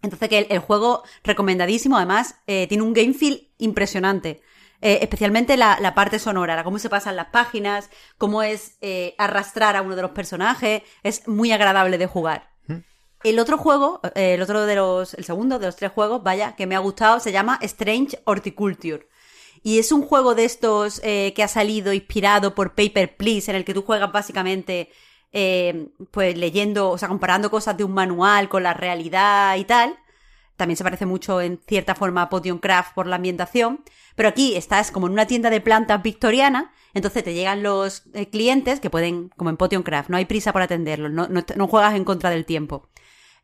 Entonces 0.00 0.30
que 0.30 0.46
el, 0.48 0.58
juego 0.60 1.02
recomendadísimo, 1.22 1.98
además 1.98 2.36
eh, 2.46 2.66
tiene 2.68 2.84
un 2.84 2.94
game 2.94 3.12
feel 3.12 3.50
impresionante. 3.58 4.40
Eh, 4.86 4.98
especialmente 5.00 5.56
la, 5.56 5.94
parte 5.94 6.18
sonora, 6.18 6.62
cómo 6.62 6.78
se 6.78 6.90
pasan 6.90 7.16
las 7.16 7.28
páginas, 7.28 7.88
cómo 8.18 8.42
es 8.42 8.76
eh, 8.82 9.14
arrastrar 9.16 9.76
a 9.76 9.80
uno 9.80 9.96
de 9.96 10.02
los 10.02 10.10
personajes, 10.10 10.82
es 11.02 11.26
muy 11.26 11.52
agradable 11.52 11.96
de 11.96 12.06
jugar. 12.06 12.50
El 13.22 13.38
otro 13.38 13.56
juego, 13.56 14.02
eh, 14.14 14.34
el 14.34 14.42
otro 14.42 14.66
de 14.66 14.74
los, 14.74 15.14
el 15.14 15.24
segundo 15.24 15.58
de 15.58 15.64
los 15.64 15.76
tres 15.76 15.90
juegos, 15.90 16.22
vaya, 16.22 16.54
que 16.54 16.66
me 16.66 16.76
ha 16.76 16.80
gustado, 16.80 17.18
se 17.18 17.32
llama 17.32 17.58
Strange 17.62 18.20
Horticulture. 18.26 19.08
Y 19.62 19.78
es 19.78 19.90
un 19.90 20.02
juego 20.02 20.34
de 20.34 20.44
estos 20.44 21.00
que 21.00 21.42
ha 21.42 21.48
salido 21.48 21.94
inspirado 21.94 22.54
por 22.54 22.74
Paper 22.74 23.16
Please, 23.16 23.50
en 23.50 23.56
el 23.56 23.64
que 23.64 23.72
tú 23.72 23.80
juegas 23.80 24.12
básicamente, 24.12 24.90
pues 26.10 26.36
leyendo, 26.36 26.90
o 26.90 26.98
sea, 26.98 27.08
comparando 27.08 27.50
cosas 27.50 27.74
de 27.74 27.84
un 27.84 27.94
manual 27.94 28.50
con 28.50 28.62
la 28.62 28.74
realidad 28.74 29.56
y 29.56 29.64
tal. 29.64 29.98
También 30.56 30.76
se 30.76 30.84
parece 30.84 31.06
mucho 31.06 31.40
en 31.40 31.60
cierta 31.66 31.94
forma 31.94 32.22
a 32.22 32.28
Podium 32.28 32.58
Craft 32.58 32.94
por 32.94 33.06
la 33.06 33.16
ambientación. 33.16 33.82
Pero 34.14 34.28
aquí 34.28 34.54
estás 34.56 34.90
como 34.90 35.06
en 35.06 35.12
una 35.12 35.26
tienda 35.26 35.50
de 35.50 35.60
plantas 35.60 36.02
victoriana, 36.02 36.72
entonces 36.94 37.24
te 37.24 37.34
llegan 37.34 37.62
los 37.62 38.04
eh, 38.14 38.28
clientes 38.28 38.78
que 38.78 38.90
pueden, 38.90 39.30
como 39.36 39.50
en 39.50 39.56
Potion 39.56 39.82
Craft, 39.82 40.08
no 40.08 40.16
hay 40.16 40.24
prisa 40.24 40.52
por 40.52 40.62
atenderlos, 40.62 41.10
no, 41.10 41.68
juegas 41.68 41.94
en 41.94 42.04
contra 42.04 42.30
del 42.30 42.44
tiempo. 42.44 42.88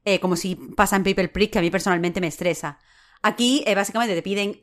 Eh, 0.05 0.21
como 0.21 0.37
si 0.37 0.55
pasa 0.55 0.97
en 0.97 1.05
Paper 1.05 1.33
Prick, 1.33 1.53
que 1.53 1.59
a 1.59 1.63
mí 1.63 1.71
personalmente 1.71 2.21
me 2.21 2.29
estresa. 2.29 2.79
Aquí, 3.23 3.63
eh, 3.67 3.75
básicamente, 3.75 4.15
te 4.15 4.23
piden 4.23 4.61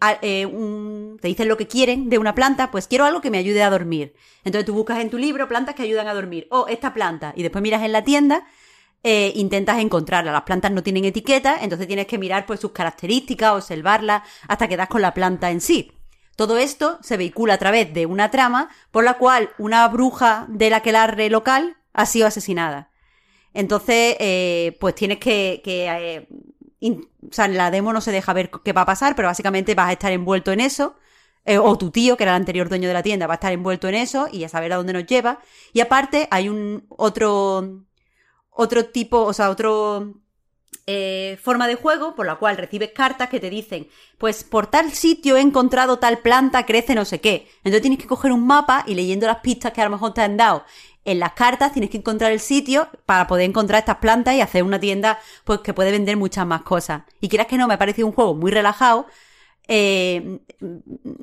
un. 0.51 1.19
te 1.21 1.27
dicen 1.27 1.47
lo 1.47 1.57
que 1.57 1.67
quieren 1.67 2.09
de 2.09 2.17
una 2.17 2.33
planta, 2.33 2.71
pues 2.71 2.87
quiero 2.87 3.05
algo 3.05 3.21
que 3.21 3.29
me 3.29 3.37
ayude 3.37 3.61
a 3.61 3.69
dormir. 3.69 4.15
Entonces 4.43 4.65
tú 4.65 4.73
buscas 4.73 4.99
en 4.99 5.11
tu 5.11 5.19
libro 5.19 5.47
plantas 5.47 5.75
que 5.75 5.83
ayudan 5.83 6.07
a 6.07 6.15
dormir. 6.15 6.47
O 6.49 6.67
esta 6.67 6.93
planta. 6.93 7.33
Y 7.35 7.43
después 7.43 7.61
miras 7.61 7.83
en 7.83 7.91
la 7.91 8.03
tienda 8.03 8.47
intentas 9.35 9.79
encontrarla. 9.79 10.31
Las 10.31 10.43
plantas 10.43 10.71
no 10.71 10.83
tienen 10.83 11.05
etiqueta, 11.05 11.57
entonces 11.61 11.87
tienes 11.87 12.07
que 12.07 12.17
mirar 12.17 12.45
pues 12.45 12.59
sus 12.59 12.71
características, 12.71 13.53
observarlas, 13.53 14.23
hasta 14.47 14.67
que 14.67 14.77
das 14.77 14.89
con 14.89 15.01
la 15.01 15.13
planta 15.13 15.51
en 15.51 15.61
sí. 15.61 15.91
Todo 16.35 16.57
esto 16.59 16.99
se 17.01 17.17
vehicula 17.17 17.55
a 17.55 17.57
través 17.57 17.93
de 17.93 18.05
una 18.05 18.29
trama 18.29 18.69
por 18.91 19.03
la 19.03 19.15
cual 19.15 19.49
una 19.57 19.87
bruja 19.87 20.45
del 20.49 20.73
aquelarre 20.73 21.31
local 21.31 21.77
ha 21.93 22.05
sido 22.05 22.27
asesinada. 22.27 22.91
Entonces, 23.53 24.15
eh, 24.19 24.77
pues 24.79 24.93
tienes 24.93 25.17
que... 25.17 25.61
que 25.63 25.87
eh, 25.87 26.27
o 26.79 27.33
sea, 27.33 27.45
en 27.45 27.57
la 27.57 27.71
demo 27.71 27.91
no 27.91 28.01
se 28.01 28.11
deja 28.11 28.33
ver 28.33 28.51
qué 28.63 28.71
va 28.71 28.81
a 28.81 28.85
pasar, 28.85 29.15
pero 29.15 29.27
básicamente 29.27 29.73
vas 29.73 29.89
a 29.89 29.93
estar 29.93 30.11
envuelto 30.11 30.51
en 30.51 30.59
eso. 30.59 30.95
Eh, 31.43 31.57
o 31.57 31.75
tu 31.77 31.89
tío, 31.89 32.17
que 32.17 32.23
era 32.23 32.33
el 32.33 32.41
anterior 32.41 32.69
dueño 32.69 32.87
de 32.87 32.93
la 32.93 33.01
tienda, 33.01 33.25
va 33.25 33.33
a 33.33 33.41
estar 33.41 33.51
envuelto 33.51 33.87
en 33.87 33.95
eso 33.95 34.27
y 34.31 34.43
a 34.43 34.49
saber 34.49 34.73
a 34.73 34.75
dónde 34.75 34.93
nos 34.93 35.07
lleva. 35.07 35.39
Y 35.73 35.79
aparte 35.79 36.27
hay 36.29 36.49
un 36.49 36.85
otro 36.89 37.86
otro 38.57 38.85
tipo, 38.85 39.23
o 39.23 39.33
sea, 39.33 39.49
otro 39.49 40.15
eh, 40.85 41.37
forma 41.41 41.67
de 41.67 41.75
juego 41.75 42.15
por 42.15 42.25
la 42.25 42.35
cual 42.35 42.57
recibes 42.57 42.91
cartas 42.93 43.29
que 43.29 43.39
te 43.39 43.49
dicen, 43.49 43.87
pues 44.17 44.43
por 44.43 44.67
tal 44.67 44.91
sitio 44.91 45.37
he 45.37 45.41
encontrado 45.41 45.99
tal 45.99 46.19
planta, 46.19 46.65
crece 46.65 46.95
no 46.95 47.05
sé 47.05 47.21
qué. 47.21 47.47
Entonces 47.57 47.81
tienes 47.81 47.99
que 47.99 48.07
coger 48.07 48.31
un 48.31 48.45
mapa 48.45 48.83
y 48.87 48.95
leyendo 48.95 49.27
las 49.27 49.39
pistas 49.39 49.71
que 49.71 49.81
a 49.81 49.85
lo 49.85 49.91
mejor 49.91 50.13
te 50.13 50.21
han 50.21 50.37
dado 50.37 50.65
en 51.07 51.19
las 51.19 51.31
cartas 51.31 51.71
tienes 51.71 51.89
que 51.89 51.97
encontrar 51.97 52.33
el 52.33 52.41
sitio 52.41 52.89
para 53.05 53.27
poder 53.27 53.45
encontrar 53.45 53.79
estas 53.79 53.97
plantas 53.97 54.35
y 54.35 54.41
hacer 54.41 54.61
una 54.61 54.77
tienda 54.77 55.19
pues 55.45 55.61
que 55.61 55.73
puede 55.73 55.89
vender 55.89 56.17
muchas 56.17 56.45
más 56.45 56.63
cosas. 56.63 57.03
Y 57.21 57.29
quieras 57.29 57.47
que 57.47 57.57
no, 57.57 57.65
me 57.65 57.75
ha 57.75 57.79
parecido 57.79 58.07
un 58.07 58.13
juego 58.13 58.35
muy 58.35 58.51
relajado 58.51 59.07
eh, 59.67 60.39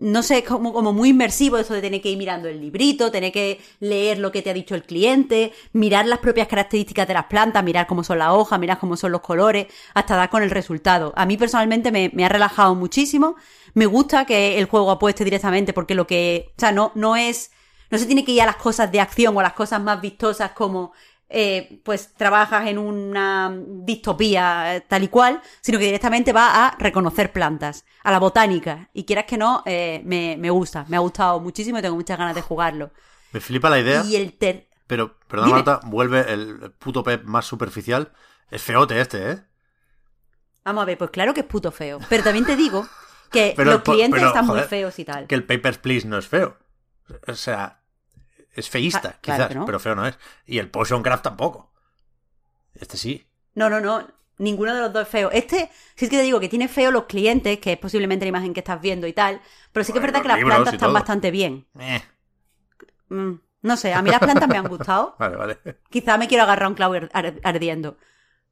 no 0.00 0.22
sé, 0.22 0.44
como, 0.44 0.72
como 0.72 0.92
muy 0.92 1.10
inmersivo 1.10 1.56
eso 1.56 1.72
de 1.72 1.80
tener 1.80 2.02
que 2.02 2.10
ir 2.10 2.18
mirando 2.18 2.48
el 2.48 2.60
librito, 2.60 3.10
tener 3.10 3.32
que 3.32 3.60
leer 3.80 4.18
lo 4.18 4.32
que 4.32 4.42
te 4.42 4.50
ha 4.50 4.54
dicho 4.54 4.74
el 4.74 4.82
cliente, 4.82 5.52
mirar 5.72 6.06
las 6.06 6.18
propias 6.18 6.48
características 6.48 7.08
de 7.08 7.14
las 7.14 7.24
plantas, 7.26 7.64
mirar 7.64 7.86
cómo 7.86 8.04
son 8.04 8.18
las 8.18 8.30
hojas, 8.30 8.60
mirar 8.60 8.78
cómo 8.78 8.96
son 8.96 9.12
los 9.12 9.22
colores, 9.22 9.66
hasta 9.94 10.16
dar 10.16 10.28
con 10.28 10.42
el 10.42 10.50
resultado. 10.50 11.12
A 11.16 11.24
mí 11.26 11.36
personalmente 11.36 11.90
me, 11.90 12.10
me 12.12 12.24
ha 12.24 12.28
relajado 12.28 12.74
muchísimo. 12.74 13.36
Me 13.72 13.86
gusta 13.86 14.24
que 14.26 14.58
el 14.58 14.66
juego 14.66 14.90
apueste 14.90 15.24
directamente 15.24 15.72
porque 15.72 15.94
lo 15.94 16.06
que, 16.06 16.52
o 16.56 16.60
sea, 16.60 16.70
no, 16.70 16.92
no 16.94 17.16
es, 17.16 17.50
no 17.90 17.98
se 17.98 18.06
tiene 18.06 18.24
que 18.24 18.32
ir 18.32 18.42
a 18.42 18.46
las 18.46 18.56
cosas 18.56 18.92
de 18.92 19.00
acción 19.00 19.36
o 19.36 19.40
a 19.40 19.42
las 19.42 19.54
cosas 19.54 19.80
más 19.80 20.00
vistosas 20.00 20.52
como 20.52 20.92
eh, 21.36 21.80
pues 21.82 22.14
trabajas 22.14 22.68
en 22.68 22.78
una 22.78 23.52
distopía 23.66 24.76
eh, 24.76 24.80
tal 24.82 25.02
y 25.02 25.08
cual, 25.08 25.42
sino 25.60 25.80
que 25.80 25.86
directamente 25.86 26.32
va 26.32 26.68
a 26.68 26.76
reconocer 26.78 27.32
plantas, 27.32 27.84
a 28.04 28.12
la 28.12 28.20
botánica. 28.20 28.88
Y 28.92 29.02
quieras 29.02 29.24
que 29.24 29.36
no, 29.36 29.64
eh, 29.66 30.00
me, 30.04 30.36
me 30.38 30.50
gusta, 30.50 30.84
me 30.88 30.96
ha 30.96 31.00
gustado 31.00 31.40
muchísimo 31.40 31.78
y 31.78 31.82
tengo 31.82 31.96
muchas 31.96 32.16
ganas 32.16 32.36
de 32.36 32.42
jugarlo. 32.42 32.92
Me 33.32 33.40
flipa 33.40 33.68
la 33.68 33.80
idea, 33.80 34.04
Y 34.04 34.14
el 34.14 34.34
ter... 34.38 34.68
pero, 34.86 35.18
perdón, 35.26 35.46
Dime. 35.46 35.62
Marta, 35.64 35.80
vuelve 35.86 36.32
el 36.32 36.70
puto 36.78 37.02
Pep 37.02 37.24
más 37.24 37.44
superficial. 37.44 38.12
Es 38.48 38.62
feote 38.62 39.00
este, 39.00 39.32
¿eh? 39.32 39.44
Vamos 40.64 40.82
a 40.82 40.86
ver, 40.86 40.96
pues 40.96 41.10
claro 41.10 41.34
que 41.34 41.40
es 41.40 41.46
puto 41.46 41.72
feo. 41.72 41.98
Pero 42.08 42.22
también 42.22 42.46
te 42.46 42.54
digo 42.54 42.86
que 43.32 43.54
Pero 43.56 43.72
los 43.72 43.82
clientes 43.82 44.20
pero, 44.20 44.28
están 44.28 44.46
muy 44.46 44.60
feos 44.60 44.96
y 45.00 45.04
tal. 45.04 45.26
Que 45.26 45.34
el 45.34 45.44
Papers, 45.44 45.78
Please 45.78 46.06
no 46.06 46.16
es 46.16 46.28
feo. 46.28 46.56
O 47.26 47.34
sea, 47.34 47.80
es 48.54 48.68
feísta, 48.70 49.16
Ah, 49.16 49.18
quizás, 49.20 49.54
no. 49.54 49.64
pero 49.66 49.78
feo 49.80 49.94
no 49.94 50.06
es. 50.06 50.18
Y 50.46 50.58
el 50.58 50.70
Potion 50.70 51.02
Craft 51.02 51.24
tampoco. 51.24 51.72
Este 52.74 52.96
sí. 52.96 53.26
No, 53.54 53.70
no, 53.70 53.80
no. 53.80 54.06
Ninguno 54.38 54.74
de 54.74 54.80
los 54.80 54.92
dos 54.92 55.02
es 55.02 55.08
feo. 55.08 55.30
Este, 55.30 55.70
sí 55.94 56.06
es 56.06 56.10
que 56.10 56.16
te 56.16 56.22
digo 56.22 56.40
que 56.40 56.48
tiene 56.48 56.66
feo 56.68 56.90
los 56.90 57.04
clientes, 57.04 57.58
que 57.58 57.72
es 57.72 57.78
posiblemente 57.78 58.24
la 58.24 58.30
imagen 58.30 58.52
que 58.52 58.60
estás 58.60 58.80
viendo 58.80 59.06
y 59.06 59.12
tal. 59.12 59.40
Pero 59.72 59.84
sí 59.84 59.92
que 59.92 59.98
es 59.98 60.02
verdad 60.04 60.22
que 60.22 60.28
las 60.28 60.38
plantas 60.40 60.74
están 60.74 60.88
todo. 60.88 60.92
bastante 60.94 61.30
bien. 61.30 61.66
Eh, 61.78 62.02
Mm, 63.08 63.34
no 63.62 63.76
sé, 63.76 63.92
a 63.92 64.02
mí 64.02 64.10
las 64.10 64.18
plantas 64.20 64.48
me 64.48 64.56
han 64.58 64.66
gustado. 64.68 65.14
vale, 65.18 65.36
vale. 65.36 65.58
Quizá 65.90 66.18
me 66.18 66.28
quiero 66.28 66.44
agarrar 66.44 66.68
un 66.68 66.74
clavo 66.74 66.94
ar- 66.94 67.10
ar- 67.12 67.40
ardiendo. 67.42 67.96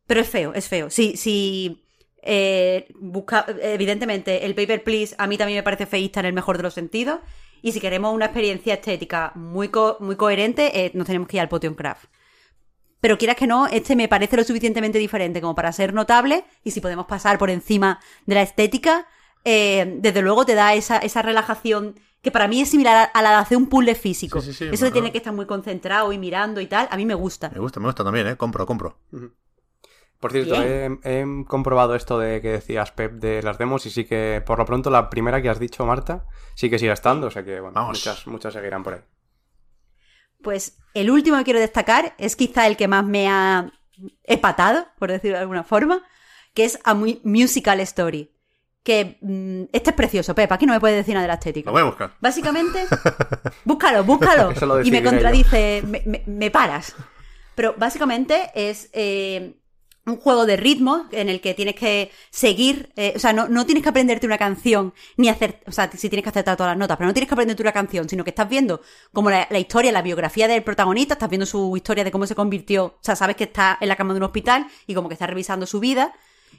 Pero 0.06 0.20
es 0.20 0.28
feo, 0.28 0.54
es 0.54 0.68
feo. 0.68 0.90
Si, 0.90 1.16
si 1.16 1.84
eh, 2.22 2.88
busca, 2.98 3.46
evidentemente, 3.62 4.46
el 4.46 4.54
Paper 4.54 4.84
Please 4.84 5.14
a 5.18 5.26
mí 5.26 5.38
también 5.38 5.58
me 5.58 5.62
parece 5.62 5.86
feísta 5.86 6.20
en 6.20 6.26
el 6.26 6.32
mejor 6.32 6.56
de 6.56 6.62
los 6.64 6.74
sentidos. 6.74 7.20
Y 7.62 7.72
si 7.72 7.80
queremos 7.80 8.12
una 8.12 8.26
experiencia 8.26 8.74
estética 8.74 9.32
muy, 9.36 9.68
co- 9.68 9.96
muy 10.00 10.16
coherente, 10.16 10.84
eh, 10.84 10.90
nos 10.94 11.06
tenemos 11.06 11.28
que 11.28 11.36
ir 11.36 11.40
al 11.40 11.48
Potion 11.48 11.74
Craft. 11.74 12.06
Pero 13.00 13.18
quieras 13.18 13.36
que 13.36 13.46
no, 13.46 13.66
este 13.66 13.96
me 13.96 14.08
parece 14.08 14.36
lo 14.36 14.44
suficientemente 14.44 14.98
diferente 14.98 15.40
como 15.40 15.54
para 15.54 15.72
ser 15.72 15.92
notable. 15.94 16.44
Y 16.62 16.70
si 16.70 16.80
podemos 16.80 17.06
pasar 17.06 17.38
por 17.38 17.50
encima 17.50 17.98
de 18.26 18.34
la 18.36 18.42
estética, 18.42 19.06
eh, 19.44 19.96
desde 19.98 20.22
luego 20.22 20.44
te 20.44 20.54
da 20.54 20.74
esa, 20.74 20.98
esa 20.98 21.22
relajación 21.22 21.98
que 22.20 22.30
para 22.30 22.46
mí 22.46 22.60
es 22.60 22.70
similar 22.70 23.10
a, 23.12 23.22
la 23.22 23.30
de 23.30 23.36
hacer 23.36 23.56
un 23.58 23.66
puzzle 23.68 23.96
físico. 23.96 24.40
Sí, 24.40 24.52
sí, 24.52 24.58
sí, 24.58 24.70
Eso 24.72 24.84
de 24.84 24.92
tener 24.92 25.10
que 25.10 25.18
estar 25.18 25.32
muy 25.32 25.46
concentrado 25.46 26.12
y 26.12 26.18
mirando 26.18 26.60
y 26.60 26.66
tal, 26.66 26.86
a 26.90 26.96
mí 26.96 27.04
me 27.04 27.14
gusta. 27.14 27.50
Me 27.50 27.58
gusta, 27.58 27.80
me 27.80 27.86
gusta 27.86 28.04
también, 28.04 28.28
¿eh? 28.28 28.36
Compro, 28.36 28.64
compro. 28.66 28.98
Por 30.22 30.32
cierto, 30.32 30.54
he, 30.62 30.86
he 31.04 31.26
comprobado 31.46 31.94
esto 31.94 32.18
de 32.18 32.40
que 32.40 32.52
decías 32.52 32.92
Pep 32.92 33.12
de 33.14 33.42
las 33.42 33.58
demos 33.58 33.84
y 33.84 33.90
sí 33.90 34.04
que 34.06 34.42
por 34.46 34.56
lo 34.58 34.64
pronto 34.64 34.88
la 34.88 35.10
primera 35.10 35.42
que 35.42 35.50
has 35.50 35.58
dicho, 35.58 35.84
Marta, 35.84 36.24
sí 36.54 36.70
que 36.70 36.78
sigue 36.78 36.92
estando, 36.92 37.26
o 37.26 37.30
sea 37.30 37.44
que 37.44 37.60
bueno, 37.60 37.74
Vamos. 37.74 37.98
muchas, 37.98 38.26
muchas 38.26 38.54
seguirán 38.54 38.82
por 38.84 38.94
ahí. 38.94 39.00
Pues 40.42 40.78
el 40.94 41.10
último 41.10 41.36
que 41.38 41.44
quiero 41.44 41.60
destacar 41.60 42.14
es 42.18 42.36
quizá 42.36 42.66
el 42.66 42.76
que 42.76 42.88
más 42.88 43.04
me 43.04 43.28
ha 43.28 43.72
epatado, 44.24 44.86
por 44.98 45.10
decirlo 45.10 45.36
de 45.36 45.42
alguna 45.42 45.62
forma, 45.64 46.02
que 46.54 46.64
es 46.64 46.78
A 46.84 46.94
Mu- 46.94 47.20
Musical 47.24 47.80
Story. 47.80 48.30
Que 48.82 49.18
mm, 49.20 49.64
este 49.72 49.90
es 49.90 49.96
precioso, 49.96 50.34
Pepa, 50.34 50.56
aquí 50.56 50.66
no 50.66 50.72
me 50.72 50.80
puedes 50.80 50.96
decir 50.96 51.14
nada 51.14 51.22
de 51.22 51.28
la 51.28 51.34
estética. 51.34 51.68
Lo 51.70 51.72
voy 51.72 51.82
a 51.82 51.84
buscar. 51.84 52.14
Básicamente, 52.20 52.84
búscalo, 53.64 54.02
búscalo. 54.02 54.50
Eso 54.50 54.66
lo 54.66 54.82
y 54.82 54.90
me 54.90 55.02
contradice, 55.04 55.82
me, 55.86 56.02
me- 56.04 56.22
me 56.26 56.50
paras. 56.50 56.94
Pero 57.54 57.74
básicamente 57.78 58.50
es 58.54 58.90
eh, 58.92 59.54
un 60.04 60.16
juego 60.16 60.46
de 60.46 60.56
ritmo 60.56 61.06
en 61.12 61.28
el 61.28 61.40
que 61.40 61.54
tienes 61.54 61.76
que 61.76 62.10
seguir, 62.30 62.92
eh, 62.96 63.12
o 63.14 63.18
sea, 63.18 63.32
no, 63.32 63.48
no 63.48 63.64
tienes 63.66 63.82
que 63.82 63.88
aprenderte 63.88 64.26
una 64.26 64.38
canción, 64.38 64.92
ni 65.16 65.28
hacer, 65.28 65.62
o 65.66 65.72
sea, 65.72 65.90
sí 65.92 66.08
tienes 66.08 66.24
que 66.24 66.30
acertar 66.30 66.56
todas 66.56 66.72
las 66.72 66.78
notas, 66.78 66.96
pero 66.96 67.06
no 67.06 67.14
tienes 67.14 67.28
que 67.28 67.34
aprenderte 67.34 67.62
una 67.62 67.72
canción, 67.72 68.08
sino 68.08 68.24
que 68.24 68.30
estás 68.30 68.48
viendo 68.48 68.80
como 69.12 69.30
la, 69.30 69.46
la 69.50 69.58
historia, 69.58 69.92
la 69.92 70.02
biografía 70.02 70.48
del 70.48 70.64
protagonista, 70.64 71.14
estás 71.14 71.30
viendo 71.30 71.46
su 71.46 71.76
historia 71.76 72.04
de 72.04 72.10
cómo 72.10 72.26
se 72.26 72.34
convirtió, 72.34 72.86
o 72.86 72.98
sea, 73.00 73.14
sabes 73.14 73.36
que 73.36 73.44
está 73.44 73.78
en 73.80 73.88
la 73.88 73.96
cama 73.96 74.12
de 74.14 74.18
un 74.18 74.24
hospital 74.24 74.66
y 74.86 74.94
como 74.94 75.08
que 75.08 75.14
está 75.14 75.26
revisando 75.26 75.66
su 75.66 75.78
vida 75.78 76.12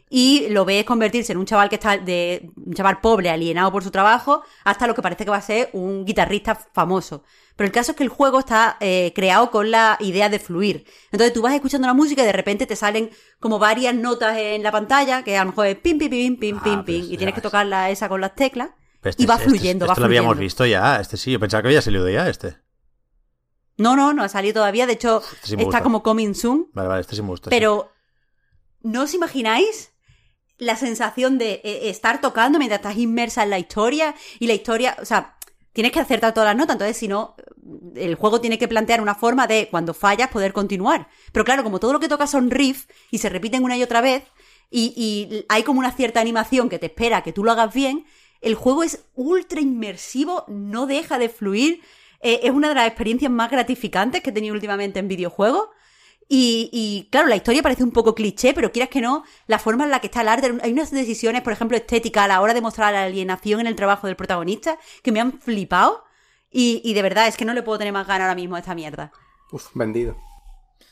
y 0.09 0.47
lo 0.49 0.63
ves 0.65 0.83
convertirse 0.85 1.31
en 1.31 1.39
un 1.39 1.45
chaval 1.45 1.69
que 1.69 1.75
está 1.75 1.97
de 1.97 2.51
un 2.55 2.73
chaval 2.73 2.99
pobre, 3.01 3.29
alienado 3.29 3.71
por 3.71 3.83
su 3.83 3.91
trabajo, 3.91 4.43
hasta 4.63 4.85
lo 4.87 4.93
que 4.95 5.01
parece 5.01 5.25
que 5.25 5.31
va 5.31 5.37
a 5.37 5.41
ser 5.41 5.69
un 5.73 6.05
guitarrista 6.05 6.55
famoso. 6.73 7.23
Pero 7.55 7.67
el 7.67 7.71
caso 7.71 7.91
es 7.91 7.97
que 7.97 8.03
el 8.03 8.09
juego 8.09 8.39
está 8.39 8.77
eh, 8.79 9.11
creado 9.15 9.51
con 9.51 9.69
la 9.71 9.97
idea 9.99 10.29
de 10.29 10.39
fluir. 10.39 10.85
Entonces 11.11 11.33
tú 11.33 11.41
vas 11.41 11.53
escuchando 11.53 11.87
la 11.87 11.93
música 11.93 12.23
y 12.23 12.25
de 12.25 12.31
repente 12.31 12.65
te 12.65 12.75
salen 12.75 13.09
como 13.39 13.59
varias 13.59 13.93
notas 13.95 14.37
en 14.37 14.63
la 14.63 14.71
pantalla, 14.71 15.23
que 15.23 15.37
a 15.37 15.43
lo 15.43 15.51
mejor 15.51 15.67
es 15.67 15.75
pim, 15.77 15.97
pim, 15.99 16.09
pim, 16.09 16.37
pim, 16.37 16.57
Ah, 16.59 16.63
pim, 16.63 16.75
pues 16.75 16.85
pim, 16.85 17.11
y 17.13 17.17
tienes 17.17 17.35
que 17.35 17.41
tocarla 17.41 17.89
esa 17.89 18.09
con 18.09 18.21
las 18.21 18.33
teclas. 18.35 18.69
Pero 19.01 19.09
este 19.11 19.23
y 19.23 19.25
va 19.25 19.35
es- 19.35 19.41
este- 19.41 19.49
fluyendo, 19.51 19.85
va 19.85 19.93
Esto 19.93 19.99
lo 20.01 20.05
habíamos 20.05 20.29
fluyendo. 20.35 20.43
visto 20.45 20.65
ya, 20.65 20.99
este 20.99 21.17
sí. 21.17 21.31
Yo 21.31 21.39
pensaba 21.39 21.61
que 21.61 21.67
había 21.67 21.81
salido 21.81 22.09
ya 22.09 22.27
este. 22.29 22.55
No, 23.77 23.95
no, 23.95 24.13
no 24.13 24.23
ha 24.23 24.29
salido 24.29 24.55
todavía. 24.55 24.85
De 24.85 24.93
hecho, 24.93 25.17
Este 25.33 25.47
sí 25.47 25.53
está 25.53 25.63
gusta. 25.65 25.83
como 25.83 26.03
coming 26.03 26.33
soon. 26.35 26.69
Vale, 26.73 26.87
vale, 26.87 27.01
este 27.01 27.15
sí 27.15 27.21
me 27.21 27.29
gusta. 27.29 27.49
sí. 27.49 27.55
¿No 28.83 29.03
os 29.03 29.13
imagináis 29.13 29.91
la 30.59 30.75
sensación 30.75 31.37
de 31.37 31.61
eh, 31.63 31.89
estar 31.89 32.21
tocando 32.21 32.59
mientras 32.59 32.79
estás 32.79 32.97
inmersa 32.97 33.43
en 33.43 33.49
la 33.49 33.59
historia? 33.59 34.13
Y 34.39 34.47
la 34.47 34.53
historia, 34.53 34.95
o 35.01 35.05
sea, 35.05 35.37
tienes 35.73 35.91
que 35.91 35.99
acertar 35.99 36.33
todas 36.33 36.47
las 36.49 36.55
notas, 36.55 36.75
entonces 36.75 36.97
si 36.97 37.07
no, 37.07 37.35
el 37.95 38.15
juego 38.15 38.39
tiene 38.39 38.59
que 38.59 38.67
plantear 38.67 39.01
una 39.01 39.15
forma 39.15 39.47
de, 39.47 39.67
cuando 39.71 39.93
fallas, 39.93 40.29
poder 40.29 40.53
continuar. 40.53 41.07
Pero 41.31 41.43
claro, 41.43 41.63
como 41.63 41.79
todo 41.79 41.93
lo 41.93 41.99
que 41.99 42.07
tocas 42.07 42.29
son 42.29 42.51
riffs 42.51 42.87
y 43.09 43.17
se 43.17 43.29
repiten 43.29 43.63
una 43.63 43.75
y 43.75 43.83
otra 43.83 44.01
vez, 44.01 44.23
y, 44.69 44.93
y 44.95 45.45
hay 45.49 45.63
como 45.63 45.79
una 45.79 45.91
cierta 45.91 46.19
animación 46.21 46.69
que 46.69 46.79
te 46.79 46.87
espera 46.87 47.23
que 47.23 47.33
tú 47.33 47.43
lo 47.43 47.51
hagas 47.51 47.73
bien, 47.73 48.05
el 48.41 48.55
juego 48.55 48.83
es 48.83 49.05
ultra 49.15 49.61
inmersivo, 49.61 50.43
no 50.49 50.85
deja 50.85 51.17
de 51.17 51.29
fluir. 51.29 51.81
eh, 52.21 52.41
es 52.43 52.51
una 52.51 52.69
de 52.69 52.75
las 52.75 52.87
experiencias 52.87 53.31
más 53.31 53.49
gratificantes 53.49 54.21
que 54.21 54.29
he 54.31 54.33
tenido 54.33 54.53
últimamente 54.53 54.99
en 54.99 55.07
videojuegos. 55.07 55.69
Y, 56.29 56.69
y, 56.71 57.09
claro, 57.11 57.27
la 57.27 57.35
historia 57.35 57.61
parece 57.61 57.83
un 57.83 57.91
poco 57.91 58.15
cliché, 58.15 58.53
pero 58.53 58.71
quieras 58.71 58.89
que 58.89 59.01
no, 59.01 59.23
la 59.47 59.59
forma 59.59 59.83
en 59.83 59.91
la 59.91 59.99
que 59.99 60.07
está 60.07 60.21
el 60.21 60.29
arte, 60.29 60.57
hay 60.61 60.71
unas 60.71 60.91
decisiones, 60.91 61.41
por 61.41 61.53
ejemplo, 61.53 61.77
estéticas 61.77 62.25
a 62.25 62.27
la 62.27 62.41
hora 62.41 62.53
de 62.53 62.61
mostrar 62.61 62.93
la 62.93 63.03
alienación 63.03 63.59
en 63.59 63.67
el 63.67 63.75
trabajo 63.75 64.07
del 64.07 64.15
protagonista 64.15 64.79
que 65.01 65.11
me 65.11 65.19
han 65.19 65.39
flipado. 65.39 66.05
Y, 66.49 66.81
y 66.83 66.93
de 66.93 67.01
verdad, 67.01 67.27
es 67.27 67.35
que 67.35 67.45
no 67.45 67.53
le 67.53 67.63
puedo 67.63 67.79
tener 67.79 67.93
más 67.93 68.07
ganas 68.07 68.25
ahora 68.25 68.35
mismo 68.35 68.55
a 68.55 68.59
esta 68.59 68.75
mierda. 68.75 69.11
Uf, 69.51 69.67
vendido. 69.73 70.17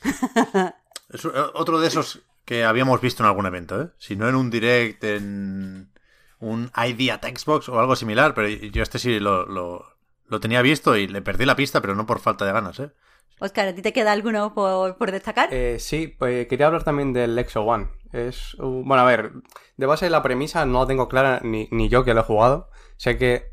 Es 1.13 1.25
eh, 1.25 1.29
otro 1.53 1.79
de 1.79 1.87
esos 1.87 2.21
que 2.45 2.63
habíamos 2.63 3.01
visto 3.01 3.23
en 3.23 3.27
algún 3.27 3.45
evento, 3.45 3.81
¿eh? 3.81 3.89
Si 3.97 4.15
no 4.15 4.29
en 4.29 4.35
un 4.35 4.49
direct, 4.49 5.03
en 5.03 5.91
un 6.39 6.71
ID 6.75 7.11
at 7.11 7.23
Xbox 7.23 7.69
o 7.69 7.79
algo 7.79 7.95
similar, 7.95 8.33
pero 8.33 8.47
yo 8.47 8.81
este 8.81 8.97
sí 8.97 9.19
lo, 9.19 9.45
lo, 9.45 9.85
lo 10.27 10.39
tenía 10.39 10.61
visto 10.61 10.95
y 10.95 11.07
le 11.07 11.21
perdí 11.21 11.45
la 11.45 11.55
pista, 11.55 11.81
pero 11.81 11.95
no 11.95 12.05
por 12.05 12.19
falta 12.19 12.45
de 12.45 12.53
ganas, 12.53 12.79
¿eh? 12.79 12.91
Oscar, 13.39 13.67
¿a 13.69 13.73
ti 13.75 13.81
te 13.81 13.93
queda 13.93 14.11
alguno 14.11 14.53
por, 14.53 14.97
por 14.97 15.11
destacar? 15.11 15.49
Eh, 15.51 15.77
sí, 15.79 16.07
pues 16.07 16.47
quería 16.47 16.67
hablar 16.67 16.83
también 16.83 17.11
del 17.13 17.37
Exo 17.39 17.61
One. 17.63 17.87
Es, 18.13 18.53
un- 18.55 18.83
bueno, 18.87 19.03
a 19.03 19.05
ver, 19.05 19.31
de 19.77 19.85
base 19.85 20.09
la 20.09 20.21
premisa 20.21 20.65
no 20.65 20.81
la 20.81 20.87
tengo 20.87 21.07
clara 21.09 21.39
ni, 21.43 21.67
ni 21.71 21.89
yo 21.89 22.03
que 22.03 22.13
lo 22.13 22.21
he 22.21 22.23
jugado. 22.23 22.69
Sé 22.97 23.17
que 23.17 23.51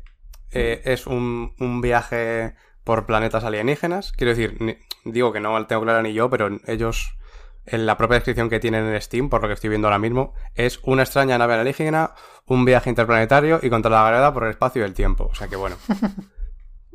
eh, 0.51 0.81
es 0.85 1.07
un, 1.07 1.55
un 1.59 1.81
viaje 1.81 2.55
por 2.83 3.05
planetas 3.05 3.43
alienígenas. 3.43 4.11
Quiero 4.11 4.29
decir, 4.35 4.57
ni- 4.61 4.77
digo 5.05 5.31
que 5.33 5.39
no 5.39 5.57
la 5.57 5.67
tengo 5.67 5.81
clara 5.83 6.01
ni 6.03 6.13
yo, 6.13 6.29
pero 6.29 6.49
ellos, 6.67 7.17
en 7.65 7.85
la 7.87 7.97
propia 7.97 8.15
descripción 8.15 8.49
que 8.49 8.59
tienen 8.59 8.85
en 8.85 9.01
Steam, 9.01 9.29
por 9.29 9.41
lo 9.41 9.47
que 9.47 9.53
estoy 9.55 9.69
viendo 9.69 9.87
ahora 9.87 9.97
mismo, 9.99 10.33
es 10.55 10.79
una 10.83 11.01
extraña 11.03 11.37
nave 11.39 11.53
alienígena, 11.55 12.13
un 12.45 12.63
viaje 12.65 12.89
interplanetario 12.91 13.59
y 13.63 13.69
contra 13.71 13.89
la 13.89 14.07
gravedad 14.07 14.33
por 14.33 14.43
el 14.43 14.51
espacio 14.51 14.81
y 14.83 14.85
el 14.85 14.93
tiempo. 14.93 15.29
O 15.31 15.35
sea 15.35 15.47
que 15.47 15.55
bueno. 15.55 15.77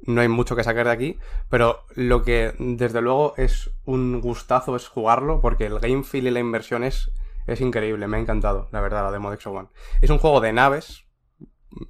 no 0.07 0.21
hay 0.21 0.29
mucho 0.29 0.57
que 0.57 0.65
sacar 0.65 0.87
de 0.87 0.93
aquí, 0.93 1.19
pero 1.49 1.85
lo 1.95 2.23
que 2.23 2.55
desde 2.59 3.01
luego 3.01 3.35
es 3.37 3.71
un 3.85 4.21
gustazo 4.21 4.77
es 4.77 4.89
jugarlo, 4.89 5.41
porque 5.41 5.67
el 5.67 5.79
game 5.81 6.05
feel 6.05 6.27
y 6.27 6.31
la 6.31 6.41
inversión 6.41 6.85
es, 6.85 7.11
es 7.47 7.61
increíble, 7.61 8.07
me 8.07 8.17
ha 8.17 8.21
encantado, 8.21 8.69
la 8.73 8.81
verdad, 8.81 9.05
la 9.05 9.13
demo 9.13 9.31
de 9.31 9.37
Exo 9.37 9.53
One. 9.53 9.69
Es 10.01 10.11
un 10.11 10.19
juego 10.19 10.41
de 10.41 10.53
naves, 10.53 11.05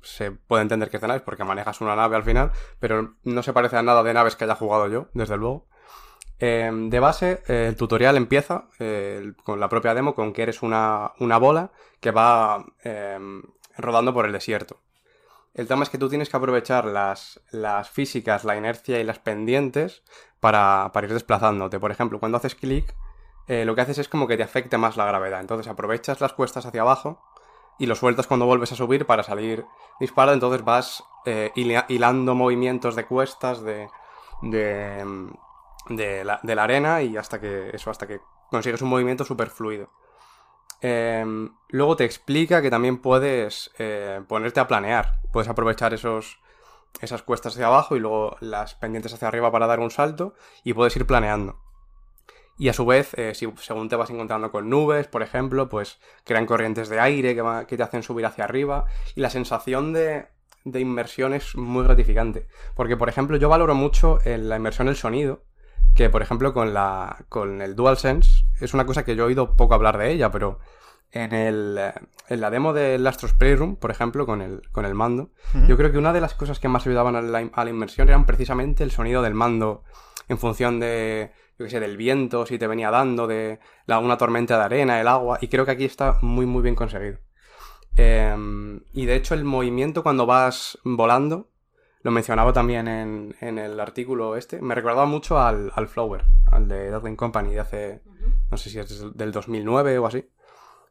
se 0.02 0.30
puede 0.30 0.62
entender 0.62 0.90
que 0.90 0.96
es 0.96 1.00
de 1.00 1.08
naves 1.08 1.22
porque 1.22 1.44
manejas 1.44 1.80
una 1.80 1.96
nave 1.96 2.16
al 2.16 2.22
final, 2.24 2.52
pero 2.78 3.14
no 3.22 3.42
se 3.42 3.52
parece 3.52 3.76
a 3.76 3.82
nada 3.82 4.02
de 4.02 4.14
naves 4.14 4.36
que 4.36 4.44
haya 4.44 4.54
jugado 4.54 4.88
yo, 4.88 5.08
desde 5.12 5.36
luego. 5.36 5.66
Eh, 6.38 6.70
de 6.72 7.00
base, 7.00 7.42
eh, 7.46 7.66
el 7.68 7.76
tutorial 7.76 8.16
empieza 8.16 8.68
eh, 8.78 9.32
con 9.44 9.60
la 9.60 9.68
propia 9.68 9.94
demo, 9.94 10.14
con 10.14 10.32
que 10.32 10.42
eres 10.42 10.62
una, 10.62 11.12
una 11.20 11.38
bola 11.38 11.72
que 12.00 12.10
va 12.10 12.64
eh, 12.82 13.18
rodando 13.78 14.12
por 14.12 14.26
el 14.26 14.32
desierto. 14.32 14.80
El 15.54 15.68
tema 15.68 15.84
es 15.84 15.88
que 15.90 15.98
tú 15.98 16.08
tienes 16.08 16.28
que 16.28 16.36
aprovechar 16.36 16.84
las, 16.84 17.40
las 17.52 17.88
físicas, 17.88 18.44
la 18.44 18.56
inercia 18.56 18.98
y 18.98 19.04
las 19.04 19.20
pendientes 19.20 20.02
para, 20.40 20.90
para 20.92 21.06
ir 21.06 21.12
desplazándote. 21.12 21.78
Por 21.78 21.92
ejemplo, 21.92 22.18
cuando 22.18 22.38
haces 22.38 22.56
clic, 22.56 22.94
eh, 23.46 23.64
lo 23.64 23.74
que 23.76 23.82
haces 23.82 23.98
es 23.98 24.08
como 24.08 24.26
que 24.26 24.36
te 24.36 24.42
afecte 24.42 24.78
más 24.78 24.96
la 24.96 25.06
gravedad. 25.06 25.40
Entonces 25.40 25.68
aprovechas 25.68 26.20
las 26.20 26.32
cuestas 26.32 26.66
hacia 26.66 26.80
abajo 26.80 27.22
y 27.78 27.86
lo 27.86 27.94
sueltas 27.94 28.26
cuando 28.26 28.46
vuelves 28.46 28.72
a 28.72 28.76
subir 28.76 29.06
para 29.06 29.22
salir 29.22 29.64
disparado. 30.00 30.34
Entonces 30.34 30.64
vas 30.64 31.04
eh, 31.24 31.52
hila- 31.54 31.86
hilando 31.88 32.34
movimientos 32.34 32.96
de 32.96 33.06
cuestas, 33.06 33.62
de, 33.62 33.88
de, 34.42 35.30
de 35.90 36.24
la, 36.24 36.40
de 36.42 36.54
la 36.56 36.64
arena 36.64 37.02
y 37.02 37.16
hasta 37.16 37.40
que 37.40 37.70
eso, 37.72 37.90
hasta 37.92 38.08
que 38.08 38.20
consigues 38.50 38.82
un 38.82 38.88
movimiento 38.88 39.24
súper 39.24 39.50
fluido. 39.50 39.88
Em, 40.86 41.48
luego 41.70 41.96
te 41.96 42.04
explica 42.04 42.60
que 42.60 42.68
también 42.68 42.98
puedes 42.98 43.70
eh, 43.78 44.20
ponerte 44.28 44.60
a 44.60 44.68
planear. 44.68 45.22
Puedes 45.32 45.48
aprovechar 45.48 45.94
esos, 45.94 46.38
esas 47.00 47.22
cuestas 47.22 47.54
hacia 47.54 47.68
abajo 47.68 47.96
y 47.96 48.00
luego 48.00 48.36
las 48.40 48.74
pendientes 48.74 49.14
hacia 49.14 49.28
arriba 49.28 49.50
para 49.50 49.66
dar 49.66 49.80
un 49.80 49.90
salto 49.90 50.34
y 50.62 50.74
puedes 50.74 50.94
ir 50.96 51.06
planeando. 51.06 51.58
Y 52.58 52.68
a 52.68 52.74
su 52.74 52.84
vez, 52.84 53.14
eh, 53.14 53.34
si, 53.34 53.50
según 53.62 53.88
te 53.88 53.96
vas 53.96 54.10
encontrando 54.10 54.50
con 54.50 54.68
nubes, 54.68 55.06
por 55.06 55.22
ejemplo, 55.22 55.70
pues 55.70 56.00
crean 56.22 56.44
corrientes 56.44 56.90
de 56.90 57.00
aire 57.00 57.34
que, 57.34 57.76
te 57.78 57.82
hacen 57.82 58.02
subir 58.02 58.26
hacia 58.26 58.44
arriba. 58.44 58.84
Y 59.14 59.22
la 59.22 59.30
sensación 59.30 59.94
de, 59.94 60.26
de 60.64 60.80
inmersión 60.80 61.32
es 61.32 61.56
muy 61.56 61.84
gratificante. 61.84 62.46
Porque, 62.74 62.98
por 62.98 63.08
ejemplo, 63.08 63.38
yo 63.38 63.48
valoro 63.48 63.74
mucho 63.74 64.18
en 64.26 64.50
la 64.50 64.56
inmersión 64.56 64.88
del 64.88 64.96
sonido. 64.96 65.44
Que, 65.94 66.10
por 66.10 66.22
ejemplo, 66.22 66.52
con, 66.52 66.74
la, 66.74 67.24
con 67.28 67.62
el 67.62 67.76
DualSense 67.76 68.46
es 68.60 68.74
una 68.74 68.86
cosa 68.86 69.04
que 69.04 69.14
yo 69.14 69.24
he 69.24 69.26
oído 69.26 69.56
poco 69.56 69.74
hablar 69.74 69.96
de 69.98 70.10
ella, 70.10 70.30
pero 70.30 70.58
en, 71.12 71.32
el, 71.32 71.78
en 72.28 72.40
la 72.40 72.50
demo 72.50 72.72
del 72.72 73.06
Astros 73.06 73.32
Playroom, 73.32 73.76
por 73.76 73.92
ejemplo, 73.92 74.26
con 74.26 74.42
el, 74.42 74.62
con 74.72 74.84
el 74.84 74.94
mando, 74.94 75.30
yo 75.68 75.76
creo 75.76 75.92
que 75.92 75.98
una 75.98 76.12
de 76.12 76.20
las 76.20 76.34
cosas 76.34 76.58
que 76.58 76.68
más 76.68 76.86
ayudaban 76.86 77.14
a 77.14 77.22
la, 77.22 77.48
a 77.52 77.64
la 77.64 77.70
inmersión 77.70 78.08
eran 78.08 78.26
precisamente 78.26 78.82
el 78.82 78.90
sonido 78.90 79.22
del 79.22 79.34
mando 79.34 79.84
en 80.28 80.38
función 80.38 80.80
de, 80.80 81.32
yo 81.58 81.66
qué 81.66 81.70
sé, 81.70 81.80
del 81.80 81.96
viento, 81.96 82.46
si 82.46 82.58
te 82.58 82.66
venía 82.66 82.90
dando, 82.90 83.28
de 83.28 83.60
la, 83.86 84.00
una 84.00 84.18
tormenta 84.18 84.58
de 84.58 84.64
arena, 84.64 85.00
el 85.00 85.06
agua, 85.06 85.38
y 85.40 85.48
creo 85.48 85.64
que 85.64 85.70
aquí 85.70 85.84
está 85.84 86.18
muy, 86.22 86.46
muy 86.46 86.62
bien 86.62 86.74
conseguido. 86.74 87.18
Eh, 87.96 88.80
y 88.92 89.06
de 89.06 89.14
hecho 89.14 89.34
el 89.34 89.44
movimiento 89.44 90.02
cuando 90.02 90.26
vas 90.26 90.78
volando, 90.82 91.50
lo 92.04 92.10
mencionaba 92.12 92.52
también 92.52 92.86
en, 92.86 93.34
en 93.40 93.58
el 93.58 93.80
artículo 93.80 94.36
este, 94.36 94.60
me 94.62 94.74
recordaba 94.76 95.06
mucho 95.06 95.40
al, 95.40 95.72
al 95.74 95.88
Flower, 95.88 96.24
al 96.52 96.68
de 96.68 96.90
Deadline 96.90 97.16
Company 97.16 97.52
de 97.54 97.60
hace, 97.60 98.02
no 98.50 98.56
sé 98.56 98.70
si 98.70 98.78
es 98.78 98.88
del- 99.00 99.12
del 99.14 99.32
2009 99.32 99.98
o 99.98 100.06
así. 100.06 100.28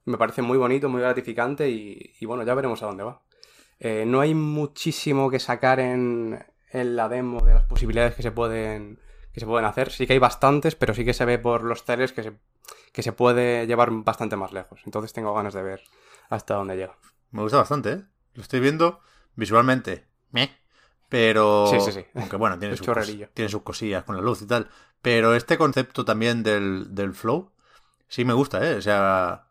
Me 0.05 0.17
parece 0.17 0.41
muy 0.41 0.57
bonito, 0.57 0.89
muy 0.89 0.99
gratificante 1.01 1.69
y, 1.69 2.13
y 2.19 2.25
bueno, 2.25 2.43
ya 2.43 2.53
veremos 2.55 2.83
a 2.83 2.87
dónde 2.87 3.03
va. 3.05 3.21
Eh, 3.79 4.03
no 4.05 4.19
hay 4.19 4.33
muchísimo 4.35 5.29
que 5.29 5.39
sacar 5.39 5.79
en, 5.79 6.43
en 6.71 6.95
la 6.97 7.07
demo 7.07 7.39
de 7.45 7.53
las 7.53 7.63
posibilidades 7.65 8.15
que 8.15 8.21
se 8.23 8.31
pueden 8.31 8.99
que 9.33 9.39
se 9.39 9.45
pueden 9.45 9.65
hacer. 9.65 9.91
Sí 9.91 10.05
que 10.05 10.13
hay 10.13 10.19
bastantes, 10.19 10.75
pero 10.75 10.93
sí 10.93 11.05
que 11.05 11.13
se 11.13 11.25
ve 11.25 11.39
por 11.39 11.63
los 11.63 11.85
trailers 11.85 12.11
que 12.11 12.21
se, 12.23 12.33
que 12.91 13.01
se 13.03 13.13
puede 13.13 13.65
llevar 13.65 13.89
bastante 13.91 14.35
más 14.35 14.51
lejos. 14.51 14.81
Entonces 14.85 15.13
tengo 15.13 15.33
ganas 15.33 15.53
de 15.53 15.63
ver 15.63 15.81
hasta 16.29 16.55
dónde 16.55 16.75
llega. 16.75 16.97
Me 17.31 17.41
gusta 17.41 17.57
bastante, 17.57 17.91
¿eh? 17.93 18.03
Lo 18.33 18.41
estoy 18.41 18.59
viendo 18.59 18.99
visualmente. 19.35 20.05
meh, 20.31 20.49
Pero. 21.13 21.67
Sí, 21.67 21.79
sí, 21.79 21.91
sí. 21.91 22.05
Aunque 22.15 22.37
bueno, 22.37 22.55
sus, 22.75 22.89
tiene 23.35 23.47
sus 23.47 23.61
cosillas 23.61 24.03
con 24.03 24.15
la 24.15 24.23
luz 24.23 24.41
y 24.41 24.47
tal. 24.47 24.67
Pero 25.03 25.35
este 25.35 25.59
concepto 25.59 26.05
también 26.05 26.41
del, 26.41 26.95
del 26.95 27.13
flow, 27.13 27.51
sí 28.07 28.25
me 28.25 28.33
gusta, 28.33 28.67
¿eh? 28.67 28.73
O 28.77 28.81
sea, 28.81 29.43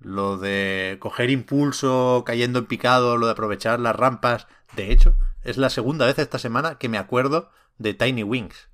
lo 0.00 0.38
de 0.38 0.96
coger 1.00 1.28
impulso 1.28 2.22
cayendo 2.24 2.60
en 2.60 2.64
picado, 2.64 3.18
lo 3.18 3.26
de 3.26 3.32
aprovechar 3.32 3.78
las 3.78 3.94
rampas. 3.94 4.46
De 4.74 4.90
hecho, 4.90 5.14
es 5.44 5.58
la 5.58 5.68
segunda 5.68 6.06
vez 6.06 6.18
esta 6.18 6.38
semana 6.38 6.78
que 6.78 6.88
me 6.88 6.96
acuerdo 6.96 7.50
de 7.76 7.92
Tiny 7.92 8.22
Wings. 8.22 8.70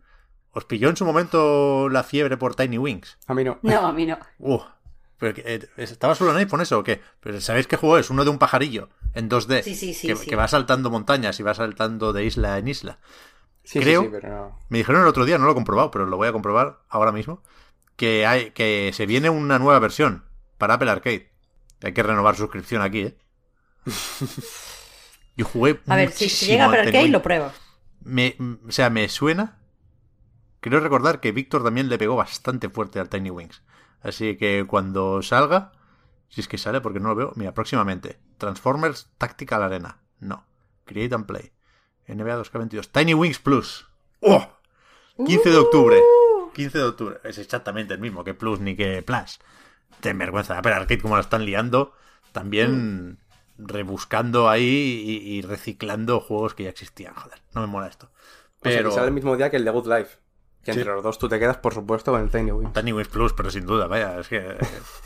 ¿Os 0.52 0.64
pilló 0.64 0.90
en 0.90 0.96
su 0.96 1.04
momento 1.04 1.88
la 1.88 2.04
fiebre 2.04 2.36
por 2.36 2.54
Tiny 2.54 2.78
Wings? 2.78 3.18
A 3.26 3.34
mí 3.34 3.42
no. 3.42 3.58
No, 3.62 3.84
a 3.84 3.92
mí 3.92 4.06
no. 4.06 4.16
Uh, 4.38 4.60
pero 5.18 5.34
eh, 5.44 5.68
¿Estaba 5.76 6.14
solo 6.14 6.30
en 6.30 6.38
iPhone 6.38 6.60
eso 6.60 6.78
o 6.78 6.84
qué? 6.84 7.00
Pero 7.20 7.40
¿sabéis 7.40 7.66
qué 7.66 7.76
juego 7.76 7.98
es? 7.98 8.10
Uno 8.10 8.24
de 8.24 8.30
un 8.30 8.38
pajarillo 8.38 8.88
en 9.14 9.28
2D. 9.28 9.62
Sí, 9.62 9.74
sí, 9.74 9.92
sí, 9.94 10.06
que, 10.08 10.16
sí. 10.16 10.26
que 10.30 10.36
va 10.36 10.48
saltando 10.48 10.90
montañas 10.90 11.38
y 11.40 11.42
va 11.42 11.54
saltando 11.54 12.12
de 12.12 12.24
isla 12.24 12.58
en 12.58 12.68
isla. 12.68 12.98
Sí, 13.64 13.80
Creo- 13.80 14.02
sí, 14.02 14.06
sí, 14.06 14.12
pero 14.12 14.28
no. 14.28 14.58
Me 14.68 14.78
dijeron 14.78 15.02
el 15.02 15.08
otro 15.08 15.24
día, 15.24 15.36
no 15.38 15.44
lo 15.44 15.52
he 15.52 15.54
comprobado, 15.54 15.90
pero 15.90 16.06
lo 16.06 16.16
voy 16.16 16.28
a 16.28 16.32
comprobar 16.32 16.80
ahora 16.88 17.12
mismo, 17.12 17.42
que 17.96 18.26
hay 18.26 18.52
que 18.52 18.92
se 18.94 19.06
viene 19.06 19.28
una 19.28 19.58
nueva 19.58 19.78
versión 19.80 20.24
para 20.56 20.74
Apple 20.74 20.90
Arcade. 20.90 21.30
Hay 21.82 21.92
que 21.92 22.02
renovar 22.02 22.36
suscripción 22.36 22.82
aquí, 22.82 23.00
¿eh? 23.00 23.18
Yo 25.36 25.44
jugué 25.44 25.80
A 25.86 25.96
ver, 25.96 26.10
si, 26.10 26.28
llega 26.46 26.66
Tiny 26.66 26.78
arcade 26.78 27.08
lo 27.08 27.22
pruebo. 27.22 27.52
Me, 28.02 28.36
o 28.66 28.72
sea, 28.72 28.90
me 28.90 29.08
suena. 29.08 29.58
Creo 30.60 30.80
recordar 30.80 31.20
que 31.20 31.30
Víctor 31.30 31.62
también 31.62 31.88
le 31.88 31.98
pegó 31.98 32.16
bastante 32.16 32.68
fuerte 32.68 32.98
al 32.98 33.08
Tiny 33.08 33.30
Wings. 33.30 33.62
Así 34.02 34.36
que 34.36 34.64
cuando 34.66 35.22
salga, 35.22 35.72
si 36.28 36.40
es 36.40 36.48
que 36.48 36.58
sale 36.58 36.80
porque 36.80 37.00
no 37.00 37.08
lo 37.08 37.14
veo, 37.14 37.32
mira, 37.36 37.52
próximamente. 37.52 38.18
Transformers 38.38 39.10
Tactical 39.18 39.62
Arena. 39.62 39.98
No. 40.20 40.44
Create 40.84 41.14
and 41.14 41.26
Play. 41.26 41.52
NBA 42.06 42.42
2K22. 42.42 42.88
Tiny 42.90 43.14
Wings 43.14 43.38
Plus. 43.38 43.86
¡Oh! 44.20 44.48
15 45.24 45.50
de 45.50 45.56
octubre. 45.56 46.00
15 46.54 46.78
de 46.78 46.84
octubre. 46.84 47.20
Es 47.24 47.38
exactamente 47.38 47.94
el 47.94 48.00
mismo 48.00 48.24
que 48.24 48.34
Plus 48.34 48.60
ni 48.60 48.76
que 48.76 49.02
Plus. 49.02 49.40
Ten 50.00 50.16
vergüenza. 50.18 50.60
Pero 50.62 50.76
Arcade 50.76 51.00
como 51.00 51.16
la 51.16 51.22
están 51.22 51.44
liando. 51.44 51.92
También 52.32 53.18
rebuscando 53.58 54.48
ahí 54.48 55.02
y, 55.04 55.36
y 55.36 55.42
reciclando 55.42 56.20
juegos 56.20 56.54
que 56.54 56.64
ya 56.64 56.70
existían. 56.70 57.14
Joder, 57.14 57.40
no 57.54 57.60
me 57.62 57.66
mola 57.66 57.88
esto. 57.88 58.06
O 58.06 58.68
sea, 58.68 58.78
Pero 58.78 58.88
que 58.90 58.94
sale 58.94 59.08
el 59.08 59.14
mismo 59.14 59.36
día 59.36 59.50
que 59.50 59.56
el 59.56 59.64
de 59.64 59.70
Good 59.70 59.86
Life. 59.86 60.18
Que 60.64 60.72
Sí. 60.74 60.80
entre 60.80 60.92
los 60.94 61.02
dos 61.02 61.18
tú 61.18 61.28
te 61.28 61.38
quedas, 61.38 61.56
por 61.58 61.72
supuesto, 61.72 62.12
con 62.12 62.20
el 62.20 62.30
Tiny 62.30 62.50
Wings. 62.52 62.72
Tiny 62.74 62.92
Wings 62.92 63.08
Plus, 63.08 63.32
pero 63.32 63.50
sin 63.50 63.64
duda, 63.64 63.86
vaya, 63.86 64.18
es 64.18 64.28
que 64.28 64.56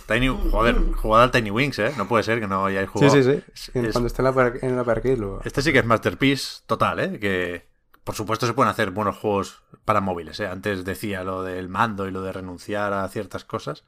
Tiny, 0.08 0.28
joder, 0.50 0.76
jugad 0.94 1.22
al 1.22 1.30
Tiny 1.30 1.50
Wings, 1.50 1.78
¿eh? 1.78 1.92
No 1.96 2.08
puede 2.08 2.22
ser 2.24 2.40
que 2.40 2.48
no 2.48 2.64
hayáis 2.66 2.86
Sí, 2.88 2.92
jugado. 2.92 3.14
sí, 3.22 3.42
sí. 3.54 3.70
Es- 3.74 3.92
Cuando 3.92 4.06
esté 4.06 4.22
en 4.22 4.34
la, 4.34 4.52
en 4.62 4.76
la 4.76 5.16
lo... 5.16 5.40
Este 5.44 5.62
sí 5.62 5.72
que 5.72 5.78
es 5.80 5.84
Masterpiece 5.84 6.62
total, 6.66 6.98
¿eh? 7.00 7.20
Que 7.20 7.68
por 8.02 8.14
supuesto 8.16 8.46
se 8.46 8.54
pueden 8.54 8.70
hacer 8.70 8.90
buenos 8.90 9.16
juegos 9.18 9.62
para 9.84 10.00
móviles, 10.00 10.40
¿eh? 10.40 10.46
Antes 10.48 10.84
decía 10.84 11.22
lo 11.22 11.42
del 11.44 11.68
mando 11.68 12.08
y 12.08 12.10
lo 12.10 12.22
de 12.22 12.32
renunciar 12.32 12.92
a 12.94 13.06
ciertas 13.08 13.44
cosas. 13.44 13.84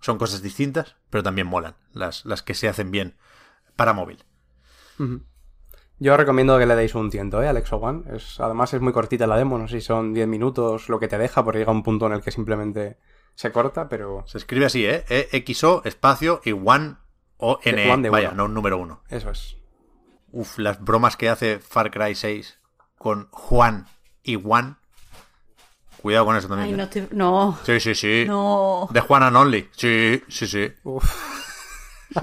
Son 0.00 0.18
cosas 0.18 0.42
distintas, 0.42 0.96
pero 1.10 1.22
también 1.22 1.46
molan, 1.46 1.74
las, 1.92 2.24
las 2.24 2.42
que 2.42 2.54
se 2.54 2.68
hacen 2.68 2.90
bien 2.90 3.16
para 3.76 3.92
móvil. 3.92 4.24
Ujú. 4.98 5.20
Yo 6.00 6.16
recomiendo 6.16 6.58
que 6.58 6.66
le 6.66 6.76
deis 6.76 6.94
un 6.94 7.10
tiento, 7.10 7.42
¿eh? 7.42 7.48
Al 7.48 7.62
One. 7.70 8.02
Es, 8.14 8.38
además 8.40 8.72
es 8.72 8.80
muy 8.80 8.92
cortita 8.92 9.26
la 9.26 9.36
demo, 9.36 9.58
no 9.58 9.66
sé 9.66 9.80
si 9.80 9.86
son 9.86 10.14
10 10.14 10.28
minutos 10.28 10.88
lo 10.88 11.00
que 11.00 11.08
te 11.08 11.18
deja, 11.18 11.44
porque 11.44 11.58
llega 11.58 11.72
un 11.72 11.82
punto 11.82 12.06
en 12.06 12.12
el 12.12 12.22
que 12.22 12.30
simplemente 12.30 12.98
se 13.34 13.52
corta, 13.52 13.88
pero 13.88 14.24
Se 14.26 14.38
escribe 14.38 14.66
así, 14.66 14.84
¿eh? 14.86 15.04
EXO, 15.08 15.82
espacio 15.84 16.40
y 16.44 16.52
One 16.52 16.96
o 17.36 17.58
N. 17.62 18.02
De 18.02 18.10
Vaya, 18.10 18.28
uno. 18.28 18.36
no 18.38 18.44
un 18.46 18.54
número 18.54 18.78
uno. 18.78 19.02
eso 19.08 19.30
es. 19.30 19.56
Uf, 20.30 20.58
las 20.58 20.82
bromas 20.84 21.16
que 21.16 21.28
hace 21.28 21.58
Far 21.58 21.90
Cry 21.90 22.14
6 22.14 22.58
con 22.96 23.28
Juan 23.30 23.86
y 24.22 24.40
Juan. 24.40 24.78
Cuidado 26.02 26.26
con 26.26 26.36
eso 26.36 26.48
también. 26.48 26.68
Ay, 26.68 26.74
¿eh? 26.74 26.76
no 26.76 26.82
estoy... 26.84 27.08
No, 27.12 27.58
Sí, 27.64 27.80
sí, 27.80 27.94
sí. 27.94 28.24
no. 28.26 28.88
De 28.90 29.00
Juan 29.00 29.22
and 29.22 29.36
Only. 29.36 29.68
Sí, 29.72 30.22
sí, 30.28 30.46
sí. 30.46 30.72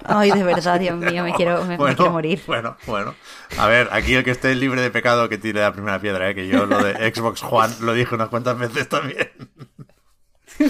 Ay, 0.03 0.31
de 0.31 0.43
verdad, 0.43 0.79
Dios 0.79 0.97
mío, 0.97 1.23
me 1.23 1.33
quiero, 1.33 1.61
me, 1.65 1.77
me 1.77 1.77
Bueno, 1.77 1.95
quiero 1.95 2.11
morir. 2.11 2.41
Bueno, 2.47 2.77
bueno. 2.85 3.15
A 3.57 3.67
ver, 3.67 3.89
aquí 3.91 4.13
el 4.15 4.23
que 4.23 4.31
esté 4.31 4.53
libre 4.55 4.81
de 4.81 4.91
pecado 4.91 5.29
que 5.29 5.37
tire 5.37 5.61
la 5.61 5.73
primera 5.73 5.99
piedra, 5.99 6.29
¿eh? 6.29 6.35
que 6.35 6.47
yo 6.47 6.65
lo 6.65 6.83
de 6.83 7.13
Xbox 7.13 7.41
Juan 7.41 7.71
lo 7.81 7.93
dije 7.93 8.15
unas 8.15 8.29
cuantas 8.29 8.57
veces 8.57 8.87
también. 8.89 9.29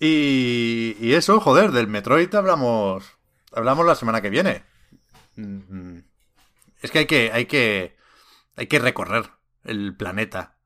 y, 0.00 0.96
y 1.00 1.14
eso, 1.14 1.40
joder, 1.40 1.72
del 1.72 1.88
Metroid 1.88 2.32
hablamos 2.34 3.04
hablamos 3.52 3.86
la 3.86 3.94
semana 3.94 4.20
que 4.20 4.30
viene. 4.30 4.64
Mm, 5.36 5.98
Es 6.82 6.90
que 6.90 6.98
hay 7.00 7.06
que 7.06 7.30
hay 7.32 7.46
que 7.46 7.96
hay 8.56 8.66
que 8.66 8.78
recorrer 8.78 9.30
el 9.64 9.96
planeta 9.96 10.56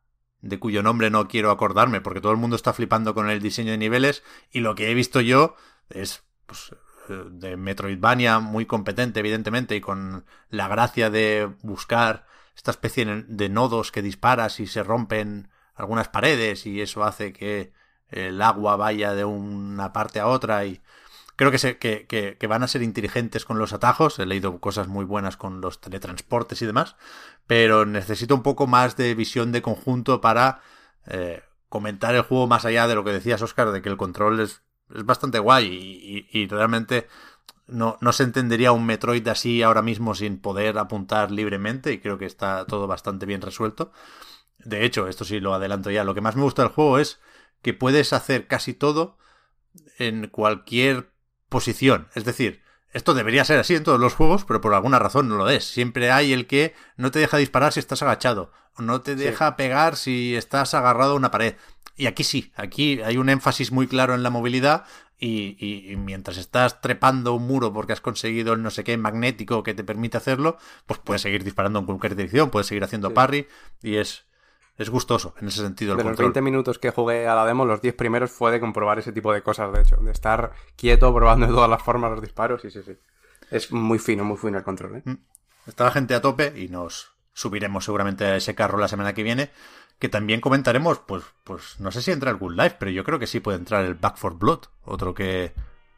de 0.41 0.59
cuyo 0.59 0.83
nombre 0.83 1.11
no 1.11 1.29
quiero 1.29 1.51
acordarme 1.51 2.01
porque 2.01 2.21
todo 2.21 2.33
el 2.33 2.39
mundo 2.39 2.57
está 2.57 2.73
flipando 2.73 3.15
con 3.15 3.31
el 3.31 3.41
diseño 3.41 3.71
de 3.73 3.79
niveles 3.79 4.23
y 4.51 4.61
lo 4.61 4.75
que 4.75 4.91
he 4.91 4.95
visto 4.95 5.21
yo 5.21 5.57
es 5.91 6.25
pues, 6.53 6.79
eh, 7.09 7.25
de 7.31 7.57
Metroidvania 7.57 8.39
muy 8.39 8.67
competente 8.67 9.21
evidentemente 9.21 9.75
y 9.75 9.81
con 9.81 10.27
la 10.51 10.69
gracia 10.69 11.09
de 11.09 11.51
buscar 11.63 12.27
esta 12.55 12.71
especie 12.71 13.25
de 13.27 13.49
nodos 13.49 13.91
que 13.91 14.03
disparas 14.03 14.61
y 14.61 14.67
se 14.67 14.83
rompen 14.83 15.49
algunas 15.75 16.09
paredes 16.09 16.67
y 16.67 16.83
eso 16.83 17.05
hace 17.05 17.33
que 17.33 17.73
el 18.09 18.43
agua 18.43 18.77
vaya 18.77 19.15
de 19.15 19.25
una 19.25 19.95
parte 19.95 20.21
a 20.21 20.27
otra 20.27 20.67
y 20.67 20.83
creo 21.37 21.51
que, 21.51 21.59
se, 21.59 21.79
que, 21.79 22.07
que, 22.07 22.47
van 22.47 22.63
a 22.63 22.69
ser 22.69 22.83
inteligentes 22.83 23.47
con 23.47 23.59
los 23.59 23.73
atajos. 23.73 24.19
He 24.19 24.27
leído 24.27 24.61
cosas 24.61 24.87
muy 24.87 25.07
buenas 25.07 25.39
con 25.39 25.63
los 25.63 25.81
teletransportes 25.81 26.61
y 26.61 26.67
demás, 26.67 26.97
pero 27.47 27.87
necesito 27.87 28.35
un 28.35 28.43
poco 28.43 28.67
más 28.67 28.99
de 28.99 29.15
visión 29.15 29.51
de 29.51 29.63
conjunto 29.63 30.21
para 30.21 30.61
eh, 31.07 31.43
comentar 31.71 32.15
el 32.15 32.23
juego 32.23 32.47
más 32.47 32.67
allá 32.67 32.87
de 32.87 32.95
lo 32.95 33.03
que 33.03 33.13
decías, 33.13 33.41
Oscar, 33.41 33.73
de 33.73 33.81
que 33.81 33.89
el 33.89 33.97
control 33.97 34.41
es, 34.41 34.63
es 34.95 35.05
bastante 35.05 35.39
guay 35.39 36.29
y, 36.31 36.47
realmente 36.49 37.09
no, 37.67 37.97
no, 38.01 38.13
se 38.13 38.25
entendería 38.25 38.73
un 38.73 38.85
Metroid 38.87 39.27
así 39.29 39.63
ahora 39.63 39.83
mismo 39.83 40.15
sin 40.15 40.39
poder 40.39 40.79
apuntar 40.79 41.31
libremente 41.31 41.93
y 41.93 41.99
creo 41.99 42.19
que 42.19 42.27
está 42.27 42.67
todo 42.67 42.87
bastante 42.87 43.27
bien 43.27 43.41
resuelto. 43.41 43.93
De 44.59 44.85
hecho, 44.85 45.09
esto 45.09 45.25
sí 45.25 45.41
lo 45.41 45.55
adelanto 45.55 45.91
ya, 45.91 46.05
lo 46.05 46.15
que 46.15 46.21
más 46.21 46.37
me 46.37 46.43
gusta 46.43 46.63
del 46.63 46.73
juego 46.73 46.99
es 46.99 47.21
que 47.63 47.75
puedes 47.75 48.13
hacer 48.13 48.47
casi 48.47 48.75
todo 48.75 49.19
en 49.99 50.29
cualquier 50.29 51.11
posición. 51.49 52.09
Es 52.15 52.25
decir, 52.25 52.62
esto 52.93 53.15
debería 53.15 53.45
ser 53.45 53.59
así 53.59 53.75
en 53.75 53.85
todos 53.85 54.01
los 54.01 54.15
juegos, 54.15 54.45
pero 54.45 54.61
por 54.61 54.75
alguna 54.75 54.99
razón 54.99 55.29
no 55.29 55.37
lo 55.37 55.49
es. 55.49 55.65
Siempre 55.65 56.11
hay 56.11 56.33
el 56.33 56.47
que 56.47 56.75
no 56.97 57.11
te 57.11 57.19
deja 57.19 57.39
disparar 57.39 57.73
si 57.73 57.81
estás 57.81 58.03
agachado, 58.03 58.53
o 58.77 58.83
no 58.83 59.01
te 59.01 59.17
deja 59.17 59.57
pegar 59.57 59.97
si 59.97 60.37
estás 60.37 60.75
agarrado 60.75 61.13
a 61.13 61.17
una 61.17 61.31
pared. 61.31 61.57
Y 61.97 62.07
aquí 62.07 62.25
sí, 62.25 62.53
aquí 62.57 63.01
hay 63.03 63.17
un 63.17 63.29
énfasis 63.29 63.73
muy 63.73 63.87
claro 63.87 64.15
en 64.15 64.23
la 64.23 64.31
movilidad 64.31 64.85
y, 65.19 65.57
y, 65.61 65.95
mientras 65.97 66.37
estás 66.37 66.81
trepando 66.81 67.35
un 67.35 67.47
muro 67.47 67.73
porque 67.73 67.93
has 67.93 68.01
conseguido 68.01 68.55
el 68.55 68.63
no 68.63 68.71
sé 68.71 68.83
qué 68.83 68.97
magnético 68.97 69.63
que 69.63 69.73
te 69.73 69.85
permite 69.85 70.17
hacerlo, 70.17 70.59
pues 70.85 70.99
puedes 70.99 71.23
seguir 71.23 71.45
disparando 71.45 71.79
en 71.79 71.87
cualquier 71.87 72.17
dirección, 72.17 72.51
puedes 72.51 72.67
seguir 72.67 72.83
haciendo 72.83 73.15
parry 73.15 73.47
y 73.83 73.97
es, 73.97 74.25
es 74.83 74.91
gustoso 74.91 75.35
en 75.41 75.49
ese 75.49 75.63
sentido. 75.63 75.93
El 75.93 75.99
de 75.99 76.05
los 76.05 76.17
20 76.17 76.41
minutos 76.43 76.79
que 76.79 76.91
jugué 76.91 77.27
a 77.27 77.35
la 77.35 77.47
demo, 77.47 77.65
los 77.65 77.81
10 77.81 77.95
primeros 77.95 78.31
fue 78.31 78.51
de 78.51 78.61
comprobar 78.61 78.99
ese 78.99 79.13
tipo 79.13 79.33
de 79.33 79.43
cosas, 79.43 79.73
de 79.73 79.81
hecho, 79.81 79.97
de 79.97 80.13
estar 80.13 80.53
quieto 80.77 81.15
probando 81.15 81.47
de 81.47 81.53
todas 81.53 81.71
las 81.71 81.83
formas 81.83 82.11
los 82.11 82.21
disparos, 82.21 82.63
sí, 82.63 82.71
sí, 82.71 82.83
sí. 82.85 82.97
Es 83.51 83.71
muy 83.73 83.99
fino, 83.99 84.25
muy 84.25 84.37
fino 84.37 84.59
el 84.59 84.65
control. 84.65 84.97
¿eh? 84.97 85.03
Mm. 85.05 85.17
Está 85.67 85.85
la 85.85 85.91
gente 85.91 86.15
a 86.15 86.21
tope 86.21 86.53
y 86.57 86.69
nos 86.69 87.13
subiremos 87.33 87.85
seguramente 87.85 88.25
a 88.25 88.37
ese 88.37 88.55
carro 88.55 88.79
la 88.79 88.89
semana 88.89 89.15
que 89.15 89.23
viene. 89.23 89.51
Que 89.99 90.09
también 90.09 90.41
comentaremos, 90.41 90.99
pues, 90.99 91.23
pues 91.45 91.79
no 91.79 91.93
sé 91.93 92.03
si 92.03 92.11
entra 92.11 92.31
el 92.31 92.37
Good 92.37 92.57
Life, 92.57 92.77
pero 92.81 92.91
yo 92.91 93.05
creo 93.05 93.21
que 93.21 93.29
sí 93.29 93.39
puede 93.39 93.59
entrar 93.59 93.85
el 93.85 93.95
Back 93.95 94.17
for 94.17 94.37
Blood, 94.37 94.63
otro 94.85 95.15
que 95.15 95.53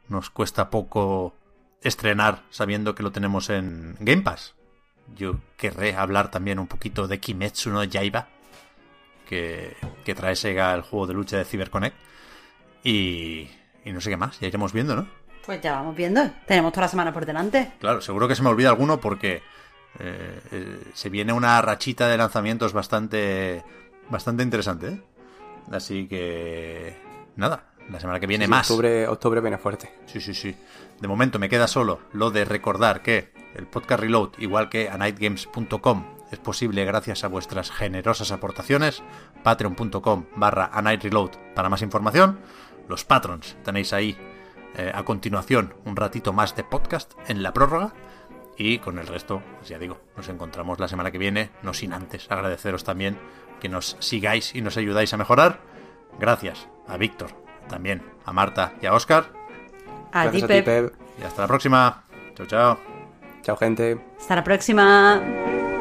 nos 0.09 0.29
cuesta 0.29 0.69
poco 0.69 1.33
estrenar 1.81 2.43
sabiendo 2.51 2.93
que 2.93 3.03
lo 3.03 3.11
tenemos 3.11 3.49
en 3.49 3.95
Game 3.99 4.21
Pass. 4.21 4.53
Yo 5.15 5.39
querré 5.57 5.95
hablar 5.95 6.31
también 6.31 6.59
un 6.59 6.67
poquito 6.67 7.07
de 7.07 7.19
Kimetsu 7.19 7.69
no 7.69 7.83
Yaiba, 7.83 8.27
que, 9.25 9.75
trae 10.15 10.35
Sega 10.35 10.73
el 10.73 10.81
juego 10.81 11.07
de 11.07 11.13
lucha 11.13 11.37
de 11.37 11.45
CyberConnect. 11.45 11.95
Y, 12.83 13.49
y 13.83 13.91
no 13.91 13.99
sé 13.99 14.09
qué 14.09 14.17
más, 14.17 14.39
ya 14.39 14.47
iremos 14.47 14.71
viendo, 14.71 14.95
¿no? 14.95 15.07
Pues 15.45 15.61
ya 15.61 15.73
vamos 15.73 15.95
viendo, 15.95 16.21
tenemos 16.47 16.71
toda 16.71 16.85
la 16.85 16.87
semana 16.89 17.13
por 17.13 17.25
delante. 17.25 17.73
Claro, 17.79 18.01
seguro 18.01 18.27
que 18.27 18.35
se 18.35 18.41
me 18.41 18.49
olvida 18.49 18.69
alguno 18.69 18.99
porque 18.99 19.43
eh, 19.99 20.41
eh, 20.51 20.83
se 20.93 21.09
viene 21.09 21.33
una 21.33 21.61
rachita 21.61 22.07
de 22.07 22.17
lanzamientos 22.17 22.73
bastante, 22.73 23.63
bastante 24.09 24.41
interesante. 24.41 24.87
¿eh? 24.87 25.01
Así 25.71 26.07
que, 26.07 26.97
nada, 27.35 27.73
la 27.89 27.99
semana 27.99 28.19
que 28.19 28.25
viene 28.25 28.47
más. 28.47 28.69
Octubre, 28.69 29.07
octubre 29.07 29.41
viene 29.41 29.59
fuerte. 29.59 29.93
Sí, 30.07 30.19
sí, 30.19 30.33
sí. 30.33 30.55
De 30.99 31.07
momento 31.07 31.37
me 31.37 31.49
queda 31.49 31.67
solo 31.67 31.99
lo 32.13 32.31
de 32.31 32.43
recordar 32.43 33.03
que 33.03 33.31
el 33.55 33.67
podcast 33.67 34.01
Reload, 34.01 34.31
igual 34.39 34.69
que 34.69 34.89
a 34.89 34.97
nightgames.com, 34.97 36.14
es 36.35 36.39
posible 36.39 36.83
gracias 36.83 37.23
a 37.23 37.29
vuestras 37.29 37.71
generosas 37.71 38.31
aportaciones. 38.31 39.01
Patreon.com 39.41 40.25
barra 40.35 40.65
a 40.65 40.81
Reload 40.81 41.31
para 41.55 41.69
más 41.69 41.81
información. 41.81 42.39
Los 42.89 43.05
patrons 43.05 43.55
tenéis 43.63 43.93
ahí 43.93 44.17
eh, 44.77 44.91
a 44.93 45.03
continuación 45.03 45.73
un 45.85 45.95
ratito 45.95 46.33
más 46.33 46.55
de 46.55 46.65
podcast 46.65 47.13
en 47.27 47.41
la 47.41 47.53
prórroga. 47.53 47.93
Y 48.57 48.79
con 48.79 48.99
el 48.99 49.07
resto, 49.07 49.41
pues 49.57 49.69
ya 49.69 49.79
digo, 49.79 50.01
nos 50.17 50.27
encontramos 50.27 50.79
la 50.79 50.87
semana 50.89 51.11
que 51.11 51.17
viene, 51.17 51.51
no 51.63 51.73
sin 51.73 51.93
antes 51.93 52.29
agradeceros 52.29 52.83
también 52.83 53.17
que 53.59 53.69
nos 53.69 53.95
sigáis 53.99 54.55
y 54.55 54.61
nos 54.61 54.75
ayudáis 54.77 55.13
a 55.13 55.17
mejorar. 55.17 55.61
Gracias 56.19 56.67
a 56.87 56.97
Víctor, 56.97 57.31
también 57.69 58.03
a 58.25 58.33
Marta 58.33 58.73
y 58.81 58.85
a 58.85 58.93
Oscar. 58.93 59.31
A 60.11 60.29
ti, 60.29 60.39
Y 60.39 61.23
hasta 61.23 61.41
la 61.41 61.47
próxima. 61.47 62.03
Chao, 62.35 62.45
chao. 62.45 62.79
Chao, 63.41 63.57
gente. 63.57 63.99
Hasta 64.17 64.35
la 64.35 64.43
próxima. 64.43 65.74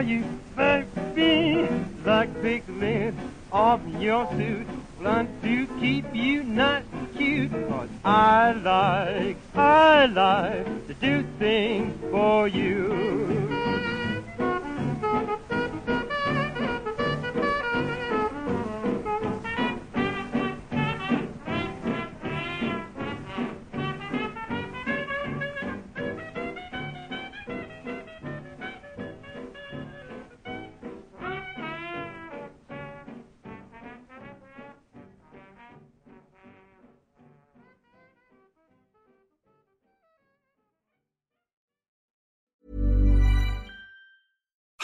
you 0.00 0.24
baby. 0.56 1.68
Like 2.04 2.32
big 2.42 2.66
piglet 2.66 3.14
of 3.52 3.80
your 4.00 4.30
suit. 4.36 4.66
Blunt 4.98 5.42
to 5.42 5.66
keep 5.80 6.06
you 6.14 6.42
not 6.42 6.82
cute, 7.16 7.50
cause 7.68 7.88
I 8.04 8.52
like, 8.52 9.36
I 9.54 10.06
like 10.06 10.86
to 10.86 10.94
do 10.94 11.24
things 11.38 11.94
for 12.10 12.48
you. 12.48 13.55